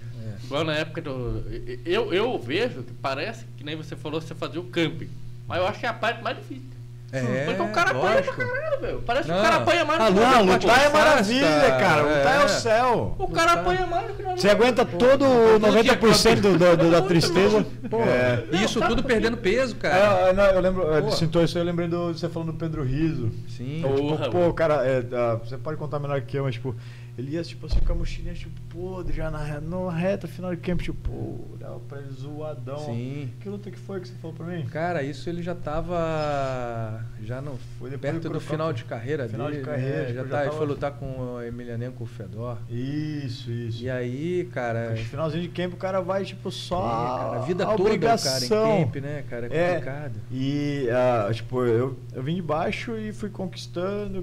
Igual 0.45 0.65
na 0.65 0.75
época 0.75 1.03
do. 1.03 1.45
Eu, 1.85 2.13
eu 2.13 2.39
vejo 2.39 2.83
que 2.83 2.93
parece 2.95 3.45
que 3.57 3.65
nem 3.65 3.77
você 3.77 3.97
falou, 3.97 4.21
você 4.21 4.35
fazia 4.35 4.61
o 4.61 4.65
camping. 4.65 5.09
Mas 5.47 5.59
eu 5.59 5.67
acho 5.67 5.81
que 5.81 5.87
é 5.87 5.89
a 5.89 5.95
parte 5.95 6.23
mais 6.23 6.37
difícil. 6.37 6.71
É, 7.13 7.45
Porque 7.47 7.63
o 7.63 7.69
cara 7.73 7.91
apanha 7.91 8.23
pra 8.23 8.33
caralho, 8.35 8.81
velho. 8.81 9.03
Parece 9.05 9.25
que 9.27 9.33
Não, 9.33 9.39
o 9.41 9.43
cara 9.43 9.57
apanha 9.57 9.85
mais 9.85 9.99
do 9.99 10.05
que 10.07 10.13
luta- 10.13 10.27
nós. 10.27 10.35
a 10.37 10.41
luta 10.41 10.53
Lutar 10.67 10.85
é 10.85 10.89
maravilha, 10.91 11.77
cara. 11.81 12.03
Lutar 12.03 12.39
é 12.39 12.43
É. 12.43 12.45
o 12.45 12.49
céu. 12.49 13.17
O 13.19 13.29
cara 13.29 13.53
apanha 13.55 13.87
mais 13.87 14.07
do 14.07 14.13
que 14.15 14.23
nós. 14.23 14.41
Você 14.41 14.49
aguenta 14.49 14.85
todo 14.85 15.25
o 15.25 15.59
90% 15.59 16.41
do, 16.41 16.57
do- 16.57 16.77
do- 16.77 16.91
da 16.91 17.03
tristeza. 17.03 17.67
É. 18.07 18.45
e 18.57 18.65
isso 18.65 18.81
tudo 18.81 19.03
perdendo 19.03 19.37
peso, 19.37 19.75
cara. 19.77 20.29
É, 20.29 20.33
não, 20.33 20.45
eu 20.45 20.61
lembro, 20.61 20.87
Pô. 21.03 21.11
citou 21.11 21.43
isso, 21.43 21.59
eu 21.59 21.65
lembrei 21.65 21.89
do, 21.89 22.13
você 22.15 22.29
falando 22.29 22.53
do 22.53 22.59
Pedro 22.59 22.85
Riso. 22.85 23.31
Sim. 23.49 23.81
Porra, 23.83 24.25
Tipo, 24.25 24.31
pô, 24.47 24.53
cara, 24.55 24.87
é, 24.87 25.03
ah, 25.13 25.37
você 25.45 25.59
pode 25.59 25.77
contar 25.79 25.99
melhor 25.99 26.21
que 26.21 26.37
eu, 26.37 26.45
mas 26.45 26.55
tipo, 26.55 26.75
ele 27.21 27.33
ia 27.33 27.43
tipo 27.43 27.67
assim 27.67 27.79
com 27.81 27.93
a 27.93 27.97
mochilinha, 27.97 28.35
tipo, 28.35 28.61
podre, 28.69 29.15
já 29.15 29.31
na, 29.31 29.61
na 29.61 29.91
reta 29.93 30.27
final 30.27 30.55
de 30.55 30.61
camp, 30.61 30.81
tipo, 30.81 30.99
pô, 31.09 31.55
olhava 31.55 31.79
pra 31.81 31.99
ele 31.99 32.11
zoadão. 32.11 32.79
Sim. 32.87 33.31
Que 33.41 33.49
luta 33.49 33.71
que 33.71 33.79
foi 33.79 34.01
que 34.01 34.09
você 34.09 34.15
falou 34.21 34.37
pra 34.37 34.47
mim? 34.47 34.65
Cara, 34.67 35.03
isso 35.03 35.29
ele 35.29 35.43
já 35.43 35.55
tava 35.55 37.05
já 37.23 37.41
no 37.41 37.59
Foi 37.79 37.91
depois 37.91 38.13
perto 38.13 38.29
do 38.31 38.41
final 38.41 38.73
de 38.73 38.85
carreira 38.85 39.29
Final 39.29 39.47
de 39.49 39.55
dele, 39.59 39.65
carreira, 39.65 39.99
né? 39.99 40.05
tipo, 40.07 40.15
já 40.17 40.23
já 40.25 40.29
tá, 40.29 40.37
ele 40.41 40.45
tava- 40.47 40.59
foi 40.59 40.67
lutar 40.67 40.93
com 40.93 41.07
o 41.35 41.43
Emelianenko 41.43 42.05
Fedor. 42.07 42.59
Isso, 42.69 43.51
isso. 43.51 43.83
E 43.83 43.91
aí, 43.91 44.49
cara, 44.53 44.91
No 44.91 44.97
finalzinho 44.97 45.43
de 45.43 45.49
camp 45.49 45.75
o 45.75 45.77
cara 45.77 46.01
vai, 46.01 46.25
tipo, 46.25 46.49
é, 46.49 46.53
só. 46.53 46.81
cara, 46.83 47.37
a 47.37 47.41
vida 47.43 47.65
a 47.65 47.71
toda, 47.77 47.83
obrigação. 47.83 48.49
cara, 48.63 48.79
em 48.79 48.85
camp, 48.85 48.97
né, 48.97 49.25
cara, 49.29 49.47
é 49.47 49.57
É. 49.57 49.69
complicado. 49.75 50.15
E, 50.33 50.89
ah, 50.91 51.31
tipo, 51.33 51.65
eu, 51.65 51.97
eu 52.15 52.23
vim 52.23 52.35
de 52.37 52.43
baixo 52.43 52.97
e 52.97 53.13
fui 53.13 53.29
conquistando, 53.31 54.23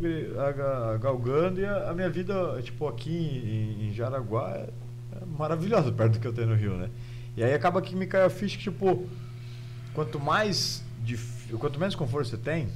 galgando, 0.99 1.59
e 1.61 1.65
a, 1.65 1.89
a 1.89 1.93
minha 1.93 2.09
vida, 2.09 2.59
tipo, 2.61 2.86
aqui 2.87 3.11
em, 3.79 3.89
em 3.89 3.93
Jaraguá 3.93 4.51
é, 4.55 4.69
é 5.21 5.25
maravilhosa 5.37 5.91
perto 5.91 6.13
do 6.13 6.19
que 6.19 6.27
eu 6.27 6.33
tenho 6.33 6.47
no 6.47 6.55
Rio, 6.55 6.75
né? 6.77 6.89
E 7.35 7.43
aí 7.43 7.53
acaba 7.53 7.81
que 7.81 7.95
me 7.95 8.07
cai 8.07 8.23
a 8.23 8.29
ficha 8.29 8.57
que, 8.57 8.63
tipo, 8.63 9.07
quanto 9.93 10.19
mais, 10.19 10.83
dif- 11.03 11.53
quanto 11.59 11.79
menos 11.79 11.95
conforto 11.95 12.27
você 12.29 12.37
tem, 12.37 12.67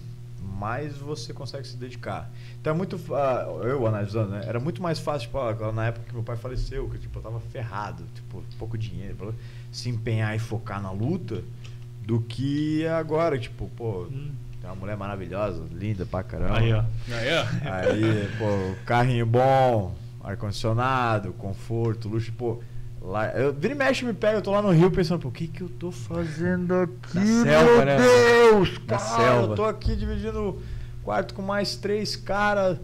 mais 0.60 0.98
você 0.98 1.34
consegue 1.34 1.68
se 1.68 1.76
dedicar. 1.78 2.30
Então 2.60 2.74
é 2.74 2.78
muito, 2.78 3.00
ah, 3.16 3.46
eu 3.64 3.86
analisando, 3.88 4.30
né? 4.32 4.44
Era 4.46 4.60
muito 4.60 4.82
mais 4.82 5.00
fácil, 5.00 5.28
tipo, 5.28 5.38
ah, 5.40 5.72
na 5.72 5.88
época 5.88 6.06
que 6.08 6.14
meu 6.14 6.24
pai 6.24 6.36
faleceu, 6.38 6.88
que 6.90 6.98
tipo, 7.00 7.18
eu 7.20 7.24
tava 7.24 7.40
ferrado, 7.40 8.04
tipo, 8.14 8.44
pouco 8.60 8.78
dinheiro, 8.78 9.16
pra 9.16 9.28
se 9.72 9.90
empenhar 9.90 10.36
e 10.36 10.40
focar 10.40 10.82
na 10.82 10.92
luta, 10.92 11.42
do 12.06 12.20
que 12.22 12.86
agora, 12.88 13.38
tipo, 13.40 13.70
pô, 13.78 14.08
tem 14.60 14.70
uma 14.70 14.76
mulher 14.76 14.98
maravilhosa, 14.98 15.64
linda 15.72 16.06
pra 16.06 16.22
caramba. 16.22 16.58
Aí, 16.58 16.72
ó. 16.74 16.84
Aí, 17.12 17.30
ó. 17.34 17.72
Aí, 17.72 18.30
pô, 18.38 18.76
carrinho 18.86 19.26
bom, 19.26 19.96
ar-condicionado, 20.24 21.34
conforto, 21.34 22.08
luxo, 22.08 22.32
pô. 22.34 22.60
Lá, 23.02 23.30
eu, 23.32 23.52
vira 23.52 23.74
e 23.74 23.78
mexe 23.78 24.06
me 24.06 24.14
pega, 24.14 24.38
eu 24.38 24.42
tô 24.44 24.52
lá 24.52 24.62
no 24.62 24.70
Rio 24.70 24.92
pensando, 24.92 25.20
pô, 25.20 25.30
o 25.30 25.32
que 25.32 25.48
que 25.48 25.62
eu 25.62 25.70
tô 25.70 25.92
fazendo 25.92 26.72
aqui, 26.76 27.18
Na 27.18 27.26
selva, 27.26 27.76
meu 27.78 27.86
né? 27.86 27.98
Deus, 27.98 28.74
Na 28.74 28.98
cara, 28.98 29.00
selva. 29.00 29.54
eu 29.54 29.56
tô 29.56 29.64
aqui 29.66 29.96
dividindo 29.96 30.62
quarto 31.04 31.34
com 31.34 31.42
mais 31.42 31.76
três 31.76 32.16
caras, 32.16 32.78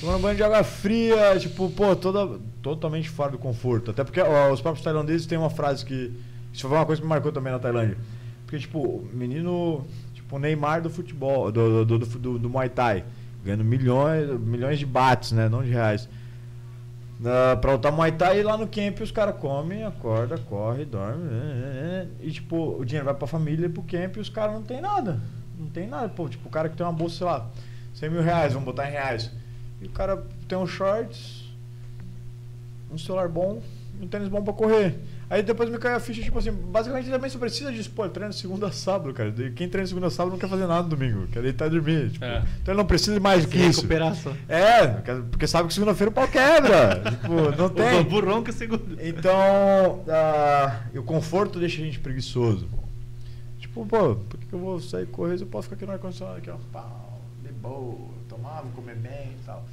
tomando 0.00 0.22
banho 0.22 0.36
de 0.36 0.42
água 0.42 0.64
fria, 0.64 1.38
tipo, 1.38 1.70
pô, 1.70 1.94
toda, 1.94 2.40
totalmente 2.60 3.08
fora 3.08 3.30
do 3.30 3.38
conforto. 3.38 3.92
Até 3.92 4.02
porque 4.02 4.20
ó, 4.20 4.52
os 4.52 4.60
próprios 4.60 4.82
tailandeses 4.84 5.24
têm 5.24 5.38
uma 5.38 5.50
frase 5.50 5.84
que, 5.84 6.12
isso 6.52 6.66
foi 6.66 6.76
uma 6.76 6.84
coisa 6.84 7.00
que 7.00 7.06
me 7.06 7.10
marcou 7.10 7.30
também 7.30 7.52
na 7.52 7.60
Tailândia, 7.60 7.96
porque, 8.44 8.58
tipo, 8.58 9.08
menino, 9.12 9.86
tipo, 10.14 10.36
Neymar 10.36 10.82
do 10.82 10.90
futebol, 10.90 11.52
do, 11.52 11.84
do, 11.84 11.98
do, 12.00 12.06
do, 12.06 12.38
do 12.40 12.50
Muay 12.50 12.68
Thai, 12.68 13.04
ganhando 13.44 13.62
milhões, 13.62 14.28
milhões 14.40 14.80
de 14.80 14.84
bates, 14.86 15.30
né, 15.30 15.48
não 15.48 15.62
de 15.62 15.70
reais. 15.70 16.08
Pra 17.60 17.72
lutar 17.72 17.92
Muay 17.92 18.12
Thai 18.12 18.40
e 18.40 18.42
lá 18.42 18.56
no 18.56 18.66
camp 18.66 19.00
os 19.00 19.12
caras 19.12 19.36
comem, 19.36 19.84
acorda, 19.84 20.38
corre, 20.38 20.86
dorme. 20.86 21.28
é, 21.30 21.36
é, 21.36 22.06
é, 22.22 22.26
E 22.26 22.30
tipo, 22.30 22.78
o 22.78 22.84
dinheiro 22.84 23.04
vai 23.04 23.14
pra 23.14 23.26
família 23.26 23.66
e 23.66 23.68
pro 23.68 23.82
camp 23.82 24.16
e 24.16 24.20
os 24.20 24.30
caras 24.30 24.54
não 24.54 24.62
tem 24.62 24.80
nada. 24.80 25.20
Não 25.58 25.68
tem 25.68 25.86
nada. 25.86 26.08
Pô, 26.08 26.26
tipo, 26.28 26.48
o 26.48 26.50
cara 26.50 26.70
que 26.70 26.76
tem 26.76 26.86
uma 26.86 26.92
bolsa, 26.92 27.16
sei 27.16 27.26
lá, 27.26 27.50
100 27.94 28.10
mil 28.10 28.22
reais, 28.22 28.54
vamos 28.54 28.64
botar 28.64 28.88
em 28.88 28.92
reais. 28.92 29.30
E 29.82 29.86
o 29.86 29.90
cara 29.90 30.24
tem 30.48 30.56
um 30.56 30.66
shorts, 30.66 31.44
um 32.90 32.96
celular 32.96 33.28
bom, 33.28 33.60
um 34.00 34.06
tênis 34.06 34.28
bom 34.28 34.42
pra 34.42 34.54
correr. 34.54 34.98
Aí 35.30 35.44
depois 35.44 35.70
me 35.70 35.78
cai 35.78 35.94
a 35.94 36.00
ficha, 36.00 36.20
tipo 36.20 36.36
assim, 36.40 36.50
basicamente 36.50 37.08
também 37.08 37.30
só 37.30 37.38
precisa 37.38 37.70
disso. 37.72 37.88
Pô, 37.92 38.02
ele 38.04 38.12
treina 38.12 38.32
segunda 38.32 38.66
a 38.66 38.72
sábado, 38.72 39.14
cara. 39.14 39.32
Quem 39.54 39.68
treina 39.68 39.86
segunda 39.86 40.08
a 40.08 40.10
sábado 40.10 40.32
não 40.32 40.38
quer 40.40 40.48
fazer 40.48 40.66
nada 40.66 40.82
no 40.82 40.88
domingo, 40.88 41.28
quer 41.28 41.40
deitar 41.40 41.68
e 41.68 41.70
dormir. 41.70 42.10
Tipo, 42.10 42.24
É. 42.24 42.38
Então 42.60 42.74
ele 42.74 42.78
não 42.78 42.84
precisa 42.84 43.14
de 43.14 43.20
mais 43.20 43.44
do 43.44 43.48
que 43.52 43.56
isso. 43.58 43.82
Recuperação. 43.82 44.36
É, 44.48 44.88
porque 45.30 45.46
sabe 45.46 45.68
que 45.68 45.74
segunda-feira 45.74 46.10
o 46.10 46.12
pau 46.12 46.26
quebra. 46.26 47.00
tipo, 47.08 47.56
não 47.56 47.66
O 47.66 47.70
tem. 47.70 48.02
burrão 48.02 48.42
que 48.42 48.50
segura. 48.52 48.82
Então, 48.98 50.02
ah, 50.08 50.80
e 50.92 50.98
o 50.98 51.02
conforto 51.04 51.60
deixa 51.60 51.80
a 51.80 51.84
gente 51.84 52.00
preguiçoso. 52.00 52.68
Tipo, 53.60 53.86
pô, 53.86 54.16
por 54.16 54.40
que 54.40 54.52
eu 54.52 54.58
vou 54.58 54.80
sair 54.80 55.06
correr 55.06 55.38
se 55.38 55.44
eu 55.44 55.48
posso 55.48 55.68
ficar 55.68 55.76
aqui 55.76 55.86
no 55.86 55.92
ar-condicionado 55.92 56.38
aqui, 56.38 56.50
ó, 56.50 56.56
pau, 56.72 57.20
de 57.44 57.52
boa, 57.52 57.94
tomar, 58.28 58.62
vou 58.62 58.72
comer 58.72 58.96
bem 58.96 59.28
e 59.40 59.46
tal. 59.46 59.64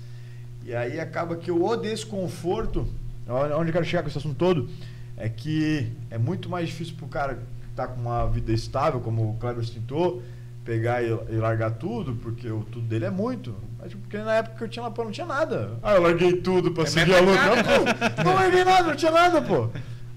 E 0.64 0.76
aí 0.76 1.00
acaba 1.00 1.36
que 1.36 1.50
o 1.52 1.76
desconforto, 1.78 2.88
onde 3.28 3.54
onde 3.54 3.70
eu 3.70 3.74
quero 3.74 3.86
chegar 3.86 4.04
com 4.04 4.10
esse 4.10 4.18
assunto 4.20 4.36
todo, 4.36 4.70
é 5.18 5.28
que 5.28 5.92
é 6.10 6.18
muito 6.18 6.50
mais 6.50 6.68
difícil 6.68 6.96
pro 6.96 7.08
cara 7.08 7.36
que 7.36 7.42
tá 7.76 7.88
com 7.88 8.00
uma 8.00 8.26
vida 8.28 8.52
estável, 8.54 9.00
como 9.00 9.32
o 9.32 9.38
Kleber 9.38 9.66
citou, 9.66 10.22
pegar 10.64 11.02
e, 11.02 11.08
e 11.08 11.36
largar 11.38 11.72
tudo, 11.72 12.16
porque 12.16 12.50
o 12.50 12.64
tudo 12.64 12.88
dele 12.88 13.06
é 13.06 13.10
muito. 13.10 13.56
Mas, 13.80 13.90
tipo, 13.90 14.02
porque 14.04 14.18
na 14.18 14.36
época 14.36 14.58
que 14.58 14.64
eu 14.64 14.68
tinha 14.68 14.84
lá, 14.84 14.92
pô, 14.92 15.04
não 15.04 15.12
tinha 15.12 15.26
nada. 15.26 15.78
Ah, 15.82 15.96
eu 15.96 16.02
larguei 16.02 16.38
tudo 16.42 16.72
pra 16.72 16.84
É 16.84 16.86
seguir 16.86 17.16
a 17.16 17.20
luta. 17.20 17.42
Não, 17.44 18.24
não 18.26 18.34
larguei 18.36 18.64
nada, 18.64 18.88
não 18.88 18.96
tinha 18.96 19.12
nada, 19.12 19.42
pô. 19.42 19.70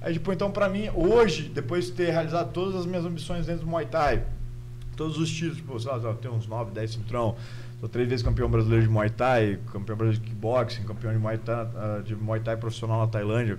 Aí, 0.02 0.14
tipo, 0.14 0.32
então 0.32 0.50
pra 0.50 0.68
mim, 0.68 0.88
hoje, 0.94 1.48
depois 1.48 1.86
de 1.86 1.92
ter 1.92 2.10
realizado 2.10 2.52
todas 2.52 2.74
as 2.74 2.86
minhas 2.86 3.04
ambições 3.04 3.46
dentro 3.46 3.64
do 3.64 3.70
Muay 3.70 3.86
Thai, 3.86 4.22
todos 4.96 5.18
os 5.18 5.30
títulos, 5.30 5.58
tipo, 5.58 5.78
sei 5.78 5.90
lá, 5.90 5.98
eu 5.98 6.14
tenho 6.14 6.34
uns 6.34 6.46
9, 6.46 6.72
10 6.72 6.90
cinturão, 6.90 7.36
sou 7.78 7.88
três 7.88 8.08
vezes 8.08 8.24
campeão 8.24 8.50
brasileiro 8.50 8.82
de 8.82 8.90
Muay 8.90 9.10
Thai, 9.10 9.58
campeão 9.72 9.96
brasileiro 9.96 10.24
de 10.24 10.30
kickboxing, 10.30 10.84
campeão 10.84 11.12
de 11.12 11.18
Muay 11.18 11.38
Thai, 11.38 11.68
ah, 11.76 12.02
de 12.04 12.16
Muay 12.16 12.40
Thai 12.40 12.56
profissional 12.56 13.00
na 13.00 13.06
Tailândia. 13.06 13.58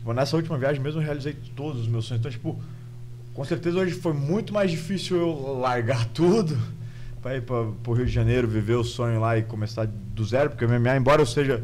Tipo, 0.00 0.12
nessa 0.12 0.34
última 0.36 0.56
viagem 0.58 0.82
mesmo 0.82 1.00
eu 1.00 1.04
realizei 1.04 1.34
todos 1.54 1.80
os 1.82 1.86
meus 1.88 2.06
sonhos. 2.06 2.20
Então, 2.20 2.30
tipo, 2.32 2.58
com 3.34 3.44
certeza 3.44 3.78
hoje 3.78 3.92
foi 3.92 4.12
muito 4.12 4.52
mais 4.52 4.70
difícil 4.70 5.16
eu 5.18 5.58
largar 5.60 6.06
tudo 6.12 6.58
para 7.22 7.36
ir 7.36 7.42
para 7.42 7.56
o 7.56 7.92
Rio 7.92 8.06
de 8.06 8.12
Janeiro, 8.12 8.48
viver 8.48 8.74
o 8.76 8.84
sonho 8.84 9.20
lá 9.20 9.36
e 9.36 9.42
começar 9.42 9.86
do 9.86 10.24
zero, 10.24 10.50
porque 10.50 10.64
o 10.64 10.68
MMA, 10.68 10.96
embora 10.96 11.20
eu 11.22 11.26
seja 11.26 11.62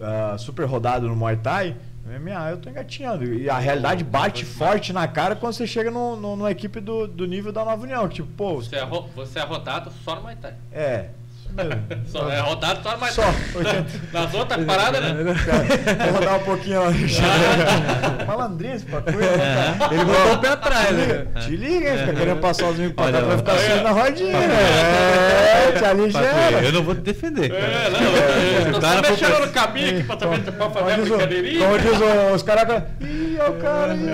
ah, 0.00 0.36
super 0.38 0.64
rodado 0.66 1.08
no 1.08 1.16
Muay 1.16 1.36
Thai, 1.38 1.74
MMA 2.06 2.50
eu 2.50 2.58
tô 2.58 2.68
engatinhando. 2.68 3.24
E 3.24 3.48
a 3.48 3.58
realidade 3.58 4.04
bate 4.04 4.44
forte 4.44 4.92
na 4.92 5.08
cara 5.08 5.34
quando 5.34 5.54
você 5.54 5.66
chega 5.66 5.90
no, 5.90 6.14
no- 6.14 6.36
numa 6.36 6.50
equipe 6.50 6.78
do, 6.80 7.06
do 7.08 7.26
nível 7.26 7.50
da 7.52 7.64
Nova 7.64 7.82
União. 7.82 8.06
Tipo, 8.08 8.28
pô, 8.36 8.56
Você 8.56 8.76
é, 8.76 8.86
você 9.14 9.38
é 9.38 9.42
rodado 9.44 9.90
só 10.04 10.14
no 10.16 10.22
Muay 10.22 10.36
Thai. 10.36 10.54
é. 10.70 11.08
Só, 12.06 12.30
é 12.30 12.40
rodado 12.40 12.80
só 12.82 12.96
Muay 12.96 13.10
Só, 13.12 13.22
Thai. 13.22 13.34
80. 13.56 13.86
Nas 14.12 14.34
outras 14.34 14.64
paradas, 14.64 15.00
né? 15.02 15.14
Vou 16.04 16.12
rodar 16.20 16.36
um 16.36 16.44
pouquinho 16.44 16.82
lá. 16.84 16.90
Malandrinho 18.26 18.74
esse 18.74 18.84
pacote, 18.86 19.16
né, 19.16 19.26
cara? 19.78 19.94
Ele 19.94 20.04
botou 20.04 20.32
o 20.32 20.38
pé 20.38 20.48
atrás, 20.48 20.90
né? 20.92 21.26
Te 21.40 21.56
liga, 21.56 21.90
hein? 21.90 21.98
Fica 21.98 22.14
querendo 22.14 22.40
passar 22.40 22.68
os 22.68 22.92
pra 22.92 23.12
cá, 23.12 23.20
vai 23.20 23.36
ficar 23.38 23.52
assim 23.52 23.82
na 23.82 23.90
rodinha. 23.90 24.36
É, 24.36 25.72
te 25.78 25.84
aligera. 25.84 26.64
eu 26.64 26.72
não 26.72 26.82
vou 26.82 26.94
te 26.94 27.00
defender. 27.00 27.50
É, 27.52 27.90
não, 27.90 28.00
eu 28.00 28.72
tô 28.72 28.78
O 28.78 28.80
cara 28.80 28.96
só 28.96 29.02
foi 29.02 29.10
mexendo 29.10 29.46
no 29.46 29.52
caminho 29.52 29.88
aqui 29.88 30.02
pra 30.04 30.18
saber 30.18 30.52
pra 30.52 30.70
fazer 30.70 30.92
a 30.92 30.96
brincadeirinha. 30.96 31.66
como 31.66 31.78
diz 31.78 31.98
os 32.34 32.42
caras. 32.42 32.82
Ó 33.40 33.50
o 33.50 33.54
cara 33.54 33.92
aí. 33.92 34.06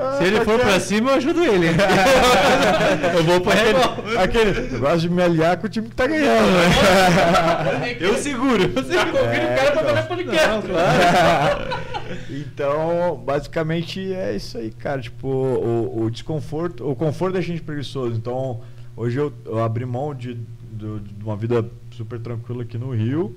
ó. 0.00 0.12
Se 0.18 0.24
ele 0.24 0.40
for 0.44 0.58
tá 0.58 0.64
pra 0.66 0.80
cima, 0.80 1.10
eu 1.10 1.14
ajudo 1.16 1.44
ele. 1.44 1.66
eu 3.16 3.24
vou 3.24 3.40
pra 3.40 3.52
Aquele, 3.54 3.78
ele. 3.78 4.18
aquele, 4.18 4.74
eu 4.74 4.80
gosto 4.80 5.00
de 5.00 5.10
me 5.10 5.22
aliar 5.22 5.56
com 5.56 5.66
o 5.66 5.70
time 5.70 5.88
que 5.88 5.94
tá 5.94 6.06
ganhando, 6.06 6.46
né? 6.50 7.96
Eu 8.00 8.14
seguro. 8.16 8.62
Já 8.74 8.82
seguro. 8.82 9.18
convido 9.18 9.46
o 9.46 9.56
cara 9.56 9.70
pra 9.72 9.82
então. 9.82 9.94
fazer 9.94 10.08
podcast. 10.08 10.48
Não, 10.48 10.62
claro. 10.62 11.88
Então, 12.30 13.22
basicamente 13.24 14.12
é 14.12 14.34
isso 14.36 14.58
aí, 14.58 14.70
cara. 14.70 15.00
Tipo, 15.00 15.28
o, 15.28 16.04
o 16.04 16.10
desconforto, 16.10 16.88
o 16.88 16.94
conforto 16.94 17.34
deixa 17.34 17.48
a 17.52 17.56
gente 17.56 17.64
preguiçoso. 17.64 18.14
Então, 18.16 18.60
hoje 18.96 19.18
eu, 19.18 19.32
eu 19.44 19.62
abri 19.62 19.84
mão 19.84 20.14
de, 20.14 20.34
do- 20.70 21.00
de 21.00 21.24
uma 21.24 21.36
vida 21.36 21.64
super 21.92 22.18
tranquila 22.18 22.62
aqui 22.62 22.78
no 22.78 22.90
Rio 22.94 23.36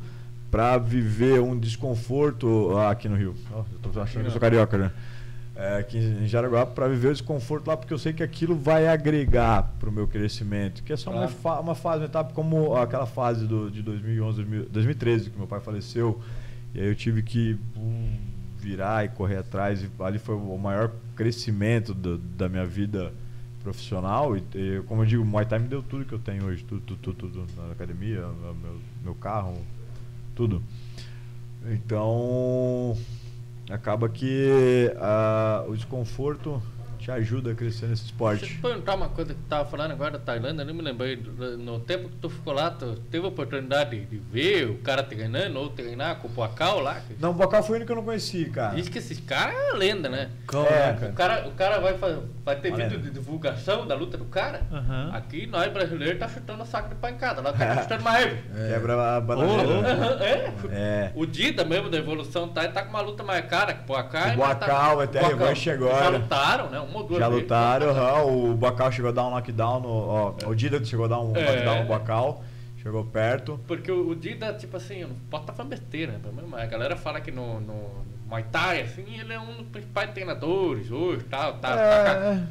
pra 0.49 0.77
viver 0.77 1.39
um 1.41 1.57
desconforto 1.57 2.75
ah, 2.77 2.91
aqui 2.91 3.07
no 3.07 3.15
Rio. 3.15 3.35
Ó, 3.53 3.59
eu 3.59 3.91
tô 3.91 4.01
achando 4.01 4.21
que 4.21 4.27
eu 4.27 4.31
sou 4.31 4.41
carioca, 4.41 4.77
né? 4.77 4.91
É, 5.53 5.77
aqui 5.79 5.97
em 5.97 6.27
Jaraguá 6.27 6.65
pra 6.65 6.87
viver 6.87 7.09
o 7.09 7.11
desconforto 7.11 7.67
lá, 7.67 7.75
porque 7.75 7.93
eu 7.93 7.97
sei 7.99 8.13
que 8.13 8.23
aquilo 8.23 8.55
vai 8.55 8.87
agregar 8.87 9.73
pro 9.79 9.91
meu 9.91 10.07
crescimento. 10.07 10.81
Que 10.81 10.93
é 10.93 10.97
só 10.97 11.09
uma, 11.11 11.19
Claro. 11.27 11.33
fa- 11.35 11.59
uma 11.59 11.75
fase, 11.75 11.99
uma 11.99 12.05
etapa 12.05 12.33
como 12.33 12.75
aquela 12.75 13.05
fase 13.05 13.45
do, 13.45 13.69
de 13.69 13.81
2011, 13.81 14.37
2000 14.43 14.65
2013, 14.69 15.29
que 15.29 15.37
meu 15.37 15.47
pai 15.47 15.59
faleceu. 15.59 16.21
E 16.73 16.79
aí 16.79 16.87
eu 16.87 16.95
tive 16.95 17.21
que 17.21 17.57
hum, 17.75 18.17
virar 18.57 19.03
e 19.03 19.09
correr 19.09 19.37
atrás. 19.37 19.83
E 19.83 19.89
ali 20.01 20.19
foi 20.19 20.35
o 20.35 20.57
maior 20.57 20.89
crescimento 21.17 21.93
do- 21.93 22.17
da 22.17 22.47
minha 22.47 22.65
vida 22.65 23.11
profissional. 23.61 24.37
E, 24.37 24.43
e, 24.55 24.81
como 24.87 25.01
eu 25.01 25.05
digo, 25.05 25.21
o 25.21 25.25
Muay 25.25 25.45
Thai 25.45 25.59
me 25.59 25.67
deu 25.67 25.83
tudo 25.83 26.05
que 26.05 26.13
eu 26.13 26.19
tenho 26.19 26.45
hoje. 26.45 26.63
Tudo, 26.63 26.79
tudo, 26.81 26.99
tudo, 27.13 27.29
tudo 27.45 27.47
na 27.61 27.73
academia, 27.73 28.21
meu, 28.41 28.79
meu 29.03 29.15
carro, 29.15 29.57
tudo. 30.33 30.63
Então, 31.69 32.97
acaba 33.69 34.09
que 34.09 34.93
ah, 34.97 35.65
o 35.67 35.75
desconforto 35.75 36.61
te 37.01 37.11
ajuda 37.11 37.51
a 37.51 37.55
crescer 37.55 37.87
nesse 37.87 38.03
Deixa 38.03 38.13
esporte. 38.13 38.43
eu 38.43 38.49
te 38.49 38.55
perguntar 38.57 38.95
uma 38.95 39.09
coisa 39.09 39.33
que 39.33 39.39
tu 39.39 39.47
tava 39.49 39.67
falando 39.69 39.91
agora 39.91 40.11
da 40.11 40.19
Tailândia, 40.19 40.61
eu 40.61 40.65
nem 40.67 40.75
me 40.75 40.81
lembrei. 40.81 41.15
No 41.57 41.79
tempo 41.79 42.07
que 42.09 42.15
tu 42.17 42.29
ficou 42.29 42.53
lá, 42.53 42.69
tu 42.69 42.95
teve 43.09 43.25
a 43.25 43.29
oportunidade 43.29 43.99
de 44.05 44.17
ver 44.17 44.67
o 44.69 44.75
cara 44.79 45.01
treinando 45.01 45.59
ou 45.59 45.69
treinar 45.69 46.17
com 46.17 46.27
o 46.27 46.31
Pacau 46.31 46.79
lá? 46.79 47.01
Não, 47.19 47.31
o 47.31 47.33
Bocal 47.33 47.63
foi 47.63 47.73
o 47.73 47.75
único 47.77 47.87
que 47.87 47.91
eu 47.91 47.95
não 47.95 48.03
conheci, 48.03 48.45
cara. 48.45 48.75
Diz 48.75 48.87
que 48.87 48.99
esses 48.99 49.19
caras 49.19 49.55
é 49.55 49.73
lenda, 49.73 50.07
né? 50.09 50.29
Cão, 50.47 50.65
É, 50.65 50.91
O 50.91 50.95
cara? 50.99 51.11
cara, 51.13 51.47
o 51.47 51.51
cara 51.51 51.79
vai, 51.79 51.95
vai 52.45 52.55
ter 52.59 52.71
vídeo 52.75 52.99
de 52.99 53.09
divulgação 53.09 53.87
da 53.87 53.95
luta 53.95 54.17
do 54.17 54.25
cara. 54.25 54.61
Aham. 54.71 55.09
Aqui 55.13 55.47
nós 55.47 55.71
brasileiros 55.73 56.19
tá 56.19 56.27
chutando 56.27 56.63
saco 56.65 56.89
de 56.89 56.95
pancada. 56.95 57.41
Lá 57.41 57.51
cara 57.53 57.75
tá 57.75 57.81
chutando 57.83 58.01
uma 58.01 58.21
heavy. 58.21 58.41
Quebra 58.71 59.17
a 59.17 59.21
bananeira. 59.21 59.91
Aham, 59.91 60.23
é. 60.23 60.53
É. 60.71 61.11
O 61.15 61.25
Dida 61.25 61.65
mesmo 61.65 61.89
da 61.89 61.97
evolução 61.97 62.47
tá, 62.47 62.67
tá 62.67 62.83
com 62.83 62.89
uma 62.91 63.01
luta 63.01 63.23
mais 63.23 63.43
cara 63.45 63.73
que 63.73 63.83
o 63.83 63.87
Boacá. 63.87 64.33
O 64.33 64.37
Boacá 64.37 64.95
vai 64.95 65.07
ter 65.07 65.19
a 65.19 65.27
revanche 65.27 65.69
agora. 65.71 66.03
Já 66.03 66.09
lutaram, 66.09 66.69
né? 66.69 66.79
Uma 66.91 66.99
ou 66.99 67.07
duas 67.07 67.19
Já 67.19 67.27
vezes. 67.29 67.43
lutaram, 67.43 67.89
aham, 67.89 68.23
o 68.25 68.53
Bacal 68.55 68.91
chegou 68.91 69.09
a 69.09 69.13
dar 69.13 69.25
um 69.27 69.31
knockdown 69.31 69.79
no. 69.79 69.89
Ó, 69.89 70.35
o 70.45 70.53
Dida 70.55 70.83
chegou 70.85 71.05
a 71.05 71.07
dar 71.07 71.19
um 71.21 71.35
É. 71.35 71.43
knockdown 71.45 71.81
no 71.83 71.87
Bacal, 71.87 72.43
chegou 72.81 73.03
perto. 73.05 73.59
Porque 73.65 73.91
o, 73.91 74.09
o 74.09 74.15
Dida, 74.15 74.53
tipo 74.53 74.75
assim, 74.77 75.01
não 75.03 75.15
posso 75.29 75.43
estar 75.43 75.53
falando 75.53 75.69
besteira, 75.71 76.11
né? 76.13 76.19
A 76.61 76.65
galera 76.65 76.95
fala 76.95 77.19
que 77.21 77.31
no, 77.31 77.59
no 77.61 77.89
Muay 78.27 78.43
Thai, 78.51 78.81
assim, 78.81 79.05
ele 79.19 79.33
é 79.33 79.39
um 79.39 79.55
dos 79.57 79.67
principais 79.67 80.11
treinadores 80.11 80.91
hoje, 80.91 81.23
tal, 81.29 81.53
tá, 81.55 81.75
tá, 81.75 81.77
é, 81.77 82.43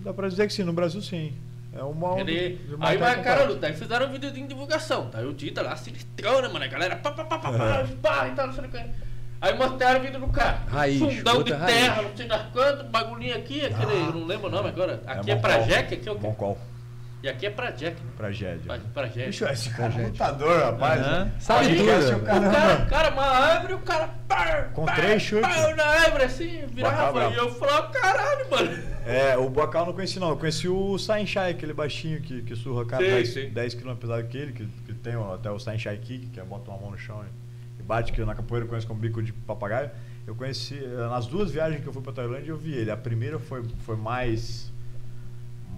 dá 0.00 0.12
pra 0.12 0.28
dizer 0.28 0.46
que 0.46 0.52
sim, 0.52 0.64
no 0.64 0.72
Brasil 0.72 1.00
sim. 1.00 1.32
É 1.76 1.82
uma. 1.82 2.20
Ele, 2.20 2.60
aí 2.80 2.96
vai 2.96 3.12
a 3.12 3.22
cara 3.22 3.38
completo. 3.40 3.52
luta, 3.54 3.66
aí 3.66 3.72
fizeram 3.74 4.06
um 4.06 4.12
videozinho 4.12 4.46
de 4.46 4.54
divulgação, 4.54 5.08
tá? 5.10 5.18
Aí 5.18 5.26
o 5.26 5.32
Dida 5.32 5.60
lá, 5.60 5.74
sinistrão, 5.76 6.40
né, 6.40 6.46
mano? 6.48 6.64
A 6.64 6.68
galera 6.68 6.94
pá, 6.96 7.10
pá, 7.10 7.24
pá, 7.24 7.38
pá, 7.38 7.50
pá, 7.52 7.84
pá, 8.00 8.28
e 8.28 8.30
tal, 8.32 8.46
não 8.46 8.54
sei 8.54 8.64
o 8.64 8.68
que. 8.68 8.78
Aí 9.44 9.58
mostraram 9.58 10.00
o 10.00 10.02
vídeo 10.02 10.18
do 10.20 10.28
cara. 10.28 10.58
Raiz, 10.68 10.98
Fundão 10.98 11.42
de 11.42 11.52
raiz. 11.52 11.76
terra, 11.76 12.02
não 12.02 12.16
sei 12.16 12.26
das 12.26 12.42
quantas, 12.50 12.86
bagulhinho 12.86 13.36
aqui, 13.36 13.64
aquele, 13.66 13.92
eu 13.92 14.12
não 14.12 14.26
lembro 14.26 14.46
o 14.48 14.50
nome 14.50 14.70
agora. 14.70 15.02
Aqui 15.06 15.30
é, 15.30 15.34
bom 15.34 15.40
pra. 15.42 15.58
Jack, 15.58 15.94
aqui 15.94 16.08
é 16.08 16.12
o 16.12 16.18
quê? 16.18 16.32
call. 16.38 16.58
E 17.22 17.28
aqui 17.28 17.46
é 17.46 17.50
pra 17.50 17.70
Jack, 17.70 18.02
né? 18.02 18.10
Tragédia. 18.18 18.78
Jack. 18.78 19.18
Bicho, 19.26 19.46
esse 19.46 19.70
cara 19.70 19.94
é 19.98 20.06
lutador, 20.06 20.60
rapaz. 20.62 21.00
Né? 21.00 21.32
Sabe 21.40 21.66
Aí, 21.66 21.76
tudo. 21.76 21.90
esse 21.90 22.12
o 22.12 22.16
O 22.18 22.20
caramba. 22.20 22.50
cara, 22.52 22.86
cara, 22.86 23.10
uma 23.10 23.22
árvore, 23.22 23.74
o 23.74 23.78
cara. 23.78 24.10
Pá, 24.28 24.68
Com 24.74 24.84
pá, 24.84 24.94
três 24.94 25.22
chutes. 25.22 25.56
pá, 25.56 25.74
na 25.74 25.84
árvore 25.84 26.24
assim, 26.24 26.66
virava. 26.66 27.30
E 27.30 27.36
eu 27.36 27.54
falava, 27.54 27.88
caralho, 27.88 28.50
mano. 28.50 28.78
É, 29.06 29.36
o 29.36 29.48
Bocal 29.50 29.82
eu 29.82 29.86
não 29.86 29.92
conheci 29.94 30.18
não. 30.18 30.30
Eu 30.30 30.36
conheci 30.36 30.68
o 30.68 30.98
Sainchai, 30.98 31.50
aquele 31.50 31.72
baixinho 31.72 32.20
que, 32.20 32.42
que 32.42 32.56
surra 32.56 32.84
cara 32.86 33.02
Sim, 33.04 33.10
10, 33.10 33.28
sim. 33.32 33.48
10 33.50 33.74
kg 33.74 33.94
pesado 33.96 34.24
que 34.24 34.38
ele, 34.38 34.52
que, 34.52 34.66
que 34.86 34.94
tem 34.94 35.16
ó, 35.16 35.34
até 35.34 35.50
o 35.50 35.58
Sainchai 35.58 35.96
Kick, 35.98 36.28
que 36.28 36.40
é 36.40 36.42
bota 36.44 36.70
uma 36.70 36.78
mão 36.80 36.90
no 36.90 36.98
chão 36.98 37.22
e 37.22 37.43
bate, 37.84 38.12
que 38.12 38.24
na 38.24 38.34
capoeira 38.34 38.64
eu 38.64 38.68
conheço 38.68 38.86
como 38.86 39.00
bico 39.00 39.22
de 39.22 39.32
papagaio. 39.32 39.90
Eu 40.26 40.34
conheci, 40.34 40.74
eh, 40.82 41.08
nas 41.08 41.26
duas 41.26 41.50
viagens 41.50 41.82
que 41.82 41.86
eu 41.86 41.92
fui 41.92 42.02
pra 42.02 42.12
Tailândia, 42.12 42.50
eu 42.50 42.56
vi 42.56 42.72
ele. 42.72 42.90
A 42.90 42.96
primeira 42.96 43.38
foi, 43.38 43.62
foi 43.80 43.96
mais 43.96 44.72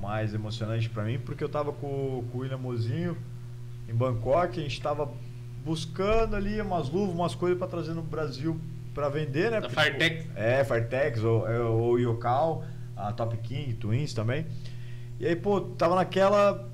mais 0.01 0.35
emocionante 0.35 0.89
pra 0.91 1.03
mim, 1.05 1.19
porque 1.19 1.43
eu 1.43 1.49
tava 1.49 1.73
com, 1.73 2.23
com 2.31 2.39
o 2.39 2.41
William 2.43 2.59
Mozinho 2.59 3.16
em 3.89 3.95
Bangkok, 3.95 4.59
a 4.61 4.62
gente 4.62 4.81
tava 4.81 5.11
buscando 5.65 6.37
ali 6.37 6.61
umas 6.61 6.89
luvas, 6.91 7.15
umas 7.15 7.35
coisas 7.35 7.59
pra 7.59 7.66
trazer 7.66 7.95
no 7.95 8.03
Brasil 8.03 8.61
pra 8.95 9.09
vender, 9.09 9.51
né? 9.51 9.61
Da 9.61 9.69
Porque, 9.69 9.74
Fartex. 9.74 10.23
tipo, 10.24 10.39
é, 10.39 10.65
Fartex 10.65 11.23
ou, 11.24 11.49
é, 11.49 11.59
ou 11.61 11.99
Yocal, 11.99 12.65
a 12.97 13.12
Top 13.12 13.37
King, 13.39 13.74
Twins 13.74 14.12
também. 14.15 14.47
E 15.19 15.27
aí, 15.27 15.35
pô, 15.35 15.61
tava 15.61 15.95
naquela. 15.95 16.69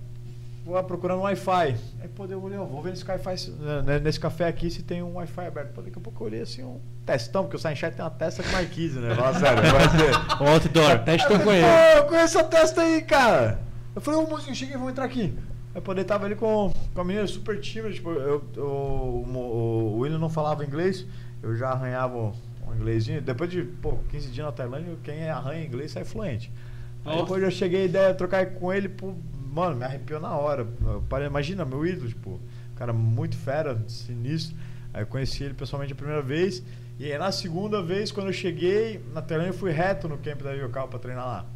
Pô, 0.65 0.83
procurando 0.85 1.19
um 1.21 1.23
Wi-Fi. 1.23 1.77
Aí, 2.01 2.09
pô, 2.15 2.25
eu 2.27 2.43
olhei, 2.43 2.59
vou 2.59 2.83
ver 2.83 2.91
nesse, 2.91 3.05
Wi-Fi, 3.05 3.37
se- 3.39 3.51
né, 3.51 3.99
nesse 3.99 4.19
café 4.21 4.47
aqui 4.47 4.71
se 4.71 4.83
tem 4.83 5.03
um 5.03 5.15
Wi-Fi 5.17 5.47
aberto. 5.47 5.73
Pô, 5.75 5.83
daqui 5.83 5.99
a 5.99 6.01
pouco 6.01 6.23
eu 6.23 6.27
olhei 6.29 6.43
assim, 6.43 6.63
um 6.63 6.81
testão, 7.05 7.43
porque 7.45 7.57
o 7.57 7.59
Sunshine 7.59 7.93
tem 7.93 8.05
uma 8.05 8.11
testa 8.11 8.43
com 8.43 8.51
marquise, 8.51 8.99
né? 8.99 9.15
Fala 9.15 9.35
sério, 9.39 9.63
vai 9.71 9.89
ser. 9.89 10.15
Outdoor. 10.49 10.99
Com 11.05 11.35
eu 11.35 11.55
ele. 11.55 11.63
falei, 11.63 11.63
Pô, 11.63 11.99
eu 11.99 12.05
conheço 12.07 12.39
a 12.39 12.45
testa 12.45 12.81
aí, 12.83 13.03
cara. 13.03 13.61
Eu 13.95 14.01
falei, 14.01 14.21
ô 14.21 14.27
mozinho, 14.27 14.55
cheguei, 14.55 14.75
vamos 14.77 14.91
entrar 14.93 15.05
aqui. 15.05 15.35
Aí 15.75 15.81
poder 15.81 16.05
tava 16.05 16.27
ali 16.27 16.35
com, 16.35 16.71
com 16.95 17.01
a 17.01 17.05
menina 17.05 17.27
super 17.27 17.59
tímida, 17.61 17.93
tipo, 17.95 18.11
eu, 18.11 18.43
eu- 18.57 18.63
o, 18.63 19.25
o, 19.27 19.95
o 19.95 19.99
William 20.01 20.19
não 20.19 20.29
falava 20.31 20.65
inglês, 20.65 21.07
eu 21.43 21.57
já 21.57 21.71
arranhava 21.71 22.17
um, 22.17 22.33
inglesinho. 22.77 23.21
Depois 23.23 23.51
de, 23.51 23.63
pô, 23.63 23.99
15 24.11 24.29
dias 24.31 24.47
na 24.47 24.53
Tailândia, 24.53 24.97
quem 25.03 25.29
arranha 25.29 25.65
inglês 25.65 25.93
sai 25.93 26.05
fluente. 26.05 26.53
Aí 27.05 27.17
depois 27.17 27.43
eu 27.43 27.51
cheguei 27.51 27.83
a 27.83 27.85
ideia 27.85 28.13
de 28.13 28.19
trocar 28.19 28.47
com 28.47 28.73
ele, 28.73 28.89
pô, 28.89 29.13
mano, 29.53 29.77
me 29.77 29.85
arrepiou 29.85 30.21
na 30.21 30.35
hora. 30.35 30.67
Parei- 31.09 31.27
imagina, 31.27 31.65
meu 31.65 31.85
ídolo, 31.87 32.09
tipo, 32.09 32.41
cara 32.77 32.93
muito 32.93 33.37
fera, 33.37 33.79
sinistro. 33.89 34.57
Aí 34.95 35.03
eu 35.03 35.07
conheci 35.07 35.45
ele 35.45 35.55
pessoalmente 35.55 35.93
a 35.93 35.97
primeira 35.97 36.23
vez. 36.23 36.63
E 36.99 37.11
aí 37.11 37.19
na 37.19 37.33
segunda 37.33 37.83
vez, 37.83 38.13
quando 38.13 38.27
eu 38.29 38.33
cheguei 38.33 39.03
na 39.13 39.23
Tailândia, 39.23 39.51
eu 39.53 39.59
fui 39.59 39.71
reto 39.71 40.09
no 40.09 40.19
camp 40.19 40.43
da 40.43 40.53
Yocal 40.53 40.89
pra 40.89 40.99
treinar 40.99 41.27
lá. 41.27 41.47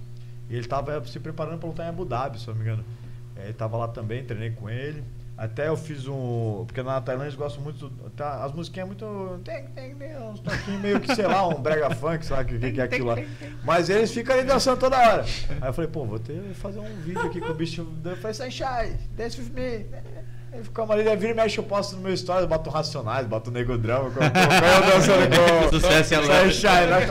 E 0.48 0.54
ele 0.56 0.66
tava 0.66 1.04
se 1.06 1.18
preparando 1.18 1.58
pra 1.58 1.68
lutar 1.68 1.86
em 1.86 1.88
Abu 1.88 2.04
Dhabi, 2.04 2.40
se 2.40 2.46
não 2.46 2.54
me 2.54 2.62
engano. 2.62 2.84
Aí 3.36 3.44
ele 3.44 3.52
tava 3.52 3.76
lá 3.76 3.88
também, 3.88 4.24
treinei 4.24 4.50
com 4.50 4.70
ele. 4.70 5.02
Até 5.36 5.68
eu 5.68 5.76
fiz 5.76 6.08
um. 6.08 6.64
Porque 6.66 6.82
na 6.82 6.98
Tailândia 7.00 7.28
eles 7.28 7.38
gostam 7.38 7.62
muito. 7.62 7.90
Tá, 8.16 8.42
as 8.42 8.52
musiquinhas 8.52 8.86
muito. 8.88 9.40
Tem, 9.44 9.66
tem, 9.68 9.94
tem 9.94 10.16
uns 10.18 10.40
toquinhos 10.40 10.80
meio 10.80 10.98
que, 10.98 11.14
sei 11.14 11.26
lá, 11.26 11.46
um 11.46 11.60
brega 11.60 11.94
funk, 11.94 12.26
lá 12.32 12.40
o 12.40 12.44
que, 12.44 12.58
que, 12.58 12.72
que 12.72 12.80
é 12.80 12.84
aquilo 12.84 13.08
lá. 13.08 13.16
Mas 13.62 13.90
eles 13.90 14.10
ficam 14.12 14.34
ali 14.34 14.44
dançando 14.46 14.78
toda 14.80 14.96
hora. 14.96 15.24
Aí 15.60 15.68
eu 15.68 15.72
falei, 15.74 15.90
pô, 15.90 16.06
vou 16.06 16.18
ter 16.18 16.40
que 16.40 16.54
fazer 16.54 16.78
um 16.80 16.96
vídeo 17.02 17.20
aqui 17.20 17.40
com 17.40 17.50
o 17.50 17.54
bicho. 17.54 17.86
Eu 18.02 18.16
falei, 18.16 18.32
Sunshine, 18.32 18.96
dance 19.14 19.38
with 19.38 19.50
me. 19.50 19.86
Aí 20.52 20.62
ficou 20.64 20.90
ali, 20.90 21.02
vira 21.16 21.32
e 21.32 21.34
mexe, 21.34 21.58
eu 21.58 21.64
posto 21.64 21.96
no 21.96 22.02
meu 22.02 22.16
stories, 22.16 22.46
boto 22.48 22.70
Racionais, 22.70 23.26
boto 23.26 23.50
Nego 23.50 23.76
Drama, 23.76 24.08
com, 24.10 24.20
com, 24.20 24.20
com 24.20 24.30
eu 24.30 24.92
dançando 24.94 25.36
com 25.36 25.68
Sucesso 25.80 26.14
e 26.14 26.16
alegre. 26.16 26.52
Sunshine, 26.52 26.86
né? 26.86 27.06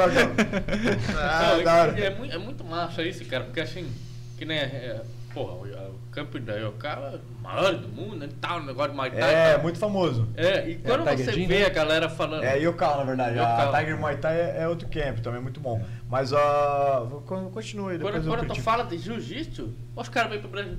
Ah, 1.15 1.55
Não, 1.57 1.63
da 1.63 1.73
hora. 1.75 1.99
é, 1.99 2.05
é 2.05 2.15
muito, 2.15 2.33
é 2.33 2.37
muito 2.39 2.63
massa 2.63 3.03
isso, 3.03 3.23
cara, 3.25 3.43
porque 3.43 3.59
assim, 3.59 3.87
que 4.35 4.45
nem. 4.45 4.59
É, 5.35 5.43
porra, 5.43 5.53
o, 5.53 5.95
campo 6.11 6.39
da 6.39 6.55
Yokawa 6.55 7.13
é 7.13 7.15
o 7.17 7.43
maior 7.43 7.75
do 7.75 7.89
mundo, 7.89 8.15
né? 8.15 8.29
Tal, 8.39 8.59
o 8.59 8.63
negócio 8.63 8.95
Thai. 8.95 9.11
É, 9.13 9.53
tal. 9.53 9.63
muito 9.63 9.77
famoso. 9.77 10.27
É, 10.37 10.69
e 10.69 10.75
quando 10.75 11.03
Tiger 11.09 11.25
você 11.25 11.45
vê 11.45 11.59
né? 11.59 11.65
a 11.65 11.69
galera 11.69 12.09
falando. 12.09 12.43
É 12.43 12.57
Yocal, 12.57 12.97
na 12.97 13.03
verdade. 13.03 13.37
Yokkal. 13.37 13.73
A 13.73 13.79
Tiger 13.79 13.99
Muay 13.99 14.17
Thai 14.17 14.39
é, 14.39 14.61
é 14.61 14.67
outro 14.67 14.87
camp, 14.87 15.19
também 15.19 15.39
é 15.39 15.43
muito 15.43 15.59
bom. 15.59 15.83
Mas, 16.09 16.31
ó, 16.31 17.21
con- 17.25 17.49
continue 17.49 17.91
aí, 17.91 17.97
depois 17.97 18.15
Quando, 18.15 18.27
quando 18.27 18.47
tu 18.55 18.61
fala 18.61 18.83
de 18.85 18.97
jiu-jitsu, 18.97 19.73
os 19.95 20.09
caras 20.09 20.31
vêm 20.31 20.39
pro 20.39 20.49
Brasil. 20.49 20.77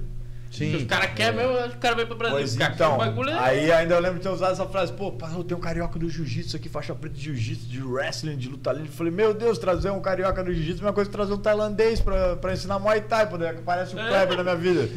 Sim. 0.51 0.71
Se 0.71 0.77
os 0.77 0.85
caras 0.85 1.11
querem 1.13 1.37
mesmo, 1.37 1.53
os 1.67 1.75
caras 1.75 1.97
vêm 1.97 2.07
pro 2.07 2.17
Brasil. 2.17 2.37
Pois 2.39 2.61
aqui 2.61 2.75
então, 2.75 2.95
o 2.95 2.99
bagulho 2.99 3.31
é- 3.31 3.39
aí 3.39 3.73
ainda 3.73 3.95
eu 3.95 4.01
lembro 4.01 4.17
de 4.19 4.23
ter 4.23 4.29
usado 4.31 4.53
essa 4.53 4.65
frase, 4.67 4.93
pô, 4.93 5.13
eu 5.37 5.45
tenho 5.45 5.59
um 5.59 5.63
carioca 5.63 5.99
do 5.99 6.09
jiu-jitsu 6.09 6.57
aqui, 6.57 6.69
faixa 6.69 6.95
preta 6.95 7.15
de 7.15 7.23
jiu-jitsu, 7.25 7.67
de 7.69 7.83
wrestling, 7.83 8.37
de 8.37 8.49
luta 8.49 8.73
livre. 8.73 8.89
Falei, 8.91 9.13
meu 9.13 9.35
Deus, 9.35 9.59
trazer 9.59 9.91
um 9.91 10.01
carioca 10.01 10.43
do 10.43 10.53
jiu-jitsu 10.55 10.83
é 10.83 10.87
uma 10.87 10.93
coisa 10.93 11.11
que 11.11 11.17
trazer 11.17 11.33
um 11.35 11.39
tailandês 11.39 12.01
pra, 12.01 12.37
pra 12.37 12.53
ensinar 12.55 12.79
Muay 12.79 13.03
Thai, 13.03 13.29
pô, 13.29 13.37
parece 13.65 13.95
o 13.95 13.99
É. 13.99 14.09
Kleber 14.09 14.37
na 14.39 14.43
minha 14.45 14.57
vida. 14.57 14.89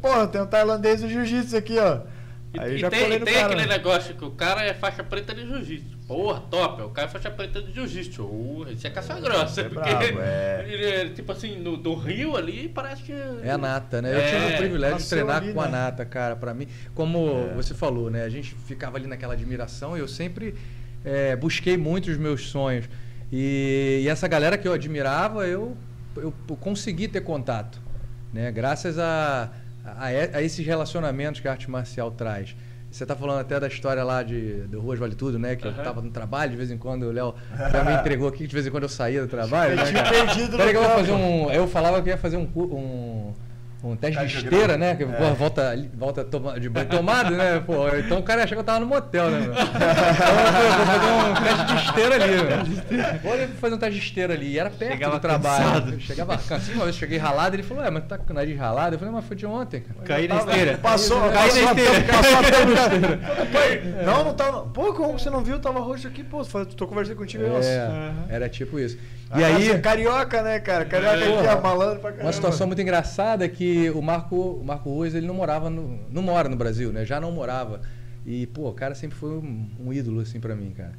Pô, 0.00 0.26
tem 0.28 0.40
um 0.40 0.46
tailandês 0.46 1.00
do 1.02 1.08
jiu-jitsu 1.08 1.56
aqui, 1.56 1.76
ó. 1.78 2.00
E, 2.54 2.60
Aí 2.60 2.74
e 2.74 2.78
já 2.78 2.90
tem, 2.90 3.08
tem 3.08 3.34
cara. 3.34 3.46
aquele 3.46 3.62
né? 3.62 3.66
negócio 3.66 4.14
que 4.14 4.24
o 4.24 4.30
cara 4.30 4.62
é 4.62 4.74
faixa 4.74 5.02
preta 5.02 5.34
de 5.34 5.46
jiu-jitsu. 5.46 5.96
Porra, 6.12 6.40
top. 6.50 6.82
O 6.82 6.90
cara 6.90 7.08
é 7.08 7.10
faixa 7.10 7.30
preta 7.30 7.62
de 7.62 7.72
jiu-jitsu. 7.72 8.22
Uh, 8.22 8.66
esse 8.70 8.86
é 8.86 8.90
caça 8.90 9.18
grossa. 9.18 9.62
é 9.62 9.64
porque 9.64 9.88
brabo, 9.88 10.20
é. 10.20 10.64
ele 10.68 10.84
é, 10.84 11.08
tipo 11.08 11.32
assim, 11.32 11.58
no, 11.58 11.74
do 11.78 11.94
Rio 11.94 12.36
ali, 12.36 12.68
parece 12.68 13.02
que. 13.02 13.12
É 13.42 13.50
a 13.50 13.56
nata, 13.56 14.02
né? 14.02 14.12
Eu 14.12 14.18
É, 14.18 14.26
tive 14.30 14.54
o 14.54 14.56
privilégio 14.58 14.96
de 14.98 15.02
nasceu 15.02 15.16
treinar 15.18 15.42
ali, 15.42 15.54
com 15.54 15.60
a 15.62 15.64
né? 15.64 15.70
nata, 15.70 16.04
cara. 16.04 16.36
Pra 16.36 16.52
mim, 16.52 16.68
como 16.94 17.48
É. 17.50 17.54
você 17.54 17.72
falou, 17.72 18.10
né? 18.10 18.24
A 18.24 18.28
gente 18.28 18.54
ficava 18.66 18.98
ali 18.98 19.06
naquela 19.06 19.32
admiração 19.32 19.96
e 19.96 20.00
eu 20.00 20.06
sempre 20.08 20.54
é, 21.02 21.34
busquei 21.34 21.78
muito 21.78 22.10
os 22.10 22.18
meus 22.18 22.48
sonhos. 22.50 22.90
E, 23.32 24.02
e 24.04 24.08
essa 24.08 24.28
galera 24.28 24.58
que 24.58 24.68
eu 24.68 24.74
admirava, 24.74 25.46
eu, 25.46 25.74
eu 26.14 26.30
consegui 26.60 27.08
ter 27.08 27.22
contato, 27.22 27.80
né? 28.34 28.52
Graças 28.52 28.98
a, 28.98 29.50
a, 29.82 30.06
a 30.08 30.42
esses 30.42 30.66
relacionamentos 30.66 31.40
que 31.40 31.48
a 31.48 31.52
arte 31.52 31.70
marcial 31.70 32.10
traz. 32.10 32.54
Você 32.92 33.06
tá 33.06 33.16
falando 33.16 33.40
até 33.40 33.58
da 33.58 33.66
história 33.66 34.04
lá 34.04 34.22
de, 34.22 34.64
do 34.68 34.78
Ruas 34.78 34.98
Vale 34.98 35.14
Tudo, 35.14 35.38
né? 35.38 35.56
Que 35.56 35.66
eu 35.66 35.70
Aham. 35.70 35.82
tava 35.82 36.02
no 36.02 36.10
trabalho, 36.10 36.50
de 36.50 36.58
vez 36.58 36.70
em 36.70 36.76
quando 36.76 37.04
o 37.04 37.10
Léo 37.10 37.34
já 37.72 37.82
me 37.82 37.94
entregou 37.94 38.28
aqui, 38.28 38.46
de 38.46 38.52
vez 38.52 38.66
em 38.66 38.70
quando 38.70 38.82
eu 38.82 38.88
saía 38.90 39.22
do 39.22 39.28
trabalho. 39.28 39.72
Eu 39.72 39.76
né, 39.78 39.84
tinha 39.86 40.02
cara? 40.02 40.26
perdido 40.26 40.58
Peraí 40.58 40.72
que 40.72 40.76
eu 40.76 40.84
fazer 40.84 41.12
um. 41.12 41.50
Eu 41.50 41.66
falava 41.66 42.02
que 42.02 42.10
ia 42.10 42.18
fazer 42.18 42.36
um, 42.36 42.46
um, 42.54 43.32
um 43.84 43.96
teste 43.96 44.24
de 44.26 44.36
esteira, 44.36 44.76
né? 44.78 44.94
Que 44.94 45.02
É. 45.02 45.06
porra, 45.06 45.32
volta, 45.34 45.78
volta 45.94 46.24
toma, 46.24 46.58
de 46.60 46.68
banho 46.68 46.86
tomado, 46.88 47.30
né? 47.32 47.60
Pô, 47.66 47.88
então 47.96 48.18
o 48.18 48.22
cara 48.22 48.40
ia 48.40 48.44
achar 48.44 48.54
que 48.54 48.60
eu 48.60 48.64
tava 48.64 48.80
no 48.80 48.86
motel, 48.86 49.30
né? 49.30 49.40
Meu? 49.40 49.52
Então 49.52 49.62
eu 50.62 50.76
vou 50.76 50.86
fazer 50.86 51.30
um 51.30 51.34
teste 51.44 51.66
de 51.66 51.84
esteira 51.84 52.14
ali, 52.14 52.30
meu. 52.30 53.18
Vou 53.22 53.48
fazer 53.60 53.74
um 53.74 53.78
teste 53.78 53.98
de 53.98 54.06
esteira 54.06 54.34
ali. 54.34 54.52
E 54.52 54.58
era 54.58 54.70
perto 54.70 54.92
Chegava 54.92 55.14
do 55.16 55.20
trabalho. 55.20 55.64
cansado. 55.64 55.92
Eu 55.94 56.00
Chegava 56.00 56.36
cansado. 56.38 56.74
Uma 56.74 56.84
vez 56.84 56.96
eu 56.96 57.00
cheguei 57.00 57.18
ralado, 57.18 57.56
ele 57.56 57.62
falou, 57.62 57.84
é, 57.84 57.90
mas 57.90 58.04
tá 58.04 58.18
com 58.18 58.32
o 58.32 58.34
nariz 58.36 58.58
ralado? 58.58 58.94
Eu 58.94 58.98
falei, 58.98 59.14
mas 59.14 59.24
foi 59.24 59.36
de 59.36 59.46
ontem, 59.46 59.80
cara. 59.80 60.00
Caí 60.06 60.28
na 60.28 60.36
Tava- 60.38 60.50
esteira. 60.50 60.78
Passou, 60.78 61.20
Caí 61.30 61.52
na 61.52 61.72
esteira. 61.72 62.04
passou 62.12 62.38
a 62.38 62.42
tampa. 62.42 64.04
Não, 64.04 64.24
não 64.24 64.34
tá. 64.34 64.52
Pô, 64.72 64.92
como 64.94 65.18
você 65.18 65.30
não 65.30 65.42
viu? 65.42 65.58
Tava 65.58 65.80
roxo 65.80 66.06
aqui, 66.08 66.22
pô. 66.22 66.42
Tô 66.76 66.86
conversando 66.86 67.16
contigo 67.16 67.44
aí, 67.44 67.50
nossa. 67.50 67.68
É, 67.68 68.34
era 68.36 68.48
tipo 68.48 68.78
isso. 68.78 68.98
E 69.34 69.42
aí, 69.42 69.52
casa 69.68 69.72
é 69.72 69.78
carioca, 69.78 70.42
né, 70.42 70.60
cara? 70.60 70.84
Carioca 70.84 71.16
aqui 71.16 71.26
Porra. 71.32 71.52
é 71.52 71.60
malandro 71.60 72.00
pra 72.00 72.10
caramba. 72.10 72.26
Uma 72.26 72.32
situação 72.34 72.66
muito 72.66 72.82
engraçada 72.82 73.44
é 73.46 73.48
que 73.72 73.90
o 73.90 74.02
Marco, 74.02 74.36
o 74.36 74.64
Marco 74.64 74.90
Ruiz, 74.90 75.14
ele 75.14 75.26
não 75.26 75.34
morava 75.34 75.70
no, 75.70 75.98
não 76.10 76.22
mora 76.22 76.48
no 76.48 76.56
Brasil, 76.56 76.92
né? 76.92 77.04
Já 77.04 77.20
não 77.20 77.32
morava. 77.32 77.80
E, 78.26 78.46
pô, 78.48 78.68
o 78.68 78.72
cara 78.72 78.94
sempre 78.94 79.16
foi 79.16 79.30
um, 79.30 79.68
um 79.80 79.92
ídolo, 79.92 80.20
assim, 80.20 80.38
pra 80.38 80.54
mim, 80.54 80.70
cara. 80.70 80.92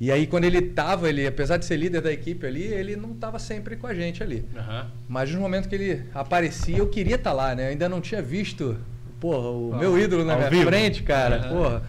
E 0.00 0.10
aí, 0.10 0.26
quando 0.26 0.44
ele 0.44 0.60
tava, 0.60 1.08
ele, 1.08 1.26
apesar 1.26 1.56
de 1.56 1.64
ser 1.64 1.76
líder 1.76 2.02
da 2.02 2.12
equipe 2.12 2.46
ali, 2.46 2.64
ele 2.64 2.96
não 2.96 3.14
tava 3.14 3.38
sempre 3.38 3.76
com 3.76 3.86
a 3.86 3.94
gente 3.94 4.22
ali. 4.22 4.44
Aham. 4.56 4.90
Mas 5.08 5.32
no 5.32 5.40
momento 5.40 5.68
que 5.68 5.74
ele 5.74 6.04
aparecia, 6.14 6.78
eu 6.78 6.88
queria 6.88 7.16
estar 7.16 7.32
lá, 7.32 7.54
né? 7.54 7.64
Eu 7.64 7.68
ainda 7.70 7.88
não 7.88 8.00
tinha 8.00 8.20
visto, 8.20 8.76
porra, 9.20 9.48
o 9.48 9.78
meu 9.78 9.98
ídolo 9.98 10.24
na 10.24 10.36
minha 10.36 10.50
vivo. 10.50 10.66
frente, 10.66 11.02
cara. 11.02 11.36
Aham. 11.36 11.48
Porra, 11.48 11.82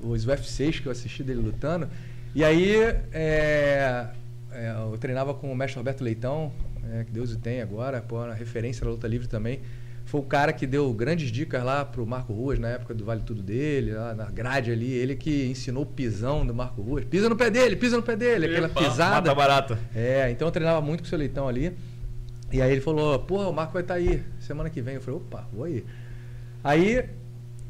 os 0.00 0.26
UFCs 0.26 0.80
que 0.80 0.86
eu 0.86 0.92
assisti 0.92 1.22
dele 1.22 1.40
lutando. 1.40 1.88
E 2.34 2.42
aí, 2.42 2.74
é, 3.12 4.08
é, 4.50 4.74
eu 4.76 4.96
treinava 4.98 5.32
com 5.34 5.52
o 5.52 5.54
mestre 5.54 5.78
Roberto 5.78 6.02
Leitão, 6.02 6.52
é, 6.92 7.04
que 7.04 7.12
Deus 7.12 7.32
o 7.32 7.38
tem 7.38 7.60
agora, 7.60 8.00
pô, 8.00 8.24
na 8.26 8.34
referência 8.34 8.84
da 8.84 8.90
luta 8.90 9.06
livre 9.06 9.26
também. 9.28 9.60
Foi 10.04 10.20
o 10.20 10.24
cara 10.24 10.52
que 10.52 10.66
deu 10.66 10.92
grandes 10.92 11.30
dicas 11.30 11.64
lá 11.64 11.84
pro 11.84 12.06
Marco 12.06 12.32
Ruas 12.32 12.58
na 12.58 12.68
época 12.68 12.92
do 12.92 13.04
Vale 13.04 13.22
Tudo 13.22 13.42
dele, 13.42 13.92
lá 13.92 14.14
na 14.14 14.26
grade 14.26 14.70
ali. 14.70 14.92
Ele 14.92 15.16
que 15.16 15.46
ensinou 15.46 15.82
o 15.82 15.86
pisão 15.86 16.46
do 16.46 16.54
Marco 16.54 16.82
Ruas. 16.82 17.04
Pisa 17.04 17.28
no 17.28 17.36
pé 17.36 17.50
dele, 17.50 17.74
pisa 17.74 17.96
no 17.96 18.02
pé 18.02 18.14
dele, 18.14 18.46
aquela 18.46 18.66
Epa, 18.66 18.82
pisada. 18.82 19.14
Mata 19.14 19.34
barata. 19.34 19.78
É, 19.94 20.30
então 20.30 20.46
eu 20.46 20.52
treinava 20.52 20.80
muito 20.82 21.00
com 21.00 21.06
o 21.06 21.08
seu 21.08 21.18
leitão 21.18 21.48
ali. 21.48 21.74
E 22.52 22.60
aí 22.60 22.70
ele 22.70 22.80
falou, 22.80 23.18
porra, 23.18 23.48
o 23.48 23.52
Marco 23.52 23.72
vai 23.72 23.82
estar 23.82 23.94
aí 23.94 24.22
semana 24.38 24.68
que 24.68 24.82
vem. 24.82 24.96
Eu 24.96 25.00
falei, 25.00 25.18
opa, 25.18 25.48
vou 25.52 25.64
aí. 25.64 25.84
Aí, 26.62 27.04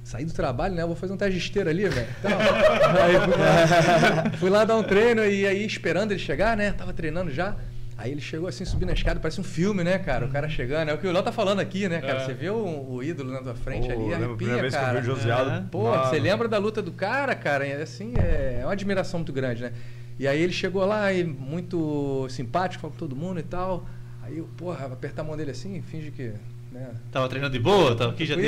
saí 0.02 0.24
do 0.24 0.32
trabalho, 0.32 0.74
né? 0.74 0.82
Eu 0.82 0.88
vou 0.88 0.96
fazer 0.96 1.12
um 1.12 1.16
teste 1.16 1.38
de 1.38 1.44
esteira 1.44 1.70
ali, 1.70 1.88
velho. 1.88 2.08
Então, 2.18 2.30
aí 3.02 3.14
fui 3.20 3.36
lá, 3.38 4.30
fui 4.38 4.50
lá 4.50 4.64
dar 4.64 4.76
um 4.76 4.82
treino 4.82 5.24
e 5.24 5.46
aí 5.46 5.64
esperando 5.64 6.10
ele 6.10 6.20
chegar, 6.20 6.56
né? 6.56 6.72
Tava 6.72 6.92
treinando 6.92 7.30
já. 7.30 7.56
Aí 7.96 8.10
ele 8.10 8.20
chegou 8.20 8.48
assim, 8.48 8.64
subindo 8.64 8.90
a 8.90 8.92
escada, 8.92 9.20
parece 9.20 9.40
um 9.40 9.44
filme, 9.44 9.84
né, 9.84 9.98
cara? 9.98 10.26
O 10.26 10.28
cara 10.30 10.48
chegando. 10.48 10.88
É 10.88 10.94
o 10.94 10.98
que 10.98 11.06
o 11.06 11.12
Léo 11.12 11.22
tá 11.22 11.30
falando 11.30 11.60
aqui, 11.60 11.88
né, 11.88 12.00
cara? 12.00 12.22
É. 12.22 12.24
Você 12.24 12.34
vê 12.34 12.50
o, 12.50 12.86
o 12.90 13.02
ídolo 13.02 13.32
na 13.32 13.40
tua 13.40 13.54
frente 13.54 13.86
Pô, 13.86 13.92
ali, 13.92 14.12
a 14.12 14.16
arrepia, 14.16 14.36
primeira 14.36 14.60
vez 14.62 14.74
que 14.74 14.80
eu 14.80 14.84
cara. 14.84 15.00
vi 15.00 15.10
o 15.10 15.14
Josiado. 15.14 15.50
É. 15.50 15.64
Pô, 15.70 15.84
Mano. 15.84 16.04
você 16.04 16.18
lembra 16.18 16.48
da 16.48 16.58
luta 16.58 16.82
do 16.82 16.90
cara, 16.90 17.34
cara? 17.36 17.66
É 17.66 17.80
assim, 17.80 18.14
é, 18.16 18.58
é 18.60 18.66
uma 18.66 18.72
admiração 18.72 19.20
muito 19.20 19.32
grande, 19.32 19.62
né? 19.62 19.72
E 20.18 20.26
aí 20.26 20.40
ele 20.40 20.52
chegou 20.52 20.84
lá 20.84 21.12
e 21.12 21.22
muito 21.24 22.28
simpático 22.30 22.82
falou 22.82 22.92
com 22.92 22.98
todo 22.98 23.14
mundo 23.14 23.38
e 23.38 23.44
tal. 23.44 23.86
Aí 24.22 24.38
eu, 24.38 24.48
porra, 24.56 24.86
apertar 24.86 25.22
a 25.22 25.24
mão 25.24 25.36
dele 25.36 25.52
assim, 25.52 25.80
finge 25.82 26.10
que. 26.10 26.32
Né, 26.74 26.88
Tava 27.12 27.28
treinando 27.28 27.52
de 27.52 27.60
boa, 27.60 27.94
tava 27.94 28.10
aqui 28.10 28.26
já 28.26 28.34
tem. 28.34 28.46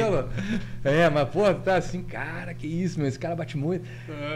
É, 0.82 1.08
mas, 1.08 1.28
pô, 1.28 1.54
tá 1.54 1.76
assim, 1.76 2.02
cara, 2.02 2.52
que 2.54 2.66
isso, 2.66 2.98
meu, 2.98 3.06
esse 3.08 3.16
cara 3.20 3.36
bate 3.36 3.56
muito. 3.56 3.84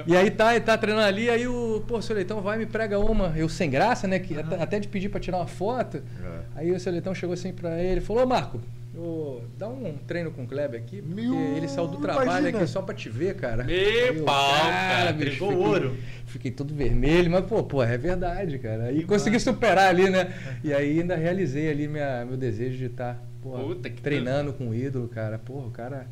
E 0.06 0.16
aí 0.16 0.30
tá, 0.30 0.54
ele 0.54 0.64
tá 0.64 0.78
treinando 0.78 1.06
ali, 1.08 1.28
aí 1.28 1.48
o, 1.48 1.82
pô, 1.88 2.00
seu 2.00 2.14
Leitão 2.14 2.40
vai 2.40 2.54
e 2.56 2.60
me 2.60 2.66
prega 2.66 3.00
uma. 3.00 3.32
Eu 3.36 3.48
sem 3.48 3.68
graça, 3.68 4.06
né? 4.06 4.20
Que, 4.20 4.38
até, 4.38 4.62
até 4.62 4.78
de 4.78 4.86
pedir 4.86 5.08
pra 5.08 5.18
tirar 5.18 5.38
uma 5.38 5.48
foto. 5.48 5.96
É. 6.24 6.60
Aí 6.60 6.70
o 6.70 6.78
seu 6.78 6.92
Leitão 6.92 7.12
chegou 7.12 7.34
assim 7.34 7.52
pra 7.52 7.82
ele 7.82 7.98
e 7.98 8.00
falou, 8.00 8.22
ô 8.22 8.26
Marco, 8.28 8.60
ô, 8.96 9.40
dá 9.58 9.66
um 9.66 9.94
treino 10.06 10.30
com 10.30 10.44
o 10.44 10.46
Kleber 10.46 10.80
aqui, 10.80 11.02
porque 11.02 11.22
Meu, 11.22 11.56
ele 11.56 11.66
saiu 11.66 11.88
do 11.88 11.96
trabalho 11.98 12.28
imagina. 12.30 12.58
aqui 12.58 12.66
só 12.68 12.82
pra 12.82 12.94
te 12.94 13.08
ver, 13.08 13.34
cara. 13.34 13.64
Meu 13.64 14.22
pau, 14.24 14.50
cara, 14.60 15.12
bicho, 15.12 15.26
entregou 15.30 15.50
fiquei- 15.50 15.66
ouro. 15.66 15.96
Fiquei 16.26 16.50
todo 16.52 16.72
vermelho, 16.72 17.28
mas, 17.28 17.44
pô, 17.44 17.64
pô, 17.64 17.82
é 17.82 17.98
verdade, 17.98 18.56
cara. 18.60 18.92
E 18.92 19.02
consegui 19.02 19.40
superar 19.40 19.88
ali, 19.88 20.08
né? 20.08 20.32
E 20.62 20.72
aí 20.72 21.00
ainda 21.00 21.16
realizei 21.16 21.68
ali 21.68 21.88
minha, 21.88 22.24
meu 22.24 22.36
desejo 22.36 22.78
de 22.78 22.84
estar 22.84 23.20
Puta 23.42 23.88
que 23.90 24.00
treinando 24.02 24.52
com 24.52 24.68
o 24.68 24.74
ídolo, 24.74 25.08
cara. 25.08 25.38
Porra, 25.38 25.66
o 25.66 25.70
cara. 25.70 26.06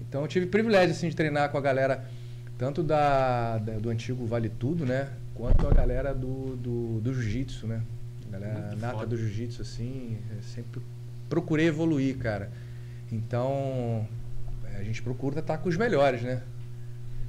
Então 0.00 0.22
eu 0.22 0.28
tive 0.28 0.46
o 0.46 0.48
privilégio 0.48 0.90
assim, 0.94 1.08
de 1.08 1.16
treinar 1.16 1.50
com 1.50 1.58
a 1.58 1.60
galera, 1.60 2.04
tanto 2.56 2.82
da, 2.82 3.58
da- 3.58 3.78
do 3.78 3.90
antigo 3.90 4.26
Vale 4.26 4.48
Tudo, 4.48 4.84
né? 4.86 5.08
Quanto 5.34 5.66
a 5.66 5.72
galera 5.72 6.14
do, 6.14 6.56
do, 6.56 7.00
do 7.00 7.12
Jiu-Jitsu, 7.14 7.66
né? 7.66 7.82
A 8.28 8.32
galera 8.32 8.60
Muito 8.68 8.80
nata 8.80 8.94
foda. 8.94 9.06
do 9.06 9.16
Jiu-Jitsu, 9.16 9.62
assim, 9.62 10.18
sempre 10.42 10.80
procurei 11.28 11.66
evoluir, 11.68 12.16
cara. 12.18 12.50
Então, 13.10 14.06
a 14.78 14.82
gente 14.82 15.02
procura 15.02 15.40
estar 15.40 15.58
com 15.58 15.68
os 15.68 15.76
melhores, 15.76 16.22
né? 16.22 16.42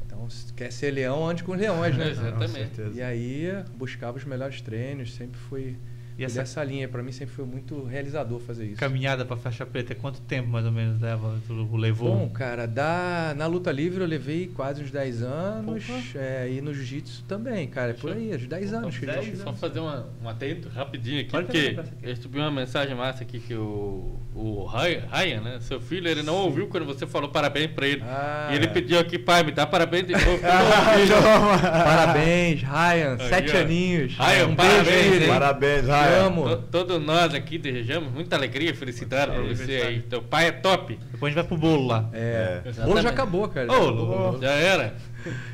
Então, 0.05 0.29
se 0.29 0.51
quer 0.53 0.71
ser 0.71 0.91
leão, 0.91 1.27
ande 1.27 1.43
com 1.43 1.53
os 1.53 1.59
leões, 1.59 1.95
né? 1.97 2.09
Exatamente. 2.11 2.51
certeza. 2.75 2.91
E 2.97 3.01
aí, 3.01 3.47
buscava 3.77 4.17
os 4.17 4.25
melhores 4.25 4.59
treinos, 4.61 5.13
sempre 5.15 5.39
foi 5.39 5.77
E 6.19 6.25
essa 6.25 6.39
dessa 6.39 6.63
linha. 6.63 6.87
Pra 6.87 7.01
mim, 7.01 7.11
sempre 7.11 7.33
foi 7.33 7.45
muito 7.45 7.83
realizador 7.83 8.39
fazer 8.39 8.65
isso. 8.65 8.75
caminhada 8.75 9.23
pra 9.25 9.37
faixa 9.37 9.65
preta, 9.65 9.95
quanto 9.95 10.19
tempo 10.21 10.49
mais 10.49 10.65
ou 10.65 10.71
menos 10.71 10.99
leva, 11.01 11.35
tu 11.47 11.75
levou? 11.75 12.15
Bom, 12.15 12.29
cara, 12.29 12.67
da, 12.67 13.33
na 13.37 13.47
luta 13.47 13.71
livre 13.71 14.01
eu 14.01 14.07
levei 14.07 14.47
quase 14.47 14.83
uns 14.83 14.91
10 14.91 15.23
anos. 15.23 15.85
É, 16.15 16.49
e 16.51 16.61
no 16.61 16.73
jiu-jitsu 16.73 17.23
também, 17.27 17.67
cara. 17.67 17.91
É 17.91 17.93
por 17.93 18.11
aí, 18.11 18.35
uns 18.35 18.45
10 18.45 18.73
anos 18.73 18.97
que 18.97 19.05
gente. 19.05 19.37
Só 19.37 19.53
fazer 19.53 19.79
uma, 19.79 20.07
um 20.21 20.27
atento 20.27 20.69
rapidinho 20.69 21.21
aqui, 21.21 21.31
Pode 21.31 21.45
porque 21.45 21.75
aqui. 21.79 21.91
eu 22.03 22.09
recebi 22.09 22.39
uma 22.39 22.51
mensagem 22.51 22.95
massa 22.95 23.23
aqui 23.23 23.39
que 23.39 23.53
o, 23.53 24.15
o 24.35 24.65
Ryan, 24.65 25.41
né? 25.41 25.59
Seu 25.61 25.79
filho, 25.79 26.07
ele 26.07 26.23
não 26.23 26.35
ouviu 26.35 26.67
quando 26.67 26.85
você 26.85 27.07
falou 27.07 27.29
parabéns 27.29 27.71
pra 27.71 27.87
ele. 27.87 28.03
Ah, 28.05 28.49
e 28.51 28.55
ele 28.55 28.65
é. 28.65 28.69
pediu 28.69 28.99
aqui, 28.99 29.17
pai, 29.17 29.43
me 29.43 29.51
dá 29.51 29.65
parabéns 29.65 30.07
de 30.07 30.13
novo. 30.13 30.39
Ouvi. 30.39 31.59
Parabéns, 31.61 32.61
Ryan. 32.61 33.17
Aí, 33.19 33.29
sete 33.29 33.55
ó. 33.55 33.59
aninhos. 33.61 34.17
Ryan, 34.17 34.47
um 34.47 34.55
parabéns, 34.55 34.87
beijo? 34.87 35.27
Parabéns, 35.27 35.85
Ryan. 35.85 36.08
Amo. 36.13 36.49
To- 36.49 36.57
Todos 36.71 37.01
nós 37.01 37.33
aqui 37.33 37.57
desejamos 37.57 38.11
muita 38.11 38.35
alegria 38.35 38.71
e 38.71 38.73
felicidade 38.73 39.31
pra 39.31 39.41
você 39.41 39.71
aí. 39.87 40.01
Teu 40.01 40.21
pai 40.21 40.47
é 40.47 40.51
top. 40.51 40.99
Depois 41.11 41.31
a 41.33 41.35
gente 41.35 41.35
vai 41.35 41.43
pro 41.43 41.57
bolo 41.57 41.87
lá. 41.87 42.09
É. 42.13 42.61
É. 42.65 42.81
O 42.83 42.85
bolo 42.87 43.01
já 43.01 43.09
acabou, 43.09 43.47
cara. 43.47 43.67
Ô, 43.71 43.73
Já 43.73 43.79
louco. 43.91 44.13
acabou. 44.13 44.41
Já 44.41 44.51
era. 44.51 44.93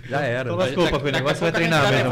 Já 0.09 0.21
era. 0.21 0.49
Então 0.53 0.57
Daqui- 0.57 0.91
papai, 0.91 1.09
o 1.09 1.13
negócio 1.13 1.39
vai 1.39 1.51
treinar 1.51 1.91
mesmo. 1.91 2.11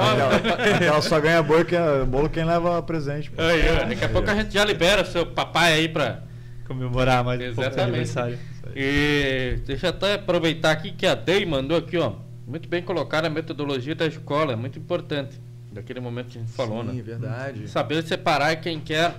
aquela 0.75 1.01
só 1.03 1.19
ganha 1.19 1.41
bolo, 1.43 1.65
que 1.65 1.75
é, 1.75 2.03
bolo 2.05 2.29
quem 2.29 2.43
leva 2.45 2.81
presente. 2.83 3.29
pô. 3.31 3.41
Aí, 3.41 3.61
daqui 3.89 4.05
a 4.05 4.09
pouco 4.09 4.29
a 4.29 4.35
gente 4.35 4.53
já 4.53 4.65
libera 4.65 5.01
o 5.01 5.05
seu 5.05 5.25
papai 5.25 5.73
aí 5.73 5.87
pra. 5.89 6.21
Comemorar 6.67 7.23
mais 7.23 7.39
um 7.41 7.45
pouco 7.45 7.61
Exatamente. 7.61 7.89
aniversário. 7.89 8.39
E 8.75 9.59
deixa 9.65 9.87
eu 9.87 9.89
até 9.91 10.13
aproveitar 10.15 10.71
aqui 10.71 10.91
que 10.91 11.05
a 11.05 11.13
Dei 11.13 11.45
mandou 11.45 11.77
aqui, 11.77 11.97
ó. 11.97 12.13
Muito 12.47 12.67
bem 12.67 12.81
colocada 12.81 13.27
a 13.27 13.29
metodologia 13.29 13.93
da 13.95 14.05
escola, 14.07 14.53
é 14.53 14.55
muito 14.55 14.79
importante. 14.79 15.39
Daquele 15.73 15.99
momento 15.99 16.27
que 16.29 16.37
a 16.37 16.41
gente 16.41 16.53
falou, 16.53 16.83
Sim, 16.83 16.93
né? 16.93 17.01
verdade. 17.01 17.67
Saber 17.67 18.03
separar 18.03 18.55
quem 18.57 18.79
quer. 18.79 19.15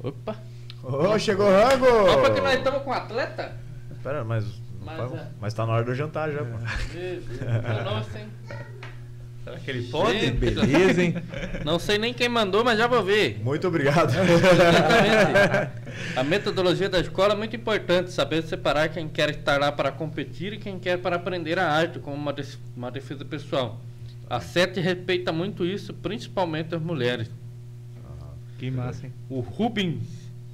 Opa! 0.00 0.36
Ô, 0.82 1.18
chegou 1.18 1.46
o 1.46 1.50
rango! 1.50 1.86
Opa, 1.86 2.30
que 2.30 2.40
nós 2.40 2.54
estamos 2.54 2.82
com 2.82 2.90
um 2.90 2.92
atleta? 2.92 3.56
Pera, 4.02 4.24
mas, 4.24 4.44
Mas, 4.84 4.96
mas, 4.96 5.12
é. 5.12 5.26
mas 5.40 5.54
tá 5.54 5.66
na 5.66 5.72
hora 5.72 5.84
do 5.84 5.94
jantar 5.94 6.30
já, 6.30 6.38
pô. 6.38 6.46
Meu 6.46 6.58
Deus, 6.92 7.24
Nossa, 7.84 8.18
hein? 8.18 8.28
Será 9.42 9.58
que 9.58 9.70
ele 9.70 9.88
pode? 9.88 10.20
Gente. 10.20 10.36
Beleza, 10.36 11.02
hein? 11.02 11.14
Não 11.64 11.78
sei 11.78 11.98
nem 11.98 12.12
quem 12.14 12.28
mandou, 12.28 12.62
mas 12.62 12.78
já 12.78 12.86
vou 12.86 13.02
ver. 13.02 13.40
Muito 13.42 13.66
obrigado. 13.66 14.10
Exatamente. 14.10 15.70
A 16.14 16.22
metodologia 16.22 16.88
da 16.88 17.00
escola 17.00 17.32
é 17.32 17.36
muito 17.36 17.56
importante, 17.56 18.12
saber 18.12 18.42
separar 18.42 18.88
quem 18.90 19.08
quer 19.08 19.30
estar 19.30 19.58
lá 19.58 19.72
para 19.72 19.90
competir 19.90 20.52
e 20.52 20.58
quem 20.58 20.78
quer 20.78 20.98
para 20.98 21.16
aprender 21.16 21.58
a 21.58 21.66
arte 21.68 21.98
como 21.98 22.14
uma, 22.14 22.34
uma 22.76 22.90
defesa 22.90 23.24
pessoal. 23.24 23.80
A 24.28 24.40
SET 24.40 24.78
respeita 24.80 25.32
muito 25.32 25.64
isso, 25.64 25.92
principalmente 25.94 26.74
as 26.74 26.82
mulheres. 26.82 27.30
Que 28.58 28.70
massa, 28.70 29.06
hein? 29.06 29.12
O 29.30 29.40
Rubens, 29.40 30.02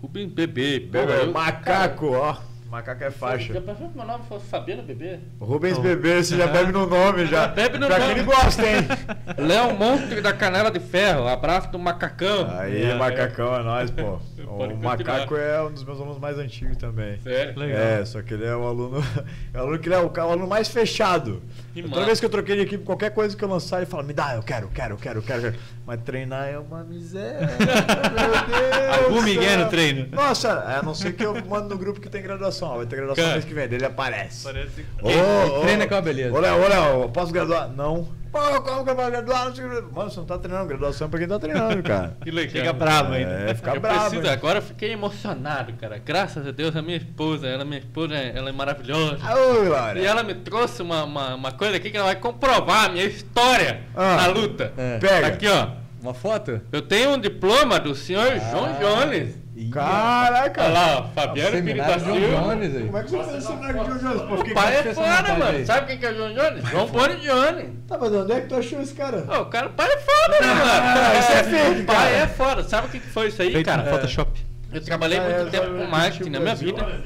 Rubens 0.01 0.31
Bebê. 0.31 0.79
Bebê, 0.81 1.23
eu- 1.23 1.33
macaco, 1.33 2.13
ó. 2.13 2.37
Macaco 2.71 3.05
é 3.05 3.07
Já 3.07 3.13
faixa. 3.13 3.61
pensou 3.61 3.89
que 3.89 3.97
meu 3.97 4.05
nome 4.07 4.25
fosse 4.29 4.47
Fabiana 4.47 4.83
Bebê? 4.83 5.21
Rubens 5.41 5.77
Não. 5.77 5.83
Bebê, 5.85 6.23
você 6.23 6.37
já 6.37 6.49
bebe 6.49 6.73
no 6.73 6.87
nome 6.87 7.25
já. 7.25 7.43
Já 7.43 7.47
bebe 7.49 7.79
no 7.79 7.87
pra 7.87 7.99
nome. 8.01 8.13
quem 8.15 8.21
ele 8.21 8.27
gosta, 8.27 8.63
hein? 8.67 8.79
Léo 9.39 9.77
Monstro 9.79 10.21
da 10.21 10.33
Canela 10.33 10.71
de 10.73 10.81
Ferro, 10.81 11.27
abraço 11.29 11.71
do 11.71 11.79
macacão. 11.79 12.49
Aí, 12.59 12.83
É, 12.83 12.95
macacão 12.97 13.55
é 13.55 13.63
nóis, 13.63 13.91
pô. 13.93 14.19
O 14.49 14.77
macaco 14.77 15.37
é 15.37 15.63
um 15.63 15.73
dos 15.73 15.85
meus 15.85 16.01
alunos 16.01 16.19
mais 16.19 16.37
antigos 16.37 16.77
também. 16.77 17.19
Sério? 17.21 17.59
Legal. 17.59 17.79
É, 17.81 18.05
só 18.05 18.21
que 18.23 18.35
ele 18.35 18.45
é 18.45 18.55
o 18.57 18.65
aluno. 18.67 19.01
É 19.55 19.59
o 19.59 19.63
aluno 19.63 19.79
que 19.79 19.89
ele 19.89 19.95
é 19.95 20.01
o 20.01 20.11
aluno 20.21 20.47
mais 20.49 20.69
fechado. 20.69 21.43
Que 21.75 21.83
Toda 21.83 21.97
massa. 21.97 22.07
vez 22.07 22.21
que 22.21 22.27
eu 22.27 22.31
troquei 22.31 22.55
de 22.55 22.63
equipe, 22.63 22.85
qualquer 22.85 23.11
coisa 23.11 23.37
que 23.37 23.43
eu 23.45 23.49
lançar, 23.49 23.79
ele 23.79 23.87
fala, 23.87 24.05
me 24.05 24.13
dá, 24.13 24.37
eu 24.37 24.43
quero, 24.45 24.69
quero, 24.69 24.97
quero, 24.97 25.21
quero, 25.21 25.43
quero. 25.43 25.57
Mas 25.85 26.01
treinar 26.03 26.47
é 26.49 26.57
uma 26.57 26.85
miséria. 26.85 27.41
meu 27.51 28.47
Deus. 28.47 28.99
Algum 29.05 29.23
céu. 29.43 29.59
no 29.59 29.69
treino. 29.69 30.09
Nossa, 30.13 30.53
a 30.53 30.83
não 30.85 30.95
ser 30.95 31.15
que 31.15 31.25
eu 31.27 31.35
mando 31.45 31.69
no 31.71 31.77
grupo 31.77 32.01
que 32.01 32.09
tem 32.09 32.23
graduação. 32.23 32.77
Vai 32.77 32.87
ter 32.87 32.95
graduação 32.95 33.25
Cara. 33.25 33.35
mês 33.37 33.45
que 33.45 33.53
vem, 33.53 33.67
dele 33.67 33.85
aparece. 33.87 34.45
Parece. 34.45 34.87
Ô, 35.03 35.11
Ele 35.11 35.21
ô, 35.21 35.61
treina 35.63 35.89
com 35.89 35.95
a 35.97 36.01
beleza. 36.01 36.33
Ô, 36.33 36.39
Léo, 36.39 36.63
ô, 36.63 36.69
Léo, 36.69 37.09
posso 37.09 37.33
graduar? 37.33 37.69
Não. 37.69 38.09
Pô, 38.35 38.61
como 38.63 38.83
que 38.85 38.91
eu 38.91 38.97
vou 38.97 39.09
graduar? 39.13 39.45
Mano, 39.93 40.11
você 40.11 40.17
não 40.19 40.27
tá 40.27 40.37
treinando. 40.37 40.67
Graduação 40.67 41.07
é 41.07 41.11
pra 41.11 41.19
quem 41.21 41.29
tá 41.29 41.39
treinando, 41.39 41.81
cara. 41.85 42.17
Que 42.21 42.33
legal. 42.33 42.51
Chega 42.51 42.73
bravo 42.73 43.13
ainda. 43.13 43.31
É, 43.31 43.55
fica 43.55 43.75
eu 43.77 43.81
bravo. 43.81 44.01
preciso, 44.01 44.27
hein? 44.27 44.33
agora 44.33 44.59
eu 44.59 44.63
fiquei 44.63 44.91
emocionado, 44.91 45.73
cara. 45.75 45.99
Graças 46.05 46.45
a 46.45 46.51
Deus, 46.51 46.75
a 46.75 46.83
minha 46.83 46.97
esposa, 46.97 47.47
ela, 47.47 47.65
minha 47.65 47.79
esposa, 47.79 48.17
ela 48.17 48.49
é 48.49 48.53
maravilhosa. 48.53 49.19
Ô, 49.33 49.65
Glória. 49.67 50.01
E 50.01 50.05
ela 50.05 50.25
me 50.25 50.35
trouxe 50.35 50.83
uma, 50.83 51.05
uma, 51.05 51.35
uma 51.37 51.53
coisa 51.53 51.77
aqui 51.77 51.93
que 51.93 51.97
ela 51.97 52.07
vai 52.07 52.17
comprovar 52.17 52.87
a 52.87 52.89
minha 52.89 53.05
história 53.05 53.83
Ah. 53.95 54.17
na 54.17 54.27
luta. 54.27 54.73
É. 54.77 54.99
Pega. 54.99 55.29
Aqui, 55.29 55.47
ó. 55.47 55.69
Uma 56.03 56.13
foto? 56.13 56.61
Eu 56.73 56.83
tenho 56.83 57.11
um 57.11 57.19
diploma 57.19 57.79
do 57.79 57.95
senhor 57.95 58.33
João 58.51 58.77
Jones. 58.81 59.44
Caraca. 59.73 60.63
Olha 60.65 60.73
lá, 60.73 61.03
Fabiano 61.15 61.51
Filho 61.57 61.77
da 61.77 61.99
Seminário 61.99 62.01
Silva. 62.01 62.87
Como 62.87 62.99
é 62.99 63.03
que 63.05 63.11
você 63.11 63.25
fez 63.25 63.37
esse 63.37 63.47
cenário 63.47 63.85
de 63.85 63.87
João 63.87 63.99
Jones? 63.99 64.23
Pô, 64.23 64.35
O 64.35 64.55
pai 64.55 64.77
é 64.77 64.83
foda, 64.95 65.29
mano. 65.35 65.45
aí? 65.45 65.67
Sabe 65.67 65.87
quem 65.87 65.99
que 65.99 66.07
é 66.07 66.11
o 66.11 66.15
João 66.17 66.35
Jones? 66.35 66.65
João 66.71 66.87
Boni 66.89 67.17
Jones. 67.21 67.67
Tá, 67.87 67.99
mas 67.99 68.13
onde 68.13 68.33
é 68.33 68.41
que 68.41 68.49
tu 68.49 68.57
achou 68.57 68.81
esse 68.81 68.95
cara? 68.95 69.25
Ô, 69.29 69.43
o 69.43 69.47
cara, 69.47 69.67
o 69.69 69.73
pai 69.73 69.89
é 69.93 69.99
foda, 69.99 70.41
né, 70.41 70.55
mano? 70.55 70.63
Ah, 70.67 71.19
isso 71.21 71.33
é 71.33 71.45
fake, 71.45 71.81
O 71.83 71.85
pai 71.87 72.15
é 72.15 72.27
foda. 72.27 72.65
Sabe 72.65 72.87
o 72.89 72.91
que 72.91 72.99
que 73.01 73.07
foi 73.09 73.29
isso 73.29 73.43
aí, 73.43 73.53
Feito 73.53 73.67
cara? 73.67 73.85
Photoshop. 73.85 74.31
Eu 74.73 74.81
trabalhei 74.85 75.19
Ah, 75.19 75.23
muito 75.23 75.41
é, 75.47 75.51
tempo 75.51 75.67
só 75.67 75.85
com 75.85 75.91
marketing 75.91 76.31
na 76.31 76.39
o 76.39 76.43
minha 76.43 76.55
vida. 76.57 77.03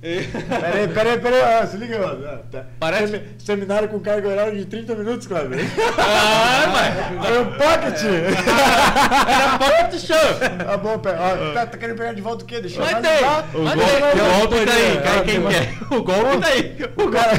Peraí, 0.00 0.88
peraí, 0.88 1.18
peraí. 1.18 1.62
ó, 1.62 1.66
se 1.66 1.76
liga, 1.78 1.98
mano. 1.98 2.24
Ah, 2.28 2.38
tá. 2.52 2.64
Parece- 2.78 3.06
Semi- 3.08 3.24
Seminário 3.38 3.88
com 3.88 3.98
carga 3.98 4.28
horária 4.28 4.52
de 4.54 4.64
30 4.66 4.94
minutos, 4.94 5.26
Cleber. 5.26 5.58
Ah, 5.98 6.66
mas. 6.72 7.26
Foi 7.26 7.38
um 7.40 7.46
pocket. 7.46 8.02
Era 9.26 9.58
pocket 9.58 10.00
show! 10.00 10.64
Tá 10.64 10.76
bom, 10.76 10.98
pera. 10.98 11.18
Ó, 11.20 11.54
tá, 11.54 11.66
tá 11.66 11.78
querendo 11.78 11.96
pegar 11.96 12.12
de 12.12 12.20
volta 12.20 12.44
o 12.44 12.46
quê? 12.46 12.60
Deixa 12.60 12.80
eu 12.80 12.84
tem, 12.86 12.94
mas 12.94 13.02
analisar. 13.02 13.48
O 13.52 14.38
golpe 14.38 14.64
daí, 14.64 15.00
cai 15.02 15.22
quem 15.24 15.46
quer. 15.46 15.74
O 15.90 16.02
golpe 16.02 16.36
daí. 16.40 16.76
O 16.96 17.10
cara. 17.10 17.32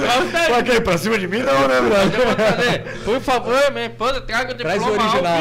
Mas 0.00 0.64
tem. 0.64 0.64
Pra? 0.64 0.80
Pra 0.82 0.98
cima 0.98 1.18
de 1.18 1.26
mim 1.26 1.38
não, 1.38 1.68
né, 1.68 1.80
brother? 1.80 2.98
Por 3.04 3.20
favor, 3.20 3.70
minha 3.72 3.86
esposa, 3.86 4.20
traga 4.20 4.52
o 4.52 4.56
Traz 4.56 4.82
diploma 4.82 5.02
o 5.02 5.06
original, 5.08 5.34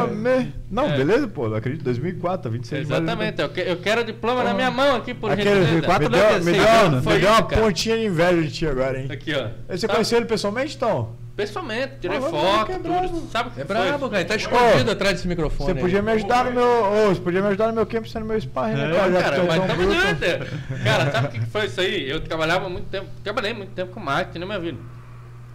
ao 0.00 0.08
vivo. 0.08 0.57
Ah, 0.70 0.74
Não, 0.74 0.84
É. 0.92 0.96
beleza, 0.96 1.26
pô. 1.28 1.46
Eu 1.46 1.54
acredito. 1.54 1.82
2004, 1.84 2.50
26 2.50 2.84
de 2.86 2.90
maio 2.90 3.02
de 3.02 3.06
Exatamente, 3.10 3.40
eu, 3.42 3.48
que- 3.48 3.60
eu 3.60 3.76
quero 3.78 4.00
o 4.02 4.04
diploma 4.04 4.44
na 4.44 4.52
minha 4.52 4.70
mão 4.70 4.96
aqui, 4.96 5.14
por 5.14 5.30
Aquele, 5.30 5.48
gentileza. 5.50 5.72
me 5.76 5.82
quatro 5.82 6.08
deu, 6.10 6.20
me 6.44 6.52
deu. 6.52 7.02
Foi 7.02 7.14
me 7.14 7.20
deu 7.20 7.30
uma 7.30 7.42
cara. 7.42 7.62
pontinha 7.62 7.96
de 7.96 8.04
inveja 8.04 8.42
de 8.42 8.50
ti 8.50 8.66
agora, 8.66 9.00
hein? 9.00 9.08
Aqui, 9.10 9.34
ó. 9.34 9.48
Você 9.74 9.86
Tá? 9.86 9.94
conheceu 9.94 10.18
ele 10.18 10.26
pessoalmente, 10.26 10.76
então? 10.76 11.16
Pessoalmente, 11.34 11.92
tirei 12.00 12.18
Ah, 12.18 12.20
foto, 12.20 12.72
é 12.72 12.78
brabo. 12.80 13.08
tudo. 13.08 13.30
Sabe 13.30 13.48
o 13.48 13.52
que 13.52 13.60
É 13.60 13.64
foi? 13.64 13.76
brabo, 13.76 14.08
cara. 14.10 14.20
Ele 14.22 14.28
tá 14.28 14.34
escondido 14.36 14.90
atrás 14.90 15.14
desse 15.14 15.28
microfone. 15.28 15.70
Você 15.70 15.76
aí. 15.78 15.80
podia 15.82 16.02
me 16.02 16.10
ajudar 16.12 16.44
no 16.46 16.50
meu. 16.52 16.64
ô, 16.66 17.08
você 17.14 17.20
podia 17.20 17.40
me 17.40 17.46
ajudar 17.48 17.68
no 17.68 17.74
meu 17.74 17.86
camp 17.86 18.04
sendo 18.06 18.24
meu 18.26 18.40
sparring, 18.40 18.74
né, 18.74 18.90
É, 18.90 18.94
cara? 18.94 19.12
Já 19.12 19.22
Cara, 19.22 19.36
é 19.36 19.42
mas 19.46 19.66
tamo 19.66 19.82
bruto. 19.86 20.00
junto. 20.00 20.58
Cara, 20.84 21.10
sabe 21.12 21.28
o 21.28 21.30
que 21.30 21.46
foi 21.46 21.66
isso 21.66 21.80
aí? 21.80 22.10
Eu 22.10 22.20
trabalhava 22.20 22.68
muito 22.68 22.86
tempo, 22.88 23.06
trabalhei 23.22 23.54
muito 23.54 23.70
tempo 23.70 23.92
com 23.92 24.00
marketing 24.00 24.40
na 24.40 24.46
minha 24.46 24.58
vida. 24.58 24.78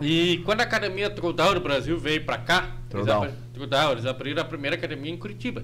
E 0.01 0.41
quando 0.45 0.61
a 0.61 0.63
academia 0.63 1.09
Trudal 1.09 1.53
do 1.53 1.59
Brasil 1.59 1.99
veio 1.99 2.23
pra 2.23 2.37
cá, 2.37 2.67
eles, 2.93 3.05
Trudal. 3.53 3.91
abri- 3.91 3.91
Trudal, 3.91 3.91
eles 3.93 4.05
abriram 4.05 4.41
a 4.41 4.45
primeira 4.45 4.75
academia 4.75 5.11
em 5.11 5.17
Curitiba. 5.17 5.63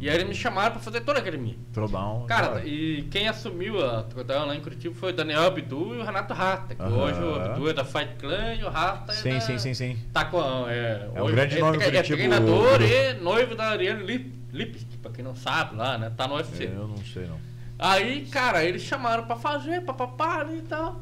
E 0.00 0.08
aí 0.08 0.14
eles 0.14 0.28
me 0.28 0.34
chamaram 0.34 0.70
pra 0.72 0.80
fazer 0.80 1.00
toda 1.00 1.18
a 1.18 1.22
academia. 1.22 1.56
Throwdown. 1.72 2.24
Cara, 2.26 2.64
e 2.64 3.02
quem 3.10 3.26
assumiu 3.26 3.84
a 3.84 4.04
Trudal 4.04 4.46
lá 4.46 4.54
em 4.54 4.60
Curitiba 4.60 4.94
foi 4.94 5.10
o 5.10 5.12
Daniel 5.12 5.42
Abdu 5.46 5.94
e 5.96 5.98
o 5.98 6.04
Renato 6.04 6.32
Rata. 6.34 6.74
Que 6.76 6.82
Aham. 6.82 6.96
hoje 7.02 7.20
o 7.20 7.34
Abdu 7.34 7.68
é 7.68 7.72
da 7.72 7.84
Fight 7.84 8.14
Clan 8.16 8.54
e 8.54 8.62
o 8.62 8.68
Rata 8.70 9.10
é 9.12 9.16
Sim, 9.16 9.34
da... 9.34 9.40
sim, 9.40 9.58
sim, 9.58 9.74
sim. 9.74 9.98
Tá 10.12 10.24
com, 10.26 10.40
é, 10.68 11.08
É 11.16 11.20
um 11.22 11.26
grande 11.26 11.58
nome 11.58 11.78
em 11.78 11.80
é, 11.80 11.82
é 11.82 11.90
Curitiba, 11.90 12.16
treinador 12.16 12.80
o- 12.80 12.84
e 12.84 13.12
noivo 13.14 13.56
da 13.56 13.70
Ariane 13.70 14.04
Lip, 14.04 14.32
Lipski, 14.52 14.96
pra 14.98 15.10
quem 15.10 15.24
não 15.24 15.34
sabe 15.34 15.74
lá, 15.76 15.98
né? 15.98 16.12
Tá 16.16 16.28
no 16.28 16.34
UFC. 16.36 16.66
Eu 16.66 16.86
não 16.86 16.98
sei, 16.98 17.26
não. 17.26 17.40
Aí, 17.76 18.24
cara, 18.26 18.64
eles 18.64 18.82
chamaram 18.82 19.24
pra 19.26 19.34
fazer, 19.36 19.80
papapá 19.82 20.40
ali 20.40 20.58
e 20.58 20.62
tal. 20.62 21.00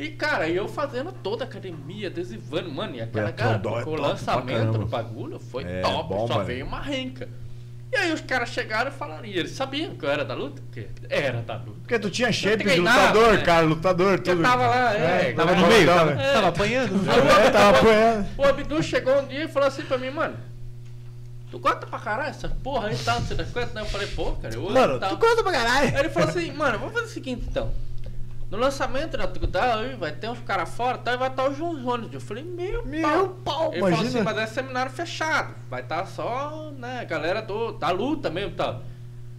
E, 0.00 0.10
cara, 0.10 0.48
eu 0.48 0.68
fazendo 0.68 1.10
toda 1.10 1.42
a 1.42 1.46
academia, 1.48 2.06
adesivando, 2.06 2.70
mano, 2.70 2.94
e 2.94 3.00
aquela 3.00 3.30
É, 3.30 3.32
cara, 3.32 3.60
é 3.64 3.84
o 3.84 3.94
lançamento 3.96 4.78
do 4.78 4.86
bagulho 4.86 5.40
foi 5.40 5.64
É, 5.64 5.80
top, 5.80 6.08
bom, 6.08 6.28
só 6.28 6.34
mano. 6.34 6.46
veio 6.46 6.64
uma 6.64 6.80
renca. 6.80 7.28
E 7.90 7.96
aí 7.96 8.12
os 8.12 8.20
caras 8.20 8.50
chegaram 8.50 8.90
e 8.90 8.94
falaram, 8.94 9.24
e 9.24 9.36
eles 9.36 9.50
sabiam 9.52 9.96
que 9.96 10.04
eu 10.04 10.08
era 10.10 10.24
da 10.24 10.34
luta? 10.34 10.62
Porque 10.62 10.86
era 11.10 11.40
da 11.42 11.54
luta. 11.56 11.78
Porque 11.80 11.98
tu 11.98 12.10
tinha 12.10 12.30
shape 12.30 12.62
de 12.62 12.76
lutador, 12.78 13.32
né? 13.32 13.42
cara, 13.42 13.66
lutador, 13.66 14.20
tudo. 14.20 14.36
eu 14.40 14.42
tava 14.42 14.66
lá, 14.68 14.94
é, 14.94 15.32
Tava 15.32 15.52
né? 15.52 15.60
no 15.62 15.66
meio, 15.66 15.86
Tava- 15.86 16.10
tava, 16.12 16.22
É. 16.22 16.32
tava 16.32 16.48
apanhando. 16.48 16.92
O 16.92 17.10
É, 17.10 17.50
tava 17.50 17.78
apanhando. 17.78 18.26
O 18.38 18.44
Abdu 18.44 18.82
chegou 18.84 19.20
um 19.20 19.26
dia 19.26 19.44
e 19.44 19.48
falou 19.48 19.66
assim 19.66 19.82
pra 19.82 19.98
mim, 19.98 20.10
mano, 20.10 20.36
tu 21.50 21.58
gosta 21.58 21.86
pra 21.88 21.98
caralho 21.98 22.30
essa 22.30 22.48
porra 22.62 22.86
aí 22.88 22.94
e 22.94 22.98
tal, 22.98 23.18
não 23.18 23.26
sei 23.26 23.36
das 23.36 23.50
coisas? 23.50 23.72
Né? 23.74 23.80
Eu 23.80 23.86
falei, 23.86 24.06
pô, 24.08 24.32
cara, 24.32 24.54
eu 24.54 24.62
Mano, 24.70 25.00
tu 25.00 25.16
conta 25.16 25.42
pra 25.42 25.50
caralho. 25.52 25.88
Aí 25.88 25.98
ele 26.00 26.08
falou 26.10 26.28
assim, 26.28 26.52
mano, 26.52 26.78
vamos 26.78 26.94
fazer 26.94 27.06
o 27.06 27.10
seguinte 27.10 27.46
então. 27.48 27.72
No 28.50 28.56
lançamento 28.56 29.16
da 29.16 29.26
Trudal 29.26 29.80
aí, 29.80 29.94
vai 29.94 30.10
ter 30.10 30.28
uns 30.30 30.40
caras 30.40 30.70
fora 30.70 30.96
tal, 30.96 31.12
e 31.14 31.16
vai 31.18 31.28
estar 31.28 31.48
o 31.50 31.54
João 31.54 31.76
Jones. 31.82 32.08
Eu 32.12 32.20
falei, 32.20 32.42
meu, 32.42 32.84
Meu 32.86 33.28
pau, 33.44 33.70
Ele 33.72 33.80
falou 33.80 33.94
assim, 33.94 34.00
imagina. 34.18 34.24
mas 34.24 34.38
é 34.38 34.46
seminário 34.46 34.90
fechado. 34.90 35.54
Vai 35.68 35.82
estar 35.82 36.06
só, 36.06 36.70
né, 36.78 37.00
a 37.00 37.04
galera 37.04 37.42
do, 37.42 37.72
da 37.72 37.90
luta 37.90 38.30
mesmo 38.30 38.52
e 38.52 38.54
tal. 38.54 38.82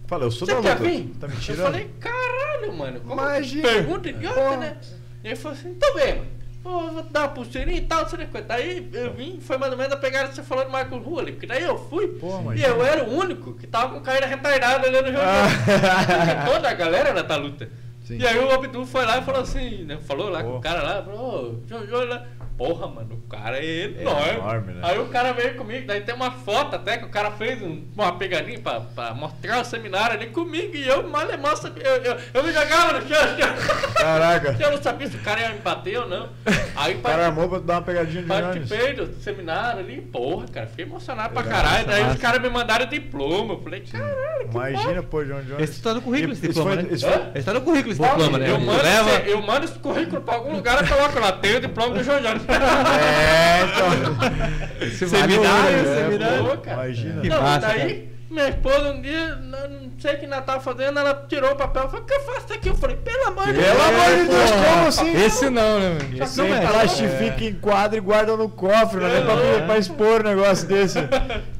Fala, 0.06 0.24
eu 0.24 0.30
sou 0.30 0.46
Você 0.46 0.54
da 0.54 0.60
luta. 0.60 0.76
vir? 0.76 1.12
Tá 1.20 1.26
me 1.26 1.34
eu 1.34 1.40
tirando? 1.40 1.62
falei, 1.66 1.90
caralho, 1.98 2.72
mano. 2.72 3.00
Como 3.00 3.14
Imagina. 3.20 3.68
Pergunta 3.68 4.08
idiota, 4.08 4.40
Porra. 4.40 4.56
né? 4.58 4.76
E 5.24 5.26
ele 5.28 5.36
falou 5.36 5.58
assim, 5.58 5.74
tá 5.74 5.92
bem, 5.94 6.14
mano. 6.16 6.30
Vou, 6.62 6.92
vou 6.92 7.02
dar 7.04 7.20
uma 7.22 7.28
pulseirinha 7.28 7.78
e 7.78 7.86
tal, 7.86 8.02
não 8.02 8.08
sei 8.10 8.24
o. 8.26 8.42
Daí 8.46 8.90
eu 8.92 9.14
vim, 9.14 9.40
foi 9.40 9.56
mais 9.56 9.72
ou 9.72 9.78
menos 9.78 9.92
a 9.92 9.96
pegada 9.96 10.28
que 10.28 10.34
você 10.34 10.42
falou 10.42 10.64
do 10.64 10.70
Michael 10.70 10.98
Rua 11.02 11.22
ali. 11.22 11.32
Porque 11.32 11.46
daí 11.46 11.62
eu 11.64 11.76
fui. 11.88 12.06
Porra, 12.06 12.38
e 12.38 12.42
imagina. 12.42 12.68
eu 12.68 12.84
era 12.84 13.04
o 13.04 13.12
único 13.18 13.54
que 13.54 13.66
tava 13.66 13.94
com 13.94 14.00
caída 14.02 14.26
retardada 14.26 14.86
ali 14.86 15.00
no 15.00 15.06
jogo. 15.08 15.18
Ah. 15.24 16.44
Toda 16.46 16.68
a 16.70 16.74
galera 16.74 17.08
era 17.08 17.22
da 17.22 17.36
luta. 17.36 17.68
Sim. 18.10 18.18
E 18.18 18.26
aí 18.26 18.38
o 18.38 18.50
Abdul 18.52 18.84
foi 18.86 19.04
lá 19.04 19.18
e 19.18 19.22
falou 19.22 19.42
assim, 19.42 19.84
né? 19.84 19.98
Falou 20.02 20.28
lá 20.28 20.42
com 20.42 20.48
Porra. 20.48 20.58
o 20.58 20.62
cara 20.62 20.82
lá, 20.82 21.02
falou, 21.02 21.62
ô, 21.62 21.68
Jojo 21.68 22.04
lá. 22.06 22.26
Porra, 22.60 22.86
mano, 22.88 23.14
o 23.14 23.26
cara 23.26 23.58
é 23.58 23.84
enorme. 23.84 24.28
enorme, 24.34 24.72
né? 24.74 24.80
Aí 24.84 24.98
o 24.98 25.06
cara 25.06 25.32
veio 25.32 25.54
comigo, 25.54 25.86
daí 25.86 26.02
tem 26.02 26.14
uma 26.14 26.30
foto 26.30 26.76
até 26.76 26.98
que 26.98 27.06
o 27.06 27.08
cara 27.08 27.30
fez 27.30 27.62
um- 27.62 27.86
uma 27.96 28.12
pegadinha 28.18 28.58
pra, 28.60 28.80
pra 28.80 29.14
mostrar 29.14 29.62
o 29.62 29.64
seminário 29.64 30.14
ali 30.16 30.26
comigo 30.26 30.76
e 30.76 30.86
eu 30.86 31.08
mal 31.08 31.22
mal 31.38 31.56
sabia. 31.56 31.82
Eu, 31.84 32.02
eu, 32.02 32.16
eu 32.34 32.42
me 32.44 32.52
jogava 32.52 33.00
no 33.00 33.08
chão, 33.08 33.16
assim, 33.18 33.94
Caraca. 33.94 34.56
eu 34.60 34.70
não 34.72 34.82
sabia 34.82 35.06
se 35.08 35.16
o 35.16 35.20
cara 35.20 35.40
ia 35.40 35.48
me 35.54 35.60
bater 35.60 36.00
ou 36.00 36.06
não. 36.06 36.28
Aí 36.76 36.96
O 37.00 37.00
cara 37.00 37.26
armou 37.28 37.48
pra 37.48 37.58
dar 37.60 37.74
uma 37.76 37.82
pegadinha 37.82 38.22
de 38.24 38.28
participei 38.28 38.92
do 38.92 39.06
seminário 39.22 39.80
ali, 39.80 40.02
porra, 40.02 40.46
cara, 40.52 40.66
fiquei 40.66 40.84
emocionado 40.84 41.32
pra 41.32 41.42
caralho. 41.42 41.86
Daí 41.86 42.02
massa. 42.02 42.14
os 42.16 42.20
caras 42.20 42.42
me 42.42 42.50
mandaram 42.50 42.84
diploma. 42.84 43.54
Eu 43.54 43.62
falei, 43.62 43.80
caralho, 43.80 44.48
que 44.50 44.54
Imagina, 44.54 45.02
pô, 45.02 45.24
João 45.24 45.42
Jones. 45.44 45.62
Esse 45.70 45.80
tá 45.80 45.94
no 45.94 46.02
currículo, 46.02 46.34
esse 46.34 46.42
diploma, 46.46 46.74
foi- 46.74 46.82
né? 46.82 46.88
foi-? 46.98 47.30
Esse 47.36 47.46
tá 47.46 47.54
no 47.54 47.62
currículo, 47.62 47.92
esse 47.94 48.02
diploma, 48.02 48.38
né? 48.38 48.50
eu, 48.50 48.60
mando 48.60 48.82
Leva. 48.82 49.10
eu 49.26 49.40
mando 49.40 49.64
esse 49.64 49.78
currículo 49.78 50.20
pra 50.20 50.34
algum 50.34 50.52
lugar 50.56 50.84
e 50.84 50.86
coloco 50.86 51.18
lá, 51.18 51.32
tem 51.32 51.56
o 51.56 51.60
diploma 51.62 51.94
do 51.94 52.04
João 52.04 52.20
Jones. 52.20 52.49
É, 52.50 53.62
então. 53.64 54.86
Esse 54.86 55.08
Seminário, 55.08 55.48
valeu, 55.48 55.82
né? 55.84 56.02
seminário. 56.02 56.44
Pô, 56.44 56.56
cara. 56.58 56.84
Imagina. 56.84 57.20
Que 57.22 57.28
Não, 57.28 57.42
massa, 57.42 57.66
daí 57.68 58.10
minha 58.30 58.48
esposa 58.48 58.92
um 58.92 59.02
dia, 59.02 59.34
não 59.36 59.68
não 59.68 59.90
sei 59.98 60.14
o 60.14 60.18
que 60.20 60.24
ela 60.24 60.40
tava 60.40 60.60
fazendo, 60.60 60.98
ela 60.98 61.26
tirou 61.28 61.50
o 61.50 61.56
papel 61.56 61.84
e 61.84 61.90
falou, 61.90 62.02
o 62.02 62.06
que 62.06 62.14
eu 62.14 62.20
faço 62.20 62.44
isso 62.46 62.52
aqui? 62.54 62.68
Eu 62.68 62.74
falei, 62.76 62.96
pelo 62.96 63.26
amor 63.26 63.46
de 63.46 63.52
Deus. 63.54 63.66
Pelo 63.66 63.82
amor 63.82 64.16
de 64.16 64.28
Deus, 64.28 64.50
como 64.50 64.86
assim? 64.86 65.12
Esse 65.24 65.50
não, 65.50 65.80
né, 65.80 65.88
mano? 65.90 66.22
Esse 66.24 66.38
não 66.38 66.54
é. 66.54 66.66
plastifica, 66.66 67.44
enquadra 67.44 67.98
e 67.98 68.00
guarda 68.00 68.36
no 68.36 68.48
cofre, 68.48 69.00
não 69.00 69.08
é 69.08 69.20
pra, 69.20 69.34
É. 69.34 69.66
pra 69.66 69.78
expor 69.78 70.20
um 70.20 70.28
negócio 70.28 70.66
desse. 70.68 70.98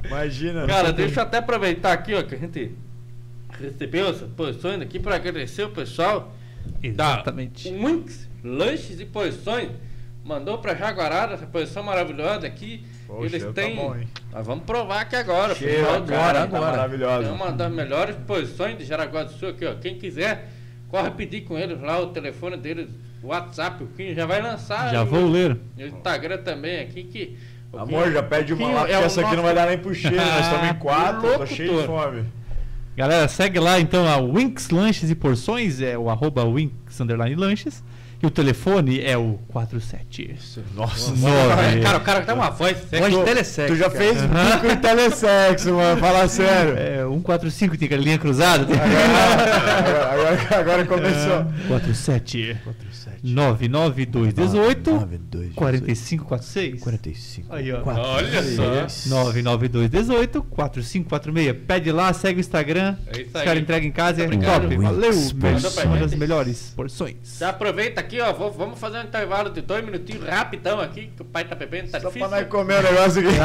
Imagina. 0.07 0.67
Cara, 0.67 0.93
deixa 0.93 1.21
eu 1.21 1.25
até 1.25 1.39
aproveitar 1.39 1.93
aqui, 1.93 2.15
ó, 2.15 2.23
que 2.23 2.35
a 2.35 2.39
gente 2.39 2.73
recebeu 3.61 4.09
essas 4.09 4.29
posições 4.31 4.81
aqui 4.81 4.99
para 4.99 5.17
agradecer 5.17 5.65
o 5.65 5.71
pessoal 5.71 6.33
Exatamente. 6.83 7.71
da 7.71 7.77
Winx 7.77 8.29
Lanches 8.43 9.01
e 9.01 9.05
Posições. 9.05 9.71
Mandou 10.25 10.59
pra 10.59 10.75
Jaguarada 10.75 11.35
essa 11.35 11.47
posição 11.47 11.83
maravilhosa 11.83 12.47
aqui. 12.47 12.85
Poxa, 13.07 13.25
Eles 13.27 13.45
tá 13.45 13.53
tem. 13.53 13.75
bom, 13.75 13.97
hein? 13.97 14.07
Nós 14.33 14.47
vamos 14.47 14.65
provar 14.65 15.01
aqui 15.01 15.17
agora. 15.17 15.55
Cheio 15.55 15.79
final 15.79 15.95
agora, 15.97 16.39
ano. 16.41 16.53
tá 16.53 16.61
maravilhosa. 16.61 17.29
É 17.29 17.31
uma 17.33 17.51
das 17.51 17.73
melhores 17.73 18.17
posições 18.27 18.77
de 18.79 18.85
Jaraguá 18.85 19.25
do 19.25 19.33
Sul 19.33 19.49
aqui, 19.49 19.65
ó. 19.65 19.75
Quem 19.75 19.97
quiser, 19.99 20.49
corre 20.89 21.11
pedir 21.13 21.41
com 21.43 21.59
eles 21.59 21.81
lá 21.81 21.99
o 21.99 22.09
telefone 22.09 22.57
deles, 22.59 22.89
o 23.23 23.29
WhatsApp, 23.29 23.83
o 23.83 23.87
Kim 23.89 24.15
já 24.15 24.27
vai 24.27 24.43
lançar. 24.43 24.91
Já 24.93 25.03
vou 25.05 25.27
ler. 25.27 25.57
o 25.79 25.83
Instagram 25.83 26.39
também 26.39 26.81
aqui 26.81 27.03
que. 27.05 27.39
Amor, 27.73 28.11
já 28.13 28.23
pede 28.23 28.53
uma 28.53 28.69
lá, 28.69 28.81
é 28.81 28.83
porque 28.83 28.95
o 28.97 29.05
essa 29.05 29.21
aqui 29.23 29.37
não 29.37 29.43
vai 29.43 29.55
nosso- 29.55 29.65
dar 29.67 29.71
nem 29.71 29.79
pro 29.79 29.95
cheiro. 29.95 30.17
Nós 30.17 30.45
estamos 30.47 30.69
em 30.69 30.75
quatro, 30.79 31.39
tô 31.39 31.47
cheio 31.47 31.81
de 31.81 31.87
fome. 31.87 32.25
Galera, 32.97 33.27
segue 33.29 33.59
lá 33.59 33.81
então 33.81 34.07
a 34.07 34.17
Winx 34.21 34.71
Lanches 34.71 35.09
e 35.09 35.15
Porções, 35.15 35.81
é 35.81 35.97
o 35.97 36.11
arroba 36.11 36.45
Winx 36.45 36.99
Lanches. 37.37 37.83
E 38.23 38.27
o 38.27 38.31
telefone 38.31 39.01
é 39.01 39.17
o 39.17 39.39
47. 39.49 40.35
Nossa, 40.75 41.11
Nove. 41.13 41.81
Cara, 41.83 41.97
o 41.97 42.01
cara 42.03 42.21
tem 42.21 42.35
uma 42.35 42.51
voz. 42.51 42.77
Voz 42.91 43.11
de 43.13 43.19
Tu- 43.19 43.25
telesexo. 43.25 43.73
Tu 43.75 43.79
já 43.79 43.89
cara. 43.91 43.99
fez 44.05 44.21
bico 44.23 44.67
em 44.73 44.77
telesexo, 44.77 45.73
mano. 45.73 45.99
Fala 46.01 46.29
sério. 46.29 46.75
É, 46.77 47.03
145 47.09 47.79
tem 47.79 47.87
aquela 47.87 48.03
linha 48.03 48.19
cruzada. 48.19 48.65
Agora, 48.65 50.13
agora, 50.13 50.59
agora 50.61 50.87
começou. 50.87 51.47
47 51.69 52.57
47. 52.63 53.21
99218 53.23 54.91
92, 54.93 55.53
4546. 55.55 56.81
45. 56.83 57.55
Aí, 57.55 57.73
ó. 57.73 57.83
Olha 57.85 58.43
só. 58.89 59.15
99218 59.15 60.43
4546. 60.43 61.57
Pede 61.67 61.93
lá, 61.93 62.13
segue 62.13 62.39
o 62.39 62.41
Instagram. 62.41 62.97
É 63.07 63.21
isso 63.21 63.29
Os 63.31 63.37
aí. 63.37 63.45
caras 63.45 63.63
entregam 63.63 63.89
em 63.89 63.93
casa 63.93 64.21
e 64.23 64.25
é 64.25 64.29
top. 64.29 64.77
Valeu. 64.77 65.13
Manda 65.35 65.69
Uma 65.85 65.97
das 65.99 66.15
melhores 66.15 66.73
porções. 66.75 67.17
Já 67.39 67.51
aproveita 67.51 68.01
aqui, 68.11 68.21
ó. 68.21 68.33
vou- 68.33 68.51
vamos 68.51 68.79
fazer 68.79 68.99
um 68.99 69.03
intervalo 69.05 69.51
de 69.51 69.61
dois 69.61 69.85
minutinhos 69.85 70.25
rapidão 70.29 70.81
aqui, 70.81 71.07
que 71.17 71.23
o 71.23 71.25
pai 71.25 71.45
tá 71.45 71.55
bebendo, 71.55 71.91
tá 71.91 72.01
Só 72.01 72.09
difícil. 72.09 72.29
pra 72.29 72.41
nós 72.41 72.49
comer 72.51 72.81
o 72.81 72.83
negócio 72.83 73.21
aqui. 73.21 73.39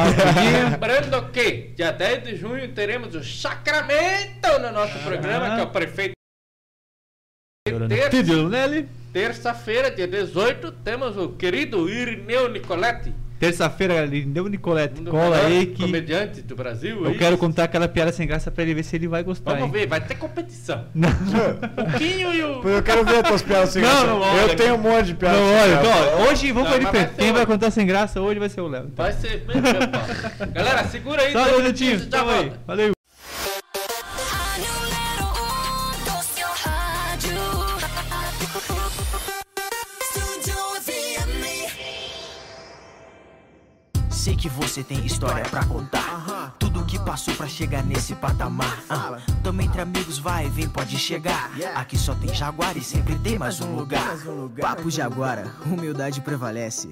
Lembrando 0.71 1.31
que 1.31 1.51
dia 1.75 1.91
10 1.91 2.23
de 2.23 2.35
junho 2.35 2.73
teremos 2.73 3.13
o 3.13 3.23
Sacramento 3.23 4.59
no 4.59 4.71
nosso 4.71 4.97
programa, 4.99 5.55
que 5.55 5.61
é 5.61 5.63
o 5.63 5.69
prefeito. 5.69 6.15
Terça-feira, 9.13 9.89
dia 9.91 10.07
18, 10.07 10.71
temos 10.71 11.15
o 11.17 11.29
querido 11.29 11.89
Irineu 11.89 12.49
Nicoletti. 12.49 13.13
Terça-feira, 13.39 14.05
Lindeu 14.05 14.47
Nicolette. 14.47 15.01
um 15.01 15.05
Cola 15.05 15.37
aí 15.37 15.65
que 15.67 15.83
comediantes 15.83 16.41
do 16.43 16.55
Brasil. 16.55 17.03
eu 17.03 17.11
aí. 17.11 17.17
quero 17.17 17.37
contar 17.37 17.65
aquela 17.65 17.87
piada 17.87 18.11
sem 18.11 18.25
graça 18.25 18.49
pra 18.49 18.63
ele 18.63 18.73
ver 18.73 18.83
se 18.83 18.95
ele 18.95 19.07
vai 19.07 19.23
gostar. 19.23 19.51
Vamos 19.53 19.67
hein? 19.67 19.71
ver, 19.71 19.87
vai 19.87 19.99
ter 20.01 20.15
competição. 20.15 20.85
Não, 20.95 21.09
O 21.09 21.97
Quinho 21.97 22.33
e 22.33 22.43
o. 22.43 22.67
Eu 22.67 22.81
quero 22.81 23.03
ver 23.03 23.17
as 23.17 23.27
tuas 23.27 23.41
piadas 23.41 23.69
sem 23.69 23.81
Não, 23.81 23.89
graça. 23.89 24.05
não 24.07 24.19
olha. 24.21 24.41
Eu 24.41 24.55
tenho 24.55 24.75
um 24.75 24.77
monte 24.77 25.05
de 25.07 25.15
piadas 25.15 25.39
não 25.39 25.47
sem 25.47 25.57
olha, 25.57 25.81
graça. 25.81 25.87
então, 26.07 26.21
hoje 26.27 26.51
vamos 26.51 26.69
Não, 26.71 26.79
diferente. 26.79 27.09
ser 27.09 27.15
Quem 27.17 27.33
vai 27.33 27.45
contar 27.45 27.71
sem 27.71 27.85
graça 27.85 28.21
hoje 28.21 28.39
vai 28.39 28.49
ser 28.49 28.61
o 28.61 28.67
Léo. 28.67 28.85
então. 28.91 29.05
Vai 29.05 29.13
ser. 29.13 29.45
Galera, 30.53 30.83
segura 30.85 31.21
aí, 31.21 31.33
Só 31.33 31.53
um 31.53 31.57
minutinho. 31.57 31.99
Valeu. 32.65 32.94
Sei 44.25 44.35
que 44.35 44.49
você 44.49 44.83
tem 44.83 45.05
história 45.05 45.43
pra 45.43 45.63
contar. 45.65 46.55
Tudo 46.57 46.83
que 46.83 46.97
passou 46.97 47.35
pra 47.35 47.47
chegar 47.47 47.83
nesse 47.83 48.15
patamar. 48.15 48.83
Ah, 48.89 49.19
tamo 49.43 49.61
entre 49.61 49.79
amigos, 49.79 50.17
vai, 50.17 50.49
vem, 50.49 50.67
pode 50.67 50.97
chegar. 50.97 51.51
Aqui 51.75 51.95
só 51.95 52.15
tem 52.15 52.33
Jaguar 52.33 52.75
e 52.75 52.81
sempre 52.81 53.19
tem 53.19 53.37
mais 53.37 53.61
um 53.61 53.75
lugar. 53.75 54.17
Papo 54.59 54.89
Jaguara, 54.89 55.53
humildade 55.63 56.21
prevalece. 56.21 56.89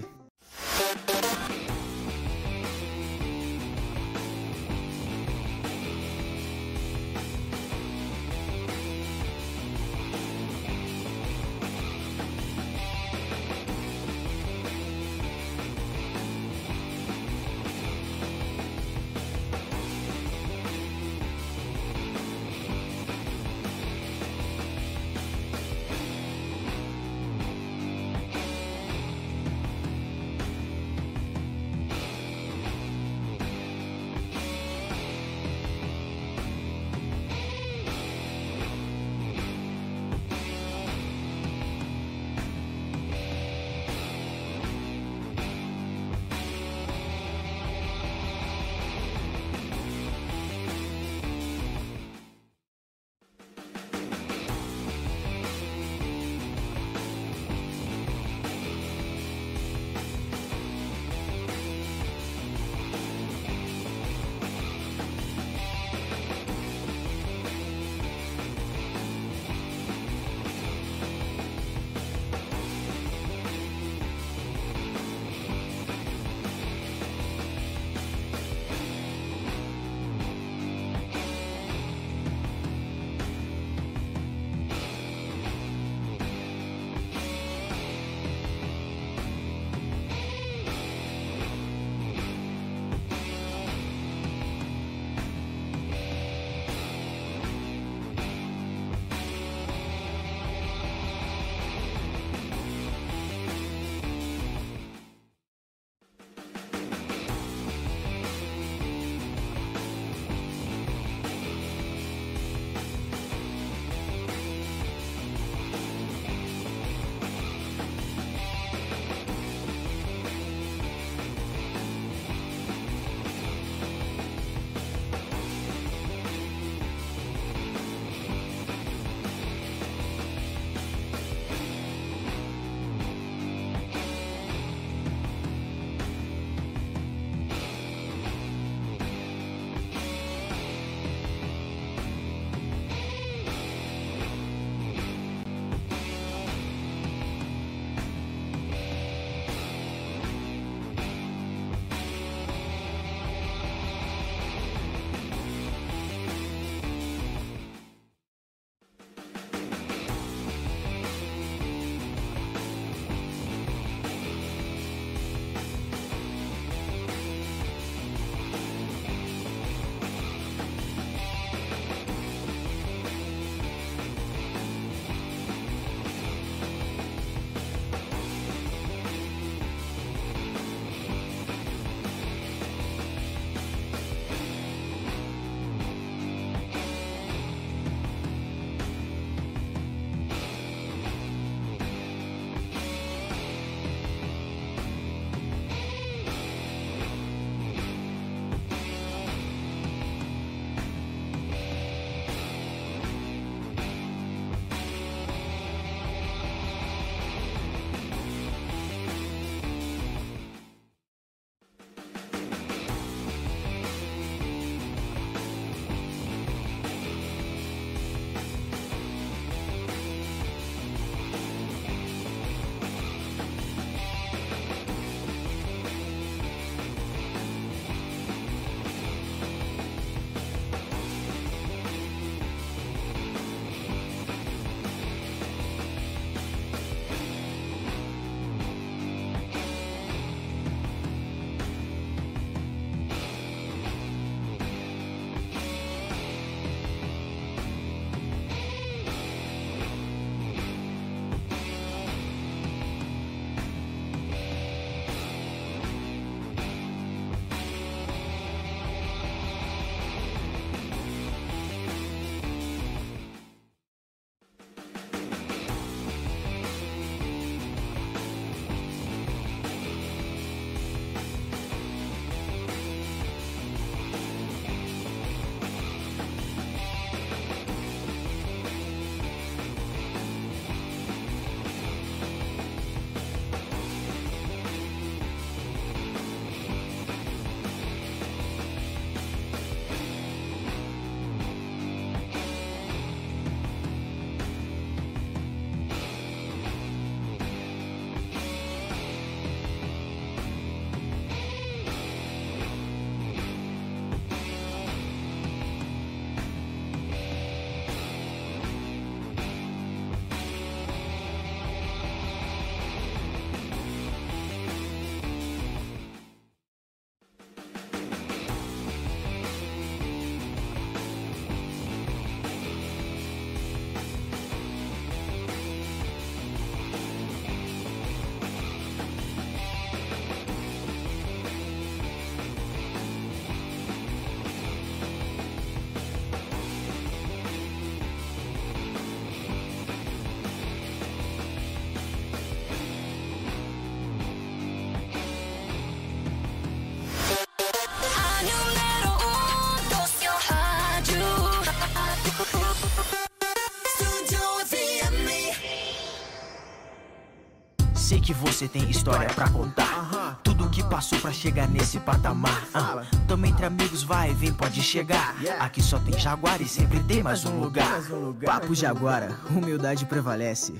Você 358.63 358.67
tem 358.69 358.89
história 358.89 359.27
pra 359.29 359.49
contar. 359.49 360.39
Tudo 360.41 360.69
que 360.69 360.81
passou 360.83 361.19
pra 361.19 361.31
chegar 361.31 361.67
nesse 361.67 361.99
patamar. 361.99 362.63
Ah, 362.73 363.03
tamo 363.27 363.45
entre 363.45 363.65
amigos, 363.65 364.03
vai 364.03 364.31
e 364.31 364.33
vem, 364.33 364.53
pode 364.53 364.81
chegar. 364.81 365.35
Aqui 365.59 365.81
só 365.81 365.99
tem 365.99 366.17
Jaguar 366.17 366.61
e 366.61 366.67
sempre 366.67 366.99
tem 367.01 367.21
mais 367.21 367.43
um 367.45 367.59
lugar. 367.59 367.99
Papo 368.45 368.73
Jaguara, 368.73 369.31
humildade 369.49 370.05
prevalece. 370.05 370.73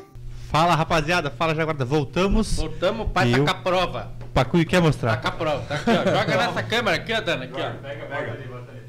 Fala 0.49 0.75
rapaziada, 0.75 1.29
fala 1.29 1.53
Jaguarda. 1.53 1.83
Voltamos. 1.83 2.55
Voltamos 2.55 3.11
pra 3.11 3.27
Eu- 3.27 3.43
tacar 3.43 3.59
a 3.59 3.63
prova. 3.63 4.11
Pacuí 4.33 4.63
quer 4.65 4.81
mostrar. 4.81 5.17
Tacar 5.17 5.33
a 5.33 5.35
prova. 5.35 5.59
Tá 5.67 5.75
aqui, 5.75 5.89
ó. 5.89 6.19
Joga 6.19 6.37
nessa 6.37 6.63
câmera 6.63 6.97
aqui, 6.97 7.13
ó, 7.13 7.21
Dana. 7.21 7.43
Aqui, 7.45 7.53
ó. 7.61 7.71
Pega, 7.81 8.05
pega. 8.05 8.39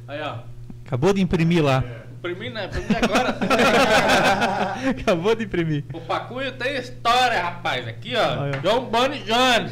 Aí, 0.07 0.21
ó. 0.23 0.37
Acabou 0.87 1.12
de 1.12 1.21
imprimir 1.21 1.65
lá. 1.65 1.83
Imprimi, 2.24 2.48
né? 2.48 2.64
Imprimi 2.64 2.96
agora. 3.02 3.36
Acabou 4.90 5.34
de 5.34 5.44
imprimir. 5.44 5.84
o 5.92 6.01
Pacuio 6.01 6.52
tem 6.52 6.76
história, 6.76 7.42
rapaz. 7.42 7.86
Aqui, 7.86 8.14
ó. 8.16 8.59
John 8.62 8.86
Bonnie 8.86 9.20
John. 9.24 9.68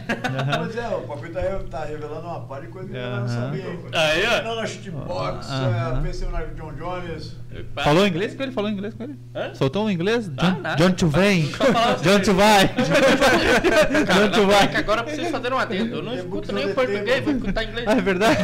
Pois 0.59 0.77
é, 0.77 0.89
o 0.89 1.01
Papi 1.01 1.31
tá, 1.31 1.41
tá 1.71 1.85
revelando 1.87 2.27
uma 2.27 2.41
par 2.41 2.61
de 2.61 2.67
coisa 2.69 2.91
que 2.91 2.95
eu 2.97 3.11
não 3.11 3.27
sabia. 3.29 3.65
Aí, 3.95 4.25
ó. 4.27 4.43
Não, 4.43 4.57
na 4.57 4.67
shootbox, 4.67 5.49
Aham. 5.49 5.99
é, 5.99 6.03
pensei 6.03 6.29
no 6.29 6.47
John 6.55 6.73
Jones. 6.75 7.37
Falou 7.83 8.07
inglês 8.07 8.35
com 8.35 8.43
ele? 8.43 8.53
Falou 8.53 8.71
inglês 8.71 8.95
com 8.95 9.05
ele? 9.05 9.19
Hã? 9.35 9.55
Soltou 9.55 9.87
um 9.87 9.91
inglês? 9.91 10.31
Ah, 10.37 10.43
John, 10.51 10.61
nada. 10.61 10.77
John 10.77 10.93
tu 10.93 11.09
vem. 11.09 11.45
Assim. 11.95 12.05
John 12.05 12.21
tu 12.21 12.35
vai. 12.35 12.69
Cara, 14.07 14.29
John 14.29 14.31
tu 14.31 14.43
não, 14.43 14.53
é 14.53 14.67
que 14.67 14.73
vai. 14.73 14.77
agora 14.77 15.03
preciso 15.05 15.31
fazer 15.31 15.53
um 15.53 15.59
adendo. 15.59 15.97
Eu 15.97 16.03
não 16.03 16.15
escuto 16.15 16.53
nem 16.53 16.67
o 16.71 16.75
português, 16.75 17.25
vou 17.25 17.35
escutar 17.35 17.65
inglês. 17.65 17.87
Ah, 17.89 17.93
é 17.93 18.01
verdade? 18.01 18.43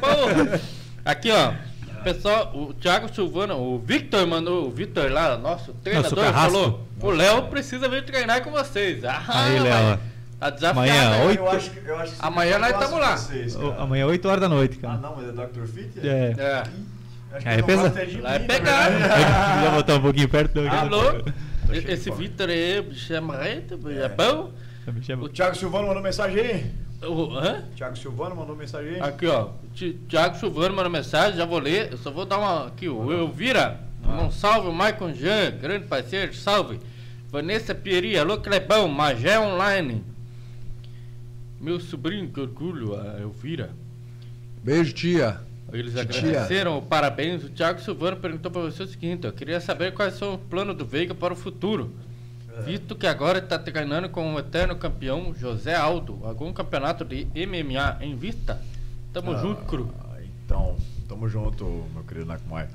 Porra. 0.00 0.60
Aqui, 1.04 1.30
ó. 1.32 1.69
Pessoal, 2.02 2.52
o 2.54 2.72
Thiago 2.74 3.12
Silvano, 3.14 3.56
o 3.56 3.78
Victor 3.78 4.26
mandou, 4.26 4.66
o 4.66 4.70
Victor 4.70 5.10
lá, 5.10 5.36
nosso 5.36 5.72
treinador, 5.74 6.32
falou: 6.32 6.86
o 7.00 7.10
Léo 7.10 7.42
precisa 7.48 7.88
vir 7.88 8.04
treinar 8.04 8.42
com 8.42 8.50
vocês. 8.50 9.04
Ah, 9.04 9.22
Aí, 9.28 9.58
Léo. 9.60 9.98
Tá 10.38 10.48
desafiado. 10.48 10.78
Amanhã, 10.88 11.10
né? 11.10 11.24
oito- 11.26 11.40
Eu 11.42 11.50
acho, 11.50 11.70
que- 11.70 11.86
eu 11.86 11.98
acho 11.98 12.12
Amanhã 12.18 12.58
nós 12.58 12.78
tamo 12.78 12.98
lá. 12.98 13.16
vocês. 13.16 13.54
Amanhã, 13.78 14.06
8 14.06 14.26
horas 14.26 14.40
da 14.40 14.48
noite, 14.48 14.78
Ah, 14.82 14.86
cara. 14.86 14.98
não, 14.98 15.16
mas 15.16 15.28
é 15.28 15.32
Dr. 15.32 15.66
Fit? 15.66 15.90
É. 16.08 16.34
É. 16.38 16.62
Acho 17.32 17.42
que 17.42 17.48
Aí 17.48 17.58
não 17.58 17.66
pesa- 17.66 17.82
gosta 17.82 18.00
é 18.00 18.04
de 18.06 18.20
Lá 18.22 18.34
é 18.34 18.38
pegado. 18.38 18.90
verdade. 18.98 19.24
Já 19.64 19.70
botar 19.70 19.94
um 19.96 20.00
pouquinho 20.00 20.28
perto 20.28 20.52
do. 20.54 20.68
Alô? 20.68 21.02
Esse. 21.72 22.10
Victor 22.10 22.48
aí, 22.48 22.80
bicho 22.82 23.12
é 23.12 23.20
marrento, 23.20 23.78
é 23.90 24.08
bom? 24.08 24.50
Me 24.92 25.02
chama. 25.04 25.24
O 25.24 25.28
Thiago 25.28 25.54
Silvano 25.56 25.86
mandou 25.88 26.02
mensagem 26.02 26.40
aí. 26.40 26.70
O- 27.02 27.34
hã? 27.38 27.64
Thiago 27.76 27.96
Silvano 27.96 28.36
mandou 28.36 28.54
mensagem 28.54 28.94
aí. 28.96 29.00
Aqui, 29.00 29.26
ó. 29.26 29.50
Ti- 29.74 29.98
Thiago 30.08 30.36
Silvano 30.36 30.74
mandou 30.74 30.90
mensagem, 30.92 31.36
já 31.38 31.46
vou 31.46 31.58
ler. 31.58 31.92
Eu 31.92 31.98
só 31.98 32.10
vou 32.10 32.26
dar 32.26 32.38
uma. 32.38 32.66
Aqui, 32.66 32.88
o 32.88 33.10
Elvira. 33.10 33.80
Um 34.04 34.30
salve, 34.30 34.68
o 34.68 34.72
Michael 34.72 35.14
Jean, 35.14 35.50
grande 35.60 35.86
parceiro, 35.86 36.34
salve. 36.34 36.80
Vanessa 37.30 37.74
Pieri, 37.74 38.18
alô 38.18 38.38
Clebão, 38.38 38.88
Magé 38.88 39.38
Online. 39.38 40.02
Meu 41.60 41.78
sobrinho, 41.78 42.28
que 42.30 42.40
orgulho, 42.40 42.98
a 42.98 43.20
Elvira. 43.20 43.70
Beijo, 44.64 44.92
tia. 44.94 45.40
Eles 45.72 45.94
Titia. 45.94 46.02
agradeceram 46.30 46.78
o 46.78 46.82
parabéns. 46.82 47.44
O 47.44 47.48
Thiago 47.50 47.80
Silvano 47.80 48.16
perguntou 48.16 48.50
para 48.50 48.62
você 48.62 48.82
o 48.82 48.86
seguinte: 48.88 49.26
eu 49.26 49.32
queria 49.32 49.60
saber 49.60 49.92
quais 49.94 50.14
são 50.14 50.34
os 50.34 50.40
planos 50.50 50.76
do 50.76 50.84
Veiga 50.84 51.14
para 51.14 51.32
o 51.32 51.36
futuro. 51.36 51.92
Visto 52.64 52.94
que 52.94 53.06
agora 53.06 53.38
está 53.38 53.58
treinando 53.58 54.08
com 54.08 54.34
o 54.34 54.38
eterno 54.38 54.76
campeão 54.76 55.34
José 55.34 55.74
Aldo. 55.74 56.20
Algum 56.24 56.52
campeonato 56.52 57.04
de 57.04 57.26
MMA 57.34 57.98
em 58.00 58.16
vista? 58.16 58.60
Tamo 59.12 59.36
junto, 59.38 59.62
cru. 59.64 59.92
Ah, 59.98 60.18
Então, 60.44 60.76
tamo 61.08 61.28
junto, 61.28 61.64
meu 61.94 62.02
querido 62.04 62.26
Nakumai. 62.26 62.68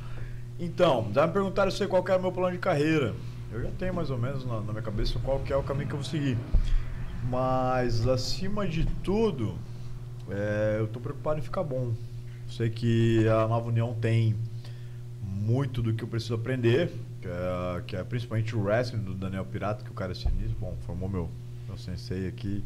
Então, 0.59 1.09
já 1.13 1.27
me 1.27 1.33
perguntaram 1.33 1.69
se 1.71 1.85
qual 1.87 2.03
era 2.07 2.17
o 2.17 2.21
meu 2.21 2.31
plano 2.31 2.53
de 2.53 2.59
carreira. 2.59 3.13
Eu 3.51 3.61
já 3.61 3.69
tenho 3.77 3.93
mais 3.93 4.09
ou 4.09 4.17
menos 4.17 4.45
na, 4.45 4.61
na 4.61 4.71
minha 4.71 4.81
cabeça 4.81 5.19
qual 5.19 5.39
que 5.39 5.51
é 5.51 5.55
o 5.55 5.63
caminho 5.63 5.87
que 5.87 5.93
eu 5.93 5.99
vou 5.99 6.05
seguir. 6.09 6.37
Mas, 7.29 8.07
acima 8.07 8.67
de 8.67 8.85
tudo, 9.03 9.55
é, 10.29 10.77
eu 10.79 10.87
tô 10.87 10.99
preocupado 10.99 11.39
em 11.39 11.41
ficar 11.41 11.63
bom. 11.63 11.93
Sei 12.47 12.69
que 12.69 13.27
a 13.27 13.47
Nova 13.47 13.69
União 13.69 13.93
tem 13.93 14.35
muito 15.23 15.81
do 15.81 15.93
que 15.93 16.03
eu 16.03 16.07
preciso 16.07 16.35
aprender, 16.35 16.91
que 17.25 17.31
é, 17.31 17.81
que 17.87 17.95
é 17.95 18.03
principalmente 18.03 18.55
o 18.55 18.61
wrestling 18.61 19.01
do 19.01 19.15
Daniel 19.15 19.45
Pirata, 19.45 19.83
que 19.83 19.89
o 19.89 19.93
cara 19.93 20.11
é 20.11 20.15
sinistro. 20.15 20.55
Bom, 20.59 20.77
formou 20.85 21.09
meu, 21.09 21.29
meu 21.67 21.75
sensei 21.75 22.27
aqui 22.27 22.63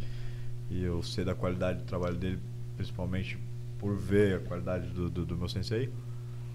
e 0.69 0.84
eu 0.84 1.02
sei 1.02 1.23
da 1.23 1.34
qualidade 1.34 1.80
do 1.80 1.86
trabalho 1.86 2.18
dele, 2.18 2.40
principalmente 2.76 3.40
por 3.77 3.95
ver 3.95 4.36
a 4.36 4.40
qualidade 4.40 4.88
do, 4.90 5.10
do, 5.10 5.26
do 5.26 5.38
meu 5.38 5.48
sensei. 5.48 5.90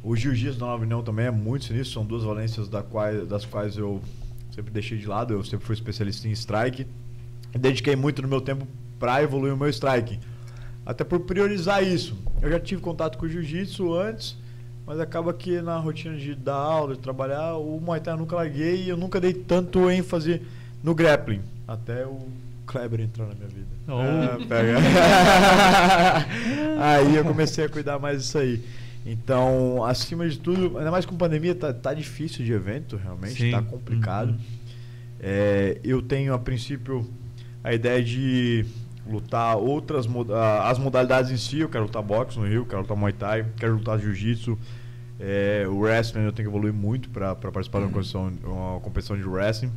O 0.02 0.14
jiu-jitsu 0.14 0.60
da 0.60 0.66
Nova 0.66 0.82
União 0.82 1.02
também 1.02 1.26
é 1.26 1.31
muito 1.31 1.64
sinistro, 1.64 1.94
são 1.94 2.05
duas 2.05 2.22
valências 2.22 2.68
da 2.68 2.85
das 3.26 3.47
quais 3.47 3.78
eu 3.78 4.02
sempre 4.55 4.70
deixei 4.70 4.98
de 4.98 5.06
lado, 5.06 5.32
eu 5.32 5.43
sempre 5.43 5.64
fui 5.64 5.74
especialista 5.74 6.28
em 6.28 6.32
strike. 6.32 6.86
E 7.55 7.59
dediquei 7.59 7.97
muito 7.97 8.20
do 8.20 8.28
meu 8.28 8.43
tempo 8.43 8.66
para 8.98 9.22
evoluir 9.22 9.55
o 9.55 9.56
meu 9.56 9.68
strike. 9.70 10.20
Até 10.85 11.05
por 11.05 11.20
priorizar 11.20 11.82
isso. 11.82 12.18
Eu 12.43 12.51
já 12.51 12.60
tive 12.60 12.82
contato 12.82 13.16
com 13.16 13.24
o 13.24 13.28
jiu-jitsu 13.28 13.94
antes, 13.94 14.36
mas 14.86 15.01
acaba 15.01 15.32
que 15.32 15.61
na 15.62 15.78
rotina 15.78 16.16
de 16.16 16.35
dar 16.35 16.55
aula, 16.55 16.94
de 16.94 17.01
trabalhar, 17.01 17.56
o 17.56 17.81
Muay 17.81 18.01
Thai 18.01 18.15
eu 18.15 18.19
nunca 18.19 18.36
larguei 18.36 18.85
e 18.85 18.89
eu 18.89 18.97
nunca 18.97 19.20
dei 19.20 19.32
tanto 19.32 19.90
ênfase 19.90 20.43
no 20.82 20.94
grappling. 20.94 21.40
Até 21.66 22.06
o 22.06 22.19
Kleber 22.66 23.01
entrar 23.01 23.27
na 23.27 23.35
minha 23.35 23.48
vida. 23.48 23.66
Oh. 23.89 24.44
Ah, 26.77 26.97
aí 26.97 27.15
eu 27.15 27.24
comecei 27.24 27.65
a 27.65 27.69
cuidar 27.69 27.98
mais 27.98 28.23
disso 28.23 28.36
aí. 28.36 28.62
Então, 29.06 29.85
acima 29.85 30.28
de 30.28 30.39
tudo, 30.39 30.77
ainda 30.77 30.90
mais 30.90 31.06
com 31.06 31.16
pandemia, 31.16 31.55
tá, 31.55 31.73
tá 31.73 31.94
difícil 31.94 32.44
de 32.44 32.52
evento, 32.52 32.97
realmente, 32.97 33.36
Sim. 33.36 33.51
tá 33.52 33.62
complicado. 33.62 34.31
Uhum. 34.31 34.39
É, 35.20 35.78
eu 35.85 36.02
tenho, 36.02 36.35
a 36.35 36.39
princípio, 36.39 37.09
a 37.62 37.73
ideia 37.73 38.02
de 38.02 38.66
lutar 39.06 39.56
outras 39.56 40.06
ah, 40.31 40.70
as 40.70 40.78
modalidades 40.78 41.31
em 41.31 41.36
si. 41.36 41.60
Eu 41.60 41.68
quero 41.68 41.85
lutar 41.85 42.02
boxe 42.02 42.39
no 42.39 42.47
Rio, 42.47 42.64
quero 42.64 42.82
lutar 42.82 42.97
Muay 42.97 43.12
Thai, 43.12 43.47
quero 43.56 43.74
lutar 43.74 43.98
Jiu-Jitsu. 43.98 44.59
É, 45.20 45.64
o 45.68 45.78
wrestling 45.78 46.24
eu 46.24 46.32
tenho 46.32 46.48
que 46.48 46.56
evoluir 46.56 46.74
muito 46.74 47.09
para 47.09 47.35
participar 47.36 47.78
de 47.78 47.85
uma 47.85 47.93
competição, 47.93 48.32
uma 48.44 48.81
competição 48.81 49.16
de 49.16 49.24
wrestling. 49.24 49.70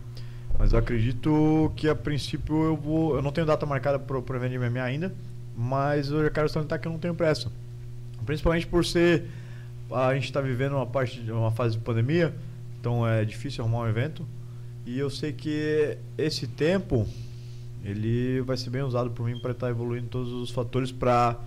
Mas 0.58 0.74
eu 0.74 0.80
acredito 0.80 1.72
que 1.76 1.88
a 1.88 1.96
princípio 1.96 2.64
eu 2.64 2.76
vou. 2.76 3.16
Eu 3.16 3.22
não 3.22 3.32
tenho 3.32 3.46
data 3.46 3.66
marcada 3.66 4.00
para 4.00 4.18
o 4.18 4.36
evento 4.36 4.52
de 4.52 4.58
MMA 4.58 4.82
ainda, 4.82 5.14
mas 5.56 6.10
eu 6.10 6.24
já 6.24 6.30
quero 6.32 6.50
salientar 6.50 6.80
que 6.80 6.88
eu 6.88 6.92
não 6.92 7.00
tenho 7.00 7.14
pressa. 7.14 7.52
Principalmente 8.26 8.66
por 8.66 8.84
ser. 8.84 9.26
A 9.90 10.14
gente 10.16 10.26
está 10.26 10.42
vivendo 10.42 10.74
uma 10.74 10.86
parte 10.86 11.22
de 11.22 11.32
uma 11.32 11.50
fase 11.50 11.78
de 11.78 11.82
pandemia, 11.82 12.36
então 12.80 13.08
é 13.08 13.24
difícil 13.24 13.64
arrumar 13.64 13.84
um 13.84 13.88
evento. 13.88 14.28
E 14.86 14.98
eu 15.00 15.10
sei 15.10 15.32
que 15.32 15.98
esse 16.18 16.46
tempo 16.48 17.08
ele 17.84 18.42
vai 18.42 18.58
ser 18.58 18.70
bem 18.70 18.82
usado 18.82 19.12
por 19.12 19.26
mim 19.26 19.40
para 19.40 19.52
estar 19.52 19.70
evoluindo 19.70 20.08
todos 20.08 20.32
os 20.32 20.50
fatores 20.50 20.92
para 20.92 21.38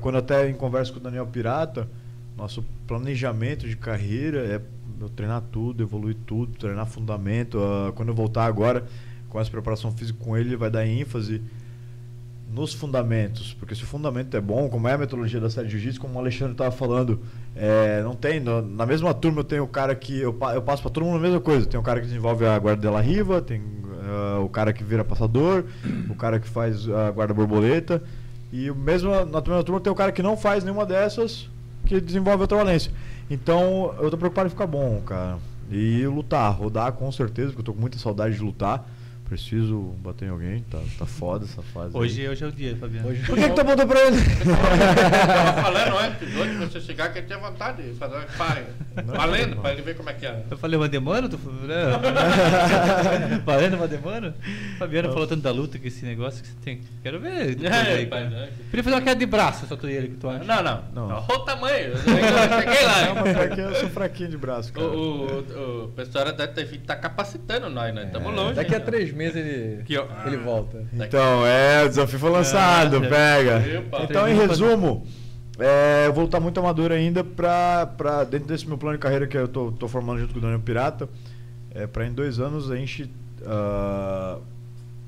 quando 0.00 0.18
até 0.18 0.48
em 0.48 0.54
conversa 0.54 0.92
com 0.92 0.98
o 0.98 1.02
Daniel 1.02 1.26
Pirata, 1.26 1.88
nosso 2.36 2.64
planejamento 2.86 3.68
de 3.68 3.76
carreira 3.76 4.40
é 4.40 4.60
eu 5.00 5.08
treinar 5.08 5.42
tudo, 5.52 5.82
evoluir 5.82 6.16
tudo, 6.26 6.56
treinar 6.56 6.86
fundamento. 6.86 7.58
ah, 7.58 7.92
quando 7.94 8.08
eu 8.08 8.14
voltar 8.14 8.46
agora 8.46 8.86
com 9.28 9.40
essa 9.40 9.50
preparação 9.50 9.92
física 9.92 10.18
com 10.22 10.36
ele, 10.36 10.50
ele 10.50 10.56
vai 10.56 10.70
dar 10.70 10.86
ênfase 10.86 11.42
nos 12.52 12.72
fundamentos, 12.72 13.54
porque 13.54 13.74
se 13.74 13.82
o 13.82 13.86
fundamento 13.86 14.36
é 14.36 14.40
bom, 14.40 14.68
como 14.68 14.86
é 14.86 14.92
a 14.92 14.98
metodologia 14.98 15.40
da 15.40 15.50
série 15.50 15.66
de 15.66 15.72
jiu-jitsu, 15.72 16.00
como 16.00 16.14
o 16.14 16.18
Alexandre 16.18 16.52
estava 16.52 16.70
falando, 16.70 17.20
é, 17.56 18.00
não 18.02 18.14
tem, 18.14 18.38
no- 18.38 18.62
na 18.62 18.86
mesma 18.86 19.12
turma 19.12 19.40
eu 19.40 19.44
tenho 19.44 19.64
o 19.64 19.68
cara 19.68 19.94
que, 19.94 20.18
eu, 20.20 20.36
eu 20.54 20.62
passo 20.62 20.82
para 20.82 20.90
todo 20.90 21.04
mundo 21.04 21.16
a 21.16 21.20
mesma 21.20 21.40
coisa, 21.40 21.66
tem 21.66 21.78
o 21.80 21.82
cara 21.82 22.00
que 22.00 22.06
desenvolve 22.06 22.46
a 22.46 22.56
guarda 22.58 22.80
della 22.82 23.00
riva, 23.00 23.40
tem 23.42 23.62
ah, 24.06 24.40
o 24.40 24.48
cara 24.48 24.72
que 24.72 24.84
vira 24.84 25.04
passador, 25.04 25.64
o 26.08 26.14
cara 26.14 26.38
que 26.38 26.48
faz 26.48 26.88
a 26.88 27.10
guarda 27.10 27.34
borboleta, 27.34 28.02
e 28.52 28.70
mesmo, 28.70 29.10
na 29.10 29.40
mesma 29.40 29.64
turma 29.64 29.80
tem 29.80 29.92
o 29.92 29.96
cara 29.96 30.12
que 30.12 30.22
não 30.22 30.36
faz 30.36 30.62
nenhuma 30.62 30.86
dessas, 30.86 31.48
que 31.86 32.00
desenvolve 32.00 32.42
outra 32.42 32.56
valência. 32.56 32.92
Então, 33.28 33.94
eu 34.00 34.10
tô 34.10 34.16
preocupado 34.18 34.46
em 34.46 34.50
ficar 34.50 34.66
bom, 34.66 35.00
cara. 35.04 35.38
E 35.70 36.06
lutar, 36.06 36.52
rodar 36.54 36.92
com 36.92 37.10
certeza, 37.10 37.48
porque 37.48 37.60
eu 37.62 37.64
tô 37.64 37.72
com 37.72 37.80
muita 37.80 37.98
saudade 37.98 38.36
de 38.36 38.42
lutar. 38.42 38.86
Preciso 39.28 39.78
bater 40.02 40.26
em 40.26 40.28
alguém, 40.28 40.62
tá, 40.70 40.78
tá 40.98 41.06
foda 41.06 41.46
essa 41.46 41.62
fase. 41.62 41.96
aí. 41.96 42.00
Hoje, 42.02 42.28
hoje 42.28 42.44
é 42.44 42.46
o 42.46 42.52
dia, 42.52 42.76
Fabiano. 42.76 43.08
Hoje- 43.08 43.22
Por 43.24 43.34
que, 43.36 43.48
que 43.48 43.54
tá 43.56 43.64
botando 43.64 43.88
pra 43.88 44.00
ele? 44.06 44.16
Eu 44.18 45.26
tava 45.26 45.62
falando 45.62 45.98
antes, 45.98 46.36
hoje 46.36 46.54
você 46.58 46.80
chegar 46.80 47.10
que 47.10 47.18
ele 47.20 47.26
tinha 47.26 47.38
vontade 47.38 47.82
de 47.82 47.94
fazer 47.98 48.16
uma. 48.16 48.24
Não, 49.02 49.14
Valendo, 49.14 49.54
não. 49.56 49.62
pra 49.62 49.72
ele 49.72 49.82
ver 49.82 49.96
como 49.96 50.10
é 50.10 50.12
que 50.12 50.26
é. 50.26 50.44
Eu 50.50 50.58
falei 50.58 50.78
Vandemano? 50.78 51.28
Tu... 51.28 51.38
né? 51.38 51.84
Valendo 53.44 53.76
Vandemano? 53.78 54.34
Fabiano 54.78 55.08
falou 55.12 55.26
tanto 55.26 55.42
da 55.42 55.50
luta 55.50 55.78
que 55.78 55.88
esse 55.88 56.04
negócio 56.04 56.42
que 56.42 56.48
você 56.48 56.54
tem. 56.62 56.80
Quero 57.02 57.18
ver. 57.18 57.58
É, 57.64 57.68
aí, 57.94 58.06
cara. 58.06 58.28
né? 58.30 58.48
Queria 58.70 58.84
fazer 58.84 58.96
uma 58.96 59.02
queda 59.02 59.16
de 59.18 59.26
braço, 59.26 59.66
só 59.66 59.74
tu 59.76 59.88
e 59.88 59.92
ele 59.94 60.08
que 60.08 60.16
tu 60.16 60.28
acha. 60.28 60.44
Não, 60.44 60.62
não. 60.62 60.84
Não. 60.94 61.08
Olha 61.08 61.24
o 61.34 61.38
tamanho. 61.40 61.92
Eu 61.92 61.96
cheguei 61.98 62.84
lá. 62.84 63.06
Não, 63.06 63.14
mas 63.14 63.58
eu 63.58 63.74
sou 63.76 63.88
fraquinho 63.88 64.28
de 64.28 64.36
braço, 64.36 64.70
O, 64.70 64.72
cara. 64.74 64.86
o, 64.86 64.92
o, 65.00 65.84
o 65.84 65.88
pessoal 65.88 66.30
da 66.32 66.46
TV 66.46 66.78
tá 66.78 66.94
capacitando 66.94 67.68
nós, 67.70 67.94
né? 67.94 68.06
Tamo 68.12 68.30
É, 68.30 68.32
longe. 68.34 68.54
Daqui 68.54 68.74
a 68.74 68.78
ainda. 68.78 68.86
três 68.90 69.10
meses 69.14 69.36
ele, 69.36 69.80
Aqui, 69.80 69.96
ó. 69.96 70.06
ele 70.26 70.36
volta. 70.36 70.84
Então, 70.92 71.46
é, 71.46 71.84
o 71.84 71.88
desafio 71.88 72.18
foi 72.18 72.30
lançado, 72.30 72.98
Ah, 72.98 73.00
pega. 73.08 73.66
Epa. 73.66 74.02
Então, 74.02 74.28
em 74.28 74.34
resumo, 74.34 75.06
é, 75.58 76.06
eu 76.06 76.12
vou 76.12 76.24
lutar 76.24 76.40
muito 76.40 76.58
amador 76.58 76.90
ainda 76.92 77.22
pra, 77.22 77.86
pra, 77.86 78.24
dentro 78.24 78.48
desse 78.48 78.66
meu 78.66 78.76
plano 78.76 78.96
de 78.96 79.02
carreira 79.02 79.26
que 79.26 79.36
eu 79.36 79.48
tô, 79.48 79.72
tô 79.72 79.88
formando 79.88 80.20
junto 80.20 80.32
com 80.32 80.38
o 80.38 80.42
Daniel 80.42 80.60
Pirata, 80.60 81.08
é, 81.74 81.86
pra 81.86 82.06
em 82.06 82.12
dois 82.12 82.38
anos 82.40 82.70
a 82.70 82.76
gente 82.76 83.10
ah, 83.46 84.38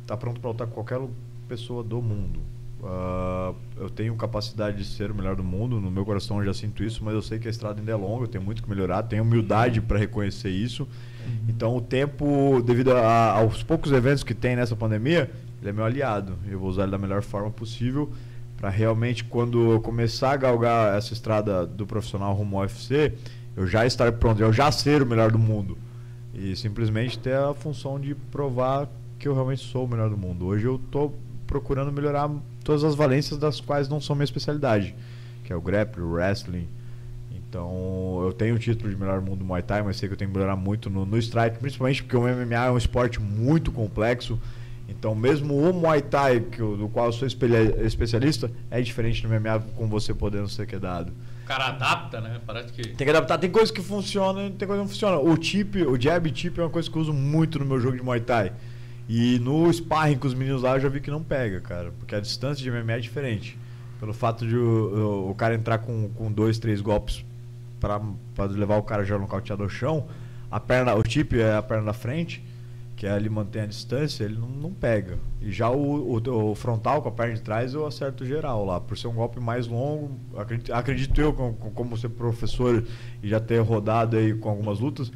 tá 0.07 0.17
pronto 0.17 0.41
para 0.41 0.51
lutar 0.51 0.67
com 0.67 0.75
qualquer 0.75 1.01
pessoa 1.49 1.83
do 1.83 2.01
mundo. 2.01 2.41
Uh, 2.79 3.57
eu 3.79 3.89
tenho 3.89 4.15
capacidade 4.17 4.77
de 4.77 4.85
ser 4.85 5.11
o 5.11 5.15
melhor 5.15 5.35
do 5.35 5.43
mundo, 5.43 5.81
no 5.81 5.91
meu 5.91 6.05
coração 6.05 6.39
eu 6.39 6.45
já 6.45 6.55
sinto 6.55 6.85
isso, 6.85 7.03
mas 7.03 7.15
eu 7.15 7.23
sei 7.23 7.39
que 7.39 7.49
a 7.49 7.51
estrada 7.51 7.81
ainda 7.81 7.91
é 7.91 7.95
longa, 7.97 8.25
eu 8.25 8.29
tenho 8.29 8.45
muito 8.45 8.63
que 8.63 8.69
melhorar, 8.69 9.03
tenho 9.03 9.23
humildade 9.23 9.81
para 9.81 9.99
reconhecer 9.99 10.51
isso. 10.51 10.83
Uhum. 10.83 11.39
Então 11.49 11.77
o 11.77 11.81
tempo, 11.81 12.63
devido 12.65 12.93
a, 12.93 13.33
aos 13.33 13.63
poucos 13.63 13.93
eventos 13.93 14.23
que 14.23 14.35
tem 14.35 14.55
nessa 14.55 14.77
pandemia, 14.77 15.31
ele 15.61 15.71
é 15.71 15.73
meu 15.73 15.85
aliado. 15.85 16.35
Eu 16.47 16.59
vou 16.59 16.69
usar 16.69 16.83
ele 16.83 16.93
da 16.93 16.99
melhor 16.99 17.23
forma 17.23 17.51
possível 17.51 18.13
para 18.57 18.71
realmente 18.71 19.25
quando 19.25 19.73
eu 19.73 19.81
começar 19.81 20.33
a 20.33 20.37
galgar 20.37 20.97
essa 20.97 21.13
estrada 21.13 21.67
do 21.67 21.87
profissional 21.87 22.35
rumo 22.35 22.57
ao 22.57 22.63
UFC, 22.63 23.13
eu 23.57 23.67
já 23.67 23.87
estar 23.87 24.11
pronto, 24.13 24.41
eu 24.41 24.53
já 24.53 24.71
ser 24.71 25.03
o 25.03 25.07
melhor 25.07 25.31
do 25.31 25.39
mundo. 25.39 25.77
E 26.35 26.55
simplesmente 26.57 27.19
ter 27.19 27.35
a 27.35 27.55
função 27.55 27.99
de 27.99 28.15
provar 28.15 28.89
que 29.19 29.29
eu 29.29 29.35
realmente 29.35 29.63
sou 29.63 29.85
o 29.85 29.89
melhor 29.89 30.11
do 30.11 30.17
mundo. 30.17 30.47
Hoje 30.47 30.67
eu 30.67 30.77
estou 30.77 31.15
procurando 31.47 31.93
melhorar 31.93 32.31
todas 32.65 32.85
as 32.85 32.95
valências 32.95 33.39
das 33.39 33.61
quais 33.61 33.89
não 33.89 34.01
são 34.01 34.17
minha 34.17 34.25
especialidade, 34.25 34.95
que 35.45 35.53
é 35.53 35.57
o 35.57 35.61
grappling, 35.61 36.05
o 36.05 36.13
wrestling. 36.13 36.69
Então, 37.49 38.21
eu 38.25 38.33
tenho 38.33 38.57
o 38.57 38.59
título 38.59 38.91
de 38.91 38.97
melhor 38.97 39.21
mundo 39.21 39.39
do 39.39 39.45
Muay 39.45 39.63
Thai, 39.63 39.83
mas 39.83 39.97
sei 39.97 40.09
que 40.09 40.15
eu 40.15 40.19
tenho 40.19 40.31
que 40.31 40.37
melhorar 40.37 40.57
muito 40.57 40.91
no, 40.91 41.07
no 41.07 41.17
strike, 41.19 41.59
principalmente 41.59 42.03
porque 42.03 42.17
o 42.17 42.23
MMA 42.23 42.67
é 42.67 42.71
um 42.71 42.77
esporte 42.77 43.21
muito 43.21 43.71
complexo. 43.71 44.39
Então, 44.89 45.15
mesmo 45.15 45.57
o 45.57 45.73
Muay 45.73 46.03
Thai, 46.03 46.41
que 46.41 46.59
do 46.59 46.89
qual 46.93 47.07
eu 47.07 47.13
sou 47.13 47.27
especialista, 47.27 48.51
é 48.71 48.81
diferente 48.81 49.23
do 49.23 49.29
MMA 49.29 49.61
com 49.77 49.89
você 49.89 50.15
podendo 50.15 50.49
ser 50.49 50.67
quedado. 50.67 51.13
O 51.45 51.47
cara 51.47 51.69
adapta, 51.69 52.21
né? 52.21 52.41
Parece 52.45 52.73
que. 52.73 52.83
Tem 52.83 53.05
que 53.05 53.11
adaptar. 53.11 53.39
Tem 53.39 53.51
coisas 53.51 53.71
que 53.71 53.81
funcionam 53.81 54.51
tem 54.51 54.67
coisas 54.67 54.75
que 54.77 54.79
não 54.79 54.89
funcionam. 54.89 55.25
O 55.25 55.41
chip, 55.41 55.81
o 55.83 56.01
jab 56.01 56.31
chip 56.35 56.59
é 56.59 56.63
uma 56.63 56.71
coisa 56.71 56.91
que 56.91 56.97
eu 56.97 57.03
uso 57.03 57.13
muito 57.13 57.59
no 57.59 57.65
meu 57.65 57.81
jogo 57.81 57.97
de 57.97 58.03
Muay 58.03 58.21
Thai. 58.21 58.53
E 59.09 59.39
no 59.39 59.73
sparring 59.73 60.19
com 60.19 60.27
os 60.27 60.35
meninos 60.35 60.63
lá 60.63 60.77
eu 60.77 60.81
já 60.81 60.89
vi 60.89 61.01
que 61.01 61.11
não 61.11 61.23
pega, 61.23 61.61
cara. 61.61 61.93
Porque 61.99 62.15
a 62.15 62.21
distância 62.21 62.63
de 62.63 62.71
MMA 62.71 62.93
é 62.93 62.99
diferente. 62.99 63.59
Pelo 64.01 64.13
fato 64.13 64.47
de 64.47 64.57
o, 64.57 65.31
o, 65.31 65.35
cara 65.35 65.55
entrar 65.55 65.79
com, 65.79 66.09
com 66.11 66.31
dois, 66.31 66.59
três 66.59 66.81
golpes 66.81 67.25
para 67.81 68.01
levar 68.51 68.77
o 68.79 68.83
cara 68.83 69.05
já 69.05 69.19
nocauteado 69.19 69.63
ao 69.63 69.69
chão, 69.69 70.07
a 70.51 70.59
perna, 70.59 70.95
o 70.95 71.03
chip 71.09 71.39
é 71.39 71.55
a 71.55 71.63
perna 71.63 71.87
da 71.87 71.93
frente, 71.93 72.43
que 72.97 73.07
é 73.07 73.15
ele 73.15 73.29
mantém 73.29 73.63
a 73.63 73.67
distância, 73.67 74.25
ele 74.25 74.37
não, 74.39 74.49
não 74.49 74.73
pega. 74.73 75.19
E 75.41 75.53
já 75.53 75.71
o, 75.71 76.19
o, 76.19 76.51
o, 76.51 76.55
frontal 76.55 77.03
com 77.03 77.09
a 77.09 77.13
perna 77.13 77.35
de 77.35 77.43
trás 77.43 77.75
eu 77.75 77.87
acerto 77.87 78.25
geral 78.25 78.65
lá. 78.65 78.81
Por 78.81 78.97
ser 78.97 79.09
um 79.09 79.15
golpe 79.15 79.39
mais 79.39 79.67
longo, 79.67 80.19
acredito, 80.37 80.73
acredito 80.73 81.21
eu, 81.21 81.33
como, 81.33 81.55
como 81.55 81.97
ser 81.97 82.09
professor 82.09 82.85
e 83.23 83.29
já 83.29 83.39
ter 83.39 83.61
rodado 83.61 84.17
aí 84.17 84.35
com 84.35 84.49
algumas 84.49 84.81
lutas, 84.81 85.13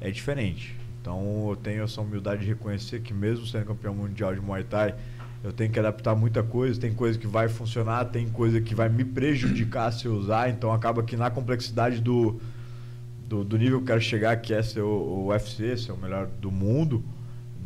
é 0.00 0.10
diferente. 0.10 0.75
Então 1.06 1.50
eu 1.50 1.54
tenho 1.54 1.84
essa 1.84 2.00
humildade 2.00 2.40
de 2.40 2.48
reconhecer 2.48 3.00
que 3.00 3.14
mesmo 3.14 3.46
sendo 3.46 3.66
campeão 3.66 3.94
mundial 3.94 4.34
de 4.34 4.40
Muay 4.40 4.64
Thai, 4.64 4.92
eu 5.44 5.52
tenho 5.52 5.70
que 5.70 5.78
adaptar 5.78 6.16
muita 6.16 6.42
coisa, 6.42 6.80
tem 6.80 6.92
coisa 6.92 7.16
que 7.16 7.28
vai 7.28 7.48
funcionar, 7.48 8.06
tem 8.06 8.28
coisa 8.28 8.60
que 8.60 8.74
vai 8.74 8.88
me 8.88 9.04
prejudicar 9.04 9.92
se 9.92 10.06
eu 10.06 10.14
usar, 10.16 10.50
então 10.50 10.72
acaba 10.72 11.04
que 11.04 11.16
na 11.16 11.30
complexidade 11.30 12.00
do, 12.00 12.40
do, 13.28 13.44
do 13.44 13.56
nível 13.56 13.78
que 13.78 13.84
eu 13.84 13.86
quero 13.86 14.00
chegar, 14.00 14.36
que 14.38 14.52
é 14.52 14.60
ser 14.64 14.80
o, 14.80 14.88
o 14.88 15.26
UFC, 15.28 15.76
ser 15.76 15.92
o 15.92 15.96
melhor 15.96 16.26
do 16.26 16.50
mundo, 16.50 17.04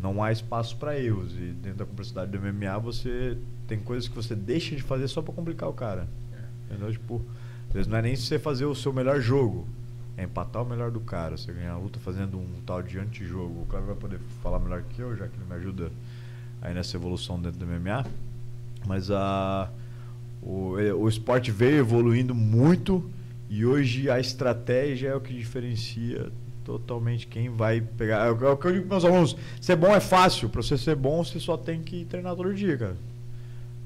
não 0.02 0.22
há 0.22 0.30
espaço 0.30 0.76
para 0.76 1.00
erros. 1.00 1.32
E 1.32 1.54
dentro 1.62 1.78
da 1.78 1.86
complexidade 1.86 2.30
do 2.30 2.38
MMA, 2.38 2.78
você 2.78 3.38
tem 3.66 3.78
coisas 3.78 4.06
que 4.06 4.14
você 4.14 4.34
deixa 4.34 4.76
de 4.76 4.82
fazer 4.82 5.08
só 5.08 5.22
para 5.22 5.32
complicar 5.32 5.66
o 5.70 5.72
cara. 5.72 6.06
Entendeu? 6.66 6.92
Tipo, 6.92 7.24
às 7.68 7.72
vezes 7.72 7.88
não 7.88 7.96
é 7.96 8.02
nem 8.02 8.14
você 8.14 8.38
fazer 8.38 8.66
o 8.66 8.74
seu 8.74 8.92
melhor 8.92 9.18
jogo, 9.18 9.66
é 10.20 10.24
empatar 10.24 10.62
o 10.62 10.66
melhor 10.66 10.90
do 10.90 11.00
cara. 11.00 11.36
Você 11.36 11.52
ganhar 11.52 11.72
a 11.72 11.78
luta 11.78 11.98
fazendo 11.98 12.38
um 12.38 12.60
tal 12.66 12.82
de 12.82 12.98
antijogo. 12.98 13.62
O 13.62 13.66
cara 13.66 13.82
vai 13.84 13.94
poder 13.94 14.20
falar 14.42 14.58
melhor 14.58 14.82
que 14.82 15.00
eu, 15.00 15.16
já 15.16 15.26
que 15.26 15.36
ele 15.36 15.44
me 15.48 15.54
ajuda 15.54 15.90
aí 16.60 16.74
nessa 16.74 16.96
evolução 16.96 17.40
dentro 17.40 17.58
do 17.58 17.66
MMA. 17.66 18.06
Mas 18.86 19.10
a, 19.10 19.70
o, 20.42 20.74
o 20.98 21.08
esporte 21.08 21.50
veio 21.50 21.78
evoluindo 21.78 22.34
muito 22.34 23.08
e 23.48 23.64
hoje 23.64 24.10
a 24.10 24.20
estratégia 24.20 25.08
é 25.08 25.14
o 25.14 25.20
que 25.20 25.34
diferencia 25.34 26.30
totalmente 26.64 27.26
quem 27.26 27.48
vai 27.48 27.80
pegar. 27.80 28.26
É 28.26 28.30
o 28.30 28.56
que 28.56 28.66
eu 28.66 28.72
digo 28.72 28.86
para 28.86 28.96
meus 28.96 29.04
alunos: 29.04 29.36
ser 29.60 29.76
bom 29.76 29.94
é 29.94 30.00
fácil. 30.00 30.48
Para 30.48 30.62
você 30.62 30.76
ser 30.76 30.96
bom, 30.96 31.24
você 31.24 31.40
só 31.40 31.56
tem 31.56 31.82
que 31.82 32.04
treinar 32.04 32.36
todo 32.36 32.54
dia, 32.54 32.76
cara. 32.76 32.96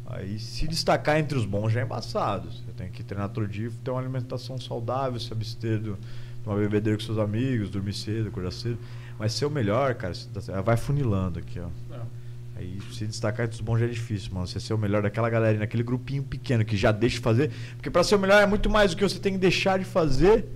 Aí 0.07 0.39
se 0.39 0.69
destacar 0.69 1.19
entre 1.19 1.37
os 1.39 1.47
bons 1.47 1.73
já 1.73 1.81
é 1.81 1.85
embaçado. 1.85 2.53
Você 2.53 2.73
tem 2.77 2.91
que 2.91 3.03
treinar 3.03 3.31
todo 3.31 3.49
dia, 3.49 3.71
ter 3.83 3.91
uma 3.91 4.01
alimentação 4.01 4.59
saudável, 4.59 5.19
se 5.19 5.33
abster 5.33 5.81
do, 5.81 5.99
uma 6.47 6.57
bebedeira 6.57 6.99
com 6.99 7.05
seus 7.05 7.19
amigos, 7.19 7.71
dormir 7.71 7.93
cedo, 7.93 8.29
acordar 8.29 8.53
cedo. 8.53 8.79
Mas 9.19 9.33
ser 9.33 9.47
o 9.47 9.51
melhor, 9.51 9.95
cara, 9.95 10.13
tá, 10.33 10.61
vai 10.61 10.77
funilando 10.77 11.39
aqui, 11.39 11.61
ó. 11.61 11.69
É. 11.95 12.01
Aí 12.57 12.79
se 12.93 13.07
destacar 13.07 13.47
entre 13.47 13.57
os 13.57 13.61
bons 13.61 13.79
já 13.79 13.87
é 13.87 13.89
difícil, 13.89 14.33
mano. 14.33 14.47
Você 14.47 14.61
ser 14.61 14.75
o 14.75 14.79
melhor 14.79 15.03
daquela 15.03 15.29
galera, 15.29 15.59
naquele 15.59 15.83
grupinho 15.83 16.23
pequeno 16.23 16.65
que 16.65 16.77
já 16.77 16.93
deixa 16.93 17.17
de 17.17 17.23
fazer. 17.23 17.51
Porque 17.77 17.91
para 17.91 18.05
ser 18.05 18.15
o 18.15 18.19
melhor 18.19 18.41
é 18.41 18.47
muito 18.47 18.71
mais 18.71 18.93
do 18.93 18.97
que 18.97 19.03
você 19.03 19.19
tem 19.19 19.33
que 19.33 19.39
deixar 19.39 19.79
de 19.79 19.85
fazer 19.85 20.47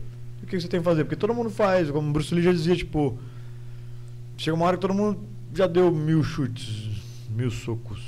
do 0.40 0.46
que 0.46 0.60
você 0.60 0.68
tem 0.68 0.80
que 0.80 0.84
fazer. 0.84 1.04
Porque 1.04 1.16
todo 1.16 1.34
mundo 1.34 1.50
faz, 1.50 1.90
como 1.90 2.08
o 2.08 2.12
Bruce 2.12 2.32
Lee 2.34 2.42
já 2.42 2.52
dizia, 2.52 2.76
tipo. 2.76 3.18
Chega 4.36 4.54
uma 4.54 4.66
hora 4.66 4.76
que 4.76 4.80
todo 4.80 4.94
mundo 4.94 5.18
já 5.52 5.66
deu 5.66 5.90
mil 5.90 6.22
chutes, 6.22 6.88
mil 7.30 7.50
socos, 7.50 8.00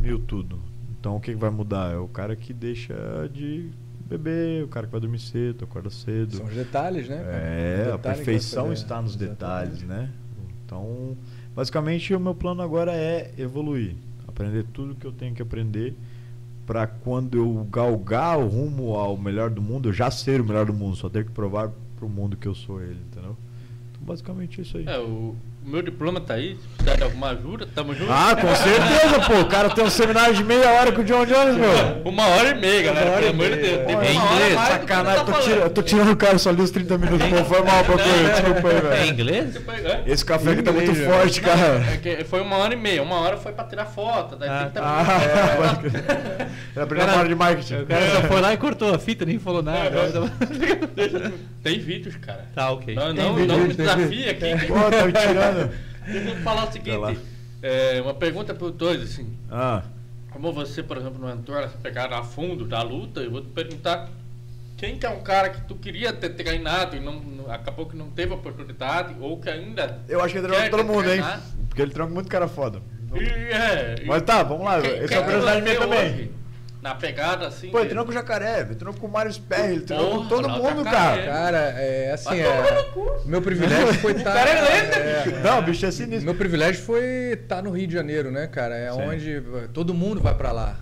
mil 0.00 0.18
tudo. 0.18 0.58
Então 0.98 1.14
o 1.14 1.20
que 1.20 1.32
vai 1.36 1.50
mudar? 1.50 1.92
É 1.92 1.96
o 1.96 2.08
cara 2.08 2.34
que 2.34 2.52
deixa 2.52 2.94
de 3.32 3.70
beber, 4.08 4.64
o 4.64 4.68
cara 4.68 4.86
que 4.86 4.92
vai 4.92 5.00
dormir 5.00 5.18
cedo, 5.18 5.64
acorda 5.64 5.90
cedo. 5.90 6.36
São 6.36 6.46
os 6.46 6.54
detalhes, 6.54 7.08
né? 7.08 7.16
É, 7.16 7.92
a 7.92 7.98
perfeição 7.98 8.72
está 8.72 9.02
nos 9.02 9.14
Exatamente. 9.14 9.38
detalhes, 9.38 9.82
né? 9.82 10.10
Então, 10.64 11.16
basicamente, 11.54 12.14
o 12.14 12.20
meu 12.20 12.34
plano 12.34 12.62
agora 12.62 12.92
é 12.92 13.32
evoluir, 13.38 13.94
aprender 14.26 14.64
tudo 14.72 14.94
que 14.94 15.06
eu 15.06 15.12
tenho 15.12 15.34
que 15.34 15.42
aprender 15.42 15.94
para 16.66 16.86
quando 16.86 17.38
eu 17.38 17.66
galgar 17.70 18.38
o 18.38 18.46
rumo 18.46 18.94
ao 18.94 19.16
melhor 19.16 19.48
do 19.48 19.62
mundo, 19.62 19.88
eu 19.88 19.92
já 19.92 20.10
ser 20.10 20.40
o 20.40 20.44
melhor 20.44 20.66
do 20.66 20.74
mundo, 20.74 20.96
só 20.96 21.08
ter 21.08 21.24
que 21.24 21.30
provar 21.30 21.70
para 21.96 22.04
o 22.04 22.08
mundo 22.08 22.36
que 22.36 22.46
eu 22.46 22.54
sou 22.54 22.82
ele, 22.82 23.00
entendeu? 23.10 23.36
Então, 23.90 24.02
basicamente 24.02 24.60
isso 24.60 24.76
aí. 24.76 24.86
É, 24.86 24.98
o 24.98 25.34
meu 25.68 25.82
diploma 25.82 26.18
tá 26.18 26.34
aí, 26.34 26.56
se 26.56 26.68
precisar 26.68 26.96
de 26.96 27.02
alguma 27.02 27.28
ajuda, 27.28 27.68
tamo 27.74 27.94
junto. 27.94 28.10
Ah, 28.10 28.34
com 28.34 28.54
certeza, 28.56 29.20
pô. 29.26 29.40
O 29.40 29.44
cara 29.44 29.68
tem 29.68 29.84
um 29.84 29.90
seminário 29.90 30.34
de 30.34 30.42
meia 30.42 30.70
hora 30.70 30.92
com 30.92 31.02
o 31.02 31.04
John 31.04 31.26
Jones, 31.26 31.56
meu. 31.56 32.02
Uma 32.06 32.26
hora 32.26 32.50
e 32.50 32.54
meia, 32.54 32.82
galera. 32.82 33.06
Uma 33.06 33.12
hora 33.12 33.20
Pelo 33.20 33.34
amor 33.34 33.50
de 33.50 33.56
Deus. 33.56 33.78
É 33.78 34.14
inglês. 34.14 34.60
Sacanagem, 34.68 35.24
tô, 35.24 35.32
tira, 35.32 35.70
tô 35.70 35.82
tirando 35.82 36.12
o 36.12 36.16
cara 36.16 36.38
só 36.38 36.48
ali 36.48 36.62
os 36.62 36.70
30 36.70 36.98
minutos. 36.98 37.26
Pô, 37.28 37.44
foi 37.44 37.62
mal 37.62 37.84
pra. 37.84 37.96
Desculpa 37.96 38.68
aí, 38.68 38.80
velho. 38.80 38.92
É 38.92 39.06
inglês? 39.06 39.62
Esse 40.06 40.24
café 40.24 40.52
aqui 40.52 40.62
tá 40.62 40.72
muito 40.72 40.94
forte, 40.94 41.40
cara. 41.42 41.82
É 42.04 42.24
foi 42.24 42.40
uma 42.40 42.56
hora 42.56 42.72
e 42.72 42.76
meia. 42.76 43.02
Uma 43.02 43.16
hora 43.16 43.36
foi 43.36 43.52
pra 43.52 43.64
tirar 43.64 43.84
foto, 43.84 44.36
daí 44.36 44.48
ah, 44.48 44.70
30 44.72 44.80
ah, 44.82 45.80
minutos. 45.82 46.00
Ah, 46.08 46.46
é 46.76 46.82
a 46.82 46.86
primeira 46.86 47.12
hora 47.12 47.28
de 47.28 47.34
marketing. 47.34 47.74
O 47.82 47.86
cara 47.86 48.10
só 48.10 48.22
foi 48.22 48.40
lá 48.40 48.54
e 48.54 48.56
cortou 48.56 48.94
a 48.94 48.98
fita, 48.98 49.26
nem 49.26 49.38
falou 49.38 49.62
nada. 49.62 49.88
Tem 51.62 51.78
vídeos, 51.78 52.16
cara. 52.16 52.46
Tá, 52.54 52.70
ok. 52.70 52.94
Não, 52.94 53.12
não, 53.12 53.46
não 53.46 53.58
me 53.58 53.74
desafia 53.74 54.30
aqui. 54.30 54.66
Pô, 54.66 54.74
tá 54.90 55.04
me 55.04 55.12
tirando. 55.12 55.57
Deixa 56.06 56.30
eu 56.30 56.36
falar 56.36 56.68
o 56.68 56.72
seguinte. 56.72 57.20
É, 57.62 58.00
uma 58.00 58.14
pergunta 58.14 58.54
para 58.54 58.66
os 58.66 58.72
dois, 58.72 59.02
assim. 59.02 59.36
Ah. 59.50 59.82
Como 60.30 60.52
você, 60.52 60.82
por 60.82 60.96
exemplo, 60.96 61.18
não 61.18 61.30
entrou 61.30 61.60
nessa 61.60 61.76
pegada 61.78 62.16
a 62.16 62.22
fundo 62.22 62.64
da 62.64 62.82
luta, 62.82 63.20
eu 63.20 63.30
vou 63.30 63.40
te 63.40 63.48
perguntar 63.48 64.08
quem 64.76 64.96
que 64.96 65.04
é 65.04 65.10
um 65.10 65.20
cara 65.20 65.50
que 65.50 65.60
tu 65.62 65.74
queria 65.74 66.12
ter 66.12 66.30
treinado 66.30 66.96
e 66.96 67.00
não, 67.00 67.14
não 67.14 67.52
acabou 67.52 67.86
que 67.86 67.96
não 67.96 68.10
teve 68.10 68.32
oportunidade, 68.32 69.16
ou 69.20 69.38
que 69.38 69.50
ainda. 69.50 70.00
Eu 70.08 70.22
acho 70.22 70.32
que 70.32 70.38
ele 70.38 70.46
treinou 70.46 70.70
todo 70.70 70.84
mundo, 70.84 71.10
hein? 71.10 71.20
Porque 71.68 71.82
ele 71.82 71.90
treinou 71.90 72.14
muito 72.14 72.28
cara 72.28 72.46
foda. 72.46 72.80
E, 73.14 73.24
é, 73.24 74.04
Mas 74.06 74.22
tá, 74.22 74.42
vamos 74.42 74.64
lá. 74.64 74.78
Esse 74.78 75.14
é 75.14 75.20
o 75.20 75.24
curiosidade 75.24 75.62
minha 75.62 75.78
também. 75.78 76.14
Hoje? 76.14 76.30
Na 76.80 76.94
pegada 76.94 77.48
assim. 77.48 77.70
Pô, 77.70 77.78
ele 77.78 77.86
treinou 77.86 78.04
com 78.04 78.12
o 78.12 78.14
Jacaré, 78.14 78.60
ele 78.60 78.74
treinou 78.76 78.94
com 78.94 79.06
o 79.06 79.10
Mário 79.10 79.32
Sperry, 79.32 79.72
ele 79.72 79.80
treinou 79.80 80.22
com 80.22 80.28
todo 80.28 80.48
mundo, 80.48 80.84
cara. 80.84 81.22
Cara, 81.24 81.58
é 81.76 82.12
assim, 82.12 82.38
é, 82.38 82.92
meu 83.26 83.42
privilégio 83.42 83.94
foi 83.94 84.12
estar. 84.16 84.32
Tá, 84.32 84.48
é, 84.48 85.28
é, 85.28 85.40
Não, 85.42 85.60
bicho 85.62 85.84
é 85.84 85.90
sinistro. 85.90 86.24
Meu 86.24 86.36
privilégio 86.36 86.80
foi 86.82 87.32
estar 87.32 87.56
tá 87.56 87.62
no 87.62 87.70
Rio 87.70 87.88
de 87.88 87.94
Janeiro, 87.94 88.30
né, 88.30 88.46
cara? 88.46 88.76
É 88.76 88.92
Sim. 88.92 89.00
onde 89.00 89.42
todo 89.74 89.92
mundo 89.92 90.20
vai 90.20 90.34
pra 90.34 90.52
lá. 90.52 90.76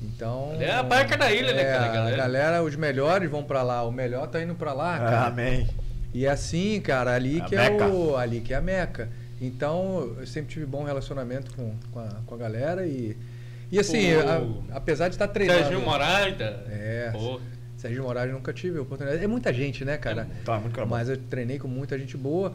Então. 0.00 0.56
É 0.60 0.70
a 0.70 0.82
barca 0.82 1.16
da 1.16 1.32
ilha, 1.32 1.52
né, 1.52 1.62
é, 1.62 1.64
né, 1.64 1.72
cara? 1.72 1.84
A 1.84 1.94
galera. 1.94 2.16
galera, 2.16 2.62
os 2.62 2.76
melhores 2.76 3.28
vão 3.28 3.42
pra 3.42 3.62
lá. 3.62 3.82
O 3.82 3.90
melhor 3.90 4.28
tá 4.28 4.40
indo 4.40 4.54
pra 4.54 4.72
lá, 4.72 4.98
cara. 4.98 5.26
amém. 5.26 5.66
E 6.12 6.26
é 6.26 6.30
assim, 6.30 6.80
cara, 6.80 7.12
ali 7.12 7.40
a 7.40 7.44
que 7.44 7.56
Meca. 7.56 7.84
é 7.84 7.88
o. 7.88 8.16
Ali 8.16 8.40
que 8.40 8.54
é 8.54 8.56
a 8.56 8.60
Meca. 8.60 9.08
Então, 9.40 10.14
eu 10.20 10.26
sempre 10.26 10.52
tive 10.52 10.64
bom 10.64 10.84
relacionamento 10.84 11.52
com, 11.56 11.74
com, 11.90 11.98
a, 11.98 12.08
com 12.24 12.34
a 12.36 12.38
galera 12.38 12.86
e 12.86 13.16
e 13.74 13.78
assim, 13.78 14.12
a, 14.12 14.76
apesar 14.76 15.08
de 15.08 15.14
estar 15.14 15.28
treinando. 15.28 15.60
Sérgio 15.60 15.80
Moraes. 15.80 16.36
É. 16.40 17.10
Pô. 17.12 17.40
Sérgio 17.76 18.02
Moraes 18.04 18.32
nunca 18.32 18.52
tive 18.52 18.78
a 18.78 18.82
oportunidade. 18.82 19.22
É 19.22 19.26
muita 19.26 19.52
gente, 19.52 19.84
né, 19.84 19.96
cara? 19.96 20.22
É, 20.22 20.44
tá, 20.44 20.58
muito 20.58 20.86
Mas 20.86 21.08
eu 21.08 21.16
treinei 21.16 21.58
com 21.58 21.68
muita 21.68 21.98
gente 21.98 22.16
boa, 22.16 22.54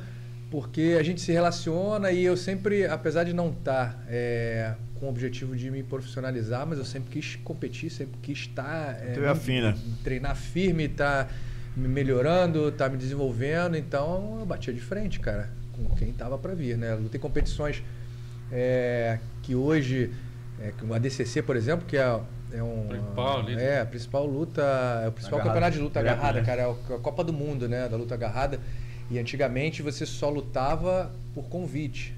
porque 0.49 0.97
a 0.99 1.03
gente 1.03 1.21
se 1.21 1.31
relaciona 1.31 2.11
e 2.11 2.23
eu 2.23 2.35
sempre, 2.35 2.85
apesar 2.85 3.25
de 3.25 3.33
não 3.33 3.49
estar 3.51 4.03
é, 4.07 4.73
com 4.99 5.05
o 5.05 5.09
objetivo 5.09 5.55
de 5.55 5.69
me 5.69 5.83
profissionalizar, 5.83 6.65
mas 6.65 6.77
eu 6.79 6.85
sempre 6.85 7.11
quis 7.11 7.35
competir, 7.37 7.89
sempre 7.89 8.17
quis 8.21 8.39
estar. 8.39 8.97
É, 9.01 9.27
afina. 9.27 9.77
Treinar 10.03 10.35
firme, 10.35 10.85
estar 10.85 11.25
tá 11.25 11.31
me 11.75 11.87
melhorando, 11.87 12.69
estar 12.69 12.85
tá 12.85 12.89
me 12.89 12.97
desenvolvendo. 12.97 13.77
Então 13.77 14.37
eu 14.39 14.45
batia 14.45 14.73
de 14.73 14.81
frente, 14.81 15.19
cara, 15.19 15.49
com 15.73 15.95
quem 15.95 16.09
estava 16.09 16.37
para 16.37 16.53
vir, 16.53 16.77
né? 16.77 16.93
Lutei 16.95 17.19
competições 17.19 17.83
é, 18.51 19.19
que 19.43 19.55
hoje, 19.55 20.11
é, 20.61 20.71
que 20.77 20.85
o 20.85 20.93
ADCC, 20.93 21.41
por 21.41 21.55
exemplo, 21.55 21.85
que 21.87 21.97
é, 21.97 22.19
é 22.53 22.63
um... 22.63 22.87
Principal 22.89 23.39
ali, 23.39 23.55
né? 23.55 23.63
É, 23.63 23.81
a 23.81 23.85
principal 23.85 24.25
luta, 24.25 24.61
é 25.03 25.07
o 25.07 25.11
principal 25.11 25.39
Agarrada. 25.39 25.49
campeonato 25.59 25.77
de 25.77 25.83
luta 25.83 25.99
Direto, 25.99 26.13
agarrada, 26.17 26.39
né? 26.39 26.45
cara, 26.45 26.61
é 26.63 26.67
o- 26.67 26.95
a 26.95 26.99
Copa 26.99 27.23
do 27.23 27.31
Mundo, 27.33 27.67
né, 27.69 27.87
da 27.87 27.95
luta 27.97 28.13
agarrada. 28.15 28.59
E 29.11 29.17
antigamente 29.17 29.81
você 29.81 30.05
só 30.05 30.29
lutava 30.29 31.11
por 31.33 31.45
convite, 31.49 32.13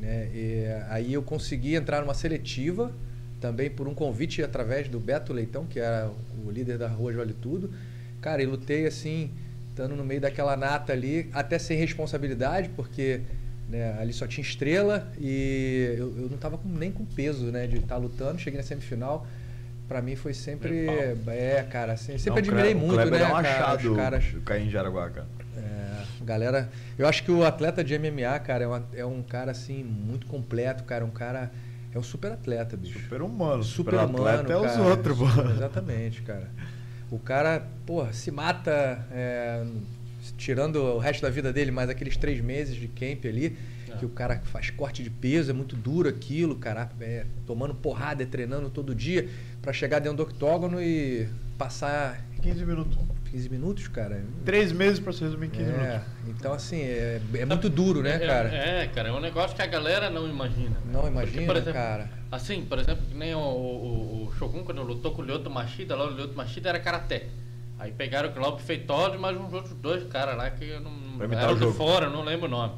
né? 0.00 0.28
E 0.32 0.64
aí 0.88 1.12
eu 1.12 1.22
consegui 1.22 1.74
entrar 1.74 2.00
numa 2.00 2.14
seletiva, 2.14 2.92
também 3.40 3.68
por 3.70 3.88
um 3.88 3.94
convite 3.94 4.42
através 4.42 4.88
do 4.88 5.00
Beto 5.00 5.32
Leitão, 5.32 5.64
que 5.66 5.80
era 5.80 6.10
o 6.46 6.50
líder 6.50 6.78
da 6.78 6.86
Rua 6.88 7.12
Vale 7.12 7.32
Tudo. 7.34 7.70
Cara, 8.20 8.40
e 8.42 8.46
lutei 8.46 8.86
assim, 8.86 9.30
estando 9.70 9.96
no 9.96 10.04
meio 10.04 10.20
daquela 10.20 10.56
nata 10.56 10.92
ali, 10.92 11.28
até 11.32 11.58
sem 11.58 11.76
responsabilidade, 11.78 12.68
porque 12.76 13.20
né, 13.68 13.96
ali 14.00 14.12
só 14.12 14.26
tinha 14.26 14.42
estrela 14.44 15.10
e 15.20 15.94
eu, 15.98 16.06
eu 16.22 16.28
não 16.30 16.38
tava 16.38 16.56
com- 16.58 16.68
nem 16.68 16.90
com 16.90 17.04
peso, 17.04 17.46
né, 17.46 17.66
de 17.66 17.76
estar 17.78 17.96
lutando. 17.96 18.38
Cheguei 18.38 18.58
na 18.58 18.64
semifinal. 18.66 19.26
Pra 19.86 20.02
mim 20.02 20.16
foi 20.16 20.34
sempre. 20.34 20.86
É, 21.28 21.66
cara, 21.70 21.94
assim, 21.94 22.18
sempre 22.18 22.42
Não, 22.42 22.48
admirei 22.50 22.74
muito, 22.74 22.92
Kleber 22.94 23.20
né? 23.20 23.24
é 23.24 23.28
um 23.28 23.30
cara, 23.30 23.48
achado, 23.48 23.90
os 23.92 23.96
caras. 23.96 24.24
o 24.34 24.40
Caim 24.42 24.68
de 24.68 24.76
Araguá, 24.76 25.08
cara. 25.08 25.26
É, 25.56 26.24
galera, 26.24 26.68
eu 26.98 27.08
acho 27.08 27.22
que 27.24 27.30
o 27.30 27.42
atleta 27.42 27.82
de 27.82 27.94
MMA, 27.98 28.38
cara, 28.38 28.64
é, 28.64 28.66
uma- 28.66 28.86
é 28.94 29.04
um 29.06 29.22
cara 29.22 29.50
assim 29.50 29.82
muito 29.82 30.26
completo, 30.26 30.84
cara, 30.84 31.06
um 31.06 31.10
cara 31.10 31.50
é 31.94 31.98
um 31.98 32.02
super 32.02 32.32
atleta, 32.32 32.76
bicho. 32.76 32.98
Super 33.00 33.22
humano, 33.22 33.62
super, 33.62 33.92
Super 33.92 34.04
humano, 34.04 34.28
atleta 34.28 34.52
é 34.52 34.56
os 34.58 34.72
cara. 34.72 34.82
outros, 34.82 35.16
pô. 35.18 35.24
Exatamente, 35.52 36.20
cara. 36.20 36.50
O 37.10 37.18
cara, 37.18 37.66
porra, 37.86 38.12
se 38.12 38.30
mata 38.30 39.06
é, 39.10 39.64
tirando 40.36 40.76
o 40.76 40.98
resto 40.98 41.22
da 41.22 41.30
vida 41.30 41.52
dele, 41.52 41.70
mais 41.70 41.88
aqueles 41.88 42.16
três 42.16 42.40
meses 42.40 42.76
de 42.76 42.88
camp 42.88 43.24
ali, 43.24 43.56
É. 43.88 43.96
que 43.96 44.04
o 44.04 44.08
cara 44.08 44.40
faz 44.44 44.70
corte 44.70 45.02
de 45.02 45.10
peso, 45.10 45.50
é 45.50 45.54
muito 45.54 45.74
duro 45.76 46.08
aquilo, 46.08 46.56
cara, 46.56 46.90
é, 47.00 47.24
tomando 47.46 47.74
porrada, 47.74 48.22
é, 48.22 48.26
treinando 48.26 48.68
todo 48.70 48.94
dia 48.94 49.28
pra 49.62 49.72
chegar 49.72 49.98
dentro 50.00 50.18
do 50.18 50.22
octógono 50.24 50.80
e 50.82 51.26
passar 51.56 52.22
15 52.42 52.64
minutos. 52.64 52.98
15 53.30 53.48
minutos, 53.50 53.88
cara. 53.88 54.24
Três 54.42 54.72
meses 54.72 54.98
pra 54.98 55.12
se 55.12 55.20
resumir 55.22 55.48
em 55.48 55.50
15 55.50 55.62
É, 55.70 55.74
minutos. 55.74 56.02
então 56.28 56.52
assim, 56.54 56.80
é, 56.80 57.20
é 57.34 57.44
muito 57.44 57.68
duro, 57.68 58.00
né, 58.02 58.16
É, 58.16 58.26
cara? 58.26 58.48
É, 58.48 58.86
cara, 58.86 59.08
é 59.10 59.12
um 59.12 59.20
negócio 59.20 59.54
que 59.54 59.60
a 59.60 59.66
galera 59.66 60.08
não 60.08 60.26
imagina. 60.26 60.76
Não 60.86 61.00
Porque, 61.02 61.08
imagina, 61.08 61.46
por 61.46 61.56
exemplo, 61.56 61.72
cara. 61.74 62.10
Assim, 62.32 62.64
por 62.64 62.78
exemplo, 62.78 63.04
que 63.06 63.14
nem 63.14 63.34
o, 63.34 63.38
o, 63.38 64.28
o 64.28 64.32
Shogun, 64.38 64.62
quando 64.64 64.82
lutou 64.82 65.12
com 65.12 65.20
o 65.20 65.24
Lyoto 65.26 65.50
Machida, 65.50 65.94
lá 65.94 66.06
o 66.06 66.10
Lyoto 66.14 66.34
Machida 66.34 66.70
era 66.70 66.80
karaté. 66.80 67.26
Aí 67.78 67.92
pegaram 67.92 68.28
o 68.28 68.32
Glauber 68.32 68.62
Feitosa 68.62 69.14
e 69.14 69.18
mais 69.18 69.36
uns 69.36 69.52
outros 69.52 69.74
dois 69.74 70.04
caras 70.08 70.36
lá 70.36 70.50
que 70.50 70.64
eu 70.68 70.80
não. 70.80 70.90
Eram 71.36 71.54
o 71.54 71.56
de 71.56 71.76
fora, 71.76 72.08
não 72.10 72.24
lembro 72.24 72.46
o 72.46 72.50
nome. 72.50 72.74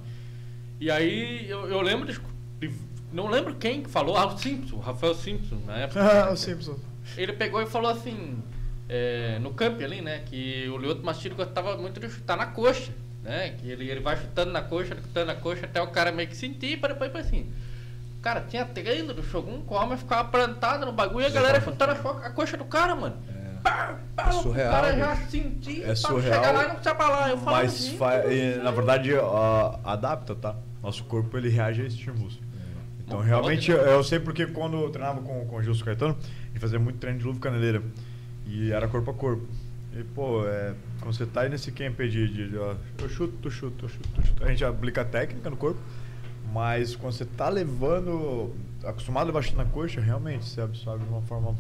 E 0.79 0.91
aí 0.91 1.49
eu, 1.49 1.69
eu 1.69 1.81
lembro 1.81 2.07
de, 2.07 2.19
de- 2.59 2.75
Não 3.13 3.29
lembro 3.29 3.55
quem 3.55 3.83
que 3.83 3.91
falou, 3.91 4.17
ah, 4.17 4.27
o 4.27 4.39
Simpson, 4.39 4.77
o 4.77 4.81
Rafael 4.81 5.15
Simpson, 5.15 5.59
na 5.67 5.77
época. 5.79 6.01
Ah, 6.03 6.31
o 6.33 6.37
Simpson. 6.37 6.79
Ele 7.17 7.33
pegou 7.33 7.61
e 7.63 7.67
falou 7.67 7.91
assim, 7.91 8.43
é, 8.89 9.39
no 9.41 9.53
camp 9.53 9.81
ali, 9.83 10.01
né, 10.01 10.21
que 10.27 10.69
o 10.69 10.77
Lyoto 10.77 11.03
Machida 11.05 11.35
gostava 11.35 11.77
muito 11.77 11.99
de 11.99 12.09
chutar 12.09 12.37
na 12.37 12.47
coxa, 12.47 12.93
né, 13.23 13.51
que 13.59 13.69
ele, 13.69 13.91
ele 13.91 14.01
vai 14.01 14.17
chutando 14.17 14.53
na 14.53 14.63
coxa, 14.63 14.95
chutando 14.95 15.27
na 15.27 15.35
coxa, 15.35 15.65
até 15.67 15.81
o 15.83 15.89
cara 15.89 16.13
meio 16.13 16.29
que 16.29 16.37
sentir, 16.37 16.79
para 16.79 16.93
depois 16.93 17.11
para 17.11 17.21
assim. 17.21 17.51
Cara, 18.23 18.43
tinha 18.43 18.65
treino 18.67 19.15
do 19.15 19.23
Shogun, 19.23 19.63
o 19.67 19.75
homem 19.75 19.97
ficava 19.97 20.29
plantado 20.29 20.85
no 20.85 20.93
bagulho 20.93 21.25
e 21.25 21.27
a 21.27 21.31
galera 21.31 21.61
chutando 21.61 21.93
a, 21.93 22.31
coxa 22.31 22.57
do 22.57 22.65
cara, 22.67 22.95
mano. 22.95 23.17
Pá, 23.63 23.99
pá, 24.17 24.29
É 24.29 24.33
surreal, 24.33 24.69
O 24.69 24.73
cara 24.83 24.97
já 24.99 25.17
sentia, 25.29 25.83
É 25.83 25.87
pra 25.87 25.97
surreal, 25.97 26.35
chegar 26.45 26.53
lá 26.53 26.65
e 26.65 26.69
não 26.69 26.75
precisa 26.77 26.95
falar. 26.95 27.31
Eu 27.31 27.39
falo 27.39 27.57
Mas, 27.57 27.75
assim, 27.75 27.97
fa- 27.97 28.23
na 28.63 28.71
verdade, 28.71 29.15
ó, 29.15 29.79
adapta, 29.85 30.35
tá? 30.35 30.57
Nosso 30.83 31.05
corpo, 31.05 31.37
ele 31.37 31.49
reage 31.49 31.83
a 31.83 31.87
estímulos. 31.87 32.39
Então, 33.01 33.19
Não 33.19 33.27
realmente, 33.27 33.71
eu, 33.71 33.79
eu 33.79 34.05
sei 34.05 34.21
porque 34.21 34.47
quando 34.47 34.77
eu 34.81 34.89
treinava 34.91 35.21
com, 35.21 35.45
com 35.47 35.57
o 35.57 35.63
Gilson 35.63 35.85
Caetano, 35.85 36.17
a 36.21 36.47
gente 36.49 36.61
fazia 36.61 36.79
muito 36.79 36.99
treino 36.99 37.19
de 37.19 37.25
luva 37.25 37.41
caneleira. 37.41 37.83
E 38.47 38.71
era 38.73 38.87
corpo 38.89 39.11
a 39.11 39.15
corpo. 39.15 39.47
E, 39.93 40.05
pô, 40.05 40.47
é, 40.47 40.75
quando 41.01 41.13
você 41.15 41.27
tá 41.27 41.41
aí 41.41 41.49
nesse 41.49 41.73
camp 41.73 41.99
de, 41.99 42.29
de, 42.29 42.51
de, 42.51 42.57
ó, 42.57 42.75
eu 43.01 43.09
chuto, 43.09 43.35
tu 43.43 43.51
chuto, 43.51 43.77
tu 43.77 43.89
chuto, 43.89 44.09
tu 44.15 44.27
chuto. 44.27 44.45
A 44.45 44.49
gente 44.49 44.65
aplica 44.65 45.01
a 45.01 45.05
técnica 45.05 45.51
no 45.51 45.57
corpo, 45.57 45.81
mas 46.53 46.95
quando 46.95 47.13
você 47.15 47.25
tá 47.25 47.49
levando, 47.49 48.55
acostumado 48.85 49.25
a 49.25 49.27
levar 49.27 49.43
chute 49.43 49.57
na 49.57 49.65
coxa, 49.65 50.01
realmente 50.01 50.45
você 50.45 50.61
absorve 50.61 51.05
de 51.05 51.11
uma 51.11 51.23
forma 51.23 51.57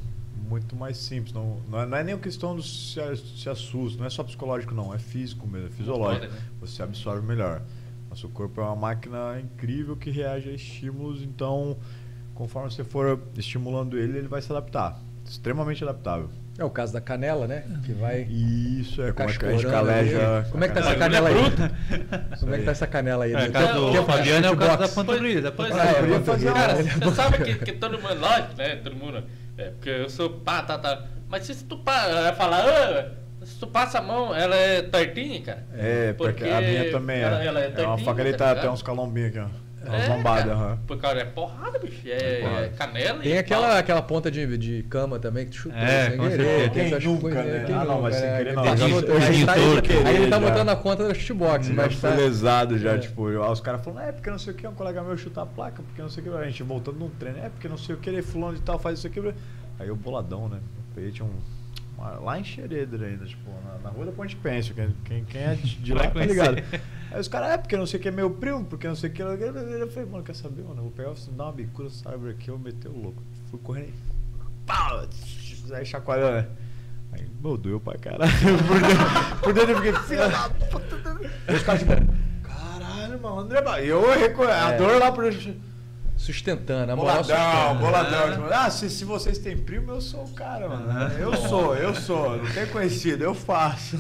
muito 0.50 0.74
mais 0.74 0.96
simples. 0.96 1.32
Não, 1.32 1.60
não, 1.68 1.80
é, 1.80 1.86
não 1.86 1.96
é 1.96 2.04
nem 2.04 2.14
a 2.14 2.18
questão 2.18 2.56
do 2.56 2.62
se, 2.62 3.00
se 3.36 3.48
assusta, 3.48 4.00
não 4.00 4.06
é 4.06 4.10
só 4.10 4.24
psicológico, 4.24 4.74
não, 4.74 4.92
é 4.92 4.98
físico 4.98 5.46
mesmo, 5.46 5.68
é 5.68 5.70
fisiológico. 5.70 6.26
Pode, 6.26 6.38
né? 6.38 6.48
Você 6.60 6.82
absorve 6.82 7.24
melhor. 7.24 7.62
Nosso 8.10 8.28
corpo 8.28 8.60
é 8.60 8.64
uma 8.64 8.74
máquina 8.74 9.40
incrível 9.40 9.96
que 9.96 10.10
reage 10.10 10.50
a 10.50 10.52
estímulos, 10.52 11.22
então, 11.22 11.78
conforme 12.34 12.68
você 12.68 12.82
for 12.82 13.22
estimulando 13.38 13.96
ele, 13.96 14.18
ele 14.18 14.28
vai 14.28 14.42
se 14.42 14.50
adaptar. 14.50 15.00
Extremamente 15.24 15.84
adaptável. 15.84 16.28
É 16.58 16.64
o 16.64 16.68
caso 16.68 16.92
da 16.92 17.00
canela, 17.00 17.46
né? 17.46 17.64
Que 17.86 17.92
vai. 17.92 18.22
Isso, 18.22 19.00
é 19.00 19.12
como 19.12 19.30
é 19.30 19.32
que 19.32 19.46
a 19.46 19.50
gente 19.52 19.62
cascorando 19.62 19.90
ali. 19.90 20.10
caleja. 20.10 20.48
Como 20.50 20.64
é 20.64 20.68
que 20.68 20.74
tá 20.74 20.80
essa 20.80 20.96
canela 20.96 21.28
aí? 21.28 22.36
Como 22.40 22.54
é 22.54 22.58
que 22.58 22.64
tá 22.64 22.70
essa 22.72 22.86
canela 22.86 23.24
aí? 23.24 23.32
É, 23.32 23.48
o 23.48 23.52
caso 23.52 23.92
do 23.92 24.04
Fabiano 24.04 24.46
é 24.46 24.50
o 24.50 24.56
caso 24.56 24.78
da 24.78 24.88
panturrilha. 24.88 25.40
Da 25.40 25.52
Pois 25.52 25.70
panturrilha. 25.70 26.14
É, 26.14 26.48
é, 26.48 26.52
cara, 26.52 26.74
você 26.74 27.14
sabe 27.14 27.38
que, 27.44 27.54
que 27.64 27.72
todo 27.72 27.92
mundo, 27.98 28.20
lógico, 28.20 28.56
né? 28.58 28.76
Todo 28.76 28.96
mundo. 28.96 29.24
É, 29.60 29.70
porque 29.70 29.90
eu 29.90 30.08
sou 30.08 30.30
pá, 30.30 30.62
tá, 30.62 30.78
tá. 30.78 31.04
Mas 31.28 31.44
se 31.44 31.64
tu 31.64 31.78
pá, 31.78 32.04
ela 32.06 32.30
"Ah, 32.30 33.44
se 33.46 33.58
tu 33.58 33.66
passa 33.66 33.98
a 33.98 34.02
mão, 34.02 34.34
ela 34.34 34.54
é 34.56 34.82
tortinha, 34.82 35.40
cara. 35.42 35.64
É, 35.74 36.12
porque, 36.14 36.44
a 36.44 36.60
minha 36.60 36.90
também 36.90 37.18
é. 37.18 37.22
ela- 37.22 37.44
ela 37.44 37.60
é 37.60 37.64
é 37.64 37.68
uma 37.68 37.74
tortinha, 37.76 38.04
faca 38.04 38.22
ali, 38.22 38.32
tá 38.32 38.54
tá, 38.54 38.60
tem 38.62 38.70
uns 38.70 38.82
calombinhos 38.82 39.30
aqui, 39.30 39.38
ó. 39.38 39.69
É 39.92 39.96
umas 39.96 40.06
É, 40.08 40.08
lombadas, 40.14 40.44
cara, 40.44 40.54
aham. 40.88 40.98
Cara, 41.00 41.20
é 41.20 41.24
porrada, 41.24 41.78
bicho. 41.78 42.00
É, 42.06 42.40
porrada. 42.40 42.68
canela 42.70 43.18
Tem 43.20 43.32
e 43.32 43.38
aquela, 43.38 43.68
pau. 43.68 43.76
aquela 43.78 44.02
ponta 44.02 44.30
de, 44.30 44.56
de 44.58 44.82
cama 44.84 45.18
também 45.18 45.44
que 45.46 45.50
tu 45.52 45.56
chutou 45.56 45.78
É, 45.78 46.08
sem 46.10 46.16
com 46.18 46.28
querer. 46.28 46.70
Quem 46.70 46.82
essas 46.86 47.04
nunca, 47.04 47.42
né? 47.42 47.64
quem 47.66 47.74
Ah, 47.74 47.84
não, 47.84 48.02
mas 48.02 48.14
sem 48.14 48.26
né? 48.28 48.36
querer 48.38 48.52
não. 48.54 48.64
Ele 48.64 48.76
tá 49.46 49.52
aí 49.52 49.82
tá- 49.82 50.12
ele 50.12 50.26
tá 50.28 50.40
Já. 50.40 50.48
botando 50.48 50.68
a 50.68 50.76
conta 50.76 51.08
do 51.08 51.14
shootbox, 51.14 51.66
Já 51.66 51.74
mas 51.74 51.94
foi 51.94 52.10
tá... 52.10 52.16
lesado 52.16 52.78
já, 52.78 52.92
É. 52.94 52.98
tipo, 52.98 53.26
aí 53.28 53.36
os 53.36 53.60
caras 53.60 53.84
falam, 53.84 54.00
é 54.02 54.12
porque 54.12 54.30
não 54.30 54.38
sei 54.38 54.52
o 54.52 54.56
que, 54.56 54.66
um 54.66 54.74
colega 54.74 55.02
meu 55.02 55.16
chuta 55.16 55.42
a 55.42 55.46
placa, 55.46 55.82
porque 55.82 56.00
não 56.02 56.08
sei 56.08 56.22
o 56.22 56.26
que, 56.30 56.36
a 56.36 56.44
gente 56.44 56.62
voltando 56.62 56.98
num 56.98 57.08
treino, 57.10 57.38
é 57.38 57.48
porque 57.48 57.68
não 57.68 57.76
sei 57.78 57.94
o 57.94 57.98
que, 57.98 58.08
ele 58.10 58.22
fulano 58.22 58.54
de 58.56 58.62
tal 58.62 58.78
faz 58.78 58.98
isso 58.98 59.06
aqui. 59.06 59.20
Aí 59.78 59.88
eu 59.88 59.96
boladão, 59.96 60.48
né? 60.48 60.58
Peguei, 60.94 61.10
tinha 61.10 61.26
um. 61.26 61.32
uma- 61.98 62.18
lá 62.18 62.38
em 62.38 62.44
Xereder 62.44 63.02
ainda, 63.02 63.24
tipo, 63.26 63.50
na, 63.64 63.78
na 63.84 63.90
rua 63.90 64.06
da 64.06 64.12
Ponte 64.12 64.34
Pêncio, 64.36 64.74
quem, 64.74 64.94
quem, 65.04 65.24
quem 65.24 65.40
é 65.42 65.54
de, 65.54 65.94
lá 65.94 66.06
tá 66.08 66.24
ligado. 66.24 66.62
Aí 67.10 67.20
os 67.20 67.28
caras, 67.28 67.50
é 67.50 67.58
porque 67.58 67.76
não 67.76 67.86
sei 67.86 67.98
o 67.98 68.02
que 68.02 68.08
é 68.08 68.12
meu 68.12 68.30
primo, 68.30 68.64
porque 68.64 68.86
não 68.86 68.94
sei 68.94 69.10
o 69.10 69.12
que. 69.12 69.20
Eu 69.22 69.90
falei, 69.90 70.08
mano, 70.08 70.22
quer 70.24 70.34
saber, 70.34 70.62
mano? 70.62 70.76
Eu 70.78 70.82
vou 70.84 70.92
pegar, 70.92 71.12
dar 71.36 71.44
uma 71.44 71.52
bicuda, 71.52 71.90
sabe 71.90 72.30
aqui, 72.30 72.48
eu 72.48 72.58
meter 72.58 72.88
o 72.88 72.96
louco. 73.02 73.22
Fui 73.50 73.58
correndo 73.62 73.88
e. 73.88 73.92
Pau! 74.66 75.06
Aí 75.72 75.84
chacoalhando, 75.84 76.36
né? 76.36 76.48
Aí, 77.12 77.28
meu, 77.42 77.56
doeu 77.56 77.80
pra 77.80 77.98
caralho. 77.98 78.30
Por 78.68 78.80
dentro, 78.80 79.40
por 79.42 79.52
dentro 79.52 79.70
eu 79.72 79.76
fiquei, 79.76 79.92
filha 80.02 80.28
da 80.28 80.48
puta. 80.48 81.20
Aí 81.48 81.56
os 81.56 81.62
caras, 81.64 81.80
tipo, 81.80 81.92
caralho, 82.44 83.20
mano, 83.20 83.40
André, 83.40 83.60
Ba-" 83.62 83.80
e 83.80 83.88
eu 83.88 84.08
reconheço, 84.16 84.54
a 84.56 84.70
É. 84.72 84.76
dor 84.76 84.98
lá 85.00 85.10
por 85.10 85.24
dentro. 85.24 85.54
Sustentando, 86.20 86.92
a 86.92 86.96
Boladão, 86.96 87.76
boladão. 87.76 88.32
Tipo, 88.32 88.52
ah, 88.52 88.68
se, 88.70 88.90
se 88.90 89.06
vocês 89.06 89.38
têm 89.38 89.56
primo, 89.56 89.90
eu 89.92 90.02
sou 90.02 90.24
o 90.24 90.28
cara, 90.34 90.68
mano. 90.68 91.14
Eu 91.18 91.34
sou, 91.34 91.74
eu 91.74 91.94
sou. 91.94 92.36
Não 92.36 92.52
tem 92.52 92.66
conhecido, 92.66 93.24
eu 93.24 93.34
faço. 93.34 93.96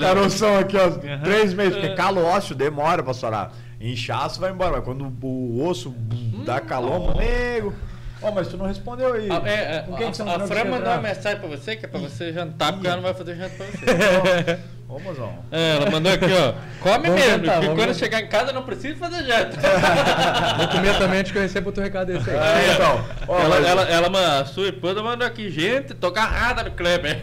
Caroção 0.00 0.58
aqui, 0.58 0.76
ó. 0.76 0.90
Três 1.22 1.54
meses, 1.54 1.74
porque 1.74 1.94
calo 1.94 2.24
ósseo 2.24 2.56
demora 2.56 3.04
pra 3.04 3.14
sorar. 3.14 3.52
Inchaço 3.80 4.40
vai 4.40 4.50
embora, 4.50 4.72
mas 4.72 4.84
quando 4.84 5.06
o 5.22 5.64
osso 5.64 5.90
Hum, 5.90 6.42
dá 6.44 6.60
calombo, 6.60 7.16
nego. 7.16 7.72
Ó, 8.20 8.32
mas 8.32 8.48
tu 8.48 8.56
não 8.56 8.66
respondeu 8.66 9.12
aí. 9.12 9.30
A, 9.30 9.48
é, 9.48 9.76
é, 9.76 9.82
Com 9.82 9.94
quem 9.94 10.10
que 10.10 10.16
você 10.16 10.22
a, 10.22 10.24
não 10.24 10.32
a 10.32 10.38
vai 10.38 10.48
Fran 10.48 10.64
mandou 10.70 10.88
uma 10.92 11.00
mensagem 11.02 11.38
pra 11.38 11.48
você, 11.48 11.76
que 11.76 11.84
é 11.84 11.88
pra 11.88 12.00
você 12.00 12.32
jantar, 12.32 12.72
porque 12.72 12.86
ela 12.86 12.96
não 12.96 13.02
vai 13.04 13.14
fazer 13.14 13.36
janta 13.36 13.54
pra 13.54 13.66
você. 13.66 14.58
Ô, 14.88 14.98
mozão. 15.00 15.38
É, 15.50 15.76
ela 15.76 15.90
mandou 15.90 16.12
aqui, 16.12 16.26
ó. 16.26 16.52
Come 16.80 17.08
Vamos 17.08 17.24
mesmo, 17.24 17.30
jantar, 17.46 17.60
que 17.60 17.66
vamos 17.66 17.82
quando 17.82 17.88
jantar. 17.88 17.94
chegar 17.94 18.20
em 18.20 18.28
casa 18.28 18.52
não 18.52 18.62
precisa 18.62 18.96
fazer 18.96 19.24
janta. 19.24 19.58
Vou 20.58 20.68
comer 20.68 20.98
também 20.98 21.20
antes 21.20 21.32
que 21.32 21.38
eu 21.38 21.42
receba 21.42 21.68
outro 21.68 21.82
recado 21.82 22.12
desse 22.12 22.30
aí. 22.30 22.36
É, 22.36 22.74
então. 22.74 23.04
Ó, 23.26 23.38
ela, 23.40 23.48
mas- 23.60 23.66
ela, 23.66 23.82
ela, 23.88 24.40
a 24.40 24.44
sua 24.44 24.68
esposa 24.68 25.02
mandou 25.02 25.26
aqui, 25.26 25.50
gente, 25.50 25.94
tô 25.94 26.08
agarrada 26.08 26.62
no 26.64 26.70
Kleber. 26.72 27.18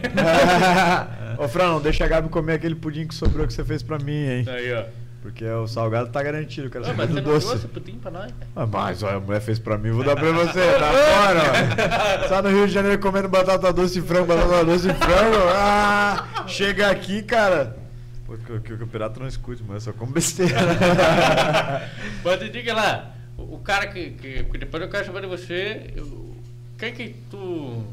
Ô, 1.38 1.48
Fran, 1.48 1.68
não 1.68 1.80
deixa 1.80 2.04
a 2.04 2.08
Gabi 2.08 2.28
comer 2.28 2.54
aquele 2.54 2.74
pudim 2.74 3.06
que 3.06 3.14
sobrou 3.14 3.46
que 3.46 3.52
você 3.52 3.64
fez 3.64 3.82
pra 3.82 3.98
mim, 3.98 4.12
hein? 4.28 4.44
Aí, 4.48 4.72
ó. 4.74 4.82
Porque 5.22 5.46
o 5.46 5.68
salgado 5.68 6.10
tá 6.10 6.20
garantido, 6.20 6.68
quero 6.68 6.82
Ah, 6.84 6.88
saber 6.88 6.98
mas 6.98 7.08
do 7.08 7.14
você 7.14 7.20
não 7.22 7.32
doce. 7.32 7.46
trouxe 7.46 7.68
pudim 7.68 7.98
pra 7.98 8.10
nós? 8.10 8.32
cara? 8.32 8.46
Ah, 8.56 8.66
mas 8.66 9.02
ó, 9.04 9.08
a 9.10 9.20
mulher 9.20 9.40
fez 9.40 9.56
pra 9.58 9.78
mim, 9.78 9.92
vou 9.92 10.02
dar 10.04 10.16
pra 10.16 10.32
você, 10.32 10.60
tá 10.78 10.90
fora, 10.92 12.24
ó. 12.24 12.28
Só 12.28 12.42
no 12.42 12.48
Rio 12.48 12.66
de 12.66 12.72
Janeiro 12.72 12.98
comendo 13.00 13.28
batata 13.28 13.72
doce 13.72 14.00
e 14.00 14.02
frango, 14.02 14.26
batata 14.26 14.64
doce 14.64 14.88
e 14.90 14.94
frango. 14.94 15.36
Ah, 15.54 16.44
chega 16.48 16.90
aqui, 16.90 17.22
cara. 17.22 17.76
Pô, 18.26 18.36
que, 18.36 18.60
que, 18.60 18.76
que 18.76 18.82
o 18.82 18.86
pirata 18.88 19.20
não 19.20 19.28
escute, 19.28 19.62
mas 19.62 19.86
eu 19.86 19.92
só 19.92 19.98
como 19.98 20.10
besteira. 20.12 20.58
Mas 22.24 22.52
diga 22.52 22.74
lá, 22.74 23.10
o, 23.38 23.54
o 23.56 23.58
cara 23.60 23.86
que, 23.86 24.10
que, 24.10 24.44
que 24.44 24.58
Depois 24.58 24.82
eu 24.82 24.88
quero 24.88 25.06
saber 25.06 25.20
de 25.22 25.26
você. 25.28 25.92
eu- 25.96 26.32
quem 26.78 26.92
que 26.92 27.14
tu. 27.30 27.84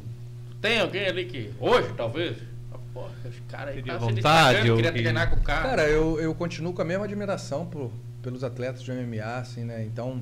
Tem 0.61 0.79
alguém 0.79 1.05
ali 1.07 1.25
que. 1.25 1.51
Hoje, 1.59 1.89
talvez? 1.95 2.37
Esse 3.29 3.41
cara 3.41 3.71
aí 3.71 3.81
se 3.81 3.89
vontade, 3.97 4.69
ou 4.69 4.75
queria 4.77 4.91
que- 4.91 4.99
treinar 4.99 5.29
com 5.29 5.35
o 5.37 5.41
cara. 5.41 5.69
Cara, 5.69 5.89
eu, 5.89 6.19
eu 6.19 6.33
continuo 6.35 6.73
com 6.73 6.81
a 6.81 6.85
mesma 6.85 7.05
admiração 7.05 7.65
por, 7.65 7.91
pelos 8.21 8.43
atletas 8.43 8.81
de 8.81 8.91
MMA, 8.91 9.37
assim, 9.37 9.63
né? 9.63 9.83
Então, 9.85 10.21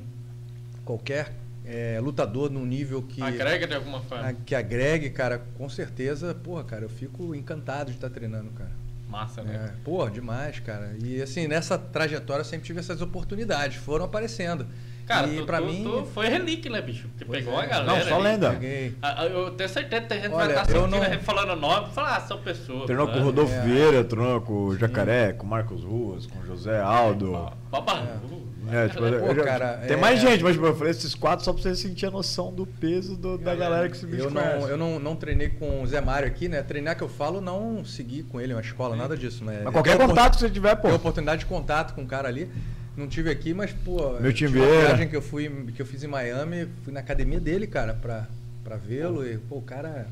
qualquer 0.85 1.31
é, 1.65 1.99
lutador 2.01 2.49
num 2.49 2.65
nível 2.65 3.01
que. 3.01 3.21
Agrega 3.21 3.67
de 3.67 3.75
alguma 3.75 4.01
forma. 4.01 4.33
que 4.45 4.55
agregue, 4.55 5.09
cara, 5.09 5.41
com 5.57 5.67
certeza, 5.67 6.33
porra, 6.33 6.63
cara, 6.63 6.85
eu 6.85 6.89
fico 6.89 7.35
encantado 7.35 7.91
de 7.91 7.97
estar 7.97 8.09
treinando, 8.09 8.49
cara. 8.51 8.71
Massa, 9.09 9.41
né? 9.41 9.73
É, 9.73 9.83
porra, 9.83 10.11
demais, 10.11 10.59
cara. 10.59 10.95
E 11.01 11.21
assim, 11.21 11.47
nessa 11.47 11.77
trajetória 11.77 12.41
eu 12.41 12.45
sempre 12.45 12.65
tive 12.65 12.79
essas 12.79 13.01
oportunidades, 13.01 13.77
foram 13.77 14.05
aparecendo. 14.05 14.67
Cara, 15.07 15.25
e 15.27 15.37
tu, 15.37 15.45
pra 15.45 15.59
tu- 15.59 15.65
mim. 15.65 15.83
tu 15.83 16.05
foi 16.13 16.27
relíquia, 16.27 16.69
né, 16.69 16.81
bicho? 16.81 17.07
Porque 17.07 17.23
Pois 17.25 17.43
pegou 17.45 17.59
é. 17.59 17.63
a 17.63 17.67
galera. 17.67 17.99
Não, 17.99 18.05
só 18.09 18.15
ali. 18.15 18.23
lenda. 18.25 18.49
Peguei. 18.51 18.93
Ah, 19.01 19.25
Eu 19.25 19.51
tenho 19.51 19.69
certeza 19.69 20.01
que 20.01 20.07
tem 20.09 20.17
gente 20.21 20.29
que 20.29 20.35
Olha, 20.35 20.53
vai 20.53 20.63
estar 20.63 20.75
eu 20.75 20.85
assistindo 20.85 21.11
não- 21.15 21.19
falando 21.21 21.55
nome 21.59 21.87
e 21.89 21.93
falar, 21.93 22.15
ah, 22.17 22.19
são 22.21 22.37
pessoas. 22.39 22.85
Treinou 22.85 23.07
com 23.07 23.17
o? 23.19 23.23
Rodolfo 23.23 23.53
É. 23.53 23.61
Vieira, 23.61 24.03
treinou 24.03 24.41
com 24.41 24.65
o 24.65 24.77
Jacaré, 24.77 25.31
com 25.33 25.45
o 25.45 25.49
Marcos 25.49 25.81
Ruas, 25.83 26.25
com 26.27 26.39
o 26.39 26.45
José 26.45 26.79
Aldo. 26.81 27.49
Babalu. 27.71 28.47
É, 28.69 28.89
tipo, 28.89 28.99
Pô, 28.99 29.33
já- 29.33 29.43
cara, 29.45 29.73
tem 29.87 29.95
é- 29.95 29.99
mais 29.99 30.19
gente, 30.19 30.43
mas 30.43 30.51
tipo, 30.55 30.65
eu 30.65 30.75
falei 30.75 30.91
esses 30.91 31.15
quatro 31.15 31.45
só 31.45 31.53
pra 31.53 31.61
você 31.63 31.73
sentir 31.73 32.05
a 32.05 32.11
noção 32.11 32.51
do 32.53 32.65
peso 32.65 33.15
do- 33.15 33.37
da 33.37 33.55
galera 33.55 33.87
que 33.89 33.95
esse 33.95 34.05
bicho 34.05 34.23
Eu 34.25 34.29
não, 34.29 34.67
eu 34.67 34.75
não, 34.77 34.99
não 34.99 35.15
treinei 35.15 35.47
com 35.47 35.81
o 35.81 35.87
Zé 35.87 36.01
Mário 36.01 36.27
aqui, 36.27 36.49
né? 36.49 36.61
Treinar 36.61 36.97
que 36.97 37.01
eu 37.01 37.07
falo, 37.07 37.39
não 37.39 37.85
segui 37.85 38.23
com 38.23 38.41
ele 38.41 38.53
uma 38.53 38.59
escola, 38.59 38.93
nada 38.93 39.15
disso, 39.15 39.45
né? 39.45 39.61
Mas 39.63 39.71
qualquer 39.71 39.97
contato 39.97 40.33
que 40.33 40.41
você 40.41 40.49
tiver, 40.49 40.75
pô. 40.75 40.89
A 40.89 40.95
oportunidade 40.95 41.39
de 41.39 41.45
contato 41.45 41.93
com 41.95 42.01
o 42.03 42.05
cara 42.05 42.27
ali. 42.27 42.51
Não 42.97 43.07
tive 43.07 43.29
aqui, 43.29 43.53
mas, 43.53 43.71
pô. 43.71 44.19
Meu 44.19 44.33
time 44.33 44.57
uma 44.57 44.65
viagem 44.65 45.07
que 45.07 45.15
eu, 45.15 45.21
fui, 45.21 45.47
que 45.75 45.79
eu 45.79 45.85
fiz 45.85 46.03
em 46.03 46.07
Miami, 46.07 46.67
fui 46.83 46.91
na 46.91 46.99
academia 46.99 47.39
dele, 47.39 47.67
cara, 47.67 47.93
pra, 47.93 48.27
pra 48.63 48.75
vê-lo. 48.75 49.23
E, 49.23 49.37
pô, 49.37 49.57
o 49.57 49.61
cara 49.61 49.87
é 49.87 50.05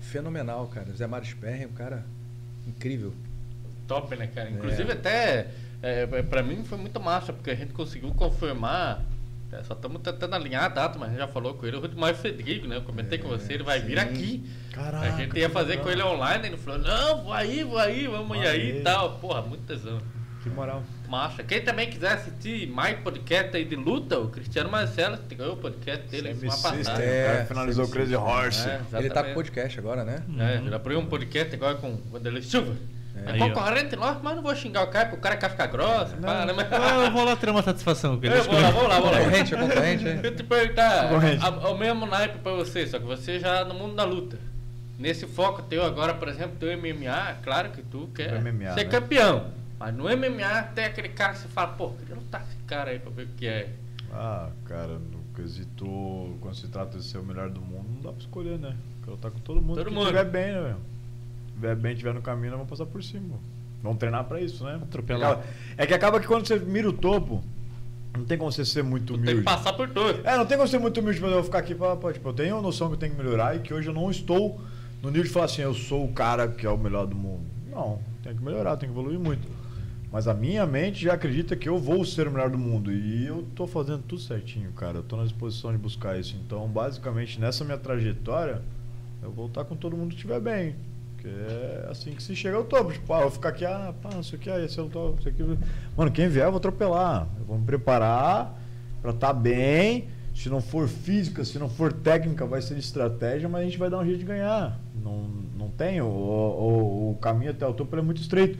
fenomenal, 0.00 0.66
cara. 0.68 0.86
Zé 0.96 1.06
Mário 1.06 1.26
Sperry, 1.26 1.66
um 1.66 1.72
cara 1.72 2.02
incrível. 2.66 3.12
Top, 3.86 4.16
né, 4.16 4.28
cara? 4.34 4.50
Inclusive, 4.50 4.92
até 4.92 5.48
é, 5.82 6.06
pra 6.22 6.42
mim 6.42 6.64
foi 6.64 6.78
muito 6.78 6.98
massa, 7.00 7.34
porque 7.34 7.50
a 7.50 7.54
gente 7.54 7.74
conseguiu 7.74 8.10
confirmar. 8.14 9.04
é, 9.52 9.62
só 9.64 9.74
estamos 9.74 10.00
tentando 10.00 10.34
alinhar 10.34 10.64
a 10.64 10.68
data, 10.68 10.98
mas 10.98 11.08
a 11.08 11.10
gente 11.10 11.20
já 11.20 11.28
falou 11.28 11.52
com 11.52 11.66
ele. 11.66 11.76
O 11.76 11.80
Rudimar 11.80 12.14
Federico, 12.14 12.66
né? 12.66 12.76
Eu 12.76 12.82
comentei 12.82 13.18
com 13.18 13.28
você, 13.28 13.54
ele 13.54 13.64
vai 13.64 13.80
vir 13.80 13.98
sim. 13.98 14.04
aqui. 14.04 14.50
Caraca, 14.72 15.06
a 15.06 15.10
gente 15.18 15.38
ia 15.38 15.50
fazer 15.50 15.78
com 15.78 15.90
ele 15.90 16.02
online, 16.02 16.46
ele 16.46 16.56
falou: 16.56 16.78
Não, 16.78 17.24
vou 17.24 17.32
aí, 17.34 17.62
vou 17.62 17.78
aí, 17.78 18.06
vamos 18.06 18.38
ir 18.38 18.46
aí 18.46 18.78
e 18.78 18.82
tal. 18.82 19.18
Porra, 19.18 19.42
muito 19.42 19.66
tesão. 19.66 20.00
Que 20.42 20.48
moral. 20.48 20.82
Massa. 21.12 21.42
Quem 21.42 21.60
também 21.60 21.90
quiser 21.90 22.12
assistir 22.12 22.66
mais 22.68 22.98
podcast 23.00 23.54
aí 23.54 23.64
de 23.66 23.76
luta, 23.76 24.18
o 24.18 24.28
Cristiano 24.28 24.70
Marcelo, 24.70 25.18
que 25.28 25.34
ganhou 25.34 25.52
o 25.52 25.56
podcast 25.58 26.06
dele 26.08 26.34
semana 26.34 26.50
passada. 26.56 26.80
o 26.80 26.84
cara 26.84 27.02
É, 27.04 27.44
finalizou 27.44 27.84
o 27.84 27.88
Crazy 27.88 28.16
Horse. 28.16 28.66
É, 28.66 28.80
Ele 28.94 29.10
tá 29.10 29.22
com 29.22 29.34
podcast 29.34 29.78
agora, 29.78 30.04
né? 30.04 30.22
É, 30.38 30.56
ele 30.56 30.74
abriu 30.74 30.98
um 30.98 31.04
podcast 31.06 31.54
agora 31.54 31.74
com 31.74 31.90
o 31.92 32.02
Vanderlei 32.10 32.42
Silva. 32.42 32.74
É, 33.26 33.32
Aí, 33.32 33.38
concorrente 33.38 33.94
nosso, 33.94 34.20
mas 34.22 34.34
não 34.34 34.42
vou 34.42 34.56
xingar 34.56 34.84
o 34.84 34.86
cara, 34.86 35.04
porque 35.04 35.18
o 35.18 35.20
cara 35.22 35.36
quer 35.36 35.50
ficar 35.50 35.66
grossa. 35.66 36.16
pá, 36.16 36.46
né? 36.46 36.52
Mas... 36.54 36.66
Ah, 36.72 37.04
eu 37.04 37.10
vou 37.12 37.24
lá 37.24 37.36
tirar 37.36 37.52
uma 37.52 37.62
satisfação 37.62 38.18
com 38.18 38.24
ele. 38.24 38.34
Eu 38.38 38.44
vou 38.44 38.58
lá, 38.58 38.70
vou 38.70 38.88
lá, 38.88 39.00
vou 39.00 39.10
lá. 39.10 39.18
Concorrente, 39.18 39.54
é 39.54 39.58
concorrente, 39.58 40.08
é? 40.08 40.20
Eu 40.24 40.34
te 40.34 40.42
perguntar, 40.42 41.10
a- 41.42 41.68
o 41.70 41.76
mesmo 41.76 42.06
naipe 42.06 42.38
pra 42.38 42.52
você, 42.52 42.86
só 42.86 42.98
que 42.98 43.04
você 43.04 43.38
já 43.38 43.66
no 43.66 43.74
mundo 43.74 43.94
da 43.94 44.04
luta. 44.04 44.38
Nesse 44.98 45.26
foco 45.26 45.60
teu 45.62 45.84
agora, 45.84 46.14
por 46.14 46.26
exemplo, 46.28 46.56
teu 46.58 46.70
MMA, 46.78 47.36
claro 47.44 47.68
que 47.70 47.82
tu 47.82 48.08
quer 48.14 48.32
O 48.34 48.40
MMA, 48.40 48.72
ser 48.72 48.84
né? 48.84 48.90
campeão. 48.90 49.46
Mas 49.82 49.94
no 49.96 50.04
MMA 50.04 50.62
tem 50.76 50.84
aquele 50.84 51.08
cara 51.08 51.32
que 51.32 51.40
você 51.40 51.48
fala, 51.48 51.72
pô, 51.72 51.90
queria 51.90 52.14
lutar 52.14 52.40
com 52.42 52.46
esse 52.46 52.56
cara 52.68 52.92
aí 52.92 53.00
pra 53.00 53.10
ver 53.10 53.24
o 53.24 53.28
que 53.36 53.48
é. 53.48 53.68
Ah, 54.12 54.48
cara, 54.66 54.92
no 54.98 55.18
quesito, 55.34 56.36
quando 56.40 56.54
se 56.54 56.68
trata 56.68 56.98
de 56.98 57.04
ser 57.04 57.18
o 57.18 57.24
melhor 57.24 57.50
do 57.50 57.60
mundo, 57.60 57.86
não 57.96 58.00
dá 58.00 58.12
pra 58.12 58.20
escolher, 58.20 58.60
né? 58.60 58.76
Quero 59.00 59.12
lutar 59.16 59.32
com 59.32 59.40
todo 59.40 59.60
mundo 59.60 59.74
Todo 59.78 59.88
que 59.88 59.92
mundo. 59.92 60.02
estiver 60.04 60.24
bem, 60.24 60.52
né, 60.52 60.60
velho? 60.60 60.76
Estiver 61.48 61.74
bem, 61.74 61.92
estiver 61.94 62.14
no 62.14 62.22
caminho, 62.22 62.50
nós 62.50 62.58
vamos 62.60 62.70
passar 62.70 62.86
por 62.88 63.02
cima. 63.02 63.34
Vamos 63.82 63.98
treinar 63.98 64.22
pra 64.26 64.40
isso, 64.40 64.62
né? 64.62 64.78
Atropelar. 64.80 65.32
Acaba- 65.32 65.44
É 65.76 65.84
que 65.84 65.94
acaba 65.94 66.20
que 66.20 66.28
quando 66.28 66.46
você 66.46 66.60
mira 66.60 66.88
o 66.88 66.92
topo, 66.92 67.42
não 68.16 68.24
tem 68.24 68.38
como 68.38 68.52
você 68.52 68.64
ser 68.64 68.84
muito 68.84 69.14
Tu 69.14 69.14
tem 69.14 69.22
que 69.24 69.30
humilde. 69.30 69.42
passar 69.44 69.72
por 69.72 69.88
tudo. 69.88 70.20
É, 70.24 70.36
não 70.36 70.46
tem 70.46 70.56
como 70.56 70.68
ser 70.68 70.78
muito 70.78 71.00
humilde, 71.00 71.20
mas 71.20 71.30
eu 71.30 71.36
vou 71.38 71.44
ficar 71.44 71.58
aqui 71.58 71.74
pra, 71.74 71.96
pra- 71.96 72.12
tipo, 72.12 72.28
eu 72.28 72.32
tenho 72.32 72.62
noção 72.62 72.86
que 72.86 72.94
eu 72.94 72.98
tenho 72.98 73.16
que 73.16 73.18
melhorar 73.20 73.56
e 73.56 73.58
que 73.58 73.74
hoje 73.74 73.88
eu 73.88 73.94
não 73.94 74.08
estou 74.12 74.60
no 75.02 75.08
nível 75.10 75.24
de 75.24 75.30
falar 75.30 75.46
assim, 75.46 75.62
eu 75.62 75.74
sou 75.74 76.04
o 76.04 76.12
cara 76.12 76.46
que 76.46 76.64
é 76.64 76.70
o 76.70 76.78
melhor 76.78 77.04
do 77.08 77.16
mundo. 77.16 77.42
Não, 77.68 77.98
tenho 78.22 78.36
que 78.36 78.44
melhorar, 78.44 78.76
tenho 78.76 78.92
que 78.92 78.96
evoluir 78.98 79.18
muito. 79.18 79.48
Mas 80.12 80.28
a 80.28 80.34
minha 80.34 80.66
mente 80.66 81.04
já 81.04 81.14
acredita 81.14 81.56
que 81.56 81.66
eu 81.66 81.78
vou 81.78 82.04
ser 82.04 82.28
o 82.28 82.30
melhor 82.30 82.50
do 82.50 82.58
mundo. 82.58 82.92
E 82.92 83.26
eu 83.26 83.46
tô 83.56 83.66
fazendo 83.66 84.02
tudo 84.02 84.20
certinho, 84.20 84.70
cara. 84.72 84.98
Eu 84.98 85.02
tô 85.02 85.16
na 85.16 85.22
disposição 85.22 85.72
de 85.72 85.78
buscar 85.78 86.20
isso. 86.20 86.36
Então, 86.44 86.68
basicamente, 86.68 87.40
nessa 87.40 87.64
minha 87.64 87.78
trajetória, 87.78 88.60
eu 89.22 89.32
vou 89.32 89.46
estar 89.46 89.64
com 89.64 89.74
todo 89.74 89.96
mundo 89.96 90.10
que 90.10 90.16
estiver 90.16 90.38
bem. 90.38 90.76
Porque 91.14 91.28
é 91.28 91.86
assim 91.90 92.12
que 92.12 92.22
se 92.22 92.36
chega 92.36 92.58
ao 92.58 92.64
topo. 92.64 92.92
Tipo, 92.92 93.10
ah, 93.14 93.18
eu 93.18 93.22
vou 93.22 93.30
ficar 93.30 93.48
aqui, 93.48 93.64
ah, 93.64 93.94
pá, 94.02 94.10
não 94.12 94.22
sei 94.22 94.38
o 94.38 94.42
que, 94.42 94.50
aí 94.50 94.66
esse 94.66 94.76
eu 94.76 94.90
tô, 94.90 95.14
isso 95.18 95.30
aqui. 95.30 95.42
Mano, 95.96 96.10
quem 96.10 96.28
vier, 96.28 96.44
eu 96.44 96.50
vou 96.50 96.58
atropelar. 96.58 97.26
Eu 97.38 97.46
vou 97.46 97.58
me 97.58 97.64
preparar 97.64 98.54
pra 99.00 99.12
estar 99.12 99.32
bem. 99.32 100.08
Se 100.34 100.50
não 100.50 100.60
for 100.60 100.88
física, 100.88 101.42
se 101.42 101.58
não 101.58 101.70
for 101.70 101.90
técnica, 101.90 102.44
vai 102.44 102.60
ser 102.60 102.76
estratégia, 102.76 103.48
mas 103.48 103.62
a 103.62 103.64
gente 103.64 103.78
vai 103.78 103.88
dar 103.88 103.98
um 103.98 104.04
jeito 104.04 104.18
de 104.18 104.26
ganhar. 104.26 104.78
Não, 105.02 105.26
não 105.56 105.70
tem. 105.70 106.02
O, 106.02 106.06
o, 106.06 107.10
o 107.12 107.14
caminho 107.18 107.52
até 107.52 107.66
o 107.66 107.72
topo 107.72 107.96
é 107.96 108.02
muito 108.02 108.20
estreito. 108.20 108.58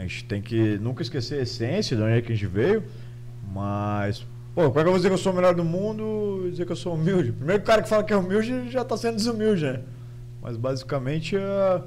A 0.00 0.06
gente 0.06 0.24
tem 0.24 0.40
que 0.42 0.78
nunca 0.78 1.02
esquecer 1.02 1.40
a 1.40 1.42
essência 1.42 1.96
de 1.96 2.02
onde 2.02 2.12
é 2.12 2.20
que 2.22 2.32
a 2.32 2.34
gente 2.34 2.46
veio. 2.46 2.82
Mas, 3.52 4.24
pô, 4.54 4.62
como 4.68 4.78
é 4.78 4.82
que 4.82 4.88
eu 4.88 4.92
vou 4.92 4.96
dizer 4.96 5.08
que 5.08 5.14
eu 5.14 5.18
sou 5.18 5.32
o 5.32 5.36
melhor 5.36 5.54
do 5.54 5.64
mundo 5.64 6.44
e 6.46 6.50
dizer 6.50 6.66
que 6.66 6.72
eu 6.72 6.76
sou 6.76 6.94
humilde? 6.94 7.32
Primeiro, 7.32 7.62
cara 7.62 7.82
que 7.82 7.88
fala 7.88 8.04
que 8.04 8.12
é 8.12 8.16
humilde 8.16 8.70
já 8.70 8.84
tá 8.84 8.96
sendo 8.96 9.16
desumilde, 9.16 9.64
né? 9.64 9.80
Mas 10.42 10.56
basicamente, 10.56 11.36
é, 11.36 11.82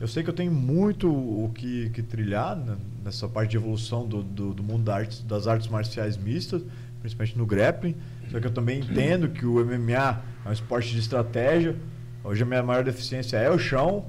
eu 0.00 0.06
sei 0.08 0.22
que 0.22 0.30
eu 0.30 0.34
tenho 0.34 0.52
muito 0.52 1.08
o 1.10 1.50
que, 1.54 1.90
que 1.90 2.02
trilhar 2.02 2.56
né, 2.56 2.76
nessa 3.04 3.28
parte 3.28 3.52
de 3.52 3.56
evolução 3.56 4.06
do, 4.06 4.22
do, 4.22 4.52
do 4.52 4.62
mundo 4.62 4.84
da 4.84 4.96
arte- 4.96 5.22
das 5.24 5.46
artes 5.46 5.68
marciais 5.68 6.16
mistas, 6.16 6.62
principalmente 7.00 7.38
no 7.38 7.46
grappling. 7.46 7.94
Só 8.30 8.40
que 8.40 8.46
eu 8.46 8.50
também 8.50 8.80
entendo 8.80 9.28
que 9.28 9.46
o 9.46 9.64
MMA 9.64 10.22
é 10.44 10.48
um 10.48 10.52
esporte 10.52 10.90
de 10.92 10.98
estratégia. 10.98 11.76
Hoje 12.22 12.42
a 12.42 12.46
minha 12.46 12.62
maior 12.62 12.82
deficiência 12.82 13.36
é 13.36 13.50
o 13.50 13.58
chão, 13.58 14.06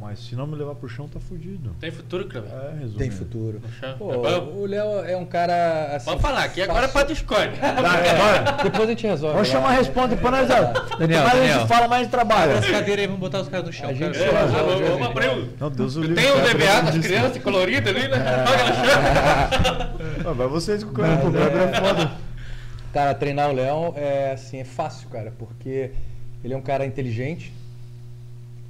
mas 0.00 0.18
se 0.20 0.34
não 0.34 0.46
me 0.46 0.56
levar 0.56 0.74
pro 0.74 0.88
chão, 0.88 1.06
tá 1.06 1.20
fudido. 1.20 1.76
Tem 1.78 1.90
futuro, 1.90 2.26
Cleber? 2.26 2.50
É, 2.50 2.70
resumindo. 2.70 2.98
Tem 2.98 3.10
futuro. 3.10 3.60
Pô, 3.98 4.26
É 4.26 4.38
o 4.38 4.64
Léo 4.66 5.04
é 5.04 5.16
um 5.16 5.26
cara. 5.26 5.94
Assim, 5.94 6.06
Pode 6.06 6.22
falar, 6.22 6.48
que 6.48 6.62
agora 6.62 6.86
é 6.86 6.88
pra. 6.88 7.02
Discord. 7.04 7.52
Bora. 7.58 8.62
Depois 8.62 8.84
a 8.84 8.90
gente 8.92 9.06
resolve. 9.06 9.34
Vamos 9.34 9.48
chamar 9.48 9.68
a 9.70 9.72
responde 9.72 10.14
depois 10.14 10.32
nós. 10.32 10.48
Daniel, 10.48 11.22
mais 11.22 11.34
a 11.34 11.36
Daniel. 11.38 11.58
gente 11.58 11.68
fala, 11.68 11.88
mais 11.88 12.08
trabalha. 12.08 12.58
As 12.58 12.66
cadeiras 12.70 12.98
aí, 13.00 13.06
vamos 13.06 13.20
botar 13.20 13.40
os 13.40 13.48
caras 13.48 13.66
no 13.66 13.72
chão. 13.72 13.90
A 13.90 13.92
gente 13.92 14.18
cara. 14.18 14.30
É, 14.30 14.46
vamos, 14.46 15.06
abrir 15.06 15.28
o. 15.28 15.48
Não, 15.60 15.70
Deus 15.70 15.96
o 15.96 16.00
livre. 16.02 16.14
Tem 16.16 16.32
o 16.32 16.36
DBA 16.36 16.82
das 16.92 16.98
crianças 17.06 17.42
coloridas 17.42 17.94
ali, 17.94 18.08
né? 18.08 18.16
É. 18.16 18.46
Joga 18.46 18.64
no 18.64 18.74
chão. 18.74 19.98
Deus. 19.98 20.26
Ah, 20.26 20.32
Vai 20.32 20.46
vocês 20.46 20.82
com 20.82 20.90
o 20.90 20.94
Kleber, 20.94 21.18
pô, 21.20 21.28
o 21.28 21.32
Kleber 21.32 21.62
é 21.62 21.80
foda. 21.80 22.10
Cara, 22.92 23.14
treinar 23.14 23.50
o 23.50 23.52
Leão 23.52 23.92
é 23.96 24.32
assim, 24.32 24.58
é 24.60 24.64
fácil, 24.64 25.08
cara, 25.10 25.32
porque 25.38 25.90
ele 26.42 26.54
é 26.54 26.56
um 26.56 26.62
cara 26.62 26.84
inteligente. 26.86 27.52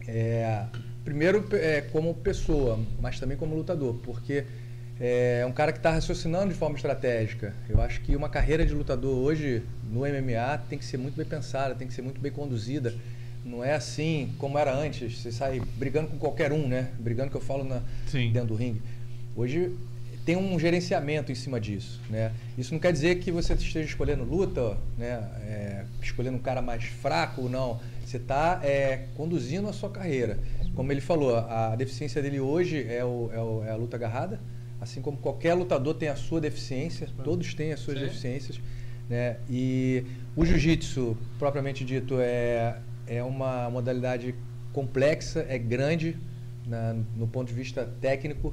É, 0.09 0.63
primeiro 1.05 1.45
é, 1.53 1.81
como 1.93 2.15
pessoa, 2.15 2.79
mas 3.01 3.19
também 3.19 3.37
como 3.37 3.55
lutador, 3.55 3.95
porque 4.03 4.45
é 5.01 5.45
um 5.49 5.53
cara 5.53 5.73
que 5.73 5.79
está 5.79 5.91
raciocinando 5.91 6.53
de 6.53 6.59
forma 6.59 6.77
estratégica. 6.77 7.55
Eu 7.69 7.81
acho 7.81 8.03
que 8.03 8.15
uma 8.15 8.29
carreira 8.29 8.67
de 8.67 8.75
lutador 8.75 9.17
hoje 9.17 9.63
no 9.91 10.01
MMA 10.01 10.59
tem 10.69 10.79
que 10.79 10.85
ser 10.85 10.99
muito 10.99 11.17
bem 11.17 11.25
pensada, 11.25 11.75
tem 11.75 11.89
que 11.89 11.95
ser 11.95 12.03
muito 12.03 12.21
bem 12.21 12.31
conduzida. 12.31 12.95
Não 13.43 13.65
é 13.65 13.73
assim 13.73 14.35
como 14.37 14.59
era 14.59 14.75
antes, 14.75 15.19
você 15.19 15.33
sai 15.33 15.63
brigando 15.79 16.09
com 16.09 16.19
qualquer 16.19 16.53
um, 16.53 16.69
né? 16.69 16.91
Brigando 16.99 17.31
que 17.31 17.37
eu 17.37 17.41
falo 17.41 17.65
na, 17.65 17.81
Sim. 18.07 18.31
dentro 18.31 18.49
do 18.49 18.55
ringue. 18.55 18.83
Hoje 19.35 19.75
tem 20.27 20.37
um 20.37 20.59
gerenciamento 20.59 21.33
em 21.33 21.35
cima 21.35 21.59
disso, 21.59 21.99
né? 22.11 22.33
Isso 22.59 22.75
não 22.75 22.79
quer 22.79 22.93
dizer 22.93 23.21
que 23.21 23.33
você 23.33 23.55
esteja 23.55 23.89
escolhendo 23.89 24.23
luta, 24.23 24.77
né? 24.99 25.27
É, 25.43 25.85
escolhendo 26.03 26.37
um 26.37 26.41
cara 26.41 26.61
mais 26.61 26.85
fraco 26.85 27.43
ou 27.43 27.49
não. 27.49 27.81
Você 28.11 28.17
está 28.17 28.61
conduzindo 29.15 29.69
a 29.69 29.73
sua 29.73 29.89
carreira. 29.89 30.41
Como 30.75 30.91
ele 30.91 31.01
falou, 31.01 31.37
a 31.37 31.77
deficiência 31.77 32.21
dele 32.21 32.41
hoje 32.41 32.85
é, 32.89 33.05
o- 33.05 33.31
é 33.33 33.41
o- 33.41 33.63
é 33.65 33.71
a 33.71 33.77
luta 33.77 33.97
agarrada, 33.97 34.41
assim 34.81 35.01
como 35.01 35.17
qualquer 35.19 35.55
lutador 35.55 35.95
tem 35.95 36.09
a 36.09 36.17
sua 36.17 36.41
deficiência, 36.41 37.07
todos 37.23 37.55
têm 37.55 37.73
as 37.73 37.79
suas 37.79 37.99
Sim. 37.99 38.05
deficiências, 38.07 38.61
né? 39.09 39.37
E 39.49 40.05
o 40.35 40.45
jiu-jitsu, 40.45 41.17
propriamente 41.39 41.85
dito, 41.85 42.17
é, 42.19 42.79
é 43.07 43.23
uma 43.23 43.71
modalidade 43.71 44.35
complexa, 44.73 45.47
é 45.49 45.57
grande 45.57 46.17
na- 46.67 46.97
no 47.17 47.29
ponto 47.29 47.47
de 47.47 47.55
vista 47.55 47.89
técnico. 48.01 48.53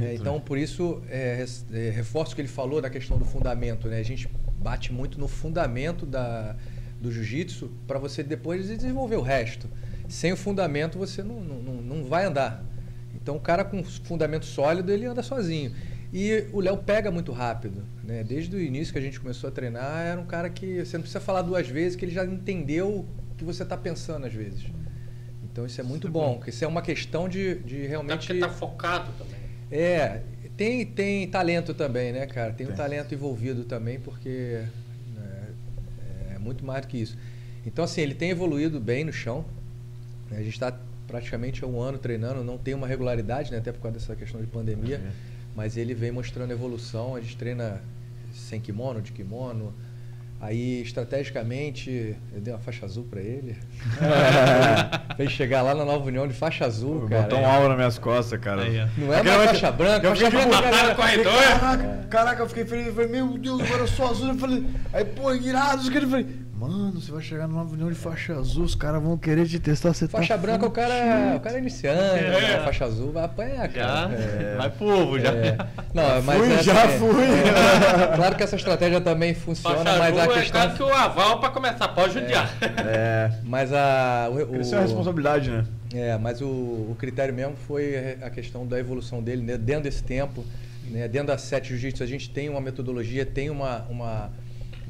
É, 0.00 0.14
então, 0.16 0.38
por 0.38 0.58
isso, 0.58 1.00
é, 1.08 1.42
é, 1.72 1.90
reforço 1.90 2.32
o 2.32 2.34
que 2.34 2.42
ele 2.42 2.48
falou 2.48 2.82
da 2.82 2.90
questão 2.90 3.16
do 3.16 3.24
fundamento. 3.24 3.88
Né? 3.88 3.98
A 4.00 4.02
gente 4.02 4.28
bate 4.60 4.92
muito 4.92 5.18
no 5.18 5.26
fundamento 5.28 6.04
da, 6.04 6.54
do 7.02 7.10
jiu-jitsu 7.10 7.70
para 7.86 7.98
você 7.98 8.22
depois 8.22 8.66
desenvolver 8.68 9.16
o 9.16 9.20
resto. 9.20 9.68
Sem 10.08 10.32
o 10.32 10.36
fundamento, 10.36 10.98
você 10.98 11.22
não, 11.22 11.40
não, 11.40 11.74
não- 11.82 12.04
vai 12.04 12.24
andar. 12.24 12.64
Então, 13.14 13.36
o 13.36 13.40
cara 13.40 13.64
com 13.64 13.82
fundamento 13.82 14.46
sólido, 14.46 14.90
ele 14.92 15.04
anda 15.04 15.22
sozinho. 15.22 15.72
E 16.12 16.44
o 16.52 16.60
Léo 16.60 16.76
pega 16.78 17.10
muito 17.10 17.32
rápido. 17.32 17.84
Né? 18.04 18.22
Desde 18.22 18.54
o 18.54 18.60
início 18.60 18.92
que 18.92 18.98
a 18.98 19.02
gente 19.02 19.18
começou 19.18 19.48
a 19.48 19.50
treinar, 19.50 20.00
era 20.00 20.20
um 20.20 20.26
cara 20.26 20.48
que 20.50 20.84
você 20.84 20.96
não 20.96 21.02
precisa 21.02 21.20
falar 21.20 21.42
duas 21.42 21.68
vezes, 21.68 21.96
que 21.96 22.04
ele 22.04 22.12
já 22.12 22.24
entendeu 22.24 23.06
o 23.30 23.34
que 23.36 23.44
você 23.44 23.62
está 23.62 23.76
pensando 23.76 24.26
às 24.26 24.32
vezes. 24.32 24.64
Então, 25.44 25.66
isso 25.66 25.80
é 25.80 25.84
muito 25.84 26.08
bom, 26.08 26.36
porque 26.36 26.50
isso 26.50 26.64
é 26.64 26.68
uma 26.68 26.82
questão 26.82 27.28
de, 27.28 27.56
de 27.56 27.78
Até 27.78 27.88
realmente... 27.88 28.26
porque 28.26 28.40
tá 28.40 28.48
focado 28.48 29.10
também. 29.18 29.40
É, 29.70 30.22
tem, 30.56 30.84
tem 30.84 31.26
talento 31.28 31.72
também, 31.74 32.12
né, 32.12 32.26
cara? 32.26 32.52
Tem, 32.52 32.66
um 32.66 32.70
Tem. 32.70 32.76
talento 32.76 33.14
envolvido 33.14 33.64
também, 33.64 33.98
porque 33.98 34.62
muito 36.42 36.64
mais 36.64 36.82
do 36.82 36.88
que 36.88 36.98
isso. 36.98 37.16
Então, 37.64 37.84
assim, 37.84 38.00
ele 38.00 38.14
tem 38.14 38.30
evoluído 38.30 38.80
bem 38.80 39.04
no 39.04 39.12
chão. 39.12 39.44
né? 40.30 40.38
A 40.38 40.42
gente 40.42 40.54
está 40.54 40.76
praticamente 41.06 41.62
há 41.62 41.66
um 41.66 41.80
ano 41.80 41.98
treinando, 41.98 42.42
não 42.42 42.58
tem 42.58 42.74
uma 42.74 42.86
regularidade, 42.86 43.50
né? 43.52 43.58
até 43.58 43.70
por 43.72 43.80
causa 43.80 43.98
dessa 43.98 44.16
questão 44.16 44.40
de 44.40 44.46
pandemia, 44.46 44.98
mas 45.54 45.76
ele 45.76 45.94
vem 45.94 46.10
mostrando 46.10 46.50
evolução. 46.52 47.14
A 47.14 47.20
gente 47.20 47.36
treina 47.36 47.80
sem 48.34 48.60
kimono, 48.60 49.00
de 49.00 49.12
kimono. 49.12 49.72
Aí, 50.44 50.82
estrategicamente, 50.82 52.16
eu 52.34 52.40
dei 52.40 52.52
uma 52.52 52.58
faixa 52.58 52.84
azul 52.84 53.04
para 53.08 53.20
ele. 53.20 53.56
Fez 55.16 55.30
chegar 55.30 55.62
lá 55.62 55.72
na 55.72 55.84
Nova 55.84 56.04
União 56.04 56.26
de 56.26 56.34
faixa 56.34 56.66
azul, 56.66 57.06
cara. 57.08 57.22
Botou 57.22 57.38
um 57.38 57.46
aula 57.46 57.68
nas 57.68 57.76
minhas 57.76 57.96
costas, 57.98 58.40
cara. 58.40 58.62
Aí. 58.62 58.84
Não 58.98 59.14
é 59.14 59.22
mais 59.22 59.36
vez- 59.36 59.50
faixa 59.50 59.70
branca, 59.70 60.04
eu 60.08 60.16
faixa 60.16 60.30
fiquei 60.32 60.46
branca. 60.46 60.62
galera. 60.62 60.94
corredor. 60.96 61.32
Caraca, 61.32 62.06
caraca, 62.10 62.42
eu 62.42 62.48
fiquei 62.48 62.64
feliz. 62.64 62.88
Eu 62.88 62.94
falei, 62.94 63.08
meu 63.10 63.38
Deus, 63.38 63.60
agora 63.62 63.82
eu 63.82 63.86
sou 63.86 64.10
azul. 64.10 64.28
Eu 64.30 64.34
falei, 64.34 64.66
aí, 64.92 65.04
pô, 65.04 65.32
irado. 65.32 65.86
Eu 65.86 66.08
falei, 66.08 66.26
mano, 66.68 67.00
você 67.00 67.10
vai 67.12 67.22
chegar 67.22 67.48
numa 67.48 67.62
união 67.62 67.88
de 67.88 67.94
faixa 67.94 68.34
azul, 68.34 68.64
os 68.64 68.74
caras 68.74 69.02
vão 69.02 69.16
querer 69.18 69.46
te 69.46 69.58
testar. 69.58 69.92
Você 69.92 70.06
Faixa 70.08 70.34
tá 70.34 70.40
branca, 70.40 70.66
o 70.66 70.70
cara, 70.70 71.36
o 71.36 71.40
cara 71.40 71.56
é 71.56 71.58
iniciante, 71.58 72.22
né? 72.24 72.60
faixa 72.64 72.84
azul 72.84 73.12
vai 73.12 73.24
apanhar, 73.24 73.70
Já, 73.70 73.82
cara. 73.84 74.14
É. 74.14 74.54
vai 74.56 74.70
pro 74.70 74.86
ovo 74.86 75.18
já. 75.18 75.30
É. 75.30 75.56
Não, 75.94 76.22
mas 76.22 76.38
Fui, 76.38 76.52
essa- 76.52 76.62
já 76.62 76.84
é- 76.84 76.98
fui. 76.98 77.24
é, 77.24 78.16
claro 78.16 78.36
que 78.36 78.42
essa 78.42 78.56
estratégia 78.56 79.00
também 79.00 79.34
funciona, 79.34 79.76
Faixa 79.76 79.98
mas 79.98 80.18
a 80.18 80.22
azul 80.22 80.34
é 80.34 80.38
questão. 80.40 80.60
quase 80.60 80.76
que 80.76 80.82
o 80.82 80.92
aval 80.94 81.40
pra 81.40 81.50
começar, 81.50 81.88
pode 81.88 82.14
judiar. 82.14 82.50
É. 82.86 83.32
Mas 83.44 83.72
a. 83.72 84.28
O, 84.30 84.56
o- 84.56 84.60
Isso 84.60 84.74
é 84.74 84.78
a 84.78 84.82
responsabilidade, 84.82 85.50
né? 85.50 85.64
É, 85.94 86.16
mas 86.16 86.40
o, 86.40 86.46
o 86.46 86.96
critério 86.98 87.34
mesmo 87.34 87.54
foi 87.66 88.16
a 88.22 88.30
questão 88.30 88.66
da 88.66 88.78
evolução 88.78 89.22
dele 89.22 89.42
né, 89.42 89.58
dentro 89.58 89.84
desse 89.84 90.02
tempo. 90.02 90.44
Né, 90.90 91.06
dentro 91.08 91.28
da 91.28 91.38
Sete 91.38 91.68
Jiu-Jitsu, 91.70 92.02
a 92.02 92.06
gente 92.06 92.28
tem 92.28 92.48
uma 92.48 92.60
metodologia, 92.60 93.24
tem 93.24 93.48
uma, 93.50 93.86
uma, 93.88 94.30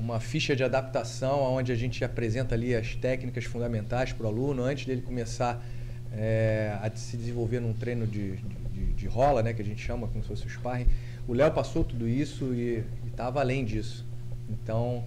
uma 0.03 0.19
ficha 0.19 0.57
de 0.57 0.65
adaptação, 0.65 1.41
onde 1.55 1.71
a 1.71 1.77
gente 1.77 2.05
apresenta 2.05 2.57
ali 2.57 2.75
as 2.75 2.97
técnicas 2.97 3.45
fundamentais 3.45 4.13
para 4.13 4.27
o 4.27 4.29
aluno, 4.29 4.65
antes 4.65 4.85
dele 4.85 5.01
começar 5.01 5.65
é, 6.13 6.77
a 6.83 6.91
se 6.93 7.17
desenvolver 7.17 7.61
num 7.61 7.73
treino 7.73 8.05
de, 8.05 8.37
de, 8.73 8.93
de 8.95 9.07
rola, 9.07 9.45
né, 9.45 9.53
que 9.53 9.63
a 9.63 9.65
gente 9.65 9.81
chama 9.81 10.09
como 10.09 10.21
se 10.23 10.29
fosse 10.29 10.45
o 10.45 10.51
sparring. 10.51 10.89
O 11.29 11.33
Léo 11.33 11.53
passou 11.53 11.85
tudo 11.85 12.09
isso 12.09 12.53
e 12.53 12.83
estava 13.07 13.39
além 13.39 13.65
disso. 13.65 14.05
Então, 14.51 15.05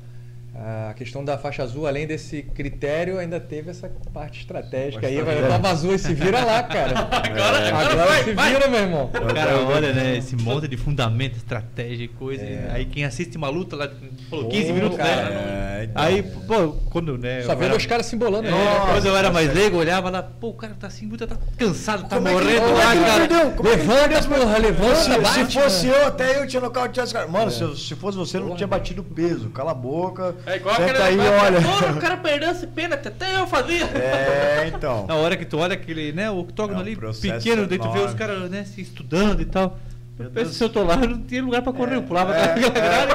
a 0.58 0.94
questão 0.94 1.24
da 1.24 1.38
faixa 1.38 1.64
azul, 1.64 1.86
além 1.86 2.08
desse 2.08 2.42
critério, 2.44 3.20
ainda 3.20 3.40
teve 3.40 3.70
essa 3.72 3.92
parte 4.14 4.40
estratégica 4.40 5.06
aí. 5.08 5.22
Vai 5.22 5.42
tava 5.48 5.70
azul 5.70 5.94
e 5.94 6.00
se 6.00 6.14
vira 6.14 6.44
lá, 6.46 6.64
cara. 6.64 6.94
Agora- 7.12 7.68
agora 7.68 7.92
Agora 7.92 8.06
vai, 8.08 8.24
se 8.24 8.34
vai. 8.34 8.54
vira, 8.54 8.68
meu 8.70 8.80
irmão. 8.80 9.06
O 9.14 9.34
cara 9.34 9.58
olha, 9.60 9.94
né, 9.94 10.18
esse 10.18 10.36
monte 10.36 10.68
de 10.68 10.78
fundamento, 10.78 11.36
estratégia 11.36 12.06
e 12.06 12.08
coisa. 12.08 12.44
É. 12.44 12.70
Aí 12.72 12.86
quem 12.86 13.04
assiste 13.04 13.36
uma 13.38 13.50
luta 13.50 13.76
lá, 13.76 13.90
falou 14.30 14.46
Pô, 14.46 14.52
15 14.52 14.72
minutos, 14.74 14.98
cara. 14.98 15.30
né? 15.30 15.80
É, 15.82 15.84
então. 15.86 16.04
Aí, 16.04 16.24
pô, 16.24 16.72
quando, 16.90 17.18
né? 17.18 17.42
Só 17.44 17.54
vendo 17.56 17.66
era- 17.66 17.76
os 17.78 17.86
caras 17.86 18.06
se 18.06 18.16
embolando. 18.16 18.48
É, 18.48 18.52
né? 18.52 18.58
quando 18.92 19.06
eu 19.06 19.18
era 19.18 19.32
mais 19.32 19.54
leigo, 19.54 19.76
eu 19.76 19.80
olhava 19.82 20.10
lá, 20.10 20.24
pô, 20.24 20.50
o 20.50 20.54
cara 20.54 20.74
tá 20.80 20.88
assim, 20.88 21.06
muito, 21.06 21.28
tá 21.28 21.36
cansado, 21.58 22.04
tá 22.08 22.16
Como 22.16 22.28
é 22.28 22.32
que- 22.32 22.38
morrendo 22.44 22.66
é 22.66 22.74
lá, 22.74 22.96
ele 22.96 23.06
cara. 23.06 23.24
é 23.24 23.62
Levanta, 23.76 24.22
porra, 24.28 24.58
levanta, 24.58 24.96
Se, 24.96 25.10
bate. 25.20 25.52
se 25.52 25.60
fosse 25.60 25.88
né? 25.88 25.94
eu, 26.02 26.08
até 26.08 26.40
eu 26.42 26.48
tinha 26.48 26.62
nocauteado 26.62 27.08
esse 27.08 27.14
cara. 27.14 27.28
Mano, 27.28 27.52
se, 27.52 27.96
fosse 27.96 28.18
você, 28.18 28.38
eu 28.38 28.46
não 28.46 28.56
tinha 28.56 28.68
batido 28.68 29.04
peso. 29.04 29.50
Cala 29.50 29.72
a 29.72 29.76
boca. 29.76 30.36
É 30.46 30.56
igual 30.58 30.76
Senta 30.76 30.92
aquele 31.04 31.22
aí, 31.22 31.30
olha. 31.30 31.62
Porra, 31.62 31.92
o 31.94 32.00
cara 32.00 32.18
perdeu 32.18 32.52
esse 32.52 32.68
pênalti, 32.68 33.08
até 33.08 33.40
eu 33.40 33.48
fazia. 33.48 33.86
É, 33.86 34.72
então. 34.74 35.06
Na 35.08 35.16
hora 35.16 35.36
que 35.36 35.46
tu 35.46 35.58
olha 35.58 35.74
aquele, 35.74 36.12
né, 36.12 36.30
o 36.30 36.40
octógono 36.40 36.76
É 36.80 36.84
um 36.84 36.86
ali, 36.86 36.96
pequeno, 36.96 37.66
daí 37.68 37.80
tu 37.80 37.92
vê 37.92 38.00
os 38.00 38.14
caras, 38.14 38.50
né, 38.50 38.64
se 38.64 38.82
estudando 38.82 39.42
e 39.42 39.46
tal. 39.46 39.80
Meu 40.18 40.28
Eu 40.28 40.32
penso, 40.32 40.46
Deus. 40.46 40.58
se 40.58 40.64
eu 40.64 40.70
tô 40.70 40.84
lá, 40.84 40.96
não 40.96 41.22
tinha 41.24 41.44
lugar 41.44 41.62
pra 41.62 41.74
correr, 41.74 41.96
eu 41.96 42.04
pulava 42.04 42.34
É, 42.36 42.48
daquela 42.48 42.70
grade. 42.72 43.12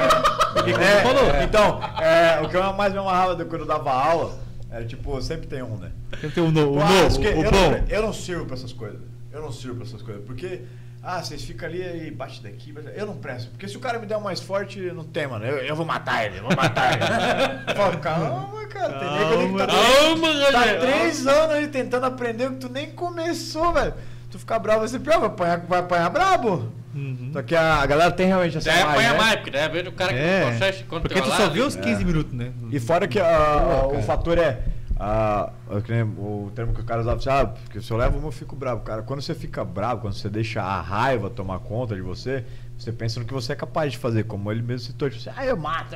O 0.59 0.63
que 0.63 0.73
que 0.73 0.79
É, 0.79 1.01
falou? 1.01 1.41
Então, 1.43 1.79
é, 2.01 2.41
o 2.43 2.49
que 2.49 2.55
eu 2.57 2.73
mais 2.73 2.93
me 2.93 2.99
amarrava 2.99 3.35
de 3.35 3.45
quando 3.45 3.61
eu 3.61 3.67
dava 3.67 3.91
aula 3.91 4.37
era 4.69 4.85
tipo, 4.85 5.19
sempre 5.21 5.47
tem 5.47 5.63
um, 5.63 5.77
né? 5.77 5.91
Eu 6.21 6.29
tenho 6.31 6.47
o 6.47 6.51
no, 6.51 6.71
o 6.71 6.73
Pô, 6.75 6.81
ah, 6.81 6.89
novo, 6.89 7.07
isso 7.07 7.19
que- 7.19 7.27
o 7.27 7.43
eu, 7.43 7.51
bom. 7.51 7.71
não, 7.71 7.83
eu 7.89 8.01
não 8.03 8.13
sirvo 8.13 8.45
pra 8.45 8.55
essas 8.55 8.71
coisas. 8.73 8.99
Eu 9.33 9.41
não 9.41 9.51
sirvo 9.51 9.77
pra 9.77 9.85
essas 9.85 10.01
coisas. 10.01 10.23
Porque, 10.25 10.61
ah, 11.03 11.23
vocês 11.23 11.43
ficam 11.43 11.67
ali 11.67 12.07
e 12.07 12.11
bate 12.11 12.41
daqui. 12.43 12.71
bate- 12.71 12.91
Eu 12.95 13.05
não 13.05 13.15
presto. 13.17 13.49
Porque 13.51 13.67
se 13.67 13.75
o 13.75 13.79
cara 13.79 13.97
me 13.99 14.05
der 14.05 14.17
um 14.17 14.21
mais 14.21 14.39
forte, 14.39 14.79
não 14.79 15.03
tem, 15.03 15.25
mano. 15.27 15.43
Eu, 15.45 15.57
eu 15.57 15.75
vou 15.75 15.85
matar 15.85 16.25
ele, 16.25 16.37
eu 16.39 16.43
vou 16.43 16.55
matar 16.55 16.93
ele. 16.93 17.03
falo, 17.75 17.97
calma, 17.97 18.65
cara. 18.67 18.93
Tem 18.99 19.09
nego 19.09 19.33
ali 19.33 19.51
que 19.51 19.57
tá, 19.57 19.67
Calma, 19.67 20.27
tá 20.33 20.51
galera. 20.51 20.79
três 20.79 21.25
anos 21.27 21.55
aí 21.55 21.67
tentando 21.67 22.05
aprender 22.05 22.47
o 22.47 22.51
que 22.51 22.57
tu 22.57 22.69
nem 22.69 22.91
começou, 22.91 23.73
velho. 23.73 23.93
Tu 24.29 24.39
ficar 24.39 24.59
bravo, 24.59 24.79
vai 24.79 24.87
ser 24.87 24.99
pior, 24.99 25.19
vai 25.19 25.27
apanhar, 25.27 25.59
vai 25.67 25.79
apanhar 25.79 26.09
brabo. 26.09 26.71
Uhum. 26.93 27.31
Só 27.33 27.41
que 27.41 27.55
a, 27.55 27.85
galera 27.85 28.11
tem 28.11 28.27
realmente 28.27 28.57
essa 28.57 28.69
Daí 28.69 28.81
imagem, 28.81 28.93
apanha 29.05 29.11
né? 29.13 29.17
mais, 29.17 29.35
porque 29.37 29.51
daí 29.51 29.69
vê 29.69 29.79
o 29.87 29.91
cara 29.93 30.13
que 30.13 30.19
É, 30.19 30.41
não 30.45 30.51
consegue 30.51 30.83
controlar. 30.83 31.01
porque 31.01 31.21
tu 31.21 31.29
só 31.37 31.49
vê 31.49 31.61
os 31.61 31.75
né? 31.75 31.81
15 31.83 32.05
minutos, 32.05 32.33
né? 32.33 32.51
E 32.69 32.79
fora 32.79 33.07
que 33.07 33.19
ah, 33.19 33.87
Pô, 33.89 33.97
o 33.97 34.03
fator 34.03 34.37
é. 34.37 34.59
Ah, 35.03 35.51
o 35.67 36.51
termo 36.53 36.73
que 36.75 36.81
o 36.81 36.83
cara 36.83 37.01
usava, 37.01 37.19
ah, 37.41 37.45
porque 37.47 37.81
se 37.81 37.89
eu 37.91 37.97
levo 37.97 38.19
uma, 38.19 38.27
eu 38.27 38.31
fico 38.31 38.55
bravo. 38.55 38.81
Cara, 38.81 39.01
quando 39.01 39.19
você 39.21 39.33
fica 39.33 39.65
bravo, 39.65 40.01
quando 40.01 40.13
você 40.13 40.29
deixa 40.29 40.61
a 40.61 40.79
raiva 40.79 41.27
tomar 41.27 41.57
conta 41.59 41.95
de 41.95 42.01
você, 42.01 42.45
você 42.77 42.91
pensa 42.91 43.19
no 43.19 43.25
que 43.25 43.33
você 43.33 43.53
é 43.53 43.55
capaz 43.55 43.91
de 43.91 43.97
fazer, 43.97 44.25
como 44.25 44.51
ele 44.51 44.61
mesmo 44.61 44.85
citou. 44.85 45.09
Tipo 45.09 45.27
assim, 45.27 45.39
ah, 45.39 45.45
eu 45.45 45.57
mato. 45.57 45.95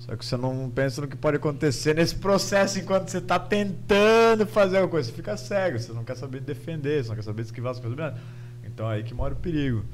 Só 0.00 0.16
que 0.16 0.24
você 0.26 0.36
não 0.36 0.68
pensa 0.68 1.00
no 1.00 1.06
que 1.06 1.16
pode 1.16 1.36
acontecer 1.36 1.94
nesse 1.94 2.16
processo 2.16 2.76
enquanto 2.80 3.08
você 3.08 3.20
tá 3.20 3.38
tentando 3.38 4.44
fazer 4.48 4.78
alguma 4.78 4.90
coisa. 4.90 5.08
Você 5.08 5.14
fica 5.14 5.36
cego, 5.36 5.78
você 5.78 5.92
não 5.92 6.02
quer 6.02 6.16
saber 6.16 6.40
defender, 6.40 7.04
você 7.04 7.08
não 7.10 7.16
quer 7.16 7.22
saber 7.22 7.42
esquivar 7.42 7.70
as 7.70 7.78
coisas. 7.78 8.14
Então 8.64 8.90
é 8.90 8.96
aí 8.96 9.04
que 9.04 9.14
mora 9.14 9.32
o 9.32 9.36
perigo. 9.36 9.84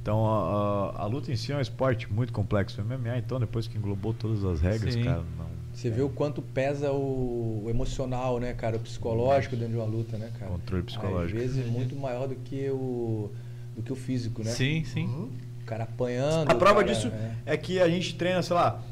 Então 0.00 0.26
a, 0.26 1.00
a- 1.00 1.02
a 1.02 1.06
luta 1.06 1.30
em 1.30 1.36
si 1.36 1.52
é 1.52 1.56
um 1.56 1.60
esporte 1.60 2.10
muito 2.10 2.32
complexo. 2.32 2.80
O 2.80 2.84
MMA, 2.84 3.18
então, 3.18 3.38
depois 3.38 3.68
que 3.68 3.76
englobou 3.76 4.14
todas 4.14 4.42
as 4.42 4.62
regras, 4.62 4.94
Sim. 4.94 5.04
cara, 5.04 5.22
não. 5.36 5.51
Você 5.72 5.90
vê 5.90 6.02
o 6.02 6.08
quanto 6.08 6.42
pesa 6.42 6.92
o, 6.92 7.62
o 7.64 7.70
emocional, 7.70 8.38
né, 8.38 8.52
cara? 8.52 8.76
O 8.76 8.80
psicológico 8.80 9.56
dentro 9.56 9.72
de 9.72 9.78
uma 9.78 9.86
luta, 9.86 10.18
né, 10.18 10.30
cara? 10.38 10.52
Controle 10.52 10.82
psicológico. 10.82 11.38
Às 11.38 11.44
vezes 11.44 11.66
muito 11.66 11.96
maior 11.96 12.28
do 12.28 12.34
que 12.36 12.68
o, 12.70 13.30
do 13.74 13.82
que 13.82 13.92
o 13.92 13.96
físico, 13.96 14.44
né? 14.44 14.50
Sim, 14.50 14.84
sim. 14.84 15.06
O 15.06 15.64
cara 15.64 15.84
apanhando. 15.84 16.50
A 16.50 16.54
prova 16.54 16.82
cara- 16.82 16.94
disso 16.94 17.08
é. 17.46 17.54
é 17.54 17.56
que 17.56 17.80
a 17.80 17.88
gente 17.88 18.14
treina, 18.14 18.42
sei 18.42 18.54
lá, 18.54 18.82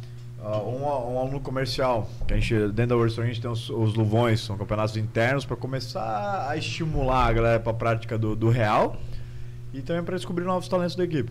ah, 0.42 0.58
um, 0.62 0.82
um 0.82 1.18
aluno 1.18 1.38
comercial, 1.40 2.08
que 2.26 2.32
a 2.32 2.36
gente, 2.36 2.54
dentro 2.72 2.86
da 2.86 2.94
World 2.96 3.10
Store, 3.10 3.28
a 3.28 3.32
gente 3.32 3.42
tem 3.42 3.50
os, 3.50 3.68
os 3.68 3.94
luvões, 3.94 4.40
são 4.40 4.56
campeonatos 4.56 4.96
internos 4.96 5.44
para 5.44 5.54
começar 5.54 6.48
a 6.48 6.56
estimular 6.56 7.26
a 7.26 7.32
galera 7.32 7.60
para 7.60 7.72
a 7.72 7.74
prática 7.74 8.16
do, 8.16 8.34
do 8.34 8.48
real 8.48 8.96
e 9.74 9.82
também 9.82 10.02
para 10.02 10.16
descobrir 10.16 10.44
novos 10.44 10.66
talentos 10.66 10.96
da 10.96 11.04
equipe. 11.04 11.30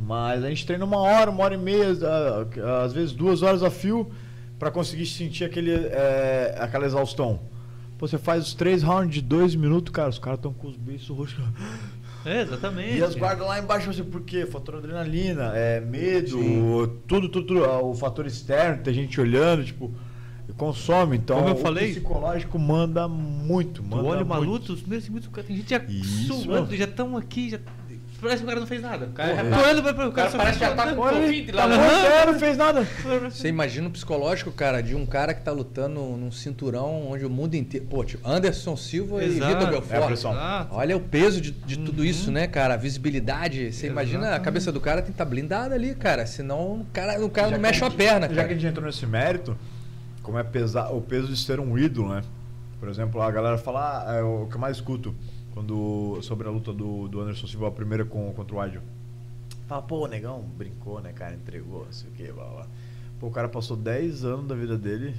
Mas 0.00 0.44
a 0.44 0.48
gente 0.48 0.66
treina 0.66 0.84
uma 0.84 0.98
hora, 0.98 1.30
uma 1.30 1.44
hora 1.44 1.54
e 1.54 1.58
meia, 1.58 1.86
ah, 2.02 2.82
às 2.84 2.92
vezes 2.92 3.12
duas 3.12 3.42
horas 3.42 3.62
a 3.62 3.70
fio, 3.70 4.10
para 4.58 4.70
conseguir 4.70 5.06
sentir 5.06 5.44
aquele, 5.44 5.72
eh, 5.72 6.54
aquela 6.58 6.86
exaustão. 6.86 7.40
Pô, 7.98 8.06
você 8.06 8.18
faz 8.18 8.44
os 8.48 8.54
três 8.54 8.82
rounds 8.82 9.14
de 9.14 9.22
dois 9.22 9.54
minutos, 9.54 9.92
cara, 9.92 10.08
os 10.10 10.18
caras 10.18 10.38
estão 10.38 10.52
com 10.52 10.68
os 10.68 10.76
beiços 10.76 11.08
roxos. 11.16 11.38
É, 12.24 12.42
exatamente. 12.42 12.96
E 12.98 13.02
as 13.02 13.14
guardas 13.14 13.46
lá 13.46 13.58
embaixo, 13.58 13.92
você, 13.92 14.02
por 14.02 14.20
quê? 14.22 14.44
Fator 14.46 14.76
adrenalina, 14.76 15.52
é, 15.54 15.80
medo, 15.80 16.38
tudo, 17.06 17.28
tudo, 17.28 17.44
tudo, 17.44 17.62
o 17.62 17.94
fator 17.94 18.26
externo, 18.26 18.82
tem 18.82 18.92
gente 18.92 19.20
olhando, 19.20 19.64
tipo, 19.64 19.92
consome. 20.56 21.16
Então, 21.18 21.36
Como 21.36 21.50
eu 21.50 21.54
o 21.54 21.58
falei- 21.58 21.90
psicológico 21.92 22.58
manda 22.58 23.06
muito, 23.06 23.80
Tu 23.80 23.88
manda 23.88 24.02
olha 24.08 24.24
uma 24.24 24.36
muito. 24.38 24.50
luta, 24.50 24.72
os 24.72 24.80
primeiros 24.80 25.08
minutos, 25.08 25.28
cara, 25.32 25.46
tem 25.46 25.56
gente 25.56 25.70
já 25.70 25.78
Isso. 25.88 26.34
suando, 26.42 26.74
já 26.76 26.84
estão 26.84 27.16
aqui, 27.16 27.50
já. 27.50 27.60
Parece 28.20 28.38
que 28.38 28.44
o 28.44 28.46
cara 28.48 28.60
não 28.60 28.66
fez 28.66 28.80
nada. 28.80 29.10
cara 29.14 29.34
já 29.36 29.44
Tu 29.44 29.50
tá- 29.50 29.56
vai 29.82 29.94
pra- 29.94 30.06
o 30.06 30.08
O 30.08 30.12
cara 30.12 30.30
só 30.30 30.38
parece 30.38 30.58
que 30.58 30.64
já 30.64 30.74
tá 30.74 30.82
suando, 30.84 30.96
com? 30.96 31.08
Covid 31.08 31.52
lá. 31.52 31.68
Tá 31.68 31.88
sério, 32.02 32.32
não 32.32 32.38
fez 32.40 32.56
nada. 32.56 32.86
Você 33.30 33.48
imagina 33.48 33.88
o 33.88 33.90
psicológico, 33.90 34.50
cara, 34.52 34.82
de 34.82 34.94
um 34.94 35.04
cara 35.04 35.34
que 35.34 35.42
tá 35.42 35.52
lutando 35.52 36.00
num 36.00 36.32
cinturão 36.32 37.08
onde 37.10 37.26
o 37.26 37.30
mundo 37.30 37.54
inteiro. 37.54 37.86
Pô, 37.86 38.02
tipo, 38.04 38.26
Anderson 38.26 38.74
Silva 38.76 39.22
e 39.22 39.26
Exato. 39.36 39.52
Vitor 39.54 39.68
É 39.68 39.70
Belfort. 39.70 40.10
Exato. 40.12 40.74
Olha 40.74 40.96
o 40.96 41.00
peso 41.00 41.40
de, 41.40 41.50
de 41.50 41.76
tudo 41.78 41.98
Uhum. 41.98 42.04
isso, 42.06 42.30
né, 42.32 42.46
cara? 42.46 42.74
A 42.74 42.76
visibilidade. 42.78 43.72
Você 43.72 43.86
imagina 43.86 44.34
a 44.34 44.40
cabeça 44.40 44.72
do 44.72 44.80
cara 44.80 44.96
tem 45.02 45.06
que 45.06 45.10
estar 45.12 45.24
blindada 45.26 45.74
ali, 45.74 45.94
cara. 45.94 46.26
Senão 46.26 46.80
o 46.80 46.86
cara, 46.92 47.22
o 47.24 47.28
cara 47.28 47.48
Já 47.48 47.54
não 47.56 47.60
mexe 47.62 47.84
a 47.84 47.86
a 47.88 47.90
perna, 47.90 48.28
Já 48.28 48.34
cara. 48.34 48.48
que 48.48 48.54
a 48.54 48.56
gente 48.56 48.66
entrou 48.66 48.86
nesse 48.86 49.06
mérito, 49.06 49.56
como 50.22 50.38
é 50.38 50.42
pesar, 50.42 50.88
o 50.90 51.00
peso 51.02 51.28
de 51.28 51.36
ser 51.36 51.60
um 51.60 51.76
ídolo, 51.78 52.14
né? 52.14 52.22
Por 52.80 52.88
exemplo, 52.88 53.20
a 53.22 53.30
galera 53.30 53.58
fala, 53.58 54.04
ah, 54.06 54.14
é 54.16 54.22
o 54.22 54.46
que 54.50 54.56
eu 54.56 54.60
mais 54.60 54.76
escuto 54.76 55.14
quando 55.56 56.18
sobre 56.20 56.46
a 56.46 56.50
luta 56.50 56.70
do, 56.70 57.08
do 57.08 57.18
Anderson 57.18 57.46
Silva, 57.46 57.68
a 57.68 57.70
primeira 57.70 58.04
com, 58.04 58.30
contra 58.34 58.54
o 58.54 58.58
Weidel. 58.58 58.82
Fala, 59.66 59.80
pô, 59.80 60.04
o 60.04 60.06
negão 60.06 60.42
brincou, 60.42 61.00
né, 61.00 61.14
cara? 61.14 61.34
Entregou, 61.34 61.86
não 61.86 61.92
sei 61.92 62.10
o 62.10 62.12
que, 62.12 62.30
blá 62.30 62.44
blá. 62.44 62.66
Pô, 63.18 63.28
o 63.28 63.30
cara 63.30 63.48
passou 63.48 63.74
10 63.74 64.22
anos 64.26 64.46
da 64.46 64.54
vida 64.54 64.76
dele, 64.76 65.16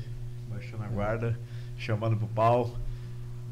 baixando 0.47 0.83
a 0.83 0.87
guarda, 0.89 1.39
chamando 1.75 2.15
pro 2.15 2.27
pau, 2.27 2.69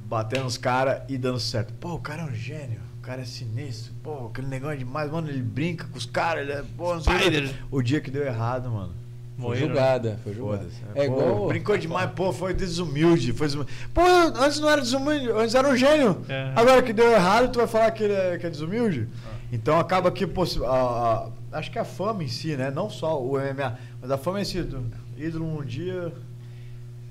batendo 0.06 0.46
os 0.46 0.60
caras 0.60 1.02
e 1.10 1.18
dando 1.18 1.40
certo. 1.40 1.74
Pô, 1.74 1.96
o 1.96 2.00
cara 2.00 2.22
é 2.22 2.26
um 2.26 2.36
gênio, 2.36 2.80
o 3.00 3.02
cara 3.02 3.24
é 3.24 3.26
sinistro. 3.26 3.92
Pô, 4.04 4.28
aquele 4.28 4.46
negão 4.46 4.70
é 4.70 4.76
demais, 4.76 5.12
mano, 5.12 5.28
ele 5.28 5.42
brinca 5.42 5.88
com 5.88 5.98
os 5.98 6.06
caras, 6.06 6.44
ele 6.44 6.52
é. 6.52 6.64
Pô, 6.78 6.94
não 6.94 7.02
sei 7.02 7.16
o 7.16 7.18
quê. 7.18 7.24
Spider. 7.24 7.56
O 7.72 7.82
dia 7.82 8.00
que 8.00 8.12
deu 8.12 8.24
errado, 8.24 8.70
mano. 8.70 8.94
Foi 9.38 9.44
Morreram, 9.44 9.68
julgada, 9.68 10.20
foi 10.24 10.34
julgada. 10.34 10.64
Foda-se. 10.64 10.82
É 10.96 11.08
Pô, 11.08 11.14
igual. 11.14 11.48
Brincou 11.48 11.78
demais, 11.78 12.10
pô, 12.12 12.32
foi 12.32 12.54
desumilde. 12.54 13.34
Foi 13.34 13.48
desumilde. 13.48 13.74
Pô, 13.94 14.02
antes 14.02 14.60
não 14.62 14.70
era 14.70 14.80
desumilde, 14.82 15.30
antes 15.32 15.54
era 15.56 15.68
um 15.68 15.76
gênio. 15.76 16.22
É. 16.30 16.52
Agora 16.56 16.82
que 16.82 16.94
deu 16.94 17.12
errado, 17.12 17.52
tu 17.52 17.58
vai 17.60 17.68
falar 17.68 17.92
que 17.92 18.04
ele 18.06 18.14
é, 18.14 18.38
que 18.38 18.46
é 18.46 18.50
desumilde? 18.50 19.10
Então 19.52 19.78
acaba 19.80 20.10
que, 20.10 20.24
a- 20.26 20.70
a- 20.70 21.28
acho 21.58 21.70
que 21.70 21.78
a 21.78 21.84
fama 21.86 22.24
em 22.24 22.28
si, 22.30 22.56
né? 22.56 22.72
Não 22.72 22.90
só 22.90 23.22
o 23.22 23.38
MMA, 23.38 23.78
mas 24.02 24.10
a 24.10 24.18
fama 24.18 24.40
em 24.42 24.46
si. 24.46 24.62
do- 24.64 24.86
ídolo 25.18 25.46
num 25.46 25.64
dia, 25.66 26.12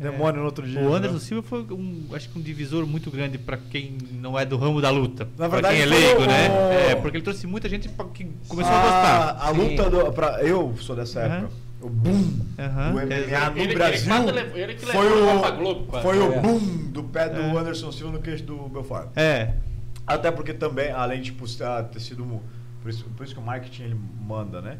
demônio 0.01 0.41
no 0.41 0.47
outro 0.47 0.67
dia. 0.67 0.81
O 0.81 0.93
Anderson 0.95 1.15
né? 1.17 1.21
Silva 1.21 1.43
foi 1.47 1.61
um, 1.71 2.07
acho 2.13 2.29
que 2.29 2.39
um 2.39 2.43
divisor 2.43 2.87
muito 2.87 3.11
grande 3.11 3.39
pra 3.39 3.57
quem 3.57 3.97
não 4.13 4.39
é 4.39 4.45
do 4.45 4.57
ramo 4.57 4.81
da 4.81 4.91
luta. 4.91 5.25
Na 5.39 5.49
pra 5.49 5.61
verdade, 5.61 5.75
quem 5.75 5.83
é 5.83 5.87
leigo, 5.87 6.23
o- 6.23 6.27
né? 6.27 6.91
É, 6.91 6.95
porque 6.97 7.17
ele 7.19 7.25
trouxe 7.25 7.47
muita 7.47 7.69
gente 7.69 7.89
pra 7.89 8.05
que 8.07 8.27
começou 8.49 8.73
a 8.73 8.81
gostar. 8.83 9.37
A 9.41 9.51
luta 9.51 9.89
do. 9.91 10.13
Pra, 10.13 10.43
eu 10.43 10.75
sou 10.81 10.97
dessa 10.97 11.21
Aham. 11.21 11.35
época. 11.37 11.64
O 11.85 11.89
boom 11.91 12.41
Aham. 12.59 12.93
do 12.93 13.01
MMA 13.01 13.51
no 13.51 13.57
Ele- 13.59 13.63
ele 13.63 13.75
Brasil. 13.75 14.13
ele 14.55 14.75
que 14.75 14.87
foi 14.87 15.05
levou 15.07 15.45
o, 15.47 15.57
Globo, 15.59 15.87
quase. 15.87 16.03
foi 16.03 16.19
o 16.19 16.41
boom 16.41 16.59
do 16.91 17.05
pé 17.05 17.29
do 17.29 17.41
É. 17.43 17.51
Anderson 17.59 17.93
Silva 17.93 18.11
no 18.15 18.23
queixo 18.23 18.43
do 18.43 18.57
Belfort. 18.71 19.11
É. 19.17 19.53
Até 20.07 20.31
porque 20.31 20.55
também, 20.55 20.91
além 20.91 21.21
de 21.21 21.33
tipo, 21.33 21.45
ter 21.93 22.01
sido. 22.01 22.41
Por 22.81 22.89
isso, 22.89 23.05
por 23.17 23.25
isso 23.25 23.35
que 23.35 23.41
o 23.41 23.45
marketing 23.45 23.83
ele 23.83 24.01
manda, 24.19 24.63
né? 24.63 24.79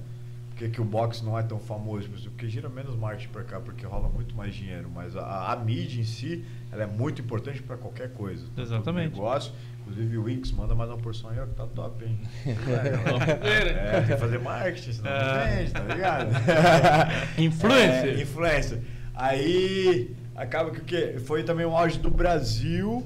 Porque 0.49 0.69
que 0.71 0.81
o 0.81 0.85
boxe 0.85 1.23
não 1.25 1.39
é 1.39 1.43
tão 1.43 1.59
famoso, 1.59 2.09
porque 2.31 2.49
gira 2.49 2.69
menos 2.71 2.97
marketing 2.97 3.29
pra 3.33 3.43
cá, 3.43 3.61
porque 3.61 3.85
rola 3.85 4.09
muito 4.09 4.35
mais 4.35 4.55
dinheiro. 4.55 4.89
Mas 4.95 5.15
a, 5.17 5.53
a 5.53 5.57
mídia 5.57 6.01
em 6.01 6.05
si, 6.05 6.43
ela 6.73 6.85
é 6.85 6.87
muito 6.87 7.21
importante 7.21 7.61
pra 7.63 7.77
qualquer 7.77 8.13
coisa. 8.15 8.47
Exatamente. 8.57 9.13
negócio. 9.15 9.53
Inclusive 9.87 10.17
o 10.19 10.23
Wix 10.25 10.51
manda 10.53 10.75
mais 10.75 10.89
uma 10.89 10.97
porção 10.99 11.29
aí, 11.31 11.39
ó, 11.39 11.45
que 11.47 11.55
tá 11.55 11.67
top, 11.67 12.05
hein? 12.05 12.19
Topzera. 13.07 13.71
É, 13.71 14.01
tem 14.01 14.07
que 14.07 14.17
fazer 14.17 14.39
marketing, 14.41 14.93
senão 14.93 15.11
não 15.11 15.19
Ah. 15.21 15.45
vende, 15.45 15.71
tá 15.73 15.81
ligado? 15.81 16.31
Influencer. 17.39 18.19
É, 18.19 18.23
influencer. 18.23 18.81
Aí 19.15 20.15
acaba 20.35 20.71
que 20.71 20.81
o 20.81 20.85
quê? 20.85 21.17
Foi 21.25 21.43
também 21.43 21.67
o 21.67 21.77
auge 21.77 21.99
do 21.99 22.11
Brasil 22.11 23.05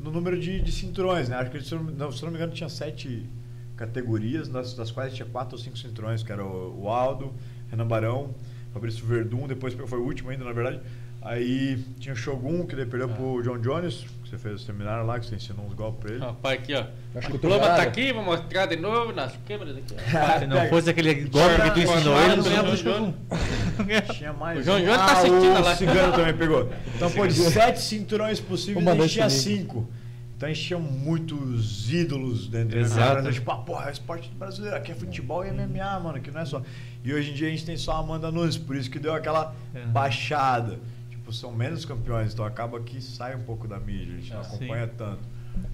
no 0.00 0.10
número 0.10 0.38
de, 0.38 0.60
de 0.60 0.72
cinturões, 0.72 1.28
né? 1.28 1.36
Acho 1.36 1.50
que 1.50 1.62
se 1.62 1.72
eu, 1.72 1.82
não, 1.82 2.10
se 2.10 2.22
não 2.24 2.30
me 2.30 2.36
engano 2.36 2.52
tinha 2.52 2.68
sete 2.68 3.28
categorias, 3.76 4.48
das, 4.48 4.74
das 4.74 4.90
quais 4.90 5.14
tinha 5.14 5.26
quatro 5.28 5.56
ou 5.56 5.62
cinco 5.62 5.78
cinturões, 5.78 6.22
que 6.22 6.32
era 6.32 6.44
o, 6.44 6.82
o 6.84 6.88
Aldo, 6.88 7.32
Renan 7.70 7.86
Barão, 7.86 8.34
Fabrício 8.72 9.06
Verdun, 9.06 9.46
depois 9.46 9.74
foi 9.74 9.98
o 9.98 10.02
último 10.02 10.30
ainda, 10.30 10.44
na 10.44 10.52
verdade. 10.52 10.80
Aí 11.26 11.84
tinha 11.98 12.12
o 12.12 12.16
Shogun, 12.16 12.64
que 12.64 12.76
ele 12.76 12.86
perdeu 12.86 13.08
pro 13.08 13.42
John 13.42 13.58
Jones, 13.58 14.06
que 14.22 14.30
você 14.30 14.38
fez 14.38 14.62
o 14.62 14.64
seminário 14.64 15.04
lá, 15.04 15.18
que 15.18 15.26
você 15.26 15.34
ensinou 15.34 15.66
uns 15.66 15.74
golpes 15.74 16.00
pra 16.00 16.10
ele. 16.12 16.20
Rapaz, 16.24 16.60
aqui, 16.60 16.72
ó. 16.74 16.78
Acho 17.16 17.28
O 17.28 17.30
que 17.32 17.32
diploma 17.32 17.66
tá 17.66 17.82
aqui, 17.82 18.12
vou 18.12 18.22
mostrar 18.22 18.66
de 18.66 18.76
novo 18.76 19.12
nas 19.12 19.32
câmeras 19.46 19.76
aqui. 19.76 19.92
ó. 19.92 19.96
Ah, 20.16 20.38
Se 20.38 20.46
não 20.46 20.68
fosse 20.68 20.90
aquele 20.90 21.14
golpe 21.24 21.62
que 21.62 21.70
tu 21.72 21.80
ensinou 21.80 22.22
ele, 22.22 22.36
não 22.36 22.44
ganhava 22.44 22.70
do. 22.70 22.76
Shogun. 22.76 23.14
Tinha 24.14 24.32
mais. 24.32 24.58
O 24.58 24.60
um. 24.60 24.64
João 24.64 24.96
tá 24.96 25.04
ah, 25.04 25.12
assistindo 25.12 25.58
o 25.58 25.62
lá. 25.62 25.74
Cigano 25.76 26.12
também 26.12 26.36
pegou. 26.36 26.72
Então, 26.94 27.10
pô, 27.10 27.26
de 27.26 27.34
sete 27.34 27.80
cinturões 27.80 28.38
possíveis, 28.38 28.86
gente 28.86 29.12
tinha 29.12 29.28
cinco. 29.28 29.88
Então 30.36 30.48
a 30.48 30.52
gente 30.52 30.66
tinha 30.66 30.78
muitos 30.78 31.90
ídolos 31.90 32.46
dentro 32.46 32.78
Exato. 32.78 33.22
da 33.22 33.32
Tipo, 33.32 33.50
ah, 33.50 33.56
porra, 33.56 33.88
é 33.88 33.92
esporte 33.92 34.30
brasileiro, 34.38 34.76
aqui 34.76 34.92
é 34.92 34.94
futebol 34.94 35.44
e 35.46 35.50
MMA, 35.50 35.98
mano, 35.98 36.20
que 36.20 36.30
não 36.30 36.42
é 36.42 36.44
só. 36.44 36.60
E 37.02 37.12
hoje 37.12 37.30
em 37.30 37.34
dia 37.34 37.48
a 37.48 37.50
gente 37.50 37.64
tem 37.64 37.76
só 37.76 37.92
a 37.92 37.98
Amanda 38.00 38.30
Nunes, 38.30 38.58
por 38.58 38.76
isso 38.76 38.90
que 38.90 38.98
deu 38.98 39.14
aquela 39.14 39.54
É. 39.74 39.80
baixada. 39.86 40.78
Tipo, 41.26 41.32
são 41.32 41.50
menos 41.50 41.84
campeões, 41.84 42.32
então 42.32 42.44
acaba 42.44 42.78
que 42.78 43.02
sai 43.02 43.34
um 43.34 43.40
pouco 43.42 43.66
da 43.66 43.80
mídia, 43.80 44.14
a 44.14 44.20
gente 44.20 44.30
não 44.32 44.38
Ah, 44.38 44.42
acompanha 44.42 44.86
tanto. 44.96 45.18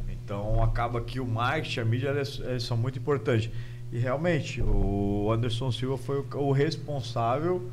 Então 0.08 0.62
acaba 0.62 0.98
que 1.02 1.20
o 1.20 1.26
marketing, 1.26 1.80
a 1.80 1.84
mídia, 1.84 2.08
eles, 2.08 2.40
eles 2.42 2.62
são 2.62 2.74
muito 2.74 2.98
importantes. 2.98 3.50
E 3.92 3.98
realmente, 3.98 4.62
o 4.62 5.30
Anderson 5.30 5.70
Silva 5.70 5.98
foi 5.98 6.20
o, 6.20 6.26
o 6.38 6.52
responsável 6.52 7.68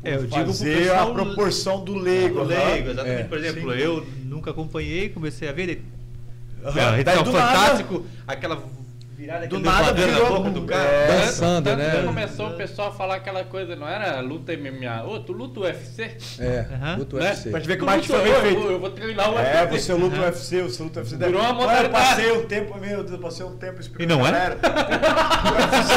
por 0.00 0.08
É, 0.08 0.14
eu 0.14 0.22
digo 0.22 0.34
pro 0.36 0.46
fazer 0.46 0.78
pessoal 0.78 1.10
a 1.10 1.14
proporção 1.14 1.84
do 1.84 1.94
leigo. 1.98 2.34
Do 2.40 2.44
leigo, 2.44 2.62
aham. 2.62 2.90
exatamente. 2.92 3.20
É, 3.22 3.24
Por 3.24 3.38
exemplo, 3.38 3.72
sim. 3.72 3.78
eu 3.78 4.06
nunca 4.24 4.50
acompanhei, 4.52 5.08
comecei 5.08 5.48
a 5.48 5.52
ver. 5.52 5.62
ele- 5.68 5.82
Aham. 6.64 6.96
É, 6.96 7.00
é 7.00 7.04
do 7.24 7.32
fantástico, 7.32 8.06
aquela 8.24 8.62
virada 9.16 9.46
que 9.48 9.54
Do 9.56 9.60
nada 9.60 9.92
virou- 9.94 10.28
boca 10.36 10.50
do 10.50 10.62
cara. 10.62 10.82
É, 10.82 11.24
Dançando, 11.26 11.64
Tanto 11.64 11.78
né? 11.78 11.90
que 12.00 12.02
começou 12.06 12.48
o 12.50 12.56
pessoal 12.56 12.88
a 12.88 12.92
falar 12.92 13.14
aquela 13.16 13.44
coisa, 13.44 13.74
não 13.74 13.88
era 13.88 14.20
luta 14.20 14.52
MMA. 14.52 15.04
Ô, 15.04 15.20
tu 15.20 15.32
luta 15.32 15.60
UFC? 15.60 16.16
É, 16.38 16.66
Aham. 16.74 16.96
luta 16.98 17.16
Né? 17.16 17.22
UFC. 17.30 17.50
Pra 17.50 17.58
gente 17.60 17.68
ver 17.68 17.74
que 17.74 17.78
Tu 17.80 17.82
o 17.82 17.86
marketing 17.86 18.12
luta, 18.12 18.24
foi 18.28 18.40
feito. 18.42 18.60
eu, 18.60 18.70
eu 18.72 18.80
vou 18.80 18.90
treinar 18.90 19.30
o 19.32 19.38
É, 19.38 19.62
UFC. 19.62 19.78
você 19.80 19.94
luta 19.94 20.16
o 20.16 20.20
UFC, 20.20 20.62
você 20.62 20.82
luta 20.82 21.00
UFC. 21.00 21.16
Virou 21.16 21.40
uma 21.40 21.48
Olha, 21.48 21.50
eu 21.50 21.54
modalidade. 21.66 21.92
passei 22.08 22.32
um 22.32 22.46
tempo, 22.46 22.78
meu 22.78 22.96
Deus, 22.98 23.10
eu 23.12 23.18
passei 23.18 23.46
um 23.46 23.56
tempo 23.56 23.80
explicando. 23.80 24.12
E 24.12 24.16
não 24.16 24.26
é? 24.26 24.30
O 24.30 25.54
UFC 25.54 25.94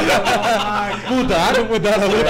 é. 1.09 1.09
Mudaram, 1.13 1.65
mudaram 1.65 2.03
a 2.03 2.05
luta. 2.05 2.29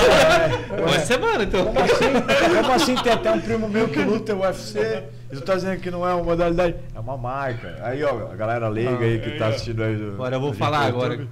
É, 0.76 0.82
Uma 0.82 1.00
semana, 1.00 1.44
então. 1.44 1.66
Como 1.66 1.80
assim? 1.80 1.96
Como 2.62 2.74
assim 2.74 2.96
tem 2.96 3.14
até 3.14 3.32
um 3.32 3.40
primo 3.40 3.70
meu 3.70 3.88
que 3.88 4.00
luta 4.00 4.34
UFC? 4.36 5.04
Tu 5.32 5.42
tá 5.42 5.56
dizendo 5.56 5.80
que 5.80 5.92
não 5.92 6.08
é 6.08 6.14
uma 6.14 6.24
modalidade? 6.24 6.76
É 6.96 7.00
uma 7.00 7.16
marca. 7.18 7.78
Aí, 7.84 8.04
ó, 8.04 8.32
a 8.32 8.36
galera 8.36 8.68
leiga 8.68 9.06
aí 9.06 9.20
que 9.20 9.38
tá 9.38 9.48
assistindo 9.50 9.84
aí. 9.84 9.96
do- 9.96 10.14
Agora 10.14 10.36
eu 10.36 10.40
vou 10.42 10.54
falar 10.54 10.88
YouTube. 10.88 11.04
agora. 11.06 11.28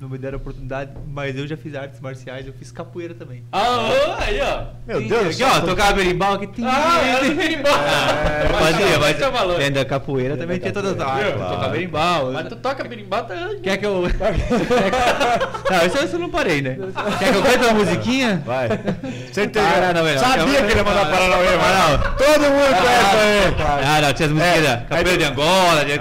Não 0.00 0.08
me 0.08 0.18
deram 0.18 0.36
oportunidade, 0.38 0.90
mas 1.06 1.38
eu 1.38 1.46
já 1.46 1.56
fiz 1.56 1.74
artes 1.74 2.00
marciais, 2.00 2.46
eu 2.46 2.52
fiz 2.52 2.70
capoeira 2.72 3.14
também. 3.14 3.44
Ah, 3.52 3.62
ô, 3.88 4.22
aí, 4.22 4.40
ó. 4.40 4.64
Meu 4.86 4.98
Tem- 4.98 5.08
Deus, 5.08 5.40
Aqui, 5.40 5.44
ó, 5.44 5.60
tocava 5.60 5.92
berimbau 5.92 6.34
aqui. 6.34 6.46
tem- 6.48 6.64
Ah, 6.66 7.00
era 7.06 7.24
do 7.30 7.34
berimbau. 7.36 7.72
É, 7.72 8.44
eu 8.46 8.52
Mas 8.52 8.76
fazia, 8.76 8.98
mas 8.98 9.20
é 9.20 9.28
o 9.28 9.32
valor. 9.32 9.56
dentro 9.58 9.74
da 9.74 9.84
capoeira 9.84 10.36
também 10.36 10.58
tinha 10.58 10.72
todas 10.72 10.92
as 10.92 11.00
artes. 11.00 11.34
claro. 11.34 11.54
Tocava 11.54 11.68
berimbau. 11.72 12.32
Mas 12.32 12.48
tu 12.48 12.56
toca 12.56 12.84
berimbau, 12.84 13.24
tá... 13.24 13.34
Quer 13.62 13.76
que 13.78 13.86
eu. 13.86 14.02
não, 15.70 15.86
isso, 15.86 16.04
isso 16.04 16.16
eu 16.16 16.20
não 16.20 16.28
parei, 16.30 16.60
né? 16.60 16.76
Quer 17.18 17.32
que 17.32 17.38
eu 17.38 17.42
cante 17.42 17.64
uma 17.64 17.72
musiquinha? 17.74 18.42
Vai. 18.44 18.68
Certeza. 19.32 19.66
Paranauê, 19.66 20.12
não. 20.14 20.20
Sabia 20.20 20.44
que 20.62 20.70
ele 20.72 20.74
ia 20.80 20.84
mandar 20.84 21.10
Paranauê, 21.10 21.56
mas 21.56 21.78
não. 21.78 21.98
Todo 22.16 22.40
mundo 22.50 22.76
conhece 22.76 23.16
aí. 23.16 23.54
Ah, 23.86 24.00
não, 24.02 24.12
tinha 24.12 24.26
as 24.26 24.32
musiquinhas 24.34 24.58
É, 24.58 24.62
da 24.62 24.76
capoeira 24.78 25.18
de 25.18 25.24
Angola, 25.24 25.84
de 25.84 25.92
Ah, 25.92 25.98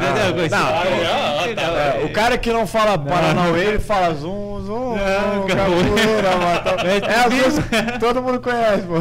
não. 0.50 0.58
Ah. 0.58 2.00
É, 2.02 2.06
o 2.06 2.10
cara 2.12 2.38
que 2.38 2.52
não 2.52 2.66
fala 2.68 2.98
Paranauê, 2.98 3.66
ele 3.66 3.80
fala 3.84 4.14
zum, 4.16 4.62
zum, 4.66 4.96
Não, 4.96 5.48
capoeira. 5.48 6.34
É, 7.14 7.30
duas- 7.30 8.00
todo 8.00 8.22
mundo 8.22 8.40
conhece, 8.40 8.84
pô. 8.84 8.96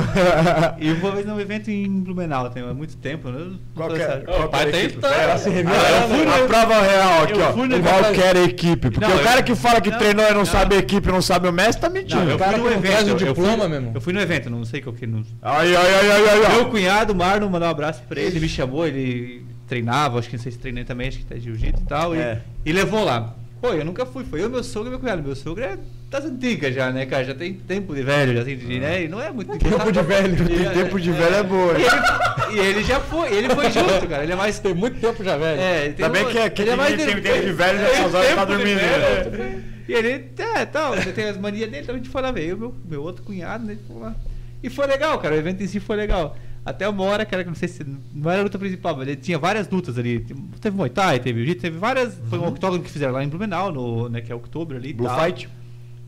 E 0.78 0.92
uma 0.92 1.10
vez 1.12 1.26
num 1.26 1.40
evento 1.40 1.70
em 1.70 1.88
Blumenau, 2.00 2.48
tem 2.50 2.62
há 2.62 2.74
muito 2.74 2.96
tempo. 2.96 3.28
Eu 3.28 3.32
não 3.32 3.59
Qual 3.74 3.88
tô 3.88 3.94
que 3.94 4.02
é? 4.02 4.06
certo. 4.06 4.24
Qual 4.26 4.42
que 4.42 4.48
pai 4.48 4.64
é 4.64 4.68
a 4.68 4.72
tem 4.72 4.86
história. 4.86 5.14
Ela 5.16 5.38
se 5.38 5.50
revela. 5.50 5.76
Ah, 5.78 6.09
fui 6.09 6.24
no- 6.24 6.34
a 6.34 6.38
prova 6.48 6.80
real 6.82 7.22
aqui, 7.22 7.40
ó. 7.40 7.52
fui 7.52 7.68
no- 7.68 7.80
Qual 7.82 8.12
que 8.12 8.20
era 8.20 8.38
a 8.38 8.42
equipe? 8.44 8.90
Porque 8.90 9.00
Não, 9.06 9.16
o 9.16 9.22
cara 9.22 9.40
eu- 9.40 9.44
que 9.44 9.54
fala 9.54 9.80
que 9.80 9.90
não, 9.90 9.98
treinou 9.98 10.24
e 10.24 10.30
não, 10.30 10.38
não. 10.38 10.44
sabe 10.44 10.74
a 10.76 10.78
equipe, 10.78 11.09
não 11.09 11.22
sabe 11.22 11.48
o 11.48 11.52
mestre, 11.52 11.80
tá 11.82 11.88
Não, 11.88 11.94
mentindo. 11.94 12.30
eu 12.30 12.38
cara 12.38 12.59
fui 12.59 12.70
no 12.70 12.76
evento. 12.76 13.09
eu 13.09 13.18
fui- 13.18 13.26
diploma, 13.28 13.68
meu 13.68 13.78
irmão. 13.78 13.92
Eu 13.94 14.00
fui 14.00 14.12
no 14.12 14.20
evento, 14.20 14.50
não 14.50 14.64
sei 14.64 14.80
qual 14.80 14.94
que. 14.94 15.06
Não... 15.06 15.22
Ai, 15.42 15.74
ai, 15.74 15.94
ai, 15.94 16.10
ai, 16.10 16.28
ai, 16.28 16.44
ai. 16.46 16.54
Meu 16.56 16.66
cunhado, 16.66 17.14
Marlon, 17.14 17.48
mandou 17.48 17.68
um 17.68 17.70
abraço 17.70 18.02
pra 18.09 18.20
ele, 18.20 18.30
ele 18.32 18.40
me 18.40 18.48
chamou, 18.48 18.86
ele 18.86 19.44
treinava, 19.68 20.18
acho 20.18 20.28
que 20.28 20.36
não 20.36 20.42
sei 20.42 20.52
se 20.52 20.59
treinei 20.59 20.84
também, 20.84 21.09
acho 21.09 21.18
que 21.18 21.24
tá 21.24 21.36
jiu-jitsu 21.36 21.82
e 21.82 21.86
tal, 21.86 22.14
É. 22.14 22.40
e, 22.64 22.70
e 22.70 22.72
levou 22.72 23.04
lá. 23.04 23.34
Pô, 23.62 23.72
eu 23.72 23.84
nunca 23.84 24.05
fui, 24.05 24.24
foi 24.24 24.43
eu, 24.43 24.51
meu 24.51 24.64
sogro 24.64 24.89
e 24.89 24.90
meu 24.90 24.98
cunhado. 24.98 25.22
Meu 25.22 25.36
sogro 25.36 25.62
é 25.62 25.78
das 26.10 26.24
antigas 26.24 26.74
já, 26.74 26.90
né, 26.90 27.06
cara? 27.06 27.22
Já 27.22 27.32
tem 27.32 27.55
tempo 27.55 27.94
de 27.94 28.02
velho, 28.02 28.34
já, 28.34 28.43
assim, 28.43 28.56
de, 28.56 28.80
né? 28.80 29.05
E 29.05 29.09
não 29.09 29.20
é 29.20 29.30
muito 29.30 29.56
Tempo 29.56 29.93
de 29.93 30.02
velho, 30.02 30.36
tem 30.36 30.68
tempo 30.70 31.01
de 31.01 31.12
velho 31.12 31.34
é 31.36 31.43
boa. 31.44 31.74
E 31.78 31.84
ele, 31.84 32.56
e 32.56 32.59
ele 32.66 32.82
já 32.82 32.98
foi, 32.98 33.32
ele 33.32 33.48
foi 33.55 33.70
junto, 33.70 34.09
cara. 34.09 34.24
Ele 34.24 34.32
é 34.32 34.34
mais. 34.34 34.59
Tem 34.59 34.74
muito 34.74 34.98
tempo 35.01 35.22
já, 35.22 35.36
velho. 35.36 35.60
É, 35.60 35.84
ele 35.84 35.94
tem 35.94 36.05
Também 36.05 36.26
um- 36.26 36.30
que, 36.30 36.51
que 36.51 36.62
ele 36.62 36.70
é 36.72 36.76
mais 36.76 36.97
tem 36.97 37.06
tempo 37.06 37.20
de 37.20 37.52
velho, 37.52 37.78
já 37.78 37.84
tem 37.86 38.01
essas 38.01 38.14
horas 38.14 38.34
tá 38.34 38.44
dormindo. 38.44 38.78
velho. 38.80 39.30
né? 39.30 39.62
E 39.89 39.93
ele, 39.93 40.30
é, 40.56 40.66
tal, 40.66 40.97
você 40.97 41.12
tem 41.12 41.26
as 41.26 41.39
manias 41.39 41.70
dele, 41.70 41.82
então 41.84 41.94
a 41.94 41.98
gente 41.98 42.10
foi 42.10 42.20
lá 42.20 42.32
ver. 42.32 42.48
Eu, 42.48 42.59
meu, 42.59 42.74
meu 42.84 43.02
outro 43.05 43.22
cunhado, 43.22 43.64
né? 43.64 43.76
Foi 43.86 44.01
lá. 44.01 44.16
E 44.60 44.68
foi 44.68 44.89
legal, 44.89 45.16
cara. 45.20 45.36
O 45.36 45.39
evento 45.39 45.62
em 45.62 45.68
si 45.68 45.78
foi 45.78 45.97
legal. 45.97 46.36
Até 46.64 46.89
uma 46.89 47.02
hora, 47.02 47.24
cara, 47.26 47.43
que 47.43 47.48
não 47.48 47.56
sei 47.56 47.68
se. 47.68 47.84
Não 48.14 48.30
era 48.30 48.40
a 48.40 48.44
luta 48.44 48.59
principal, 48.59 48.97
mas 48.97 49.09
ele 49.09 49.16
tinha 49.16 49.36
várias 49.39 49.68
lutas 49.68 49.98
ali. 49.98 50.20
Teve 50.60 50.76
Muay 50.76 50.90
Thai, 50.90 51.18
teve 51.18 51.40
Jiu-Jitsu, 51.40 51.60
teve 51.62 51.78
várias. 51.78 52.16
Foi 52.30 52.39
um 52.39 52.47
octógono 52.47 52.82
que 52.82 52.90
fizeram 52.90 53.12
lá 53.14 53.24
em 53.24 53.28
Blumenau, 53.28 53.72
no, 53.72 54.09
né, 54.09 54.20
que 54.20 54.30
é 54.30 54.34
outubro 54.34 54.76
ali. 54.76 54.93
Blue 54.93 55.09
tal. 55.09 55.20
Fight? 55.24 55.48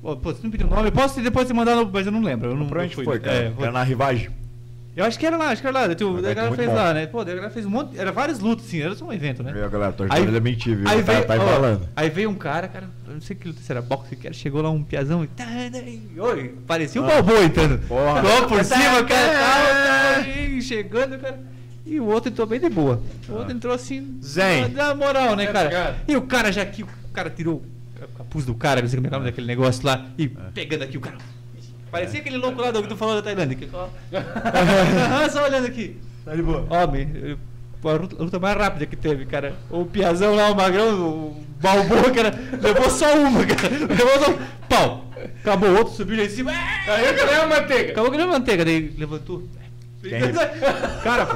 Pô, 0.00 0.14
você 0.16 0.40
não 0.44 0.50
pediu 0.50 0.66
o 0.66 0.70
nome? 0.70 0.88
Eu 0.88 0.92
posso 0.92 1.20
depois 1.20 1.48
te 1.48 1.54
mandar, 1.54 1.82
mas 1.90 2.06
eu 2.06 2.12
não 2.12 2.22
lembro. 2.22 2.50
Eu 2.50 2.56
não, 2.56 2.66
Pra 2.66 2.78
não 2.78 2.84
onde 2.84 2.94
foi? 2.94 3.04
É, 3.24 3.50
foi- 3.50 3.64
Era 3.64 3.72
na 3.72 3.82
rivagem. 3.82 4.28
Eu 4.96 5.04
acho 5.04 5.18
que 5.18 5.26
era 5.26 5.36
lá, 5.36 5.48
acho 5.50 5.60
que 5.60 5.66
era 5.68 5.78
lá. 5.80 5.86
daí 5.86 5.96
Tu, 5.96 6.12
daí 6.16 6.26
a 6.26 6.30
é 6.30 6.34
galera 6.34 6.48
muito 6.48 6.56
fez 6.60 6.68
bom. 6.70 6.74
lá, 6.76 6.94
né? 6.94 7.06
Pô, 7.06 7.24
daí 7.24 7.32
a 7.32 7.36
galera 7.36 7.52
fez 7.52 7.66
um 7.66 7.70
monte. 7.70 7.98
Era 7.98 8.12
várias 8.12 8.38
lutas, 8.38 8.66
sim, 8.66 8.80
era 8.80 8.94
só 8.94 9.04
um 9.06 9.12
evento, 9.12 9.42
né? 9.42 9.52
Viu, 9.52 9.68
galera? 9.70 9.92
Tô 9.92 10.04
Aí- 10.04 10.10
ajudando 10.12 10.28
ele 10.28 10.36
a 10.38 10.40
mentir, 10.40 10.76
viu? 10.76 10.88
Aí 10.88 11.02
Tá, 11.02 11.12
veio, 11.12 11.24
tá 11.26 11.32
ó, 11.34 11.36
embalando. 11.36 11.88
aí 11.96 12.10
veio 12.10 12.30
um 12.30 12.34
cara, 12.34 12.68
cara, 12.68 12.88
eu 13.06 13.14
não 13.14 13.20
sei 13.20 13.34
que 13.36 13.48
luta 13.48 13.60
se 13.60 13.70
era 13.72 13.82
boxe 13.82 14.16
que 14.16 14.26
era, 14.26 14.34
chegou 14.34 14.62
lá 14.62 14.70
um 14.70 14.82
piazão 14.84 15.24
e. 15.24 15.26
tá, 15.26 15.44
Oi, 16.18 16.54
parecia 16.66 17.00
um 17.02 17.04
Ah. 17.06 17.08
balboa 17.08 17.44
entrando. 17.44 17.78
Porra. 17.86 18.22
Ficou 18.22 18.48
por 18.48 18.64
cima, 18.64 18.78
Tá, 18.84 19.04
cara, 19.04 20.24
tá. 20.24 20.28
e 20.28 20.62
chegando, 20.62 21.18
cara. 21.18 21.40
E 21.86 22.00
o 22.00 22.06
outro 22.06 22.30
entrou 22.30 22.46
bem 22.46 22.58
de 22.60 22.68
boa. 22.70 23.02
O 23.28 23.32
outro 23.32 23.50
Ah. 23.50 23.52
entrou 23.52 23.74
assim. 23.74 24.18
Zen. 24.22 24.68
Na 24.68 24.94
moral, 24.94 25.36
né, 25.36 25.44
É, 25.44 25.46
cara? 25.52 25.96
E 26.08 26.16
o 26.16 26.22
cara 26.22 26.50
já 26.50 26.62
aqui, 26.62 26.82
o 26.82 26.88
cara 27.12 27.28
tirou 27.28 27.56
o 28.02 28.06
capuz 28.18 28.44
do 28.46 28.54
cara, 28.54 28.80
não 28.80 28.88
sei 28.88 28.96
como 28.96 29.06
é 29.06 29.10
que 29.10 29.14
é 29.14 29.16
o 29.16 29.20
nome 29.20 29.30
daquele 29.30 29.46
negócio 29.46 29.84
lá, 29.86 30.06
e 30.18 30.30
Ah. 30.36 30.50
pegando 30.54 30.82
aqui 30.84 30.96
o 30.96 31.00
cara. 31.00 31.16
Parecia 31.94 32.18
aquele 32.18 32.38
louco 32.38 32.60
lá 32.60 32.72
do 32.72 32.82
que 32.82 32.88
tu 32.88 32.96
falou 32.96 33.14
da 33.14 33.22
Tailândia. 33.22 33.56
Que, 33.56 33.68
ó, 33.72 33.86
só 35.30 35.44
olhando 35.44 35.68
aqui. 35.68 35.96
Tá 36.24 36.34
de 36.34 36.42
boa. 36.42 36.66
Homem, 36.68 37.38
a 37.84 37.92
luta 38.20 38.36
a 38.36 38.40
mais 38.40 38.56
rápida 38.56 38.84
que 38.84 38.96
teve, 38.96 39.24
cara. 39.26 39.54
O 39.70 39.84
Piazão 39.84 40.34
lá, 40.34 40.50
o 40.50 40.56
Magrão, 40.56 41.00
o 41.00 41.44
Balboa, 41.60 42.10
cara, 42.10 42.34
levou 42.60 42.90
só 42.90 43.16
uma, 43.16 43.46
cara. 43.46 43.68
Levou 43.78 44.18
só. 44.18 44.34
Pau! 44.68 45.04
Acabou 45.40 45.68
o 45.68 45.78
outro, 45.78 45.94
subiu 45.94 46.16
lá 46.16 46.24
em 46.24 46.28
cima. 46.28 46.50
Aí 46.50 47.14
que 47.14 47.24
nem 47.26 47.34
a 47.36 47.46
manteiga. 47.46 47.92
Acabou 47.92 48.10
que 48.10 48.16
nem 48.16 48.26
manteiga, 48.26 48.64
daí 48.64 48.92
levantou. 48.98 49.44
Cara, 51.04 51.28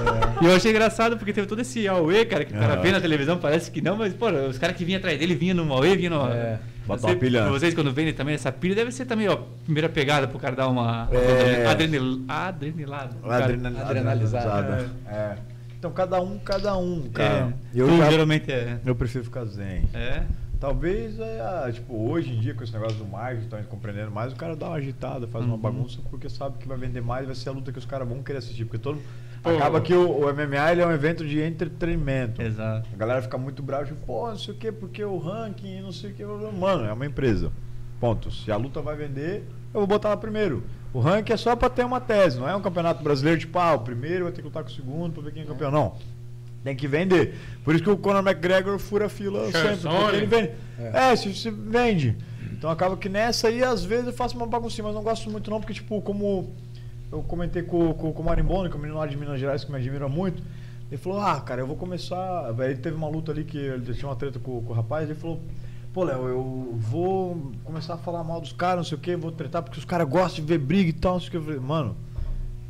e 0.42 0.44
eu 0.44 0.56
achei 0.56 0.72
engraçado 0.72 1.16
porque 1.16 1.32
teve 1.32 1.46
todo 1.46 1.60
esse 1.60 1.86
Aue, 1.86 2.24
cara, 2.24 2.44
que 2.44 2.52
o 2.52 2.58
cara 2.58 2.74
vê 2.74 2.90
na 2.90 3.00
televisão, 3.00 3.38
parece 3.38 3.70
que 3.70 3.80
não, 3.80 3.96
mas, 3.96 4.12
pô, 4.12 4.28
os 4.28 4.58
caras 4.58 4.76
que 4.76 4.84
vinham 4.84 4.98
atrás 4.98 5.16
dele 5.20 5.36
vinham 5.36 5.56
no 5.56 5.72
Aue, 5.72 5.96
vinham 5.96 6.18
no. 6.18 6.32
É. 6.32 6.58
Bota 6.88 7.02
Você- 7.02 7.06
uma 7.08 7.16
pilha. 7.16 7.48
Vocês 7.50 7.74
quando 7.74 7.92
vendem 7.92 8.14
também, 8.14 8.34
essa 8.34 8.50
pilha 8.50 8.74
deve 8.74 8.90
ser 8.90 9.04
também, 9.04 9.28
ó, 9.28 9.36
primeira 9.64 9.88
pegada 9.88 10.26
pro 10.26 10.38
cara 10.38 10.56
dar 10.56 10.68
uma 10.68 11.06
É. 11.12 11.66
adrenil, 11.66 12.24
adrenilada. 12.26 13.14
Adrenal- 13.22 13.82
Adrenalizada. 13.82 14.52
adrenalizada. 14.52 14.90
É. 15.06 15.36
Então 15.78 15.92
cada 15.92 16.20
um, 16.20 16.38
cada 16.38 16.76
um, 16.76 17.08
cara. 17.12 17.54
É, 17.74 17.80
Eu, 17.80 17.86
tu 17.88 17.96
já- 17.98 18.10
geralmente 18.10 18.50
é. 18.50 18.80
eu 18.84 18.94
prefiro 18.96 19.22
ficar 19.24 19.44
zen. 19.44 19.84
É. 19.94 20.22
Talvez, 20.58 21.20
é, 21.20 21.40
ah, 21.40 21.70
tipo, 21.72 21.94
hoje 22.10 22.32
em 22.32 22.40
dia, 22.40 22.52
com 22.52 22.64
esse 22.64 22.72
negócio 22.72 22.96
do 22.98 23.04
marketing, 23.04 23.44
estão 23.44 23.62
compreendendo 23.64 24.10
mais, 24.10 24.32
o 24.32 24.36
cara 24.36 24.56
dá 24.56 24.66
uma 24.66 24.76
agitada, 24.76 25.28
faz 25.28 25.44
uma 25.44 25.54
Uhum. 25.54 25.60
bagunça, 25.60 26.00
porque 26.10 26.28
sabe 26.28 26.58
que 26.58 26.66
vai 26.66 26.76
vender 26.76 27.00
mais, 27.00 27.26
vai 27.26 27.34
ser 27.36 27.50
a 27.50 27.52
luta 27.52 27.70
que 27.70 27.78
os 27.78 27.84
caras 27.84 28.08
vão 28.08 28.22
querer 28.24 28.38
assistir. 28.38 28.64
Porque 28.64 28.78
todo 28.78 29.00
Pô. 29.42 29.50
Acaba 29.50 29.80
que 29.80 29.94
o, 29.94 30.10
o 30.10 30.34
MMA 30.34 30.72
ele 30.72 30.80
é 30.82 30.86
um 30.86 30.92
evento 30.92 31.24
de 31.26 31.40
entretenimento. 31.40 32.42
Exato. 32.42 32.88
A 32.92 32.96
galera 32.96 33.22
fica 33.22 33.38
muito 33.38 33.62
brava, 33.62 33.84
tipo, 33.84 34.04
pô, 34.04 34.28
não 34.28 34.38
sei 34.38 34.54
o 34.54 34.56
que, 34.56 34.72
porque 34.72 35.04
o 35.04 35.18
ranking, 35.18 35.80
não 35.80 35.92
sei 35.92 36.10
o 36.10 36.14
que. 36.14 36.24
Mano, 36.24 36.84
é 36.84 36.92
uma 36.92 37.06
empresa. 37.06 37.52
Ponto. 38.00 38.30
Se 38.30 38.50
a 38.50 38.56
luta 38.56 38.80
vai 38.80 38.96
vender, 38.96 39.44
eu 39.72 39.80
vou 39.80 39.86
botar 39.86 40.10
lá 40.10 40.16
primeiro. 40.16 40.64
O 40.92 41.00
ranking 41.00 41.32
é 41.32 41.36
só 41.36 41.54
pra 41.54 41.68
ter 41.68 41.84
uma 41.84 42.00
tese, 42.00 42.38
não 42.38 42.48
é 42.48 42.56
um 42.56 42.62
campeonato 42.62 43.02
brasileiro, 43.02 43.40
tipo, 43.40 43.58
ah, 43.58 43.74
o 43.74 43.80
primeiro 43.80 44.24
vai 44.24 44.32
ter 44.32 44.40
que 44.40 44.46
lutar 44.46 44.62
com 44.62 44.70
o 44.70 44.72
segundo 44.72 45.12
pra 45.12 45.22
ver 45.22 45.32
quem 45.32 45.42
é 45.42 45.46
campeão. 45.46 45.70
Não. 45.70 45.96
Tem 46.64 46.74
que 46.74 46.88
vender. 46.88 47.34
Por 47.64 47.74
isso 47.74 47.84
que 47.84 47.90
o 47.90 47.96
Conor 47.96 48.26
McGregor 48.26 48.78
fura 48.78 49.06
a 49.06 49.08
fila 49.08 49.50
sempre. 49.50 49.76
Porque 49.76 50.16
ele 50.16 50.26
vende. 50.26 50.50
É. 50.78 51.12
É, 51.12 51.16
se, 51.16 51.32
se 51.34 51.50
vende. 51.50 52.16
Então 52.52 52.70
acaba 52.70 52.96
que 52.96 53.08
nessa 53.08 53.48
aí, 53.48 53.62
às 53.62 53.84
vezes, 53.84 54.06
eu 54.06 54.12
faço 54.12 54.36
uma 54.36 54.46
baguncinha, 54.46 54.84
mas 54.84 54.94
não 54.94 55.02
gosto 55.02 55.30
muito 55.30 55.48
não, 55.48 55.60
porque, 55.60 55.74
tipo, 55.74 56.02
como 56.02 56.52
eu 57.10 57.22
comentei 57.22 57.62
com, 57.62 57.92
com, 57.94 58.12
com 58.12 58.22
o 58.22 58.24
Marimbono, 58.24 58.68
que 58.68 58.74
é 58.74 58.78
um 58.78 58.82
menino 58.82 58.98
lá 58.98 59.06
de 59.06 59.16
Minas 59.16 59.40
Gerais 59.40 59.64
que 59.64 59.70
me 59.70 59.78
admira 59.78 60.08
muito, 60.08 60.42
ele 60.90 61.00
falou, 61.00 61.20
ah, 61.20 61.40
cara, 61.40 61.60
eu 61.60 61.66
vou 61.66 61.76
começar. 61.76 62.54
Ele 62.60 62.76
teve 62.76 62.96
uma 62.96 63.08
luta 63.08 63.30
ali 63.30 63.44
que 63.44 63.58
ele 63.58 63.94
tinha 63.94 64.08
uma 64.08 64.16
treta 64.16 64.38
com, 64.38 64.62
com 64.62 64.72
o 64.72 64.76
rapaz, 64.76 65.08
ele 65.08 65.18
falou, 65.18 65.40
pô, 65.92 66.04
Léo, 66.04 66.28
eu 66.28 66.74
vou 66.78 67.52
começar 67.64 67.94
a 67.94 67.98
falar 67.98 68.24
mal 68.24 68.40
dos 68.40 68.52
caras, 68.52 68.76
não 68.76 68.84
sei 68.84 68.96
o 68.96 69.00
que, 69.00 69.16
vou 69.16 69.32
tretar, 69.32 69.62
porque 69.62 69.78
os 69.78 69.84
caras 69.84 70.08
gostam 70.08 70.44
de 70.44 70.48
ver 70.48 70.58
briga 70.58 70.90
e 70.90 70.92
tal, 70.92 71.14
não 71.14 71.20
sei 71.20 71.28
o 71.28 71.30
que. 71.30 71.36
Eu 71.36 71.42
falei, 71.42 71.60
mano, 71.60 71.96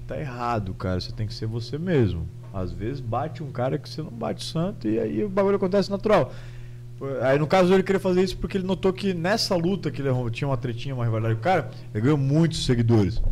tá 0.06 0.18
errado, 0.18 0.74
cara, 0.74 1.00
você 1.00 1.12
tem 1.12 1.26
que 1.26 1.34
ser 1.34 1.46
você 1.46 1.78
mesmo. 1.78 2.26
Às 2.52 2.72
vezes 2.72 3.00
bate 3.00 3.42
um 3.42 3.52
cara 3.52 3.78
que 3.78 3.88
você 3.88 4.02
não 4.02 4.10
bate 4.10 4.42
santo 4.42 4.88
e 4.88 4.98
aí 4.98 5.22
o 5.22 5.28
bagulho 5.28 5.56
acontece 5.56 5.90
natural. 5.90 6.32
Aí 7.22 7.38
no 7.38 7.46
caso 7.46 7.72
ele 7.72 7.84
queria 7.84 8.00
fazer 8.00 8.24
isso 8.24 8.36
porque 8.38 8.56
ele 8.56 8.66
notou 8.66 8.92
que 8.92 9.14
nessa 9.14 9.54
luta 9.54 9.90
que 9.90 10.02
ele 10.02 10.08
tinha 10.32 10.48
uma 10.48 10.56
tretinha, 10.56 10.94
uma 10.94 11.04
rivalidade 11.04 11.34
com 11.36 11.40
o 11.40 11.44
cara, 11.44 11.70
ele 11.94 12.02
ganhou 12.02 12.18
muitos 12.18 12.64
seguidores. 12.64 13.22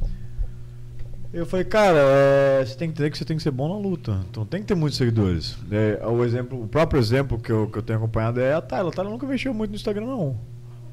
Eu 1.36 1.44
falei, 1.44 1.66
cara, 1.66 1.98
é, 1.98 2.64
você 2.64 2.74
tem 2.76 2.88
que 2.88 2.94
entender 2.94 3.10
que 3.10 3.18
você 3.18 3.24
tem 3.26 3.36
que 3.36 3.42
ser 3.42 3.50
bom 3.50 3.68
na 3.68 3.78
luta. 3.78 4.24
Então 4.30 4.46
tem 4.46 4.62
que 4.62 4.66
ter 4.66 4.74
muitos 4.74 4.96
seguidores. 4.96 5.54
É, 5.70 6.02
o, 6.06 6.24
exemplo, 6.24 6.62
o 6.62 6.66
próprio 6.66 6.98
exemplo 6.98 7.38
que 7.38 7.52
eu, 7.52 7.68
que 7.68 7.76
eu 7.76 7.82
tenho 7.82 7.98
acompanhado 7.98 8.40
é 8.40 8.54
a 8.54 8.62
Tayla. 8.62 8.88
A 8.88 8.92
Tayla 8.92 9.10
nunca 9.10 9.26
mexeu 9.26 9.52
muito 9.52 9.68
no 9.68 9.76
Instagram, 9.76 10.06
não. 10.06 10.40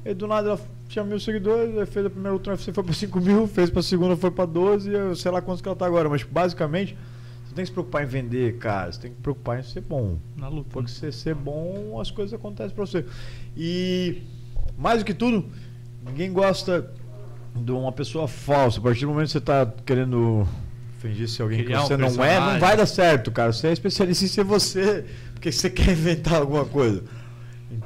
E 0.04 0.12
do 0.12 0.26
nada 0.26 0.50
ela 0.50 0.60
tinha 0.86 1.02
mil 1.02 1.18
seguidores, 1.18 1.88
fez 1.88 2.04
a 2.04 2.10
primeira 2.10 2.34
luta 2.34 2.50
no 2.50 2.56
UFC, 2.56 2.74
foi 2.74 2.84
pra 2.84 2.92
5 2.92 3.20
mil, 3.22 3.46
fez 3.48 3.70
pra 3.70 3.80
segunda, 3.80 4.18
foi 4.18 4.30
pra 4.30 4.44
12, 4.44 4.90
e 4.90 4.92
eu 4.92 5.16
sei 5.16 5.30
lá 5.30 5.40
quantos 5.40 5.62
que 5.62 5.68
ela 5.68 5.76
tá 5.76 5.86
agora. 5.86 6.10
Mas 6.10 6.22
basicamente, 6.22 6.94
você 7.46 7.54
tem 7.54 7.64
que 7.64 7.68
se 7.68 7.72
preocupar 7.72 8.02
em 8.02 8.06
vender, 8.06 8.58
cara. 8.58 8.92
Você 8.92 9.00
tem 9.00 9.10
que 9.12 9.16
se 9.16 9.22
preocupar 9.22 9.60
em 9.60 9.62
ser 9.62 9.80
bom. 9.80 10.18
Na 10.36 10.48
luta. 10.48 10.68
Porque 10.70 10.90
se 10.90 10.96
você 10.96 11.10
ser 11.10 11.34
bom, 11.34 11.98
as 11.98 12.10
coisas 12.10 12.34
acontecem 12.34 12.74
pra 12.74 12.84
você. 12.84 13.06
E 13.56 14.24
mais 14.76 14.98
do 14.98 15.06
que 15.06 15.14
tudo, 15.14 15.46
ninguém 16.04 16.30
gosta 16.30 16.92
de 17.54 17.72
uma 17.72 17.92
pessoa 17.92 18.26
falsa. 18.26 18.78
A 18.78 18.82
partir 18.82 19.02
do 19.02 19.08
momento 19.08 19.26
que 19.26 19.32
você 19.32 19.40
tá 19.40 19.70
querendo 19.86 20.46
fingir 20.98 21.28
ser 21.28 21.42
alguém 21.42 21.64
Criar 21.64 21.78
que 21.78 21.84
um 21.84 21.86
você 21.86 21.96
não 21.96 22.24
é, 22.24 22.40
não 22.40 22.58
vai 22.58 22.76
dar 22.76 22.86
certo, 22.86 23.30
cara. 23.30 23.52
Você 23.52 23.68
é 23.68 23.72
especialista 23.72 24.24
em 24.24 24.28
ser 24.28 24.44
você, 24.44 25.04
porque 25.34 25.52
você 25.52 25.70
quer 25.70 25.90
inventar 25.92 26.34
alguma 26.34 26.64
coisa. 26.64 27.02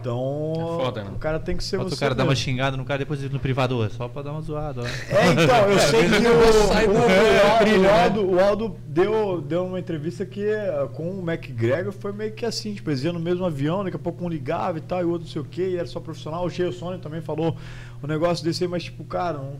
Então, 0.01 0.53
É 0.55 0.85
foda, 0.85 1.05
né? 1.05 1.11
o 1.15 1.19
cara 1.19 1.39
tem 1.41 1.57
que 1.57 1.65
ser 1.65 1.77
Falta 1.77 1.91
você. 1.91 1.97
o 1.97 1.99
cara 1.99 2.15
dar 2.15 2.25
uma 2.25 2.35
xingada 2.35 2.77
no 2.77 2.85
cara 2.85 2.99
depois 3.01 3.21
no 3.31 3.39
privado, 3.41 3.79
ó, 3.79 3.89
só 3.89 4.09
pra 4.09 4.23
dar 4.23 4.33
uma 4.33 4.41
zoada, 4.41 4.83
ó. 4.83 4.85
É, 4.85 5.33
então, 5.33 5.71
eu 5.71 5.79
sei 5.81 6.03
que 6.09 6.27
o, 6.27 6.91
o, 6.93 7.77
o, 7.79 7.83
né? 7.83 8.03
Aldo, 8.05 8.31
o 8.31 8.41
Aldo 8.41 8.77
deu, 8.87 9.41
deu 9.41 9.67
uma 9.67 9.79
entrevista 9.79 10.25
que 10.25 10.45
eh, 10.45 10.89
com 10.95 11.11
o 11.19 11.31
McGregor 11.31 11.93
foi 11.93 12.13
meio 12.13 12.33
que 12.33 12.47
assim, 12.47 12.75
tipo, 12.75 12.91
eles 12.91 13.03
iam 13.05 13.13
no 13.13 13.21
mesmo 13.21 13.45
avião, 13.45 13.85
daqui 13.85 13.97
a 13.97 14.01
pouco 14.01 14.25
um 14.25 14.29
ligava 14.29 14.79
e 14.79 14.81
tal, 14.83 15.01
e 15.01 15.05
o 15.05 15.11
outro 15.11 15.27
não 15.27 15.33
sei 15.33 15.43
o 15.43 15.45
que, 15.45 15.63
e 15.63 15.77
era 15.77 15.87
só 15.87 16.01
profissional. 16.01 16.45
O 16.45 16.51
Cheio 16.51 16.73
Sony 16.73 16.99
também 16.99 17.21
falou 17.21 17.57
um 18.03 18.07
negócio 18.07 18.45
desse 18.45 18.65
aí, 18.65 18.69
mas 18.71 18.85
tipo, 18.85 19.05
cara, 19.05 19.39
não, 19.39 19.57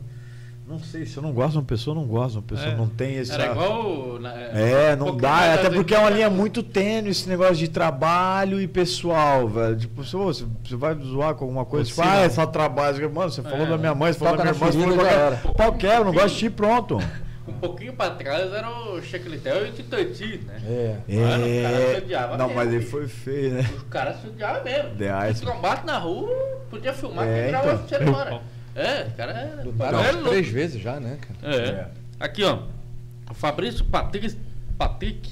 não 0.69 0.79
sei, 0.79 1.05
se 1.05 1.17
eu 1.17 1.23
não 1.23 1.31
gosto 1.33 1.51
de 1.53 1.57
uma 1.57 1.63
pessoa, 1.63 1.95
eu 1.95 1.99
não 2.01 2.07
gosto 2.07 2.31
de 2.33 2.37
uma 2.37 2.43
pessoa, 2.43 2.69
É. 2.69 2.75
não 2.75 2.87
tem 2.87 3.15
esse. 3.15 3.31
Era 3.31 3.47
igual. 3.47 4.19
na- 4.19 4.33
É, 4.33 4.93
um 4.93 4.97
não 4.97 5.17
dá, 5.17 5.29
mais 5.31 5.59
até 5.59 5.69
porque 5.69 5.95
é 5.95 5.99
uma 5.99 6.09
linha 6.09 6.29
muito 6.31 6.61
tênue 6.61 7.09
esse 7.11 7.27
negócio 7.27 7.55
de 7.55 7.67
trabalho 7.67 8.61
e 8.61 8.67
pessoal, 8.67 9.47
velho. 9.47 9.75
Tipo, 9.75 10.03
se 10.03 10.15
você, 10.15 10.45
você 10.63 10.75
vai 10.75 10.93
zoar 10.95 11.33
com 11.35 11.45
alguma 11.45 11.65
coisa, 11.65 11.89
tipo, 11.89 12.01
ah, 12.01 12.17
é 12.17 12.29
só 12.29 12.45
trabalho. 12.45 13.11
Mano, 13.11 13.31
você 13.31 13.41
falou 13.41 13.65
É. 13.65 13.69
da 13.69 13.77
minha 13.77 13.95
mãe, 13.95 14.13
você 14.13 14.19
falou 14.19 14.37
da 14.37 14.43
minha 14.43 14.53
irmã, 14.55 14.67
você 14.71 14.79
falou 14.79 14.95
qualquer. 14.97 15.41
Pau 15.57 15.73
quebra, 15.73 16.03
não 16.05 16.13
gosto 16.13 16.29
de 16.33 16.39
ti, 16.39 16.49
pronto. 16.49 16.99
Um 17.47 17.53
pouquinho 17.53 17.93
pra 17.93 18.11
trás 18.11 18.53
era 18.53 18.69
o 18.69 19.01
Checlitel 19.01 19.65
e 19.65 19.69
o 19.69 19.73
Titoti, 19.73 20.43
né? 20.45 20.61
É. 20.67 21.15
Mano, 21.15 21.45
o 21.45 21.61
cara 21.63 21.77
se 21.95 21.97
odiava 21.97 22.37
Não, 22.37 22.45
mesmo, 22.47 22.59
mas 22.61 22.73
ele 22.73 22.85
foi 22.85 23.07
feio, 23.07 23.53
né? 23.55 23.69
Os 23.75 23.83
caras 23.89 24.21
se 24.21 24.27
odiavam 24.27 24.63
mesmo. 24.63 24.89
The. 24.97 25.33
Se 25.33 25.43
combate 25.45 25.83
na 25.83 25.97
rua, 25.97 26.29
podia 26.69 26.93
filmar 26.93 27.25
É, 27.27 27.49
que 27.49 27.55
então. 27.57 27.65
UFC 27.65 27.97
na 27.97 28.17
hora. 28.17 28.41
É, 28.79 29.07
o 29.07 29.11
cara 29.17 29.31
é. 29.33 29.63
Lutaram 29.63 29.99
é 30.03 30.13
três 30.29 30.47
vezes 30.47 30.81
já, 30.81 30.99
né, 30.99 31.17
cara? 31.21 31.55
É. 31.55 31.67
É. 31.69 31.87
Aqui, 32.19 32.43
ó. 32.43 32.63
O 33.29 33.33
Fabrício 33.33 33.83
Patrick. 33.85 34.35
Patrick. 34.77 35.29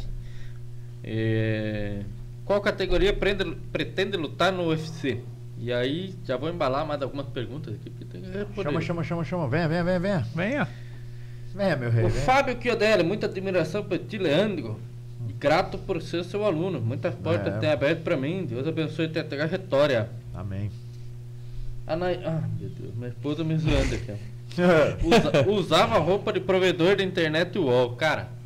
É, 1.04 2.02
Qual 2.46 2.62
categoria 2.62 3.14
prende- 3.14 3.58
pretende 3.72 4.16
lutar 4.18 4.52
no 4.52 4.68
UFC? 4.68 5.22
E 5.60 5.72
aí, 5.74 6.14
já 6.24 6.38
vou 6.38 6.50
embalar 6.50 6.86
mais 6.86 7.02
algumas 7.02 7.28
perguntas 7.28 7.74
aqui. 7.74 7.90
Porque 7.90 8.06
tem 8.06 8.22
que 8.22 8.30
responder. 8.30 8.64
Chama, 8.64 8.82
chama, 8.82 9.04
chama, 9.04 9.24
chama. 9.24 9.48
Venha, 9.50 9.68
venha, 9.68 9.84
venha, 9.84 10.00
venha. 10.00 10.28
Venha. 10.36 10.68
Venha, 11.56 11.76
meu 11.76 11.90
rei. 11.90 12.06
O 12.06 12.10
venha. 12.10 12.24
Fábio 12.24 12.58
Chiodelli, 12.62 13.04
muita 13.04 13.26
admiração 13.26 13.84
por 13.84 13.98
ti, 13.98 14.18
Leandro. 14.18 14.80
E 15.28 15.34
grato 15.34 15.78
por 15.78 16.02
ser 16.02 16.24
seu 16.24 16.46
aluno. 16.46 16.80
Muitas 16.80 17.16
portas 17.16 17.56
É. 17.56 17.58
tem 17.58 17.72
aberto 17.72 18.02
pra 18.04 18.16
mim. 18.16 18.46
Deus 18.46 18.68
abençoe 18.68 19.08
tua 19.10 19.24
trajetória. 19.24 20.10
Amém. 20.34 20.70
Anai... 21.88 22.20
Ah, 22.26 22.42
meu 22.60 22.70
Deus, 22.70 22.94
minha 22.96 23.08
esposa 23.10 23.44
me 23.44 23.58
zoando 23.58 23.96
aqui, 23.96 24.12
ó. 24.12 24.38
Usa- 25.04 25.50
usava 25.50 26.00
roupa 26.00 26.34
de 26.34 26.40
provedor 26.40 26.96
da 26.96 27.04
internet 27.04 27.60
UOL. 27.60 27.92
Cara, 27.96 28.30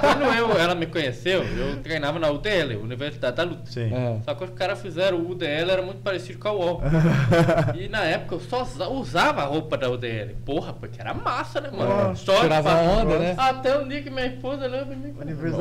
quando 0.00 0.22
eu, 0.34 0.56
ela 0.58 0.74
me 0.74 0.86
conheceu, 0.86 1.42
eu 1.44 1.76
treinava 1.82 2.18
na 2.18 2.30
UDL, 2.30 2.76
Universidade 2.82 3.36
da 3.36 3.42
Luta. 3.42 3.70
Sim. 3.70 3.92
É. 3.92 4.18
Só 4.24 4.34
que 4.34 4.44
os 4.44 4.50
caras 4.50 4.80
fizeram 4.80 5.18
o 5.18 5.30
UDL, 5.30 5.70
era 5.70 5.82
muito 5.82 6.00
parecido 6.00 6.38
com 6.38 6.48
a 6.48 6.52
UOL. 6.52 6.82
E 7.78 7.88
na 7.88 8.02
época 8.02 8.36
eu 8.36 8.40
só 8.40 8.62
usa- 8.62 8.88
usava 8.88 9.42
a 9.42 9.44
roupa 9.46 9.76
da 9.76 9.90
UDL. 9.90 10.36
Porra, 10.44 10.72
porque 10.72 11.00
era 11.00 11.12
massa, 11.12 11.60
né, 11.60 11.70
mano? 11.70 12.10
Ó, 12.12 12.14
Só 12.14 12.40
tirava 12.40 12.70
pra- 12.70 12.80
onda, 12.82 13.18
né? 13.18 13.34
Até 13.36 13.76
o 13.78 13.86
dia 13.86 14.02
que 14.02 14.10
minha 14.10 14.26
esposa 14.26 14.64
olhou 14.64 14.86
pra 14.86 14.96
mim. 14.96 15.14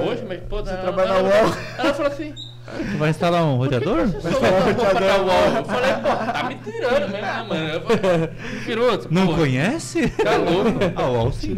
Hoje 0.08 0.24
minha 0.24 0.36
esposa. 0.36 0.66
Você 0.72 0.74
ela- 0.74 0.82
trabalha 0.84 1.10
na 1.10 1.20
ela- 1.20 1.44
UOL? 1.48 1.56
Ela 1.78 1.94
falou 1.94 2.12
assim. 2.12 2.34
Tu 2.92 2.98
vai 2.98 3.10
instalar 3.10 3.44
um 3.44 3.58
roteador? 3.58 4.00
A 4.02 4.04
roupa 4.04 5.00
da 5.00 5.18
UOL. 5.18 5.56
Eu 5.58 5.66
falei, 5.66 5.94
pô, 5.94 6.32
tá 6.32 6.44
me 6.44 6.56
tirando 6.56 7.02
mesmo, 7.10 7.22
né, 7.22 7.44
mano? 7.48 7.70
Eu 7.70 7.82
falei, 7.82 8.30
Mentiroso. 8.54 9.08
Não 9.12 9.26
porra. 9.28 9.38
conhece? 9.40 10.10
Tá 10.10 10.36
louco. 10.38 10.70
Ah, 10.96 11.10
o 11.10 11.18
Al 11.18 11.32
sim. 11.32 11.56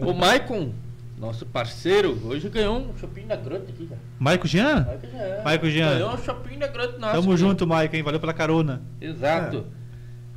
O 0.00 0.12
Maicon, 0.12 0.72
nosso 1.18 1.44
parceiro, 1.46 2.18
hoje 2.24 2.48
ganhou 2.48 2.78
um 2.78 2.96
shopping 2.98 3.26
da 3.26 3.36
Grota 3.36 3.70
aqui, 3.70 3.86
cara. 3.86 4.00
Maico 4.18 4.46
Jean? 4.48 4.84
Maicon 4.86 5.44
Maicon 5.44 5.66
Jean. 5.70 5.92
Ganhou 5.94 6.14
um 6.14 6.18
shopping 6.18 6.58
da 6.58 6.66
Grota 6.68 6.98
nosso. 6.98 7.14
Tamo 7.14 7.36
junto, 7.36 7.66
Maico, 7.66 7.96
hein? 7.96 8.02
Valeu 8.02 8.20
pela 8.20 8.32
carona. 8.34 8.82
Exato. 9.00 9.66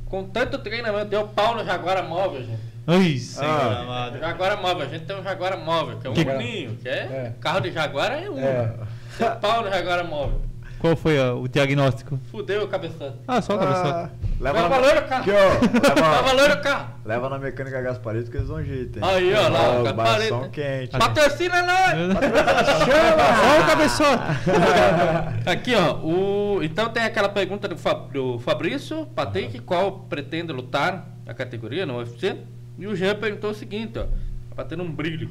Com 0.06 0.24
tanto 0.24 0.58
treinamento, 0.58 1.06
deu 1.06 1.26
pau 1.28 1.54
no 1.56 1.64
Jaguara 1.64 2.02
Móvel, 2.02 2.42
gente. 2.44 2.70
Ai, 2.86 3.16
senhor 3.18 3.48
Ah. 3.48 3.80
amado. 3.82 4.18
Jaguara 4.18 4.56
Móvel, 4.56 4.86
a 4.86 4.90
gente 4.90 5.04
tem 5.04 5.16
um 5.16 5.22
Jaguara 5.22 5.56
Móvel, 5.56 5.98
que 5.98 6.06
é 6.06 6.10
um 6.10 6.14
Que- 6.14 6.24
ninho, 6.24 6.76
que 6.76 6.88
é, 6.88 6.92
É. 6.92 7.32
carro 7.40 7.60
de 7.60 7.70
Jaguara 7.70 8.14
é 8.20 8.28
um. 8.28 8.38
É. 8.38 8.72
Deu 9.20 9.36
pau 9.36 9.62
no 9.62 9.70
Jaguara 9.70 10.02
Móvel. 10.04 10.40
Qual 10.78 10.96
foi 10.96 11.18
ó, 11.20 11.34
o 11.36 11.46
diagnóstico? 11.46 12.18
Fudeu 12.30 12.64
o 12.64 12.68
cabeção. 12.68 13.14
Ah, 13.28 13.42
só 13.42 13.54
o 13.54 13.58
cabeçote. 13.58 13.88
Ah, 13.88 14.08
leva, 14.40 14.60
Vai 14.60 14.62
na, 14.62 14.68
valor 14.80 14.96
o 14.96 15.02
carro. 15.06 15.20
aqui, 15.22 15.30
ó, 15.30 15.48
Vai 15.60 15.94
leva, 15.94 16.22
valor 16.22 16.50
o 16.52 16.60
carro. 16.62 16.94
leva 17.04 17.28
na 17.28 17.38
mecânica 17.38 17.82
Gasparito 17.82 18.30
que 18.30 18.38
eles 18.38 18.48
dão 18.48 18.64
jeito, 18.64 18.98
hein? 18.98 19.04
Aí, 19.06 19.34
ó, 19.34 19.48
lá, 19.48 19.80
o 19.80 19.82
Gasparito. 19.84 20.48
quente. 20.50 20.96
Patrocina 20.98 21.62
nós! 21.62 22.16
Olha 23.52 23.62
o 23.62 23.66
cabeçote! 23.66 24.22
Aqui, 25.44 25.74
ó, 25.74 25.96
o... 25.98 26.62
então 26.62 26.88
tem 26.88 27.02
aquela 27.02 27.28
pergunta 27.28 27.68
do, 27.68 27.76
Fa- 27.76 27.92
do 27.92 28.38
Fabrício 28.38 29.04
Patrick, 29.14 29.58
qual 29.60 29.92
pretende 30.08 30.50
lutar 30.50 31.06
a 31.26 31.34
categoria 31.34 31.84
no 31.84 31.98
UFC? 31.98 32.38
E 32.78 32.86
o 32.86 32.96
Jean 32.96 33.14
perguntou 33.16 33.50
o 33.50 33.54
seguinte, 33.54 33.98
ó, 33.98 34.06
tá 34.56 34.64
tendo 34.64 34.82
um 34.82 34.90
brilho. 34.90 35.28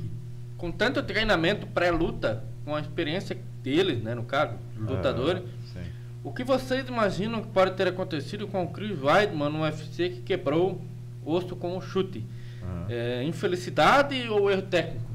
Com 0.57 0.71
tanto 0.71 1.01
treinamento 1.01 1.65
pré-luta, 1.65 2.43
com 2.65 2.75
a 2.75 2.81
experiência 2.81 3.35
deles, 3.63 4.01
né, 4.03 4.15
no 4.15 4.23
caso, 4.23 4.53
lutadores, 4.77 5.43
Ah, 5.75 5.79
o 6.23 6.33
que 6.33 6.43
vocês 6.43 6.87
imaginam 6.87 7.41
que 7.41 7.47
pode 7.47 7.71
ter 7.71 7.87
acontecido 7.87 8.47
com 8.47 8.63
o 8.63 8.67
Chris 8.69 9.01
Weidman 9.01 9.49
no 9.49 9.61
UFC 9.61 10.09
que 10.09 10.21
quebrou 10.21 10.81
osso 11.25 11.55
com 11.55 11.77
um 11.77 11.81
chute? 11.81 12.25
Aham. 12.63 12.85
É, 12.89 13.23
infelicidade 13.23 14.27
ou 14.29 14.49
erro 14.51 14.61
técnico? 14.63 15.05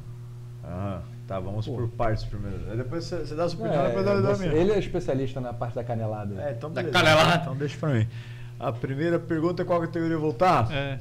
Aham. 0.65 1.03
Tá, 1.27 1.41
vamos 1.41 1.67
Pô. 1.67 1.75
por 1.75 1.89
partes 1.89 2.23
primeiro. 2.25 2.71
Aí 2.71 2.77
depois 2.77 3.05
você, 3.05 3.19
você 3.21 3.35
dá 3.35 3.45
a 3.45 3.49
sua 3.49 3.61
opinião, 3.61 3.83
É, 3.85 3.89
depois 3.89 4.05
dá 4.05 4.37
minha. 4.37 4.53
ele 4.53 4.73
é 4.73 4.79
especialista 4.79 5.41
na 5.41 5.55
parte 5.55 5.75
da 5.75 5.83
canelada. 5.83 6.35
É, 6.43 6.53
então 6.53 6.71
Da 6.71 6.83
beleza. 6.83 6.99
canelada. 7.03 7.41
Então 7.43 7.57
deixa 7.57 7.79
pra 7.79 7.89
mim. 7.91 8.07
A 8.61 8.71
primeira 8.73 9.19
pergunta 9.19 9.63
é 9.63 9.65
qual 9.65 9.81
categoria 9.81 10.19
voltar? 10.19 10.71
É. 10.71 10.99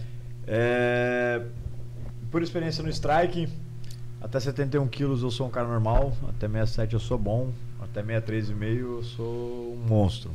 É, 0.47 1.41
por 2.31 2.41
experiência 2.41 2.81
no 2.83 2.89
strike, 2.89 3.47
até 4.23 4.39
71 4.39 4.87
quilos 4.87 5.21
eu 5.21 5.29
sou 5.29 5.47
um 5.47 5.49
cara 5.49 5.67
normal, 5.67 6.13
até 6.29 6.47
67 6.47 6.93
eu 6.93 6.99
sou 6.99 7.17
bom, 7.17 7.51
até 7.81 8.01
63,5 8.01 8.79
eu 8.79 9.03
sou 9.03 9.73
um 9.73 9.85
monstro. 9.87 10.31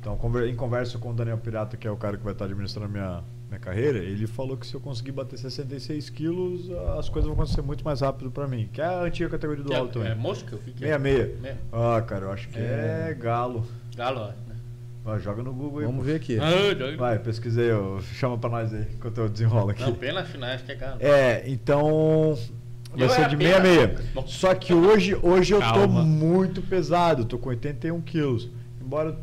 Então, 0.00 0.18
em 0.46 0.54
conversa 0.54 0.98
com 0.98 1.10
o 1.10 1.12
Daniel 1.12 1.36
Pirata, 1.36 1.76
que 1.76 1.86
é 1.86 1.90
o 1.90 1.96
cara 1.96 2.16
que 2.16 2.24
vai 2.24 2.32
estar 2.32 2.46
administrando 2.46 2.86
a 2.86 2.88
minha, 2.88 3.24
minha 3.48 3.60
carreira, 3.60 3.98
ele 3.98 4.26
falou 4.26 4.56
que 4.56 4.66
se 4.66 4.72
eu 4.72 4.80
conseguir 4.80 5.12
bater 5.12 5.36
66 5.36 6.08
quilos, 6.10 6.70
as 6.96 7.08
coisas 7.08 7.28
vão 7.28 7.34
acontecer 7.34 7.60
muito 7.60 7.84
mais 7.84 8.00
rápido 8.00 8.30
pra 8.30 8.46
mim. 8.46 8.70
Que 8.72 8.80
é 8.80 8.84
a 8.84 9.00
antiga 9.00 9.28
categoria 9.30 9.64
do 9.64 9.74
alto 9.74 9.98
é, 9.98 10.02
também. 10.02 10.12
é 10.12 10.14
mosca? 10.14 10.56
O 10.56 10.58
que 10.60 10.70
que 10.72 10.84
é? 10.84 10.96
66. 10.96 11.40
Meia. 11.40 11.58
Ah, 11.72 12.00
cara, 12.00 12.26
eu 12.26 12.32
acho 12.32 12.48
que 12.48 12.58
é, 12.58 13.14
galo. 13.18 13.66
Galo, 13.96 14.20
ó, 14.20 14.26
né? 14.28 14.56
Vai, 15.04 15.18
joga 15.18 15.42
no 15.42 15.52
Google 15.52 15.80
aí. 15.80 15.86
Vamos 15.86 16.06
ver 16.06 16.16
aqui. 16.16 16.38
Ah. 16.38 16.96
Vai, 16.96 17.18
pesquisei, 17.18 17.72
ó, 17.72 18.00
chama 18.00 18.38
pra 18.38 18.48
nós 18.48 18.72
aí, 18.72 18.86
enquanto 18.94 19.18
eu 19.18 19.28
desenrolo 19.28 19.70
aqui. 19.70 19.82
Não, 19.82 19.94
pena 19.94 20.24
final, 20.24 20.50
acho 20.50 20.64
que 20.64 20.72
é 20.72 20.76
galo. 20.76 20.98
É, 21.00 21.42
então. 21.48 22.38
Vai 22.96 23.06
Eu 23.06 23.10
ser 23.10 23.28
de 23.28 23.36
pena. 23.36 23.62
66. 23.64 24.08
Bom. 24.14 24.26
Só 24.26 24.54
que 24.54 24.72
hoje, 24.74 25.16
hoje 25.22 25.52
eu 25.54 25.58
tô 25.60 25.64
Calma. 25.74 26.02
muito 26.02 26.62
pesado, 26.62 27.24
tô 27.24 27.38
com 27.38 27.48
81 27.50 28.00
quilos. 28.00 28.48
Embora, 28.80 29.16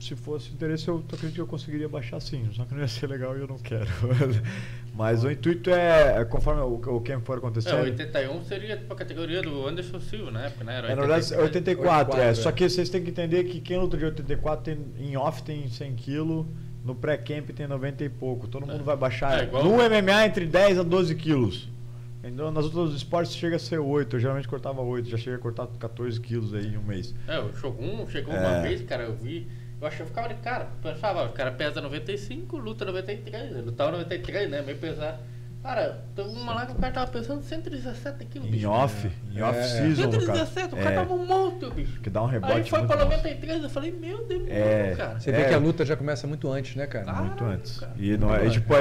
se 0.00 0.14
fosse 0.14 0.50
interesse, 0.50 0.88
eu 0.88 1.02
acredito 1.12 1.34
que 1.34 1.40
eu 1.40 1.46
conseguiria 1.46 1.88
baixar 1.88 2.20
sim. 2.20 2.46
Só 2.52 2.64
que 2.64 2.74
não 2.74 2.80
ia 2.80 2.88
ser 2.88 3.06
legal 3.06 3.36
e 3.36 3.40
eu 3.40 3.46
não 3.48 3.58
quero. 3.58 3.86
Mas 4.94 5.24
o 5.24 5.30
intuito 5.30 5.70
é, 5.70 6.20
é 6.20 6.24
conforme 6.24 6.60
o, 6.60 6.74
o 6.96 7.00
que 7.00 7.16
for 7.20 7.34
É, 7.34 7.38
acontecendo. 7.38 7.80
81 7.82 8.44
seria 8.44 8.76
tipo 8.76 8.92
a 8.92 8.96
categoria 8.96 9.42
do 9.42 9.66
Anderson 9.66 9.98
Silva 10.00 10.30
na 10.30 10.46
época, 10.46 10.62
né? 10.64 10.78
Era 10.78 10.86
É, 10.92 10.94
na 10.94 11.00
verdade, 11.02 11.34
é 11.34 11.38
84, 11.38 12.12
é. 12.12 12.28
84, 12.28 12.42
Só 12.42 12.48
é. 12.48 12.52
que 12.52 12.68
vocês 12.68 12.88
têm 12.88 13.02
que 13.02 13.10
entender 13.10 13.44
que 13.44 13.60
quem 13.60 13.76
luta 13.78 13.96
de 13.96 14.04
84 14.04 14.64
tem, 14.64 14.78
em 15.00 15.16
off 15.16 15.42
tem 15.42 15.68
100 15.68 15.94
quilos, 15.94 16.46
no 16.84 16.94
pré-camp 16.94 17.50
tem 17.50 17.66
90 17.66 18.04
e 18.04 18.08
pouco. 18.08 18.46
Todo 18.46 18.66
mundo 18.66 18.84
vai 18.84 18.96
baixar. 18.96 19.40
É, 19.40 19.44
igual- 19.44 19.64
no 19.64 19.76
MMA, 19.82 20.26
entre 20.26 20.46
10 20.46 20.78
a 20.78 20.82
12 20.84 21.14
quilos. 21.16 21.68
Então, 22.24 22.50
nas 22.50 22.64
outras 22.64 22.94
esportes 22.94 23.34
chega 23.36 23.56
a 23.56 23.58
ser 23.58 23.78
8. 23.78 24.16
Eu 24.16 24.20
geralmente 24.20 24.48
cortava 24.48 24.80
8, 24.80 25.08
já 25.08 25.16
cheguei 25.18 25.34
a 25.34 25.38
cortar 25.38 25.66
14 25.78 26.20
quilos 26.20 26.54
aí 26.54 26.66
em 26.68 26.76
um 26.78 26.82
mês. 26.82 27.14
É, 27.28 27.38
o 27.38 27.52
Shogun 27.52 28.06
chegou 28.08 28.34
É. 28.34 28.38
uma 28.40 28.62
vez, 28.62 28.80
cara, 28.82 29.04
eu 29.04 29.14
vi. 29.14 29.46
Eu 29.80 29.86
achei 29.86 29.98
que 29.98 30.02
eu 30.04 30.06
ficava 30.06 30.28
de 30.32 30.40
cara. 30.40 30.68
Pensava, 30.82 31.22
ó, 31.22 31.26
o 31.26 31.32
cara 31.32 31.50
pesa 31.52 31.80
95, 31.80 32.56
luta 32.56 32.84
93. 32.84 33.50
Ele 33.50 33.62
lutava 33.62 33.90
93, 33.92 34.50
né? 34.50 34.62
Meio 34.62 34.78
pesado. 34.78 35.18
Cara, 35.64 36.04
teve 36.14 36.28
uma 36.28 36.52
lá 36.54 36.66
que 36.66 36.72
o 36.72 36.74
cara 36.74 36.92
tava 36.92 37.10
pesando 37.10 37.42
117 37.42 38.26
quilos, 38.26 38.52
Em 38.52 38.66
off, 38.66 39.10
em 39.32 39.38
É. 39.38 39.42
off-season, 39.44 40.02
no 40.04 40.10
caso. 40.12 40.26
117, 40.26 40.74
o 40.74 40.76
cara 40.76 40.90
É, 40.90 40.94
tava 40.94 41.14
um 41.14 41.24
monstro, 41.26 41.70
bicho. 41.70 42.00
que 42.02 42.10
dá 42.10 42.22
um 42.22 42.26
rebote 42.26 42.52
Aí 42.52 42.64
foi 42.68 42.86
pra 42.86 42.96
massa. 42.98 43.04
93, 43.06 43.62
eu 43.62 43.70
falei, 43.70 43.90
meu 43.90 44.26
Deus, 44.26 44.46
É. 44.46 44.94
cara. 44.94 45.18
Você 45.18 45.30
É. 45.30 45.32
vê 45.32 45.44
que 45.48 45.54
a 45.54 45.58
luta 45.58 45.86
já 45.86 45.96
começa 45.96 46.26
muito 46.26 46.52
antes, 46.52 46.76
né, 46.76 46.86
cara? 46.86 47.06
Ah, 47.10 47.22
Muito 47.22 47.42
antes. 47.44 47.78
cara. 47.80 47.94
E 47.96 48.14
não 48.18 48.34
é, 48.34 48.46
tipo, 48.50 48.74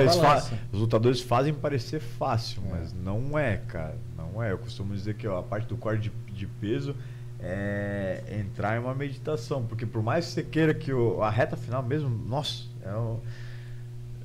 os 0.74 0.80
lutadores 0.82 1.22
fazem 1.22 1.54
parecer 1.54 2.02
fácil, 2.02 2.62
É. 2.68 2.70
mas 2.72 2.92
não 2.94 3.40
é, 3.40 3.62
cara. 3.66 3.96
Não 4.18 4.44
é. 4.44 4.52
Eu 4.52 4.58
costumo 4.58 4.94
dizer 4.94 5.14
que 5.16 5.26
ó, 5.26 5.40
a 5.40 5.44
parte 5.44 5.68
do 5.68 5.78
corte 5.78 6.10
de, 6.28 6.34
de 6.34 6.48
peso 6.48 6.98
é 7.40 8.24
entrar 8.42 8.76
em 8.76 8.80
uma 8.80 8.94
meditação. 8.94 9.64
Porque 9.66 9.86
por 9.86 10.04
mais 10.04 10.26
que 10.26 10.32
você 10.34 10.44
queira 10.44 10.74
que 10.74 10.92
o- 10.92 11.22
a 11.24 11.30
reta 11.30 11.56
final 11.56 11.82
mesmo, 11.82 12.10
nossa, 12.10 12.66
é 12.86 12.94
um- 12.94 13.20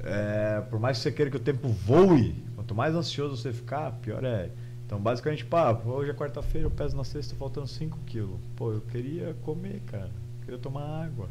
é, 0.03 0.61
por 0.69 0.81
mais 0.81 0.97
que 0.99 1.05
você 1.05 1.13
queira 1.13 1.31
que 1.31 1.37
o 1.37 1.41
tempo 1.41 1.69
voe, 1.69 2.35
quanto 2.69 2.75
mais 2.75 2.95
ansioso 2.95 3.35
você 3.37 3.51
ficar, 3.53 3.93
pior 4.03 4.23
é. 4.25 4.51
Então, 4.87 4.99
basicamente, 5.01 5.43
pá, 5.45 5.73
hoje 5.85 6.11
é 6.11 6.15
quarta-feira, 6.15 6.67
eu 6.67 6.71
peso 6.71 6.95
na 6.97 7.05
sexta, 7.05 7.35
faltando 7.35 7.67
5 7.67 7.99
quilos. 8.07 8.39
Pô, 8.57 8.73
eu 8.73 8.81
queria 8.83 9.35
comer, 9.43 9.81
cara. 9.87 10.11
Eu 10.41 10.45
queria 10.45 10.59
tomar 10.59 11.05
água. 11.05 11.29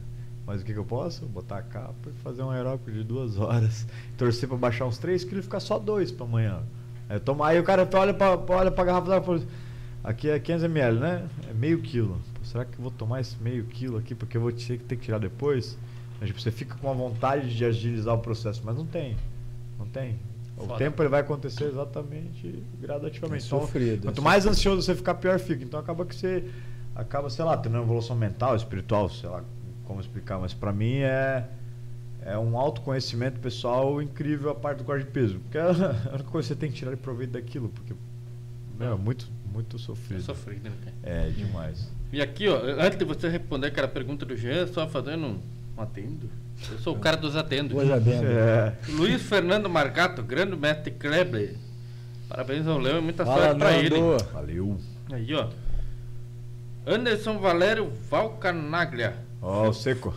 Mas 0.48 0.62
o 0.62 0.66
que, 0.66 0.74
que 0.74 0.80
eu 0.80 0.86
posso? 0.86 1.26
Botar 1.28 1.58
a 1.58 1.62
capa 1.62 2.10
e 2.10 2.14
fazer 2.24 2.42
um 2.42 2.50
aeróbico 2.50 2.92
de 2.92 3.04
duas 3.04 3.38
horas. 3.40 3.86
Torcer 4.18 4.48
pra 4.50 4.58
baixar 4.58 4.86
uns 4.86 4.98
3 4.98 5.24
quilos 5.24 5.40
e 5.40 5.44
ficar 5.44 5.60
só 5.60 5.78
dois 5.78 6.12
pra 6.12 6.26
amanhã. 6.26 6.62
Aí, 7.10 7.20
tomo- 7.20 7.44
aí 7.44 7.60
o 7.60 7.64
cara 7.64 7.88
olha 7.94 8.14
pra, 8.14 8.36
olha 8.36 8.72
pra 8.72 8.84
garrafa 8.84 9.18
e 9.18 9.24
fala, 9.24 9.42
aqui 10.04 10.30
é 10.30 10.40
500 10.40 10.64
ml, 10.66 11.00
né? 11.00 11.28
É 11.50 11.54
meio 11.54 11.82
quilo. 11.82 12.20
Pô, 12.34 12.46
será 12.46 12.66
que 12.66 12.78
eu 12.78 12.82
vou 12.82 12.92
tomar 12.92 13.22
esse 13.22 13.36
meio 13.42 13.64
quilo 13.66 13.98
aqui 13.98 14.14
porque 14.16 14.38
eu 14.38 14.42
vou 14.42 14.52
ter 14.52 14.78
que 14.78 14.84
ter 14.86 14.96
que 14.96 15.04
tirar 15.06 15.20
depois? 15.20 15.78
Mas, 16.20 16.30
tipo, 16.30 16.40
você 16.42 16.52
fica 16.52 16.76
com 16.76 16.90
a 16.90 16.94
vontade 16.94 17.56
de 17.56 17.64
agilizar 17.66 18.16
o 18.16 18.20
processo, 18.20 18.62
mas 18.66 18.76
não 18.76 18.86
tem. 18.86 19.16
Não 19.78 19.86
tem. 19.88 20.18
O 20.58 20.62
Foda. 20.62 20.78
tempo 20.78 21.02
ele 21.04 21.10
vai 21.10 21.22
acontecer 21.22 21.66
exatamente 21.66 22.64
gradativamente. 22.82 23.44
É 23.44 23.48
Então, 23.48 23.62
sofrido, 23.62 24.08
é 24.08 24.12
quanto 24.12 24.22
mais 24.22 24.46
ansioso 24.48 24.82
você 24.82 24.96
ficar, 24.96 25.14
pior 25.16 25.38
fica. 25.40 25.64
Então 25.64 25.80
acaba 25.80 26.04
que 26.06 26.16
você 26.16 26.44
acaba, 26.96 27.30
sei 27.30 27.46
lá, 27.46 27.56
tendo 27.56 27.76
uma 27.76 27.84
evolução 27.84 28.16
mental, 28.16 28.56
espiritual, 28.56 29.08
sei 29.10 29.30
lá 29.30 29.44
como 29.86 30.02
explicar, 30.02 30.38
mas 30.38 30.54
pra 30.54 30.74
mim 30.74 30.98
é 30.98 31.48
é 32.22 32.38
um 32.38 32.58
autoconhecimento 32.58 33.40
pessoal 33.40 34.02
incrível 34.02 34.50
a 34.50 34.56
parte 34.56 34.80
do 34.80 34.84
corte 34.84 35.06
de 35.06 35.12
peso. 35.12 35.40
Porque 35.40 35.58
é 35.58 35.62
a 36.10 36.10
única 36.16 36.24
coisa 36.26 36.48
que 36.50 36.54
você 36.54 36.56
tem 36.56 36.70
que 36.70 36.76
tirar 36.76 36.92
de 36.92 36.98
proveito 36.98 37.32
daquilo, 37.32 37.70
porque 37.70 37.94
meu, 38.78 38.94
é 38.94 38.98
muito 38.98 39.30
muito 39.54 39.76
É 39.78 39.80
sofrido. 39.80 40.22
sofrido, 40.24 40.64
né, 40.70 40.76
cara? 40.84 40.96
É 41.04 41.30
demais. 41.30 41.90
E 42.12 42.22
aqui, 42.22 42.48
ó, 42.50 42.58
antes 42.80 42.98
de 42.98 43.06
você 43.06 43.30
responder 43.30 43.68
aquela 43.68 43.88
pergunta 43.88 44.26
do 44.26 44.36
Jean, 44.36 44.68
só 44.68 44.88
fazendo 44.88 45.26
um 45.28 45.82
atendo. 45.82 46.30
Eu 46.72 46.80
sou 46.80 46.96
o 46.96 47.00
cara 47.00 47.16
dos 47.16 47.36
atendos. 47.36 47.78
É. 47.82 48.74
Luiz 48.90 49.22
Fernando 49.22 49.70
Marcato, 49.70 50.24
grande 50.24 50.56
mestre 50.56 50.92
Kleber. 50.92 51.56
Parabéns 52.28 52.68
ao 52.68 52.78
Léo 52.78 52.98
e 52.98 53.02
muita 53.02 53.26
Fala, 53.26 53.46
sorte 53.46 53.60
pra 53.60 53.74
ele. 53.74 53.96
Valeu. 54.34 54.78
Aí, 55.12 55.34
ó. 55.34 55.48
Anderson 56.86 57.38
Valério 57.38 57.92
Valcanaglia. 58.10 59.16
Ó, 59.42 59.70
o 59.70 59.74
seco. 59.74 60.14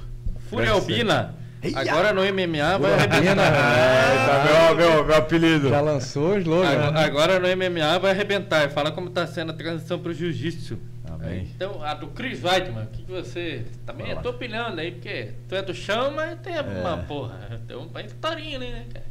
Fúria 0.49 0.73
Albina. 0.73 1.35
Agora 1.75 2.13
no 2.13 2.23
MMA 2.23 2.79
vai 2.79 2.95
arrebentar. 2.95 3.53
É, 3.53 4.27
tá 4.27 4.75
meu, 4.75 4.77
meu, 4.77 5.05
meu 5.05 5.17
apelido. 5.17 5.69
Já 5.69 5.81
lançou 5.81 6.31
o 6.31 6.39
slogan. 6.39 6.69
Agora, 6.69 6.91
né? 6.91 7.05
agora 7.05 7.39
no 7.39 7.49
MMA 7.57 7.99
vai 7.99 8.11
arrebentar. 8.13 8.71
Fala 8.71 8.91
como 8.91 9.11
tá 9.11 9.27
sendo 9.27 9.51
a 9.51 9.55
transição 9.55 9.99
pro 9.99 10.13
jiu-jitsu. 10.13 10.79
Amém. 11.23 11.49
Então, 11.55 11.83
a 11.83 11.95
do 11.95 12.09
Chris 12.09 12.43
Weidman, 12.43 12.85
o 12.85 12.87
que, 12.89 13.03
que 13.03 13.11
você. 13.11 13.65
Também 13.87 14.07
Vai 14.07 14.17
é 14.17 14.21
tua 14.21 14.31
opinião 14.31 14.67
aí, 14.69 14.93
porque 14.93 15.33
tu 15.49 15.55
é 15.55 15.63
do 15.63 15.75
chão, 15.75 16.13
mas 16.15 16.39
tem 16.41 16.55
uma 16.55 16.99
É. 16.99 17.03
porra. 17.07 17.61
Tem 17.67 17.77
uma 17.77 18.01
historinha 18.03 18.57
ali, 18.59 18.71
né, 18.71 18.87
cara? 18.93 19.05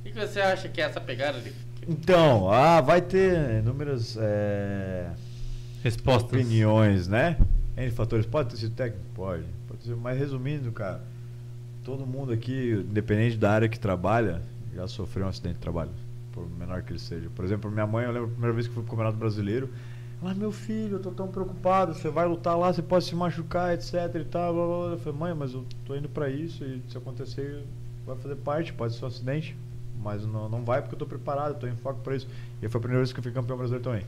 O 0.00 0.02
que, 0.04 0.10
que 0.12 0.18
você 0.18 0.40
acha 0.40 0.68
que 0.68 0.80
é 0.80 0.84
essa 0.84 1.00
pegada 1.00 1.40
de. 1.40 1.52
Então, 1.88 2.50
ah, 2.50 2.80
vai 2.80 3.00
ter 3.00 3.58
inúmeras 3.60 4.16
é, 4.20 5.10
Respostas. 5.82 6.32
opiniões, 6.32 7.08
né? 7.08 7.36
N 7.76 7.90
fatores. 7.90 8.26
Pode 8.26 8.50
ter 8.50 8.56
sido 8.56 8.74
técnico? 8.74 9.04
Pode. 9.14 9.44
Pode 9.68 9.82
ser. 9.84 9.96
Mas 9.96 10.18
resumindo, 10.18 10.70
cara, 10.72 11.00
todo 11.84 12.06
mundo 12.06 12.32
aqui, 12.32 12.84
independente 12.88 13.36
da 13.36 13.50
área 13.52 13.68
que 13.68 13.78
trabalha, 13.78 14.42
já 14.74 14.86
sofreu 14.86 15.26
um 15.26 15.28
acidente 15.28 15.54
de 15.56 15.60
trabalho. 15.60 15.90
Por 16.32 16.48
menor 16.58 16.82
que 16.82 16.92
ele 16.92 16.98
seja. 16.98 17.28
Por 17.34 17.44
exemplo, 17.44 17.70
minha 17.70 17.86
mãe, 17.86 18.04
eu 18.04 18.12
lembro 18.12 18.28
a 18.28 18.32
primeira 18.32 18.54
vez 18.54 18.66
que 18.68 18.74
fui 18.74 18.82
pro 18.82 18.92
Campeonato 18.92 19.18
Brasileiro. 19.18 19.68
Ela, 20.22 20.34
meu 20.34 20.52
filho, 20.52 20.96
eu 20.96 21.00
tô 21.00 21.10
tão 21.10 21.26
preocupado, 21.26 21.94
você 21.94 22.08
vai 22.08 22.26
lutar 22.28 22.56
lá, 22.56 22.72
você 22.72 22.80
pode 22.80 23.04
se 23.04 23.14
machucar, 23.14 23.74
etc 23.74 23.94
e 24.14 24.24
tal. 24.24 24.54
Blá, 24.54 24.66
blá. 24.66 24.92
Eu 24.92 24.98
falei, 24.98 25.18
mãe, 25.18 25.34
mas 25.34 25.52
eu 25.52 25.64
tô 25.84 25.96
indo 25.96 26.08
pra 26.08 26.30
isso 26.30 26.64
e 26.64 26.80
se 26.88 26.96
acontecer, 26.96 27.64
vai 28.06 28.16
fazer 28.16 28.36
parte, 28.36 28.72
pode 28.72 28.94
ser 28.94 29.04
um 29.04 29.08
acidente. 29.08 29.56
Mas 30.00 30.24
não, 30.24 30.48
não 30.48 30.64
vai 30.64 30.80
porque 30.80 30.94
eu 30.94 30.98
tô 30.98 31.06
preparado, 31.06 31.58
tô 31.58 31.66
em 31.66 31.76
foco 31.76 32.00
pra 32.00 32.14
isso. 32.14 32.26
E 32.60 32.68
foi 32.68 32.78
a 32.78 32.80
primeira 32.80 33.00
vez 33.00 33.12
que 33.12 33.18
eu 33.18 33.22
fui 33.22 33.32
campeão 33.32 33.56
brasileiro 33.56 33.84
também. 33.84 34.02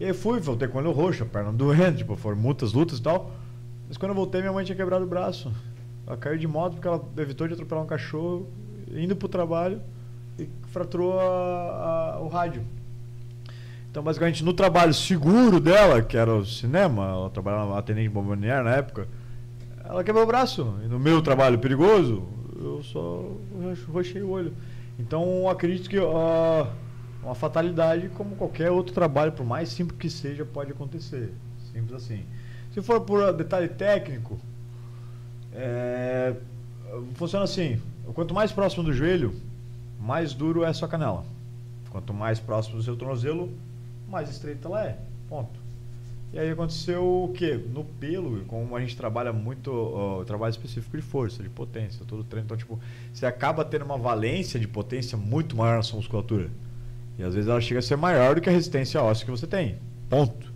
E 0.00 0.04
aí 0.04 0.12
fui, 0.12 0.38
voltei 0.40 0.68
com 0.68 0.78
o 0.78 0.80
olho 0.80 0.92
roxo, 0.92 1.24
a 1.24 1.26
perna 1.26 1.52
doendo, 1.52 1.98
tipo, 1.98 2.14
foram 2.16 2.36
muitas 2.36 2.72
lutas 2.72 2.98
e 2.98 3.02
tal. 3.02 3.32
Mas 3.88 3.96
quando 3.96 4.10
eu 4.10 4.16
voltei, 4.16 4.40
minha 4.40 4.52
mãe 4.52 4.64
tinha 4.64 4.76
quebrado 4.76 5.04
o 5.04 5.08
braço. 5.08 5.52
Ela 6.06 6.16
caiu 6.16 6.38
de 6.38 6.46
moto 6.46 6.74
porque 6.74 6.86
ela 6.88 7.04
evitou 7.16 7.46
de 7.48 7.54
atropelar 7.54 7.84
um 7.84 7.86
cachorro, 7.86 8.48
indo 8.92 9.14
pro 9.16 9.28
trabalho 9.28 9.80
e 10.38 10.48
fraturou 10.68 11.18
a- 11.18 12.14
a- 12.14 12.20
o 12.20 12.28
rádio. 12.28 12.62
Então, 13.90 14.02
basicamente, 14.02 14.44
no 14.44 14.52
trabalho 14.52 14.92
seguro 14.92 15.58
dela, 15.58 16.02
que 16.02 16.16
era 16.16 16.34
o 16.34 16.44
cinema, 16.44 17.08
ela 17.08 17.30
trabalhava 17.30 17.78
atendente 17.78 18.08
bombardier 18.08 18.62
na 18.62 18.70
época, 18.76 19.08
ela 19.84 20.04
quebrou 20.04 20.24
o 20.24 20.26
braço. 20.26 20.74
E 20.84 20.88
no 20.88 20.98
meu 20.98 21.22
trabalho 21.22 21.58
perigoso, 21.58 22.22
eu 22.56 22.82
só 22.82 23.24
rochei 23.90 24.22
o 24.22 24.30
olho. 24.30 24.52
Então, 24.98 25.48
acredito 25.48 25.88
que 25.88 25.98
ah, 25.98 26.70
uma 27.22 27.34
fatalidade, 27.34 28.08
como 28.10 28.36
qualquer 28.36 28.70
outro 28.70 28.92
trabalho, 28.92 29.32
por 29.32 29.46
mais 29.46 29.70
simples 29.70 29.98
que 29.98 30.10
seja, 30.10 30.44
pode 30.44 30.72
acontecer. 30.72 31.32
Simples 31.72 31.94
assim. 31.94 32.24
Se 32.72 32.82
for 32.82 33.00
por 33.00 33.32
detalhe 33.32 33.68
técnico, 33.68 34.38
é, 35.52 36.34
funciona 37.14 37.44
assim: 37.44 37.80
quanto 38.14 38.34
mais 38.34 38.52
próximo 38.52 38.84
do 38.84 38.92
joelho, 38.92 39.34
mais 40.00 40.34
duro 40.34 40.64
é 40.64 40.68
a 40.68 40.74
sua 40.74 40.88
canela. 40.88 41.24
Quanto 41.90 42.12
mais 42.12 42.38
próximo 42.38 42.76
do 42.76 42.82
seu 42.82 42.96
tornozelo, 42.96 43.50
mais 44.08 44.30
estreita 44.30 44.68
ela 44.68 44.84
é. 44.84 44.98
Ponto. 45.28 45.68
E 46.32 46.38
aí 46.38 46.50
aconteceu 46.50 47.24
o 47.24 47.32
quê? 47.32 47.58
No 47.72 47.84
pelo, 47.84 48.44
como 48.44 48.76
a 48.76 48.80
gente 48.80 48.96
trabalha 48.96 49.32
muito, 49.32 49.72
ó, 49.72 50.24
trabalho 50.24 50.50
específico 50.50 50.96
de 50.96 51.02
força, 51.02 51.42
de 51.42 51.48
potência, 51.48 52.04
todo 52.06 52.22
treino. 52.22 52.44
Então, 52.44 52.56
tipo, 52.56 52.78
você 53.12 53.24
acaba 53.24 53.64
tendo 53.64 53.84
uma 53.84 53.96
valência 53.96 54.60
de 54.60 54.68
potência 54.68 55.16
muito 55.16 55.56
maior 55.56 55.76
na 55.76 55.82
sua 55.82 55.96
musculatura. 55.96 56.50
E 57.18 57.22
às 57.22 57.34
vezes 57.34 57.48
ela 57.48 57.60
chega 57.60 57.80
a 57.80 57.82
ser 57.82 57.96
maior 57.96 58.34
do 58.34 58.40
que 58.42 58.48
a 58.48 58.52
resistência 58.52 59.02
óssea 59.02 59.24
que 59.24 59.30
você 59.30 59.46
tem. 59.46 59.76
Ponto. 60.10 60.52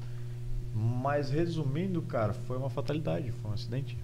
Mas 0.75 1.31
resumindo, 1.31 2.03
cara, 2.03 2.35
foi 2.35 2.59
uma 2.59 2.69
fatalidade, 2.69 3.33
foi 3.33 3.51
um 3.51 3.55
acidente. 3.55 3.97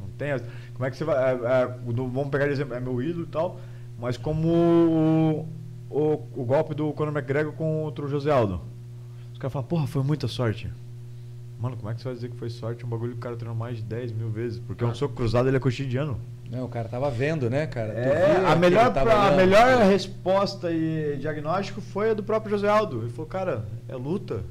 Não 0.00 0.08
tem. 0.16 0.30
Como 0.74 0.86
é 0.86 0.90
que 0.90 0.96
você 0.96 1.04
vai. 1.04 1.16
é, 1.16 1.34
é, 1.34 1.76
vamos 1.84 2.28
pegar 2.28 2.46
de 2.46 2.52
exemplo, 2.52 2.74
é 2.74 2.80
meu 2.80 3.02
ídolo 3.02 3.24
e 3.24 3.28
tal, 3.28 3.60
mas 3.98 4.16
como 4.16 4.48
o, 4.48 5.48
o, 5.90 6.12
o 6.36 6.44
golpe 6.44 6.72
do 6.72 6.92
Conor 6.92 7.12
McGregor 7.12 7.52
contra 7.52 8.04
o 8.04 8.08
José 8.08 8.30
Aldo. 8.30 8.60
Os 9.46 9.52
caras 9.52 9.52
falam, 9.52 9.68
porra, 9.68 9.86
foi 9.86 10.02
muita 10.02 10.26
sorte. 10.26 10.68
Mano, 11.60 11.76
como 11.76 11.88
é 11.90 11.94
que 11.94 12.00
você 12.00 12.04
vai 12.08 12.14
dizer 12.14 12.30
que 12.30 12.36
foi 12.36 12.50
sorte? 12.50 12.84
Um 12.84 12.88
bagulho 12.88 13.12
que 13.12 13.18
o 13.18 13.20
cara 13.20 13.36
treinou 13.36 13.56
mais 13.56 13.76
de 13.76 13.82
10 13.84 14.10
mil 14.12 14.28
vezes. 14.28 14.58
Porque 14.66 14.84
um 14.84 14.92
soco 14.94 15.14
cruzado 15.14 15.48
ele 15.48 15.56
é 15.56 15.60
cotidiano. 15.60 16.18
Não, 16.50 16.64
o 16.64 16.68
cara 16.68 16.88
tava 16.88 17.10
vendo, 17.10 17.48
né, 17.48 17.66
cara? 17.66 17.92
É, 17.92 18.44
a 18.46 18.54
melhor, 18.56 18.92
pra- 18.92 19.28
a 19.28 19.36
melhor 19.36 19.78
resposta 19.88 20.70
e 20.70 21.16
diagnóstico 21.20 21.80
foi 21.80 22.10
a 22.10 22.14
do 22.14 22.22
próprio 22.22 22.50
José 22.50 22.68
Aldo. 22.68 23.02
Ele 23.02 23.10
falou, 23.10 23.26
cara, 23.26 23.64
é 23.88 23.94
luta. 23.94 24.42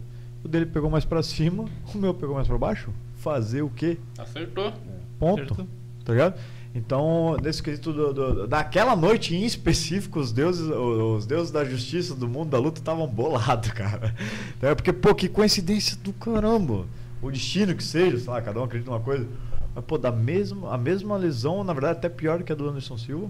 O 0.44 0.48
dele 0.48 0.66
pegou 0.66 0.90
mais 0.90 1.04
pra 1.06 1.22
cima, 1.22 1.66
o 1.94 1.98
meu 1.98 2.14
pegou 2.14 2.36
mais 2.36 2.48
pra 2.48 2.58
baixo. 2.58 2.90
Fazer 3.18 3.62
o 3.64 3.70
quê? 3.70 3.98
Acertou. 4.18 4.72
Ponto. 5.20 5.56
Certo. 5.56 5.68
Tá 6.06 6.14
ligado? 6.14 6.36
Então, 6.76 7.38
nesse 7.42 7.64
quesito 7.64 7.94
do, 7.94 8.14
do- 8.14 8.48
daquela 8.48 8.96
noite 8.98 9.34
em 9.34 9.46
específico, 9.46 10.20
os 10.20 10.34
deuses, 10.34 10.68
os, 10.70 11.26
deuses 11.26 11.50
da 11.50 11.64
justiça 11.64 12.14
do 12.14 12.28
mundo 12.28 12.50
da 12.50 12.60
luta 12.60 12.80
estavam 12.82 13.08
bolados, 13.08 13.72
cara. 13.74 14.14
Então, 14.58 14.70
é 14.70 14.76
porque, 14.76 14.92
pô, 14.92 15.16
que 15.16 15.30
coincidência 15.30 15.96
do 16.04 16.12
caramba. 16.12 16.86
O 17.22 17.32
destino 17.32 17.74
que 17.74 17.84
seja, 17.84 18.18
sei 18.20 18.28
lá, 18.30 18.42
cada 18.42 18.60
um 18.60 18.66
acredita 18.66 18.92
numa 18.92 19.00
coisa. 19.00 19.26
Mas, 19.74 19.86
pô, 19.86 19.98
da 19.98 20.12
mesma, 20.12 20.74
a 20.74 20.78
mesma 20.78 21.16
lesão, 21.16 21.64
na 21.64 21.72
verdade, 21.72 21.98
até 22.00 22.10
pior 22.10 22.44
que 22.44 22.52
a 22.52 22.56
do 22.56 22.68
Anderson 22.68 22.98
Silva, 22.98 23.28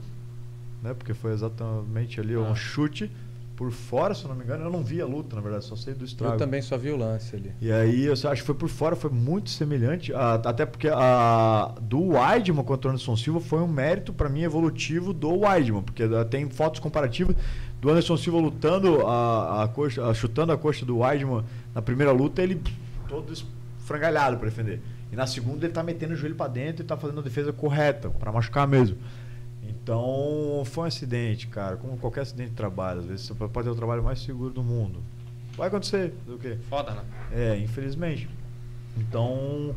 né? 0.81 0.95
Porque 0.95 1.13
foi 1.13 1.31
exatamente 1.31 2.19
ali 2.19 2.35
um 2.35 2.51
Ah. 2.51 2.55
chute 2.55 3.11
por 3.55 3.71
fora, 3.71 4.13
se 4.13 4.23
eu 4.25 4.29
não 4.29 4.35
me 4.35 4.43
engano. 4.43 4.63
Eu 4.65 4.69
não 4.71 4.83
vi 4.83 5.01
a 5.01 5.05
luta, 5.05 5.35
na 5.35 5.41
verdade, 5.41 5.63
só 5.65 5.75
sei 5.75 5.93
do 5.93 6.03
estrago. 6.03 6.33
Eu 6.33 6.37
também 6.37 6.61
só 6.61 6.77
vi 6.77 6.89
o 6.91 6.97
lance 6.97 7.35
ali. 7.35 7.51
E 7.61 7.71
aí, 7.71 8.05
eu 8.05 8.13
acho 8.13 8.27
que 8.29 8.41
foi 8.41 8.55
por 8.55 8.67
fora, 8.69 8.95
foi 8.95 9.09
muito 9.09 9.49
semelhante. 9.49 10.13
a- 10.13 10.33
até 10.35 10.65
porque 10.65 10.87
a 10.89 11.73
do 11.81 12.09
Weidman 12.09 12.63
contra 12.63 12.87
o 12.89 12.91
Anderson 12.91 13.15
Silva 13.15 13.39
foi 13.39 13.59
um 13.59 13.67
mérito, 13.67 14.11
pra 14.13 14.27
mim, 14.29 14.41
evolutivo 14.43 15.13
do 15.13 15.39
Weidman. 15.39 15.81
Porque 15.83 16.03
ah, 16.03 16.25
tem 16.25 16.49
fotos 16.49 16.79
comparativas 16.79 17.35
do 17.81 17.89
Anderson 17.89 18.17
Silva 18.17 18.39
lutando, 18.39 19.05
a, 19.07 19.63
a 19.63 19.67
coxa, 19.67 20.05
a- 20.05 20.13
chutando 20.13 20.51
a 20.51 20.57
coxa 20.57 20.85
do 20.85 20.97
Weidman 20.99 21.43
na 21.73 21.81
primeira 21.81 22.11
luta, 22.11 22.41
ele 22.41 22.61
todo 23.07 23.31
esfrangalhado 23.79 24.37
pra 24.37 24.49
defender. 24.49 24.81
E 25.11 25.15
na 25.15 25.27
segunda, 25.27 25.65
ele 25.65 25.73
tá 25.73 25.83
metendo 25.83 26.13
o 26.13 26.15
joelho 26.15 26.35
pra 26.35 26.47
dentro 26.47 26.83
e 26.83 26.85
tá 26.85 26.97
fazendo 26.97 27.19
a 27.19 27.23
defesa 27.23 27.53
correta, 27.53 28.09
pra 28.09 28.31
machucar 28.31 28.67
mesmo. 28.67 28.97
Então, 29.85 30.63
foi 30.65 30.85
um 30.85 30.87
acidente, 30.87 31.45
cara. 31.45 31.77
Como 31.77 31.95
qualquer 31.97 32.21
acidente 32.21 32.49
de 32.49 32.55
trabalho. 32.55 33.01
Às 33.01 33.05
vezes 33.05 33.27
você 33.27 33.35
pode 33.35 33.67
ter 33.67 33.69
o 33.69 33.75
trabalho 33.75 34.03
mais 34.03 34.19
seguro 34.19 34.51
do 34.51 34.63
mundo. 34.63 35.03
Vai 35.55 35.67
acontecer, 35.67 36.11
do 36.25 36.39
quê? 36.39 36.57
Foda, 36.67 36.91
né? 36.91 37.03
É, 37.31 37.57
infelizmente. 37.59 38.27
Então. 38.97 39.75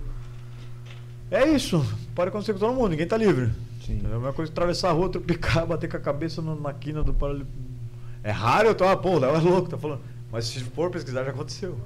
É 1.31 1.47
isso. 1.47 1.85
Pode 2.15 2.31
acontecer 2.31 2.55
com 2.55 2.59
todo 2.59 2.75
mundo, 2.75 2.89
ninguém 2.89 3.07
tá 3.07 3.19
livre. 3.19 3.53
Sim. 3.85 4.01
É 4.03 4.07
a 4.07 4.09
mesma 4.09 4.33
coisa 4.33 4.51
que 4.51 4.59
atravessar 4.59 4.89
a 4.89 4.93
rua, 4.93 5.11
tropicar, 5.11 5.67
bater 5.69 5.91
com 5.91 5.99
a 5.99 6.01
cabeça 6.01 6.41
na 6.41 6.73
quina 6.73 7.05
do 7.05 7.13
paralelo. 7.13 7.47
É 8.23 8.31
raro 8.31 8.69
eu 8.69 8.75
tô, 8.75 8.85
ah, 8.85 8.97
pô, 8.97 9.11
o 9.11 9.19
Léo 9.19 9.37
é 9.37 9.41
louco, 9.41 9.69
tá 9.69 9.77
falando. 9.77 10.01
Mas 10.33 10.47
se 10.47 10.61
for 10.61 10.91
pesquisar, 10.91 11.23
já 11.23 11.33
aconteceu. 11.33 11.79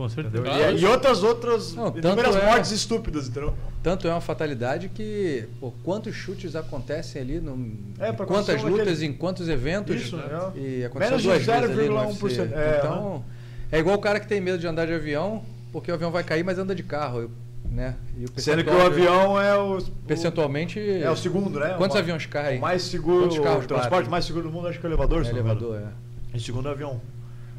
Com 0.00 0.08
certeza. 0.08 0.38
Entendeu? 0.38 0.52
Claro. 0.58 0.76
E, 0.78 0.80
e 0.80 0.86
outras, 0.86 1.22
outras 1.22 1.74
Não, 1.74 1.88
inúmeras 1.94 2.34
é- 2.34 2.46
mortes 2.46 2.70
estúpidas, 2.70 3.28
entendeu? 3.28 3.52
Tanto 3.82 4.08
é 4.08 4.10
uma 4.10 4.20
fatalidade 4.22 4.88
que, 4.88 5.44
pô, 5.60 5.72
quantos 5.84 6.14
chutes 6.14 6.56
acontecem 6.56 7.20
ali, 7.20 7.38
no, 7.38 7.76
É, 7.98 8.10
quantas 8.12 8.62
lutas, 8.62 8.88
aquele- 8.88 9.06
em 9.06 9.12
quantos 9.12 9.46
eventos. 9.46 9.94
Isso, 9.94 10.16
é. 10.16 10.58
E 10.58 10.84
aconteceu 10.86 11.10
Menos 11.18 11.22
de 11.22 11.28
duas 11.28 11.38
vezes 11.44 11.48
ali 11.50 11.88
no 11.88 11.94
0,1%. 11.96 12.22
UFC. 12.22 12.54
É, 12.54 12.78
então, 12.78 13.24
é 13.70 13.78
igual 13.78 13.96
o 13.96 14.00
cara 14.00 14.18
que 14.18 14.26
tem 14.26 14.40
medo 14.40 14.56
de 14.58 14.66
andar 14.66 14.86
de 14.86 14.94
avião, 14.94 15.42
porque 15.70 15.90
o 15.90 15.94
avião 15.94 16.10
vai 16.10 16.24
cair, 16.24 16.42
mas 16.44 16.58
anda 16.58 16.74
de 16.74 16.82
carro, 16.82 17.20
eu- 17.20 17.30
né? 17.70 17.94
E 18.16 18.24
o 18.24 18.28
Sendo 18.40 18.64
que 18.64 18.70
o 18.70 18.80
avião 18.86 19.38
é 19.38 19.54
o. 19.54 19.82
Percentualmente... 20.06 20.80
É 20.80 21.10
o 21.10 21.16
segundo, 21.16 21.60
né? 21.60 21.74
Quantos 21.76 21.94
Uma- 21.94 22.00
aviões 22.00 22.24
caem? 22.24 22.56
O 22.58 22.62
mais 22.62 22.82
seguro, 22.84 23.24
Quantos 23.28 23.38
carros 23.38 23.64
o 23.64 23.68
transporte 23.68 23.90
batem? 23.92 24.10
mais 24.10 24.24
seguro 24.24 24.48
do 24.48 24.52
mundo, 24.52 24.66
acho 24.68 24.80
que 24.80 24.86
é 24.86 24.88
o 24.88 24.92
elevador, 24.92 25.26
É 25.26 25.28
elevador, 25.28 25.76
é. 25.76 26.36
Em 26.36 26.38
segundo 26.38 26.66
é 26.68 26.70
o 26.70 26.72
avião. 26.74 26.90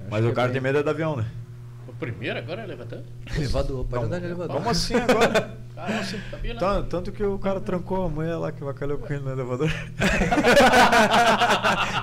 Acho 0.02 0.10
Mas 0.10 0.26
o 0.26 0.34
cara 0.34 0.50
é 0.50 0.52
tem 0.52 0.62
bem- 0.62 0.72
medo 0.72 0.80
é 0.80 0.84
do 0.84 0.90
avião, 0.90 1.16
né? 1.16 1.26
Primeiro 2.02 2.40
agora 2.40 2.62
é 2.62 2.64
elevador? 2.64 3.00
Elevador, 3.38 3.86
pode 3.86 4.02
Não, 4.02 4.08
andar 4.08 4.20
de 4.20 4.26
elevador. 4.26 4.56
Como 4.58 4.70
assim 4.72 4.96
agora? 4.96 5.52
Caramba, 5.76 6.04
sabia, 6.32 6.54
né? 6.56 6.60
Tan- 6.60 6.82
Tanto 6.84 7.12
que 7.12 7.24
o 7.24 7.38
cara 7.38 7.62
trancou 7.62 8.06
a 8.06 8.10
mulher 8.10 8.36
lá 8.38 8.52
que 8.52 8.64
vacalhou 8.64 8.98
com 8.98 9.14
ele 9.14 9.24
no 9.24 9.32
elevador. 9.32 9.72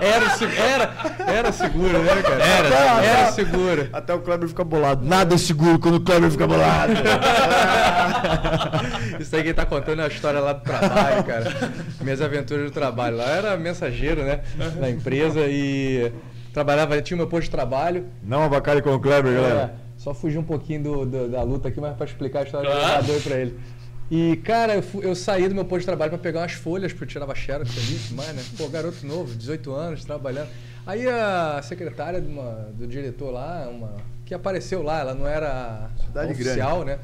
Era, 0.01 0.25
era, 0.57 0.91
era 1.31 1.51
seguro, 1.51 1.99
né, 2.01 2.21
cara? 2.21 2.41
Era, 2.43 2.67
era 2.67 3.21
até- 3.23 3.31
seguro. 3.31 3.89
Até 3.91 4.13
o 4.13 4.19
Kleber 4.21 4.47
fica 4.47 4.63
bolado. 4.63 5.05
Nada 5.05 5.35
é 5.35 5.37
seguro 5.37 5.77
quando 5.79 5.95
o 5.95 5.99
Kleber 6.01 6.31
fica 6.31 6.47
bolado. 6.47 6.93
Isso 9.19 9.35
aí 9.35 9.43
quem 9.43 9.53
tá 9.53 9.65
contando 9.65 10.01
é 10.01 10.05
a 10.05 10.07
história 10.07 10.39
lá 10.39 10.53
do 10.53 10.61
trabalho, 10.63 11.23
cara. 11.25 11.45
Minhas 12.01 12.21
aventuras 12.21 12.65
do 12.65 12.71
trabalho. 12.71 13.17
Lá 13.17 13.25
era 13.29 13.57
mensageiro, 13.57 14.23
né? 14.23 14.41
Na 14.79 14.89
empresa 14.89 15.41
e 15.41 16.11
trabalhava, 16.53 17.01
tinha 17.01 17.15
o 17.15 17.19
meu 17.19 17.27
posto 17.27 17.43
de 17.45 17.51
trabalho. 17.51 18.05
Não 18.23 18.43
abacalhe 18.43 18.81
com 18.81 18.93
o 18.93 18.99
Kleber, 18.99 19.33
É, 19.33 19.35
galera. 19.35 19.73
Só 19.99 20.13
fugir 20.13 20.37
um 20.39 20.43
pouquinho 20.43 20.81
do- 20.81 21.05
do- 21.05 21.27
da 21.29 21.43
luta 21.43 21.67
aqui, 21.67 21.79
mas 21.79 21.95
pra 21.95 22.05
explicar 22.05 22.39
a 22.39 22.43
história 22.43 22.69
Claro. 22.71 22.83
do 23.03 23.11
elevador 23.11 23.21
pra 23.21 23.35
ele. 23.37 23.59
E, 24.09 24.37
cara, 24.37 24.73
eu, 24.75 24.81
fu- 24.81 25.03
eu 25.03 25.13
saí 25.13 25.47
do 25.47 25.53
meu 25.53 25.65
posto 25.65 25.81
de 25.81 25.85
trabalho 25.85 26.09
pra 26.09 26.17
pegar 26.17 26.39
umas 26.39 26.53
folhas, 26.53 26.91
porque 26.91 27.03
eu 27.03 27.07
tirava 27.09 27.35
xerox 27.35 27.69
ali 27.77 27.95
e 27.95 27.99
tudo 27.99 28.15
mais, 28.15 28.33
né? 28.35 28.43
Pô, 28.57 28.67
garoto 28.69 29.05
novo, 29.05 29.35
18 29.35 29.71
anos, 29.71 30.03
trabalhando. 30.03 30.47
Aí 30.87 31.05
a 31.07 31.61
secretária 31.61 32.19
de 32.19 32.27
uma- 32.27 32.69
do 32.73 32.87
diretor 32.87 33.29
lá, 33.31 33.67
uma, 33.69 33.97
que 34.25 34.33
apareceu 34.33 34.81
lá, 34.81 35.01
ela 35.01 35.13
não 35.13 35.27
era 35.27 35.89
Cidade 36.03 36.31
oficial, 36.31 36.83
né? 36.83 36.97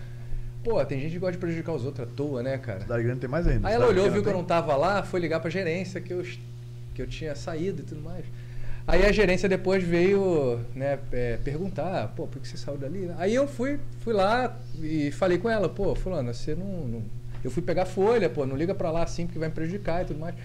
Pô, 0.64 0.84
tem 0.84 1.00
gente 1.00 1.12
que 1.12 1.20
gosta 1.20 1.34
de 1.34 1.38
prejudicar 1.38 1.74
os 1.74 1.86
outros 1.86 2.08
à 2.08 2.12
toa, 2.12 2.42
né, 2.42 2.58
cara? 2.58 2.80
Cidade 2.80 3.04
Grande 3.04 3.20
tem 3.20 3.30
mais 3.30 3.46
ainda. 3.46 3.68
Aí 3.68 3.76
ela 3.76 3.84
Cidade 3.86 4.00
olhou, 4.00 4.12
viu 4.14 4.24
que 4.24 4.30
eu 4.30 4.34
não 4.34 4.44
tava 4.44 4.76
lá, 4.76 5.04
foi 5.04 5.20
ligar 5.20 5.40
pra 5.40 5.50
gerência 5.52 6.02
que 6.02 6.12
eu, 6.12 6.26
que 6.96 7.02
eu 7.04 7.06
tinha 7.08 7.36
saído 7.36 7.82
e 7.82 7.86
tudo 7.86 8.02
mais. 8.02 8.26
Aí 8.88 9.04
a 9.06 9.12
gerência 9.12 9.50
depois 9.50 9.84
veio 9.84 10.60
né, 10.76 11.00
é, 11.12 11.38
perguntar, 11.44 12.10
pô, 12.16 12.28
por 12.28 12.40
que 12.40 12.48
você 12.48 12.56
saiu 12.56 12.78
dali? 12.78 13.10
Aí 13.18 13.34
eu 13.34 13.48
fui, 13.48 13.80
fui 14.02 14.14
lá 14.14 14.56
e 14.80 15.10
falei 15.12 15.38
com 15.40 15.50
ela, 15.50 15.68
pô, 15.68 15.96
fulano, 15.96 16.32
você 16.34 16.54
não, 16.54 16.66
não- 16.88 17.04
Eu 17.44 17.50
fui 17.50 17.64
pegar 17.64 17.86
folha, 17.86 18.30
pô, 18.30 18.46
não 18.46 18.56
liga 18.56 18.76
pra 18.76 18.92
lá 18.92 19.04
assim 19.04 19.26
porque 19.26 19.40
vai 19.40 19.50
me 19.50 19.56
prejudicar 19.56 20.04
e 20.04 20.06
tudo 20.06 20.20
mais. 20.20 20.36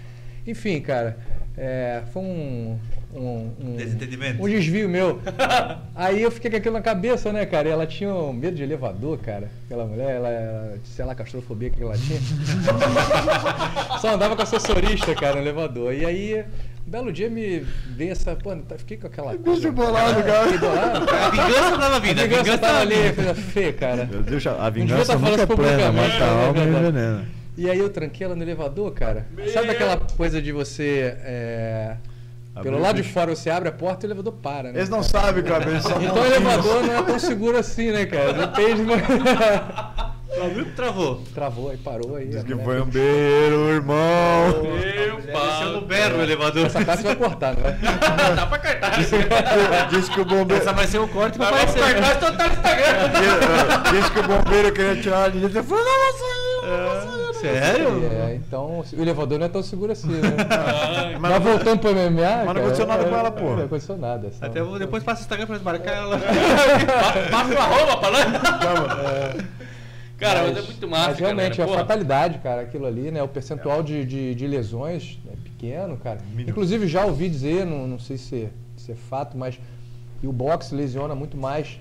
Enfim, 0.46 0.80
cara, 0.80 1.18
é, 1.56 2.00
foi 2.14 2.22
um, 2.22 2.78
um, 3.14 3.52
um, 3.60 3.76
Desentendimento. 3.76 4.42
um 4.42 4.48
desvio 4.48 4.88
meu. 4.88 5.20
Aí 5.94 6.22
eu 6.22 6.30
fiquei 6.30 6.50
com 6.50 6.56
aquilo 6.56 6.74
na 6.74 6.80
cabeça, 6.80 7.30
né, 7.30 7.44
cara? 7.44 7.68
E 7.68 7.70
ela 7.72 7.86
tinha 7.86 8.12
um 8.14 8.32
medo 8.32 8.56
de 8.56 8.62
elevador, 8.62 9.18
cara. 9.18 9.50
Aquela 9.66 9.84
mulher, 9.84 10.16
ela, 10.16 10.28
ela 10.30 10.78
sei 10.84 11.04
lá, 11.04 11.14
castrofobia 11.14 11.68
que 11.68 11.82
ela 11.82 11.94
tinha. 11.98 12.18
Só 14.00 14.14
andava 14.14 14.34
com 14.34 14.42
assessorista, 14.42 15.14
cara, 15.14 15.34
no 15.36 15.42
elevador. 15.42 15.92
E 15.94 16.06
aí, 16.06 16.42
belo 16.90 17.12
dia 17.12 17.30
me 17.30 17.60
veio 17.86 18.10
essa. 18.10 18.34
Pô, 18.34 18.54
tá- 18.56 18.76
fiquei 18.76 18.96
com 18.96 19.06
aquela. 19.06 19.36
bicho 19.36 19.70
bolado, 19.70 20.22
cara. 20.24 20.44
Fiquei 20.44 20.58
bolado, 20.68 21.04
A 21.04 21.06
cara. 21.06 21.30
vingança 21.30 21.78
tava 21.78 21.96
A 21.96 21.98
vindo, 22.00 22.18
a 22.18 22.22
vingança 22.24 22.42
vingança 22.42 22.58
tava 22.58 22.80
ali, 22.80 22.94
feia, 23.52 23.72
cara. 23.72 24.08
Meu 24.10 24.22
Deus, 24.22 24.46
a 24.46 24.70
vingança 24.70 25.12
tá 25.12 25.18
falando 25.18 25.30
nunca 25.38 25.42
é 25.42 25.56
plena, 25.56 25.92
mata 25.92 26.14
a 26.16 26.18
né, 26.18 26.46
alma 26.46 26.60
e 26.62 26.68
envenena. 26.68 27.24
E 27.56 27.70
aí 27.70 27.78
eu 27.78 27.90
tranquei 27.90 28.24
ela 28.24 28.34
no 28.34 28.42
elevador, 28.42 28.90
cara. 28.92 29.26
Sabe 29.52 29.70
aquela 29.70 29.96
coisa 29.96 30.42
de 30.42 30.50
você. 30.50 31.14
é, 31.22 31.96
pelo 32.62 32.78
lado 32.80 32.96
de 33.00 33.08
fora 33.08 33.34
você 33.34 33.48
abre 33.48 33.68
a 33.68 33.72
porta 33.72 34.04
e 34.04 34.08
o 34.08 34.08
elevador 34.08 34.32
para, 34.34 34.72
né? 34.72 34.78
Eles 34.80 34.88
não 34.88 35.02
cara? 35.02 35.08
sabem, 35.26 35.44
Kleber. 35.44 35.68
Eles 35.68 35.82
são 35.82 36.02
Então 36.02 36.20
o 36.20 36.26
elevador 36.26 36.82
não 36.84 36.98
é 36.98 37.02
tão 37.02 37.18
seguro 37.18 37.56
assim, 37.56 37.92
né, 37.92 38.06
cara? 38.06 38.32
Depende. 38.32 38.82
Que 40.48 40.64
travou. 40.72 41.22
Travou 41.34 41.70
aí, 41.70 41.76
parou 41.76 42.16
aí. 42.16 42.26
Diz 42.26 42.40
a 42.40 42.44
que 42.44 42.54
foi 42.56 42.80
um 42.80 42.86
beijo, 42.86 43.68
irmão. 43.70 44.62
Meu 44.62 45.16
no 45.18 45.32
pau. 45.32 45.80
berro 45.82 46.18
o 46.18 46.22
elevador. 46.22 46.66
Essa 46.66 46.84
parte 46.84 47.02
vai 47.02 47.14
cortar, 47.16 47.54
né? 47.56 47.78
Dá 48.36 48.46
pra 48.46 48.58
cartar. 48.58 48.92
Diz 49.90 50.08
que 50.08 50.20
o 50.20 50.24
bombeiro. 50.24 50.62
Essa 50.62 50.72
vai 50.72 50.86
ser 50.86 50.98
o 50.98 51.08
corte 51.08 51.36
pra 51.38 51.50
Vai 51.50 51.62
aparecer. 51.64 51.94
cortar 51.94 52.16
então 52.16 52.36
tá 52.36 52.46
no 52.46 52.52
Instagram. 52.52 53.90
Diz 53.92 54.10
que 54.10 54.18
o 54.18 54.22
bombeiro 54.22 54.72
queria 54.72 54.96
tirar 55.02 55.30
de 55.30 55.40
dentro. 55.40 55.58
Ele 55.58 55.66
falou: 55.66 55.84
não, 55.84 55.92
não 55.98 56.12
saiu, 56.18 57.26
não 57.26 57.32
saiu. 57.34 57.40
Sério? 57.40 58.10
É, 58.12 58.34
então 58.34 58.84
o 58.92 59.00
elevador 59.02 59.38
não 59.38 59.46
é 59.46 59.48
tão 59.48 59.62
seguro 59.62 59.92
assim, 59.92 60.08
né? 60.08 60.20
Ai, 60.50 61.16
Mas, 61.18 61.42
voltando 61.42 61.78
pro 61.78 61.90
MMA. 61.90 62.10
não 62.10 62.46
cara, 62.46 62.60
aconteceu 62.60 62.86
nada 62.86 63.02
é- 63.02 63.08
com 63.08 63.16
ela, 63.16 63.30
pô. 63.30 63.44
Não 63.56 63.64
aconteceu 63.64 63.96
nada. 63.96 64.30
Até 64.42 64.62
depois 64.78 65.02
passa 65.02 65.20
o 65.20 65.22
Instagram 65.22 65.46
pra 65.46 65.58
marcar 65.60 65.92
ela. 65.92 66.18
Passa 67.30 67.54
uma 67.54 67.64
roupa 67.64 67.96
falando. 67.98 69.50
Cara, 70.20 70.42
mas, 70.48 70.56
é 70.58 70.62
muito 70.62 70.88
massa, 70.88 71.08
Mas 71.10 71.18
realmente, 71.18 71.56
galera. 71.56 71.62
é 71.62 71.64
uma 71.64 71.68
Porra. 71.68 71.78
fatalidade, 71.80 72.38
cara, 72.38 72.60
aquilo 72.62 72.86
ali, 72.86 73.10
né? 73.10 73.22
O 73.22 73.28
percentual 73.28 73.82
de, 73.82 74.04
de, 74.04 74.34
de 74.34 74.46
lesões 74.46 75.18
é 75.26 75.34
pequeno, 75.36 75.96
cara. 75.96 76.18
Inclusive, 76.38 76.86
já 76.86 77.04
ouvi 77.06 77.28
dizer, 77.28 77.64
não, 77.64 77.86
não 77.88 77.98
sei 77.98 78.18
se, 78.18 78.48
se 78.76 78.92
é 78.92 78.94
fato, 78.94 79.36
mas 79.36 79.58
que 80.20 80.26
o 80.26 80.32
boxe 80.32 80.74
lesiona 80.74 81.14
muito 81.14 81.36
mais 81.36 81.78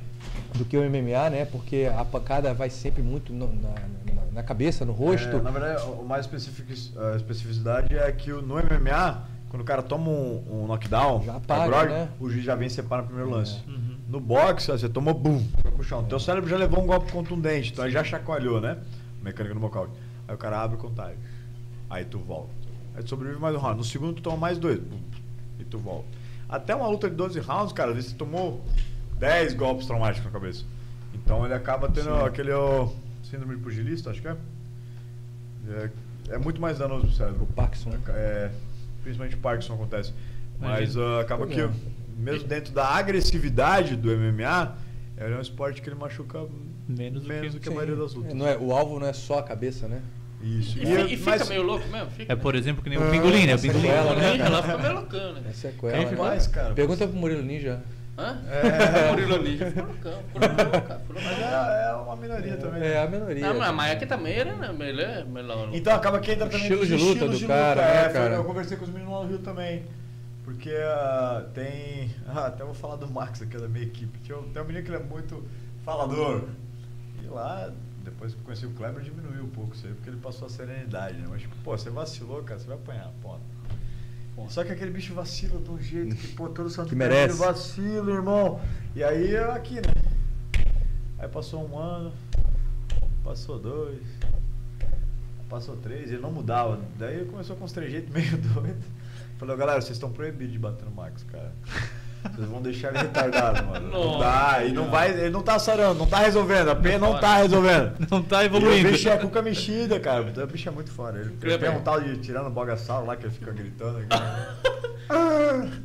do 0.56 0.64
que 0.66 0.78
o 0.78 0.82
MMA, 0.90 1.30
né? 1.30 1.45
Porque 1.45 1.90
a 1.95 2.06
pancada 2.06 2.53
vai 2.53 2.70
sempre 2.70 3.02
muito 3.02 3.34
no- 3.34 3.48
na, 3.53 3.70
na, 3.70 4.22
na 4.36 4.44
cabeça, 4.44 4.86
no 4.86 4.94
rosto. 4.94 5.36
É, 5.36 5.41
na 5.41 5.52
verdade, 5.52 5.84
o 5.84 6.03
mais 6.06 6.26
específico, 6.26 6.72
a 6.98 7.16
especificidade 7.18 7.98
é 7.98 8.10
que 8.11 8.32
o- 8.32 8.41
no 8.41 8.56
MMA, 8.57 9.24
quando 9.49 9.61
o 9.64 9.66
cara 9.66 9.82
toma 9.82 10.10
um, 10.10 10.44
um 10.64 10.68
knockdown, 10.68 11.24
Já 11.24 11.36
apaga, 11.36 11.68
grog, 11.68 11.90
né? 11.90 12.10
o 12.20 12.30
juiz 12.30 12.44
já 12.45 12.56
vem 12.56 12.68
e 12.68 12.70
separa 12.70 13.02
no 13.02 13.07
primeiro 13.07 13.30
lance. 13.32 13.57
Uhum. 13.68 13.89
No 14.10 14.19
boxe, 14.19 14.72
você 14.72 14.90
toma 14.90 15.14
bum, 15.14 15.40
fica 15.57 15.72
pro 15.72 15.84
chão. 15.84 16.03
Teu 16.03 16.19
cérebro 16.19 16.49
já 16.49 16.57
levou 16.57 16.84
um 16.84 16.88
golpe 16.88 17.11
contundente, 17.11 17.72
então 17.72 17.86
aí 17.86 17.91
já 17.91 18.03
chacoalhou, 18.03 18.60
né? 18.60 18.80
Mecânica 19.22 19.53
do 19.53 19.61
nocaute. 19.61 19.94
Aí 20.27 20.34
o 20.34 20.38
cara 20.38 20.60
abre 20.60 20.77
contagem. 20.77 21.19
Aí 21.88 22.03
tu 22.03 22.18
volta. 22.18 22.49
Aí 22.95 23.03
tu 23.03 23.10
sobrevive 23.10 23.40
mais 23.40 23.56
um 23.56 23.60
round. 23.60 23.77
No 23.77 23.84
segundo 23.84 24.15
tu 24.15 24.23
toma 24.23 24.36
mais 24.36 24.57
dois. 24.57 24.81
E 25.60 25.64
tu 25.64 25.77
volta. 25.77 26.07
Até 26.49 26.73
uma 26.73 26.88
luta 26.88 27.07
de 27.07 27.15
12 27.15 27.40
rounds, 27.40 27.72
cara, 27.72 27.94
você 27.94 28.15
tomou 28.15 28.65
10 29.19 29.53
golpes 29.53 29.86
traumáticos 29.86 30.26
na 30.26 30.31
cabeça. 30.31 30.65
Então 31.14 31.45
ele 31.45 31.53
acaba 31.53 31.88
tendo 31.88 32.18
Sim. 32.18 32.26
aquele 32.26 32.52
ó, 32.52 32.90
síndrome 33.23 33.57
de 33.57 33.61
pugilista, 33.61 34.10
acho 34.10 34.23
que 34.23 34.27
é. 34.27 34.36
É, 35.68 35.90
é 36.30 36.38
muito 36.40 36.60
mais 36.60 36.80
danoso 36.80 37.06
pro 37.06 37.15
cérebro. 37.15 37.44
O 37.44 37.53
Parkinson. 37.53 37.91
né? 37.91 37.99
É, 38.07 38.52
principalmente 39.03 39.36
o 39.36 39.40
Parkinson 39.40 39.76
acontece. 39.76 40.14
Mas 40.60 40.98
ah, 40.98 41.22
acaba 41.22 41.45
que, 41.45 41.61
é. 41.61 41.69
Mesmo 42.20 42.48
dentro 42.48 42.74
da 42.74 42.86
agressividade 42.88 43.96
do 43.96 44.10
MMA, 44.12 44.76
é 45.18 45.26
um 45.28 45.41
esporte 45.41 45.82
que 45.82 45.90
ele 45.90 45.96
machuca 45.98 46.46
Menos 46.88 47.24
do 47.24 47.28
menos 47.30 47.54
do 47.54 47.60
que- 47.60 47.64
que 47.64 47.70
a 47.70 47.72
maioria 47.76 47.96
das 47.96 48.14
É, 48.14 48.18
lutas. 48.18 48.34
não 48.34 48.48
é, 48.48 48.58
o 48.58 48.72
alvo 48.74 49.00
não 49.00 49.08
é 49.08 49.14
só 49.14 49.40
a 49.40 49.44
cabeça, 49.44 49.88
né? 49.88 50.02
Isso. 50.41 50.80
E, 50.80 50.84
E, 50.84 50.86
fi- 50.86 51.14
e 51.14 51.18
fica 51.18 51.32
mas- 51.32 51.50
meio 51.50 51.62
louco 51.64 51.86
mesmo? 51.90 52.10
Fica. 52.12 52.32
É, 52.32 52.36
por 52.36 52.56
exemplo, 52.56 52.82
que 52.82 52.90
nem 52.90 52.98
o 52.98 53.08
Ah, 53.08 53.12
pingolim, 53.12 53.46
né? 53.46 53.52
O 53.52 53.56
essa 53.56 53.68
pingolim. 53.68 53.88
sequela, 53.88 54.16
né? 54.16 54.38
Ela 54.38 54.64
fica 54.64 54.78
meio 54.78 54.94
loucão, 54.94 55.34
né? 55.34 55.41
É 55.50 55.52
sequela. 55.54 55.91
Quem 55.94 56.06
né? 56.06 56.16
Mas, 56.18 56.48
cara, 56.48 56.74
Pergunta 56.74 57.08
pro 57.08 57.18
Murilo 57.18 57.41
Ninja. 57.44 57.82
Hã? 58.18 58.38
É. 58.50 59.12
Murilo 59.12 59.44
Ninja 59.44 59.66
ficou 59.68 59.84
loucão. 59.86 60.14
Ficou 60.28 60.41
loucão, 60.41 60.82
cara. 60.82 61.00
Ficou 61.02 61.16
Mas 61.22 61.38
loucão. 61.40 61.72
é, 61.72 61.90
é 61.90 61.94
uma 61.94 62.16
minoria 62.16 62.58
também. 62.58 62.84
É, 62.84 63.00
a 63.04 63.08
minoria. 63.08 63.48
Não, 63.48 63.60
mas, 63.60 63.76
mas 63.76 63.91
aqui 63.91 64.06
também 64.06 64.34
era, 64.34 64.56
né? 64.56 64.72
Melhor, 64.72 65.26
melhor. 65.26 65.70
Então 65.74 65.94
acaba 65.94 66.20
que 66.22 66.32
entra 66.32 66.46
também 66.48 66.62
Estilo 66.62 66.86
de 66.86 66.96
luta 66.96 67.28
do 67.28 67.40
cara, 67.48 67.82
né, 67.82 67.98
é, 67.98 68.03
foi- 68.06 68.14
cara? 68.14 68.35
Eu 68.35 68.43
conversei 68.45 68.77
com 68.77 68.85
os 68.85 68.90
meninos 68.92 69.14
lá 69.14 69.24
no 69.24 69.27
Rio 69.30 69.40
também. 69.40 69.84
Porque 70.50 70.72
ah, 70.72 71.45
tem. 71.53 72.10
Ah, 72.28 72.48
até 72.48 72.64
vou 72.64 72.74
falar 72.74 72.95
do 72.95 73.08
Max 73.08 73.42
aqui 73.42 73.56
da 73.58 73.68
minha 73.68 73.86
equipe. 73.86 74.18
Tinha 74.19 74.38
um- 74.38 74.50
Tem 74.52 74.61
um 74.61 74.66
menino 74.66 74.84
que 74.84 74.92
ele 74.92 74.98
é 74.98 75.06
muito 75.06 75.44
falador. 75.86 76.48
E 77.24 77.28
lá, 77.28 77.72
depois 78.03 78.34
que 78.34 78.40
eu 78.40 78.44
conheci 78.45 78.66
o 78.66 78.72
Kleber, 78.72 79.03
diminuiu 79.03 79.44
um 79.44 79.50
pouco 79.50 79.76
isso 79.76 79.86
aí, 79.86 79.94
porque 79.94 80.10
ele 80.10 80.18
passou 80.18 80.48
a 80.48 80.50
serenidade, 80.50 81.18
né? 81.18 81.28
Mas, 81.30 81.42
tipo, 81.42 81.56
pô, 81.64 81.78
você 81.78 81.90
vacilou, 81.92 82.42
cara, 82.44 82.60
você 82.60 82.68
vai 82.68 82.78
apanhar, 82.78 83.11
ponto. 83.22 83.42
Só 84.50 84.64
que 84.64 84.72
aquele 84.72 84.90
bicho 84.92 85.14
vacila 85.14 85.60
de 85.60 85.69
um 85.69 85.78
jeito 85.80 86.16
que, 86.16 86.30
pô, 86.30 86.48
todo 86.50 86.69
santo 86.69 86.90
Que 86.90 86.95
merece. 86.95 87.38
vacila, 87.38 88.10
irmão. 88.11 88.60
E 88.95 89.03
aí, 89.03 89.32
eu 89.32 89.52
aqui, 89.52 89.76
né? 89.76 90.64
Aí 91.19 91.28
passou 91.28 91.68
um 91.69 91.78
ano, 91.78 92.14
passou 93.24 93.60
dois, 93.60 94.02
passou 95.50 95.76
três, 95.78 96.10
ele 96.11 96.22
não 96.22 96.32
mudava. 96.32 96.80
Daí 96.98 97.26
começou 97.26 97.56
com 97.58 97.66
uns 97.66 97.72
trejeitos 97.74 98.14
meio 98.14 98.38
doidos. 98.53 98.86
Falei, 99.40 99.56
galera, 99.56 99.82
vocês 99.82 99.93
estão 99.93 100.11
proibidos 100.11 100.51
de 100.53 100.59
bater 100.59 100.85
no 100.85 100.92
Max, 100.92 101.24
cara. 101.24 101.51
Vocês 102.35 102.50
vão 102.50 102.61
deixar 102.61 102.90
ele 102.90 102.98
retardado, 102.98 103.66
mano. 103.66 103.88
Não 103.90 104.03
Nossa, 104.18 104.26
dá, 104.26 104.66
e 104.66 104.74
não 104.74 104.90
vai, 104.90 105.09
ele 105.09 105.30
não 105.30 105.42
tá 105.42 105.58
sarando, 105.58 105.98
não 106.00 106.06
tá 106.06 106.18
resolvendo, 106.18 106.69
a 106.69 106.76
pena 106.76 106.98
não 107.08 107.18
tá 107.18 107.38
resolvendo. 107.38 107.93
Não 108.11 108.22
tá 108.22 108.43
E 108.43 108.48
o 108.48 108.48
evoluindo. 108.48 108.90
bicho 108.92 109.08
é 109.08 109.18
cuca 109.18 109.42
mexida, 109.42 109.98
cara. 110.01 110.24
O 110.24 110.48
bicho 110.48 110.68
é 110.68 110.72
muito 110.74 110.92
fora. 110.92 111.18
Ele, 111.18 111.34
ele 111.42 111.58
tem 111.58 111.69
um 111.69 111.80
tal 111.82 112.01
de 112.01 112.18
tirando 112.18 112.50
bogaçal 112.50 113.06
lá 113.06 113.16
que 113.16 113.26
ele 113.26 113.34
fica 113.34 113.53
gritando. 113.53 114.00
aqui. 114.00 114.09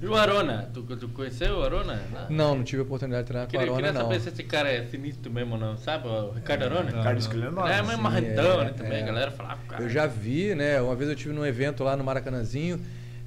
E 0.03 0.07
o 0.07 0.15
Arona? 0.15 0.69
Tu, 0.75 0.83
tu 0.83 1.09
conheceu 1.09 1.59
o 1.59 1.63
Arona? 1.63 1.99
Não, 2.29 2.57
não 2.57 2.65
tive 2.65 2.83
a 2.83 2.85
oportunidade 2.85 3.23
de 3.23 3.29
treinar 3.29 3.49
com 3.49 3.57
a 3.57 3.61
Queria, 3.61 3.73
Arona, 3.73 3.87
queria 3.89 3.93
não. 4.03 4.09
saber 4.11 4.21
se 4.21 4.29
esse 4.29 4.43
cara 4.43 4.71
é 4.71 4.85
sinistro 4.87 5.33
mesmo 5.33 5.55
ou 5.55 5.61
não, 5.61 5.79
sabe? 5.79 6.07
O 6.09 6.33
Ricardo 6.33 6.65
Arona? 6.65 6.91
Não, 6.91 6.99
Cara, 7.03 7.13
não. 7.13 7.19
escolhendo 7.19 7.61
É, 7.67 7.81
mas 7.81 7.99
marrentão, 7.99 8.61
é, 8.61 8.65
né? 8.65 8.71
Também, 8.77 8.99
é. 8.99 9.03
a 9.03 9.07
galera 9.07 9.31
falava, 9.31 9.61
cara. 9.67 9.83
Eu 9.83 9.89
já 9.89 10.07
vi, 10.07 10.55
né? 10.55 10.79
Uma 10.83 10.95
vez 10.95 11.09
eu 11.09 11.17
tive 11.17 11.33
num 11.33 11.47
evento 11.47 11.83
lá 11.83 11.97
no 11.97 12.05
Maracanãzinho, 12.05 12.79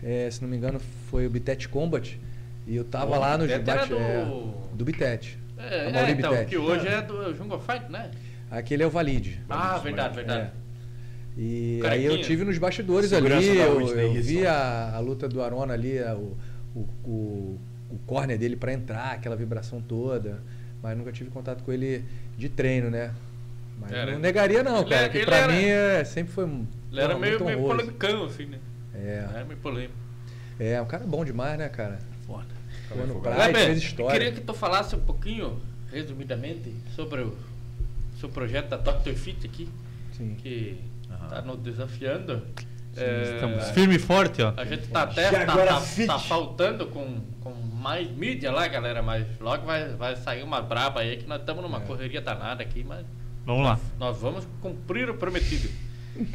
é, 0.03 0.29
se 0.29 0.41
não 0.41 0.49
me 0.49 0.57
engano 0.57 0.79
foi 1.09 1.25
o 1.25 1.29
Bitet 1.29 1.67
Combat, 1.69 2.19
e 2.65 2.75
eu 2.75 2.83
tava 2.83 3.17
lá 3.17 3.37
no 3.37 3.45
Bitete 3.45 3.69
era 3.69 3.79
bate 3.79 3.89
do- 3.89 3.97
é, 3.97 4.25
do 4.73 4.85
Bitet. 4.85 5.39
É, 5.57 5.85
é, 5.85 5.89
então, 6.11 6.31
Bitete. 6.31 6.49
que 6.49 6.57
hoje 6.57 6.87
é 6.87 7.01
do 7.01 7.33
Jungle 7.35 7.59
Fight, 7.59 7.91
né? 7.91 8.11
Aquele 8.51 8.83
é 8.83 8.87
o 8.87 8.89
Valide. 8.89 9.41
Ah, 9.49 9.77
verdade, 9.77 10.15
verdade. 10.15 10.41
É. 10.41 10.67
E 11.39 11.81
aí 11.85 12.05
eu 12.05 12.19
tive 12.21 12.43
nos 12.43 12.57
bastidores 12.57 13.09
Segurança 13.11 13.37
ali, 13.47 13.57
eu, 13.59 13.81
eu 13.97 14.13
vi 14.21 14.45
a, 14.47 14.93
a 14.95 14.99
luta 14.99 15.27
do 15.29 15.41
Arona 15.41 15.73
ali, 15.73 15.99
a- 15.99 16.15
o, 16.15 16.35
o, 16.75 16.79
o, 17.05 17.59
o 17.91 17.99
corner 18.07 18.37
dele 18.37 18.55
pra 18.55 18.73
entrar, 18.73 19.11
aquela 19.13 19.35
vibração 19.35 19.79
toda, 19.81 20.39
mas 20.81 20.97
nunca 20.97 21.11
tive 21.11 21.29
contato 21.29 21.63
com 21.63 21.71
ele 21.71 22.03
de 22.37 22.49
treino, 22.49 22.89
né? 22.89 23.11
Mas 23.79 23.91
Era- 23.91 24.11
não 24.13 24.19
negaria 24.19 24.63
não, 24.63 24.83
cara, 24.83 25.09
que 25.09 25.23
pra 25.25 25.37
era- 25.37 25.53
mim 25.53 25.65
é, 25.65 26.03
sempre 26.03 26.33
foi 26.33 26.45
um- 26.45 26.65
Ele 26.91 27.01
era 27.01 27.17
meio, 27.19 27.43
meio 27.45 27.59
polemicão, 27.59 28.23
assim, 28.25 28.45
né? 28.45 28.57
É, 28.97 29.27
Era 29.33 29.45
meio 29.45 29.59
polêmico. 29.59 29.93
é, 30.59 30.81
um 30.81 30.85
cara 30.85 31.05
bom 31.05 31.23
demais, 31.23 31.57
né, 31.57 31.69
cara? 31.69 31.99
Foda. 32.25 32.45
Pô, 32.89 32.95
no. 33.05 33.19
Pride 33.21 33.53
fez 33.53 33.67
eu 33.67 33.73
história. 33.77 34.19
queria 34.19 34.31
que 34.33 34.41
tu 34.41 34.53
falasse 34.53 34.95
um 34.95 34.99
pouquinho, 35.01 35.61
resumidamente, 35.91 36.73
sobre 36.95 37.21
o 37.21 37.37
seu 38.19 38.29
projeto 38.29 38.69
da 38.69 38.77
Dr. 38.77 39.11
Fit 39.13 39.45
aqui, 39.45 39.69
Sim. 40.13 40.35
que 40.41 40.79
Aham. 41.11 41.27
tá 41.27 41.41
nos 41.41 41.59
desafiando. 41.59 42.41
É, 42.95 43.33
Estamos 43.35 43.69
firme 43.71 43.95
e 43.95 43.99
forte, 43.99 44.41
ó. 44.41 44.53
A 44.57 44.65
gente 44.65 44.87
tá 44.87 45.03
até 45.03 45.29
tá, 45.29 45.51
agora 45.53 45.67
tá- 45.75 45.81
tá 46.07 46.17
faltando 46.19 46.87
com, 46.87 47.21
com 47.41 47.51
mais 47.53 48.09
mídia 48.09 48.51
lá, 48.51 48.67
galera, 48.67 49.03
mas 49.03 49.27
logo 49.39 49.65
vai, 49.67 49.89
vai 49.89 50.15
sair 50.15 50.41
uma 50.41 50.61
braba 50.63 51.01
aí 51.01 51.17
que 51.17 51.27
nós 51.27 51.39
estamos 51.41 51.61
numa 51.61 51.77
É. 51.77 51.81
correria 51.81 52.21
danada 52.21 52.63
aqui, 52.63 52.83
mas 52.83 53.05
Vamos 53.45 53.63
lá. 53.65 53.79
nós 53.99 54.17
vamos 54.17 54.47
cumprir 54.61 55.07
o 55.11 55.13
prometido. 55.13 55.69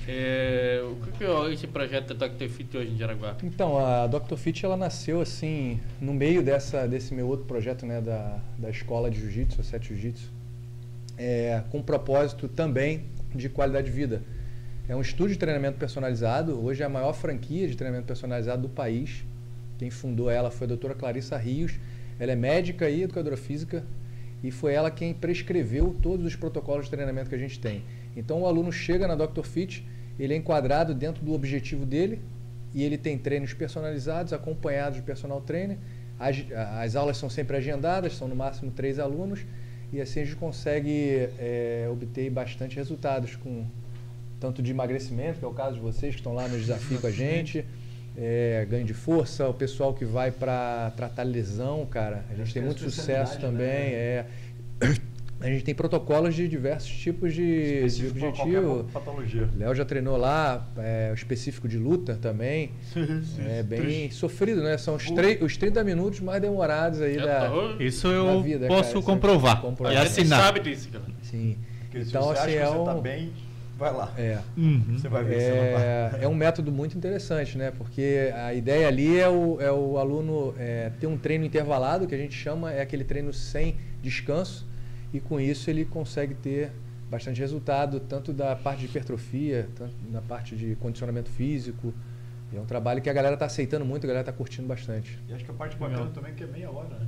É, 0.07 0.83
o 0.85 0.97
que, 1.13 1.25
é 1.25 1.53
esse 1.53 1.67
projeto 1.67 2.15
da 2.15 2.27
Dr. 2.29 2.49
Fit 2.49 2.77
hoje 2.77 2.93
em 2.93 2.97
Jaraguá? 2.97 3.37
Então, 3.43 3.79
a 3.79 4.07
Dr. 4.07 4.37
Fit 4.37 4.65
ela 4.65 4.77
nasceu 4.77 5.21
assim, 5.21 5.81
no 6.01 6.13
meio 6.13 6.43
dessa, 6.43 6.87
desse 6.87 7.15
meu 7.15 7.27
outro 7.29 7.47
projeto 7.47 7.85
né, 7.85 8.01
da, 8.01 8.39
da 8.59 8.71
escola 8.71 9.11
de 9.11 9.21
jiu-jitsu, 9.21 9.61
a 9.61 9.65
Sete 9.65 9.89
Jiu-Jitsu, 9.89 10.31
é, 11.19 11.63
com 11.71 11.83
propósito 11.83 12.49
também 12.49 13.05
de 13.35 13.49
qualidade 13.49 13.87
de 13.87 13.93
vida. 13.93 14.23
É 14.89 14.97
um 14.97 15.01
estúdio 15.01 15.35
de 15.35 15.39
treinamento 15.39 15.79
personalizado, 15.79 16.63
hoje 16.63 16.83
é 16.83 16.87
a 16.87 16.89
maior 16.89 17.13
franquia 17.13 17.69
de 17.69 17.77
treinamento 17.77 18.07
personalizado 18.07 18.63
do 18.63 18.69
país. 18.69 19.25
Quem 19.79 19.91
fundou 19.91 20.31
ela 20.31 20.51
foi 20.51 20.67
a 20.67 20.69
doutora 20.69 20.95
Clarissa 20.95 21.37
Rios. 21.37 21.73
Ela 22.19 22.33
é 22.33 22.37
médica 22.37 22.89
e 22.89 23.03
educadora 23.03 23.37
física 23.37 23.85
e 24.43 24.51
foi 24.51 24.75
ela 24.75 24.91
quem 24.91 25.15
prescreveu 25.15 25.97
todos 26.03 26.27
os 26.27 26.37
protocolos 26.37 26.87
de 26.87 26.91
treinamento 26.91 27.29
que 27.29 27.35
a 27.35 27.39
gente 27.39 27.59
tem. 27.61 27.83
Então 28.17 28.43
o 28.43 28.47
aluno 28.47 28.71
chega 28.71 29.07
na 29.07 29.15
Dr. 29.15 29.43
Fit, 29.43 29.87
ele 30.19 30.35
é 30.35 30.37
enquadrado 30.37 30.95
dentro 30.95 31.25
do 31.25 31.33
objetivo 31.33 31.87
dele 31.87 32.21
e 32.75 32.83
ele 32.83 32.99
tem 32.99 33.19
treinos 33.19 33.55
personalizados, 33.55 34.33
acompanhados 34.33 34.97
de 34.97 35.03
personal 35.03 35.41
trainer. 35.41 35.79
As, 36.19 36.37
as 36.81 36.97
aulas 36.97 37.17
são 37.17 37.29
sempre 37.29 37.57
agendadas, 37.57 38.15
são 38.17 38.29
no 38.29 38.37
máximo 38.37 38.71
três 38.71 38.99
alunos 38.99 39.41
e 39.93 40.01
assim 40.01 40.21
a 40.21 40.25
gente 40.25 40.37
consegue 40.37 41.29
é, 41.39 41.89
obter 41.91 42.31
bastante 42.31 42.77
resultados 42.77 43.37
com 43.37 43.67
tanto 44.41 44.63
de 44.63 44.71
emagrecimento, 44.71 45.39
que 45.39 45.45
é 45.45 45.49
o 45.49 45.53
caso 45.53 45.77
de 45.77 45.81
vocês 45.81 46.15
que 46.15 46.21
estão 46.21 46.35
lá 46.35 46.49
no 46.49 46.59
desafio 46.59 47.01
com 47.01 47.07
a 47.07 47.11
gente, 47.11 47.65
é, 48.17 48.67
ganho 48.69 48.85
de 48.85 48.95
força, 48.95 49.49
o 49.49 49.55
pessoal 49.55 49.95
que 49.95 50.05
vai 50.05 50.31
para 50.31 50.93
tratar 50.97 51.23
lesão, 51.23 51.87
cara, 51.87 52.25
a 52.31 52.35
gente 52.35 52.53
tem 52.53 52.63
é 52.63 52.67
muito 52.67 52.81
sucesso 52.81 53.39
também. 53.39 53.59
né? 53.59 53.93
É, 53.93 54.27
a 55.43 55.47
gente 55.49 55.65
tem 55.65 55.75
protocolos 55.75 56.35
de 56.35 56.47
diversos 56.49 56.91
tipos 56.91 57.35
de, 57.35 57.85
de 57.89 58.07
objetivo. 58.07 58.85
patologia. 58.93 59.49
Léo 59.59 59.75
já 59.75 59.85
treinou 59.85 60.17
lá, 60.17 60.67
é, 60.79 61.09
o 61.11 61.15
específico 61.15 61.67
de 61.69 61.77
luta 61.79 62.17
também. 62.21 62.71
É 63.49 63.63
bem 63.63 64.11
sofrido, 64.11 64.63
né? 64.63 64.79
São 64.79 64.95
os, 64.95 65.11
três- 65.11 65.41
os 65.43 65.57
30 65.57 65.83
minutos 65.85 66.21
mais 66.21 66.41
demorados 66.41 67.01
aí 67.01 67.17
Eu 67.17 67.27
da. 67.27 67.51
Isso 67.81 68.09
Da 68.09 68.15
eu 68.15 68.43
vida, 68.43 68.67
posso 68.69 68.89
cara, 68.91 68.99
é 68.99 69.03
comprovar 69.03 69.61
comprovar. 69.61 69.93
e 69.93 69.97
a 69.97 70.05
gente 70.05 70.21
assinar. 70.21 70.41
sabe 70.43 70.61
disso, 70.61 70.89
cara. 70.91 71.05
Sim. 71.23 71.57
Porque 71.91 71.99
Então, 71.99 72.23
se 72.23 72.29
você 72.29 72.39
assim, 72.39 72.41
acha 72.41 72.51
é 72.59 72.67
que 72.71 72.79
você 72.79 72.85
tá 72.85 72.95
um- 72.95 73.01
bem, 73.03 73.33
vai 73.79 73.93
lá. 73.93 74.13
É. 74.17 74.39
Uhum. 74.57 74.85
Você 74.97 75.09
vai 75.09 75.25
ver 75.25 75.41
você 75.41 75.49
não 75.51 75.57
É, 75.57 76.09
tá. 76.11 76.19
é 76.23 76.29
um 76.29 76.35
método 76.35 76.71
muito 76.73 76.97
interessante, 76.97 77.59
né? 77.59 77.73
Porque 77.77 78.31
a 78.35 78.55
ideia 78.55 78.87
ali 78.89 79.19
é 79.19 79.29
o, 79.29 79.61
é 79.61 79.71
o 79.73 79.99
aluno 79.99 80.55
é, 80.59 80.91
ter 81.01 81.07
um 81.07 81.17
treino 81.19 81.45
intervalado, 81.45 82.07
que 82.07 82.15
a 82.15 82.19
gente 82.19 82.35
chama, 82.35 82.73
é 82.73 82.81
aquele 82.81 83.05
treino 83.05 83.33
sem 83.33 83.77
descanso, 84.03 84.67
e 85.13 85.21
com 85.21 85.41
isso 85.41 85.69
ele 85.71 85.85
consegue 85.85 86.35
ter 86.35 86.71
bastante 87.11 87.41
resultado, 87.41 88.01
tanto 88.01 88.33
da 88.33 88.57
parte 88.57 88.81
de 88.81 88.87
hipertrofia, 88.87 89.69
tanto 89.77 89.93
na 90.11 90.21
parte 90.23 90.57
de 90.57 90.75
condicionamento 90.77 91.29
físico. 91.31 91.93
E 92.53 92.57
é 92.57 92.61
um 92.61 92.65
trabalho 92.67 93.01
que 93.03 93.09
a 93.11 93.13
galera 93.13 93.35
está 93.35 93.47
aceitando 93.47 93.85
muito, 93.85 94.05
a 94.05 94.07
galera 94.09 94.23
está 94.23 94.33
curtindo 94.33 94.67
bastante. 94.69 95.19
E 95.29 95.33
acho 95.35 95.45
que 95.45 95.51
a 95.51 95.55
parte 95.55 95.77
bacana 95.77 96.11
também 96.15 96.33
é 96.33 96.35
que 96.35 96.45
é 96.45 96.47
meia 96.47 96.71
hora, 96.71 96.89
né? 96.89 97.07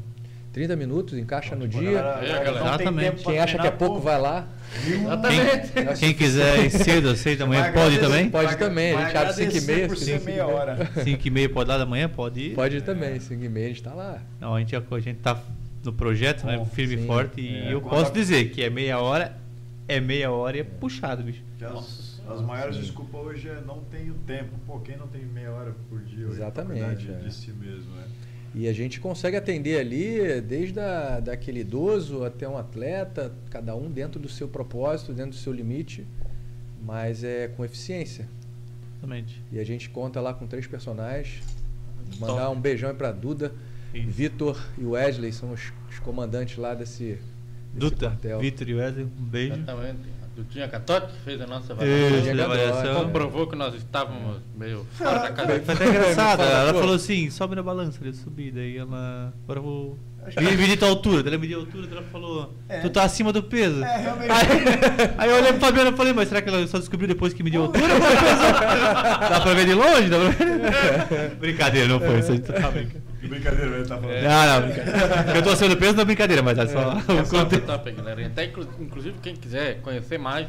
30 0.52 0.76
minutos, 0.76 1.18
encaixa 1.18 1.56
no 1.56 1.66
Tipo, 1.66 1.78
a 1.78 1.80
dia. 1.80 1.92
galera- 2.02 2.26
É, 2.26 2.30
a 2.32 2.44
galera 2.44 2.64
Exatamente. 2.66 3.24
Quem 3.24 3.38
acha 3.40 3.58
que 3.58 3.66
é 3.66 3.70
pouco, 3.72 3.98
vai 4.00 4.20
lá. 4.20 4.46
Exatamente. 4.86 5.98
Quem 5.98 6.14
quiser 6.14 6.64
ir 6.64 6.70
cedo, 6.70 7.08
às 7.10 7.18
6 7.18 7.38
da 7.38 7.46
manhã, 7.46 7.62
vai 7.62 7.72
pode 7.72 7.98
também? 7.98 8.30
Pode 8.30 8.46
vai- 8.46 8.56
também, 8.56 8.92
a 8.92 8.96
vai 8.96 9.06
gente 9.06 9.16
abre 9.16 9.32
cinco 9.32 9.42
e 9.42 9.46
agradecer 9.48 9.72
meia, 9.74 9.88
por 9.88 9.96
ser 9.96 10.20
e 10.20 10.24
meia 10.24 10.46
hora. 10.46 10.90
5 11.02 11.26
e 11.26 11.30
meia 11.30 11.48
pode 11.48 11.68
lá 11.68 11.78
da 11.78 11.86
manhã? 11.86 12.08
Pode 12.08 12.40
ir. 12.40 12.54
Pode 12.54 12.76
ir 12.76 12.82
também, 12.82 13.18
5 13.18 13.42
e 13.44 13.48
meia 13.48 13.64
a 13.66 13.68
gente 13.68 13.76
está 13.78 13.92
lá. 13.94 14.22
Não, 14.40 14.54
a 14.54 14.60
gente, 14.60 14.76
a 14.76 14.80
gente 15.00 15.18
tá 15.18 15.40
no 15.84 15.92
projeto, 15.92 16.46
né? 16.46 16.56
Bom, 16.56 16.64
Firme 16.66 16.96
sim. 16.96 17.04
e 17.04 17.06
forte. 17.06 17.40
E 17.40 17.54
É. 17.54 17.72
eu 17.72 17.80
Quando 17.80 17.90
posso 17.98 18.10
a- 18.10 18.14
dizer 18.14 18.50
que 18.50 18.62
é 18.62 18.70
meia 18.70 18.98
hora, 18.98 19.36
é 19.86 20.00
meia 20.00 20.30
hora 20.30 20.56
e 20.56 20.60
é 20.60 20.64
puxado, 20.64 21.22
bicho. 21.22 21.42
Que 21.58 21.64
As, 21.64 22.20
as 22.28 22.40
maiores 22.40 22.76
desculpas 22.76 23.20
hoje 23.20 23.48
é 23.48 23.60
não 23.60 23.80
tenho 23.90 24.14
tempo. 24.26 24.50
Pô, 24.66 24.80
quem 24.80 24.96
não 24.96 25.06
tem 25.06 25.24
meia 25.24 25.50
hora 25.52 25.74
por 25.90 26.00
dia 26.00 26.26
hoje 26.26 26.36
pra 26.36 26.46
Exatamente, 26.46 27.04
de, 27.06 27.12
é. 27.12 27.16
de 27.18 27.34
si 27.34 27.50
mesmo, 27.52 27.94
né? 27.94 28.04
E 28.56 28.68
a 28.68 28.72
gente 28.72 29.00
consegue 29.00 29.36
atender 29.36 29.80
ali 29.80 30.40
desde 30.40 30.78
a, 30.78 31.18
daquele 31.18 31.60
idoso 31.60 32.22
até 32.24 32.48
um 32.48 32.56
atleta, 32.56 33.32
cada 33.50 33.74
um 33.74 33.90
dentro 33.90 34.20
do 34.20 34.28
seu 34.28 34.46
propósito, 34.46 35.12
dentro 35.12 35.32
do 35.32 35.36
seu 35.36 35.52
limite. 35.52 36.06
mas 36.86 37.24
é 37.24 37.48
com 37.48 37.64
eficiência. 37.64 38.28
Exatamente. 38.98 39.40
E 39.50 39.58
a 39.58 39.64
gente 39.64 39.88
conta 39.90 40.20
lá 40.20 40.32
com 40.34 40.46
três 40.46 40.66
personagens. 40.66 41.42
Mandar 42.20 42.50
um 42.50 42.60
beijão 42.60 42.90
aí 42.90 42.94
pra 42.94 43.10
Vitor 44.02 44.58
e 44.78 44.84
Wesley, 44.84 45.32
são 45.32 45.52
os, 45.52 45.72
os 45.90 45.98
comandantes 46.00 46.56
lá 46.58 46.74
desse, 46.74 47.04
desse 47.04 47.20
Duta, 47.74 48.06
quartel. 48.08 48.40
Vitor 48.40 48.68
e 48.68 48.74
Wesley, 48.74 49.04
um 49.04 49.08
beijo. 49.24 49.54
Exatamente. 49.54 50.14
A 50.60 50.66
Catote 50.66 51.12
que 51.12 51.20
fez 51.20 51.40
a 51.40 51.46
nossa 51.46 51.74
avaliação. 51.74 53.04
Comprovou 53.04 53.46
que 53.46 53.54
nós 53.54 53.72
estávamos 53.76 54.38
meio 54.56 54.84
fora 54.90 55.20
da 55.20 55.30
casa. 55.30 55.60
Foi 55.60 55.74
até 55.76 55.88
engraçado. 55.88 56.42
Ela 56.42 56.74
falou 56.74 56.96
assim, 56.96 57.30
sobe 57.30 57.54
na 57.54 57.62
balança, 57.62 58.00
ele 58.02 58.12
subir. 58.14 58.50
Daí 58.50 58.76
ela. 58.76 59.32
Agora 59.44 59.60
eu 59.60 59.62
vou. 59.62 59.98
Me- 60.36 60.56
Medir 60.56 60.76
tua 60.76 60.88
altura. 60.88 61.28
Ela 61.28 61.38
mediu 61.38 61.58
a 61.58 61.60
altura, 61.60 61.86
ela 61.88 62.02
falou, 62.10 62.52
tu 62.82 62.90
tá 62.90 63.04
acima 63.04 63.32
do 63.32 63.44
peso. 63.44 63.84
É, 63.84 63.96
realmente. 63.98 64.30
Aí, 64.32 64.48
aí 65.18 65.30
eu 65.30 65.36
olhei 65.36 65.52
pro 65.52 65.60
Fabiano 65.60 65.90
e 65.90 65.96
falei, 65.96 66.12
mas 66.12 66.28
será 66.28 66.42
que 66.42 66.48
ela 66.48 66.66
só 66.66 66.78
descobriu 66.78 67.06
depois 67.06 67.32
que 67.32 67.42
mediu 67.44 67.62
a 67.62 67.66
altura? 67.66 67.86
Dá 69.30 69.40
pra 69.40 69.54
ver 69.54 69.66
de 69.66 69.74
longe? 69.74 70.08
Dá 70.08 70.16
pra 70.18 70.28
ver? 70.30 71.36
brincadeira, 71.38 71.86
não 71.86 72.00
foi 72.00 72.18
isso. 72.18 72.32
A 72.32 72.34
gente 72.34 72.52
tá 72.52 72.70
brincando. 72.72 73.13
Que 73.24 73.30
brincadeira, 73.30 73.76
ele 73.76 73.86
tá 73.88 73.96
falando. 73.98 74.22
Não, 74.22 74.46
não, 74.60 74.68
brincadeira. 74.68 75.36
Eu 75.36 75.42
tô 75.42 75.50
acima 75.50 75.68
do 75.70 75.76
peso, 75.78 75.98
é 76.00 76.04
brincadeira, 76.04 76.42
mas 76.42 76.58
é 76.58 76.66
só. 76.66 76.92
É 76.92 77.22
o 77.22 77.26
só 77.26 77.44
top, 77.44 77.90
galera. 77.92 78.26
Até, 78.26 78.44
inclu- 78.44 78.68
inclusive, 78.78 79.16
quem 79.22 79.34
quiser 79.34 79.80
conhecer 79.80 80.18
mais, 80.18 80.46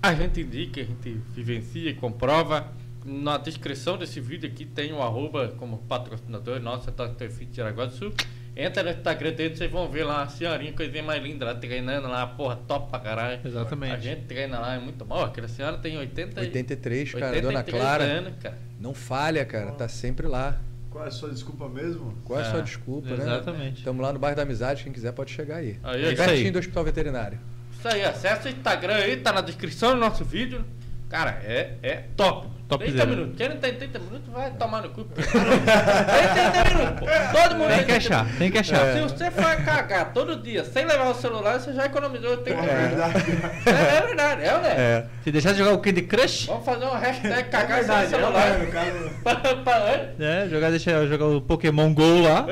a 0.00 0.14
gente 0.14 0.40
indica, 0.40 0.80
a 0.80 0.84
gente 0.84 1.20
vivencia 1.34 1.90
e 1.90 1.94
comprova. 1.94 2.68
Na 3.04 3.36
descrição 3.36 3.98
desse 3.98 4.20
vídeo 4.20 4.48
aqui 4.48 4.64
tem 4.64 4.92
o 4.92 5.02
arroba 5.02 5.48
como 5.58 5.78
patrocinador 5.78 6.60
nosso, 6.60 6.90
tá 6.92 7.08
Fit 7.08 7.46
de 7.46 7.56
Jaraguá 7.56 7.86
do 7.86 7.92
Sul. 7.92 8.12
Entra 8.56 8.84
no 8.84 8.90
Instagram 8.90 9.32
dele, 9.32 9.56
vocês 9.56 9.68
vão 9.70 9.90
ver 9.90 10.04
lá 10.04 10.22
a 10.22 10.28
senhorinha, 10.28 10.72
coisinha 10.72 11.02
mais 11.02 11.20
linda 11.20 11.44
lá, 11.44 11.54
treinando 11.56 12.06
lá, 12.06 12.24
porra, 12.24 12.54
top 12.68 12.88
pra 12.88 13.00
caralho. 13.00 13.40
Exatamente. 13.44 13.92
A 13.92 13.98
gente 13.98 14.22
treina 14.26 14.60
lá, 14.60 14.74
é 14.76 14.78
muito 14.78 15.04
bom. 15.04 15.20
Aquela 15.24 15.48
senhora 15.48 15.76
tem 15.78 15.98
80, 15.98 16.40
e- 16.40 16.44
83, 16.46 17.12
cara, 17.14 17.40
Dona 17.42 17.58
83 17.58 17.82
Clara. 17.82 18.04
anos, 18.04 18.32
cara. 18.40 18.58
Não 18.80 18.94
falha, 18.94 19.44
cara, 19.44 19.72
tá 19.72 19.88
sempre 19.88 20.28
lá. 20.28 20.56
Qual 20.94 21.04
é 21.04 21.08
a 21.08 21.10
sua 21.10 21.30
desculpa 21.30 21.68
mesmo? 21.68 22.14
Qual 22.24 22.38
é 22.38 22.42
a 22.44 22.46
É, 22.46 22.50
sua 22.52 22.62
desculpa, 22.62 23.08
né? 23.08 23.14
exatamente. 23.16 23.78
Estamos 23.78 24.00
lá 24.00 24.12
no 24.12 24.18
bairro 24.20 24.36
da 24.36 24.42
Amizade, 24.44 24.84
quem 24.84 24.92
quiser 24.92 25.10
pode 25.12 25.32
chegar 25.32 25.56
aí. 25.56 25.76
Aí, 25.82 26.04
É 26.04 26.06
aí. 26.06 26.12
isso 26.14 26.22
aí. 26.22 26.28
Pertinho 26.28 26.52
do 26.52 26.58
Hospital 26.60 26.84
Veterinário. 26.84 27.38
Isso 27.76 27.88
aí, 27.88 28.04
acessa 28.04 28.48
o 28.48 28.52
Instagram 28.52 28.94
aí, 28.94 29.16
tá 29.16 29.32
na 29.32 29.40
descrição 29.40 29.94
do 29.94 29.98
nosso 29.98 30.24
vídeo. 30.24 30.64
Cara, 31.08 31.32
é, 31.42 31.74
é 31.82 31.96
top. 32.16 32.46
Topzera. 32.78 33.06
30 33.06 33.06
minutos. 33.06 33.36
Quem 33.36 33.48
não 33.48 33.56
tem 33.56 33.74
30 33.74 33.98
minutos 33.98 34.32
vai 34.32 34.50
tomar 34.50 34.82
no 34.82 34.88
cu. 34.90 35.04
Tem 35.04 35.24
30 35.24 36.64
minutos, 36.76 37.00
pô. 37.00 37.06
Todo 37.42 37.56
mundo 37.56 37.68
Tem 37.68 37.78
que 37.78 37.84
30 37.84 37.96
achar, 37.96 38.18
minutos. 38.24 38.38
tem 38.38 38.50
que 38.50 38.58
achar. 38.58 38.92
Se 38.94 39.00
você 39.02 39.30
for 39.30 39.56
cagar 39.64 40.12
todo 40.12 40.36
dia 40.42 40.64
sem 40.64 40.84
levar 40.84 41.08
o 41.10 41.14
celular, 41.14 41.58
você 41.60 41.72
já 41.72 41.86
economizou 41.86 42.36
30 42.38 42.60
É 42.60 42.62
minutos. 42.62 42.88
verdade. 42.88 43.24
É, 43.66 43.96
é 43.96 44.00
verdade, 44.06 44.42
é, 44.42 44.58
né? 44.58 44.74
É. 44.76 45.04
Se 45.24 45.30
deixar 45.32 45.52
de 45.52 45.58
jogar 45.58 45.72
o 45.72 45.78
Candy 45.78 46.02
Crush, 46.02 46.46
Vamos 46.46 46.64
fazer 46.64 46.84
um 46.84 46.92
hashtag 46.98 47.34
É 47.38 47.42
cagar 47.44 47.78
verdade, 47.78 48.08
sem 48.08 48.18
é 48.18 48.20
celular. 48.22 48.50
verdade, 48.58 48.66
caso- 48.72 49.10
Pra- 49.24 49.54
pra- 49.56 50.04
né? 50.18 50.48
Jogar, 50.50 50.70
deixa 50.70 50.90
eu 50.90 51.08
jogar 51.08 51.26
o 51.26 51.40
Pokémon 51.40 51.92
GO 51.94 52.20
lá. 52.22 52.44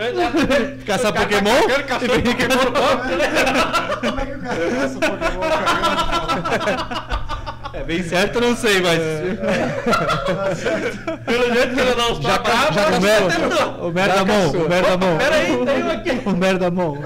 Caçar 0.87 1.13
Pokémon? 1.13 1.63
cagando, 1.69 1.85
cachorro 1.85 2.23
Pokémon 2.23 2.55
no? 2.65 2.73
Como 4.01 4.21
é 4.21 4.27
que 4.27 4.33
o 4.33 4.41
cara 4.41 4.71
caça 4.71 4.97
o 4.97 5.01
Pokémon 5.01 5.41
cagando? 6.55 7.23
É 7.75 7.83
bem 7.83 8.03
certo, 8.03 8.37
eu 8.37 8.41
não 8.43 8.57
sei, 8.57 8.81
mas. 8.83 8.99
Pelo 11.25 11.55
jeito 11.55 11.75
que 11.75 11.81
ele 11.81 11.95
não 11.95 12.13
está 12.13 12.39
bravo, 12.39 12.73
Já 12.75 12.93
começou. 12.93 13.29
tentou. 13.31 13.89
O 13.89 13.93
merda 13.93 14.25
mão, 14.25 14.51
o 14.51 14.69
merda 14.69 14.97
mão. 14.97 15.19
Pera 15.19 15.37
aí, 15.37 15.47
tem 15.65 15.83
um 15.83 15.91
aqui. 15.91 16.11
O 16.29 16.37
merda 16.37 16.71
mão. 16.71 16.99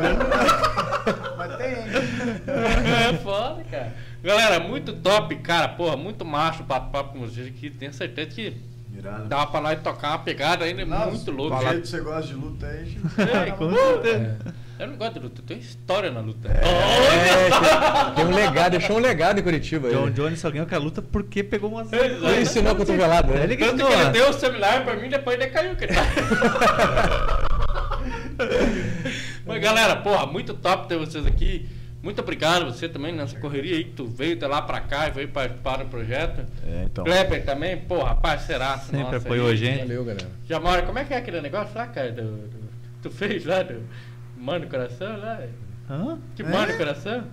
Mas 1.38 1.56
tem. 1.56 1.66
É 1.66 3.12
foda, 3.22 3.62
cara. 3.70 3.92
Galera, 4.22 4.58
muito 4.60 4.92
top, 4.94 5.36
cara. 5.36 5.68
Porra, 5.68 5.96
muito 5.96 6.24
macho 6.24 6.62
o 6.62 6.66
papo 6.66 7.12
com 7.12 7.20
vocês 7.20 7.46
aqui. 7.46 7.70
Tenho 7.70 7.92
certeza 7.92 8.30
que 8.30 8.56
Irado. 8.96 9.28
dava 9.28 9.46
pra 9.46 9.60
nós 9.60 9.80
tocar 9.80 10.08
uma 10.08 10.18
pegada 10.18 10.64
ainda 10.64 10.84
muito 10.84 11.30
louca. 11.30 11.56
Do 11.58 11.62
jeito 11.62 11.82
que 11.82 11.88
você 11.88 12.00
gosta 12.00 12.22
de 12.26 12.34
luta 12.34 12.66
aí, 12.66 12.86
gente. 12.86 13.00
É, 13.20 13.50
Com 13.52 13.72
certeza. 13.72 14.38
Eu 14.78 14.86
não 14.88 14.96
gosto 14.96 15.14
de 15.14 15.18
luta, 15.20 15.40
eu 15.40 15.44
tenho 15.46 15.60
história 15.60 16.10
na 16.10 16.20
luta. 16.20 16.48
É, 16.48 16.60
tem, 16.60 18.12
tem 18.16 18.24
um 18.26 18.34
legado, 18.34 18.72
deixou 18.72 18.96
um 18.96 19.00
legado 19.00 19.40
em 19.40 19.42
Curitiba. 19.42 19.88
John. 19.88 20.10
Jones 20.10 20.38
só 20.38 20.50
ganhou 20.50 20.66
com 20.66 20.74
a 20.74 20.78
luta 20.78 21.00
porque 21.00 21.42
pegou 21.42 21.70
umas. 21.70 21.90
Exato. 21.92 22.26
Ele 22.26 22.42
ensinou 22.42 22.72
a 22.72 22.76
cotovelada. 22.76 23.32
né? 23.32 23.44
Ele 23.44 23.56
Tanto 23.56 23.76
ganhou. 23.76 23.88
que 23.90 23.94
ele 23.96 24.04
ó. 24.04 24.10
deu 24.10 24.28
o 24.30 24.32
celular 24.34 24.84
pra 24.84 24.96
mim 24.96 25.08
depois 25.08 25.40
ele 25.40 25.46
caiu. 25.50 25.74
Que 25.76 25.86
tá. 25.86 25.94
Mas 29.46 29.62
galera, 29.62 29.96
porra, 29.96 30.26
muito 30.26 30.54
top 30.54 30.88
ter 30.88 30.98
vocês 30.98 31.26
aqui. 31.26 31.68
Muito 32.02 32.20
obrigado 32.20 32.66
você 32.66 32.88
também 32.88 33.12
nessa 33.12 33.36
correria 33.40 33.76
aí 33.76 33.84
que 33.84 33.92
tu 33.92 34.06
veio 34.06 34.36
até 34.36 34.46
lá 34.46 34.62
pra 34.62 34.80
cá 34.80 35.08
e 35.08 35.10
veio 35.10 35.28
participar 35.28 35.78
do 35.78 35.86
projeto. 35.86 36.44
É, 36.66 36.84
então. 36.84 37.04
Kleber 37.04 37.44
também, 37.44 37.76
porra, 37.78 38.14
parceiraço. 38.14 38.86
Sempre 38.86 39.02
nossa 39.02 39.16
apoiou 39.16 39.48
a 39.48 39.56
gente. 39.56 39.80
Valeu, 39.80 40.04
galera. 40.04 40.28
Já 40.48 40.60
mora, 40.60 40.82
como 40.82 40.98
é 40.98 41.04
que 41.04 41.14
é 41.14 41.16
aquele 41.16 41.40
negócio 41.40 41.76
lá, 41.76 41.86
cara? 41.86 42.12
do- 42.12 42.22
do- 42.22 42.66
tu 43.02 43.10
fez 43.10 43.44
lá 43.44 43.62
do 43.62 43.82
Mano 44.36 44.66
Coração 44.68 45.16
lá? 45.18 45.40
Hã? 45.90 46.18
Que 46.34 46.42
Mano 46.42 46.76
Coração? 46.76 47.24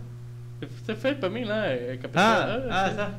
Você 0.62 0.96
fez 0.96 1.18
pra 1.18 1.30
mim 1.30 1.44
lá, 1.44 1.66
é? 1.68 2.00
Ah, 2.14 2.60
ah, 2.70 2.90
você- 2.90 2.96
tá. 2.96 3.12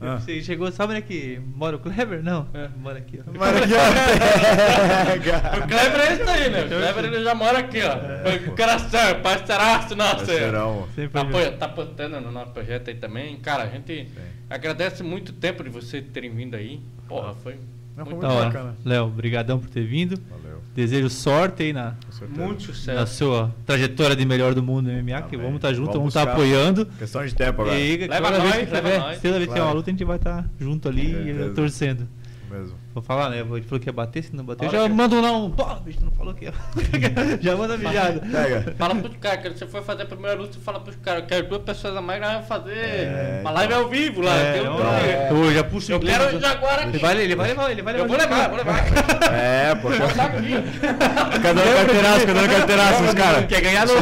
Ah. 0.00 0.18
Você 0.18 0.42
chegou, 0.42 0.70
sabe 0.70 0.94
é 0.94 1.00
que 1.00 1.40
mora 1.54 1.76
o 1.76 1.78
Kleber? 1.78 2.22
Não. 2.22 2.46
É. 2.52 2.68
Mora 2.76 2.98
aqui, 2.98 3.20
ó. 3.26 3.30
Mas 3.38 3.56
aqui, 3.62 3.72
O 5.64 5.68
Kleber 5.68 6.00
é 6.00 6.12
isso 6.14 6.30
aí, 6.30 6.50
né? 6.50 6.64
O 6.64 6.68
Kleber 6.68 7.04
ele 7.06 7.24
já 7.24 7.34
mora 7.34 7.58
aqui, 7.58 7.78
ó. 7.82 8.50
O 8.50 8.56
coração, 8.56 9.20
parceiraço, 9.22 9.94
nossa. 9.96 10.16
Parceirão. 10.16 10.86
Sempre 10.94 11.12
Tá, 11.12 11.20
foi 11.20 11.28
apoia- 11.28 11.52
tá 11.52 11.66
apostando 11.66 12.20
no 12.20 12.30
nosso 12.30 12.52
projeto 12.52 12.88
aí 12.88 12.96
também. 12.96 13.36
Cara, 13.38 13.62
a 13.64 13.68
gente 13.68 14.08
agradece 14.50 15.02
muito 15.02 15.32
tempo 15.32 15.62
de 15.64 15.70
vocês 15.70 16.04
terem 16.12 16.30
vindo 16.34 16.54
aí. 16.54 16.80
Porra, 17.08 17.32
foi 17.34 17.56
Não, 17.96 18.04
foi 18.04 18.14
muito, 18.14 18.22
Da 18.26 18.28
muito 18.28 18.40
hora. 18.40 18.50
bacana. 18.50 18.76
Léo, 18.84 19.08
brigadão 19.08 19.58
por 19.58 19.70
ter 19.70 19.86
vindo. 19.86 20.20
Valeu. 20.28 20.43
Desejo 20.74 21.08
sorte 21.08 21.62
aí 21.62 21.72
na, 21.72 21.94
muito 22.36 22.66
na 22.68 22.74
sucesso. 22.74 23.14
sua 23.16 23.54
trajetória 23.64 24.16
de 24.16 24.24
melhor 24.26 24.54
do 24.54 24.62
mundo 24.62 24.90
no 24.90 24.92
MMA, 25.02 25.22
que 25.22 25.36
Amém. 25.36 25.46
vamos 25.46 25.54
estar 25.56 25.72
junto, 25.72 25.92
Vamos 25.92 26.12
vamos 26.12 26.16
estar 26.16 26.24
buscar. 26.24 26.32
apoiando. 26.32 26.86
Questão 26.98 27.24
de 27.24 27.34
tempo 27.34 27.62
agora. 27.62 27.78
E 27.78 27.96
Leva 28.08 28.26
toda 28.32 28.40
vez 28.42 28.42
nós, 28.42 28.54
que 28.68 28.74
leva 28.74 28.88
tiver, 28.88 28.98
nós. 28.98 29.22
toda 29.22 29.34
vez 29.34 29.44
que 29.44 29.48
tiver 29.48 29.50
uma 29.52 29.54
Claro. 29.64 29.76
luta, 29.76 29.90
a 29.90 29.92
gente 29.92 30.04
vai 30.04 30.16
estar 30.16 30.48
junto 30.58 30.88
ali 30.88 31.06
e 31.10 31.24
Certeza. 31.24 31.54
torcendo. 31.54 32.08
Mesmo. 32.50 32.76
Vou 32.94 33.02
falar, 33.02 33.28
né? 33.28 33.40
Ele 33.40 33.62
falou 33.62 33.80
que 33.80 33.88
ia 33.88 33.92
bater, 33.92 34.22
se 34.22 34.36
não 34.36 34.44
bater, 34.44 34.68
Hora 34.68 34.78
já 34.78 34.84
que- 34.84 34.94
manda 34.94 35.16
um 35.16 35.20
não. 35.20 35.50
Pô, 35.50 35.64
bicho, 35.80 35.98
não 36.04 36.12
falou 36.12 36.32
que 36.32 36.44
ia. 36.44 36.52
já 37.42 37.56
manda 37.56 37.76
mijada. 37.76 38.20
Pega. 38.20 38.74
Fala 38.78 38.94
pros 38.94 39.16
caras, 39.16 39.42
que 39.42 39.48
você 39.58 39.66
for 39.66 39.82
fazer 39.82 40.02
a 40.02 40.06
primeira 40.06 40.36
luta, 40.40 40.52
você 40.52 40.60
fala 40.60 40.78
pros 40.78 40.94
caras, 41.02 41.22
eu 41.22 41.26
quero 41.26 41.48
duas 41.48 41.62
pessoas 41.62 41.96
a 41.96 42.00
mais, 42.00 42.20
nós 42.20 42.32
vamos 42.34 42.46
fazer 42.46 42.72
É, 42.78 43.38
uma 43.40 43.50
live 43.50 43.74
ao 43.74 43.88
vivo 43.88 44.20
lá. 44.20 44.36
É, 44.36 44.60
um 44.62 44.64
não, 44.66 44.76
troço. 44.76 44.94
é. 44.94 45.28
Eu 45.32 45.52
já 45.54 45.64
puxo 45.64 45.90
Eu 45.92 45.96
inglês, 45.96 46.16
quero 46.18 46.36
o 46.36 46.40
já- 46.40 46.48
Jaguar 46.50 46.78
Ele 46.82 46.88
aqui. 46.90 46.98
vai, 46.98 47.18
ele 47.20 47.34
vai 47.34 47.48
levar, 47.48 47.70
ele 47.72 47.82
vai 47.82 47.92
levar. 47.94 48.04
Eu 48.04 48.08
vou 48.08 48.16
levar, 48.16 48.48
vou 48.48 48.58
levar. 48.58 49.32
É, 49.32 49.74
pô. 49.74 49.88
Aqui. 49.88 51.40
Cadê 51.42 51.60
o 51.60 51.74
carteiraço? 51.74 52.26
Cadê 52.26 52.40
o 52.40 52.48
carteiraço, 52.48 53.02
os 53.02 53.14
caras? 53.14 53.46
Quer 53.46 53.60
ganhar 53.60 53.86
no... 53.86 53.94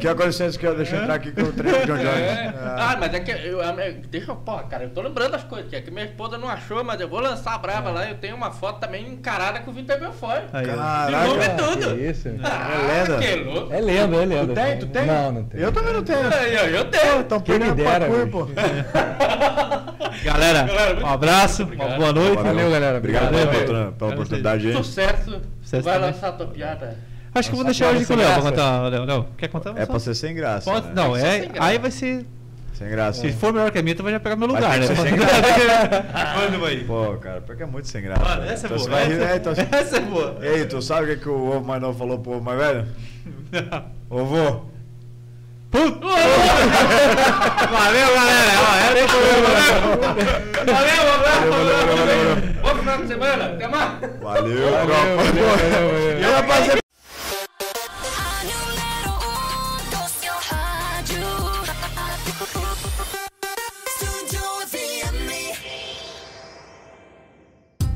Que 0.00 0.14
com 0.14 0.22
licença 0.24 0.58
que 0.58 0.66
eu 0.66 0.76
deixo 0.76 0.94
eu 0.94 1.02
entrar 1.02 1.14
aqui 1.14 1.30
com 1.30 1.42
o 1.42 1.52
treino 1.52 1.78
do 1.78 1.86
John 1.86 1.96
Jones. 1.98 2.08
É. 2.08 2.54
Ah. 2.58 2.90
Ah, 2.94 2.96
mas 2.98 3.14
é 3.14 3.20
que 3.20 3.30
eu, 3.30 3.58
deixa 4.10 4.30
eu, 4.32 4.36
porra, 4.36 4.64
cara, 4.64 4.84
eu 4.84 4.90
tô 4.90 5.00
lembrando 5.02 5.34
as 5.36 5.44
coisas, 5.44 5.68
que 5.70 5.76
é 5.76 5.80
que 5.80 5.90
minha 5.90 6.04
esposa 6.06 6.36
não 6.36 6.48
achou, 6.48 6.82
mas 6.82 7.00
eu 7.00 7.08
vou 7.08 7.20
lançar 7.20 7.54
a 7.54 7.58
brava 7.58 7.90
lá, 7.90 8.08
eu 8.08 8.16
tenho 8.24 8.36
uma 8.36 8.50
foto 8.50 8.80
também 8.80 9.06
encarada 9.06 9.60
com 9.60 9.70
o 9.70 9.74
Vitor 9.74 10.00
Belfort. 10.00 10.44
Aí, 10.50 10.64
Caraca. 10.64 11.50
tudo. 11.58 12.00
Isso? 12.00 12.30
Ah, 12.42 12.70
É 12.72 13.02
lenda. 13.02 13.18
Que 13.18 13.36
louco. 13.44 13.72
É 13.74 13.80
lenda, 13.82 14.16
é 14.16 14.24
lenda. 14.24 14.46
Tu 14.46 14.54
tem? 14.54 14.78
Tu 14.78 14.86
tem? 14.86 15.06
Não, 15.06 15.32
não 15.32 15.44
tem. 15.44 15.60
Eu 15.60 15.70
também 15.72 15.92
não 15.92 16.02
tenho. 16.02 16.20
Ó, 16.20 16.64
eu 16.66 16.84
tenho. 16.86 17.20
Estão 17.20 17.40
Quem 17.40 17.58
me 17.58 17.70
dera. 17.72 18.06
Galera, 20.24 20.62
Galera, 20.62 21.04
um 21.04 21.06
abraço, 21.06 21.62
obrigado. 21.64 21.88
uma 21.88 21.96
boa 21.98 22.12
noite. 22.12 22.42
Valeu, 22.42 22.70
galera. 22.70 22.98
Obrigado 22.98 23.24
Obrigado. 23.26 23.50
pela, 23.50 23.64
pela, 23.66 23.92
pela 23.92 24.10
oportunidade 24.12 24.66
aí. 24.68 24.72
Sucesso. 24.74 25.40
Sucesso 25.60 25.82
vai 25.82 25.94
também. 25.94 26.10
lançar 26.12 26.28
a 26.28 26.32
tua 26.32 26.46
piada. 26.46 26.96
Acho 27.34 27.48
que 27.50 27.54
eu 27.54 27.56
vou 27.56 27.64
deixar 27.64 27.90
hoje 27.90 28.06
com 28.06 28.14
o 28.14 28.16
Léo 28.16 28.32
pra 28.32 28.42
contar. 28.42 28.82
Léo, 28.88 29.04
Léo, 29.04 29.26
quer 29.36 29.48
contar? 29.48 29.74
É 29.76 29.84
pra 29.84 29.98
ser 29.98 30.14
sem 30.14 30.34
graça. 30.34 30.70
Pode- 30.70 30.86
né? 30.86 30.92
Não, 30.94 31.12
Tem 31.14 31.24
é. 31.26 31.30
sem 31.40 31.48
graça. 31.50 31.68
Aí 31.68 31.78
vai 31.78 31.90
ser. 31.90 32.26
Sem 32.74 32.88
graça. 32.90 33.20
Se 33.20 33.32
for 33.32 33.52
melhor 33.52 33.70
que 33.70 33.78
a 33.78 33.82
minha, 33.82 33.94
tu 33.94 34.02
vai 34.02 34.12
já 34.12 34.18
pegar 34.20 34.34
meu 34.36 34.48
lugar, 34.48 34.78
né? 34.78 34.86
sem 34.86 34.96
Manda 35.16 36.66
aí. 36.66 36.84
Pô, 36.84 37.14
cara, 37.20 37.40
porque 37.40 37.62
é 37.62 37.66
muito 37.66 37.86
sem 37.88 38.02
graça. 38.02 38.22
Mano, 38.22 38.42
né? 38.42 38.52
essa 38.52 38.66
é 38.66 38.70
Então 38.70 38.78
boa. 38.78 38.90
vai 38.90 39.02
essa, 39.04 39.14
né? 39.14 39.36
Então 39.36 39.52
essa 39.78 39.96
é 39.96 40.00
boa. 40.00 40.36
E 40.42 40.46
aí, 40.48 40.64
tu 40.66 40.82
sabe 40.82 41.04
o 41.04 41.08
que, 41.14 41.22
que 41.22 41.28
o 41.28 41.50
ovo 41.56 41.64
mais 41.64 41.80
novo 41.80 41.96
falou 41.98 42.18
pro 42.18 42.32
ovo 42.32 42.42
mais 42.44 42.58
velho? 42.58 42.86
Vô. 44.10 44.64
Puta! 45.70 46.06
Valeu, 47.70 48.08
galera. 48.14 48.52
Ó, 48.60 48.76
essa 48.76 49.08
foi 49.08 49.22
Valeu, 50.72 51.02
um 51.04 51.14
abraço. 51.14 51.46
Bom 52.62 52.74
final 52.76 52.98
de 52.98 53.06
semana. 53.08 53.44
Até 53.46 53.68
mais. 53.68 53.90
Valeu, 54.00 54.20
Valeu, 54.20 54.70
valeu, 54.70 55.16
valeu, 55.16 55.46
valeu. 55.46 56.20
E 56.20 56.24
aí, 56.24 56.32
rapaziada? 56.32 56.83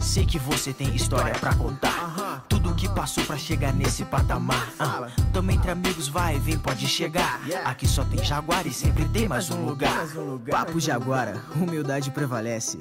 Sei 0.08 0.24
que 0.24 0.38
você 0.38 0.72
tem 0.72 0.96
história 0.96 1.34
pra 1.34 1.54
contar. 1.54 2.42
Tudo 2.48 2.74
que 2.74 2.88
passou 2.88 3.22
pra 3.24 3.36
chegar 3.36 3.74
nesse 3.74 4.06
patamar. 4.06 4.66
Ah, 4.78 5.06
Tamo 5.34 5.50
entre 5.50 5.70
amigos, 5.70 6.08
vai 6.08 6.36
e 6.36 6.38
vem, 6.38 6.58
pode 6.58 6.88
chegar. 6.88 7.38
Aqui 7.62 7.86
só 7.86 8.02
tem 8.06 8.24
Jaguar 8.24 8.66
e 8.66 8.72
sempre 8.72 9.04
tem 9.10 9.28
mais 9.28 9.50
um 9.50 9.66
lugar. 9.66 10.06
Papo 10.50 10.80
Jaguara, 10.80 11.42
humildade 11.54 12.10
prevalece. 12.10 12.78